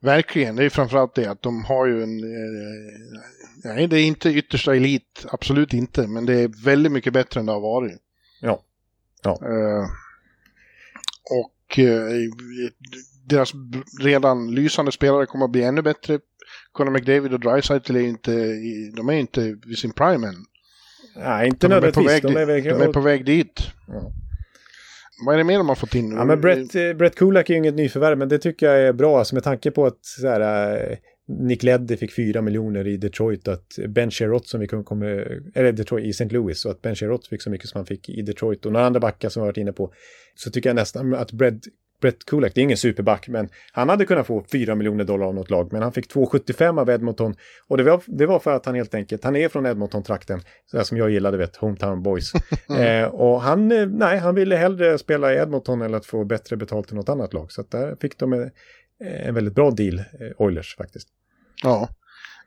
Verkligen, 0.00 0.56
det 0.56 0.64
är 0.64 0.70
framförallt 0.70 1.14
det 1.14 1.26
att 1.26 1.42
de 1.42 1.64
har 1.64 1.86
ju 1.86 2.02
en... 2.02 2.18
Eh, 2.18 3.74
nej, 3.74 3.86
det 3.86 4.00
är 4.00 4.04
inte 4.04 4.30
yttersta 4.30 4.76
elit, 4.76 5.26
absolut 5.28 5.72
inte, 5.72 6.06
men 6.06 6.26
det 6.26 6.34
är 6.34 6.64
väldigt 6.64 6.92
mycket 6.92 7.12
bättre 7.12 7.40
än 7.40 7.46
det 7.46 7.52
har 7.52 7.60
varit. 7.60 7.98
Ja. 8.40 8.62
ja. 9.22 9.30
Eh, 9.42 9.86
och 11.30 11.78
eh, 11.78 12.30
deras 13.24 13.52
redan 14.00 14.54
lysande 14.54 14.92
spelare 14.92 15.26
kommer 15.26 15.44
att 15.44 15.50
bli 15.50 15.62
ännu 15.62 15.82
bättre. 15.82 16.18
Conor 16.72 16.90
McDavid 16.90 17.32
och 17.32 17.40
Dreisaitl 17.40 17.96
är 17.96 18.00
inte, 18.00 18.32
de 18.96 19.08
är 19.08 19.12
inte 19.12 19.40
vid 19.66 19.78
sin 19.78 19.92
prime 19.92 20.26
än. 20.26 20.34
Nej, 21.16 21.48
inte 21.48 21.68
nödvändigtvis. 21.68 22.20
De, 22.20 22.36
är, 22.36 22.46
de 22.46 22.82
är 22.82 22.92
på 22.92 23.00
väg 23.00 23.24
dit. 23.24 23.60
Ja. 23.88 24.12
Vad 25.26 25.34
är 25.34 25.38
det 25.38 25.44
mer 25.44 25.58
de 25.58 25.68
har 25.68 25.76
fått 25.76 25.94
in? 25.94 26.12
Ja, 26.12 26.24
men 26.24 26.40
Brett, 26.40 26.98
Brett 26.98 27.14
Kulak 27.16 27.50
är 27.50 27.54
ju 27.54 27.58
inget 27.58 27.74
nyförvärv, 27.74 28.18
men 28.18 28.28
det 28.28 28.38
tycker 28.38 28.66
jag 28.66 28.80
är 28.80 28.92
bra. 28.92 29.18
Alltså 29.18 29.34
med 29.34 29.44
tanke 29.44 29.70
på 29.70 29.86
att 29.86 29.98
så 30.00 30.28
här, 30.28 30.74
eh, 30.90 30.96
Nick 31.28 31.62
Leddy 31.62 31.96
fick 31.96 32.14
4 32.14 32.42
miljoner 32.42 32.86
i 32.86 32.96
Detroit, 32.96 33.48
att 33.48 33.78
Ben 33.88 34.10
Sherrott 34.10 34.46
som 34.46 34.60
vi 34.60 34.66
kommer, 34.66 35.40
eller 35.54 35.72
Detroit 35.72 36.04
i 36.04 36.10
St. 36.10 36.28
Louis, 36.28 36.64
och 36.64 36.70
att 36.70 36.82
Ben 36.82 36.94
Sherrott 36.94 37.26
fick 37.26 37.42
så 37.42 37.50
mycket 37.50 37.68
som 37.68 37.78
han 37.78 37.86
fick 37.86 38.08
i 38.08 38.22
Detroit 38.22 38.66
och 38.66 38.72
några 38.72 38.86
andra 38.86 39.00
backar 39.00 39.28
som 39.28 39.42
vi 39.42 39.46
varit 39.46 39.56
inne 39.56 39.72
på, 39.72 39.92
så 40.34 40.50
tycker 40.50 40.68
jag 40.68 40.74
nästan 40.76 41.14
att 41.14 41.32
Brett, 41.32 41.60
Brett 42.00 42.24
Kulak, 42.26 42.52
det 42.54 42.60
är 42.60 42.62
ingen 42.62 42.76
superback, 42.76 43.28
men 43.28 43.48
han 43.72 43.88
hade 43.88 44.04
kunnat 44.04 44.26
få 44.26 44.44
4 44.52 44.74
miljoner 44.74 45.04
dollar 45.04 45.26
av 45.26 45.34
något 45.34 45.50
lag, 45.50 45.72
men 45.72 45.82
han 45.82 45.92
fick 45.92 46.14
2,75 46.14 46.80
av 46.80 46.90
Edmonton. 46.90 47.34
Och 47.68 47.76
det 47.76 47.82
var, 47.82 48.02
det 48.06 48.26
var 48.26 48.38
för 48.38 48.56
att 48.56 48.66
han 48.66 48.74
helt 48.74 48.94
enkelt, 48.94 49.24
han 49.24 49.36
är 49.36 49.48
från 49.48 49.66
Edmonton-trakten, 49.66 50.40
sådär 50.66 50.84
som 50.84 50.98
jag 50.98 51.10
gillade, 51.10 51.36
vet, 51.36 51.56
Hometown 51.56 52.02
Boys. 52.02 52.32
eh, 52.78 53.04
och 53.04 53.40
han, 53.40 53.72
eh, 53.72 53.86
nej, 53.86 54.18
han 54.18 54.34
ville 54.34 54.56
hellre 54.56 54.98
spela 54.98 55.34
i 55.34 55.36
Edmonton 55.36 55.82
än 55.82 55.94
att 55.94 56.06
få 56.06 56.24
bättre 56.24 56.56
betalt 56.56 56.92
i 56.92 56.94
något 56.94 57.08
annat 57.08 57.34
lag. 57.34 57.52
Så 57.52 57.60
att 57.60 57.70
där 57.70 57.96
fick 58.00 58.18
de 58.18 58.50
en, 59.00 59.28
en 59.28 59.34
väldigt 59.34 59.54
bra 59.54 59.70
deal, 59.70 59.98
eh, 59.98 60.04
Oilers 60.38 60.76
faktiskt. 60.76 61.08
Ja. 61.62 61.88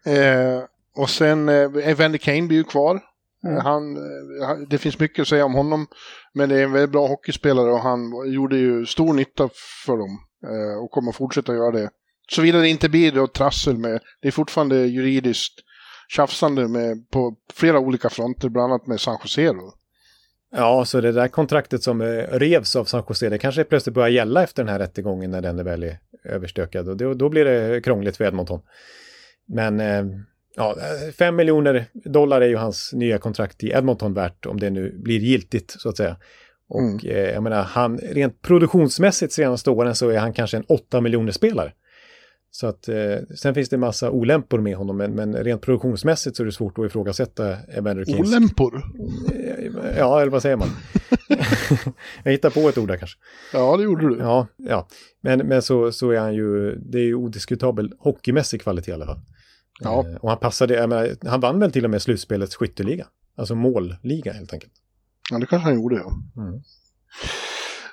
Eh, 0.06 0.64
och 0.96 1.10
sen 1.10 1.50
eh, 1.50 1.90
Evander 1.90 2.18
Kane 2.18 2.42
blir 2.42 2.58
ju 2.58 2.64
kvar. 2.64 3.02
Mm. 3.46 3.58
Han, 3.66 3.98
eh, 3.98 4.58
det 4.70 4.78
finns 4.78 5.00
mycket 5.00 5.22
att 5.22 5.28
säga 5.28 5.46
om 5.46 5.54
honom, 5.54 5.88
men 6.34 6.50
det 6.50 6.60
är 6.60 6.64
en 6.64 6.72
väldigt 6.72 6.92
bra 6.92 7.08
hockeyspelare 7.08 7.72
och 7.72 7.80
han 7.80 8.32
gjorde 8.34 8.58
ju 8.58 8.86
stor 8.86 9.14
nytta 9.14 9.50
för 9.86 9.98
dem 9.98 10.20
eh, 10.44 10.84
och 10.84 10.92
kommer 10.92 11.12
fortsätta 11.12 11.54
göra 11.54 11.72
det. 11.72 11.90
Såvida 12.32 12.60
det 12.60 12.70
inte 12.70 12.90
blir 12.90 13.12
då 13.12 13.28
trassel 13.28 13.78
med, 13.78 14.02
det 14.22 14.28
är 14.28 14.32
fortfarande 14.32 14.76
juridiskt 14.76 15.54
tjafsande 16.08 16.68
med, 16.68 17.10
på 17.10 17.36
flera 17.54 17.80
olika 17.80 18.10
fronter, 18.10 18.50
bland 18.50 18.74
annat 18.74 18.88
med 18.88 19.00
San 19.00 19.18
Jose. 19.24 19.48
Då. 19.48 19.74
Ja, 20.56 20.86
så 20.86 21.02
det 21.02 21.12
där 21.12 21.28
kontraktet 21.28 21.84
som 21.84 22.02
eh, 22.02 22.08
revs 22.32 22.76
av 22.76 22.86
San 22.86 23.04
Jose, 23.10 23.30
det 23.30 23.38
kanske 23.38 23.64
plötsligt 23.64 23.94
börjar 23.94 24.10
gälla 24.10 24.44
efter 24.44 24.64
den 24.64 24.72
här 24.72 24.80
rättegången 24.80 25.32
när 25.32 25.42
den 25.42 25.64
väl 25.64 25.84
är 25.84 26.00
överstökad 26.26 26.90
och 26.90 26.98
då, 26.98 27.14
då 27.14 27.30
blir 27.30 27.46
det 27.46 27.82
krångligt 27.82 28.18
för 28.18 28.26
Edmonton. 28.26 28.62
Men 29.48 29.80
eh, 29.80 30.06
ja, 30.56 30.76
5 31.18 31.36
miljoner 31.36 31.86
dollar 31.94 32.42
är 32.42 32.48
ju 32.48 32.56
hans 32.56 32.94
nya 32.94 33.18
kontrakt 33.18 33.64
i 33.64 33.70
Edmonton 33.70 34.14
värt 34.14 34.46
om 34.46 34.60
det 34.60 34.70
nu 34.70 34.98
blir 35.04 35.20
giltigt 35.20 35.76
så 35.78 35.90
att 35.90 35.98
säga. 35.98 36.18
Och 36.70 36.82
mm. 36.82 37.00
eh, 37.04 37.34
jag 37.34 37.44
menar, 37.44 37.64
han, 37.64 37.98
rent 37.98 38.42
produktionsmässigt 38.42 39.34
senaste 39.34 39.70
åren 39.70 39.96
så 39.96 40.10
är 40.10 40.18
han 40.18 40.34
kanske 40.34 40.58
en 40.58 40.66
8 40.68 41.02
miljoner 41.02 41.32
spelare. 41.32 41.72
Så 42.52 42.68
att 42.68 42.88
eh, 42.88 43.18
sen 43.36 43.54
finns 43.54 43.70
det 43.70 43.76
en 43.76 43.80
massa 43.80 44.12
olämpor 44.12 44.60
med 44.60 44.76
honom, 44.76 44.98
men, 44.98 45.12
men 45.12 45.36
rent 45.36 45.62
produktionsmässigt 45.62 46.36
så 46.36 46.44
är 46.44 46.46
det 46.46 46.52
svårt 46.52 46.78
att 46.78 46.86
ifrågasätta 46.86 47.56
Evander 47.56 48.06
Kings. 48.06 48.30
Olämpor? 48.30 48.84
Ja, 49.98 50.22
eller 50.22 50.32
vad 50.32 50.42
säger 50.42 50.56
man? 50.56 50.68
Jag 52.24 52.32
hittar 52.32 52.50
på 52.50 52.70
ett 52.70 52.78
ord 52.78 52.88
där 52.88 52.98
kanske. 52.98 53.18
Ja, 53.54 53.78
det 53.78 53.84
gjorde 53.84 54.10
du. 54.10 54.18
Ja, 54.18 54.48
ja. 54.58 54.88
Men, 55.22 55.40
men 55.48 55.62
så, 55.62 55.92
så 55.92 56.12
är 56.12 56.20
han 56.20 56.34
ju, 56.36 56.76
det 56.76 56.98
är 56.98 57.04
ju 57.04 57.16
odiskutabel 57.16 57.94
hockeymässig 58.00 58.62
kvalitet 58.62 58.92
i 58.92 58.94
alla 58.94 59.06
fall. 59.06 59.20
Ja. 59.80 60.06
Eh, 60.08 60.16
och 60.16 60.30
han 60.30 60.40
passade, 60.40 60.74
jag 60.74 60.90
menar, 60.90 61.30
han 61.30 61.40
vann 61.40 61.60
väl 61.60 61.72
till 61.72 61.84
och 61.84 61.92
med 61.92 62.02
slutspelets 62.02 62.56
skytteliga. 62.56 63.08
Alltså 63.38 63.56
målliga 63.56 64.34
helt 64.34 64.54
enkelt. 64.54 64.74
Ja, 65.32 65.40
det 65.40 65.46
kanske 65.46 65.68
han 65.70 65.76
gjorde, 65.76 65.96
ja. 65.96 66.12
Mm. 66.42 66.62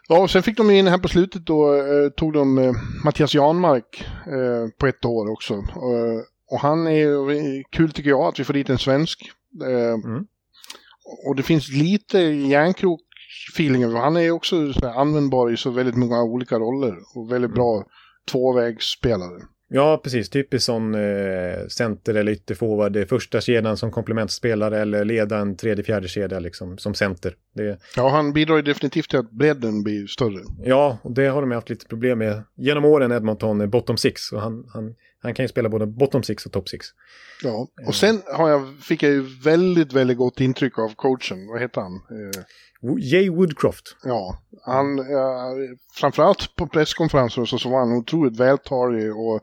Ja, 0.09 0.23
och 0.23 0.31
sen 0.31 0.43
fick 0.43 0.57
de 0.57 0.71
in 0.71 0.87
här 0.87 0.99
på 0.99 1.09
slutet 1.09 1.47
då, 1.47 1.75
eh, 1.75 2.09
tog 2.09 2.33
de 2.33 2.59
eh, 2.59 2.73
Mattias 3.05 3.35
Janmark 3.35 4.05
eh, 4.27 4.69
på 4.79 4.87
ett 4.87 5.05
år 5.05 5.31
också. 5.31 5.55
Eh, 5.55 6.21
och 6.51 6.61
han 6.61 6.87
är 6.87 7.63
kul 7.71 7.93
tycker 7.93 8.11
jag 8.11 8.21
att 8.21 8.41
vi 8.41 8.45
får 8.45 8.55
dit 8.55 8.71
en 8.71 8.79
svensk. 8.79 9.33
Eh, 9.65 9.93
mm. 9.93 10.27
Och 11.27 11.37
det 11.37 11.43
finns 11.43 11.69
lite 11.69 12.19
järnkrok 12.19 13.01
feeling 13.55 13.95
Han 13.95 14.17
är 14.17 14.31
också 14.31 14.73
användbar 14.83 15.53
i 15.53 15.57
så 15.57 15.71
väldigt 15.71 15.97
många 15.97 16.23
olika 16.23 16.59
roller 16.59 16.95
och 17.15 17.33
väldigt 17.33 17.55
bra 17.55 17.77
mm. 17.77 17.89
tvåvägsspelare. 18.31 19.43
Ja, 19.75 20.01
precis. 20.05 20.31
Typiskt 20.31 20.67
sån 20.67 20.95
eh, 20.95 21.67
center 21.69 22.15
eller 22.15 22.33
ytterforward. 22.33 23.09
Första 23.09 23.41
kedjan 23.41 23.77
som 23.77 23.91
komplementspelare 23.91 24.81
eller 24.81 25.05
leda 25.05 25.39
en 25.39 25.57
tredje, 25.57 25.85
fjärde 25.85 26.09
kedja 26.09 26.39
liksom, 26.39 26.79
som 26.79 26.95
center. 26.95 27.35
Det... 27.55 27.79
Ja, 27.97 28.09
han 28.09 28.33
bidrar 28.33 28.57
ju 28.57 28.63
definitivt 28.63 29.11
till 29.11 29.19
att 29.19 29.31
bredden 29.31 29.83
blir 29.83 30.07
större. 30.07 30.43
Ja, 30.65 30.99
och 31.03 31.13
det 31.13 31.27
har 31.27 31.41
de 31.41 31.51
haft 31.51 31.71
lite 31.71 31.87
problem 31.87 32.19
med 32.19 32.43
genom 32.57 32.85
åren, 32.85 33.13
Edmonton, 33.13 33.71
bottom 33.71 33.97
six. 33.97 34.33
Och 34.33 34.41
han, 34.41 34.65
han, 34.73 34.95
han 35.23 35.35
kan 35.35 35.45
ju 35.45 35.49
spela 35.49 35.69
både 35.69 35.87
bottom 35.87 36.23
six 36.23 36.47
och 36.47 36.53
top 36.53 36.69
six. 36.69 36.87
Ja, 37.43 37.69
och 37.87 37.95
sen 37.95 38.23
har 38.27 38.51
jag, 38.51 38.79
fick 38.83 39.03
jag 39.03 39.13
ju 39.13 39.25
väldigt, 39.45 39.93
väldigt 39.93 40.19
gott 40.19 40.41
intryck 40.41 40.79
av 40.79 40.95
coachen. 40.97 41.47
Vad 41.47 41.61
heter 41.61 41.81
han? 41.81 41.95
Eh... 41.95 42.43
Jay 42.99 43.31
Woodcroft. 43.31 43.97
Ja, 44.05 44.43
han, 44.65 44.99
eh, 44.99 45.77
framförallt 45.95 46.57
på 46.57 46.67
presskonferenser 46.67 47.45
så, 47.45 47.59
så 47.59 47.69
var 47.69 47.79
han 47.79 47.93
otroligt 47.93 48.41
vältalig 48.41 49.17
och 49.17 49.41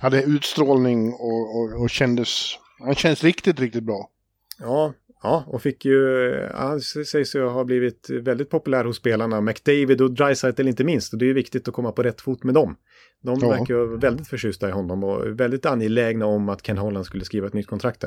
hade 0.00 0.22
utstrålning 0.22 1.12
och, 1.12 1.56
och, 1.56 1.82
och 1.82 1.90
kändes, 1.90 2.58
han 2.78 2.94
känns 2.94 3.24
riktigt, 3.24 3.60
riktigt 3.60 3.84
bra. 3.84 4.10
Ja, 4.58 4.94
ja 5.22 5.44
och 5.46 5.62
fick 5.62 5.84
ju, 5.84 6.30
han 6.54 6.80
sägs 6.80 7.34
ju 7.34 7.46
ha 7.46 7.64
blivit 7.64 8.10
väldigt 8.10 8.50
populär 8.50 8.84
hos 8.84 8.96
spelarna. 8.96 9.40
McDavid 9.40 10.00
och 10.00 10.10
Dreisaitl 10.10 10.68
inte 10.68 10.84
minst, 10.84 11.12
och 11.12 11.18
det 11.18 11.24
är 11.24 11.26
ju 11.28 11.32
viktigt 11.32 11.68
att 11.68 11.74
komma 11.74 11.92
på 11.92 12.02
rätt 12.02 12.20
fot 12.20 12.44
med 12.44 12.54
dem. 12.54 12.76
De 13.22 13.38
ja. 13.40 13.48
verkar 13.48 13.74
ju 13.74 13.96
väldigt 13.96 14.28
förtjusta 14.28 14.68
i 14.68 14.70
honom 14.70 15.04
och 15.04 15.40
väldigt 15.40 15.66
angelägna 15.66 16.26
om 16.26 16.48
att 16.48 16.62
Ken 16.62 16.78
Holland 16.78 17.06
skulle 17.06 17.24
skriva 17.24 17.46
ett 17.46 17.52
nytt 17.52 17.66
kontrakt 17.66 18.04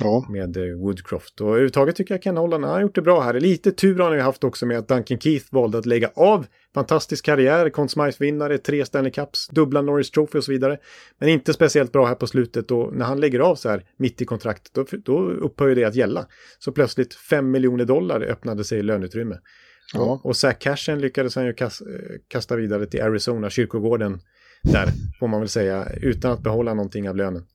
ja. 0.00 0.26
med 0.30 0.56
eh, 0.56 0.78
Woodcroft. 0.78 1.40
Och 1.40 1.48
överhuvudtaget 1.48 1.96
tycker 1.96 2.14
jag 2.14 2.22
Ken 2.22 2.36
Holland 2.36 2.64
har 2.64 2.80
gjort 2.80 2.94
det 2.94 3.02
bra 3.02 3.20
här. 3.20 3.40
Lite 3.40 3.72
tur 3.72 3.98
har 3.98 4.08
han 4.08 4.16
ju 4.16 4.22
haft 4.22 4.44
också 4.44 4.66
med 4.66 4.78
att 4.78 4.88
Duncan 4.88 5.18
Keith 5.18 5.46
valde 5.50 5.78
att 5.78 5.86
lägga 5.86 6.10
av. 6.14 6.46
Fantastisk 6.74 7.24
karriär, 7.24 7.70
Conn 7.70 7.88
Smythe-vinnare, 7.88 8.58
tre 8.58 8.84
Stanley 8.84 9.12
Cups, 9.12 9.48
dubbla 9.48 9.82
Norris 9.82 10.10
Trophy 10.10 10.38
och 10.38 10.44
så 10.44 10.52
vidare. 10.52 10.78
Men 11.18 11.28
inte 11.28 11.52
speciellt 11.52 11.92
bra 11.92 12.06
här 12.06 12.14
på 12.14 12.26
slutet 12.26 12.70
och 12.70 12.94
när 12.94 13.04
han 13.04 13.20
lägger 13.20 13.40
av 13.40 13.54
så 13.54 13.68
här 13.68 13.84
mitt 13.96 14.22
i 14.22 14.24
kontraktet 14.24 14.74
då, 14.74 14.84
då 15.04 15.30
upphör 15.30 15.74
det 15.74 15.84
att 15.84 15.94
gälla. 15.94 16.26
Så 16.58 16.72
plötsligt 16.72 17.14
5 17.14 17.50
miljoner 17.50 17.84
dollar 17.84 18.20
öppnade 18.20 18.64
sig 18.64 18.78
i 18.78 18.82
löneutrymme. 18.82 19.38
Ja. 19.94 20.20
Och 20.24 20.36
Zach 20.36 20.58
Cashen 20.58 21.00
lyckades 21.00 21.36
han 21.36 21.46
ju 21.46 21.54
kasta 22.28 22.56
vidare 22.56 22.86
till 22.86 23.02
Arizona, 23.02 23.50
kyrkogården 23.50 24.20
där, 24.72 24.88
får 25.18 25.28
man 25.28 25.40
väl 25.40 25.48
säga, 25.48 25.88
utan 26.00 26.32
att 26.32 26.40
behålla 26.40 26.74
någonting 26.74 27.08
av 27.08 27.16
lönen. 27.16 27.46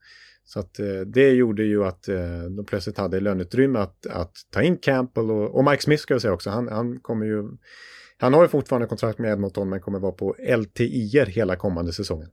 Så 0.46 0.60
att 0.60 0.80
eh, 0.80 1.00
det 1.06 1.30
gjorde 1.30 1.64
ju 1.64 1.86
att 1.86 2.08
eh, 2.08 2.44
de 2.58 2.66
plötsligt 2.66 2.98
hade 2.98 3.20
löneutrymme 3.20 3.80
att, 3.80 4.06
att 4.06 4.32
ta 4.52 4.62
in 4.62 4.78
Campbell 4.78 5.32
och, 5.32 5.56
och 5.56 5.66
Mike 5.66 5.84
Smith 5.84 6.02
ska 6.02 6.14
jag 6.14 6.22
säga 6.22 6.34
också. 6.34 6.50
Han, 6.50 6.68
han 6.68 7.00
kommer 7.00 7.26
ju... 7.26 7.44
Han 8.18 8.34
har 8.34 8.42
ju 8.42 8.48
fortfarande 8.48 8.88
kontrakt 8.88 9.20
med 9.20 9.32
Edmonton 9.32 9.70
men 9.70 9.80
kommer 9.80 10.00
vara 10.00 10.12
på 10.12 10.36
LTIR 10.58 11.26
hela 11.26 11.56
kommande 11.56 11.94
säsongen. 11.94 12.30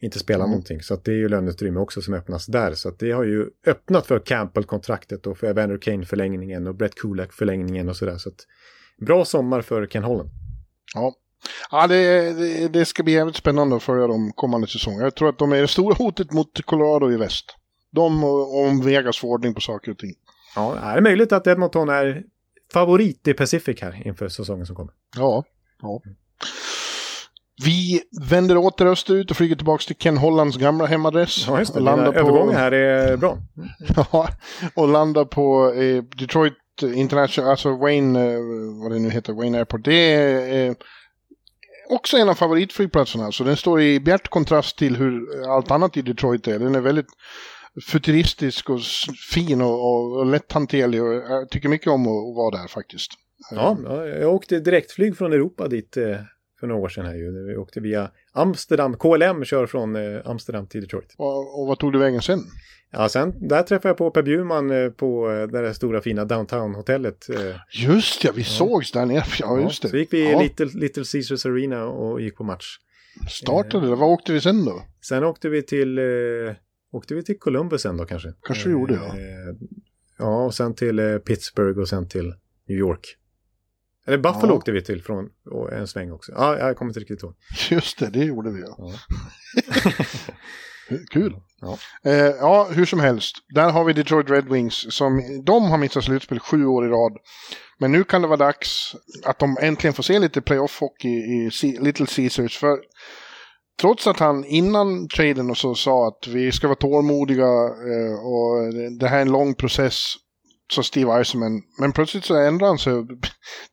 Inte 0.00 0.18
spela 0.18 0.44
Mm. 0.44 0.50
någonting. 0.50 0.82
Så 0.82 0.94
att 0.94 1.04
det 1.04 1.12
är 1.12 1.16
ju 1.16 1.28
löneutrymme 1.28 1.80
också 1.80 2.00
som 2.02 2.14
öppnas 2.14 2.46
där. 2.46 2.74
Så 2.74 2.88
att 2.88 2.98
det 2.98 3.10
har 3.10 3.24
ju 3.24 3.46
öppnat 3.66 4.06
för 4.06 4.18
Campbell-kontraktet 4.18 5.26
och 5.26 5.38
för 5.38 5.46
Evander 5.46 5.78
Kane-förlängningen 5.78 6.66
och 6.66 6.74
Brett 6.74 6.94
Kulak-förlängningen 6.94 7.88
och 7.88 7.96
sådär. 7.96 8.16
Så 8.18 8.28
att 8.28 8.46
bra 9.06 9.24
sommar 9.24 9.62
för 9.62 9.86
Ken 9.86 10.02
Holland. 10.02 10.30
Ja, 10.94 11.14
ja 11.70 11.86
det, 11.86 12.32
det, 12.32 12.68
det 12.68 12.84
ska 12.84 13.02
bli 13.02 13.12
jävligt 13.12 13.36
spännande 13.36 13.76
att 13.76 13.82
följa 13.82 14.06
de 14.06 14.32
kommande 14.32 14.66
säsongerna. 14.66 15.04
Jag 15.04 15.14
tror 15.14 15.28
att 15.28 15.38
de 15.38 15.52
är 15.52 15.60
det 15.60 15.68
stora 15.68 15.94
hotet 15.94 16.32
mot 16.32 16.64
Colorado 16.64 17.12
i 17.12 17.16
väst. 17.16 17.56
De 17.90 18.24
och 18.24 18.58
om 18.58 18.80
Vegas 18.80 19.18
får 19.18 19.28
ordning 19.28 19.54
på 19.54 19.60
saker 19.60 19.90
och 19.90 19.98
ting. 19.98 20.14
Ja, 20.54 20.74
det 20.74 20.98
är 20.98 21.00
möjligt 21.00 21.32
att 21.32 21.46
Edmonton 21.46 21.88
är 21.88 22.22
favorit 22.72 23.28
i 23.28 23.34
Pacific 23.34 23.80
här 23.80 24.06
inför 24.06 24.28
säsongen 24.28 24.66
som 24.66 24.76
kommer. 24.76 24.92
Ja, 25.16 25.44
ja. 25.82 26.02
Vi 27.64 28.02
vänder 28.30 28.56
åter 28.56 28.86
österut 28.86 29.30
och 29.30 29.36
flyger 29.36 29.56
tillbaka 29.56 29.82
till 29.86 29.96
Ken 29.96 30.18
Hollands 30.18 30.56
gamla 30.56 30.86
hemadress. 30.86 31.44
Ja, 31.46 31.58
just 31.58 31.74
det. 31.74 31.80
Landar 31.80 32.12
på, 32.12 32.52
här 32.52 32.72
är 32.72 33.16
bra. 33.16 33.38
ja, 34.12 34.28
och 34.74 34.88
landar 34.88 35.24
på 35.24 35.72
eh, 35.72 36.02
Detroit 36.02 36.54
International, 36.82 37.50
alltså 37.50 37.76
Wayne, 37.76 38.32
eh, 38.32 38.38
vad 38.82 38.92
det 38.92 38.98
nu 38.98 39.10
heter, 39.10 39.32
Wayne 39.32 39.58
Airport. 39.58 39.84
Det 39.84 40.14
är 40.14 40.68
eh, 40.68 40.74
också 41.90 42.16
en 42.16 42.28
av 42.28 42.34
favoritflygplatserna. 42.34 43.32
Så 43.32 43.44
den 43.44 43.56
står 43.56 43.80
i 43.82 44.00
bjärt 44.00 44.28
kontrast 44.28 44.78
till 44.78 44.96
hur 44.96 45.42
allt 45.48 45.70
annat 45.70 45.96
i 45.96 46.02
Detroit 46.02 46.48
är. 46.48 46.58
Den 46.58 46.74
är 46.74 46.80
väldigt 46.80 47.06
futuristisk 47.86 48.70
och 48.70 48.80
fin 49.32 49.60
och, 49.60 49.74
och, 49.74 50.18
och 50.18 50.26
lätthanterlig. 50.26 51.02
Och 51.02 51.14
jag 51.14 51.50
tycker 51.50 51.68
mycket 51.68 51.88
om 51.88 52.02
att, 52.02 52.08
att 52.08 52.36
vara 52.36 52.62
där 52.62 52.68
faktiskt. 52.68 53.12
Ja, 53.50 53.78
jag 54.06 54.34
åkte 54.34 54.60
direktflyg 54.60 55.16
från 55.16 55.32
Europa 55.32 55.68
dit 55.68 55.96
eh, 55.96 56.16
för 56.60 56.66
några 56.66 56.80
år 56.80 56.88
sedan 56.88 57.06
här 57.06 57.14
ju. 57.14 57.46
Vi 57.46 57.56
åkte 57.56 57.80
via 57.80 58.10
Amsterdam. 58.38 58.96
KLM 58.96 59.44
kör 59.44 59.66
från 59.66 59.96
eh, 59.96 60.20
Amsterdam 60.24 60.66
till 60.66 60.80
Detroit. 60.80 61.14
Och, 61.16 61.60
och 61.60 61.66
vad 61.66 61.78
tog 61.78 61.92
du 61.92 61.98
vägen 61.98 62.22
sen? 62.22 62.40
Ja, 62.90 63.08
sen 63.08 63.48
där 63.48 63.62
träffade 63.62 63.88
jag 63.88 63.96
på 63.96 64.10
Per 64.10 64.22
Bjurman 64.22 64.70
eh, 64.70 64.90
på 64.90 65.30
eh, 65.30 65.36
det 65.46 65.62
där 65.62 65.72
stora 65.72 66.00
fina 66.00 66.24
downtown-hotellet. 66.24 67.28
eh, 67.30 67.56
Just 67.86 68.24
ja, 68.24 68.30
vi 68.34 68.44
sågs 68.44 68.92
där 68.92 69.06
nere. 69.06 69.24
Ja, 69.40 69.60
just 69.60 69.82
det. 69.82 69.88
Så 69.88 69.96
gick 69.96 70.12
vi 70.12 70.18
i 70.28 70.32
Ja. 70.32 70.42
Little, 70.42 70.66
Little 70.74 71.04
Caesars 71.12 71.46
Arena 71.46 71.84
och 71.84 72.20
gick 72.20 72.36
på 72.36 72.44
match. 72.44 72.76
Startade 73.30 73.86
det. 73.88 73.94
Vad 73.94 74.08
åkte 74.10 74.32
vi 74.32 74.40
sen 74.40 74.64
då? 74.64 74.82
Sen 75.08 75.24
åkte 75.24 75.48
vi 75.48 75.62
till, 75.62 75.98
eh, 75.98 76.04
åkte 76.92 77.14
vi 77.14 77.22
till 77.24 77.38
Columbus 77.38 77.82
sen 77.82 77.96
då 77.96 78.04
kanske. 78.04 78.32
Kanske 78.42 78.68
vi 78.68 78.72
gjorde, 78.72 78.94
ja. 78.94 79.06
Eh, 79.06 79.54
ja, 80.18 80.44
och 80.44 80.54
sen 80.54 80.74
till 80.74 80.98
eh, 80.98 81.18
Pittsburgh 81.18 81.80
och 81.80 81.88
sen 81.88 82.08
till 82.08 82.34
New 82.68 82.78
York. 82.78 83.16
Eller 84.08 84.18
Buffalo 84.18 84.48
Ja. 84.48 84.54
åkte 84.54 84.72
vi 84.72 84.82
till 84.84 85.02
från 85.02 85.28
och 85.50 85.72
en 85.72 85.86
sväng 85.86 86.12
också. 86.12 86.32
Ja, 86.36 86.58
jag 86.58 86.76
kommer 86.76 86.90
inte 86.90 87.00
riktigt 87.00 87.22
ihåg. 87.22 87.34
Just 87.70 87.98
det, 87.98 88.10
det 88.10 88.24
gjorde 88.24 88.50
vi 88.50 88.60
ja. 88.60 88.76
Ja. 88.78 88.92
Kul. 91.10 91.36
Ja. 91.60 91.78
Eh, 92.04 92.12
ja, 92.16 92.68
hur 92.72 92.84
som 92.84 93.00
helst. 93.00 93.36
Där 93.54 93.70
har 93.70 93.84
vi 93.84 93.92
Detroit 93.92 94.30
Red 94.30 94.48
Wings 94.48 94.94
som 94.94 95.42
de 95.44 95.64
har 95.70 95.78
missat 95.78 96.04
slutspel 96.04 96.40
sju 96.40 96.66
år 96.66 96.86
i 96.86 96.88
rad. 96.88 97.12
Men 97.78 97.92
nu 97.92 98.04
kan 98.04 98.22
det 98.22 98.28
vara 98.28 98.36
dags 98.36 98.96
att 99.24 99.38
de 99.38 99.56
äntligen 99.60 99.94
får 99.94 100.02
se 100.02 100.18
lite 100.18 100.40
playoff-hockey 100.40 101.08
i 101.08 101.50
Little 101.80 102.06
Caesars. 102.06 102.58
För 102.58 102.78
trots 103.80 104.06
att 104.06 104.18
han 104.18 104.44
innan 104.44 105.08
traden 105.08 105.50
och 105.50 105.56
så 105.56 105.74
sa 105.74 106.08
att 106.08 106.26
vi 106.28 106.52
ska 106.52 106.66
vara 106.68 106.76
tålmodiga 106.76 107.46
eh, 107.68 108.14
och 108.24 108.74
det 108.98 109.08
här 109.08 109.16
är 109.16 109.22
en 109.22 109.32
lång 109.32 109.54
process, 109.54 110.14
sa 110.72 110.82
Steve 110.82 111.12
Eisenman. 111.12 111.62
Men 111.80 111.92
plötsligt 111.92 112.24
så 112.24 112.36
ändrade 112.36 112.70
han 112.70 112.78
sig 112.78 112.92
och 112.92 113.06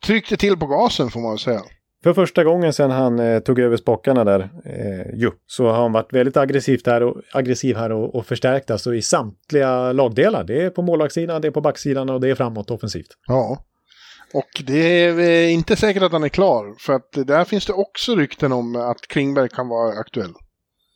tryckte 0.05 0.37
till 0.37 0.57
på 0.57 0.67
gasen 0.67 1.09
får 1.09 1.19
man 1.19 1.37
säga. 1.37 1.61
För 2.03 2.13
första 2.13 2.43
gången 2.43 2.73
sedan 2.73 2.91
han 2.91 3.19
eh, 3.19 3.39
tog 3.39 3.59
över 3.59 3.77
spockarna 3.77 4.23
där, 4.23 4.39
eh, 4.65 5.19
ju, 5.19 5.31
så 5.47 5.65
har 5.65 5.73
han 5.73 5.91
varit 5.91 6.13
väldigt 6.13 6.37
aggressivt 6.37 6.87
här 6.87 7.03
och, 7.03 7.21
aggressiv 7.33 7.77
här 7.77 7.91
och, 7.91 8.15
och 8.15 8.25
förstärkt 8.25 8.71
alltså 8.71 8.95
i 8.95 9.01
samtliga 9.01 9.91
lagdelar. 9.91 10.43
Det 10.43 10.61
är 10.61 10.69
på 10.69 10.81
målvaktssidan, 10.81 11.41
det 11.41 11.47
är 11.47 11.51
på 11.51 11.61
backsidan 11.61 12.09
och 12.09 12.21
det 12.21 12.29
är 12.29 12.35
framåt 12.35 12.71
offensivt. 12.71 13.07
Ja. 13.27 13.65
Och 14.33 14.63
det 14.67 15.03
är 15.03 15.19
eh, 15.19 15.53
inte 15.53 15.75
säkert 15.75 16.03
att 16.03 16.11
han 16.11 16.23
är 16.23 16.29
klar. 16.29 16.75
För 16.79 16.93
att 16.93 17.27
där 17.27 17.43
finns 17.43 17.65
det 17.65 17.73
också 17.73 18.15
rykten 18.15 18.51
om 18.51 18.75
att 18.75 19.01
Klingberg 19.01 19.49
kan 19.49 19.67
vara 19.67 19.99
aktuell. 19.99 20.33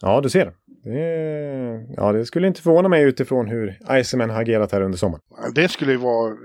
Ja, 0.01 0.21
du 0.21 0.30
ser. 0.30 0.53
Det, 0.84 1.93
ja, 1.97 2.11
det 2.11 2.26
skulle 2.26 2.47
inte 2.47 2.61
förvåna 2.61 2.89
mig 2.89 3.03
utifrån 3.03 3.47
hur 3.47 3.80
Iceman 3.91 4.30
har 4.30 4.41
agerat 4.41 4.72
här 4.72 4.81
under 4.81 4.97
sommaren. 4.97 5.22
Det 5.56 5.69
skulle 5.69 5.91
ju 5.91 5.97
vara... 5.97 6.35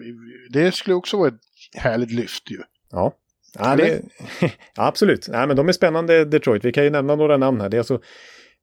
Det 0.53 0.73
skulle 0.75 0.95
också 0.95 1.17
vara 1.17 1.29
ett 1.29 1.41
härligt 1.77 2.11
lyft 2.11 2.51
ju. 2.51 2.59
Ja. 2.91 3.15
Ja, 3.59 3.77
det, 3.77 4.03
absolut. 4.77 5.29
Nej, 5.29 5.47
men 5.47 5.57
de 5.57 5.69
är 5.69 5.73
spännande 5.73 6.25
Detroit. 6.25 6.65
Vi 6.65 6.73
kan 6.73 6.85
ju 6.85 6.91
nämna 6.91 7.17
några 7.17 7.37
namn 7.37 7.61
här. 7.61 7.69
Det 7.69 7.77
är 7.77 7.79
alltså 7.79 8.01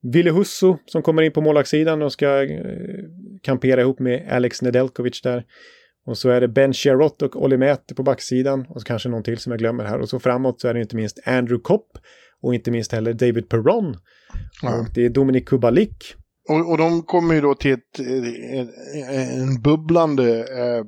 Ville 0.01 0.31
Husso 0.31 0.77
som 0.85 1.01
kommer 1.01 1.21
in 1.21 1.31
på 1.31 1.41
målvaktssidan 1.41 2.01
och 2.01 2.11
ska 2.11 2.43
eh, 2.43 2.59
kampera 3.41 3.81
ihop 3.81 3.99
med 3.99 4.27
Alex 4.31 4.61
Nedeljkovic 4.61 5.21
där. 5.21 5.45
Och 6.05 6.17
så 6.17 6.29
är 6.29 6.41
det 6.41 6.47
Ben 6.47 6.73
Sherrott 6.73 7.21
och 7.21 7.43
Olli 7.43 7.57
Mäter 7.57 7.95
på 7.95 8.03
backsidan. 8.03 8.65
Och 8.69 8.81
så 8.81 8.85
kanske 8.85 9.09
någon 9.09 9.23
till 9.23 9.37
som 9.37 9.51
jag 9.51 9.59
glömmer 9.59 9.83
här. 9.83 9.99
Och 9.99 10.09
så 10.09 10.19
framåt 10.19 10.61
så 10.61 10.67
är 10.67 10.73
det 10.73 10.81
inte 10.81 10.95
minst 10.95 11.19
Andrew 11.27 11.61
Kopp. 11.63 11.97
Och 12.41 12.55
inte 12.55 12.71
minst 12.71 12.91
heller 12.91 13.13
David 13.13 13.49
Perron. 13.49 13.97
Ja. 14.61 14.79
Och 14.79 14.87
det 14.93 15.05
är 15.05 15.09
Dominik 15.09 15.47
Kubalik. 15.47 16.15
Och, 16.49 16.71
och 16.71 16.77
de 16.77 17.03
kommer 17.03 17.35
ju 17.35 17.41
då 17.41 17.55
till 17.55 17.73
ett, 17.73 17.99
en 19.41 19.61
bubblande 19.61 20.39
eh, 20.39 20.85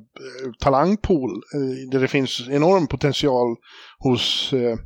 talangpool 0.60 1.30
eh, 1.30 1.90
där 1.90 2.00
det 2.00 2.08
finns 2.08 2.48
enorm 2.50 2.86
potential 2.86 3.56
hos... 3.98 4.52
Eh, 4.52 4.78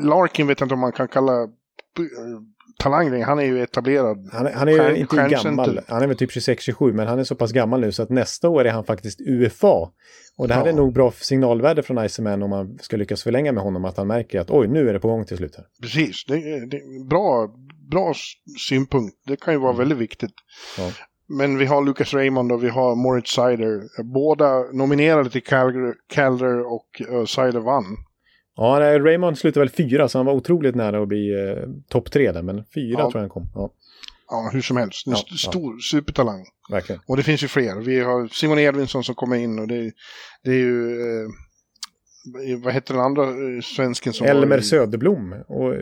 Larkin 0.00 0.46
vet 0.46 0.60
jag 0.60 0.66
inte 0.66 0.74
om 0.74 0.80
man 0.80 0.92
kan 0.92 1.08
kalla 1.08 1.42
eh, 1.42 1.48
talang. 2.78 3.22
Han 3.22 3.38
är 3.38 3.42
ju 3.44 3.62
etablerad. 3.62 4.28
Han, 4.32 4.46
är- 4.46 4.52
han 4.52 4.68
är 4.68 4.72
ju 4.72 4.78
Stjärn- 4.78 4.96
inte 4.96 5.28
gammal. 5.44 5.80
Han 5.88 6.02
är 6.02 6.06
väl 6.06 6.16
typ 6.16 6.30
26-27 6.30 6.92
men 6.92 7.06
han 7.06 7.18
är 7.18 7.24
så 7.24 7.34
pass 7.34 7.52
gammal 7.52 7.80
nu 7.80 7.92
så 7.92 8.02
att 8.02 8.10
nästa 8.10 8.48
år 8.48 8.64
är 8.64 8.70
han 8.70 8.84
faktiskt 8.84 9.20
UFA. 9.20 9.90
Och 10.36 10.48
det 10.48 10.54
här 10.54 10.62
Ja. 10.66 10.68
är 10.68 10.72
nog 10.76 10.92
bra 10.92 11.12
signalvärde 11.12 11.82
från 11.82 12.04
Iceman 12.04 12.42
om 12.42 12.50
man 12.50 12.78
ska 12.80 12.96
lyckas 12.96 13.22
förlänga 13.22 13.52
med 13.52 13.62
honom 13.62 13.84
att 13.84 13.96
han 13.96 14.06
märker 14.06 14.40
att 14.40 14.50
oj 14.50 14.68
nu 14.68 14.88
är 14.88 14.92
det 14.92 15.00
på 15.00 15.08
gång 15.08 15.24
till 15.24 15.36
slut 15.36 15.56
här. 15.56 15.64
Precis, 15.82 16.24
det, 16.28 16.34
är- 16.34 17.08
bra, 17.08 17.48
bra 17.90 18.12
synpunkt. 18.68 19.16
Det 19.26 19.36
kan 19.40 19.54
ju 19.54 19.60
vara 19.60 19.72
väldigt 19.72 19.98
viktigt. 19.98 20.32
Ja. 20.78 20.90
Men 21.28 21.58
vi 21.58 21.64
har 21.66 21.82
Lucas 21.84 22.14
Raymond 22.14 22.52
och 22.52 22.64
vi 22.64 22.68
har 22.68 22.94
Moritz 22.96 23.30
Seider. 23.34 24.02
Båda 24.04 24.58
nominerade 24.72 25.30
till 25.30 25.42
Calder 26.08 26.72
och 26.72 27.02
uh, 27.10 27.24
Seider 27.24 27.60
vann. 27.60 27.84
Ja, 28.56 28.78
nej, 28.78 28.98
Raymond 28.98 29.38
slutade 29.38 29.60
väl 29.66 29.70
fyra 29.74 30.08
så 30.08 30.18
han 30.18 30.26
var 30.26 30.32
otroligt 30.32 30.74
nära 30.74 31.02
att 31.02 31.08
bli 31.08 31.48
eh, 31.48 31.68
topp 31.88 32.10
tre 32.12 32.32
där 32.32 32.42
men 32.42 32.64
fyra 32.74 32.96
Ja. 32.98 33.10
tror 33.10 33.14
jag 33.14 33.20
han 33.20 33.28
kom. 33.28 33.50
Ja, 33.54 33.70
Ja, 34.28 34.50
hur 34.52 34.60
som 34.60 34.76
helst. 34.76 35.06
En 35.06 35.12
Ja, 35.12 35.16
st- 35.18 35.28
ja. 35.30 35.50
stor 35.50 35.78
supertalang. 35.78 36.44
verkligen. 36.70 37.00
Och 37.06 37.16
det 37.16 37.22
finns 37.22 37.42
ju 37.44 37.48
fler. 37.48 37.76
Vi 37.80 38.00
har 38.00 38.26
Simon 38.28 38.58
Edvinsson 38.58 39.04
som 39.04 39.14
kommer 39.14 39.36
in 39.36 39.58
och 39.58 39.68
det, 39.68 39.92
det 40.44 40.50
är 40.50 40.54
ju... 40.54 41.00
Eh, 41.00 41.28
vad 42.64 42.74
heter 42.74 42.94
den 42.94 43.02
andra 43.02 43.22
eh, 43.22 43.60
svensken 43.62 44.12
som 44.12 44.26
Elmer 44.26 44.58
i- 44.58 44.62
Söderblom 44.62 45.32
och 45.48 45.74
eh, 45.74 45.80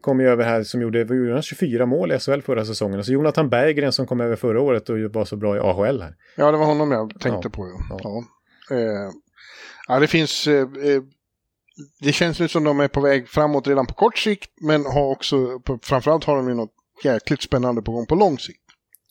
kom 0.00 0.20
ju 0.20 0.28
över 0.28 0.44
här 0.44 0.62
som 0.62 0.82
gjorde, 0.82 0.98
gjorde 0.98 1.32
han 1.32 1.42
24 1.42 1.86
mål 1.86 2.12
i 2.12 2.18
SHL 2.18 2.40
förra 2.40 2.64
säsongen. 2.64 2.98
Och 2.98 3.06
så 3.06 3.12
Jonathan 3.12 3.48
Berggren 3.48 3.92
som 3.92 4.06
kom 4.06 4.20
över 4.20 4.36
förra 4.36 4.60
året 4.60 4.88
och 4.88 4.98
var 4.98 5.24
så 5.24 5.36
bra 5.36 5.56
i 5.56 5.60
AHL 5.60 6.02
här. 6.02 6.14
Ja, 6.36 6.50
det 6.50 6.58
var 6.58 6.66
honom 6.66 6.90
jag 6.92 7.10
tänkte 7.20 7.40
Ja, 7.48 7.50
på. 7.50 7.66
Ja. 7.90 7.98
ja. 8.02 8.24
Ja. 8.70 8.76
Eh, 8.76 9.10
ja, 9.88 9.98
det 10.00 10.06
finns... 10.06 10.46
Eh, 10.46 10.60
eh, 10.62 11.02
det 12.00 12.12
känns 12.12 12.40
nu 12.40 12.48
som 12.48 12.64
de 12.64 12.80
är 12.80 12.88
på 12.88 13.00
väg 13.00 13.28
framåt 13.28 13.66
redan 13.66 13.86
på 13.86 13.94
kort 13.94 14.18
sikt, 14.18 14.50
men 14.60 14.86
har 14.86 15.06
också, 15.06 15.36
framförallt 15.82 16.24
har 16.24 16.36
de 16.36 16.48
ju 16.48 16.54
något 16.54 16.74
jäkligt 17.04 17.42
spännande 17.42 17.82
på 17.82 17.92
gång 17.92 18.06
på 18.06 18.14
lång 18.14 18.38
sikt. 18.38 18.60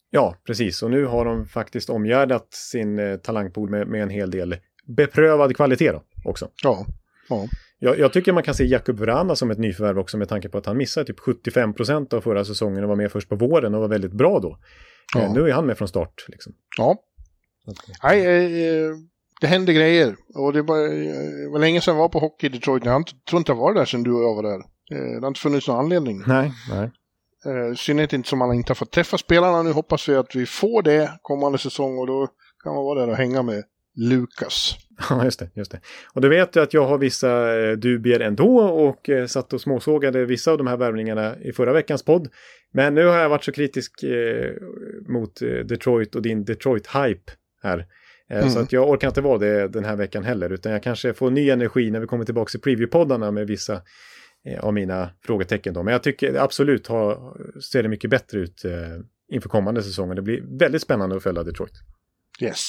Ja, 0.09 0.35
precis. 0.45 0.83
Och 0.83 0.91
nu 0.91 1.05
har 1.05 1.25
de 1.25 1.45
faktiskt 1.45 1.89
omgärdat 1.89 2.53
sin 2.53 2.99
eh, 2.99 3.17
talangpool 3.17 3.69
med, 3.69 3.87
med 3.87 4.03
en 4.03 4.09
hel 4.09 4.31
del 4.31 4.55
beprövad 4.85 5.55
kvalitet 5.55 5.91
då, 5.91 6.03
också. 6.25 6.49
Ja, 6.63 6.85
ja. 7.29 7.47
Jag, 7.79 7.99
jag 7.99 8.13
tycker 8.13 8.33
man 8.33 8.43
kan 8.43 8.53
se 8.53 8.65
Jakub 8.65 8.99
Vrana 8.99 9.35
som 9.35 9.51
ett 9.51 9.57
nyförvärv 9.57 9.99
också 9.99 10.17
med 10.17 10.29
tanke 10.29 10.49
på 10.49 10.57
att 10.57 10.65
han 10.65 10.77
missade 10.77 11.05
typ 11.05 11.19
75 11.19 11.73
procent 11.73 12.13
av 12.13 12.21
förra 12.21 12.45
säsongen 12.45 12.83
och 12.83 12.89
var 12.89 12.95
med 12.95 13.11
först 13.11 13.29
på 13.29 13.35
våren 13.35 13.75
och 13.75 13.81
var 13.81 13.87
väldigt 13.87 14.13
bra 14.13 14.39
då. 14.39 14.57
Ja. 15.15 15.21
Eh, 15.21 15.33
nu 15.33 15.49
är 15.49 15.53
han 15.53 15.65
med 15.65 15.77
från 15.77 15.87
start. 15.87 16.25
Liksom. 16.27 16.53
ja. 16.77 17.03
Nej, 18.03 18.25
eh, 18.67 18.91
det 19.41 19.47
händer 19.47 19.73
grejer. 19.73 20.15
Och 20.35 20.53
det 20.53 20.61
var, 20.61 20.77
eh, 20.77 21.51
var 21.51 21.59
länge 21.59 21.81
sedan 21.81 21.95
jag 21.95 22.01
var 22.01 22.09
på 22.09 22.19
hockey 22.19 22.45
i 22.45 22.49
Detroit. 22.49 22.85
Jag 22.85 23.03
tror 23.29 23.37
inte 23.39 23.51
jag 23.51 23.57
var 23.57 23.73
där 23.73 23.85
sedan 23.85 24.03
du 24.03 24.13
och 24.13 24.23
jag 24.23 24.35
var 24.35 24.43
där. 24.43 24.59
Eh, 24.91 25.13
det 25.15 25.21
har 25.21 25.27
inte 25.27 25.39
funnits 25.39 25.67
någon 25.67 25.79
anledning. 25.79 26.23
Nej, 26.27 26.51
nej. 26.69 26.91
Eh, 27.45 27.75
synnerhet 27.75 28.13
inte 28.13 28.29
som 28.29 28.39
man 28.39 28.53
inte 28.53 28.69
har 28.69 28.75
fått 28.75 28.91
träffa 28.91 29.17
spelarna. 29.17 29.63
Nu 29.63 29.71
hoppas 29.71 30.09
vi 30.09 30.15
att 30.15 30.35
vi 30.35 30.45
får 30.45 30.81
det 30.81 31.11
kommande 31.21 31.57
säsong 31.57 31.97
och 31.97 32.07
då 32.07 32.27
kan 32.63 32.75
man 32.75 32.83
vara 32.83 32.99
där 32.99 33.09
och 33.09 33.17
hänga 33.17 33.41
med 33.43 33.63
Lukas. 33.95 34.75
Ja, 35.09 35.23
just 35.23 35.39
det, 35.39 35.49
just 35.53 35.71
det. 35.71 35.79
Och 36.13 36.21
du 36.21 36.29
vet 36.29 36.55
ju 36.55 36.63
att 36.63 36.73
jag 36.73 36.87
har 36.87 36.97
vissa 36.97 37.59
eh, 37.59 37.71
dubier 37.71 38.19
ändå 38.19 38.59
och 38.59 39.09
satt 39.27 39.53
och 39.53 39.61
småsågade 39.61 40.25
vissa 40.25 40.51
av 40.51 40.57
de 40.57 40.67
här 40.67 40.77
värvningarna 40.77 41.39
i 41.39 41.51
förra 41.51 41.73
veckans 41.73 42.03
podd. 42.03 42.27
Men 42.73 42.95
nu 42.95 43.05
har 43.05 43.17
jag 43.17 43.29
varit 43.29 43.43
så 43.43 43.51
kritisk 43.51 44.03
eh, 44.03 44.51
mot 45.07 45.39
Detroit 45.65 46.15
och 46.15 46.21
din 46.21 46.45
Detroit-hype 46.45 47.29
här. 47.63 47.85
Eh, 48.29 48.37
mm. 48.37 48.49
Så 48.49 48.59
att 48.59 48.71
jag 48.71 48.89
orkar 48.89 49.07
inte 49.07 49.21
vara 49.21 49.37
det 49.37 49.67
den 49.67 49.85
här 49.85 49.95
veckan 49.95 50.23
heller, 50.23 50.49
utan 50.49 50.71
jag 50.71 50.83
kanske 50.83 51.13
får 51.13 51.31
ny 51.31 51.49
energi 51.49 51.91
när 51.91 51.99
vi 51.99 52.07
kommer 52.07 52.25
tillbaka 52.25 52.57
i 52.57 52.61
preview-poddarna 52.61 53.31
med 53.31 53.47
vissa 53.47 53.81
eh, 54.45 54.59
av 54.59 54.73
mina 54.73 55.09
frågetecken. 55.23 55.73
Då. 55.73 55.83
Men 55.83 55.91
jag 55.91 56.03
tycker 56.03 56.35
absolut 56.35 56.87
har, 56.87 57.37
ser 57.61 57.83
det 57.83 57.89
mycket 57.89 58.09
bättre 58.09 58.39
ut 58.39 58.65
eh, 58.65 58.71
inför 59.31 59.49
kommande 59.49 59.83
säsonger. 59.83 60.15
Det 60.15 60.21
blir 60.21 60.59
väldigt 60.59 60.81
spännande 60.81 61.15
att 61.15 61.23
följa 61.23 61.43
Detroit. 61.43 61.73
Yes. 62.41 62.65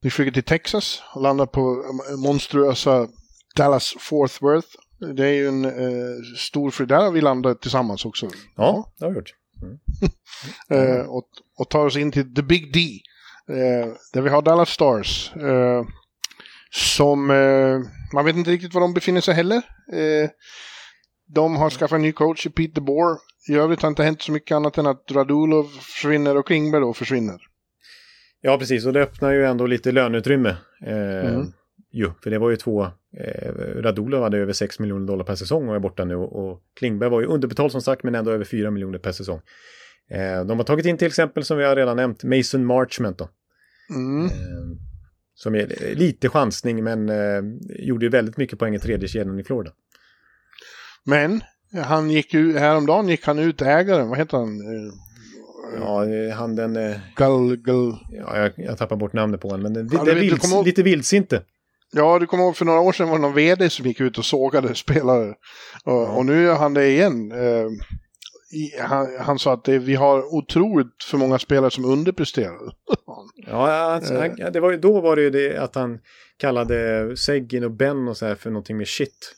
Vi 0.00 0.10
flyger 0.10 0.32
till 0.32 0.42
Texas 0.42 1.02
och 1.14 1.22
landar 1.22 1.46
på 1.46 1.84
monstruösa 2.16 3.08
Dallas 3.56 3.94
Fort 3.98 4.42
Worth. 4.42 4.68
Det 5.16 5.26
är 5.26 5.32
ju 5.32 5.48
en 5.48 5.64
eh, 5.64 6.22
stor 6.36 6.70
fri, 6.70 6.86
där 6.86 6.96
har 6.96 7.12
vi 7.12 7.20
landat 7.20 7.60
tillsammans 7.62 8.04
också. 8.04 8.28
Ja, 8.56 8.92
det 8.98 9.04
har 9.04 9.10
vi 9.10 9.16
gjort. 9.16 9.34
Mm. 9.62 9.78
eh, 11.00 11.06
och, 11.06 11.28
och 11.58 11.70
tar 11.70 11.86
oss 11.86 11.96
in 11.96 12.12
till 12.12 12.34
The 12.34 12.42
Big 12.42 12.72
D. 12.72 12.80
Eh, 13.48 13.92
där 14.12 14.22
vi 14.22 14.28
har 14.28 14.42
Dallas 14.42 14.70
Stars. 14.70 15.32
Eh, 15.36 15.84
som, 16.70 17.30
eh, 17.30 17.80
man 18.14 18.24
vet 18.24 18.36
inte 18.36 18.50
riktigt 18.50 18.74
var 18.74 18.80
de 18.80 18.94
befinner 18.94 19.20
sig 19.20 19.34
heller. 19.34 19.62
De 21.26 21.56
har 21.56 21.70
skaffat 21.70 21.96
en 21.96 22.02
ny 22.02 22.12
coach 22.12 22.46
i 22.46 22.50
Peter 22.50 22.80
Bohr. 22.80 23.18
I 23.48 23.54
övrigt 23.54 23.82
har 23.82 23.88
inte 23.88 24.04
hänt 24.04 24.22
så 24.22 24.32
mycket 24.32 24.54
annat 24.54 24.78
än 24.78 24.86
att 24.86 25.04
Radulov 25.10 25.64
försvinner 25.64 26.36
och 26.36 26.46
Klingberg 26.46 26.80
då 26.80 26.92
försvinner. 26.92 27.40
Ja, 28.40 28.58
precis. 28.58 28.86
Och 28.86 28.92
det 28.92 29.02
öppnar 29.02 29.32
ju 29.32 29.44
ändå 29.44 29.66
lite 29.66 29.92
löneutrymme. 29.92 30.56
Mm. 30.86 31.52
Jo, 31.92 32.12
för 32.22 32.30
det 32.30 32.38
var 32.38 32.50
ju 32.50 32.56
två... 32.56 32.84
Eh, 33.16 33.52
Radulov 33.76 34.22
hade 34.22 34.38
över 34.38 34.52
6 34.52 34.78
miljoner 34.78 35.06
dollar 35.06 35.24
per 35.24 35.34
säsong 35.34 35.68
och 35.68 35.74
är 35.74 35.78
borta 35.78 36.04
nu. 36.04 36.16
Och 36.16 36.62
Klingberg 36.78 37.10
var 37.10 37.20
ju 37.20 37.26
underbetald 37.26 37.72
som 37.72 37.82
sagt, 37.82 38.02
men 38.02 38.14
ändå 38.14 38.30
över 38.30 38.44
4 38.44 38.70
miljoner 38.70 38.98
per 38.98 39.12
säsong. 39.12 39.40
Eh, 40.10 40.44
de 40.44 40.58
har 40.58 40.64
tagit 40.64 40.86
in 40.86 40.98
till 40.98 41.06
exempel, 41.06 41.44
som 41.44 41.58
vi 41.58 41.64
har 41.64 41.76
redan 41.76 41.96
nämnt, 41.96 42.24
Mason 42.24 42.64
Marchment 42.64 43.18
då. 43.18 43.28
Mm. 43.90 44.26
Eh, 44.26 44.30
som 45.34 45.54
är 45.54 45.94
lite 45.94 46.28
chansning, 46.28 46.84
men 46.84 47.08
eh, 47.08 47.42
gjorde 47.78 48.06
ju 48.06 48.10
väldigt 48.10 48.36
mycket 48.36 48.58
poäng 48.58 48.74
i 48.74 48.78
tredje 48.78 49.08
kedjan 49.08 49.40
i 49.40 49.44
Florida. 49.44 49.70
Men 51.04 51.40
han 51.84 52.10
gick 52.10 52.34
ju, 52.34 52.58
häromdagen 52.58 53.08
gick 53.08 53.26
han 53.26 53.38
ut, 53.38 53.62
ägaren, 53.62 54.08
vad 54.08 54.18
heter 54.18 54.38
han? 54.38 54.60
Ja, 55.80 56.04
han 56.34 56.56
den... 56.56 56.78
Gull, 57.16 57.56
gull. 57.56 57.96
Ja, 58.10 58.38
jag, 58.38 58.52
jag 58.56 58.78
tappar 58.78 58.96
bort 58.96 59.12
namnet 59.12 59.40
på 59.40 59.48
honom, 59.48 59.62
men 59.62 59.88
det, 59.88 59.96
ja, 59.96 60.04
det 60.04 60.10
är 60.10 60.14
vilds, 60.14 60.52
ihåg... 60.52 60.66
lite 60.66 60.82
vildsinte. 60.82 61.42
Ja, 61.92 62.18
du 62.18 62.26
kommer 62.26 62.44
ihåg 62.44 62.56
för 62.56 62.64
några 62.64 62.80
år 62.80 62.92
sedan 62.92 63.08
var 63.08 63.16
det 63.16 63.22
någon 63.22 63.34
vd 63.34 63.70
som 63.70 63.86
gick 63.86 64.00
ut 64.00 64.18
och 64.18 64.24
sågade 64.24 64.74
spelare. 64.74 65.28
Och, 65.84 65.92
ja. 65.92 66.08
och 66.08 66.26
nu 66.26 66.48
är 66.48 66.54
han 66.54 66.74
det 66.74 66.88
igen. 66.88 67.32
Han, 68.80 69.06
han, 69.20 69.38
sa 69.38 69.52
att 69.52 69.64
det, 69.64 69.78
vi 69.78 69.94
har 69.94 70.34
otroligt 70.34 71.04
för 71.04 71.18
många 71.18 71.38
spelare 71.38 71.70
som 71.70 71.84
underpresterar. 71.84 72.58
ja, 73.46 73.70
alltså, 73.70 74.14
han, 74.18 74.52
det 74.52 74.60
var, 74.60 74.76
då 74.76 75.00
var 75.00 75.16
det 75.16 75.22
ju 75.22 75.30
det 75.30 75.56
att 75.56 75.74
han 75.74 75.98
kallade 76.36 77.16
Seggin 77.16 77.64
och 77.64 77.70
Ben 77.70 78.08
och 78.08 78.16
så 78.16 78.26
här 78.26 78.34
för 78.34 78.50
någonting 78.50 78.76
med 78.76 78.88
shit. 78.88 79.36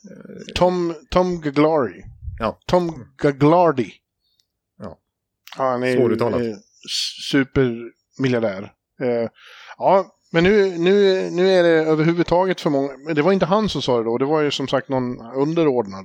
Tom, 0.54 0.94
Tom 1.10 1.40
Gaglari. 1.40 2.04
Ja. 2.38 2.58
Tom 2.66 3.06
Gaglardi. 3.16 3.92
Ja. 4.78 4.98
Han 5.56 5.82
är 5.82 5.96
Svåruttalat. 5.96 6.42
supermiljardär. 7.30 8.72
Uh, 9.02 9.28
ja, 9.78 10.06
men 10.32 10.44
nu, 10.44 10.78
nu, 10.78 11.28
nu 11.30 11.50
är 11.50 11.62
det 11.62 11.68
överhuvudtaget 11.68 12.60
för 12.60 12.70
många. 12.70 13.14
Det 13.14 13.22
var 13.22 13.32
inte 13.32 13.46
han 13.46 13.68
som 13.68 13.82
sa 13.82 13.98
det 13.98 14.04
då. 14.04 14.18
Det 14.18 14.24
var 14.24 14.40
ju 14.40 14.50
som 14.50 14.68
sagt 14.68 14.88
någon 14.88 15.20
underordnad. 15.20 16.04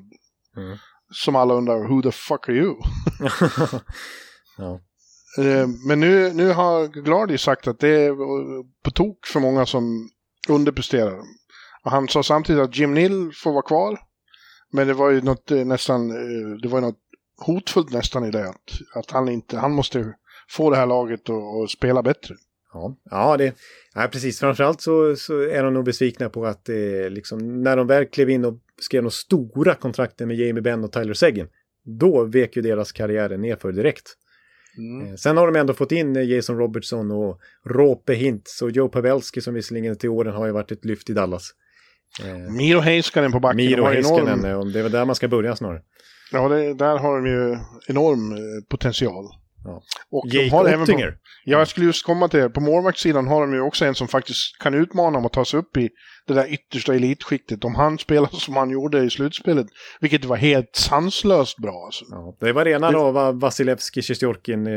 Mm 0.57 0.77
som 1.11 1.35
alla 1.35 1.53
undrar, 1.53 1.87
who 1.87 2.01
the 2.01 2.11
fuck 2.11 2.49
are 2.49 2.55
you? 2.55 2.75
ja. 4.57 4.79
Eh, 5.37 5.67
men 5.87 5.99
nu, 5.99 6.33
nu 6.33 6.51
har 6.53 6.87
Glardy 6.87 7.37
sagt 7.37 7.67
att 7.67 7.79
det 7.79 7.89
är 7.89 8.13
på 8.83 8.91
tok 8.91 9.27
för 9.27 9.39
många 9.39 9.65
som 9.65 10.09
underpresterar. 10.49 11.19
Och 11.83 11.91
han 11.91 12.07
sa 12.07 12.23
samtidigt 12.23 12.63
att 12.63 12.77
Jim 12.77 12.93
Nill 12.93 13.31
får 13.43 13.51
vara 13.51 13.61
kvar. 13.61 13.99
Men 14.71 14.87
det 14.87 14.93
var 14.93 15.09
ju 15.09 15.21
något 15.21 15.51
eh, 15.51 15.65
nästan, 15.65 16.09
eh, 16.09 16.57
det 16.61 16.67
var 16.67 16.81
något 16.81 16.99
hotfullt 17.45 17.91
nästan 17.91 18.25
i 18.25 18.31
det. 18.31 18.49
Att, 18.49 18.71
att 18.95 19.11
han 19.11 19.29
inte, 19.29 19.57
han 19.57 19.71
måste 19.71 20.13
få 20.49 20.69
det 20.69 20.77
här 20.77 20.85
laget 20.85 21.29
att 21.29 21.69
spela 21.69 22.03
bättre. 22.03 22.35
Ja, 22.73 22.97
ja, 23.11 23.37
det, 23.37 23.53
ja 23.93 24.07
precis. 24.11 24.39
Framförallt 24.39 24.81
så, 24.81 25.15
så 25.15 25.41
är 25.41 25.63
de 25.63 25.73
nog 25.73 25.85
besvikna 25.85 26.29
på 26.29 26.45
att 26.45 26.65
det, 26.65 27.09
liksom, 27.09 27.63
när 27.63 27.77
de 27.77 27.87
väl 27.87 28.05
klev 28.05 28.29
in 28.29 28.45
och 28.45 28.59
skrev 28.81 29.03
de 29.03 29.11
stora 29.11 29.75
kontrakten 29.75 30.27
med 30.27 30.37
Jamie 30.37 30.61
Benn 30.61 30.83
och 30.83 30.91
Tyler 30.91 31.13
Seguin, 31.13 31.47
då 31.85 32.23
vek 32.23 32.55
ju 32.55 32.61
deras 32.61 32.91
karriärer 32.91 33.37
nerför 33.37 33.71
direkt. 33.71 34.15
Mm. 34.77 35.07
Eh, 35.07 35.15
sen 35.15 35.37
har 35.37 35.51
de 35.51 35.59
ändå 35.59 35.73
fått 35.73 35.91
in 35.91 36.15
eh, 36.15 36.23
Jason 36.23 36.57
Robertson 36.57 37.11
och 37.11 37.39
Rope 37.65 38.13
Hintz 38.13 38.61
och 38.61 38.71
Joe 38.71 38.89
Pavelski 38.89 39.41
som 39.41 39.53
visserligen 39.53 39.95
till 39.95 40.09
åren 40.09 40.33
har 40.33 40.45
ju 40.45 40.51
varit 40.51 40.71
ett 40.71 40.85
lyft 40.85 41.09
i 41.09 41.13
Dallas. 41.13 41.51
Eh, 42.23 42.51
Miro 42.51 42.79
Heiskanen 42.79 43.31
på 43.31 43.39
backen. 43.39 43.57
Miro 43.57 43.85
Heiskanen, 43.85 44.45
enorm... 44.45 44.71
det 44.71 44.79
är 44.79 44.83
väl 44.83 44.91
där 44.91 45.05
man 45.05 45.15
ska 45.15 45.27
börja 45.27 45.55
snarare. 45.55 45.81
Ja, 46.31 46.49
det, 46.49 46.73
där 46.73 46.97
har 46.97 47.15
de 47.15 47.25
ju 47.25 47.57
enorm 47.87 48.37
potential. 48.69 49.25
Ja. 49.63 49.81
Och 50.11 50.25
Jake 50.27 50.55
har 50.55 50.81
Ottinger. 50.81 51.03
Även 51.03 51.13
på, 51.13 51.19
ja, 51.45 51.57
jag 51.57 51.67
skulle 51.67 51.85
just 51.85 52.05
komma 52.05 52.27
till 52.27 52.39
det. 52.39 52.49
På 52.49 52.61
målvaktssidan 52.61 53.27
har 53.27 53.41
de 53.41 53.53
ju 53.53 53.61
också 53.61 53.85
en 53.85 53.95
som 53.95 54.07
faktiskt 54.07 54.57
kan 54.59 54.73
utmana 54.73 55.17
om 55.17 55.25
att 55.25 55.33
ta 55.33 55.45
sig 55.45 55.59
upp 55.59 55.77
i 55.77 55.89
det 56.33 56.41
där 56.41 56.53
yttersta 56.53 56.95
elitskiktet. 56.95 57.65
Om 57.65 57.75
han 57.75 57.97
spelar 57.97 58.27
som 58.27 58.55
han 58.55 58.69
gjorde 58.69 59.03
i 59.03 59.09
slutspelet. 59.09 59.67
Vilket 59.99 60.25
var 60.25 60.35
helt 60.35 60.75
sanslöst 60.75 61.57
bra. 61.57 61.85
Alltså. 61.85 62.05
Ja, 62.09 62.35
det 62.39 62.53
var 62.53 62.65
rena 62.65 62.91
då, 62.91 63.11
var 63.11 63.33
Vasilevski, 63.33 64.01
Sjestjorkin. 64.01 64.67
Eh, 64.67 64.73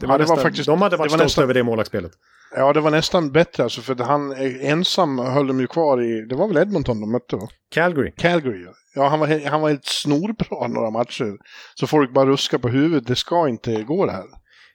det 0.00 0.06
var, 0.06 0.14
ja, 0.14 0.18
det 0.18 0.24
var 0.24 0.36
faktiskt, 0.36 0.66
de 0.66 0.82
hade 0.82 0.96
varit 0.96 1.10
stolta 1.10 1.24
nästan, 1.24 1.44
över 1.44 1.54
det 1.54 1.62
målvaktsspelet. 1.62 2.12
Ja, 2.56 2.72
det 2.72 2.80
var 2.80 2.90
nästan 2.90 3.32
bättre 3.32 3.62
alltså. 3.62 3.80
För 3.80 3.94
han 3.94 4.32
ensam 4.60 5.18
höll 5.18 5.46
dem 5.46 5.60
ju 5.60 5.66
kvar 5.66 6.02
i, 6.02 6.26
det 6.28 6.34
var 6.34 6.48
väl 6.48 6.56
Edmonton 6.56 7.00
de 7.00 7.12
mötte 7.12 7.36
va? 7.36 7.48
Calgary. 7.70 8.12
Calgary, 8.16 8.66
ja. 8.94 9.08
Han 9.08 9.20
var, 9.20 9.48
han 9.48 9.60
var 9.60 9.68
helt 9.68 9.84
snorbra 9.84 10.68
några 10.68 10.90
matcher. 10.90 11.36
Så 11.74 11.86
folk 11.86 12.14
bara 12.14 12.26
ruskar 12.26 12.58
på 12.58 12.68
huvudet. 12.68 13.06
Det 13.06 13.16
ska 13.16 13.48
inte 13.48 13.82
gå 13.82 14.06
det 14.06 14.12
här. 14.12 14.24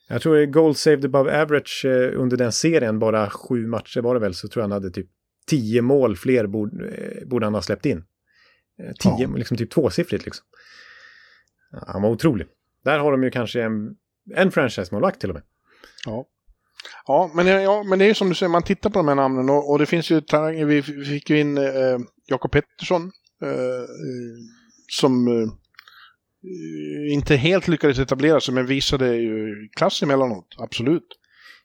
Jag 0.07 0.21
tror 0.21 0.35
det 0.35 0.45
goal 0.45 0.75
saved 0.75 1.05
above 1.05 1.41
average 1.41 1.85
eh, 1.85 2.21
under 2.21 2.37
den 2.37 2.51
serien, 2.51 2.99
bara 2.99 3.29
sju 3.29 3.67
matcher 3.67 4.01
var 4.01 4.13
det 4.13 4.19
väl, 4.19 4.33
så 4.33 4.47
tror 4.47 4.61
jag 4.61 4.63
han 4.63 4.71
hade 4.71 4.91
typ 4.91 5.07
tio 5.45 5.81
mål 5.81 6.17
fler 6.17 6.47
borde, 6.47 6.87
eh, 6.87 7.27
borde 7.27 7.45
han 7.45 7.53
ha 7.53 7.61
släppt 7.61 7.85
in. 7.85 8.03
Eh, 8.79 8.93
tio, 8.99 9.27
ja. 9.29 9.35
liksom 9.35 9.57
typ 9.57 9.71
tvåsiffrigt 9.71 10.25
liksom. 10.25 10.45
Ja, 11.71 11.83
han 11.87 12.01
var 12.01 12.09
otrolig. 12.09 12.47
Där 12.83 12.99
har 12.99 13.11
de 13.11 13.23
ju 13.23 13.31
kanske 13.31 13.63
en, 13.63 13.95
en 14.35 14.51
franchise-målvakt 14.51 15.19
till 15.19 15.29
och 15.29 15.35
med. 15.35 15.43
Ja. 16.05 16.25
Ja 17.05 17.31
men, 17.35 17.47
ja, 17.47 17.83
men 17.83 17.99
det 17.99 18.05
är 18.05 18.07
ju 18.07 18.13
som 18.13 18.29
du 18.29 18.35
säger, 18.35 18.49
man 18.49 18.63
tittar 18.63 18.89
på 18.89 18.99
de 18.99 19.07
här 19.07 19.15
namnen 19.15 19.49
och, 19.49 19.71
och 19.71 19.79
det 19.79 19.85
finns 19.85 20.11
ju 20.11 20.21
talanger. 20.21 20.65
Vi, 20.65 20.81
vi 20.81 21.05
fick 21.05 21.29
ju 21.29 21.39
in 21.39 21.57
eh, 21.57 21.99
Jakob 22.25 22.51
Pettersson 22.51 23.11
eh, 23.41 23.85
som 24.87 25.27
eh, 25.27 25.49
inte 27.13 27.35
helt 27.35 27.67
lyckades 27.67 27.99
etablera 27.99 28.39
sig 28.39 28.53
men 28.53 28.65
visade 28.65 29.15
ju 29.15 29.69
klass 29.75 30.03
emellanåt, 30.03 30.55
absolut. 30.57 31.07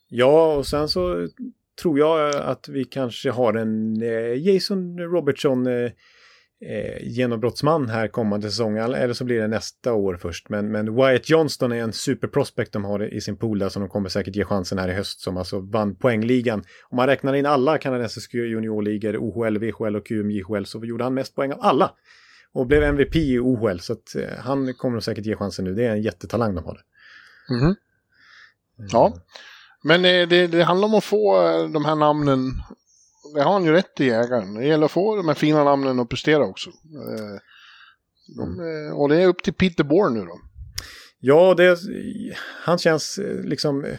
Ja, 0.09 0.55
och 0.55 0.67
sen 0.67 0.89
så 0.89 1.29
tror 1.83 1.99
jag 1.99 2.35
att 2.35 2.69
vi 2.69 2.85
kanske 2.85 3.31
har 3.31 3.55
en 3.55 4.03
eh, 4.03 4.49
Jason 4.49 4.99
Robertson 4.99 5.67
eh, 5.67 5.91
eh, 6.61 7.03
genombrottsman 7.03 7.89
här 7.89 8.09
kommande 8.09 8.51
säsong. 8.51 8.77
Eller 8.77 9.13
så 9.13 9.25
blir 9.25 9.41
det 9.41 9.49
nästa 9.49 9.93
år 9.93 10.17
först. 10.17 10.49
Men, 10.49 10.73
men 10.73 10.97
Wyatt 10.97 11.31
Johnston 11.31 11.73
är 11.73 11.83
en 11.83 11.93
superprospect 11.93 12.73
de 12.73 12.85
har 12.85 13.15
i 13.15 13.21
sin 13.21 13.37
pool 13.37 13.59
där 13.59 13.69
som 13.69 13.83
de 13.83 13.89
kommer 13.89 14.09
säkert 14.09 14.37
ge 14.37 14.45
chansen 14.45 14.79
här 14.79 14.89
i 14.89 14.93
höst. 14.93 15.21
Som 15.21 15.37
alltså 15.37 15.61
vann 15.61 15.97
poängligan. 15.97 16.65
Om 16.91 16.97
man 16.97 17.07
räknar 17.07 17.35
in 17.35 17.47
alla 17.47 17.79
kanadensiska 17.79 18.39
juniorligor, 18.39 19.17
OHL, 19.17 19.59
VHL 19.59 19.97
och 19.97 20.07
QMJHL 20.07 20.65
så 20.65 20.85
gjorde 20.85 21.05
han 21.05 21.15
mest 21.15 21.35
poäng 21.35 21.53
av 21.53 21.59
alla. 21.61 21.91
Och 22.53 22.67
blev 22.67 22.83
MVP 22.83 23.17
i 23.17 23.39
OHL. 23.39 23.79
Så 23.79 23.93
att, 23.93 24.15
eh, 24.15 24.39
han 24.39 24.75
kommer 24.75 25.01
säkert 25.01 25.27
ge 25.27 25.37
chansen 25.37 25.65
nu. 25.65 25.75
Det 25.75 25.85
är 25.85 25.91
en 25.91 26.03
jättetalang 26.03 26.55
de 26.55 26.65
har. 26.65 26.81
Mm 27.51 27.63
-hmm. 27.63 27.75
Ja. 28.77 29.15
Men 29.85 30.05
eh, 30.05 30.29
det, 30.29 30.47
det, 30.47 30.63
handlar 30.63 30.89
om 30.89 30.95
att 30.95 31.05
få 31.05 31.47
eh, 31.47 31.69
de 31.69 31.85
här 31.85 31.95
namnen. 31.95 32.53
Det 33.35 33.43
har 33.43 33.53
han 33.53 33.65
ju 33.65 33.73
rätt 33.73 34.01
i 34.01 34.11
ägaren. 34.11 34.55
Det 34.55 34.67
gäller 34.67 34.85
att 34.85 34.93
få 34.93 35.17
de 35.17 35.29
här 35.29 35.35
fina 35.35 35.65
namnen 35.65 36.01
att 36.01 36.09
prestera 36.09 36.45
också. 36.45 36.71
Eh, 36.71 37.41
de, 38.37 38.61
mm. 38.61 38.97
Och 38.97 39.09
det 39.09 39.23
är 39.23 39.27
upp 39.27 39.43
till 39.43 39.55
Peter 39.55 39.85
Bourne 39.85 40.21
nu 40.21 40.27
då. 40.27 40.41
Ja, 41.21 41.55
det, 41.55 41.79
han 42.63 42.79
känns 42.79 43.21
liksom 43.45 43.97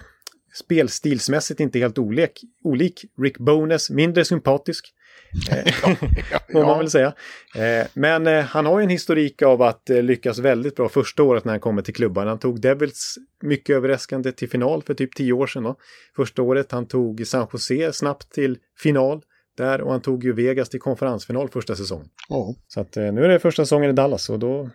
spelstilsmässigt 0.53 1.59
inte 1.59 1.79
helt 1.79 1.97
olik. 1.97 2.41
olik. 2.63 3.05
Rick 3.21 3.37
Bones, 3.37 3.89
mindre 3.89 4.25
sympatisk. 4.25 4.93
Eh, 5.51 5.73
får 6.51 6.65
man 6.65 6.77
väl 6.77 6.89
säga. 6.89 7.13
Eh, 7.55 7.87
men 7.93 8.27
eh, 8.27 8.43
han 8.43 8.65
har 8.65 8.79
ju 8.79 8.83
en 8.83 8.89
historik 8.89 9.41
av 9.41 9.61
att 9.61 9.89
lyckas 9.89 10.39
väldigt 10.39 10.75
bra 10.75 10.89
första 10.89 11.23
året 11.23 11.45
när 11.45 11.53
han 11.53 11.59
kommer 11.59 11.81
till 11.81 11.93
klubban. 11.93 12.27
Han 12.27 12.39
tog 12.39 12.61
Devils 12.61 13.17
mycket 13.41 13.75
överraskande 13.75 14.31
till 14.31 14.49
final 14.49 14.83
för 14.83 14.93
typ 14.93 15.15
tio 15.15 15.33
år 15.33 15.47
sedan. 15.47 15.63
Då. 15.63 15.75
Första 16.15 16.41
året 16.41 16.71
han 16.71 16.87
tog 16.87 17.27
San 17.27 17.47
Jose 17.53 17.93
snabbt 17.93 18.31
till 18.31 18.57
final 18.77 19.21
där 19.57 19.81
och 19.81 19.91
han 19.91 20.01
tog 20.01 20.23
ju 20.23 20.33
Vegas 20.33 20.69
till 20.69 20.79
konferensfinal 20.79 21.49
första 21.49 21.75
säsongen. 21.75 22.07
Oh. 22.29 22.55
Så 22.67 22.81
att 22.81 22.95
nu 22.95 23.23
är 23.23 23.29
det 23.29 23.39
första 23.39 23.65
säsongen 23.65 23.89
i 23.89 23.93
Dallas 23.93 24.29
och 24.29 24.39
då 24.39 24.69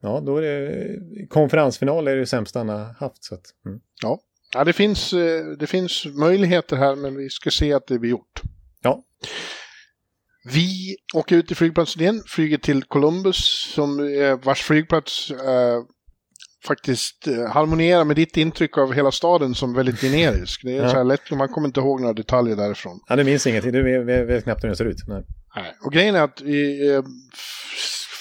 ja, 0.00 0.20
då 0.26 0.36
är 0.36 0.42
det 0.42 1.26
konferensfinal 1.28 2.08
är 2.08 2.16
det 2.16 2.26
sämsta 2.26 2.58
han 2.58 2.68
har 2.68 2.94
haft. 2.98 3.24
Så 3.24 3.34
att, 3.34 3.44
mm. 3.66 3.80
Ja, 4.02 4.20
ja 4.54 4.64
det, 4.64 4.72
finns, 4.72 5.10
det 5.58 5.66
finns 5.66 6.06
möjligheter 6.06 6.76
här 6.76 6.96
men 6.96 7.16
vi 7.16 7.30
ska 7.30 7.50
se 7.50 7.72
att 7.72 7.86
det 7.86 7.98
blir 7.98 8.10
gjort. 8.10 8.42
Ja. 8.82 9.04
Vi 10.44 10.96
åker 11.14 11.36
ut 11.36 11.50
i 11.50 11.54
flygplatsen 11.54 12.02
igen, 12.02 12.22
flyger 12.26 12.58
till 12.58 12.84
Columbus 12.84 13.72
som 13.74 13.98
vars 14.44 14.62
flygplats 14.62 15.30
eh, 15.30 15.82
faktiskt 16.66 17.26
eh, 17.26 17.50
harmonierar 17.50 18.04
med 18.04 18.16
ditt 18.16 18.36
intryck 18.36 18.78
av 18.78 18.92
hela 18.92 19.12
staden 19.12 19.54
som 19.54 19.74
väldigt 19.74 20.00
generisk. 20.00 20.60
Det 20.64 20.76
är 20.76 20.76
ja. 20.82 20.88
så 20.88 20.96
här 20.96 21.04
lätt, 21.04 21.30
man 21.30 21.48
kommer 21.48 21.68
inte 21.68 21.80
ihåg 21.80 22.00
några 22.00 22.14
detaljer 22.14 22.56
därifrån. 22.56 23.00
Ja, 23.08 23.16
du 23.16 23.24
minns 23.24 23.46
ingenting, 23.46 23.72
du 23.72 24.04
vet 24.24 24.44
knappt 24.44 24.64
hur 24.64 24.68
den 24.68 24.76
ser 24.76 24.84
ut. 24.84 24.96
Nej. 25.08 25.22
Nej. 25.56 25.74
Och 25.84 25.92
grejen 25.92 26.14
är 26.14 26.22
att 26.22 26.40
vi, 26.40 26.88
eh, 26.94 27.02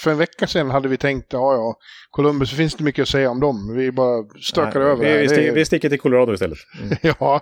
för 0.03 0.11
en 0.11 0.17
vecka 0.17 0.47
sedan 0.47 0.69
hade 0.69 0.87
vi 0.87 0.97
tänkt, 0.97 1.33
ja 1.33 1.53
ja, 1.53 1.75
Columbus, 2.09 2.49
det 2.49 2.55
finns 2.55 2.73
inte 2.73 2.83
mycket 2.83 3.01
att 3.01 3.09
säga 3.09 3.29
om 3.29 3.39
dem. 3.39 3.73
Vi 3.75 3.91
bara 3.91 4.23
stökar 4.41 4.79
Nej, 4.79 4.89
över 4.89 5.13
vi, 5.13 5.21
vi, 5.21 5.29
sticker, 5.29 5.53
vi 5.53 5.65
sticker 5.65 5.89
till 5.89 5.99
Colorado 5.99 6.33
istället. 6.33 6.57
Mm. 6.81 6.97
ja, 7.19 7.41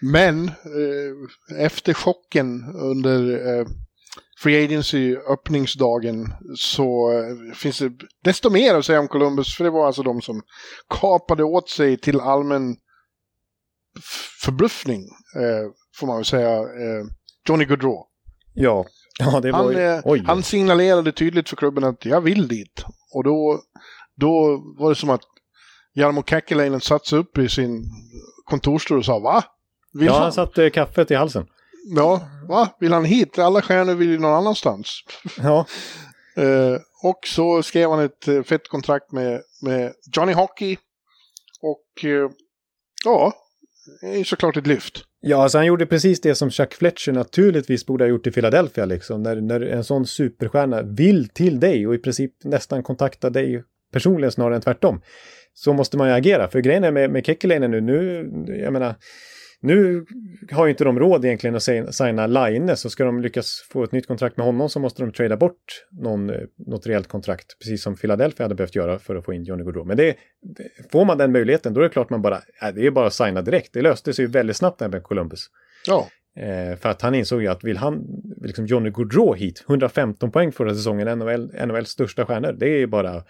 men 0.00 0.48
eh, 0.48 1.64
efter 1.64 1.94
chocken 1.94 2.74
under 2.74 3.48
eh, 3.58 3.66
Free 4.42 4.64
Agency 4.64 5.16
öppningsdagen 5.16 6.34
så 6.56 7.12
eh, 7.12 7.54
finns 7.54 7.78
det 7.78 7.92
desto 8.24 8.50
mer 8.50 8.74
att 8.74 8.84
säga 8.84 9.00
om 9.00 9.08
Columbus. 9.08 9.56
För 9.56 9.64
det 9.64 9.70
var 9.70 9.86
alltså 9.86 10.02
de 10.02 10.22
som 10.22 10.42
kapade 11.00 11.44
åt 11.44 11.68
sig 11.68 11.96
till 11.96 12.20
allmän 12.20 12.76
förbluffning, 14.44 15.00
eh, 15.36 15.70
får 15.96 16.06
man 16.06 16.16
väl 16.16 16.24
säga, 16.24 16.58
eh, 16.58 17.04
Johnny 17.48 17.64
Gaudreau. 17.64 18.06
Ja, 18.54 18.86
ja 19.18 19.40
det 19.40 19.52
var 19.52 19.74
han, 20.04 20.16
eh, 20.16 20.24
han 20.26 20.42
signalerade 20.42 21.12
tydligt 21.12 21.48
för 21.48 21.56
klubben 21.56 21.84
att 21.84 22.04
jag 22.04 22.20
vill 22.20 22.48
dit. 22.48 22.84
Och 23.14 23.24
då, 23.24 23.60
då 24.16 24.62
var 24.78 24.88
det 24.88 24.94
som 24.94 25.10
att 25.10 25.22
Jarmo 25.94 26.22
Käkkeläinen 26.22 26.80
satte 26.80 27.08
sig 27.08 27.18
upp 27.18 27.38
i 27.38 27.48
sin 27.48 27.84
kontorsstol 28.44 28.98
och 28.98 29.04
sa 29.04 29.18
va? 29.18 29.44
Vill 29.92 30.06
ja, 30.06 30.12
han, 30.12 30.22
han 30.22 30.32
satte 30.32 30.70
kaffet 30.70 31.10
i 31.10 31.14
halsen. 31.14 31.46
Ja, 31.84 32.28
va? 32.48 32.68
Vill 32.80 32.92
han 32.92 33.04
hit? 33.04 33.38
Alla 33.38 33.62
stjärnor 33.62 33.94
vill 33.94 34.10
ju 34.10 34.18
någon 34.18 34.34
annanstans. 34.34 35.04
Ja. 35.42 35.66
uh, 36.38 36.78
och 37.02 37.18
så 37.26 37.62
skrev 37.62 37.90
han 37.90 38.00
ett 38.00 38.28
uh, 38.28 38.42
fett 38.42 38.68
kontrakt 38.68 39.12
med, 39.12 39.42
med 39.62 39.92
Johnny 40.16 40.32
Hockey. 40.32 40.76
Och 41.60 42.04
uh, 42.04 42.30
ja, 43.04 43.32
det 44.00 44.20
är 44.20 44.24
såklart 44.24 44.56
ett 44.56 44.66
lyft. 44.66 45.04
Ja, 45.20 45.42
alltså 45.42 45.58
han 45.58 45.66
gjorde 45.66 45.86
precis 45.86 46.20
det 46.20 46.34
som 46.34 46.50
Chuck 46.50 46.74
Fletcher 46.74 47.12
naturligtvis 47.12 47.86
borde 47.86 48.04
ha 48.04 48.08
gjort 48.08 48.26
i 48.26 48.30
Philadelphia. 48.30 48.84
Liksom. 48.84 49.22
När, 49.22 49.36
när 49.36 49.60
en 49.60 49.84
sån 49.84 50.06
superstjärna 50.06 50.82
vill 50.82 51.28
till 51.28 51.60
dig 51.60 51.86
och 51.86 51.94
i 51.94 51.98
princip 51.98 52.32
nästan 52.44 52.82
kontakta 52.82 53.30
dig 53.30 53.64
personligen 53.92 54.32
snarare 54.32 54.54
än 54.54 54.60
tvärtom. 54.60 55.00
Så 55.54 55.72
måste 55.72 55.96
man 55.96 56.08
ju 56.08 56.14
agera. 56.14 56.48
För 56.48 56.60
grejen 56.60 56.84
är 56.84 56.90
med, 56.90 57.10
med 57.10 57.26
Kekkeläinen 57.26 57.70
nu, 57.70 57.80
nu, 57.80 58.30
jag 58.56 58.72
menar, 58.72 58.94
nu 59.62 60.06
har 60.50 60.66
ju 60.66 60.70
inte 60.70 60.84
de 60.84 60.98
råd 60.98 61.24
egentligen 61.24 61.56
att 61.56 61.94
signa 61.94 62.26
Line, 62.26 62.76
så 62.76 62.90
ska 62.90 63.04
de 63.04 63.20
lyckas 63.20 63.66
få 63.72 63.84
ett 63.84 63.92
nytt 63.92 64.06
kontrakt 64.06 64.36
med 64.36 64.46
honom 64.46 64.68
så 64.68 64.80
måste 64.80 65.02
de 65.02 65.12
trada 65.12 65.36
bort 65.36 65.84
någon, 65.90 66.30
eh, 66.30 66.40
något 66.66 66.86
rejält 66.86 67.08
kontrakt, 67.08 67.58
precis 67.58 67.82
som 67.82 67.96
Philadelphia 67.96 68.44
hade 68.44 68.54
behövt 68.54 68.74
göra 68.74 68.98
för 68.98 69.16
att 69.16 69.24
få 69.24 69.32
in 69.32 69.44
Johnny 69.44 69.64
Gaudreau. 69.64 69.84
Men 69.84 69.96
det, 69.96 70.16
får 70.92 71.04
man 71.04 71.18
den 71.18 71.32
möjligheten, 71.32 71.74
då 71.74 71.80
är 71.80 71.84
det 71.84 71.90
klart 71.90 72.10
man 72.10 72.22
bara, 72.22 72.36
äh, 72.62 72.74
det 72.74 72.86
är 72.86 72.90
bara 72.90 73.06
att 73.06 73.14
signa 73.14 73.42
direkt. 73.42 73.72
Det 73.72 73.82
löste 73.82 74.12
sig 74.12 74.24
ju 74.24 74.30
väldigt 74.30 74.56
snabbt 74.56 74.78
där 74.78 74.88
med 74.88 75.02
Columbus. 75.02 75.46
Ja. 75.86 76.08
Eh, 76.36 76.76
för 76.76 76.88
att 76.88 77.02
han 77.02 77.14
insåg 77.14 77.42
ju 77.42 77.48
att 77.48 77.64
vill 77.64 77.76
han, 77.76 78.04
liksom 78.42 78.66
Johnny 78.66 78.90
Gaudreau 78.90 79.34
hit, 79.34 79.64
115 79.68 80.30
poäng 80.30 80.52
förra 80.52 80.74
säsongen, 80.74 81.18
NHL, 81.18 81.66
NHLs 81.66 81.88
största 81.88 82.26
stjärnor, 82.26 82.52
det 82.52 82.68
är 82.68 82.86
bara 82.86 83.24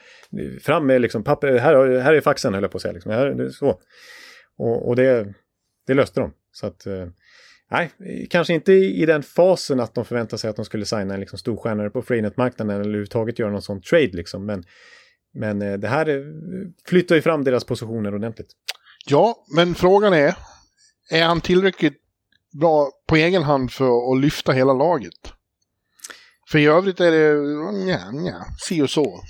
fram 0.63 0.87
med 0.87 1.01
liksom 1.01 1.25
papper, 1.25 1.59
här, 1.59 2.01
här 2.01 2.15
är 2.15 2.21
faxen 2.21 2.55
höll 2.55 2.63
jag 2.63 2.71
på 2.71 2.77
att 2.77 2.83
säga. 2.83 2.93
Liksom. 2.93 3.13
Här, 3.13 3.49
så. 3.49 3.81
Och, 4.59 4.89
och 4.89 4.97
det, 4.97 5.35
det 5.87 5.95
löste 5.95 6.21
de. 6.21 6.33
Så 6.53 6.67
att, 6.67 6.87
eh, 6.87 7.07
nej, 7.71 7.91
kanske 8.31 8.55
inte 8.55 8.73
i 8.73 9.07
den 9.07 9.23
fasen 9.23 9.81
att 9.81 9.95
de 9.95 10.05
förväntar 10.05 10.37
sig 10.37 10.51
att 10.51 10.57
de 10.57 10.65
skulle 10.65 10.87
signa 10.87 11.15
en 11.15 11.21
liksom 11.21 11.39
storstjärna 11.39 11.91
på 11.91 12.03
freenet-marknaden 12.03 12.75
eller 12.75 12.85
överhuvudtaget 12.85 13.39
göra 13.39 13.51
någon 13.51 13.63
sån 13.63 13.83
trade 13.83 14.11
liksom. 14.13 14.47
Men, 14.47 14.65
men 15.35 15.63
eh, 15.63 15.79
det 15.79 15.89
här 15.89 16.09
eh, 16.09 16.23
flyttar 16.87 17.15
ju 17.15 17.23
fram 17.23 17.45
deras 17.45 17.65
positioner 17.65 18.15
ordentligt. 18.15 18.51
Ja, 19.07 19.45
men 19.57 19.75
frågan 19.75 20.13
är, 20.13 20.35
är 21.11 21.25
han 21.25 21.41
tillräckligt 21.41 21.99
bra 22.61 22.91
på 23.07 23.17
egen 23.17 23.43
hand 23.43 23.73
för 23.73 24.13
att 24.13 24.21
lyfta 24.21 24.53
hela 24.53 24.73
laget? 24.73 25.33
För 26.51 26.59
i 26.59 26.67
övrigt 26.67 27.01
är 27.01 27.11
det, 27.11 27.35
nja, 27.85 28.11
nja, 28.11 28.45
si 28.69 28.83
och 28.83 28.91
så. 28.91 29.23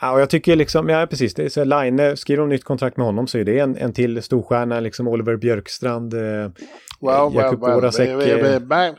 Ja, 0.00 0.12
och 0.12 0.20
jag 0.20 0.30
tycker 0.30 0.56
liksom, 0.56 0.88
ja 0.88 1.06
precis, 1.06 1.34
det 1.34 1.44
är 1.44 1.48
så 1.48 1.64
Line, 1.64 2.16
skriver 2.16 2.40
de 2.40 2.48
nytt 2.48 2.64
kontrakt 2.64 2.96
med 2.96 3.06
honom 3.06 3.26
så 3.26 3.38
är 3.38 3.44
det 3.44 3.58
en, 3.58 3.76
en 3.76 3.92
till 3.92 4.22
storstjärna, 4.22 4.80
liksom 4.80 5.08
Oliver 5.08 5.36
Björkstrand, 5.36 6.14
eh, 6.14 6.20
well, 6.20 7.34
Jakub 7.34 7.60
well, 7.60 7.78
Orasek. 7.78 8.08
Well, 8.08 8.60
back, 8.60 8.96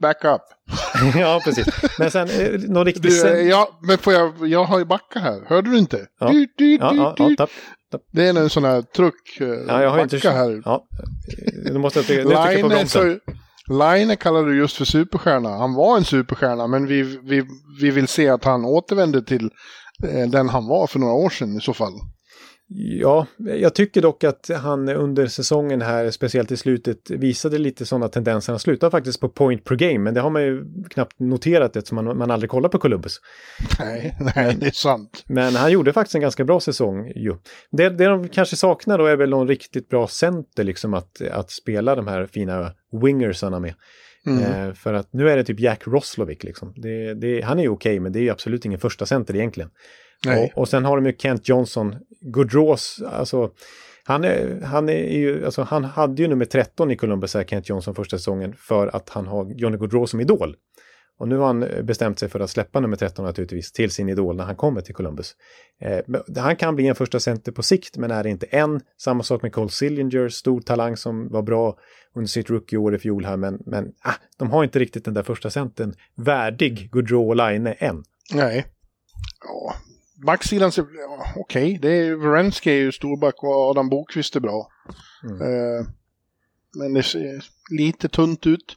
back 0.00 0.24
up. 0.24 0.40
ja, 1.16 1.40
precis. 1.44 1.66
Men 1.98 2.10
sen, 2.10 2.28
eh, 2.28 2.60
någon 2.60 2.84
riktig... 2.84 3.02
Du. 3.02 3.42
Ja, 3.42 3.78
men 3.82 3.98
får 3.98 4.12
jag, 4.12 4.48
jag 4.48 4.64
har 4.64 4.78
ju 4.78 4.84
backa 4.84 5.18
här, 5.18 5.42
hörde 5.46 5.70
du 5.70 5.78
inte? 5.78 6.06
Ja, 6.20 6.28
du, 6.28 6.46
du, 6.56 6.74
ja, 6.74 6.94
ja, 6.94 7.14
ja 7.18 7.36
tapp, 7.36 7.50
tapp. 7.90 8.00
Det 8.12 8.26
är 8.26 8.36
en 8.36 8.50
sån 8.50 8.64
här 8.64 8.82
truck, 8.82 9.40
eh, 9.40 9.46
ja, 9.46 9.82
jag 9.82 9.90
har 9.90 9.98
backa 9.98 10.16
inte... 10.16 10.30
här. 10.30 10.62
Ja, 10.64 10.86
du 11.64 11.78
måste 11.78 12.02
trycka 12.02 12.62
på 12.62 12.68
bromsen. 12.68 13.20
Line 13.68 14.16
kallar 14.16 14.44
du 14.44 14.58
just 14.58 14.76
för 14.76 14.84
superstjärna. 14.84 15.48
Han 15.48 15.74
var 15.74 15.96
en 15.96 16.04
superstjärna, 16.04 16.66
men 16.66 16.86
vi, 16.86 17.02
vi, 17.02 17.44
vi 17.80 17.90
vill 17.90 18.08
se 18.08 18.28
att 18.28 18.44
han 18.44 18.64
återvänder 18.64 19.20
till 19.20 19.50
eh, 20.02 20.28
den 20.28 20.48
han 20.48 20.66
var 20.66 20.86
för 20.86 20.98
några 20.98 21.14
år 21.14 21.30
sedan 21.30 21.56
i 21.56 21.60
så 21.60 21.74
fall. 21.74 21.92
Ja, 22.68 23.26
jag 23.38 23.74
tycker 23.74 24.02
dock 24.02 24.24
att 24.24 24.50
han 24.62 24.88
under 24.88 25.26
säsongen 25.26 25.82
här, 25.82 26.10
speciellt 26.10 26.52
i 26.52 26.56
slutet, 26.56 27.10
visade 27.10 27.58
lite 27.58 27.86
sådana 27.86 28.08
tendenser. 28.08 28.52
Han 28.52 28.60
slutade 28.60 28.90
faktiskt 28.90 29.20
på 29.20 29.28
point 29.28 29.64
per 29.64 29.76
game, 29.76 29.98
men 29.98 30.14
det 30.14 30.20
har 30.20 30.30
man 30.30 30.42
ju 30.42 30.64
knappt 30.90 31.20
noterat 31.20 31.76
eftersom 31.76 32.04
man, 32.04 32.18
man 32.18 32.30
aldrig 32.30 32.50
kollar 32.50 32.68
på 32.68 32.78
Columbus. 32.78 33.20
Nej, 33.78 34.16
nej, 34.36 34.56
det 34.60 34.66
är 34.66 34.70
sant. 34.70 35.24
Men 35.26 35.54
han 35.54 35.72
gjorde 35.72 35.92
faktiskt 35.92 36.14
en 36.14 36.20
ganska 36.20 36.44
bra 36.44 36.60
säsong 36.60 37.12
ju. 37.16 37.34
Det, 37.70 37.88
det 37.88 38.04
de 38.04 38.28
kanske 38.28 38.56
saknar 38.56 38.98
då 38.98 39.06
är 39.06 39.16
väl 39.16 39.30
någon 39.30 39.48
riktigt 39.48 39.88
bra 39.88 40.08
center, 40.08 40.64
liksom 40.64 40.94
att, 40.94 41.20
att 41.30 41.50
spela 41.50 41.94
de 41.94 42.06
här 42.06 42.26
fina 42.26 42.72
wingersarna 43.02 43.60
med. 43.60 43.74
Mm. 44.26 44.42
Eh, 44.42 44.74
för 44.74 44.94
att 44.94 45.12
nu 45.12 45.30
är 45.30 45.36
det 45.36 45.44
typ 45.44 45.60
Jack 45.60 45.86
Roslovic 45.86 46.42
liksom. 46.42 46.72
Det, 46.76 47.14
det, 47.14 47.40
han 47.40 47.58
är 47.58 47.62
ju 47.62 47.68
okej, 47.68 47.92
okay, 47.92 48.00
men 48.00 48.12
det 48.12 48.18
är 48.18 48.22
ju 48.22 48.30
absolut 48.30 48.64
ingen 48.64 48.80
första 48.80 49.06
center 49.06 49.36
egentligen. 49.36 49.70
Och, 50.26 50.58
och, 50.58 50.68
sen 50.68 50.84
har 50.84 50.96
de 50.96 51.06
ju 51.06 51.16
Kent 51.18 51.48
Johnson, 51.48 51.96
Goodrows, 52.20 53.02
alltså 53.06 53.50
han, 54.04 54.24
är, 54.24 54.60
han, 54.60 54.88
är 54.88 55.18
ju, 55.18 55.44
alltså 55.44 55.62
han 55.62 55.84
hade 55.84 56.22
ju 56.22 56.28
nummer 56.28 56.44
13 56.44 56.90
i 56.90 56.96
Columbus, 56.96 57.34
här, 57.34 57.44
Kent 57.44 57.68
Johnson, 57.68 57.94
första 57.94 58.18
säsongen 58.18 58.54
för 58.58 58.96
att 58.96 59.08
han 59.08 59.26
har 59.26 59.52
Johnny 59.56 59.76
Gaudreau 59.76 60.06
som 60.06 60.20
idol. 60.20 60.56
Och 61.18 61.28
nu 61.28 61.36
har 61.36 61.46
han 61.46 61.62
eh, 61.62 61.82
bestämt 61.82 62.18
sig 62.18 62.28
för 62.28 62.40
att 62.40 62.50
släppa 62.50 62.80
nummer 62.80 62.96
13 62.96 63.24
naturligtvis 63.24 63.72
till 63.72 63.90
sin 63.90 64.08
idol 64.08 64.36
när 64.36 64.44
han 64.44 64.56
kommer 64.56 64.80
till 64.80 64.94
Columbus. 64.94 65.34
Eh, 65.80 66.00
han 66.36 66.56
kan 66.56 66.76
bli 66.76 66.86
en 66.86 66.94
första 66.94 67.20
center 67.20 67.52
på 67.52 67.62
sikt 67.62 67.96
men 67.96 68.10
är 68.10 68.22
det 68.22 68.30
inte 68.30 68.46
än. 68.46 68.80
Samma 68.98 69.22
sak 69.22 69.42
med 69.42 69.52
Cole 69.52 69.68
Sillinger, 69.68 70.28
stor 70.28 70.60
talang 70.60 70.96
som 70.96 71.28
var 71.28 71.42
bra 71.42 71.78
under 72.14 72.28
sitt 72.28 72.50
rookie-år 72.50 72.94
i 72.94 72.98
fjol 72.98 73.24
här 73.24 73.36
men, 73.36 73.58
men 73.66 73.92
ah, 74.02 74.14
de 74.38 74.50
har 74.50 74.64
inte 74.64 74.78
riktigt 74.78 75.04
den 75.04 75.14
där 75.14 75.22
första 75.22 75.50
centern 75.50 75.94
värdig 76.16 76.90
Gaudreau 76.92 77.28
och 77.28 77.36
Line 77.36 77.74
än. 77.78 78.04
Nej. 78.34 78.66
Ja, 79.44 79.74
backsidan 80.24 80.72
ser 80.72 80.86
ja, 80.98 81.26
okej. 81.36 81.78
Okay. 81.78 82.14
Wrensky 82.14 82.70
är 82.70 82.74
ju 82.74 82.92
storback 82.92 83.42
och 83.42 83.70
Adam 83.70 83.88
Bokvist 83.88 84.36
är 84.36 84.40
bra. 84.40 84.68
Mm. 85.24 85.40
Uh, 85.42 85.86
men 86.78 86.94
det 86.94 87.02
ser 87.02 87.44
lite 87.70 88.08
tunt 88.08 88.46
ut. 88.46 88.76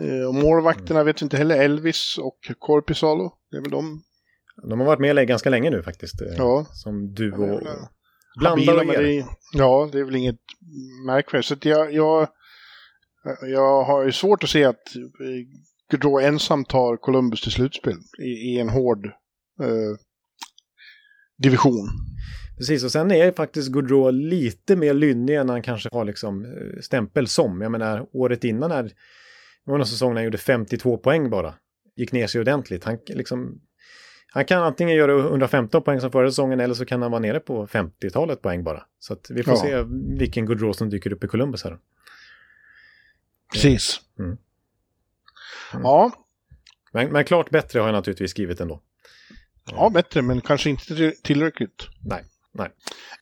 Uh, 0.00 0.26
och 0.26 0.34
målvakterna 0.34 1.00
mm. 1.00 1.06
vet 1.06 1.22
vi 1.22 1.24
inte 1.24 1.36
heller. 1.36 1.62
Elvis 1.62 2.18
och 2.18 2.38
Korpisalo. 2.58 3.32
Det 3.50 3.56
är 3.56 3.60
väl 3.60 3.70
de. 3.70 4.02
De 4.62 4.80
har 4.80 4.86
varit 4.86 5.00
med 5.00 5.28
ganska 5.28 5.50
länge 5.50 5.70
nu 5.70 5.82
faktiskt. 5.82 6.22
Eh, 6.22 6.34
ja. 6.36 6.66
Som 6.72 7.14
duo. 7.14 7.60
Ja, 7.64 7.88
Blandar 8.36 8.78
och 8.78 8.86
det, 8.86 9.26
Ja, 9.52 9.88
det 9.92 9.98
är 9.98 10.04
väl 10.04 10.16
inget 10.16 10.40
märkvärdigt. 11.06 11.48
Så 11.48 11.56
jag, 11.68 11.92
jag, 11.94 12.28
jag 13.42 13.84
har 13.84 14.04
ju 14.04 14.12
svårt 14.12 14.44
att 14.44 14.50
se 14.50 14.64
att 14.64 14.82
Gaudreau 15.90 16.20
ensam 16.20 16.64
tar 16.64 16.96
Columbus 16.96 17.40
till 17.40 17.52
slutspel 17.52 17.96
i, 18.18 18.28
i 18.28 18.58
en 18.60 18.68
hård 18.68 19.06
uh, 19.62 19.96
division. 21.36 21.88
Precis, 22.58 22.84
och 22.84 22.92
sen 22.92 23.10
är 23.10 23.32
faktiskt 23.32 23.72
Gaudreau 23.72 24.10
lite 24.10 24.76
mer 24.76 24.94
lynnig 24.94 25.36
än 25.36 25.48
han 25.48 25.62
kanske 25.62 25.88
har 25.92 26.04
liksom 26.04 26.44
eh, 26.44 26.80
stämpel 26.80 27.28
som. 27.28 27.60
Jag 27.60 27.72
menar, 27.72 28.06
året 28.12 28.44
innan 28.44 28.70
här, 28.70 28.82
det 28.82 29.70
var 29.70 29.78
någon 29.78 29.86
säsong 29.86 30.10
när 30.10 30.16
han 30.16 30.24
gjorde 30.24 30.38
52 30.38 30.96
poäng 30.96 31.30
bara. 31.30 31.54
Gick 31.96 32.12
ner 32.12 32.26
sig 32.26 32.40
ordentligt. 32.40 32.84
Han, 32.84 32.98
liksom, 33.06 33.60
han 34.32 34.44
kan 34.44 34.62
antingen 34.62 34.96
göra 34.96 35.28
115 35.28 35.82
poäng 35.82 36.00
som 36.00 36.12
förra 36.12 36.30
säsongen 36.30 36.60
eller 36.60 36.74
så 36.74 36.84
kan 36.84 37.02
han 37.02 37.10
vara 37.10 37.20
nere 37.20 37.40
på 37.40 37.66
50-talet 37.66 38.42
poäng 38.42 38.64
bara. 38.64 38.82
Så 38.98 39.16
vi 39.30 39.42
får 39.42 39.54
ja. 39.54 39.60
se 39.60 39.82
vilken 40.18 40.46
Gaudreau 40.46 40.72
som 40.72 40.90
dyker 40.90 41.12
upp 41.12 41.24
i 41.24 41.28
Columbus 41.28 41.64
här. 41.64 41.78
Precis. 43.52 44.00
Mm. 44.18 44.30
Mm. 44.30 44.38
Ja. 45.82 46.12
Men, 46.92 47.12
men 47.12 47.24
klart 47.24 47.50
bättre 47.50 47.78
har 47.80 47.86
jag 47.86 47.92
naturligtvis 47.92 48.30
skrivit 48.30 48.60
ändå. 48.60 48.82
Ja, 49.70 49.90
bättre, 49.90 50.22
men 50.22 50.40
kanske 50.40 50.70
inte 50.70 51.12
tillräckligt. 51.22 51.88
Nej, 52.00 52.24
nej. 52.52 52.70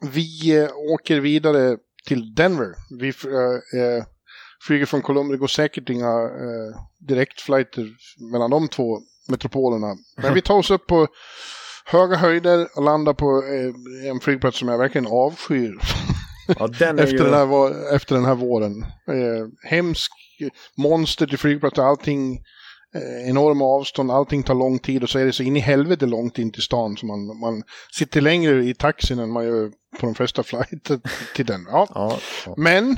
Vi 0.00 0.58
eh, 0.58 0.68
åker 0.76 1.20
vidare 1.20 1.76
till 2.06 2.34
Denver. 2.34 2.74
Vi 3.00 3.08
eh, 3.08 3.80
eh, 3.82 4.04
flyger 4.66 4.86
från 4.86 5.02
Columbia. 5.02 5.32
Det 5.32 5.38
går 5.38 5.46
säkert 5.46 5.88
inga 5.88 6.22
eh, 6.22 6.80
direktflighter 6.98 7.88
mellan 8.32 8.50
de 8.50 8.68
två 8.68 9.00
metropolerna. 9.28 9.96
Men 10.16 10.34
vi 10.34 10.42
tar 10.42 10.58
oss 10.58 10.70
upp 10.70 10.86
på 10.86 11.08
höga 11.84 12.16
höjder 12.16 12.68
och 12.76 12.82
landar 12.82 13.14
på 13.14 13.42
eh, 13.42 14.10
en 14.10 14.20
flygplats 14.20 14.58
som 14.58 14.68
jag 14.68 14.78
verkligen 14.78 15.06
avskyr. 15.06 15.78
Ja, 16.58 16.66
den 16.66 16.98
efter, 16.98 17.16
ju... 17.16 17.24
den 17.24 17.34
här, 17.34 17.94
efter 17.94 18.14
den 18.14 18.24
här 18.24 18.34
våren. 18.34 18.82
Eh, 19.08 19.68
hemsk 19.70 20.12
monster 20.76 21.26
till 21.26 21.38
flygplats 21.38 21.78
och 21.78 21.84
allting. 21.84 22.38
Eh, 22.94 23.28
enorma 23.28 23.64
avstånd, 23.64 24.10
allting 24.10 24.42
tar 24.42 24.54
lång 24.54 24.78
tid 24.78 25.02
och 25.02 25.10
så 25.10 25.18
är 25.18 25.24
det 25.24 25.32
så 25.32 25.42
in 25.42 25.56
i 25.56 25.60
helvete 25.60 26.06
långt 26.06 26.38
in 26.38 26.52
till 26.52 26.62
stan 26.62 26.96
så 26.96 27.06
man, 27.06 27.40
man 27.40 27.62
sitter 27.92 28.20
längre 28.20 28.64
i 28.64 28.74
taxin 28.74 29.18
än 29.18 29.30
man 29.30 29.44
gör 29.44 29.68
på 30.00 30.06
de 30.06 30.14
flesta 30.14 30.42
flighter 30.50 31.00
till 31.36 31.46
den. 31.46 31.66
Ja. 31.70 31.86
Ja, 31.94 32.18
ja. 32.46 32.54
Men 32.56 32.96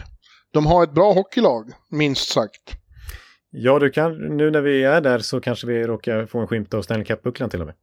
de 0.52 0.66
har 0.66 0.84
ett 0.84 0.94
bra 0.94 1.12
hockeylag, 1.12 1.70
minst 1.90 2.28
sagt. 2.32 2.72
ja, 3.50 3.78
du 3.78 3.90
kan, 3.90 4.36
nu 4.36 4.50
när 4.50 4.60
vi 4.60 4.84
är 4.84 5.00
där 5.00 5.18
så 5.18 5.40
kanske 5.40 5.66
vi 5.66 5.82
råkar 5.86 6.26
få 6.26 6.38
en 6.38 6.46
skymt 6.46 6.74
av 6.74 6.82
Stanley 6.82 7.04
Cup-bucklan 7.04 7.50
till 7.50 7.60
och 7.60 7.66
med. 7.66 7.74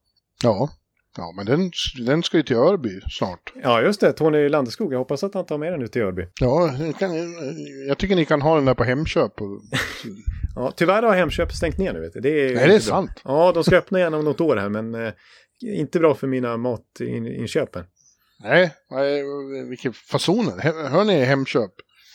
Ja, 0.43 0.69
ja 1.17 1.33
men 1.35 1.45
den, 1.45 1.71
den 2.05 2.23
ska 2.23 2.38
ju 2.38 2.43
till 2.43 2.55
Örby 2.55 3.01
snart. 3.09 3.53
Ja, 3.63 3.81
just 3.81 4.01
det. 4.01 4.13
Tony 4.13 4.49
Landeskog. 4.49 4.93
Jag 4.93 4.97
hoppas 4.97 5.23
att 5.23 5.33
han 5.33 5.45
tar 5.45 5.57
med 5.57 5.73
den 5.73 5.81
ut 5.81 5.91
till 5.91 6.01
Örby. 6.01 6.25
Ja, 6.39 6.73
jag 6.79 6.99
kan, 6.99 7.11
jag 7.88 7.97
tycker 7.97 8.15
ni 8.15 8.25
kan 8.25 8.41
ha 8.41 8.55
den 8.55 8.65
där 8.65 8.73
på 8.73 8.83
Hemköp. 8.83 9.33
Ja, 10.55 10.73
tyvärr 10.77 11.03
har 11.03 11.15
Hemköp 11.15 11.51
stängt 11.53 11.77
ner 11.77 11.93
nu. 11.93 11.99
Vet 11.99 12.13
du. 12.13 12.19
Det 12.19 12.29
är 12.29 12.55
Nej, 12.55 12.55
det 12.55 12.61
är 12.63 12.67
bra. 12.67 12.79
sant. 12.79 13.21
Ja, 13.23 13.51
de 13.51 13.63
ska 13.63 13.77
öppna 13.77 13.99
igen 13.99 14.13
om 14.13 14.25
något 14.25 14.41
år 14.41 14.55
här, 14.57 14.69
men 14.69 14.95
eh, 14.95 15.13
inte 15.65 15.99
bra 15.99 16.15
för 16.15 16.27
mina 16.27 16.57
matinköp. 16.57 17.75
här. 17.75 17.85
nej, 18.91 19.23
vilka 19.69 19.91
fasoner. 19.91 20.59
Hör 20.89 21.03
ni 21.03 21.23
Hemköp? 21.23 21.71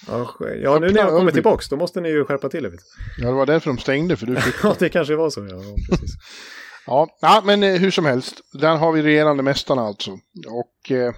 Ja, 0.08 0.34
ja, 0.62 0.78
nu 0.78 0.90
när 0.92 1.00
jag 1.00 1.10
kommer 1.10 1.32
tillbaks, 1.32 1.68
då 1.68 1.76
måste 1.76 2.00
ni 2.00 2.08
ju 2.08 2.24
skärpa 2.24 2.48
till 2.48 2.62
du. 2.62 2.76
Ja, 3.18 3.26
det 3.28 3.32
var 3.34 3.46
därför 3.46 3.70
de 3.70 3.78
stängde, 3.78 4.16
för 4.16 4.26
du 4.26 4.36
fick... 4.40 4.54
Ja, 4.62 4.76
det 4.78 4.88
kanske 4.88 5.16
var 5.16 5.30
så. 5.30 5.40
Ja, 5.50 5.62
precis. 5.90 6.10
Ja, 6.86 7.08
ja 7.20 7.42
men 7.44 7.62
eh, 7.62 7.74
hur 7.74 7.90
som 7.90 8.04
helst. 8.04 8.40
Där 8.52 8.76
har 8.76 8.92
vi 8.92 9.02
regerande 9.02 9.42
mästarna 9.42 9.82
alltså. 9.82 10.10
Och 10.48 10.90
eh, 10.90 11.14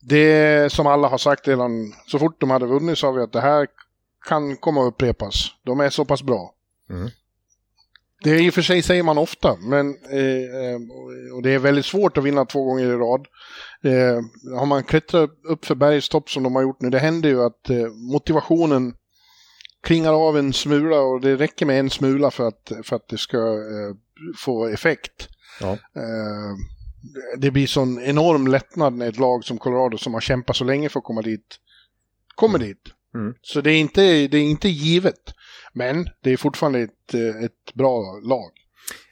det 0.00 0.72
som 0.72 0.86
alla 0.86 1.08
har 1.08 1.18
sagt 1.18 1.48
redan, 1.48 1.94
så 2.06 2.18
fort 2.18 2.40
de 2.40 2.50
hade 2.50 2.66
vunnit 2.66 2.98
sa 2.98 3.10
vi 3.10 3.22
att 3.22 3.32
det 3.32 3.40
här 3.40 3.66
kan 4.28 4.56
komma 4.56 4.82
att 4.82 4.88
upprepas. 4.88 5.46
De 5.62 5.80
är 5.80 5.90
så 5.90 6.04
pass 6.04 6.22
bra. 6.22 6.54
Mm. 6.90 7.10
Det 8.24 8.30
är 8.30 8.42
i 8.42 8.50
och 8.50 8.54
för 8.54 8.62
sig 8.62 8.82
säger 8.82 9.02
man 9.02 9.18
ofta, 9.18 9.56
men 9.56 9.96
eh, 10.10 10.64
eh, 10.64 10.80
och 11.34 11.42
det 11.42 11.50
är 11.50 11.58
väldigt 11.58 11.86
svårt 11.86 12.18
att 12.18 12.24
vinna 12.24 12.44
två 12.44 12.64
gånger 12.64 12.84
i 12.84 12.96
rad. 12.96 13.26
Eh, 13.82 14.20
har 14.58 14.66
man 14.66 14.84
klättrat 14.84 15.30
upp 15.48 15.64
för 15.64 15.74
bergstopp 15.74 16.30
som 16.30 16.42
de 16.42 16.54
har 16.54 16.62
gjort 16.62 16.80
nu, 16.80 16.90
det 16.90 16.98
händer 16.98 17.28
ju 17.28 17.42
att 17.42 17.70
eh, 17.70 17.86
motivationen 18.12 18.94
klingar 19.82 20.12
av 20.12 20.38
en 20.38 20.52
smula 20.52 21.00
och 21.00 21.20
det 21.20 21.36
räcker 21.36 21.66
med 21.66 21.80
en 21.80 21.90
smula 21.90 22.30
för 22.30 22.48
att, 22.48 22.72
för 22.84 22.96
att 22.96 23.08
det 23.08 23.18
ska 23.18 23.38
eh, 23.38 23.94
få 24.38 24.66
effekt. 24.66 25.28
Ja. 25.60 25.72
Eh, 25.72 26.56
det 27.38 27.50
blir 27.50 27.66
sån 27.66 28.02
enorm 28.02 28.46
lättnad 28.46 28.92
när 28.92 29.08
ett 29.08 29.18
lag 29.18 29.44
som 29.44 29.58
Colorado 29.58 29.98
som 29.98 30.14
har 30.14 30.20
kämpat 30.20 30.56
så 30.56 30.64
länge 30.64 30.88
för 30.88 30.98
att 30.98 31.04
komma 31.04 31.22
dit, 31.22 31.56
kommer 32.34 32.58
dit. 32.58 32.82
Mm. 33.14 33.34
Så 33.42 33.60
det 33.60 33.70
är, 33.70 33.80
inte, 33.80 34.02
det 34.02 34.38
är 34.38 34.42
inte 34.42 34.68
givet. 34.68 35.34
Men 35.72 36.08
det 36.20 36.30
är 36.30 36.36
fortfarande 36.36 36.80
ett, 36.80 37.14
eh, 37.14 37.44
ett 37.44 37.74
bra 37.74 38.20
lag. 38.22 38.50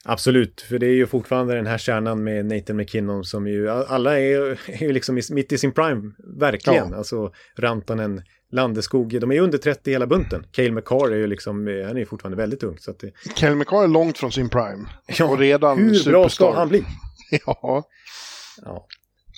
Absolut, 0.04 0.60
för 0.60 0.78
det 0.78 0.86
är 0.86 0.94
ju 0.94 1.06
fortfarande 1.06 1.54
den 1.54 1.66
här 1.66 1.78
kärnan 1.78 2.24
med 2.24 2.46
Nathan 2.46 2.76
McKinnon 2.76 3.24
som 3.24 3.46
ju, 3.46 3.70
alla 3.70 4.18
är 4.20 4.40
är 4.66 4.82
ju 4.82 4.92
liksom 4.92 5.20
mitt 5.30 5.52
i 5.52 5.58
sin 5.58 5.72
prime, 5.72 6.12
verkligen. 6.38 6.90
Ja. 6.90 6.96
Alltså 6.96 7.32
Rantanen, 7.58 8.22
Landeskog, 8.52 9.20
de 9.20 9.30
är 9.30 9.34
ju 9.34 9.40
under 9.40 9.58
30 9.58 9.90
hela 9.90 10.06
bunten. 10.06 10.46
Cale 10.50 10.70
McCarr 10.70 11.12
är 11.12 11.16
ju 11.16 11.26
liksom, 11.26 11.56
han 11.86 11.96
är 11.96 12.00
ju 12.00 12.06
fortfarande 12.06 12.36
väldigt 12.36 12.62
ung. 12.62 12.78
Så 12.78 12.90
att 12.90 12.98
det, 12.98 13.12
Kel 13.34 13.54
McCarr 13.54 13.84
är 13.84 13.88
långt 13.88 14.18
från 14.18 14.32
sin 14.32 14.48
prime. 14.48 14.88
Ja, 15.18 15.24
och 15.24 15.38
redan 15.38 15.78
hur 15.78 15.90
bra 15.90 15.98
superstar. 15.98 16.28
ska 16.28 16.58
han 16.58 16.68
bli? 16.68 16.84
Ja, 17.46 17.84
Ja, 18.62 18.86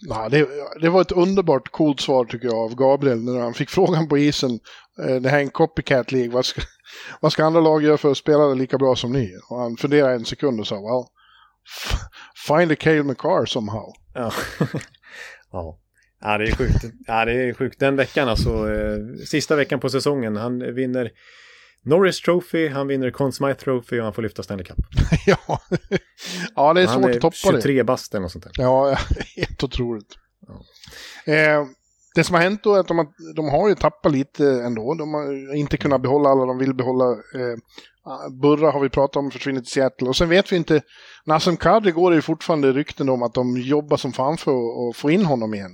Nah, 0.03 0.31
det, 0.31 0.49
det 0.81 0.89
var 0.89 1.01
ett 1.01 1.13
underbart 1.13 1.69
coolt 1.69 2.01
svar 2.01 2.25
tycker 2.25 2.47
jag 2.47 2.57
av 2.57 2.75
Gabriel 2.75 3.23
när 3.23 3.41
han 3.41 3.55
fick 3.55 3.71
frågan 3.71 4.09
på 4.09 4.19
isen. 4.19 4.61
Eh, 5.03 5.17
det 5.17 5.29
här 5.29 5.39
är 5.39 5.43
en 5.43 5.51
copycat 5.51 6.13
League. 6.13 6.31
Vad 6.31 6.45
ska, 6.45 6.61
vad 7.21 7.33
ska 7.33 7.45
andra 7.45 7.61
lag 7.61 7.83
göra 7.83 7.99
för 7.99 8.11
att 8.11 8.19
spela 8.19 8.47
det 8.47 8.55
lika 8.55 8.79
bra 8.79 8.97
som 8.97 9.13
ni? 9.13 9.33
Och 9.49 9.59
han 9.59 9.77
funderade 9.77 10.15
en 10.15 10.25
sekund 10.25 10.61
och 10.61 10.67
sa 10.67 10.75
well, 10.75 11.05
find 12.47 12.73
a 12.73 12.77
Cale 12.81 13.03
McCarr 13.03 13.47
somehow. 13.47 13.93
ja. 14.15 14.33
ja. 15.53 15.81
Ja, 16.21 16.39
det 16.39 16.45
är 16.45 16.53
sjukt. 16.57 16.85
Ja, 17.07 17.25
det 17.25 17.33
är 17.33 17.55
sjukt. 17.55 17.81
Den 17.81 17.97
veckan 17.97 18.29
alltså, 18.29 18.71
eh, 18.71 18.99
sista 19.27 19.57
veckan 19.57 19.81
på 19.81 19.89
säsongen, 19.89 20.37
han 20.37 20.75
vinner 20.75 21.11
Norris 21.85 22.21
Trophy, 22.21 22.69
han 22.69 22.87
vinner 22.87 23.11
Conn 23.11 23.33
Smythe 23.33 23.61
Trophy 23.61 24.01
och 24.01 24.05
han 24.05 24.13
får 24.13 24.23
lyfta 24.23 24.43
Stanley 24.43 24.65
Cup. 24.65 24.77
ja. 25.27 25.61
ja, 26.55 26.75
det 26.75 26.83
är 26.83 26.87
han 26.87 27.03
svårt 27.03 27.11
är 27.11 27.15
att 27.15 27.21
toppa 27.21 27.57
det. 27.57 27.63
23 27.63 27.83
bast 27.83 28.15
eller 28.15 28.23
något 28.23 28.33
sånt 28.33 28.45
där. 28.45 28.53
Ja, 28.57 28.99
helt 29.37 29.65
otroligt. 29.65 30.15
Eh, 31.25 31.65
det 32.15 32.25
som 32.25 32.35
har 32.35 32.43
hänt 32.43 32.63
då 32.63 32.75
är 32.75 32.81
att 32.81 32.89
de 32.89 32.99
har, 32.99 33.07
de 33.35 33.49
har 33.49 33.69
ju 33.69 33.75
tappat 33.75 34.13
lite 34.13 34.47
ändå. 34.47 34.95
De 34.95 35.15
har 35.15 35.55
inte 35.55 35.77
kunnat 35.77 36.03
behålla 36.03 36.29
alla 36.29 36.45
de 36.45 36.59
vill 36.59 36.75
behålla. 36.75 37.11
Eh, 37.11 37.57
Burra 38.41 38.71
har 38.71 38.81
vi 38.81 38.89
pratat 38.89 39.17
om, 39.17 39.31
försvinner 39.31 39.61
till 39.61 39.71
Seattle. 39.71 40.09
Och 40.09 40.17
sen 40.17 40.29
vet 40.29 40.53
vi 40.53 40.57
inte, 40.57 40.83
Nassim 41.25 41.57
Kadri 41.57 41.91
går 41.91 42.11
det 42.11 42.15
ju 42.15 42.23
fortfarande 42.23 42.73
rykten 42.73 43.09
om 43.09 43.23
att 43.23 43.35
de 43.35 43.57
jobbar 43.57 43.97
som 43.97 44.13
fan 44.13 44.37
för 44.37 44.53
att 44.53 44.97
få 44.97 45.11
in 45.11 45.25
honom 45.25 45.55
igen. 45.55 45.73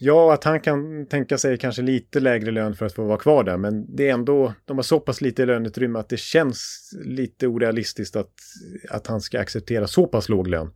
Ja, 0.00 0.34
att 0.34 0.44
han 0.44 0.60
kan 0.60 1.06
tänka 1.06 1.38
sig 1.38 1.58
kanske 1.58 1.82
lite 1.82 2.20
lägre 2.20 2.50
lön 2.50 2.76
för 2.76 2.86
att 2.86 2.94
få 2.94 3.04
vara 3.04 3.18
kvar 3.18 3.44
där. 3.44 3.56
Men 3.56 3.96
det 3.96 4.08
är 4.08 4.12
ändå, 4.12 4.54
de 4.64 4.78
har 4.78 4.82
så 4.82 5.00
pass 5.00 5.20
lite 5.20 5.46
löneutrymme 5.46 5.98
att 5.98 6.08
det 6.08 6.16
känns 6.16 6.90
lite 7.04 7.46
orealistiskt 7.46 8.16
att, 8.16 8.32
att 8.90 9.06
han 9.06 9.20
ska 9.20 9.40
acceptera 9.40 9.86
så 9.86 10.06
pass 10.06 10.28
låg 10.28 10.48
lön 10.48 10.70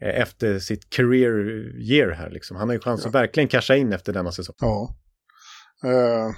eh, 0.00 0.20
efter 0.20 0.58
sitt 0.58 0.90
career 0.90 1.72
year 1.80 2.10
här. 2.10 2.30
Liksom. 2.30 2.56
Han 2.56 2.68
har 2.68 2.74
ju 2.74 2.80
chans 2.80 3.06
att 3.06 3.14
verkligen 3.14 3.48
casha 3.48 3.76
in 3.76 3.92
efter 3.92 4.12
denna 4.12 4.32
säsong. 4.32 4.56
Ja. 4.58 4.96
Eh, 5.84 6.30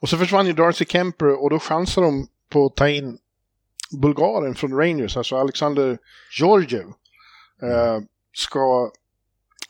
och 0.00 0.08
så 0.08 0.16
försvann 0.16 0.46
ju 0.46 0.52
Darcy 0.52 0.84
Kemper 0.84 1.42
och 1.42 1.50
då 1.50 1.58
chansar 1.58 2.02
de 2.02 2.26
på 2.52 2.66
att 2.66 2.76
ta 2.76 2.88
in 2.88 3.18
Bulgaren 4.02 4.54
från 4.54 4.72
Rangers, 4.72 5.16
alltså 5.16 5.36
Alexander 5.36 5.98
Georgiev. 6.38 6.86
eh, 7.62 7.98
ska 8.32 8.90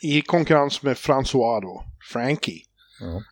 i 0.02 0.20
konkurrens 0.22 0.82
med 0.82 0.96
François 0.96 1.60
då, 1.62 1.84
Frankie, 2.12 2.60
Ja. 3.00 3.22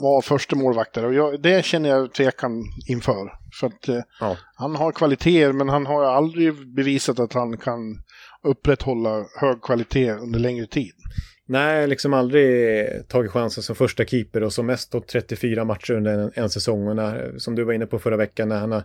vara 0.00 0.22
första 0.22 0.56
målvaktare. 0.56 1.06
Och 1.06 1.14
jag, 1.14 1.42
det 1.42 1.64
känner 1.64 1.88
jag 1.88 2.12
tvekan 2.14 2.62
inför. 2.88 3.32
För 3.60 3.66
att 3.66 3.88
eh, 3.88 4.00
Ja. 4.20 4.36
han 4.54 4.76
har 4.76 4.92
kvaliteter 4.92 5.52
men 5.52 5.68
han 5.68 5.86
har 5.86 6.04
aldrig 6.04 6.74
bevisat 6.74 7.18
att 7.18 7.32
han 7.32 7.56
kan 7.56 7.80
upprätthålla 8.42 9.24
hög 9.40 9.62
kvalitet 9.62 10.10
under 10.12 10.38
längre 10.38 10.66
tid. 10.66 10.92
Nej, 11.46 11.86
liksom 11.86 12.12
aldrig 12.14 12.86
tagit 13.08 13.30
chansen 13.30 13.62
som 13.62 13.76
första 13.76 14.04
keeper 14.04 14.42
och 14.42 14.52
som 14.52 14.66
mest 14.66 14.82
stått 14.82 15.08
34 15.08 15.64
matcher 15.64 15.92
under 15.94 16.18
en, 16.18 16.30
en 16.34 16.50
säsong. 16.50 16.88
Och 16.88 16.96
när, 16.96 17.38
som 17.38 17.54
du 17.54 17.64
var 17.64 17.72
inne 17.72 17.86
på 17.86 17.98
förra 17.98 18.16
veckan, 18.16 18.48
när 18.48 18.60
han 18.60 18.72
har 18.72 18.84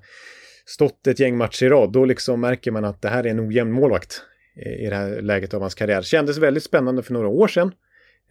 stått 0.66 1.08
ett 1.08 1.20
gäng 1.20 1.38
matcher 1.38 1.66
i 1.66 1.70
rad, 1.70 1.92
då 1.92 2.06
liksom 2.06 2.42
märker 2.42 2.72
man 2.72 2.86
att 2.86 3.02
det 3.02 3.10
här 3.10 3.24
är 3.24 3.30
en 3.30 3.48
ojämn 3.50 3.72
målvakt 3.72 4.22
i 4.56 4.90
det 4.90 4.96
här 4.96 5.22
läget 5.22 5.54
av 5.54 5.62
hans 5.62 5.76
karriär. 5.76 6.02
Kändes 6.02 6.38
väldigt 6.38 6.64
spännande 6.64 7.04
för 7.04 7.14
några 7.14 7.28
år 7.28 7.48
sedan. 7.48 7.72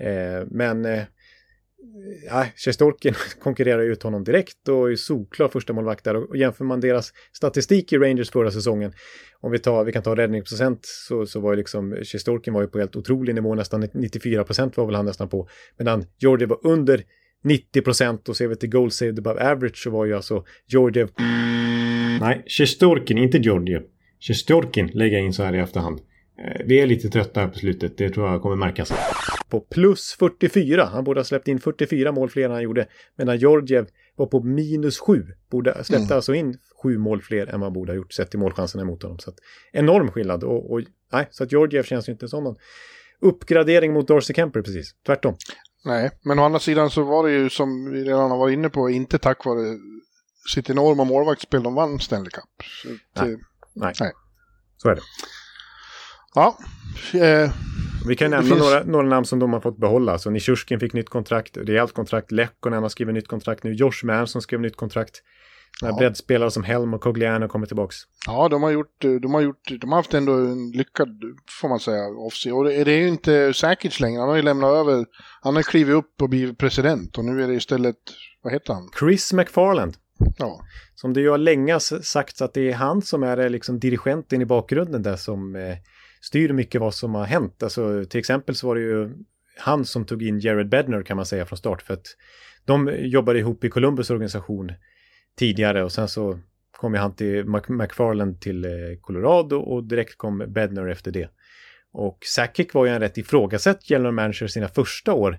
Eh, 0.01 0.47
men 0.51 0.85
eh, 0.85 1.03
ja, 2.27 2.47
Sjestolkin 2.57 3.15
konkurrerar 3.41 3.83
ut 3.83 4.03
honom 4.03 4.25
direkt 4.25 4.69
och 4.69 4.91
är 4.91 4.97
solklar 4.97 5.49
första 5.49 5.73
målvakt 5.73 6.05
där. 6.05 6.17
Och 6.17 6.37
jämför 6.37 6.65
man 6.65 6.81
deras 6.81 7.13
statistik 7.33 7.93
i 7.93 7.99
Rangers 7.99 8.31
förra 8.31 8.51
säsongen, 8.51 8.93
om 9.41 9.53
vi, 9.53 9.59
tar, 9.59 9.85
vi 9.85 9.93
kan 9.93 10.03
ta 10.03 10.17
räddningsprocent, 10.17 10.81
så, 10.83 11.27
så 11.27 11.41
var 11.41 11.53
ju 11.53 11.57
liksom 11.57 11.97
Sjestolkin 12.05 12.55
var 12.55 12.63
ju 12.63 12.69
på 12.69 12.79
helt 12.79 12.97
otrolig 12.97 13.35
nivå, 13.35 13.55
nästan 13.55 13.89
94 13.95 14.45
procent 14.45 14.77
var 14.77 14.87
väl 14.87 14.95
han 14.95 15.05
nästan 15.05 15.29
på. 15.29 15.49
Medan 15.79 16.05
Georgiev 16.19 16.49
var 16.49 16.67
under 16.67 17.03
90 17.45 17.83
procent 17.83 18.29
och 18.29 18.37
ser 18.37 18.49
vi 18.49 18.57
till 18.57 18.71
goal 18.71 18.91
saved 18.91 19.19
above 19.19 19.51
average 19.51 19.77
så 19.77 19.91
var 19.91 20.05
ju 20.05 20.15
alltså 20.15 20.45
Georgiev... 20.67 21.09
Nej, 22.21 22.45
Sjestolkin, 22.47 23.19
inte 23.19 23.39
Georgiev. 23.39 23.83
Sjestolkin 24.21 24.87
lägger 24.87 25.17
jag 25.17 25.27
in 25.27 25.33
så 25.33 25.43
här 25.43 25.55
i 25.55 25.59
efterhand. 25.59 26.01
Eh, 26.45 26.63
Vi 26.67 26.81
är 26.81 26.87
lite 26.87 27.09
trötta 27.09 27.41
här 27.41 27.49
på 27.49 27.59
slutet, 27.59 27.97
det 27.99 28.11
tror 28.11 28.29
jag 28.29 28.43
kommer 28.43 28.57
märkas. 28.57 28.93
På 29.49 29.61
plus 29.61 30.17
44, 30.19 30.85
han 30.93 31.05
borde 31.05 31.21
ha 31.21 31.25
släppt 31.25 31.49
in 31.49 31.61
44 31.61 32.13
mål 32.13 32.31
fler 32.31 32.45
än 32.45 32.51
han 32.51 32.63
gjorde. 32.63 32.87
Medan 33.17 33.39
Georgiev 33.39 33.87
var 34.17 34.27
på 34.27 34.43
minus 34.43 34.99
7, 34.99 35.27
borde, 35.51 35.73
släppte 35.85 35.97
Mm. 35.97 36.17
alltså 36.17 36.35
in 36.35 36.59
7 36.83 36.99
mål 36.99 37.23
fler 37.23 37.47
än 37.47 37.63
han 37.63 37.73
borde 37.73 37.93
ha 37.93 37.97
gjort 37.97 38.13
sett 38.13 38.31
till 38.31 38.39
målchanserna 38.39 38.83
emot 38.83 39.03
honom. 39.03 39.19
Så 39.19 39.31
att, 39.31 39.37
enorm 39.73 40.11
skillnad 40.11 40.45
och, 40.45 40.73
och 40.73 40.81
nej, 41.13 41.29
så 41.31 41.45
att 41.45 41.53
Georgiev 41.53 41.83
känns 41.83 42.09
ju 42.09 42.13
inte 42.13 42.29
som 42.29 42.45
någon 42.45 42.57
uppgradering 43.21 43.93
mot 43.93 44.09
Darcy 44.09 44.35
Kemper 44.35 44.63
precis, 44.63 44.95
tvärtom. 45.07 45.37
Nej, 45.85 46.11
men 46.25 46.39
å 46.39 46.43
andra 46.43 46.59
sidan 46.59 46.91
så 46.91 47.03
var 47.03 47.27
det 47.29 47.33
ju 47.33 47.51
som 47.51 47.91
vi 47.93 48.05
redan 48.05 48.31
har 48.31 48.39
varit 48.39 48.53
inne 48.53 48.69
på, 48.69 48.91
inte 48.91 49.19
tack 49.19 49.45
vare 49.45 49.79
sitt 50.55 50.71
enorma 50.71 51.05
målvaktsspel 51.05 51.63
de 51.63 51.75
vann 51.75 51.99
Stanley 52.01 52.31
Cup. 52.31 52.45
Så 52.83 52.89
att, 53.23 53.29
Nej. 53.81 53.92
Nej, 54.00 54.12
så 54.76 54.89
är 54.89 54.94
det. 54.94 55.00
Ja. 56.34 56.58
Eh, 57.15 57.50
Vi 58.08 58.16
kan 58.16 58.31
nämna 58.31 58.47
finns- 58.48 58.58
några, 58.60 58.84
några 58.84 59.08
namn 59.08 59.24
som 59.26 59.39
de 59.39 59.52
har 59.52 59.60
fått 59.60 59.78
behålla. 59.78 60.18
Så 60.18 60.31
Nishushkin 60.31 60.81
fick 60.81 60.92
nytt 60.92 61.08
kontrakt, 61.08 61.57
rejält 61.57 61.94
kontrakt. 61.94 62.32
Lekkonen 62.32 62.82
har 62.82 62.89
skrivit 62.89 63.15
nytt 63.15 63.28
kontrakt 63.28 63.65
nu. 63.65 63.73
Josh 63.73 64.05
Manson 64.05 64.42
skrev 64.42 64.60
nytt 64.60 64.76
kontrakt. 64.76 65.23
Ja. 65.81 65.97
breddspelare 65.98 66.50
som 66.50 66.65
Helm 66.65 66.94
och 66.94 67.00
Cogliano 67.00 67.48
kommer 67.48 67.66
tillbaks. 67.66 67.97
ja, 68.26 68.48
de 68.48 68.62
har 68.62 68.70
gjort, 68.70 69.05
eh, 69.05 69.10
de 69.12 69.34
har 69.34 69.40
gjort, 69.40 69.81
de 69.81 69.90
har 69.90 69.97
haft 69.97 70.15
ändå 70.15 70.32
en 70.32 70.70
lyckad, 70.70 71.08
får 71.60 71.68
man 71.68 71.81
säga, 71.81 72.07
off 72.08 72.34
Och 72.52 72.65
det, 72.65 72.74
är 72.74 72.98
ju 72.98 73.08
inte 73.08 73.55
Sakic 73.55 74.00
längre. 74.00 74.20
Han 74.20 74.28
har 74.28 74.36
ju 74.36 74.42
lämnat 74.42 74.70
över, 74.70 75.07
han 75.42 75.57
har 75.57 75.62
klivit 75.62 75.94
upp 75.94 76.23
och 76.23 76.28
blivit 76.28 76.58
president. 76.58 77.18
Och 77.18 77.24
nu 77.24 77.42
är 77.42 77.48
det 77.48 77.55
istället, 77.55 77.97
vad 78.42 78.52
heter 78.52 78.73
han? 78.73 78.90
Chris 78.98 79.32
McFarland. 79.32 79.97
Ja, 80.39 80.65
Som 80.95 81.13
det 81.13 81.21
ju 81.21 81.31
har 81.31 81.39
länge 81.39 81.81
sagts 81.81 82.43
att 82.43 82.55
det 82.55 82.71
är 82.71 82.75
han 82.75 83.03
som 83.03 83.23
är 83.23 83.37
eh, 83.37 83.51
liksom 83.51 83.79
dirigenten 83.79 84.43
i 84.43 84.47
bakgrunden 84.47 85.03
där 85.03 85.17
som 85.17 85.57
eh, 85.57 85.77
styr 86.21 86.53
mycket 86.53 86.81
vad 86.81 86.95
som 86.95 87.15
har 87.15 87.25
hänt. 87.25 87.63
Alltså 87.63 88.05
till 88.05 88.21
exempel 88.21 88.55
så 88.55 88.67
var 88.67 88.75
det 88.75 88.81
ju 88.81 89.11
han 89.57 89.85
som 89.85 90.05
tog 90.05 90.23
in 90.23 90.41
Jared 90.41 90.69
Bednar 90.69 91.03
kan 91.03 91.17
man 91.17 91.27
säga 91.27 91.47
från 91.47 91.57
start 91.57 91.83
för 91.83 91.95
att 91.95 92.07
de 92.65 92.95
jobbade 92.99 93.39
ihop 93.39 93.65
i 93.65 93.71
Columbus 93.71 94.11
organisation 94.11 94.73
tidigare 95.37 95.85
och 95.85 95.93
sen 95.93 96.09
så 96.09 96.39
kom 96.71 96.95
ju 96.95 97.01
han 97.01 97.15
till 97.15 97.45
McFarland 97.69 98.41
till 98.41 98.65
eh, 98.65 98.71
Colorado 99.01 99.57
och 99.57 99.85
direkt 99.85 100.19
kom 100.19 100.39
Bednar 100.49 100.89
efter 100.89 101.11
det. 101.11 101.31
Och 101.93 102.19
Sakic 102.25 102.75
var 102.75 102.87
ju 102.87 102.93
en 102.93 103.01
rätt 103.01 103.19
ifrågasatt 103.19 103.91
general 103.91 104.13
manager 104.13 104.47
sina 104.47 104.69
första 104.69 105.13
år 105.13 105.39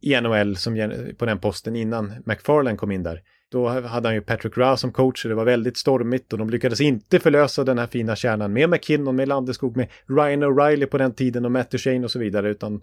i 0.00 0.20
NHL 0.20 0.56
som, 0.56 0.92
på 1.18 1.26
den 1.26 1.38
posten 1.38 1.76
innan 1.76 2.14
McFarland 2.26 2.78
kom 2.78 2.90
in 2.90 3.02
där. 3.02 3.22
Då 3.50 3.68
hade 3.68 4.08
han 4.08 4.14
ju 4.14 4.20
Patrick 4.20 4.56
Rowe 4.56 4.76
som 4.76 4.92
coach 4.92 5.24
och 5.24 5.28
det 5.28 5.34
var 5.34 5.44
väldigt 5.44 5.76
stormigt 5.76 6.32
och 6.32 6.38
de 6.38 6.50
lyckades 6.50 6.80
inte 6.80 7.20
förlösa 7.20 7.64
den 7.64 7.78
här 7.78 7.86
fina 7.86 8.16
kärnan 8.16 8.52
med 8.52 8.70
McKinnon, 8.70 9.16
med 9.16 9.28
Landeskog, 9.28 9.76
med 9.76 9.88
Ryan 10.06 10.44
O'Reilly 10.44 10.86
på 10.86 10.98
den 10.98 11.14
tiden 11.14 11.44
och 11.44 11.52
Matt 11.52 11.70
Duchene 11.70 12.04
och 12.04 12.10
så 12.10 12.18
vidare 12.18 12.50
utan 12.50 12.80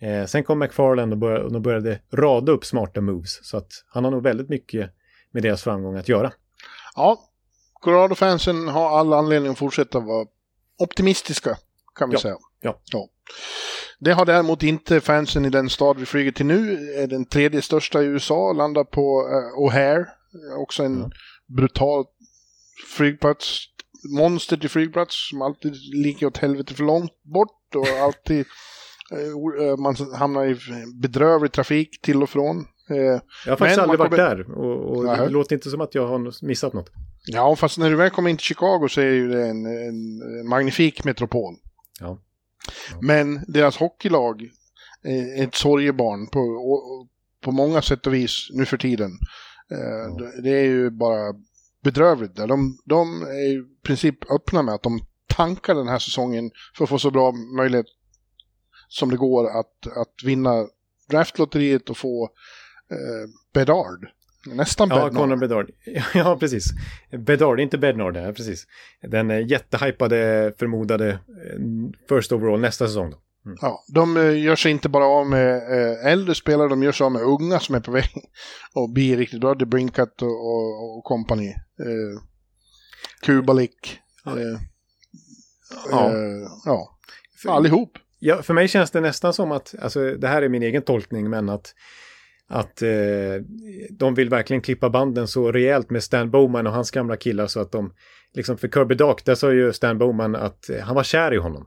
eh, 0.00 0.26
sen 0.26 0.44
kom 0.44 0.58
McFarland 0.58 1.12
och, 1.12 1.18
bör, 1.18 1.38
och 1.40 1.52
de 1.52 1.62
började 1.62 1.98
rada 2.12 2.52
upp 2.52 2.64
smarta 2.64 3.00
moves 3.00 3.44
så 3.46 3.56
att 3.56 3.72
han 3.88 4.04
har 4.04 4.10
nog 4.10 4.22
väldigt 4.22 4.48
mycket 4.48 4.90
med 5.30 5.42
deras 5.42 5.62
framgång 5.62 5.96
att 5.96 6.08
göra. 6.08 6.32
ja. 6.96 7.28
Colorado-fansen 7.80 8.68
har 8.68 8.98
all 8.98 9.12
anledning 9.12 9.52
att 9.52 9.58
fortsätta 9.58 10.00
vara 10.00 10.26
optimistiska, 10.78 11.56
kan 11.94 12.08
vi 12.10 12.14
Ja, 12.14 12.20
säga. 12.20 12.36
ja. 12.60 13.08
Det 14.04 14.12
har 14.12 14.24
däremot 14.26 14.62
inte 14.62 15.00
fansen 15.00 15.44
i 15.44 15.50
den 15.50 15.70
stad 15.70 15.96
vi 15.98 16.06
flyger 16.06 16.32
till 16.32 16.46
nu, 16.46 16.72
är 16.96 17.06
den 17.06 17.24
tredje 17.24 17.62
största 17.62 18.02
i 18.02 18.06
USA, 18.06 18.52
landar 18.52 18.84
på 18.84 19.28
eh, 19.30 19.58
O'Hare, 19.60 20.04
också 20.58 20.82
en 20.82 20.98
Ja. 21.00 21.10
brutal 21.56 22.04
flygplats, 22.96 23.58
monster 24.18 24.56
till 24.56 24.70
flygplats 24.70 25.28
som 25.30 25.42
alltid 25.42 25.74
ligger 25.94 26.26
åt 26.26 26.36
helvete 26.38 26.74
för 26.74 26.84
långt 26.84 27.22
bort 27.22 27.74
och 27.74 27.88
alltid 28.02 28.46
eh, 29.12 29.66
eh, 29.68 29.76
man 29.76 29.96
hamnar 30.16 30.44
i 30.46 30.56
bedrövlig 31.02 31.52
trafik 31.52 32.00
till 32.02 32.22
och 32.22 32.30
från. 32.30 32.56
Eh, 32.90 32.96
Jag 32.96 33.52
har 33.52 33.56
faktiskt 33.56 33.80
aldrig 33.80 33.98
varit 33.98 34.10
kommer- 34.10 34.36
där 34.36 34.50
och, 34.58 34.96
och 34.96 35.04
det 35.16 35.28
låter 35.28 35.54
inte 35.56 35.70
som 35.70 35.80
att 35.80 35.94
jag 35.94 36.06
har 36.08 36.44
missat 36.46 36.72
något. 36.72 36.90
Ja, 37.26 37.56
fast 37.56 37.78
när 37.78 37.90
du 37.90 37.96
väl 37.96 38.10
kommer 38.10 38.30
in 38.30 38.36
till 38.36 38.44
Chicago 38.46 38.88
så 38.90 39.00
är 39.00 39.04
ju 39.12 39.28
det 39.28 39.42
en, 39.48 39.66
en, 39.66 40.22
en 40.40 40.48
magnifik 40.48 41.04
metropol. 41.04 41.54
Ja. 42.00 42.18
Men 43.00 43.44
deras 43.48 43.76
hockeylag 43.76 44.42
är 45.02 45.42
ett 45.44 45.54
sorgebarn 45.54 46.26
på, 46.26 46.40
på 47.44 47.52
många 47.52 47.82
sätt 47.82 48.06
och 48.06 48.14
vis 48.14 48.48
nu 48.52 48.64
för 48.64 48.76
tiden. 48.76 49.10
Eh, 49.70 50.16
det- 50.42 50.50
är 50.50 50.64
ju 50.64 50.90
bara 50.90 51.34
bedrövligt. 51.84 52.36
De, 52.36 52.78
de 52.84 53.22
är 53.22 53.58
i 53.58 53.64
princip 53.82 54.30
öppna 54.30 54.62
med 54.62 54.74
att 54.74 54.82
de 54.82 55.00
tankar 55.26 55.74
den 55.74 55.88
här 55.88 55.98
säsongen 55.98 56.50
för 56.76 56.84
att 56.84 56.90
få 56.90 56.98
så 56.98 57.10
bra 57.10 57.32
möjlighet 57.56 57.86
som 58.88 59.10
det 59.10 59.16
går 59.16 59.46
att, 59.60 59.86
att 59.86 60.14
vinna 60.24 60.66
draftlotteriet 61.10 61.90
och 61.90 61.96
få 61.96 62.24
eh, 62.90 63.30
Bedard. 63.54 64.06
Nästan 64.46 64.88
Ja, 64.88 64.94
Bedard. 64.96 65.14
Conor 65.14 65.36
Bedard. 65.36 65.70
Ja, 66.14 66.36
precis. 66.40 66.70
Bedard, 67.10 67.60
inte 67.60 67.78
Bednard, 67.78 68.16
ja, 68.16 68.32
precis. 68.32 68.66
Den 69.02 69.30
eh, 69.30 69.46
jättehypade, 69.46 70.52
förmodade 70.58 71.08
eh, 71.10 71.18
first 72.08 72.32
overall 72.32 72.60
nästa 72.60 72.86
säsong. 72.86 73.10
Då. 73.10 73.18
Ja, 73.60 73.84
de 73.88 74.16
eh, 74.16 74.42
gör 74.42 74.56
sig 74.56 74.70
inte 74.72 74.88
bara 74.88 75.04
av 75.04 75.26
med 75.26 75.62
äldre 76.04 76.34
spelare, 76.34 76.68
de 76.68 76.82
gör 76.82 76.92
sig 76.92 77.04
av 77.04 77.12
med 77.12 77.22
unga 77.22 77.60
som 77.60 77.74
är 77.74 77.80
på 77.80 77.90
väg 77.90 78.10
och 78.74 78.90
blir 78.90 79.16
riktigt 79.16 79.40
bra. 79.40 79.54
Det 79.54 79.66
Brinkat 79.66 80.22
och, 80.22 80.28
och, 80.28 80.96
och 80.98 81.04
company. 81.04 81.48
Eh, 81.48 82.22
Kubalik. 83.22 83.98
Ja. 84.24 84.40
Eh, 84.40 84.58
Ja. 85.90 86.06
eh, 86.10 86.48
ja, 86.64 86.98
allihop. 87.48 87.98
Ja, 88.18 88.42
för 88.42 88.54
mig 88.54 88.68
känns 88.68 88.90
det 88.90 89.00
nästan 89.00 89.32
som 89.32 89.52
att, 89.52 89.74
alltså 89.82 90.14
det 90.14 90.28
här 90.28 90.42
är 90.42 90.48
min 90.48 90.62
egen 90.62 90.82
tolkning, 90.82 91.30
men 91.30 91.48
att, 91.48 91.74
att 92.52 92.82
eh, 92.82 92.90
de 93.90 94.14
vill 94.14 94.28
verkligen 94.28 94.60
klippa 94.62 94.90
banden 94.90 95.28
så 95.28 95.52
rejält 95.52 95.90
med 95.90 96.02
Stan 96.02 96.30
Bowman 96.30 96.66
och 96.66 96.72
hans 96.72 96.90
gamla 96.90 97.16
killar 97.16 97.46
så 97.46 97.60
att 97.60 97.72
de, 97.72 97.92
liksom 98.34 98.58
för 98.58 98.68
Kirby 98.68 98.94
Dock, 98.94 99.24
där 99.24 99.34
sa 99.34 99.52
ju 99.52 99.72
Stan 99.72 99.98
Bowman 99.98 100.36
att 100.36 100.70
eh, 100.70 100.80
han 100.80 100.94
var 100.94 101.02
kär 101.02 101.34
i 101.34 101.36
honom. 101.36 101.66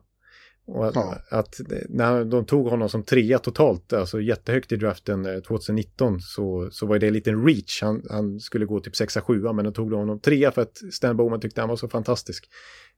Och 0.67 0.88
att, 0.88 0.95
Ja. 0.95 1.17
att 1.30 1.59
när 1.89 2.25
de 2.25 2.45
tog 2.45 2.67
honom 2.67 2.89
som 2.89 3.03
trea 3.03 3.39
totalt, 3.39 3.93
alltså 3.93 4.22
jättehögt 4.22 4.72
i 4.72 4.75
draften 4.75 5.25
eh, 5.25 5.39
2019, 5.39 6.19
så, 6.22 6.69
så 6.72 6.85
var 6.85 6.99
det 6.99 7.07
en 7.07 7.14
liten 7.14 7.45
reach. 7.47 7.81
Han, 7.81 8.03
han 8.09 8.39
skulle 8.39 8.65
gå 8.65 8.80
typ 8.80 8.93
6-7, 8.93 9.53
men 9.53 9.65
de 9.65 9.73
tog 9.73 9.93
honom 9.93 10.19
trea 10.19 10.51
för 10.51 10.61
att 10.61 10.77
Stan 10.91 11.17
Bowman 11.17 11.39
tyckte 11.39 11.61
han 11.61 11.69
var 11.69 11.75
så 11.75 11.88
fantastisk. 11.89 12.45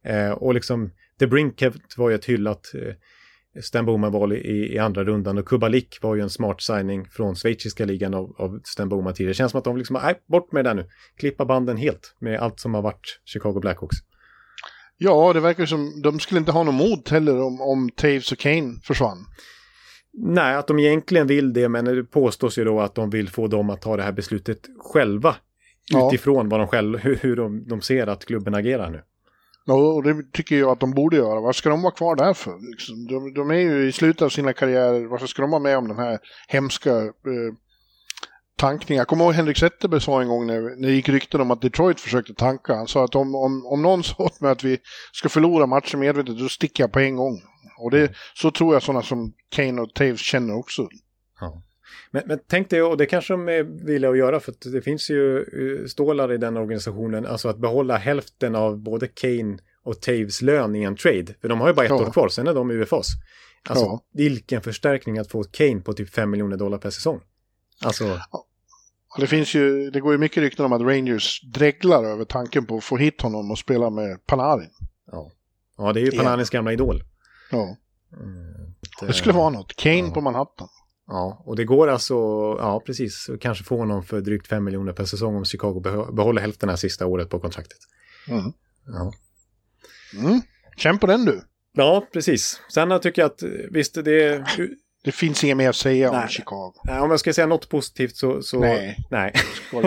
Eh, 0.06 0.32
och 0.32 0.54
liksom, 0.54 0.92
The 1.20 1.28
Brinkett 1.28 1.98
var 1.98 2.10
ju 2.10 2.16
ett 2.16 2.26
hyllat 2.26 2.72
eh, 2.76 2.94
Stan 3.62 3.86
Bowman-val 3.86 4.34
i, 4.34 4.74
i 4.74 4.78
andra 4.78 5.04
rundan 5.04 5.38
och 5.38 5.48
Kubalik 5.48 6.00
var 6.02 6.16
ju 6.16 6.22
en 6.22 6.30
smart 6.30 6.62
signing 6.62 7.06
från 7.06 7.36
schweiziska 7.36 7.86
ligan 7.86 8.14
av, 8.14 8.36
av 8.38 8.60
Stan 8.64 8.90
Bowman 8.90 9.14
tidigare. 9.14 9.30
Det 9.30 9.36
känns 9.36 9.52
som 9.52 9.58
att 9.58 9.64
de 9.64 9.78
liksom, 9.78 10.00
nej, 10.04 10.16
bort 10.28 10.52
med 10.52 10.66
det 10.66 10.70
där 10.70 10.76
nu. 10.76 10.86
Klippa 11.20 11.46
banden 11.46 11.78
helt 11.78 12.16
med 12.20 12.40
allt 12.40 12.60
som 12.60 12.74
har 12.74 12.82
varit 12.82 13.20
Chicago 13.26 13.60
Blackhawks. 13.60 13.98
Ja, 14.98 15.34
det 15.34 15.40
verkar 15.40 15.66
som 15.66 16.02
de 16.02 16.20
skulle 16.20 16.40
inte 16.40 16.52
ha 16.52 16.64
något 16.64 16.76
mot 16.76 17.10
heller 17.10 17.42
om, 17.42 17.62
om 17.62 17.90
Taves 17.90 18.32
och 18.32 18.38
Kane 18.38 18.74
försvann. 18.84 19.26
Nej, 20.14 20.56
att 20.56 20.68
de 20.68 20.80
egentligen 20.80 21.28
vill 21.28 21.54
det, 21.54 21.70
men 21.70 21.86
det 21.86 22.04
påstås 22.04 22.58
ju 22.58 22.64
då 22.64 22.80
att 22.80 22.96
de 22.96 23.10
vill 23.10 23.30
få 23.30 23.48
dem 23.48 23.70
att 23.70 23.82
ta 23.82 23.98
det 23.98 24.04
här 24.04 24.12
beslutet 24.12 24.60
själva. 24.80 25.36
Ja. 25.90 26.08
Utifrån 26.08 26.50
vad 26.50 26.60
de 26.60 26.68
själva, 26.68 27.00
hur, 27.00 27.16
hur 27.16 27.36
de, 27.36 27.68
de 27.68 27.82
ser 27.82 28.08
att 28.08 28.26
klubben 28.26 28.56
agerar 28.56 28.90
nu. 28.90 29.02
Ja, 29.70 29.74
och 29.74 30.04
det 30.04 30.32
tycker 30.34 30.56
jag 30.56 30.70
att 30.70 30.80
de 30.80 30.92
borde 30.92 31.16
göra. 31.16 31.42
Varför 31.42 31.58
ska 31.58 31.70
de 31.70 31.82
vara 31.82 31.94
kvar 31.94 32.16
där 32.16 32.34
för? 32.34 32.72
Liksom, 32.72 33.08
de, 33.08 33.34
de 33.34 33.52
är 33.52 33.60
ju 33.60 33.88
i 33.88 33.92
slutet 33.92 34.22
av 34.22 34.30
sina 34.30 34.54
karriärer. 34.54 35.06
Varför 35.06 35.28
ska 35.28 35.42
de 35.42 35.52
vara 35.52 35.62
med 35.62 35.78
om 35.78 35.88
den 35.88 35.98
här 35.98 36.20
hemska 36.48 36.92
eh, 36.92 37.54
tankningen? 38.58 39.00
Jag 39.00 39.08
kommer 39.08 39.26
ihåg 39.26 39.34
Henrik 39.34 39.58
Zetterberg 39.58 40.02
sa 40.02 40.22
en 40.22 40.28
gång 40.28 40.48
när, 40.48 40.62
när 40.62 40.88
det 40.88 40.94
gick 40.94 41.10
rykten 41.10 41.42
om 41.42 41.52
att 41.52 41.62
Detroit 41.62 42.00
försökte 42.00 42.34
tanka. 42.34 42.76
Han 42.76 42.88
sa 42.88 43.04
att 43.04 43.16
om, 43.16 43.36
om, 43.36 43.66
om 43.66 43.82
någon 43.82 44.04
sa 44.04 44.24
åt 44.24 44.42
mig 44.42 44.52
att 44.52 44.64
vi 44.64 44.78
ska 45.14 45.30
förlora 45.30 45.66
matchen 45.66 46.00
medvetet, 46.00 46.40
då 46.40 46.50
sticker 46.50 46.84
jag 46.84 46.92
på 46.92 47.00
en 47.00 47.16
gång. 47.16 47.42
Och 47.78 47.92
det, 47.92 48.12
så 48.34 48.52
tror 48.52 48.74
jag 48.74 48.84
sådana 48.84 49.02
som 49.02 49.34
Kane 49.50 49.82
och 49.82 49.94
Taves 49.94 50.22
känner 50.22 50.56
också. 50.56 50.88
Ja. 51.40 51.64
Men, 52.12 52.24
men 52.26 52.40
tänk 52.48 52.70
dig, 52.70 52.82
och 52.82 52.98
det 52.98 53.06
kanske 53.06 53.34
de 53.34 53.50
är 53.50 53.64
villiga 53.64 54.12
att 54.12 54.18
göra, 54.18 54.40
för 54.40 54.52
att 54.52 54.62
det 54.74 54.82
finns 54.82 55.10
ju 55.10 55.38
eh, 55.38 55.86
stålar 55.88 56.34
i 56.34 56.38
den 56.38 56.58
organisationen, 56.58 57.26
alltså 57.26 57.50
att 57.50 57.58
behålla 57.58 57.98
hälften 57.98 58.56
av 58.56 58.78
både 58.78 59.08
Kane 59.08 59.58
och 59.84 60.02
Taves 60.02 60.42
lön 60.42 60.76
i 60.76 60.84
en 60.84 60.96
trade. 60.96 61.34
För 61.42 61.50
de 61.50 61.60
har 61.62 61.68
ju 61.68 61.74
bara 61.74 61.86
ett 61.86 61.90
Ja. 61.90 62.08
år 62.08 62.12
kvar, 62.12 62.30
sen 62.30 62.48
är 62.48 62.54
de 62.54 62.72
UFAs. 62.72 63.08
Alltså, 63.70 63.86
Ja. 63.86 64.02
vilken 64.14 64.62
förstärkning 64.62 65.18
att 65.18 65.32
få 65.32 65.44
Kane 65.44 65.82
på 65.82 65.94
typ 65.94 66.10
5 66.10 66.30
miljoner 66.30 66.58
dollar 66.58 66.78
per 66.78 66.90
säsong. 66.90 67.20
Alltså, 67.86 68.20
Och 69.16 69.22
det, 69.22 69.28
finns 69.28 69.54
ju, 69.56 69.90
det 69.90 70.00
går 70.00 70.12
ju 70.12 70.18
mycket 70.18 70.38
rykten 70.44 70.66
om 70.66 70.74
att 70.74 70.82
Rangers 70.82 71.42
dreglar 71.54 72.04
över 72.04 72.26
tanken 72.26 72.66
på 72.66 72.78
att 72.78 72.84
få 72.84 72.98
hit 72.98 73.22
honom 73.22 73.52
och 73.52 73.58
spela 73.60 73.90
med 73.90 74.26
Panarin. 74.26 74.70
ja. 75.12 75.32
Ja, 75.78 75.94
det 75.94 76.00
är 76.00 76.02
ju 76.02 76.12
Ja. 76.14 76.24
Pananis 76.24 76.50
gamla 76.50 76.74
idol. 76.74 77.04
Ja, 77.52 77.78
Mm, 78.14 78.74
det 79.08 79.14
skulle 79.14 79.34
vara 79.34 79.50
något. 79.50 79.76
Kane 79.76 79.98
Ja. 79.98 80.12
på 80.14 80.22
Manhattan. 80.22 80.68
Ja, 81.08 81.42
och 81.46 81.56
det 81.56 81.66
går 81.66 81.88
alltså, 81.88 82.14
ja 82.60 82.82
precis, 82.86 83.30
kanske 83.42 83.64
få 83.64 83.78
honom 83.78 84.04
för 84.04 84.22
drygt 84.22 84.48
5 84.48 84.64
miljoner 84.64 84.94
per 84.94 85.06
säsong 85.06 85.36
om 85.36 85.46
Chicago 85.46 85.80
behå- 85.80 86.12
behåller 86.12 86.42
hälften 86.42 86.68
det 86.68 86.72
här 86.72 86.78
sista 86.78 87.06
året 87.06 87.30
på 87.30 87.40
kontraktet. 87.40 87.78
Mm. 88.30 88.52
Ja. 88.88 89.14
Mm. 90.20 90.42
Känn 90.78 91.00
på 91.00 91.08
den 91.08 91.26
du. 91.26 91.42
Ja, 91.74 92.08
precis. 92.14 92.62
Sen 92.74 93.00
tycker 93.02 93.22
jag 93.22 93.32
att 93.32 93.44
visst, 93.72 93.94
det. 94.06 94.46
Det 95.04 95.12
finns 95.12 95.44
inget 95.44 95.58
mer 95.58 95.70
att 95.70 95.76
säga 95.76 96.10
om 96.10 96.16
Nej. 96.16 96.30
Chicago. 96.30 96.74
Nej, 96.84 97.00
om 97.00 97.10
jag 97.12 97.20
ska 97.20 97.34
säga 97.34 97.48
något 97.48 97.70
positivt 97.70 98.16
så... 98.16 98.42
så 98.42 98.60
Nej. 98.60 98.98
Nej. 99.12 99.34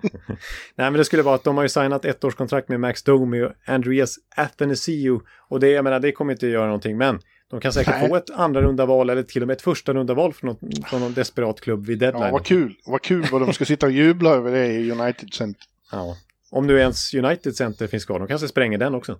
Nej, 0.00 0.90
men 0.90 0.92
det 0.92 1.04
skulle 1.04 1.22
vara 1.22 1.34
att 1.34 1.44
de 1.44 1.56
har 1.56 1.64
ju 1.64 1.68
signat 1.68 2.04
ett 2.04 2.24
års 2.24 2.34
kontrakt 2.34 2.68
med 2.68 2.80
Max 2.80 3.02
Domi 3.02 3.42
och 3.42 3.52
Andreas 3.66 4.16
Athanasiou. 4.36 5.20
Och 5.48 5.60
det, 5.60 5.68
jag 5.68 5.84
menar, 5.84 6.00
det 6.00 6.12
kommer 6.12 6.32
inte 6.32 6.46
att 6.46 6.52
göra 6.52 6.66
någonting, 6.66 6.96
men 6.96 7.20
de 7.50 7.60
kan 7.60 7.72
säkert 7.72 7.94
Nej. 8.00 8.08
få 8.08 8.16
ett 8.16 8.30
andra 8.30 8.62
runda 8.62 8.86
val 8.86 9.10
eller 9.10 9.22
till 9.22 9.42
och 9.42 9.46
med 9.48 9.54
ett 9.54 9.62
första 9.62 9.94
runda 9.94 10.14
val 10.14 10.32
från, 10.32 10.50
något, 10.50 10.88
från 10.88 11.00
någon 11.00 11.14
desperat 11.14 11.60
klubb 11.60 11.86
vid 11.86 11.98
deadline. 11.98 12.24
Ja, 12.24 12.32
vad 12.32 12.44
kul. 12.44 12.74
Vad 12.86 13.02
kul 13.02 13.26
vad 13.32 13.40
de 13.40 13.52
ska 13.52 13.64
sitta 13.64 13.86
och 13.86 13.92
jubla 13.92 14.30
över 14.30 14.52
det 14.52 14.66
i 14.66 14.90
United 14.90 15.34
Center. 15.34 15.62
Ja. 15.92 16.16
Om 16.50 16.66
nu 16.66 16.78
ens 16.78 17.14
United 17.14 17.56
Center 17.56 17.86
finns 17.86 18.04
kvar, 18.04 18.18
de 18.18 18.28
kanske 18.28 18.48
spränger 18.48 18.78
den 18.78 18.94
också. 18.94 19.18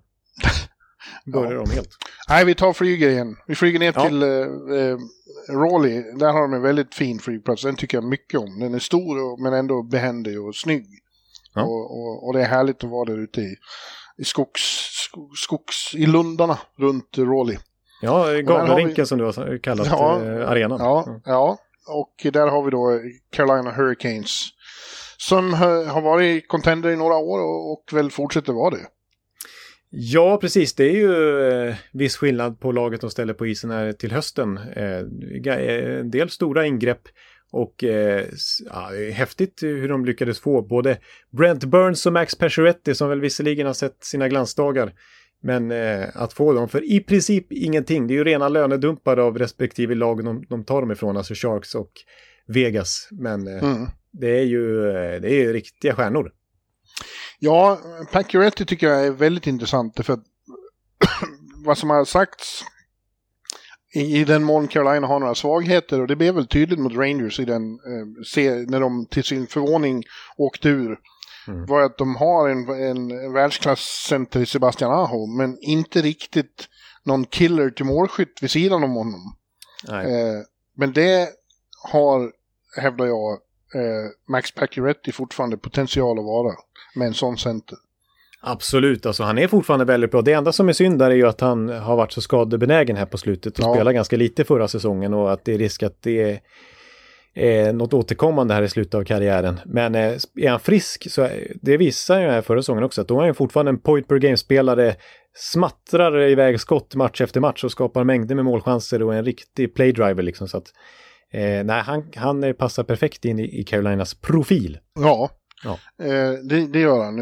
börjar 1.24 1.54
de 1.54 1.70
helt. 1.70 1.88
Nej, 2.28 2.44
vi 2.44 2.54
tar 2.54 2.72
flyger 2.72 3.08
igen. 3.08 3.36
Vi 3.46 3.54
flyger 3.54 3.78
ner 3.78 3.92
Ja. 3.96 4.04
till 4.04 4.22
uh, 4.22 4.46
uh, 4.72 4.98
Raleigh. 5.48 6.16
Där 6.18 6.32
har 6.32 6.40
de 6.42 6.52
en 6.52 6.62
väldigt 6.62 6.94
fin 6.94 7.18
flygplats. 7.18 7.62
Den 7.62 7.76
tycker 7.76 7.96
jag 7.96 8.04
mycket 8.04 8.40
om. 8.40 8.58
Den 8.60 8.74
är 8.74 8.78
stor 8.78 9.42
men 9.42 9.52
ändå 9.52 9.82
behändig 9.82 10.40
och 10.42 10.54
snygg. 10.56 10.86
Ja. 11.54 11.62
Och, 11.62 11.98
och, 11.98 12.26
och 12.26 12.32
det 12.32 12.40
är 12.42 12.46
härligt 12.48 12.84
att 12.84 12.90
vara 12.90 13.04
där 13.04 13.18
ute 13.18 13.40
i, 13.40 13.56
i 14.18 14.24
skogs, 14.24 14.60
sko- 15.10 15.30
skogs... 15.34 15.94
i 15.94 16.06
lundarna 16.06 16.58
runt 16.78 17.18
Raleigh. 17.18 17.60
Ja, 18.02 18.24
vi- 18.96 19.06
som 19.06 19.18
du 19.18 19.24
har 19.24 19.58
kallat 19.58 19.86
Ja. 19.90 20.20
eh, 20.24 20.50
arenan. 20.50 20.78
Ja, 20.80 21.20
ja. 21.24 21.58
Och 21.88 22.32
där 22.32 22.46
har 22.46 22.62
vi 22.62 22.70
då 22.70 23.00
Carolina 23.32 23.70
Hurricanes. 23.72 24.42
Som 25.18 25.54
har 25.54 25.84
har 25.84 26.00
varit 26.00 26.48
contender 26.48 26.90
i 26.90 26.96
några 26.96 27.16
år 27.16 27.38
och, 27.38 27.72
och 27.72 27.84
väl 27.92 28.10
fortsätter 28.10 28.52
vara 28.52 28.70
det. 28.70 28.86
Ja, 29.90 30.38
precis. 30.40 30.74
Det 30.74 30.84
är 30.84 30.92
ju 30.96 31.40
eh, 31.68 31.74
viss 31.92 32.16
skillnad 32.16 32.60
på 32.60 32.72
laget 32.72 33.00
de 33.00 33.10
ställer 33.10 33.34
på 33.34 33.46
isen 33.46 33.70
här 33.70 33.92
till 33.92 34.12
hösten. 34.12 34.56
Eh, 34.58 35.02
ga- 35.42 35.58
eh, 35.58 35.98
en 36.00 36.10
del 36.10 36.30
stora 36.30 36.66
ingrepp 36.66 37.00
och 37.50 37.84
eh, 37.84 38.24
ja, 38.70 38.90
häftigt 39.12 39.58
hur 39.62 39.88
de 39.88 40.04
lyckades 40.04 40.40
få 40.40 40.62
både 40.62 40.98
Brent 41.30 41.64
Burns 41.64 42.06
och 42.06 42.12
Max 42.12 42.34
Pacioretty 42.38 42.94
som 42.94 43.08
väl 43.08 43.20
visserligen 43.20 43.66
har 43.66 43.74
sett 43.74 44.04
sina 44.04 44.28
glansdagar. 44.28 44.92
Men 45.42 45.70
eh, 45.70 46.04
att 46.14 46.32
få 46.32 46.52
dem 46.52 46.68
för 46.68 46.92
i 46.92 47.00
princip 47.00 47.52
ingenting. 47.52 48.06
Det 48.06 48.14
är 48.14 48.16
ju 48.16 48.24
rena 48.24 48.48
lönedumpar 48.48 49.16
av 49.16 49.38
respektive 49.38 49.94
lag 49.94 50.24
de, 50.24 50.44
de 50.48 50.64
tar 50.64 50.80
dem 50.80 50.90
ifrån, 50.90 51.16
alltså 51.16 51.34
Sharks 51.34 51.74
och 51.74 51.90
Vegas. 52.46 53.08
Men 53.12 53.46
eh, 53.46 53.64
Mm. 53.64 53.86
det 54.12 54.38
är 54.38 54.44
ju 54.44 54.88
eh, 54.88 55.20
det 55.20 55.28
är 55.34 55.34
ju 55.44 55.52
riktiga 55.52 55.94
stjärnor. 55.94 56.32
Ja, 57.38 57.78
Pacioretty 58.12 58.64
tycker 58.64 58.88
jag 58.88 59.06
är 59.06 59.10
väldigt 59.10 59.46
intressant 59.46 60.06
för 60.06 60.20
vad 61.64 61.78
som 61.78 61.90
har 61.90 62.04
sagts 62.04 62.64
i, 63.94 64.20
i 64.20 64.24
den 64.24 64.44
mån 64.44 64.68
Carolina 64.68 65.06
har 65.06 65.20
några 65.20 65.34
svagheter 65.34 66.00
och 66.00 66.06
det 66.06 66.16
blev 66.16 66.34
väl 66.34 66.46
tydligt 66.46 66.78
mot 66.78 66.92
Rangers 66.92 67.40
i 67.40 67.44
den 67.44 67.72
eh, 67.72 68.22
se, 68.26 68.50
när 68.50 68.80
de 68.80 69.06
till 69.06 69.24
sin 69.24 69.46
förvåning 69.46 70.02
åkte 70.36 70.68
ur 70.68 70.98
Mm. 71.48 71.66
var 71.66 71.82
att 71.82 71.98
de 71.98 72.16
har 72.16 72.48
en, 72.48 72.68
en, 72.68 73.10
en 73.10 73.32
världsklasscenter 73.32 74.40
i 74.40 74.46
Sebastian 74.46 74.92
Aho 74.92 75.26
men 75.26 75.58
inte 75.60 76.02
riktigt 76.02 76.68
någon 77.04 77.24
killer 77.24 77.70
till 77.70 77.84
målskytt 77.84 78.38
vid 78.42 78.50
sidan 78.50 78.84
om 78.84 78.90
honom. 78.90 79.36
Eh, 80.02 80.42
men 80.76 80.92
det 80.92 81.28
har, 81.92 82.32
hävdar 82.76 83.06
jag, 83.06 83.38
eh, 83.74 83.80
Max 84.28 84.54
Pacioretty 84.54 85.12
fortfarande 85.12 85.56
potential 85.56 86.18
att 86.18 86.24
vara 86.24 86.54
med 86.94 87.06
en 87.06 87.14
sån 87.14 87.38
center. 87.38 87.78
Absolut, 88.40 89.06
alltså 89.06 89.22
han 89.22 89.38
är 89.38 89.48
fortfarande 89.48 89.84
väldigt 89.84 90.10
bra. 90.10 90.22
Det 90.22 90.32
enda 90.32 90.52
som 90.52 90.68
är 90.68 90.72
synd 90.72 90.98
där 90.98 91.10
är 91.10 91.14
ju 91.14 91.26
att 91.26 91.40
han 91.40 91.68
har 91.68 91.96
varit 91.96 92.12
så 92.12 92.20
skadebenägen 92.20 92.96
här 92.96 93.06
på 93.06 93.18
slutet 93.18 93.58
och 93.58 93.64
Ja. 93.64 93.74
spelat 93.74 93.94
ganska 93.94 94.16
lite 94.16 94.44
förra 94.44 94.68
säsongen 94.68 95.14
och 95.14 95.32
att 95.32 95.44
det 95.44 95.54
är 95.54 95.58
risk 95.58 95.82
att 95.82 96.02
det 96.02 96.22
är 96.22 96.40
eh, 97.68 97.74
något 97.74 97.94
återkommande 97.94 98.54
här 98.54 98.62
i 98.62 98.68
slutet 98.68 98.94
av 98.94 99.04
karriären. 99.04 99.60
Men 99.64 99.94
eh, 99.94 100.12
är 100.36 100.48
han 100.48 100.60
frisk 100.60 101.10
så 101.10 101.28
det 101.62 101.76
visar 101.76 102.20
ju 102.20 102.26
här 102.26 102.42
förra 102.42 102.62
säsongen 102.62 102.84
också 102.84 103.00
att 103.00 103.08
då 103.08 103.20
är 103.20 103.24
han 103.24 103.34
fortfarande 103.34 103.70
en 103.70 103.78
point 103.78 104.08
per 104.08 104.18
game-spelare, 104.18 104.94
smattrar 105.34 106.20
iväg 106.20 106.60
skott 106.60 106.94
match 106.94 107.20
efter 107.20 107.40
match 107.40 107.64
och 107.64 107.70
skapar 107.72 108.04
mängder 108.04 108.34
med 108.34 108.44
målchanser 108.44 109.02
och 109.02 109.14
är 109.14 109.18
en 109.18 109.24
riktig 109.24 109.74
playdriver 109.74 110.22
liksom. 110.22 110.48
Så 110.48 110.56
att, 110.58 110.72
eh, 111.32 111.64
nej, 111.64 111.82
han, 111.82 112.10
han 112.16 112.54
passar 112.58 112.84
perfekt 112.84 113.24
in 113.24 113.38
i, 113.38 113.60
i 113.60 113.64
Carolinas 113.64 114.14
profil. 114.14 114.78
Ja, 114.94 115.30
Ja. 115.64 116.04
Eh, 116.04 116.32
det, 116.32 116.66
det 116.66 116.78
gör 116.78 117.04
han. 117.04 117.18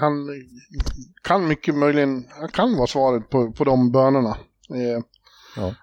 Han 0.00 0.28
kan 1.22 1.48
mycket 1.48 1.74
möjligen, 1.74 2.26
han 2.30 2.48
kan 2.48 2.76
vara 2.76 2.86
svaret 2.86 3.30
på, 3.30 3.52
på 3.52 3.64
de 3.64 3.92
bönerna. 3.92 4.36
Eh, 4.70 5.02
Ja. 5.56 5.74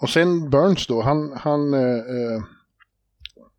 Och 0.00 0.10
sen 0.10 0.50
Burns 0.50 0.86
då, 0.86 1.02
han, 1.02 1.32
han 1.36 1.74
eh, 1.74 1.80
eh, 1.80 2.42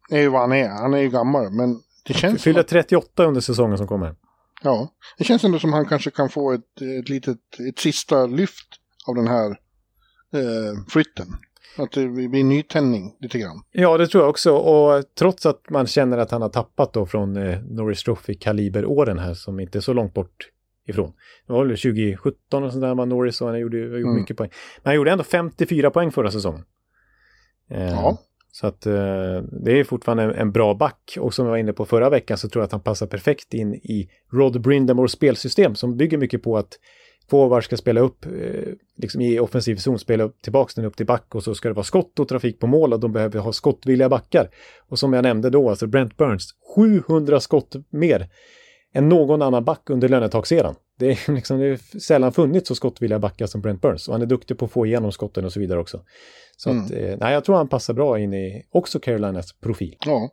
är 0.09 0.21
ju 0.21 0.27
vad 0.29 0.41
han 0.41 0.51
är. 0.51 0.69
Han 0.69 0.93
är 0.93 0.97
ju 0.97 1.09
gammal, 1.09 1.51
men 1.51 1.81
det 2.05 2.13
känns, 2.13 2.33
som 2.33 2.43
Fyller 2.43 2.59
att, 2.59 2.67
38 2.67 3.25
under 3.25 3.41
säsongen 3.41 3.77
som 3.77 3.87
kommer. 3.87 4.15
ja, 4.63 4.93
det 5.17 5.23
känns 5.23 5.43
ändå 5.43 5.59
som 5.59 5.73
han 5.73 5.85
kanske 5.85 6.11
kan 6.11 6.29
få 6.29 6.51
ett, 6.51 6.81
ett 6.99 7.09
litet, 7.09 7.59
ett 7.69 7.79
sista 7.79 8.25
lyft 8.25 8.67
av 9.07 9.15
den 9.15 9.27
här 9.27 9.49
eh, 10.33 10.85
flytten. 10.89 11.27
Att 11.77 11.91
det 11.91 12.07
blir 12.07 12.43
nytändning 12.43 13.15
lite 13.19 13.37
grann. 13.39 13.63
Ja, 13.71 13.97
det 13.97 14.07
tror 14.07 14.23
jag 14.23 14.29
också. 14.29 14.51
Och 14.55 15.03
trots 15.19 15.45
att 15.45 15.69
man 15.69 15.87
känner 15.87 16.17
att 16.17 16.31
han 16.31 16.41
har 16.41 16.49
tappat 16.49 16.93
då 16.93 17.05
från 17.05 17.37
eh, 17.37 17.59
Norris 17.61 18.03
Trophy-kaliberåren 18.03 19.19
här 19.19 19.33
som 19.33 19.59
inte 19.59 19.77
är 19.77 19.81
så 19.81 19.93
långt 19.93 20.13
bort 20.13 20.49
ifrån. 20.87 21.13
Det 21.47 21.53
var 21.53 21.65
väl 21.65 21.77
2017 21.77 22.63
och 22.63 22.71
sånt 22.71 22.81
där 22.81 22.95
var 22.95 23.05
Norris 23.05 23.41
och 23.41 23.47
han 23.47 23.59
gjorde, 23.59 23.77
gjorde 23.77 23.97
Mm. 24.01 24.15
mycket 24.15 24.37
poäng. 24.37 24.49
Men 24.83 24.89
han 24.89 24.95
gjorde 24.95 25.11
ändå 25.11 25.23
54 25.23 25.91
poäng 25.91 26.11
förra 26.11 26.31
säsongen. 26.31 26.63
Eh, 27.69 27.89
Ja. 27.91 28.17
Så 28.53 28.67
att 28.67 28.85
eh, 28.85 28.93
det 29.65 29.79
är 29.79 29.83
fortfarande 29.83 30.23
en, 30.23 30.31
en 30.31 30.51
bra 30.51 30.73
back. 30.73 31.17
Och 31.19 31.33
som 31.33 31.45
jag 31.45 31.49
var 31.51 31.57
inne 31.57 31.73
på 31.73 31.85
förra 31.85 32.09
veckan 32.09 32.37
så 32.37 32.49
tror 32.49 32.61
jag 32.61 32.65
att 32.65 32.71
han 32.71 32.81
passar 32.81 33.07
perfekt 33.07 33.53
in 33.53 33.73
i 33.75 34.09
Rod 34.31 34.61
Brindamores 34.61 35.11
spelsystem 35.11 35.75
som 35.75 35.97
bygger 35.97 36.17
mycket 36.17 36.43
på 36.43 36.57
att 36.57 36.69
forward 37.31 37.63
ska 37.63 37.77
spela 37.77 38.01
upp, 38.01 38.25
eh, 38.25 38.73
liksom 38.97 39.21
i 39.21 39.39
offensiv 39.39 39.75
zon, 39.75 39.99
spela 39.99 40.23
upp 40.23 40.41
tillbaks 40.41 40.75
den 40.75 40.85
upp 40.85 40.97
till 40.97 41.05
back 41.05 41.35
och 41.35 41.43
så 41.43 41.55
ska 41.55 41.67
det 41.67 41.73
vara 41.73 41.83
skott 41.83 42.19
och 42.19 42.27
trafik 42.27 42.59
på 42.59 42.67
mål 42.67 42.93
och 42.93 42.99
de 42.99 43.11
behöver 43.11 43.39
ha 43.39 43.53
skottvilliga 43.53 44.09
backar. 44.09 44.49
Och 44.89 44.99
som 44.99 45.13
jag 45.13 45.23
nämnde 45.23 45.49
då, 45.49 45.69
alltså 45.69 45.87
Brent 45.87 46.17
Burns, 46.17 46.49
700 46.75 47.39
skott 47.39 47.75
mer 47.89 48.29
än 48.93 49.09
någon 49.09 49.41
annan 49.41 49.63
back 49.65 49.89
under 49.89 50.09
lönetakseran. 50.09 50.75
Det 50.99 51.11
är 51.11 51.31
liksom 51.35 51.59
det 51.59 51.65
är 51.67 51.99
sällan 51.99 52.31
funnits 52.31 52.67
så 52.67 52.75
skottvilliga 52.75 53.19
backar 53.19 53.45
som 53.45 53.61
Brent 53.61 53.81
Burns 53.81 54.07
och 54.07 54.13
han 54.13 54.21
är 54.21 54.25
duktig 54.25 54.57
på 54.57 54.65
att 54.65 54.71
få 54.71 54.85
igenom 54.85 55.11
skotten 55.11 55.45
och 55.45 55.53
så 55.53 55.59
vidare 55.59 55.79
också. 55.79 56.01
Så 56.57 56.69
Mm. 56.69 56.85
att, 56.85 56.91
eh, 56.91 57.17
nej, 57.19 57.33
jag 57.33 57.43
tror 57.43 57.55
han 57.55 57.67
passar 57.67 57.93
bra 57.93 58.19
in 58.19 58.33
i 58.33 58.63
också 58.71 58.99
Carolinas 58.99 59.53
profil. 59.63 59.97
Ja. 60.05 60.29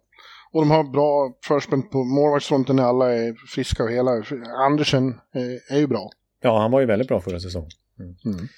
Och 0.52 0.62
de 0.62 0.70
har 0.70 0.84
bra 0.92 1.32
förspänn 1.48 1.88
på 1.88 2.04
målvaktsfronten 2.04 2.76
när 2.76 2.82
alla 2.82 3.14
är 3.14 3.34
friska 3.54 3.84
och 3.84 3.90
hela. 3.90 4.10
Andersen 4.66 5.08
eh, 5.08 5.76
är 5.76 5.78
ju 5.78 5.86
bra. 5.86 6.10
Ja, 6.42 6.60
han 6.60 6.70
var 6.70 6.80
ju 6.80 6.86
väldigt 6.86 7.08
bra 7.08 7.20
förra 7.20 7.40
säsongen. 7.40 7.70
Mm. 8.24 8.48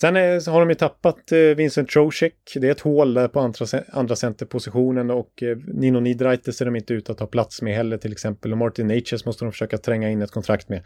Sen 0.00 0.16
eh, 0.16 0.38
så 0.38 0.50
har 0.50 0.60
de 0.60 0.68
ju 0.68 0.74
tappat 0.74 1.32
eh, 1.32 1.38
Vincent 1.38 1.88
Trocek. 1.88 2.34
Det 2.54 2.66
är 2.66 2.70
ett 2.70 2.80
hål 2.80 3.14
där 3.14 3.28
på 3.28 3.40
andra, 3.40 3.66
andra 3.92 4.16
centerpositionen 4.16 5.10
och 5.10 5.42
eh, 5.42 5.56
Nino 5.56 6.00
Niederreiter 6.00 6.52
ser 6.52 6.64
de 6.64 6.76
inte 6.76 6.94
ut 6.94 7.10
att 7.10 7.20
ha 7.20 7.26
plats 7.26 7.62
med 7.62 7.74
heller 7.74 7.98
till 7.98 8.12
exempel. 8.12 8.52
Och 8.52 8.58
Martin 8.58 8.86
Natchez 8.86 9.24
måste 9.24 9.44
de 9.44 9.52
försöka 9.52 9.78
tränga 9.78 10.10
in 10.10 10.22
ett 10.22 10.30
kontrakt 10.30 10.68
med. 10.68 10.78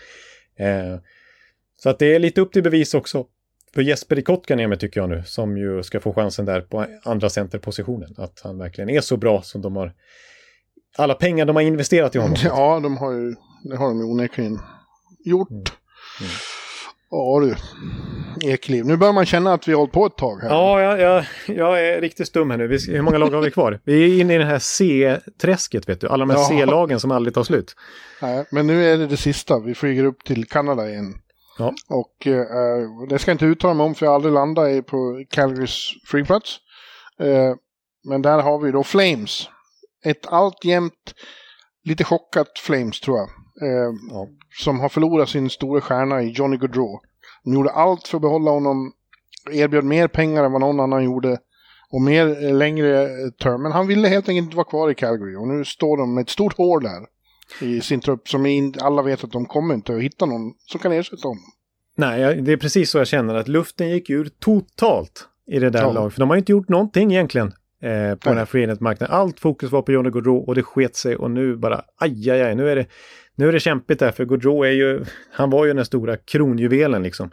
Eh, 0.57 1.01
så 1.77 1.91
att 1.91 1.99
det 1.99 2.15
är 2.15 2.19
lite 2.19 2.41
upp 2.41 2.53
till 2.53 2.63
bevis 2.63 2.95
också 2.95 3.27
för 3.75 3.83
Jesper 3.83 4.21
Kotkaniemi 4.21 4.77
tycker 4.77 5.01
jag 5.01 5.11
nu, 5.11 5.23
som 5.27 5.57
ju 5.57 5.83
ska 5.83 6.01
få 6.01 6.13
chansen 6.13 6.45
där 6.45 6.61
på 6.61 6.87
andra 7.03 7.31
centerpositionen. 7.31 8.15
Att 8.17 8.41
han 8.45 8.59
verkligen 8.59 8.91
är 8.91 9.01
så 9.01 9.17
bra 9.17 9.43
som 9.43 9.63
de 9.63 9.77
har... 9.77 9.93
Alla 10.97 11.15
pengar 11.15 11.47
de 11.47 11.57
har 11.57 11.63
investerat 11.63 12.15
i 12.15 12.19
honom. 12.19 12.37
Ja, 12.45 12.81
de 12.81 12.97
har 12.97 13.13
ju, 13.13 13.35
det 13.65 13.77
har 13.77 13.89
de 13.89 13.99
ju 13.99 14.05
onekligen 14.05 14.59
gjort. 15.25 15.51
Mm. 15.51 15.65
Ja 17.11 17.41
du, 17.41 17.57
Ekliv. 18.53 18.85
Nu 18.85 18.97
börjar 18.97 19.13
man 19.13 19.27
känna 19.27 19.53
att 19.53 19.69
vi 19.69 19.73
har 19.73 19.79
hållit 19.79 19.93
på 19.93 20.07
ett 20.07 20.17
tag 20.17 20.39
här. 20.43 20.49
Ja, 20.49 20.81
jag, 20.81 21.01
jag, 21.01 21.25
jag 21.47 21.87
är 21.89 22.01
riktigt 22.01 22.29
stum 22.29 22.51
här 22.51 22.59
nu. 22.59 22.67
Vi, 22.67 22.79
hur 22.93 23.03
många 23.03 23.19
lag 23.19 23.31
har 23.31 23.41
vi 23.43 23.51
kvar? 23.51 23.81
Vi 23.85 24.05
är 24.05 24.21
inne 24.21 24.35
i 24.35 24.39
det 24.39 24.45
här 24.45 24.59
C-träsket, 24.59 25.89
vet 25.89 26.01
du. 26.01 26.09
Alla 26.09 26.27
de 26.27 26.31
här 26.31 26.39
Ja. 26.39 26.49
C-lagen 26.49 27.01
som 27.01 27.11
aldrig 27.11 27.35
tar 27.35 27.43
slut. 27.45 27.77
Nej, 28.23 28.45
men 28.51 28.67
nu 28.67 28.85
är 28.93 28.99
det 28.99 29.07
det 29.07 29.17
sista. 29.17 29.61
Vi 29.61 29.75
flyger 29.75 30.05
upp 30.05 30.25
till 30.25 30.49
Kanada 30.49 30.89
igen. 30.89 31.15
Ja. 31.59 31.75
Och 31.89 32.27
eh, 32.27 33.07
det 33.09 33.19
ska 33.19 33.31
jag 33.31 33.35
inte 33.35 33.45
uttala 33.45 33.75
mig 33.75 33.87
om 33.87 33.95
för 33.95 34.07
jag 34.07 34.11
har 34.11 34.15
aldrig 34.15 34.35
landat 34.35 34.87
på 34.87 35.25
Calgarys 35.31 35.91
flygplats. 36.07 36.57
Eh, 37.21 37.55
men 38.09 38.23
där 38.23 38.43
har 38.43 38.59
vi 38.59 38.71
då 38.71 38.85
Flames. 38.85 39.49
Ett 40.05 40.27
alltjämt 40.27 41.15
lite 41.85 42.05
chockat 42.05 42.59
Flames 42.59 43.01
tror 43.01 43.19
jag. 43.19 43.29
Eh, 43.65 43.93
Ja. 44.11 44.29
Som 44.63 44.81
har 44.81 44.89
förlorat 44.89 45.29
sin 45.29 45.51
stora 45.51 45.81
stjärna 45.81 46.23
i 46.23 46.31
Johnny 46.31 46.57
Gaudreau. 46.57 47.01
De 47.45 47.55
gjorde 47.55 47.71
allt 47.71 48.09
för 48.09 48.19
att 48.19 48.23
behålla 48.23 48.51
honom. 48.51 48.93
Erbjöd 49.53 49.85
mer 49.85 50.09
pengar 50.09 50.45
än 50.45 50.53
vad 50.53 50.61
någon 50.61 50.81
annan 50.81 51.05
gjorde. 51.05 51.39
Och 51.91 52.01
mer 52.03 52.45
eh, 52.45 52.55
längre 52.55 53.03
eh, 53.03 53.09
term. 53.43 53.63
Men 53.63 53.73
han 53.73 53.87
ville 53.87 54.09
helt 54.09 54.29
enkelt 54.29 54.45
inte 54.45 54.57
vara 54.57 54.65
kvar 54.69 54.91
i 54.91 54.95
Calgary. 54.95 55.37
Och 55.37 55.49
nu 55.49 55.65
står 55.65 55.97
de 55.97 56.15
med 56.15 56.23
ett 56.23 56.31
stort 56.31 56.57
hål 56.57 56.83
där. 56.83 57.07
I 57.61 57.81
sin 57.81 58.01
trupp. 58.01 58.29
Som 58.29 58.47
in, 58.47 58.75
alla 58.81 59.03
vet 59.03 59.25
att 59.25 59.33
de 59.33 59.47
kommer 59.47 59.75
inte 59.75 59.95
att 59.97 60.03
hitta 60.03 60.27
någon 60.27 60.53
som 60.67 60.81
kan 60.81 60.93
ersätta 60.93 61.29
honom. 61.29 61.45
Nej, 61.97 62.43
det 62.43 62.53
är 62.53 62.57
precis 62.57 62.91
så 62.91 62.99
jag 62.99 63.07
känner 63.07 63.35
att 63.35 63.49
luften 63.49 63.89
gick 63.91 64.11
ur 64.11 64.31
totalt 64.39 65.29
i 65.47 65.59
det 65.59 65.71
där 65.71 65.81
Ja. 65.83 65.93
laget. 65.93 66.13
För 66.13 66.21
de 66.21 66.31
har 66.31 66.37
inte 66.37 66.53
gjort 66.53 66.69
någonting 66.69 67.13
egentligen 67.13 67.47
eh, 67.83 68.15
på 68.15 68.29
den 68.29 68.39
här 68.39 68.45
free 68.45 68.67
marknaden 68.81 69.17
Allt 69.17 69.41
fokus 69.41 69.71
var 69.73 69.83
på 69.83 69.93
Johnny 69.93 70.11
Gaudreau 70.11 70.37
och 70.37 70.55
det 70.55 70.63
sket 70.63 70.97
sig 70.97 71.17
och 71.17 71.31
nu 71.31 71.57
bara 71.57 71.83
aj, 71.97 72.31
aj, 72.31 72.43
aj. 72.43 72.55
Nu 72.55 72.71
är 72.71 72.77
det, 72.77 72.87
nu 73.37 73.49
är 73.49 73.53
det 73.53 73.61
kämpigt 73.61 74.01
där 74.01 74.11
för 74.11 74.25
Gaudreau 74.25 74.65
är 74.65 74.71
ju, 74.71 75.05
han 75.31 75.51
var 75.51 75.67
ju 75.67 75.73
den 75.73 75.85
stora 75.85 76.17
kronjuvelen 76.17 77.03
liksom. 77.03 77.31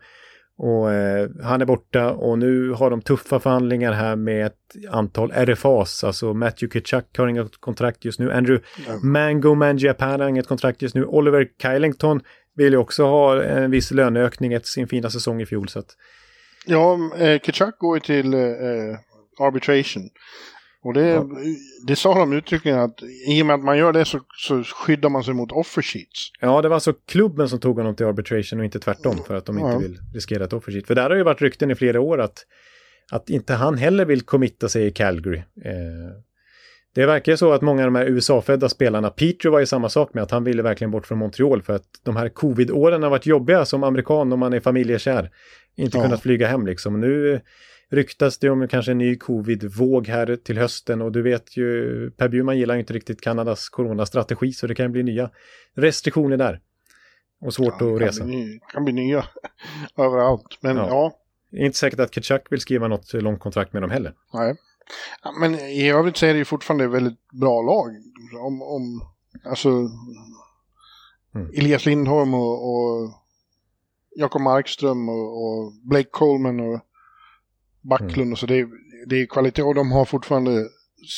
Och 0.58 0.94
eh, 0.94 1.30
han 1.44 1.62
är 1.62 1.66
borta 1.66 2.12
och 2.12 2.40
nu 2.40 2.70
har 2.70 2.90
de 2.90 3.02
tuffa 3.02 3.40
förhandlingar 3.40 3.92
här 3.92 4.16
med 4.16 4.46
ett 4.46 4.90
antal 4.90 5.32
RFAs. 5.32 6.04
Alltså 6.04 6.34
Matthew 6.34 6.74
Kitchuck 6.74 7.18
har 7.18 7.28
inget 7.28 7.62
kontrakt 7.62 8.06
just 8.06 8.20
nu. 8.20 8.32
Andrew 8.32 8.68
Ja. 8.88 9.00
Mango 9.04 9.56
Mangiapane 9.56 10.24
har 10.24 10.30
inget 10.30 10.48
kontrakt 10.48 10.82
just 10.82 10.96
nu. 10.96 11.06
Oliver 11.06 11.48
Kylington 11.62 12.22
vill 12.56 12.74
ju 12.74 12.78
också 12.78 13.04
ha 13.04 13.44
en 13.44 13.72
viss 13.72 13.92
löneökning 13.92 14.54
efter 14.54 14.68
sin 14.68 14.88
fina 14.88 15.10
säsong 15.10 15.42
i 15.42 15.46
fjol. 15.46 15.70
Så 15.70 15.80
att... 15.80 15.96
Ja, 16.66 17.00
eh, 17.18 17.40
Kachuk 17.40 17.78
går 17.78 17.98
ju 17.98 18.02
till 18.02 18.34
eh, 18.34 18.40
arbitration. 19.40 20.10
Och 20.84 20.94
det, 20.94 21.08
ja. 21.08 21.28
det 21.88 21.96
sa 21.96 22.20
de 22.20 22.34
uttryckligen 22.34 22.80
att 22.80 23.04
i 23.28 23.42
och 23.42 23.46
med 23.46 23.54
att 23.54 23.64
man 23.64 23.78
gör 23.78 23.94
det 23.94 24.06
så, 24.06 24.20
så 24.38 24.64
skyddar 24.64 25.10
man 25.10 25.24
sig 25.24 25.34
mot 25.34 25.52
offer 25.52 25.82
sheets. 25.82 26.32
Ja, 26.40 26.62
det 26.62 26.68
var 26.68 26.76
alltså 26.76 26.94
klubben 26.94 27.50
som 27.50 27.60
tog 27.60 27.78
honom 27.78 27.96
till 27.96 28.06
arbitration 28.06 28.60
och 28.60 28.66
inte 28.66 28.80
tvärtom 28.80 29.18
för 29.28 29.36
att 29.36 29.46
de 29.46 29.60
inte 29.60 29.72
ja. 29.72 29.78
vill 29.78 30.00
riskera 30.14 30.44
ett 30.44 30.54
offer 30.54 30.72
sheet. 30.72 30.88
För 30.88 30.96
där 30.96 31.10
har 31.10 31.18
ju 31.18 31.24
varit 31.24 31.42
rykten 31.42 31.72
i 31.72 31.76
flera 31.76 32.02
år 32.02 32.22
att, 32.22 32.46
att 33.12 33.30
inte 33.30 33.54
han 33.54 33.78
heller 33.78 34.06
vill 34.06 34.22
committa 34.22 34.70
sig 34.70 34.86
i 34.86 34.92
Calgary. 34.92 35.38
Eh, 35.38 36.24
det 36.96 37.06
verkar 37.06 37.36
så 37.36 37.52
att 37.52 37.62
många 37.62 37.82
av 37.82 37.88
de 37.88 37.96
här 37.96 38.06
USA-födda 38.06 38.70
spelarna, 38.70 39.10
Peter 39.10 39.50
var 39.50 39.60
ju 39.60 39.66
samma 39.66 39.90
sak 39.90 40.14
med 40.14 40.24
att 40.24 40.32
han 40.32 40.44
ville 40.44 40.62
verkligen 40.62 40.92
bort 40.92 41.08
från 41.08 41.18
Montreal 41.18 41.62
för 41.62 41.74
att 41.74 41.86
de 42.04 42.16
här 42.16 42.30
covid-åren 42.30 43.04
har 43.04 43.10
varit 43.10 43.26
jobbiga 43.26 43.66
som 43.66 43.84
amerikan 43.84 44.34
om 44.34 44.40
man 44.40 44.54
är 44.54 44.60
familjekär. 44.60 45.32
Inte 45.76 45.98
ja. 45.98 46.04
kunnat 46.04 46.22
flyga 46.22 46.48
hem 46.48 46.66
liksom. 46.66 47.00
Nu 47.00 47.42
ryktas 47.92 48.38
det 48.38 48.50
om 48.50 48.68
kanske 48.68 48.92
en 48.92 48.98
ny 48.98 49.18
covid-våg 49.18 50.08
här 50.08 50.36
till 50.36 50.58
hösten 50.58 51.02
och 51.02 51.12
du 51.12 51.22
vet 51.22 51.58
ju, 51.58 52.12
Per 52.12 52.28
Bjurman 52.30 52.58
gillar 52.58 52.76
inte 52.76 52.94
riktigt 52.94 53.22
Kanadas 53.22 53.70
coronastrategi 53.70 54.52
så 54.52 54.68
det 54.68 54.76
kan 54.76 54.92
bli 54.92 55.04
nya 55.04 55.30
restriktioner 55.74 56.38
där. 56.38 56.62
Och 57.42 57.54
svårt 57.54 57.76
ja, 57.80 57.96
att 57.96 58.02
resa. 58.02 58.24
Det 58.24 58.60
kan 58.74 58.84
bli 58.84 58.94
nya 58.94 59.26
överallt, 59.98 60.58
men 60.62 60.78
ja. 60.78 60.88
ja. 60.88 61.18
Det 61.50 61.58
är 61.58 61.66
inte 61.66 61.78
säkert 61.78 62.00
att 62.00 62.12
Kachuk 62.12 62.52
vill 62.52 62.62
skriva 62.62 62.88
något 62.88 63.14
långt 63.14 63.40
kontrakt 63.40 63.74
med 63.74 63.82
dem 63.84 63.92
heller. 63.92 64.14
Nej. 64.34 64.56
Men 65.40 65.56
i 65.56 65.90
övrigt 65.90 66.18
så 66.18 66.26
är 66.26 66.34
det 66.34 66.40
ju 66.40 66.46
fortfarande 66.46 66.86
ett 66.86 66.92
väldigt 66.92 67.32
bra 67.32 67.62
lag. 67.62 67.90
Om, 68.46 68.62
om 68.62 69.02
alltså 69.46 69.70
mm. 71.36 71.50
Elias 71.54 71.86
Lindholm 71.86 72.34
och, 72.34 72.70
och 72.70 73.12
Jakob 74.16 74.42
Markström 74.42 75.10
och, 75.10 75.44
och, 75.44 75.74
Blake 75.84 76.10
Coleman 76.12 76.60
och 76.60 76.80
Backlund 77.82 78.18
mm. 78.18 78.32
och 78.32 78.40
så. 78.40 78.46
Det, 78.46 78.68
det 79.06 79.22
är 79.22 79.26
kvalitet 79.26 79.64
och 79.64 79.76
de 79.76 79.92
har 79.92 80.06
fortfarande 80.06 80.68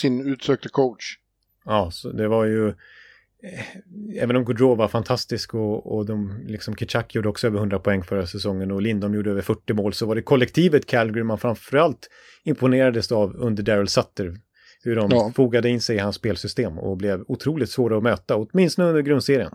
sin 0.01 0.27
utsökta 0.27 0.69
coach. 0.69 1.17
Ja, 1.65 1.91
så 1.91 2.11
det 2.11 2.27
var 2.27 2.45
ju 2.45 2.67
eh, 2.67 4.23
även 4.23 4.35
om 4.35 4.45
Gaudreau 4.45 4.75
var 4.75 4.87
fantastisk 4.87 5.53
och, 5.53 5.95
och 5.95 6.05
de, 6.05 6.43
liksom 6.47 6.75
Kitchak 6.75 7.15
gjorde 7.15 7.29
också 7.29 7.47
över 7.47 7.57
100 7.57 7.79
poäng 7.79 8.03
förra 8.03 8.27
säsongen 8.27 8.71
och 8.71 8.81
Lindom 8.81 9.13
gjorde 9.13 9.31
över 9.31 9.41
40 9.41 9.73
mål 9.73 9.93
så 9.93 10.05
var 10.05 10.15
det 10.15 10.21
kollektivet 10.21 10.85
Calgary 10.85 11.23
man 11.23 11.37
framförallt 11.37 12.09
imponerades 12.43 13.11
av 13.11 13.35
under 13.35 13.63
Daryl 13.63 13.87
Sutter. 13.87 14.37
Hur 14.83 14.95
de 14.95 15.11
ja. 15.11 15.31
fogade 15.35 15.69
in 15.69 15.81
sig 15.81 15.95
i 15.95 15.99
hans 15.99 16.15
spelsystem 16.15 16.79
och 16.79 16.97
blev 16.97 17.23
otroligt 17.27 17.69
svåra 17.69 17.97
att 17.97 18.03
möta, 18.03 18.35
åtminstone 18.35 18.87
under 18.87 19.01
grundserien. 19.01 19.51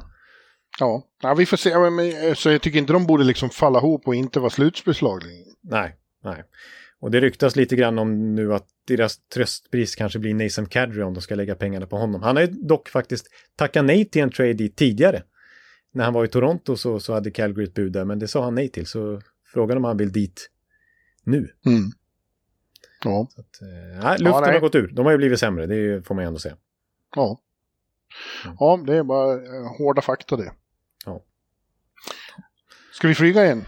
Ja, 0.81 1.07
ja 1.23 1.35
vi 1.35 1.47
får 1.47 1.57
se. 1.57 2.35
Så 2.35 2.51
jag 2.51 2.63
tycker 2.63 2.79
inte 2.79 2.93
de 2.93 3.07
borde 3.07 3.25
liksom 3.25 3.51
falla 3.51 3.79
ihop 3.79 4.09
och 4.09 4.15
inte 4.15 4.41
vara 4.41 4.51
slutspelslag. 4.51 5.23
Nej, 5.63 5.97
nej. 6.25 6.45
Och 7.01 7.11
det 7.11 7.21
ryktas 7.21 7.57
lite 7.57 7.77
grann 7.77 7.99
om 7.99 8.35
nu 8.35 8.55
att 8.55 8.67
deras 8.87 9.19
tröstpris 9.19 9.97
kanske 9.97 10.19
blir 10.19 10.35
Nathan 10.35 10.67
Kadri 10.67 11.03
om 11.03 11.15
de 11.15 11.21
ska 11.21 11.35
lägga 11.35 11.55
pengarna 11.55 11.87
på 11.87 11.97
honom. 11.97 12.23
Han 12.23 12.37
har 12.37 12.43
ju 12.43 12.49
dock 12.49 12.89
faktiskt 12.89 13.27
tackat 13.57 13.85
nej 13.85 14.05
till 14.05 14.23
en 14.23 14.31
trade 14.31 14.53
dit 14.53 14.77
tidigare. 14.77 15.23
När 15.93 16.05
han 16.05 16.15
var 16.15 16.25
i 16.25 16.29
Toronto 16.29 16.77
så, 16.77 17.01
så 17.01 17.15
hade 17.15 17.31
Calgary 17.31 17.65
ett 17.65 17.75
bud 17.75 17.93
där, 17.93 18.05
men 18.05 18.19
det 18.19 18.29
sa 18.29 18.45
han 18.45 18.55
nej 18.55 18.69
till. 18.69 18.87
Så 18.87 19.23
frågan 19.53 19.77
om 19.77 19.85
han 19.85 19.97
vill 19.97 20.13
dit 20.13 20.51
nu. 21.25 21.53
Mm. 21.67 21.91
Ja. 23.05 23.29
Så 23.31 23.41
att, 23.41 23.63
eh, 23.63 24.03
nej, 24.03 24.19
luften 24.19 24.45
ja, 24.45 24.53
har 24.53 24.61
gått 24.61 24.75
ur. 24.75 24.89
De 24.89 25.07
har 25.07 25.13
ju 25.13 25.19
blivit 25.19 25.41
sämre, 25.41 25.67
det 25.67 26.07
får 26.07 26.15
man 26.15 26.25
ju 26.25 26.27
ändå 26.27 26.39
säga. 26.39 26.57
Ja. 27.17 27.41
Mm. 28.45 28.57
Ja, 28.61 28.83
det 28.87 28.97
är 28.97 29.03
bara 29.03 29.33
eh, 29.33 29.77
hårda 29.79 30.03
fakta 30.03 30.37
det. 30.37 30.53
Ja. 31.07 31.25
Ska 32.93 33.09
vi 33.09 33.15
flyga 33.15 33.45
igen? 33.45 33.65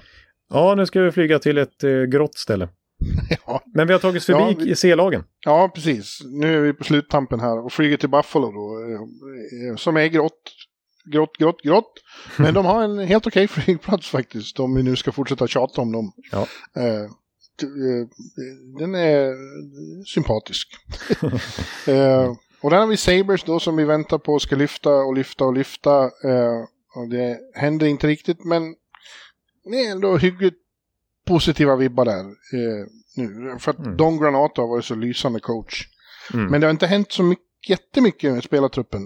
Ja, 0.48 0.74
nu 0.74 0.86
ska 0.86 1.00
vi 1.00 1.12
flyga 1.12 1.38
till 1.38 1.58
ett 1.58 1.84
eh, 1.84 2.02
grått 2.02 2.38
ställe. 2.38 2.68
ja. 3.46 3.62
Men 3.74 3.86
vi 3.86 3.92
har 3.92 4.00
tagit 4.00 4.24
förbi 4.24 4.68
ja. 4.68 4.74
C-lagen. 4.74 5.24
Ja, 5.44 5.70
precis. 5.74 6.18
Nu 6.24 6.56
är 6.56 6.60
vi 6.60 6.72
på 6.72 6.84
sluttampen 6.84 7.40
här 7.40 7.64
och 7.64 7.72
flyger 7.72 7.96
till 7.96 8.08
Buffalo 8.08 8.52
då. 8.52 8.78
Eh, 9.70 9.76
som 9.76 9.96
är 9.96 10.06
grått, 10.06 10.52
grått, 11.04 11.36
grått, 11.38 11.62
grått. 11.62 11.92
Men 12.36 12.54
de 12.54 12.66
har 12.66 12.82
en 12.82 12.98
helt 12.98 13.26
okej 13.26 13.44
okay 13.44 13.62
flygplats 13.62 14.08
faktiskt. 14.08 14.60
Om 14.60 14.74
vi 14.74 14.82
nu 14.82 14.96
ska 14.96 15.12
fortsätta 15.12 15.46
tjata 15.46 15.80
om 15.80 15.92
dem. 15.92 16.12
Ja. 16.32 16.46
Eh, 16.76 17.10
Eh, 17.62 18.08
den 18.78 18.94
är 18.94 19.34
sympatisk. 20.04 20.68
eh, 21.86 22.34
och 22.60 22.70
där 22.70 22.78
har 22.78 22.86
vi 22.86 22.96
Sabres 22.96 23.44
då 23.44 23.60
som 23.60 23.76
vi 23.76 23.84
väntar 23.84 24.18
på 24.18 24.38
ska 24.38 24.56
lyfta 24.56 24.90
och 24.90 25.14
lyfta 25.14 25.44
och 25.44 25.54
lyfta. 25.54 26.04
Eh, 26.04 26.60
och 26.94 27.08
det 27.08 27.38
händer 27.54 27.86
inte 27.86 28.06
riktigt 28.06 28.44
men 28.44 28.74
det 29.64 29.84
är 29.84 29.90
ändå 29.90 30.16
hyggligt 30.16 30.58
positiva 31.30 31.76
vibbar 31.76 32.04
där 32.04 32.20
eh, 32.20 32.86
nu. 33.16 33.58
För 33.58 33.70
att 33.70 33.78
mm. 33.78 33.96
Don 33.96 34.20
Granato 34.20 34.62
har 34.62 34.68
varit 34.68 34.84
så 34.84 34.94
lysande 34.94 35.40
coach. 35.40 35.86
Mm. 36.34 36.46
Men 36.46 36.60
det 36.60 36.66
har 36.66 36.70
inte 36.70 36.86
hänt 36.86 37.12
så 37.12 37.22
mycket, 37.22 37.68
jättemycket 37.68 38.32
med 38.32 38.44
spelartruppen. 38.44 39.00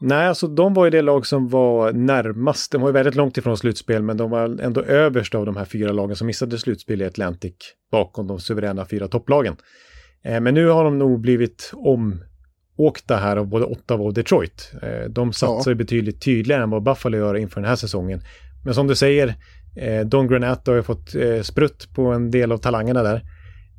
Nej, 0.00 0.28
alltså 0.28 0.46
de 0.46 0.74
var 0.74 0.84
ju 0.84 0.90
det 0.90 1.02
lag 1.02 1.26
som 1.26 1.48
var 1.48 1.92
närmast. 1.92 2.72
De 2.72 2.80
var 2.80 2.88
ju 2.88 2.92
väldigt 2.92 3.14
långt 3.14 3.38
ifrån 3.38 3.56
slutspel, 3.56 4.02
men 4.02 4.16
de 4.16 4.30
var 4.30 4.60
ändå 4.60 4.82
överst 4.82 5.34
av 5.34 5.46
de 5.46 5.56
här 5.56 5.64
fyra 5.64 5.92
lagen 5.92 6.16
som 6.16 6.26
missade 6.26 6.58
slutspel 6.58 7.02
i 7.02 7.04
Atlantic 7.04 7.54
bakom 7.92 8.26
de 8.26 8.40
suveräna 8.40 8.86
fyra 8.86 9.08
topplagen. 9.08 9.56
Eh, 10.24 10.40
men 10.40 10.54
nu 10.54 10.68
har 10.68 10.84
de 10.84 10.98
nog 10.98 11.20
blivit 11.20 11.72
omåkta 11.74 13.16
här 13.16 13.36
av 13.36 13.46
både 13.46 13.64
Ottawa 13.64 14.04
och 14.04 14.14
Detroit. 14.14 14.72
Eh, 14.82 15.10
de 15.10 15.32
satsar 15.32 15.70
ja. 15.70 15.74
betydligt 15.74 16.22
tydligare 16.22 16.62
än 16.62 16.70
vad 16.70 16.82
Buffalo 16.82 17.16
gör 17.16 17.34
inför 17.36 17.60
den 17.60 17.68
här 17.68 17.76
säsongen. 17.76 18.20
Men 18.64 18.74
som 18.74 18.86
du 18.86 18.94
säger, 18.94 19.34
eh, 19.76 20.06
Don 20.06 20.28
Granato 20.28 20.70
har 20.70 20.76
ju 20.76 20.82
fått 20.82 21.14
eh, 21.14 21.42
sprutt 21.42 21.94
på 21.94 22.12
en 22.12 22.30
del 22.30 22.52
av 22.52 22.58
talangerna 22.58 23.02
där. 23.02 23.22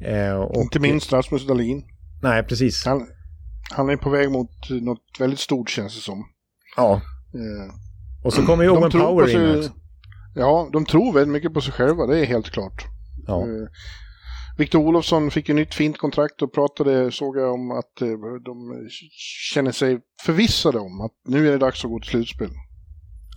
Eh, 0.01 0.33
och, 0.33 0.61
Inte 0.61 0.79
minst 0.79 1.13
Rasmus 1.13 1.47
Dahlin. 1.47 1.83
Nej, 2.21 2.43
precis. 2.43 2.85
Han, 2.85 3.07
han 3.71 3.89
är 3.89 3.97
på 3.97 4.09
väg 4.09 4.31
mot 4.31 4.69
något 4.69 5.19
väldigt 5.19 5.39
stort 5.39 5.69
känns 5.69 5.95
det 5.95 6.01
som. 6.01 6.25
Ja. 6.75 7.01
Eh, 7.33 7.75
och 8.23 8.33
så 8.33 8.45
kommer 8.45 8.63
ju 8.63 8.69
Owen 8.69 8.91
Power 8.91 9.27
sig, 9.27 9.35
in 9.35 9.57
också. 9.57 9.71
Ja, 10.35 10.69
de 10.73 10.85
tror 10.85 11.13
väldigt 11.13 11.33
mycket 11.33 11.53
på 11.53 11.61
sig 11.61 11.73
själva, 11.73 12.05
det 12.05 12.19
är 12.19 12.25
helt 12.25 12.49
klart. 12.49 12.85
Ja. 13.27 13.41
Eh, 13.41 13.67
Victor 14.57 14.79
Olofsson 14.79 15.31
fick 15.31 15.49
ju 15.49 15.55
nytt 15.55 15.73
fint 15.73 15.97
kontrakt 15.97 16.41
och 16.41 16.53
pratade, 16.53 17.11
såg 17.11 17.37
jag 17.37 17.53
om 17.53 17.71
att 17.71 18.01
eh, 18.01 18.07
de 18.45 18.87
känner 19.53 19.71
sig 19.71 19.99
förvissade 20.25 20.79
om 20.79 21.01
att 21.01 21.11
nu 21.27 21.47
är 21.47 21.51
det 21.51 21.57
dags 21.57 21.85
att 21.85 21.91
gå 21.91 21.99
till 21.99 22.09
slutspel. 22.09 22.49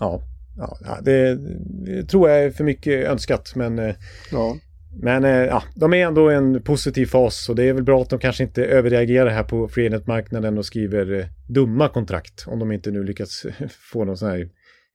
Ja, 0.00 0.20
ja 0.56 0.98
det, 1.02 1.38
det 1.86 2.04
tror 2.04 2.30
jag 2.30 2.44
är 2.44 2.50
för 2.50 2.64
mycket 2.64 3.06
önskat 3.08 3.52
men 3.56 3.78
eh, 3.78 3.94
ja. 4.30 4.56
Men 5.02 5.24
eh, 5.24 5.30
ja, 5.30 5.62
de 5.74 5.94
är 5.94 6.06
ändå 6.06 6.30
en 6.30 6.62
positiv 6.62 7.06
fas 7.06 7.48
och 7.48 7.56
det 7.56 7.64
är 7.64 7.72
väl 7.72 7.82
bra 7.82 8.02
att 8.02 8.10
de 8.10 8.18
kanske 8.18 8.42
inte 8.42 8.64
överreagerar 8.64 9.30
här 9.30 9.42
på 9.42 9.68
freenet-marknaden 9.68 10.58
och 10.58 10.66
skriver 10.66 11.20
eh, 11.20 11.26
dumma 11.48 11.88
kontrakt. 11.88 12.44
Om 12.46 12.58
de 12.58 12.72
inte 12.72 12.90
nu 12.90 13.04
lyckats 13.04 13.46
få 13.92 14.04
någon 14.04 14.16
sån 14.16 14.28
här 14.28 14.48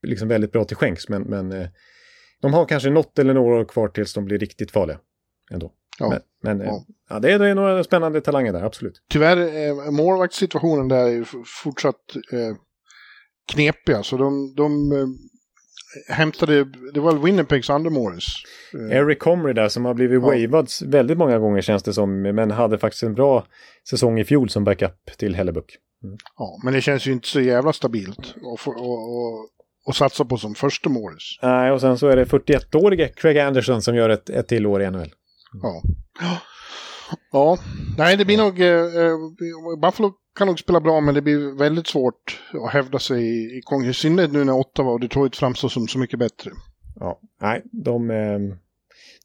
liksom 0.07 0.27
väldigt 0.27 0.51
bra 0.51 0.65
till 0.65 0.77
skänks. 0.77 1.09
Men, 1.09 1.21
men 1.21 1.67
de 2.41 2.53
har 2.53 2.65
kanske 2.65 2.89
något 2.89 3.19
eller 3.19 3.33
några 3.33 3.55
år 3.55 3.65
kvar 3.65 3.87
tills 3.87 4.13
de 4.13 4.25
blir 4.25 4.37
riktigt 4.37 4.71
farliga. 4.71 4.99
Ändå. 5.51 5.71
Ja. 5.99 6.09
Men, 6.09 6.57
men 6.57 6.67
ja. 6.67 6.85
ja. 7.09 7.19
det, 7.19 7.31
är, 7.31 7.39
det 7.39 7.47
är 7.47 7.55
några 7.55 7.83
spännande 7.83 8.21
talanger 8.21 8.53
där, 8.53 8.63
absolut. 8.63 9.01
Tyvärr, 9.09 9.37
eh, 9.37 9.91
målvaktssituationen 9.91 10.87
där 10.87 11.07
är 11.07 11.25
fortsatt 11.63 12.15
eh, 12.31 12.55
knepiga. 13.51 14.03
Så 14.03 14.17
de, 14.17 14.53
de 14.55 14.91
hämtade, 16.07 16.63
det 16.93 16.99
var 16.99 17.13
Winnipegs 17.13 17.69
andra 17.69 17.89
Morris. 17.89 18.25
Eh. 18.73 18.97
Eric 18.97 19.19
Comrie 19.19 19.53
där 19.53 19.69
som 19.69 19.85
har 19.85 19.93
blivit 19.93 20.23
ja. 20.23 20.47
wavad 20.47 20.69
väldigt 20.85 21.17
många 21.17 21.39
gånger 21.39 21.61
känns 21.61 21.83
det 21.83 21.93
som. 21.93 22.21
Men 22.21 22.51
hade 22.51 22.77
faktiskt 22.77 23.03
en 23.03 23.13
bra 23.13 23.45
säsong 23.89 24.19
i 24.19 24.25
fjol 24.25 24.49
som 24.49 24.63
backup 24.63 25.17
till 25.17 25.35
Hellebuck. 25.35 25.77
Mm. 26.03 26.17
Ja, 26.37 26.59
men 26.63 26.73
det 26.73 26.81
känns 26.81 27.07
ju 27.07 27.11
inte 27.11 27.27
så 27.27 27.41
jävla 27.41 27.73
stabilt 27.73 28.19
att 28.19 28.67
och, 28.67 28.67
och, 28.67 29.49
och 29.85 29.95
satsa 29.95 30.25
på 30.25 30.37
som 30.37 30.55
första 30.55 30.89
Morris. 30.89 31.39
Nej, 31.41 31.71
och 31.71 31.81
sen 31.81 31.97
så 31.97 32.07
är 32.07 32.15
det 32.15 32.25
41-årige 32.25 33.07
Craig 33.07 33.37
Anderson 33.39 33.81
som 33.81 33.95
gör 33.95 34.09
ett, 34.09 34.29
ett 34.29 34.47
till 34.47 34.65
år 34.65 34.81
i 34.81 34.91
NHL. 34.91 34.95
Mm. 34.95 35.13
Ja. 35.61 35.81
Ja, 37.31 37.57
nej 37.97 38.17
det 38.17 38.25
blir 38.25 38.37
nog, 38.37 38.61
eh, 38.61 38.67
eh 38.67 39.17
Buffalo 39.81 40.13
kan 40.35 40.47
nog 40.47 40.59
spela 40.59 40.79
bra 40.79 41.01
men 41.01 41.13
det 41.13 41.21
blir 41.21 41.57
väldigt 41.57 41.87
svårt 41.87 42.41
att 42.65 42.73
hävda 42.73 42.99
sig 42.99 43.23
i, 43.23 43.57
i 43.57 43.61
konkurrens. 43.63 43.97
I 43.97 44.01
synnerhet 44.01 44.31
nu 44.31 44.43
när 44.43 44.53
Ottawa 44.53 44.91
och 44.91 44.99
Detroit 44.99 45.35
framstår 45.35 45.69
som 45.69 45.87
så 45.87 45.99
mycket 45.99 46.19
bättre. 46.19 46.51
Ja, 46.99 47.19
nej, 47.41 47.63
de, 47.71 48.11
eh, 48.11 48.39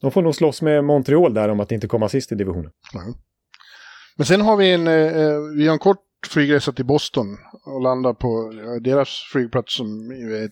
de 0.01 0.11
får 0.11 0.23
nog 0.23 0.35
slåss 0.35 0.63
med 0.63 0.85
Montreal 0.85 1.35
där 1.35 1.49
om 1.49 1.61
att 1.61 1.73
inte 1.73 1.89
komma 1.89 2.09
sist 2.09 2.33
i 2.33 2.35
divisionen. 2.35 2.71
Nej. 2.95 3.15
Men 4.17 4.27
sen 4.27 4.41
har 4.41 4.57
vi 4.57 4.73
en, 4.73 4.87
eh, 4.87 5.39
vi 5.57 5.67
har 5.67 5.73
en 5.73 5.79
kort 5.79 6.01
flygresa 6.31 6.73
till 6.73 6.85
Boston 6.85 7.37
och 7.67 7.83
landar 7.83 8.15
på 8.15 8.53
deras 8.81 9.09
flygplats 9.33 9.77
som 9.77 10.11
är 10.11 10.51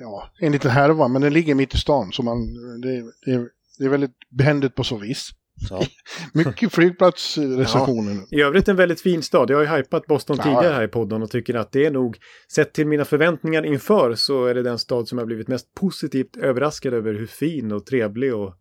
ja, 0.00 0.30
en 0.40 0.52
liten 0.52 0.70
härva, 0.70 1.08
men 1.08 1.22
den 1.22 1.32
ligger 1.32 1.54
mitt 1.54 1.74
i 1.74 1.78
stan 1.78 2.12
så 2.12 2.22
man, 2.22 2.38
det, 2.80 3.02
det, 3.02 3.48
det 3.78 3.84
är 3.84 3.88
väldigt 3.88 4.16
behändigt 4.30 4.74
på 4.74 4.84
så 4.84 4.96
vis. 4.96 5.30
Mycket 6.32 6.72
flygplatsrecensioner 6.72 8.14
nu. 8.14 8.38
I 8.38 8.42
övrigt 8.42 8.68
en 8.68 8.76
väldigt 8.76 9.00
fin 9.00 9.22
stad. 9.22 9.50
Jag 9.50 9.56
har 9.56 9.64
ju 9.64 9.82
hypat 9.82 10.06
Boston 10.06 10.36
Ja, 10.36 10.42
tidigare 10.42 10.74
här 10.74 10.84
i 10.84 10.88
podden 10.88 11.22
och 11.22 11.30
tycker 11.30 11.54
att 11.54 11.72
det 11.72 11.86
är 11.86 11.90
nog, 11.90 12.18
sett 12.52 12.72
till 12.72 12.86
mina 12.86 13.04
förväntningar 13.04 13.66
inför, 13.66 14.14
så 14.14 14.46
är 14.46 14.54
det 14.54 14.62
den 14.62 14.78
stad 14.78 15.08
som 15.08 15.18
jag 15.18 15.26
blivit 15.26 15.48
mest 15.48 15.74
positivt 15.74 16.36
överraskad 16.36 16.94
över 16.94 17.14
hur 17.14 17.26
fin 17.26 17.72
och 17.72 17.86
trevlig 17.86 18.34
och 18.34 18.54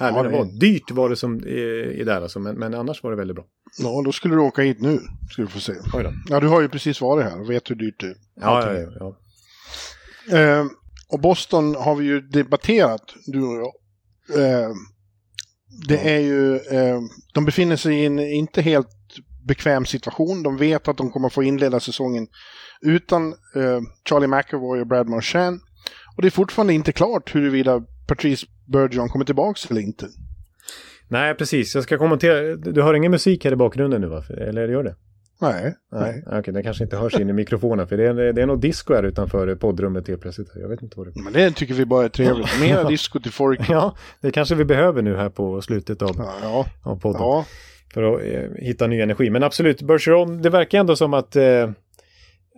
härlig 0.00 0.18
Ja, 0.18 0.22
den 0.22 0.32
var. 0.32 0.60
Dyrt 0.60 0.90
var 0.90 1.08
det 1.08 1.16
som 1.16 1.36
är, 1.36 2.00
är 2.00 2.04
där 2.04 2.20
alltså, 2.20 2.38
men, 2.38 2.58
men 2.58 2.74
annars 2.74 3.02
var 3.02 3.10
det 3.10 3.16
väldigt 3.16 3.36
bra. 3.36 3.44
Ja, 3.78 4.02
då 4.04 4.12
skulle 4.12 4.34
du 4.34 4.40
åka 4.40 4.62
hit 4.62 4.80
nu. 4.80 5.00
Ska 5.30 5.42
du 5.42 5.48
få 5.48 5.60
se. 5.60 5.72
Ja, 6.28 6.40
du 6.40 6.48
har 6.48 6.60
ju 6.60 6.68
precis 6.68 7.00
varit 7.00 7.24
här 7.24 7.40
och 7.40 7.50
vet 7.50 7.70
hur 7.70 7.74
dyrt 7.74 8.00
det 8.00 8.06
är. 8.06 8.16
Ja, 8.40 8.72
ja, 8.72 8.80
ja, 8.80 8.90
ja. 8.98 9.16
Eh, 10.38 10.66
och 11.08 11.20
Boston 11.20 11.74
har 11.74 11.94
vi 11.94 12.04
ju 12.04 12.20
debatterat, 12.20 13.14
du 13.26 13.42
och 13.42 13.56
jag. 13.56 13.72
Eh, 14.40 14.70
det 15.88 16.14
är 16.14 16.20
ju, 16.20 16.56
eh, 16.56 17.00
de 17.34 17.44
befinner 17.44 17.76
sig 17.76 17.94
i 17.94 18.06
en 18.06 18.18
inte 18.18 18.62
helt 18.62 18.88
bekväm 19.46 19.84
situation. 19.84 20.42
De 20.42 20.56
vet 20.56 20.88
att 20.88 20.96
de 20.96 21.10
kommer 21.10 21.28
få 21.28 21.42
inleda 21.42 21.80
säsongen 21.80 22.26
utan 22.80 23.28
eh, 23.32 23.80
Charlie 24.08 24.26
McAvoy 24.26 24.80
och 24.80 24.86
Brad 24.86 25.08
Marchand. 25.08 25.60
Och 26.16 26.22
det 26.22 26.28
är 26.28 26.30
fortfarande 26.30 26.72
inte 26.72 26.92
klart 26.92 27.34
huruvida 27.34 27.82
Patrice 28.06 28.46
Bergeron 28.66 29.08
kommer 29.08 29.24
tillbaka 29.24 29.60
eller 29.70 29.80
inte. 29.80 30.08
Nej, 31.08 31.34
precis. 31.34 31.74
Jag 31.74 31.84
ska 31.84 31.98
kommentera. 31.98 32.56
Du 32.56 32.82
har 32.82 32.94
ingen 32.94 33.10
musik 33.10 33.44
här 33.44 33.52
i 33.52 33.56
bakgrunden 33.56 34.00
nu, 34.00 34.06
va? 34.06 34.24
Eller 34.48 34.68
gör 34.68 34.82
det? 34.82 34.96
Nej, 35.52 35.74
Nej, 35.92 36.24
okej, 36.26 36.54
den 36.54 36.62
kanske 36.62 36.84
inte 36.84 36.96
hörs 36.96 37.14
in 37.20 37.30
i 37.30 37.32
mikrofonen 37.32 37.86
för 37.88 37.96
det 37.96 38.06
är, 38.06 38.32
det 38.32 38.42
är 38.42 38.46
nog 38.46 38.60
disco 38.60 38.94
här 38.94 39.02
utanför 39.02 39.54
poddrummet 39.54 40.08
helt 40.08 40.20
plötsligt. 40.20 40.48
Jag 40.54 40.68
vet 40.68 40.82
inte 40.82 40.98
vad 40.98 41.06
det 41.06 41.20
är. 41.20 41.22
Men 41.24 41.32
det 41.32 41.50
tycker 41.50 41.74
vi 41.74 41.84
bara 41.86 42.04
är 42.04 42.08
trevligt. 42.08 42.60
Mera 42.60 42.84
disco 42.88 43.20
till 43.20 43.32
folk. 43.32 43.60
Ja, 43.68 43.96
det 44.20 44.30
kanske 44.30 44.54
vi 44.54 44.64
behöver 44.64 45.02
nu 45.02 45.16
här 45.16 45.28
på 45.28 45.62
slutet 45.62 46.02
av, 46.02 46.10
Ja, 46.18 46.32
ja. 46.42 46.66
av 46.90 47.00
podden. 47.00 47.20
ja. 47.22 47.44
För 47.94 48.02
att 48.14 48.22
eh, 48.22 48.64
hitta 48.64 48.86
ny 48.86 49.00
energi. 49.00 49.30
Men 49.30 49.42
absolut, 49.42 49.82
Bergeron, 49.82 50.42
det 50.42 50.50
verkar 50.50 50.78
ändå 50.80 50.96
som 50.96 51.14
att, 51.14 51.36
eh, 51.36 51.70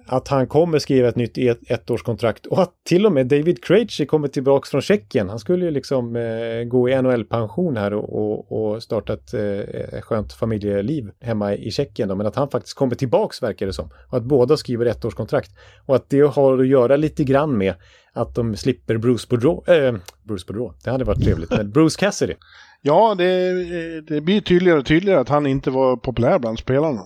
att 0.06 0.28
han 0.28 0.46
kommer 0.46 0.78
skriva 0.78 1.08
ett 1.08 1.16
nytt 1.16 1.38
ett, 1.38 1.70
ettårskontrakt 1.70 2.46
och 2.46 2.62
att 2.62 2.72
till 2.84 3.06
och 3.06 3.12
med 3.12 3.26
David 3.26 3.64
Krejci 3.64 4.06
kommer 4.06 4.28
tillbaka 4.28 4.66
från 4.70 4.80
Tjeckien. 4.80 5.28
Han 5.28 5.38
skulle 5.38 5.64
ju 5.64 5.70
liksom 5.70 6.16
eh, 6.16 6.64
gå 6.64 6.88
i 6.88 7.02
NHL-pension 7.02 7.76
här 7.76 7.94
och, 7.94 8.12
och, 8.12 8.52
och 8.52 8.82
starta 8.82 9.12
ett 9.12 9.34
eh, 9.34 10.00
skönt 10.00 10.32
familjeliv 10.32 11.10
hemma 11.20 11.54
i 11.54 11.70
Tjeckien. 11.70 12.08
Då, 12.08 12.14
men 12.14 12.26
att 12.26 12.36
han 12.36 12.48
faktiskt 12.48 12.76
kommer 12.76 12.94
tillbaks 12.94 13.42
verkar 13.42 13.66
det 13.66 13.72
som. 13.72 13.90
Och 14.08 14.16
att 14.16 14.24
båda 14.24 14.56
skriver 14.56 14.86
ettårskontrakt. 14.86 15.50
Och 15.86 15.96
att 15.96 16.10
det 16.10 16.20
har 16.20 16.58
att 16.58 16.68
göra 16.68 16.96
lite 16.96 17.24
grann 17.24 17.58
med 17.58 17.74
att 18.12 18.34
de 18.34 18.56
slipper 18.56 18.96
Bruce 18.96 19.26
Boudreau. 19.30 19.64
Eh, 19.66 19.94
Bruce 20.22 20.44
Boudreau, 20.46 20.72
det 20.84 20.90
hade 20.90 21.04
varit 21.04 21.24
trevligt. 21.24 21.50
Men 21.50 21.70
Bruce 21.70 22.00
Cassidy. 22.00 22.34
ja 22.82 23.14
det, 23.18 24.00
det 24.00 24.20
blir 24.20 24.40
tydligare 24.40 24.78
och 24.78 24.86
tydligare 24.86 25.20
att 25.20 25.28
han 25.28 25.46
inte 25.46 25.70
var 25.70 25.96
populär 25.96 26.38
bland 26.38 26.58
spelarna. 26.58 27.02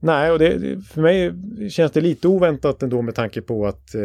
Nej, 0.00 0.30
och 0.30 0.38
det, 0.38 0.80
för 0.88 1.00
mig 1.00 1.32
känns 1.70 1.92
det 1.92 2.00
lite 2.00 2.28
oväntat 2.28 2.82
ändå 2.82 3.02
med 3.02 3.14
tanke 3.14 3.42
på 3.42 3.66
att 3.66 3.94
eh, 3.94 4.00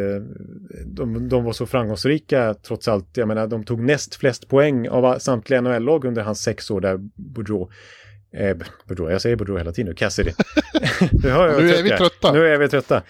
de, 0.86 1.28
de 1.28 1.44
var 1.44 1.52
så 1.52 1.66
framgångsrika 1.66 2.54
trots 2.54 2.88
allt. 2.88 3.16
Jag 3.16 3.28
menar, 3.28 3.46
de 3.46 3.64
tog 3.64 3.80
näst 3.80 4.14
flest 4.14 4.48
poäng 4.48 4.88
av 4.88 5.18
samtliga 5.18 5.60
NHL-lag 5.60 6.04
under 6.04 6.22
hans 6.22 6.42
sex 6.42 6.70
år 6.70 6.80
där, 6.80 6.98
Boudreau. 7.14 7.70
Eh, 8.32 8.56
Boudreau, 8.88 9.10
jag 9.10 9.22
säger 9.22 9.36
Boudreau 9.36 9.58
hela 9.58 9.72
tiden 9.72 9.88
nu, 9.88 9.94
Cassidy. 9.94 10.30
nu, 11.12 11.28
jag 11.28 11.62
Nu 11.62 11.70
är 11.70 11.82
vi 11.82 11.90
trötta. 11.90 12.32
Nu 12.32 12.46
är 12.46 12.58
vi 12.58 12.68
trötta. 12.68 13.02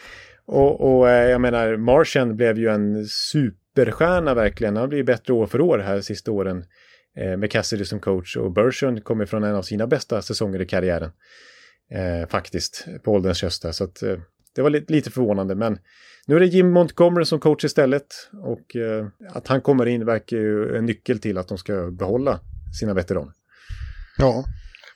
Och, 0.46 0.96
och 0.96 1.10
eh, 1.10 1.30
jag 1.30 1.40
menar, 1.40 1.76
Martian 1.76 2.36
blev 2.36 2.58
ju 2.58 2.68
en 2.68 3.06
superstjärna 3.06 4.34
verkligen. 4.34 4.76
Han 4.76 4.88
blir 4.88 5.02
bättre 5.02 5.32
år 5.32 5.46
för 5.46 5.60
år 5.60 5.78
här 5.78 6.00
sista 6.00 6.30
åren 6.30 6.64
eh, 7.16 7.36
med 7.36 7.50
Cassidy 7.50 7.84
som 7.84 8.00
coach. 8.00 8.36
Och 8.36 8.52
Bershon 8.52 9.00
kommer 9.00 9.26
från 9.26 9.44
en 9.44 9.54
av 9.54 9.62
sina 9.62 9.86
bästa 9.86 10.22
säsonger 10.22 10.62
i 10.62 10.66
karriären. 10.66 11.10
Eh, 11.94 12.28
faktiskt, 12.28 12.86
på 13.04 13.12
ålderns 13.12 13.42
höst 13.42 13.62
där. 13.62 13.72
Så 13.72 13.84
att, 13.84 14.02
eh, 14.02 14.16
det 14.54 14.62
var 14.62 14.70
lite, 14.70 14.92
lite 14.92 15.10
förvånande. 15.10 15.54
Men 15.54 15.78
nu 16.26 16.36
är 16.36 16.40
det 16.40 16.46
Jim 16.46 16.70
Montgomery 16.70 17.24
som 17.24 17.40
coach 17.40 17.64
istället. 17.64 18.06
Och 18.42 18.76
eh, 18.76 19.06
att 19.30 19.48
han 19.48 19.60
kommer 19.60 19.86
in 19.86 20.06
verkar 20.06 20.36
ju 20.36 20.76
en 20.76 20.86
nyckel 20.86 21.18
till 21.18 21.38
att 21.38 21.48
de 21.48 21.58
ska 21.58 21.90
behålla 21.90 22.40
sina 22.80 22.94
veteraner. 22.94 23.32
Ja. 24.18 24.44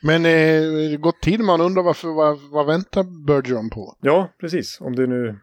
Men 0.02 0.26
eh, 0.26 0.98
gått 0.98 1.22
tid 1.22 1.40
man 1.40 1.60
undrar 1.60 1.82
varför, 1.82 2.08
vad, 2.08 2.38
vad 2.52 2.66
väntar 2.66 3.26
Bergeron 3.26 3.70
på? 3.70 3.96
Ja, 4.00 4.32
precis. 4.40 4.80
Om 4.80 4.96
det 4.96 5.06
nu, 5.06 5.38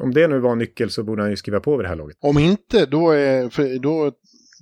om 0.00 0.14
det 0.14 0.28
nu 0.28 0.38
var 0.38 0.52
en 0.52 0.58
nyckel 0.58 0.90
så 0.90 1.02
borde 1.02 1.22
han 1.22 1.30
ju 1.30 1.36
skriva 1.36 1.60
på 1.60 1.76
vid 1.76 1.84
det 1.84 1.88
här 1.88 1.96
laget. 1.96 2.16
Om 2.20 2.38
inte, 2.38 2.86
då, 2.86 3.10
är, 3.10 3.78
då, 3.78 4.12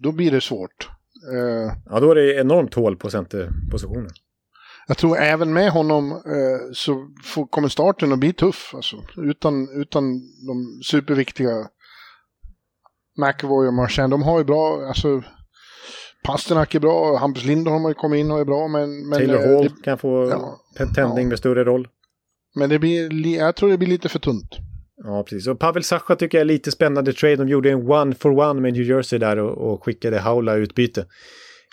då 0.03 0.13
blir 0.13 0.31
det 0.31 0.41
svårt. 0.41 0.89
Eh, 1.33 1.77
Ja, 1.87 2.01
då 2.01 2.11
är 2.11 2.15
det 2.15 2.35
enormt 2.35 2.75
hål 2.75 2.97
på 2.97 3.11
centerpositionen. 3.11 4.11
Jag 4.87 4.97
tror 4.97 5.19
även 5.19 5.53
med 5.53 5.71
honom 5.71 6.13
eh, 6.13 6.73
så 6.73 7.09
får, 7.25 7.47
kommer 7.47 7.69
starten 7.69 8.13
att 8.13 8.19
bli 8.19 8.33
tuff. 8.33 8.75
Alltså. 8.75 8.97
Utan, 9.17 9.69
utan 9.81 10.05
de 10.47 10.81
superviktiga 10.85 11.69
McAvoy 13.19 13.69
och 13.69 13.75
Marchand. 13.75 14.13
De 14.13 14.23
har 14.23 14.39
ju 14.39 14.45
bra, 14.45 14.87
alltså 14.89 15.23
Pasternak 16.25 16.75
är 16.75 16.81
bra, 16.81 17.17
Hampus 17.19 17.45
Lindholm 17.45 17.83
har 17.83 17.91
ju 17.91 17.95
kommit 17.95 18.19
in 18.21 18.31
och 18.31 18.41
är 18.41 18.45
bra. 18.45 18.69
Men, 18.69 19.09
men, 19.09 19.19
Taylor 19.19 19.35
eh, 19.43 19.57
Hall 19.57 19.65
det, 19.65 19.83
kan 19.85 19.99
få 19.99 20.29
ja. 20.31 20.87
tändning 20.95 21.25
Ja. 21.25 21.29
med 21.29 21.39
större 21.39 21.65
roll. 21.65 21.89
men 22.55 22.71
det 22.71 22.79
blir, 22.79 23.11
li- 23.11 23.37
jag 23.37 23.57
tror 23.57 23.71
det 23.71 23.79
blir 23.79 23.89
lite 23.89 24.09
för 24.09 24.19
tunt. 24.19 24.57
Ja, 24.97 25.23
precis. 25.23 25.47
Och 25.49 25.59
Pavel 25.59 25.85
Sacha 25.85 26.17
tycker 26.17 26.39
jag 26.39 26.41
är 26.41 26.45
lite 26.47 26.71
spännande 26.71 27.13
trade. 27.13 27.37
De 27.37 27.49
gjorde 27.49 27.71
en 27.71 27.91
one 27.91 28.15
for 28.15 28.31
one 28.39 28.61
med 28.61 28.73
New 28.73 28.83
Jersey 28.83 29.19
där 29.19 29.37
och, 29.39 29.73
och 29.73 29.85
skickade 29.85 30.19
Haula 30.19 30.55
utbyte. 30.55 31.07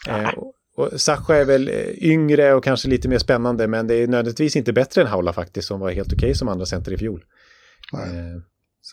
Eh, 0.07 0.30
och, 0.38 0.53
och 0.75 1.01
Sacha 1.01 1.35
är 1.35 1.45
väl 1.45 1.67
eh, 1.67 2.03
yngre 2.11 2.53
och 2.53 2.64
kanske 2.64 2.88
lite 2.90 3.09
mer 3.09 3.17
spännande, 3.17 3.67
men 3.67 3.88
det 3.88 3.95
är 3.95 4.08
nödvändigtvis 4.08 4.56
inte 4.56 4.74
bättre 4.74 5.01
än 5.01 5.08
Haula 5.08 5.33
faktiskt, 5.33 5.67
som 5.67 5.80
var 5.80 5.91
helt 5.91 6.14
okej 6.14 6.35
som 6.35 6.48
andra 6.48 6.66
center 6.66 6.93
i 6.93 6.98
fjol. 6.98 7.24
Nej. 7.93 8.03
Eh, 8.09 8.35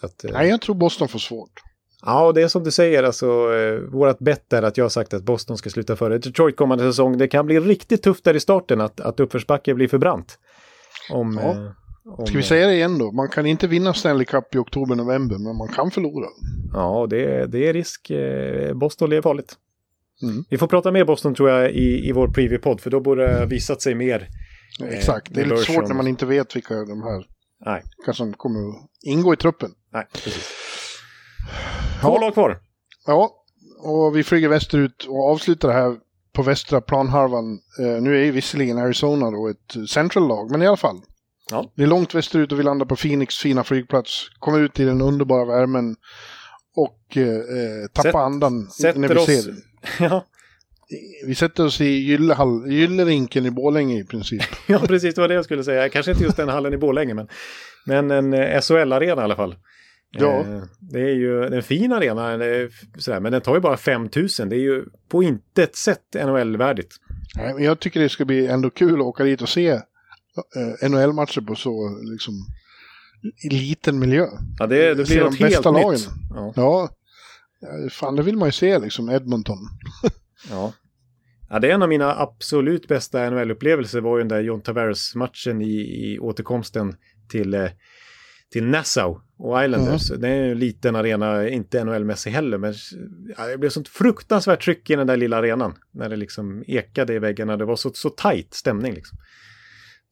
att, 0.03 0.25
eh, 0.25 0.31
Nej, 0.33 0.49
jag 0.49 0.61
tror 0.61 0.75
Boston 0.75 1.09
får 1.09 1.19
svårt. 1.19 1.51
Ja, 2.03 2.27
och 2.27 2.35
det 2.35 2.43
är 2.43 2.49
som 2.49 2.65
du 2.65 2.71
säger, 2.71 3.03
alltså, 3.03 3.27
eh, 3.55 3.75
vårat 3.93 4.19
bett 4.19 4.53
är 4.53 4.63
att 4.63 4.77
jag 4.77 4.85
har 4.85 4.89
sagt 4.91 5.15
att 5.15 5.23
Boston 5.23 5.59
ska 5.59 5.71
sluta 5.71 5.97
före 5.97 6.19
Detroit 6.19 6.57
kommande 6.57 6.85
säsong. 6.85 7.19
Det 7.19 7.29
kan 7.29 7.47
bli 7.47 7.61
riktigt 7.61 8.03
tufft 8.03 8.25
där 8.25 8.35
i 8.35 8.41
starten, 8.41 8.81
att, 8.81 9.01
att 9.01 9.21
uppförsbacke 9.21 9.75
blir 9.75 9.89
för 9.89 9.99
brant. 9.99 10.39
Om, 11.11 11.41
Ja. 11.43 11.51
eh, 11.51 11.71
om, 12.19 12.27
Ska 12.27 12.37
vi 12.37 12.43
säga 12.43 12.67
det 12.67 12.75
igen 12.75 12.99
då? 12.99 13.13
Man 13.13 13.29
kan 13.29 13.47
inte 13.47 13.67
vinna 13.67 13.95
Stanley 13.95 14.25
Cup 14.25 14.55
i 14.55 14.59
oktober-november, 14.59 15.39
men 15.39 15.57
man 15.57 15.69
kan 15.69 15.91
förlora. 15.91 16.27
Ja, 16.73 17.07
det, 17.11 17.47
det 17.47 17.69
är 17.69 17.73
risk. 17.73 18.11
Boston 18.75 19.13
är 19.13 19.23
farligt. 19.23 19.57
Mm. 20.23 20.45
Vi 20.51 20.59
får 20.59 20.67
prata 20.67 20.93
mer 20.93 21.05
Boston 21.05 21.35
tror 21.35 21.51
jag 21.51 21.71
i, 21.71 22.09
i 22.09 22.13
vår 22.13 22.29
preview-podd, 22.29 22.81
för 22.81 22.91
då 22.91 23.01
borde 23.01 23.27
det 23.27 23.39
ha 23.39 23.45
visat 23.47 23.83
sig 23.83 23.95
mer. 23.95 24.29
Exakt, 24.91 25.35
det 25.35 25.41
är 25.41 25.45
lite 25.47 25.63
svårt 25.63 25.89
när 25.89 25.95
man 25.95 26.07
inte 26.09 26.27
vet 26.27 26.57
vilka 26.57 26.75
de 26.75 27.03
här 27.03 27.27
Nej, 27.67 27.83
som 28.13 28.33
kommer 28.35 28.69
att 28.69 28.89
ingå 29.03 29.33
i 29.35 29.37
truppen. 29.37 29.71
nej, 29.93 30.07
precis. 30.13 30.49
Två 32.01 32.19
lag 32.19 32.33
kvar. 32.35 32.59
Ja, 33.07 33.31
och 33.83 34.17
vi 34.17 34.25
flyger 34.25 34.49
västerut 34.49 35.05
och 35.09 35.31
avslutar 35.31 35.69
det 35.69 35.75
här 35.75 35.97
på 36.33 36.43
västra 36.43 36.81
planhalvan. 36.81 37.59
Eh, 37.81 38.03
nu 38.03 38.21
är 38.21 38.25
ju 38.25 38.31
visserligen 38.31 38.79
Arizona 38.79 39.31
då 39.31 39.49
ett 39.49 39.91
central-lag, 39.91 40.51
men 40.51 40.63
i 40.63 40.67
alla 40.67 40.77
fall. 40.77 41.01
Ja. 41.51 41.73
Det 41.75 41.83
är 41.83 41.87
långt 41.87 42.15
västerut 42.15 42.53
och 42.53 42.59
vi 42.59 42.63
landar 42.63 42.87
på 42.87 42.97
Phoenix 42.97 43.35
fina 43.37 43.65
flygplats. 43.65 44.29
Kommer 44.39 44.61
ut 44.61 44.81
i 44.81 44.85
den 44.85 45.01
underbara 45.03 45.45
värmen 45.45 45.97
och 46.77 47.17
eh, 47.17 47.23
eh, 47.29 47.87
tappar 47.93 48.09
Sätt- 48.11 48.15
andan 48.15 48.69
när 48.95 49.09
vi 49.09 49.15
oss- 49.15 49.27
ser 49.27 49.53
det. 49.53 49.57
ja, 50.01 50.25
Vi 51.27 51.35
sätter 51.35 51.65
oss 51.67 51.81
i 51.81 51.85
Gyllehall, 51.89 52.73
Gyllerinken 52.73 53.47
i 53.47 53.51
Borlänge 53.51 54.01
i 54.01 54.05
princip. 54.05 54.43
ja, 54.67 54.79
precis, 54.79 55.15
det 55.15 55.21
var 55.21 55.29
det 55.29 55.35
jag 55.35 55.45
skulle 55.45 55.65
säga. 55.65 55.89
Kanske 55.89 56.13
inte 56.13 56.25
just 56.25 56.37
den 56.37 56.49
hallen 56.49 56.75
i 56.75 56.77
Borlänge, 56.77 57.15
men, 57.15 57.29
men 57.87 58.11
en 58.11 58.35
eh, 58.35 58.61
SHL-arena 58.61 59.23
i 59.23 59.25
alla 59.25 59.37
fall. 59.37 59.57
Ja. 60.11 60.41
Eh, 60.41 60.63
det 60.81 61.01
är 61.01 61.15
ju 61.15 61.45
en 61.45 61.63
fin 61.63 61.93
arena, 61.93 62.45
f- 62.45 62.73
sådär, 62.99 63.21
men 63.21 63.33
den 63.33 63.41
tar 63.41 63.55
ju 63.55 63.61
bara 63.61 63.77
5 63.77 64.03
000. 64.03 64.11
Det 64.49 64.57
är 64.57 64.61
ju 64.61 64.85
på 65.09 65.23
intet 65.23 65.77
sätt 65.77 66.03
NHL-värdigt. 66.15 66.95
Jag 67.59 67.81
tycker 67.81 68.01
det 68.01 68.09
ska 68.09 68.25
bli 68.25 68.47
ändå 68.47 68.71
kul 68.71 68.95
att 69.01 69.07
åka 69.07 69.25
dit 69.25 69.43
och 69.43 69.49
se 69.49 69.69
eh, 69.71 70.89
NHL-matcher 70.91 71.41
på 71.41 71.55
så 71.55 71.99
liksom 72.13 72.35
liten 73.51 73.99
miljö. 73.99 74.27
Ja, 74.59 74.67
det, 74.67 74.95
det 74.95 75.05
blir 75.07 75.21
något 75.25 75.39
bästa 75.39 75.45
helt 75.47 75.65
lagen. 75.65 75.91
nytt. 75.93 76.09
Ja. 76.35 76.53
Ja, 76.57 76.83
eh, 76.85 76.89
fan 77.91 78.17
det 78.17 78.23
vill 78.23 78.37
man 78.37 78.49
ju 78.49 78.53
se 78.53 78.79
liksom, 78.79 79.09
Edmonton. 79.09 79.59
Ja. 80.51 80.73
ja, 81.51 81.59
det 81.59 81.71
är 81.71 81.75
en 81.75 81.83
av 81.83 81.89
mina 81.89 82.21
absolut 82.21 82.89
bästa 82.89 83.31
NHL-upplevelser 83.31 84.01
var 84.01 84.17
ju 84.17 84.21
den 84.21 84.29
där 84.29 84.41
John 84.41 84.63
Tavares-matchen 84.63 85.63
i, 85.63 85.75
i 85.81 86.19
återkomsten 86.19 86.97
till, 87.29 87.55
eh, 87.55 87.71
till 88.53 88.65
Nassau 88.65 89.21
och 89.39 89.65
Islanders. 89.65 90.09
Det 90.09 90.29
är 90.29 90.51
en 90.51 90.59
liten 90.59 90.97
arena, 90.97 91.49
inte 91.49 91.85
NHL-mässig 91.85 92.31
heller, 92.31 92.59
men 92.59 92.75
ja, 93.37 93.47
det 93.47 93.59
blev 93.59 93.71
sånt 93.71 93.89
fruktansvärt 93.89 94.65
tryck 94.65 94.91
i 94.91 94.97
den 94.97 95.07
där 95.07 95.17
lilla 95.17 95.37
arenan. 95.37 95.75
När 95.91 96.09
det 96.09 96.17
liksom 96.17 96.65
ekade 96.67 97.15
i 97.15 97.19
väggarna, 97.19 97.57
det 97.57 97.65
var 97.65 97.77
så, 97.77 97.91
så 97.95 98.11
tajt 98.11 98.55
stämning 98.55 98.95
liksom. 98.95 99.19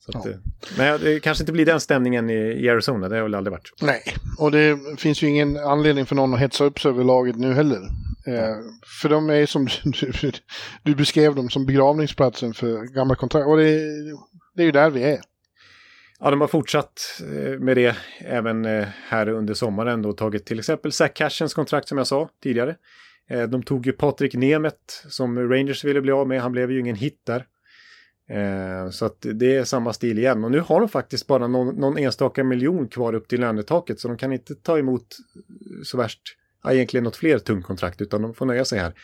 Så 0.07 0.19
att, 0.19 0.25
Ja. 0.25 0.31
eh, 0.31 0.37
Men 0.79 1.01
det 1.01 1.21
kanske 1.21 1.43
inte 1.43 1.53
blir 1.53 1.67
den 1.67 1.81
stämningen 1.81 2.31
i, 2.31 2.69
Arizona, 2.69 3.09
det 3.09 3.17
har 3.17 3.23
väl 3.23 3.35
aldrig 3.35 3.51
varit. 3.53 3.71
Nej, 3.83 4.03
och 4.39 4.51
det 4.51 4.79
finns 4.99 5.23
ju 5.23 5.29
ingen 5.29 5.57
anledning 5.57 6.07
för 6.07 6.15
någon 6.15 6.35
att 6.35 6.41
hetsa 6.41 6.65
upp 6.65 6.81
sig 6.81 6.89
över 6.89 7.05
laget 7.05 7.37
nu 7.37 7.53
heller. 7.53 7.81
Eh, 8.27 8.57
för 9.03 9.09
de 9.09 9.31
är 9.31 9.47
som 9.47 9.67
du, 9.85 10.33
du 10.83 10.95
beskrev 10.95 11.35
dem 11.35 11.51
som 11.51 11.67
begravningsplatsen 11.67 12.55
för 12.55 12.83
gamla 12.95 13.15
kontrakt. 13.15 13.47
Och 13.47 13.57
det, 13.57 13.73
det 14.55 14.63
är 14.63 14.67
ju 14.67 14.73
där 14.73 14.91
vi 14.91 15.03
är. 15.03 15.21
Ja, 16.21 16.31
de 16.31 16.41
har 16.41 16.49
fortsatt 16.49 17.01
eh, 17.21 17.59
med 17.61 17.77
det 17.77 17.97
även 18.19 18.65
eh, 18.65 18.87
här 19.09 19.29
under 19.29 19.55
sommaren 19.55 20.05
och 20.05 20.17
tagit 20.17 20.47
till 20.47 20.59
exempel 20.59 20.93
Zack 20.93 21.15
Cashens 21.15 21.55
kontrakt 21.55 21.89
som 21.89 21.99
jag 21.99 22.07
sa 22.07 22.29
tidigare. 22.43 22.77
De 23.49 23.63
tog 23.63 23.87
ju 23.87 23.93
Patrik 23.93 24.35
Nemet 24.35 25.05
som 25.09 25.49
Rangers 25.53 25.85
ville 25.85 26.01
bli 26.01 26.13
av 26.13 26.29
med. 26.29 26.41
Han 26.43 26.53
blev 26.53 26.71
ju 26.71 26.81
ingen 26.81 26.97
hit 26.97 27.21
där. 27.27 27.45
Så 28.91 29.05
att 29.05 29.27
det 29.35 29.57
är 29.57 29.65
samma 29.65 29.93
stil 29.93 30.19
igen. 30.19 30.45
Och 30.45 30.51
nu 30.51 30.61
har 30.61 30.81
de 30.81 30.89
faktiskt 30.89 31.27
bara 31.27 31.47
någon, 31.47 31.75
någon 31.77 31.99
enstaka 31.99 32.45
miljon 32.45 32.89
kvar 32.89 33.15
upp 33.15 33.29
till 33.29 33.41
lönetaket. 33.41 34.01
Så 34.01 34.09
de 34.09 34.17
kan 34.17 34.33
inte 34.33 34.55
ta 34.55 34.79
emot 34.79 35.17
så 35.85 35.97
värst, 35.97 36.21
ja, 36.63 36.73
egentligen 36.73 37.05
något 37.05 37.17
fler 37.17 37.39
tungkontrakt. 37.39 38.01
Utan 38.01 38.23
de 38.23 38.35
får 38.35 38.47
nöja 38.47 38.65
sig 38.65 38.79
här. 38.79 38.95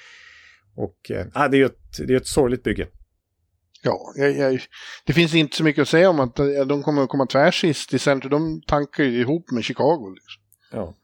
Och 0.74 1.10
äh, 1.10 1.50
det 1.50 1.60
är 1.60 1.66
ett, 1.66 1.98
det 1.98 2.12
är 2.12 2.16
ett 2.16 2.26
sorgligt 2.26 2.62
bygge. 2.62 2.88
Ja, 3.82 4.12
jag, 4.16 4.36
jag, 4.36 4.60
det 5.04 5.12
finns 5.12 5.34
inte 5.34 5.56
så 5.56 5.64
mycket 5.64 5.82
att 5.82 5.88
säga 5.88 6.10
om 6.10 6.20
att 6.20 6.36
de 6.66 6.82
kommer 6.82 7.02
att 7.02 7.08
komma 7.08 7.26
tvärsist 7.26 7.94
i 7.94 7.98
centrum. 7.98 8.30
De 8.30 8.62
tankar 8.66 9.04
ju 9.04 9.20
ihop 9.20 9.50
med 9.50 9.64
Chicago. 9.64 10.14
Liksom. 10.14 10.42
Ja. 10.72 10.96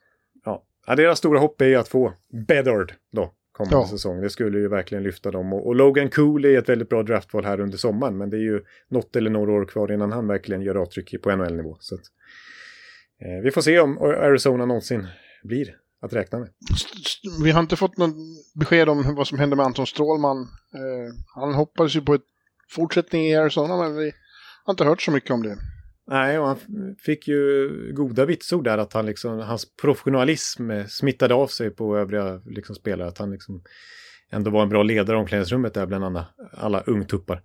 Ja. 0.45 0.65
ja, 0.87 0.95
deras 0.95 1.19
stora 1.19 1.41
hopp 1.41 1.61
är 1.61 1.67
ju 1.67 1.77
att 1.77 1.89
få 1.89 2.15
Bedard 2.47 2.95
då 3.13 3.35
kommande 3.59 3.87
ja. 3.87 3.89
säsong. 3.89 4.20
Det 4.20 4.31
skulle 4.31 4.59
ju 4.59 4.69
verkligen 4.69 5.05
lyfta 5.05 5.31
dem. 5.31 5.53
Och, 5.53 5.67
och 5.67 5.75
Logan 5.75 6.11
Cool 6.11 6.45
är 6.45 6.59
ett 6.59 6.69
väldigt 6.69 6.89
bra 6.89 7.03
draftval 7.03 7.45
här 7.45 7.61
under 7.61 7.78
sommaren. 7.78 8.19
Men 8.19 8.31
det 8.31 8.37
är 8.37 8.41
ju 8.41 8.61
något 8.89 9.17
eller 9.17 9.31
några 9.31 9.53
år 9.53 9.65
kvar 9.65 9.93
innan 9.93 10.12
han 10.12 10.27
verkligen 10.27 10.62
gör 10.62 10.75
avtryck 10.75 11.23
på 11.23 11.37
NHL-nivå. 11.37 11.77
Så 11.81 11.95
att, 11.95 12.01
eh, 13.20 13.43
vi 13.43 13.51
får 13.51 13.61
se 13.61 13.81
om 13.81 13.99
Arizona 13.99 14.67
någonsin 14.67 15.07
blir 15.43 15.77
att 16.03 16.12
räkna 16.12 16.39
med. 16.39 16.49
Vi 17.43 17.51
har 17.51 17.61
inte 17.61 17.77
fått 17.77 17.97
något 17.97 18.15
besked 18.55 18.89
om 18.89 19.15
vad 19.15 19.27
som 19.27 19.39
händer 19.39 19.57
med 19.57 19.67
Anton 19.67 19.87
Strålman. 19.87 20.39
Eh, 20.75 21.15
han 21.35 21.55
hoppades 21.55 21.97
ju 21.97 22.01
på 22.01 22.15
ett 22.15 22.25
fortsättning 22.70 23.27
i 23.27 23.37
Arizona, 23.37 23.77
men 23.77 23.97
vi 23.97 24.12
har 24.65 24.73
inte 24.73 24.85
hört 24.85 25.03
så 25.03 25.11
mycket 25.11 25.31
om 25.31 25.43
det. 25.43 25.57
Nej, 26.11 26.39
och 26.39 26.47
han 26.47 26.57
fick 26.99 27.28
ju 27.28 27.69
goda 27.93 28.25
vitsord 28.25 28.65
där 28.65 28.78
att 28.78 28.93
han 28.93 29.07
liksom, 29.07 29.39
hans 29.39 29.77
professionalism 29.77 30.70
smittade 30.89 31.35
av 31.35 31.47
sig 31.47 31.70
på 31.70 31.99
övriga 31.99 32.41
liksom, 32.47 32.75
spelare. 32.75 33.09
Att 33.09 33.19
han 33.19 33.31
liksom 33.31 33.62
ändå 34.31 34.51
var 34.51 34.62
en 34.62 34.69
bra 34.69 34.83
ledare 34.83 35.17
i 35.17 35.20
omklädningsrummet 35.20 35.75
där 35.75 35.87
bland 35.87 36.05
alla, 36.05 36.27
alla 36.53 36.81
ungtuppar. 36.81 37.43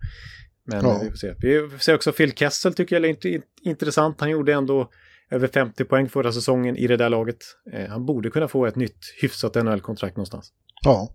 Men 0.65 0.85
ja. 0.85 0.99
vi 1.03 1.09
får 1.09 1.17
se. 1.17 1.35
Vi 1.39 1.69
får 1.69 1.77
se 1.77 1.93
också 1.93 2.11
Phil 2.11 2.31
Kessel 2.31 2.73
tycker 2.73 2.99
jag 2.99 3.25
är 3.25 3.41
intressant. 3.61 4.19
Han 4.19 4.29
gjorde 4.29 4.53
ändå 4.53 4.89
över 5.31 5.47
50 5.47 5.85
poäng 5.85 6.09
förra 6.09 6.31
säsongen 6.31 6.77
i 6.77 6.87
det 6.87 6.97
där 6.97 7.09
laget. 7.09 7.37
Eh, 7.73 7.89
han 7.89 8.05
borde 8.05 8.29
kunna 8.29 8.47
få 8.47 8.65
ett 8.65 8.75
nytt 8.75 8.99
hyfsat 9.21 9.55
NHL-kontrakt 9.55 10.17
någonstans. 10.17 10.51
Ja. 10.83 11.09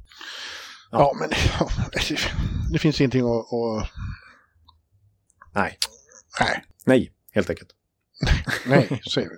Ja, 0.91 0.99
ja 0.99 1.17
men 1.21 1.31
ja, 1.61 1.69
det 2.73 2.79
finns 2.79 3.01
ingenting 3.01 3.23
att... 3.23 3.53
att... 3.53 3.91
Nej. 5.55 5.79
Nej. 6.41 6.65
Nej, 6.87 7.13
helt 7.39 7.51
enkelt. 7.51 7.71
Nej, 8.67 9.01
säger 9.15 9.29
vi. 9.29 9.37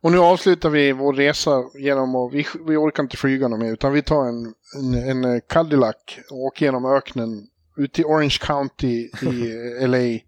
Och 0.00 0.12
nu 0.12 0.18
avslutar 0.18 0.70
vi 0.70 0.92
vår 0.92 1.12
resa 1.12 1.64
genom 1.74 2.16
att, 2.16 2.32
vi, 2.32 2.46
vi 2.66 2.76
orkar 2.76 3.02
inte 3.02 3.16
flyga 3.16 3.48
något 3.48 3.60
mer, 3.60 3.72
utan 3.72 3.92
vi 3.92 4.02
tar 4.02 4.28
en, 4.28 4.54
en, 4.94 5.24
en 5.24 5.40
Cadillac 5.40 5.96
och 6.30 6.38
åker 6.38 6.66
genom 6.66 6.84
öknen 6.84 7.46
ut 7.76 7.92
till 7.92 8.04
Orange 8.04 8.38
County 8.40 9.10
i 9.22 9.86
LA 9.86 10.18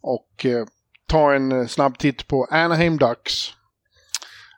och 0.00 0.46
eh, 0.46 0.66
tar 1.06 1.32
en 1.32 1.68
snabb 1.68 1.98
titt 1.98 2.28
på 2.28 2.44
Anaheim 2.44 2.98
Ducks. 2.98 3.32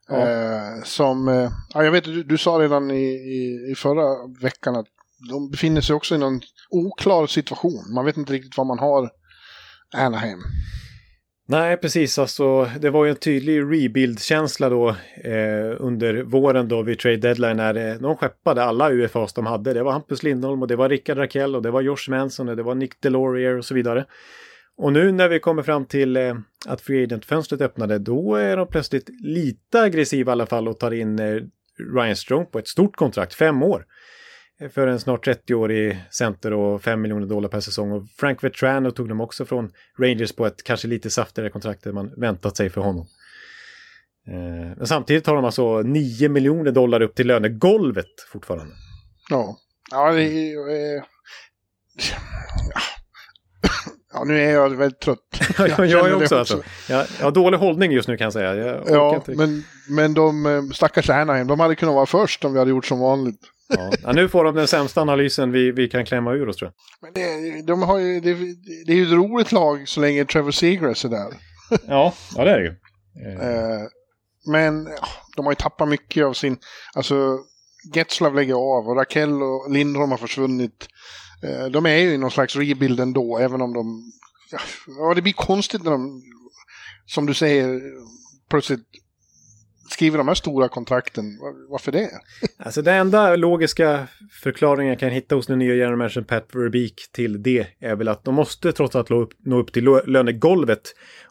Ja. 0.09 0.29
Eh, 0.29 0.83
som, 0.85 1.29
eh, 1.29 1.53
ja, 1.75 1.85
jag 1.85 1.93
vet, 1.93 2.05
du, 2.05 2.23
du 2.23 2.39
sa 2.39 2.51
redan 2.51 2.91
i, 2.91 3.05
i, 3.15 3.71
i, 3.73 3.75
förra 3.75 4.27
veckan 4.43 4.77
att 4.77 4.87
de 5.31 5.51
befinner 5.51 5.81
sig 5.81 5.97
också 5.97 6.15
i 6.15 6.19
någon 6.19 6.41
oklar 6.71 7.27
situation. 7.27 7.95
Man 7.95 8.05
vet 8.05 8.17
inte 8.17 8.33
riktigt 8.33 8.57
vad 8.57 8.67
man 8.67 8.79
har 8.79 9.11
Anaheim. 9.95 10.39
Nej, 11.51 11.77
precis. 11.77 12.19
Alltså, 12.19 12.71
det 12.81 12.91
var 12.91 13.05
ju 13.05 13.11
en 13.11 13.17
tydlig 13.17 13.61
rebuild-känsla 13.61 14.69
då 14.69 14.89
eh, 15.25 15.77
under 15.79 16.23
våren 16.23 16.69
då 16.69 16.83
vid 16.83 16.99
trade 16.99 17.17
deadline 17.17 17.57
när 17.57 17.75
eh, 17.75 17.95
de 17.95 18.17
skeppade 18.17 18.65
alla 18.65 18.91
UFAs 18.91 19.33
de 19.33 19.47
hade. 19.47 19.73
Det 19.73 19.83
var 19.83 19.93
Hampus 19.93 20.23
Lindholm 20.23 20.63
och 20.63 20.69
det 20.69 20.77
var 20.77 20.89
Rickard 20.89 21.19
Rakell 21.19 21.57
och 21.57 21.63
det 21.63 21.71
var 21.71 21.81
Josh 21.81 22.09
Manson 22.11 22.49
och 22.49 22.57
det 22.57 22.63
var 22.63 22.75
Nick 22.75 23.01
Delorier 23.01 23.59
och 23.59 23.65
så 23.65 23.75
vidare. 23.75 24.05
Och 24.77 24.93
nu 24.93 25.13
när 25.13 25.29
vi 25.29 25.41
kommer 25.41 25.63
fram 25.63 25.87
till 25.87 26.17
eh, 26.17 26.35
att 26.67 26.81
Free 26.81 27.05
Agent-fönstret 27.05 27.61
öppnade, 27.61 27.99
då 27.99 28.35
är 28.35 28.57
de 28.57 28.67
plötsligt 28.69 29.09
lite 29.23 29.81
aggressiva 29.81 30.31
i 30.31 30.33
alla 30.33 30.47
fall 30.47 30.69
och 30.69 30.79
tar 30.79 30.91
in 30.91 31.19
eh, 31.19 31.41
Ryan 31.95 32.17
Strong 32.17 32.47
på 32.47 32.59
ett 32.59 32.69
stort 32.69 32.97
kontrakt, 32.97 33.35
fem 33.35 33.63
år 33.63 33.85
för 34.69 34.87
en 34.87 35.01
snart 35.01 35.27
30-årig 35.27 36.05
center 36.11 36.53
och 36.53 36.83
5 36.83 37.01
miljoner 37.01 37.27
dollar 37.27 37.49
per 37.49 37.61
säsong. 37.61 37.93
Och 37.93 38.03
Frank 38.17 38.45
Vetrano 38.45 38.91
tog 38.91 39.09
de 39.09 39.21
också 39.21 39.45
från 39.45 39.73
Rangers 39.99 40.33
på 40.33 40.47
ett 40.47 40.65
kanske 40.65 40.89
lite 40.89 41.11
saftigare 41.11 41.51
kontrakt 41.51 41.87
än 41.87 41.95
man 41.95 42.13
väntat 42.17 42.57
sig 42.57 42.71
för 42.71 42.81
honom. 42.81 43.07
Eh, 44.29 44.77
men 44.77 44.87
samtidigt 44.87 45.27
har 45.27 45.35
de 45.35 45.45
alltså 45.45 45.83
9 45.83 46.29
miljoner 46.29 46.73
dollar 46.73 47.01
upp 47.03 47.15
till 47.15 47.27
lönegolvet 47.27 48.21
fortfarande. 48.33 48.75
Ja, 49.31 49.57
ja 49.91 50.13
det 50.13 50.23
är... 50.23 50.71
Eh, 50.71 51.03
ja, 54.13 54.25
nu 54.25 54.41
är 54.41 54.53
jag 54.53 54.77
väldigt 54.77 55.01
trött. 55.01 55.19
Jag, 55.59 55.87
jag, 55.87 56.05
också, 56.05 56.23
också. 56.23 56.37
Alltså. 56.37 56.63
Jag, 56.89 57.07
jag 57.19 57.25
har 57.25 57.31
dålig 57.31 57.59
hållning 57.59 57.93
just 57.93 58.09
nu 58.09 58.17
kan 58.17 58.25
jag 58.25 58.33
säga. 58.33 58.55
Jag 58.55 58.83
ja, 58.89 59.23
men, 59.27 59.65
men 59.89 60.15
de 60.15 60.47
eh, 60.47 60.63
stackars 60.75 61.11
Anaheim, 61.11 61.47
de 61.47 61.61
hade 61.61 61.75
kunnat 61.75 61.95
vara 61.95 62.07
först 62.07 62.45
om 62.45 62.53
vi 62.53 62.59
hade 62.59 62.71
gjort 62.71 62.87
som 62.87 63.01
vanligt. 63.01 63.41
Ja. 64.03 64.13
nu 64.13 64.29
får 64.29 64.45
de 64.45 64.55
den 64.55 64.69
sämsta 64.69 65.01
analysen 65.01 65.53
vi, 65.53 65.71
vi 65.71 65.89
kan 65.89 66.05
klämma 66.05 66.33
ur 66.33 66.49
oss 66.49 66.57
tror 66.57 66.73
jag. 66.73 66.75
Men 67.03 67.13
det, 67.15 67.63
de 67.63 67.83
har 67.83 67.99
ju, 67.99 68.21
det, 68.21 68.35
det 68.87 68.93
är 68.93 68.97
ju 68.97 69.07
ett 69.07 69.13
roligt 69.13 69.53
lag 69.53 69.89
så 69.89 70.01
länge 70.01 70.25
Trevor 70.25 70.51
Seagrass 70.51 71.05
är 71.05 71.09
där. 71.09 71.33
ja, 71.87 72.15
ja 72.37 72.45
det 72.45 72.51
är 72.51 72.59
det 72.59 72.65
ju. 72.65 72.77
Eh, 73.33 73.87
men 74.47 74.89
de 75.37 75.47
har 75.47 75.53
ju 75.53 75.57
tappat 75.57 75.89
mycket 75.89 76.25
av 76.25 76.33
sin... 76.33 76.59
Alltså, 76.95 77.39
Getzlav 77.95 78.35
lägger 78.35 78.55
av 78.55 78.89
och 78.89 78.97
Rakell 78.97 79.43
och 79.43 79.71
Lindholm 79.71 80.11
har 80.11 80.19
försvunnit. 80.19 80.89
Eh, 81.43 81.67
de 81.67 81.87
är 81.87 81.97
ju 81.97 82.15
i 82.15 82.19
någon 82.19 82.31
slags 82.31 82.57
rebuild 82.57 83.01
ändå, 83.01 83.39
även 83.39 83.63
om 83.63 83.73
de... 83.73 84.13
Ja, 84.87 85.15
det 85.15 85.23
blir 85.23 85.33
konstigt 85.33 85.83
när 85.83 85.91
de, 85.91 86.23
som 87.07 87.27
du 87.27 87.35
säger, 87.35 87.81
plötsligt 88.51 88.85
skriver 89.91 90.19
de 90.19 90.29
här 90.29 90.35
stora 90.35 90.69
kontrakten. 90.69 91.25
Varför 91.69 91.93
det? 91.93 92.11
Alltså 92.57 92.83
den 92.83 92.95
enda 92.95 93.37
logiska 93.37 94.09
förklaringen 94.43 94.89
jag 94.89 94.99
kan 94.99 95.11
hitta 95.11 95.35
hos 95.35 95.47
den 95.47 95.59
nya 95.59 95.75
general 95.75 95.97
manager 95.97 96.23
Pat 96.23 96.49
Verbeek 96.55 96.95
till 97.13 97.43
det 97.43 97.67
är 97.81 97.97
väl 97.97 98.09
att 98.09 98.25
de 98.25 98.35
måste 98.35 98.73
trots 98.73 98.97
allt 98.97 99.11
nå 99.11 99.21
upp, 99.21 99.31
nå 99.39 99.59
upp 99.59 99.73
till 99.73 99.85
lönegolvet. 100.07 100.83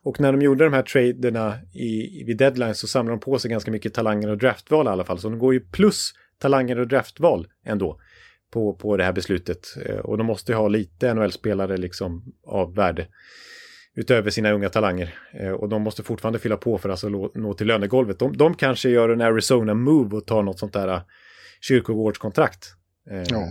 Och 0.03 0.19
när 0.19 0.31
de 0.31 0.41
gjorde 0.41 0.63
de 0.63 0.73
här 0.73 0.81
traderna 0.81 1.55
i, 1.73 2.23
vid 2.23 2.37
deadline 2.37 2.75
så 2.75 2.87
samlade 2.87 3.17
de 3.17 3.19
på 3.19 3.39
sig 3.39 3.51
ganska 3.51 3.71
mycket 3.71 3.93
talanger 3.93 4.29
och 4.29 4.37
draftval 4.37 4.85
i 4.85 4.89
alla 4.89 5.05
fall. 5.05 5.19
Så 5.19 5.29
de 5.29 5.39
går 5.39 5.53
ju 5.53 5.59
plus 5.59 6.13
talanger 6.41 6.79
och 6.79 6.87
draftval 6.87 7.47
ändå 7.65 7.99
på, 8.53 8.73
på 8.73 8.97
det 8.97 9.03
här 9.03 9.13
beslutet. 9.13 9.67
Eh, 9.85 9.97
och 9.97 10.17
de 10.17 10.27
måste 10.27 10.51
ju 10.51 10.57
ha 10.57 10.67
lite 10.67 11.13
NHL-spelare 11.13 11.77
liksom 11.77 12.33
av 12.47 12.75
värde 12.75 13.07
utöver 13.99 14.29
sina 14.29 14.51
unga 14.51 14.69
talanger. 14.69 15.15
Eh, 15.31 15.51
och 15.51 15.69
de 15.69 15.81
måste 15.81 16.03
fortfarande 16.03 16.39
fylla 16.39 16.57
på 16.57 16.77
för 16.77 16.89
att 16.89 17.03
alltså 17.03 17.29
nå 17.35 17.53
till 17.53 17.67
lönegolvet. 17.67 18.19
De, 18.19 18.37
de 18.37 18.53
kanske 18.53 18.89
gör 18.89 19.09
en 19.09 19.21
Arizona-move 19.21 20.15
och 20.15 20.25
tar 20.25 20.43
något 20.43 20.59
sånt 20.59 20.73
där 20.73 20.87
uh, 20.87 21.01
kyrkogårdskontrakt. 21.61 22.73
Eh, 23.09 23.23
ja. 23.29 23.47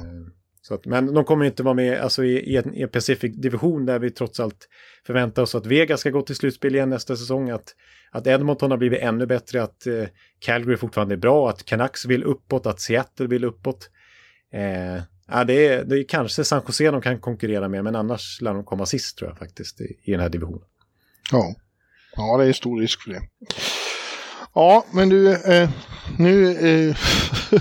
Så 0.63 0.75
att, 0.75 0.87
men 0.87 1.15
de 1.15 1.25
kommer 1.25 1.45
inte 1.45 1.63
vara 1.63 1.75
med 1.75 2.01
alltså, 2.01 2.25
i, 2.25 2.57
en, 2.57 2.75
i 2.75 2.83
en 2.83 2.89
Pacific 2.89 3.37
division 3.37 3.87
där 3.87 3.99
vi 3.99 4.11
trots 4.11 4.41
allt 4.41 4.69
förväntar 5.07 5.43
oss 5.43 5.55
att 5.55 5.67
Vegas 5.67 6.01
ska 6.01 6.11
gå 6.11 6.23
till 6.23 6.37
slutspel 6.37 6.75
igen 6.75 6.91
nästa 6.91 7.17
säsong. 7.17 7.51
Att, 7.51 7.75
att 8.11 8.27
Edmonton 8.27 8.71
har 8.71 8.79
blivit 8.79 9.01
ännu 9.01 9.27
bättre, 9.27 9.63
att 9.63 9.87
eh, 9.87 10.05
Calgary 10.39 10.77
fortfarande 10.77 11.15
är 11.15 11.17
bra, 11.17 11.49
att 11.49 11.65
Canucks 11.65 12.07
vill 12.07 12.25
uppåt, 12.25 12.67
att 12.67 12.81
Seattle 12.81 13.27
vill 13.27 13.45
uppåt. 13.45 13.91
Eh, 14.53 15.03
Ja, 15.31 15.45
det, 15.45 15.67
är, 15.67 15.85
det 15.85 15.99
är 15.99 16.05
kanske 16.09 16.45
San 16.45 16.63
Jose 16.67 16.91
de 16.91 17.01
kan 17.01 17.21
konkurrera 17.21 17.69
med, 17.69 17.85
men 17.85 17.97
annars 17.97 18.41
lär 18.41 18.55
de 18.55 18.65
komma 18.65 18.87
sist 18.87 19.19
tror 19.19 19.31
jag 19.31 19.39
faktiskt 19.39 19.81
i, 19.81 19.97
i 20.03 20.11
den 20.11 20.21
här 20.21 20.29
divisionen. 20.29 20.63
Ja. 21.33 21.55
ja, 22.17 22.37
det 22.37 22.45
är 22.45 22.53
stor 22.53 22.81
risk 22.81 23.03
för 23.03 23.11
det. 23.11 23.23
Ja, 24.55 24.85
men 24.93 25.09
du, 25.09 25.33
eh, 25.33 25.71
nu, 26.19 26.51
eh, 26.51 26.97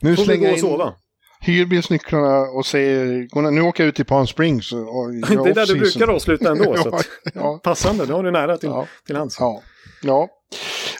nu 0.00 0.16
Får 0.16 0.24
slänger 0.24 0.46
jag 0.46 0.54
in 0.54 0.60
sova. 0.60 0.94
hyrbilsnycklarna 1.40 2.40
och 2.40 2.66
säger 2.66 3.50
nu 3.50 3.60
åker 3.60 3.84
jag 3.84 3.88
ut 3.88 3.96
till 3.96 4.04
Palm 4.04 4.26
Springs. 4.26 4.72
Och, 4.72 4.98
och 4.98 5.12
det 5.44 5.50
är 5.50 5.54
där 5.54 5.66
du 5.66 5.78
brukar 5.78 6.08
avsluta 6.08 6.50
ändå, 6.50 6.76
så 6.82 6.96
att, 6.96 7.06
ja. 7.34 7.60
passande, 7.62 8.06
nu 8.06 8.12
har 8.12 8.22
du 8.22 8.30
nära 8.30 8.58
till, 8.58 8.68
ja. 8.68 8.86
till 9.06 9.16
hands. 9.16 9.36
Ja. 9.40 9.62
ja. 10.02 10.28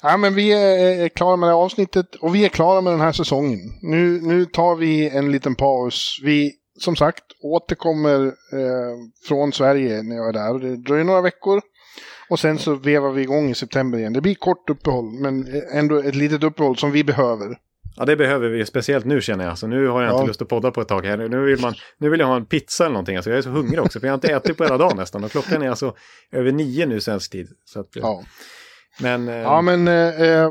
Ja, 0.02 0.16
men 0.16 0.34
vi 0.34 0.52
är 0.52 1.08
klara 1.08 1.36
med 1.36 1.48
det 1.48 1.52
här 1.52 1.60
avsnittet 1.62 2.14
och 2.14 2.34
vi 2.34 2.44
är 2.44 2.48
klara 2.48 2.80
med 2.80 2.92
den 2.92 3.00
här 3.00 3.12
säsongen. 3.12 3.58
Nu, 3.82 4.20
nu 4.22 4.44
tar 4.44 4.76
vi 4.76 5.08
en 5.08 5.32
liten 5.32 5.54
paus. 5.54 6.18
Vi, 6.22 6.52
som 6.78 6.96
sagt, 6.96 7.24
återkommer 7.42 8.26
eh, 8.26 8.96
från 9.28 9.52
Sverige 9.52 10.02
när 10.02 10.16
jag 10.16 10.28
är 10.28 10.32
där. 10.32 10.58
Det 10.58 10.76
dröjer 10.76 11.04
några 11.04 11.20
veckor. 11.20 11.60
Och 12.30 12.40
sen 12.40 12.58
så 12.58 12.74
vevar 12.74 13.10
vi 13.12 13.22
igång 13.22 13.50
i 13.50 13.54
september 13.54 13.98
igen. 13.98 14.12
Det 14.12 14.20
blir 14.20 14.34
kort 14.34 14.70
uppehåll, 14.70 15.04
men 15.20 15.62
ändå 15.72 15.98
ett 15.98 16.14
litet 16.14 16.42
uppehåll 16.42 16.76
som 16.76 16.90
vi 16.92 17.04
behöver. 17.04 17.56
Ja, 17.96 18.04
det 18.04 18.16
behöver 18.16 18.48
vi, 18.48 18.66
speciellt 18.66 19.04
nu 19.04 19.20
känner 19.20 19.44
jag. 19.44 19.58
Så 19.58 19.66
nu 19.66 19.86
har 19.88 20.02
jag 20.02 20.10
Ja. 20.10 20.14
inte 20.14 20.26
lust 20.26 20.42
att 20.42 20.48
podda 20.48 20.70
på 20.70 20.80
ett 20.80 20.88
tag 20.88 21.06
här. 21.06 21.16
Nu 21.28 21.44
vill, 21.44 21.60
man, 21.60 21.74
nu 21.98 22.08
vill 22.10 22.20
jag 22.20 22.26
ha 22.26 22.36
en 22.36 22.46
pizza 22.46 22.84
eller 22.84 22.92
någonting. 22.92 23.16
Alltså, 23.16 23.30
jag 23.30 23.38
är 23.38 23.42
så 23.42 23.50
hungrig 23.50 23.80
också, 23.80 24.00
för 24.00 24.06
jag 24.06 24.12
har 24.12 24.16
inte 24.16 24.32
ätit 24.32 24.56
på 24.56 24.64
hela 24.64 24.78
dagen 24.78 24.96
nästan. 24.96 25.24
Och 25.24 25.30
klockan 25.30 25.62
är 25.62 25.70
alltså 25.70 25.94
över 26.32 26.52
nio 26.52 26.86
nu 26.86 27.00
svensk 27.00 27.32
tid. 27.32 27.48
Så 27.64 27.80
att, 27.80 27.96
eh, 27.96 28.02
Ja. 28.02 28.22
Men, 29.00 29.28
eh, 29.28 29.34
Ja, 29.34 29.62
men 29.62 29.88
eh, 29.88 30.22
eh, 30.22 30.50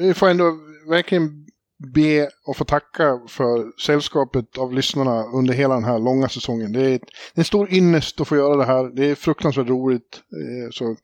vi 0.00 0.14
får 0.14 0.28
ändå 0.28 0.58
verkligen 0.90 1.46
be 1.94 2.28
och 2.46 2.56
få 2.56 2.64
tacka 2.64 3.20
för 3.28 3.80
sällskapet 3.80 4.58
av 4.58 4.72
lyssnarna 4.72 5.24
under 5.24 5.54
hela 5.54 5.74
den 5.74 5.84
här 5.84 5.98
långa 5.98 6.28
säsongen. 6.28 6.72
Det 6.72 6.80
är, 6.80 6.94
ett, 6.94 7.02
det 7.34 7.38
är 7.38 7.40
en 7.40 7.44
stor 7.44 7.72
ynnest 7.72 8.20
att 8.20 8.28
få 8.28 8.36
göra 8.36 8.56
det 8.56 8.64
här. 8.64 8.96
Det 8.96 9.10
är 9.10 9.14
fruktansvärt 9.14 9.68
roligt. 9.68 10.20
Eh, 10.32 10.70
så 10.70 10.96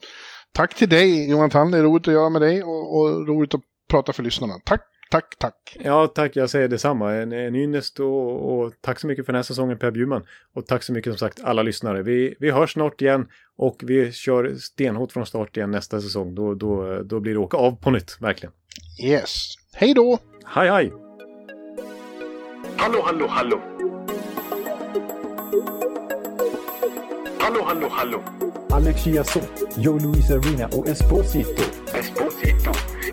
tack 0.53 0.75
till 0.75 0.89
dig 0.89 1.31
Jonathan, 1.31 1.71
det 1.71 1.79
är 1.79 1.83
roligt 1.83 2.09
att 2.09 2.15
göra 2.15 2.29
med 2.29 2.43
dig 2.43 2.63
och, 2.63 2.99
och 2.99 3.29
roligt 3.29 3.55
att 3.55 3.61
prata 3.91 4.13
för 4.13 4.23
lyssnarna. 4.23 4.55
Tack, 4.65 4.81
tack, 5.13 5.39
tack. 5.39 5.77
Ja, 5.85 6.07
tack. 6.07 6.37
Jag 6.37 6.51
säger 6.51 6.69
detsamma. 6.69 7.15
En, 7.15 7.33
en 7.33 7.57
ynnest 7.57 8.01
och, 8.01 8.59
och 8.59 8.73
tack 8.81 9.01
så 9.01 9.07
mycket 9.07 9.27
för 9.27 9.33
den 9.33 9.39
här 9.39 9.43
säsongen 9.43 9.79
Per 9.79 9.91
Bjurman. 9.91 10.23
Och 10.55 10.67
tack 10.67 10.83
så 10.83 10.93
mycket 10.93 11.13
som 11.13 11.19
sagt 11.19 11.41
alla 11.45 11.63
lyssnare. 11.63 12.03
Vi, 12.03 12.35
vi 12.41 12.51
hörs 12.51 12.73
snart 12.73 13.01
igen 13.03 13.29
och 13.57 13.77
vi 13.83 14.13
kör 14.13 14.55
stenhårt 14.55 15.13
från 15.13 15.27
start 15.27 15.57
igen 15.57 15.71
nästa 15.71 16.01
säsong. 16.01 16.35
Då, 16.35 16.55
då, 16.55 17.03
då 17.03 17.21
blir 17.21 17.33
det 17.33 17.39
åka 17.39 17.57
av 17.57 17.77
på 17.77 17.91
nytt, 17.91 18.17
verkligen. 18.21 18.53
Yes. 19.05 19.55
Hej 19.73 19.95
då! 19.95 20.19
Hej, 20.47 20.71
hej! 20.71 20.93
Hallå, 22.77 23.03
hallå, 23.05 23.27
hallå. 23.29 23.61
Hallå, 27.39 27.63
hallå, 27.65 27.89
hallå. 27.91 28.23
Alex 28.71 29.05
Chiazot, 29.05 29.49
Joe 29.77 29.99
Luis 29.99 30.31
Arena 30.31 30.67
och 30.67 30.89
Esposito. 30.89 31.63
Esposito. 31.95 32.32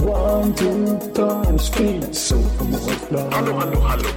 One, 0.00 0.54
two, 0.54 0.98
time, 1.14 1.58
speed, 1.58 2.14
so 2.14 2.36
Hallå, 3.32 3.58
hallå, 3.58 3.80
hallå. 3.80 4.08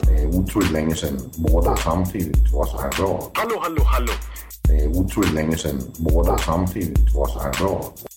Det 0.00 0.22
er 0.22 0.26
utroligt 0.26 0.72
længe 0.72 0.94
siden 0.96 1.20
mor, 1.38 1.60
der 1.60 1.76
samtidig 1.76 2.50
trods 2.50 2.70
har 2.70 2.90
råd. 3.02 3.30
Hallå, 3.36 3.60
hallå, 3.62 3.84
hallå. 3.84 4.12
Det 4.66 4.84
er 4.84 4.88
utroligt 4.88 5.34
længe 5.34 5.56
siden 5.58 5.82
mor, 5.98 6.22
der 6.22 6.36
samtidig 6.36 7.12
trods 7.12 7.32
har 7.32 7.52
råd. 7.60 8.13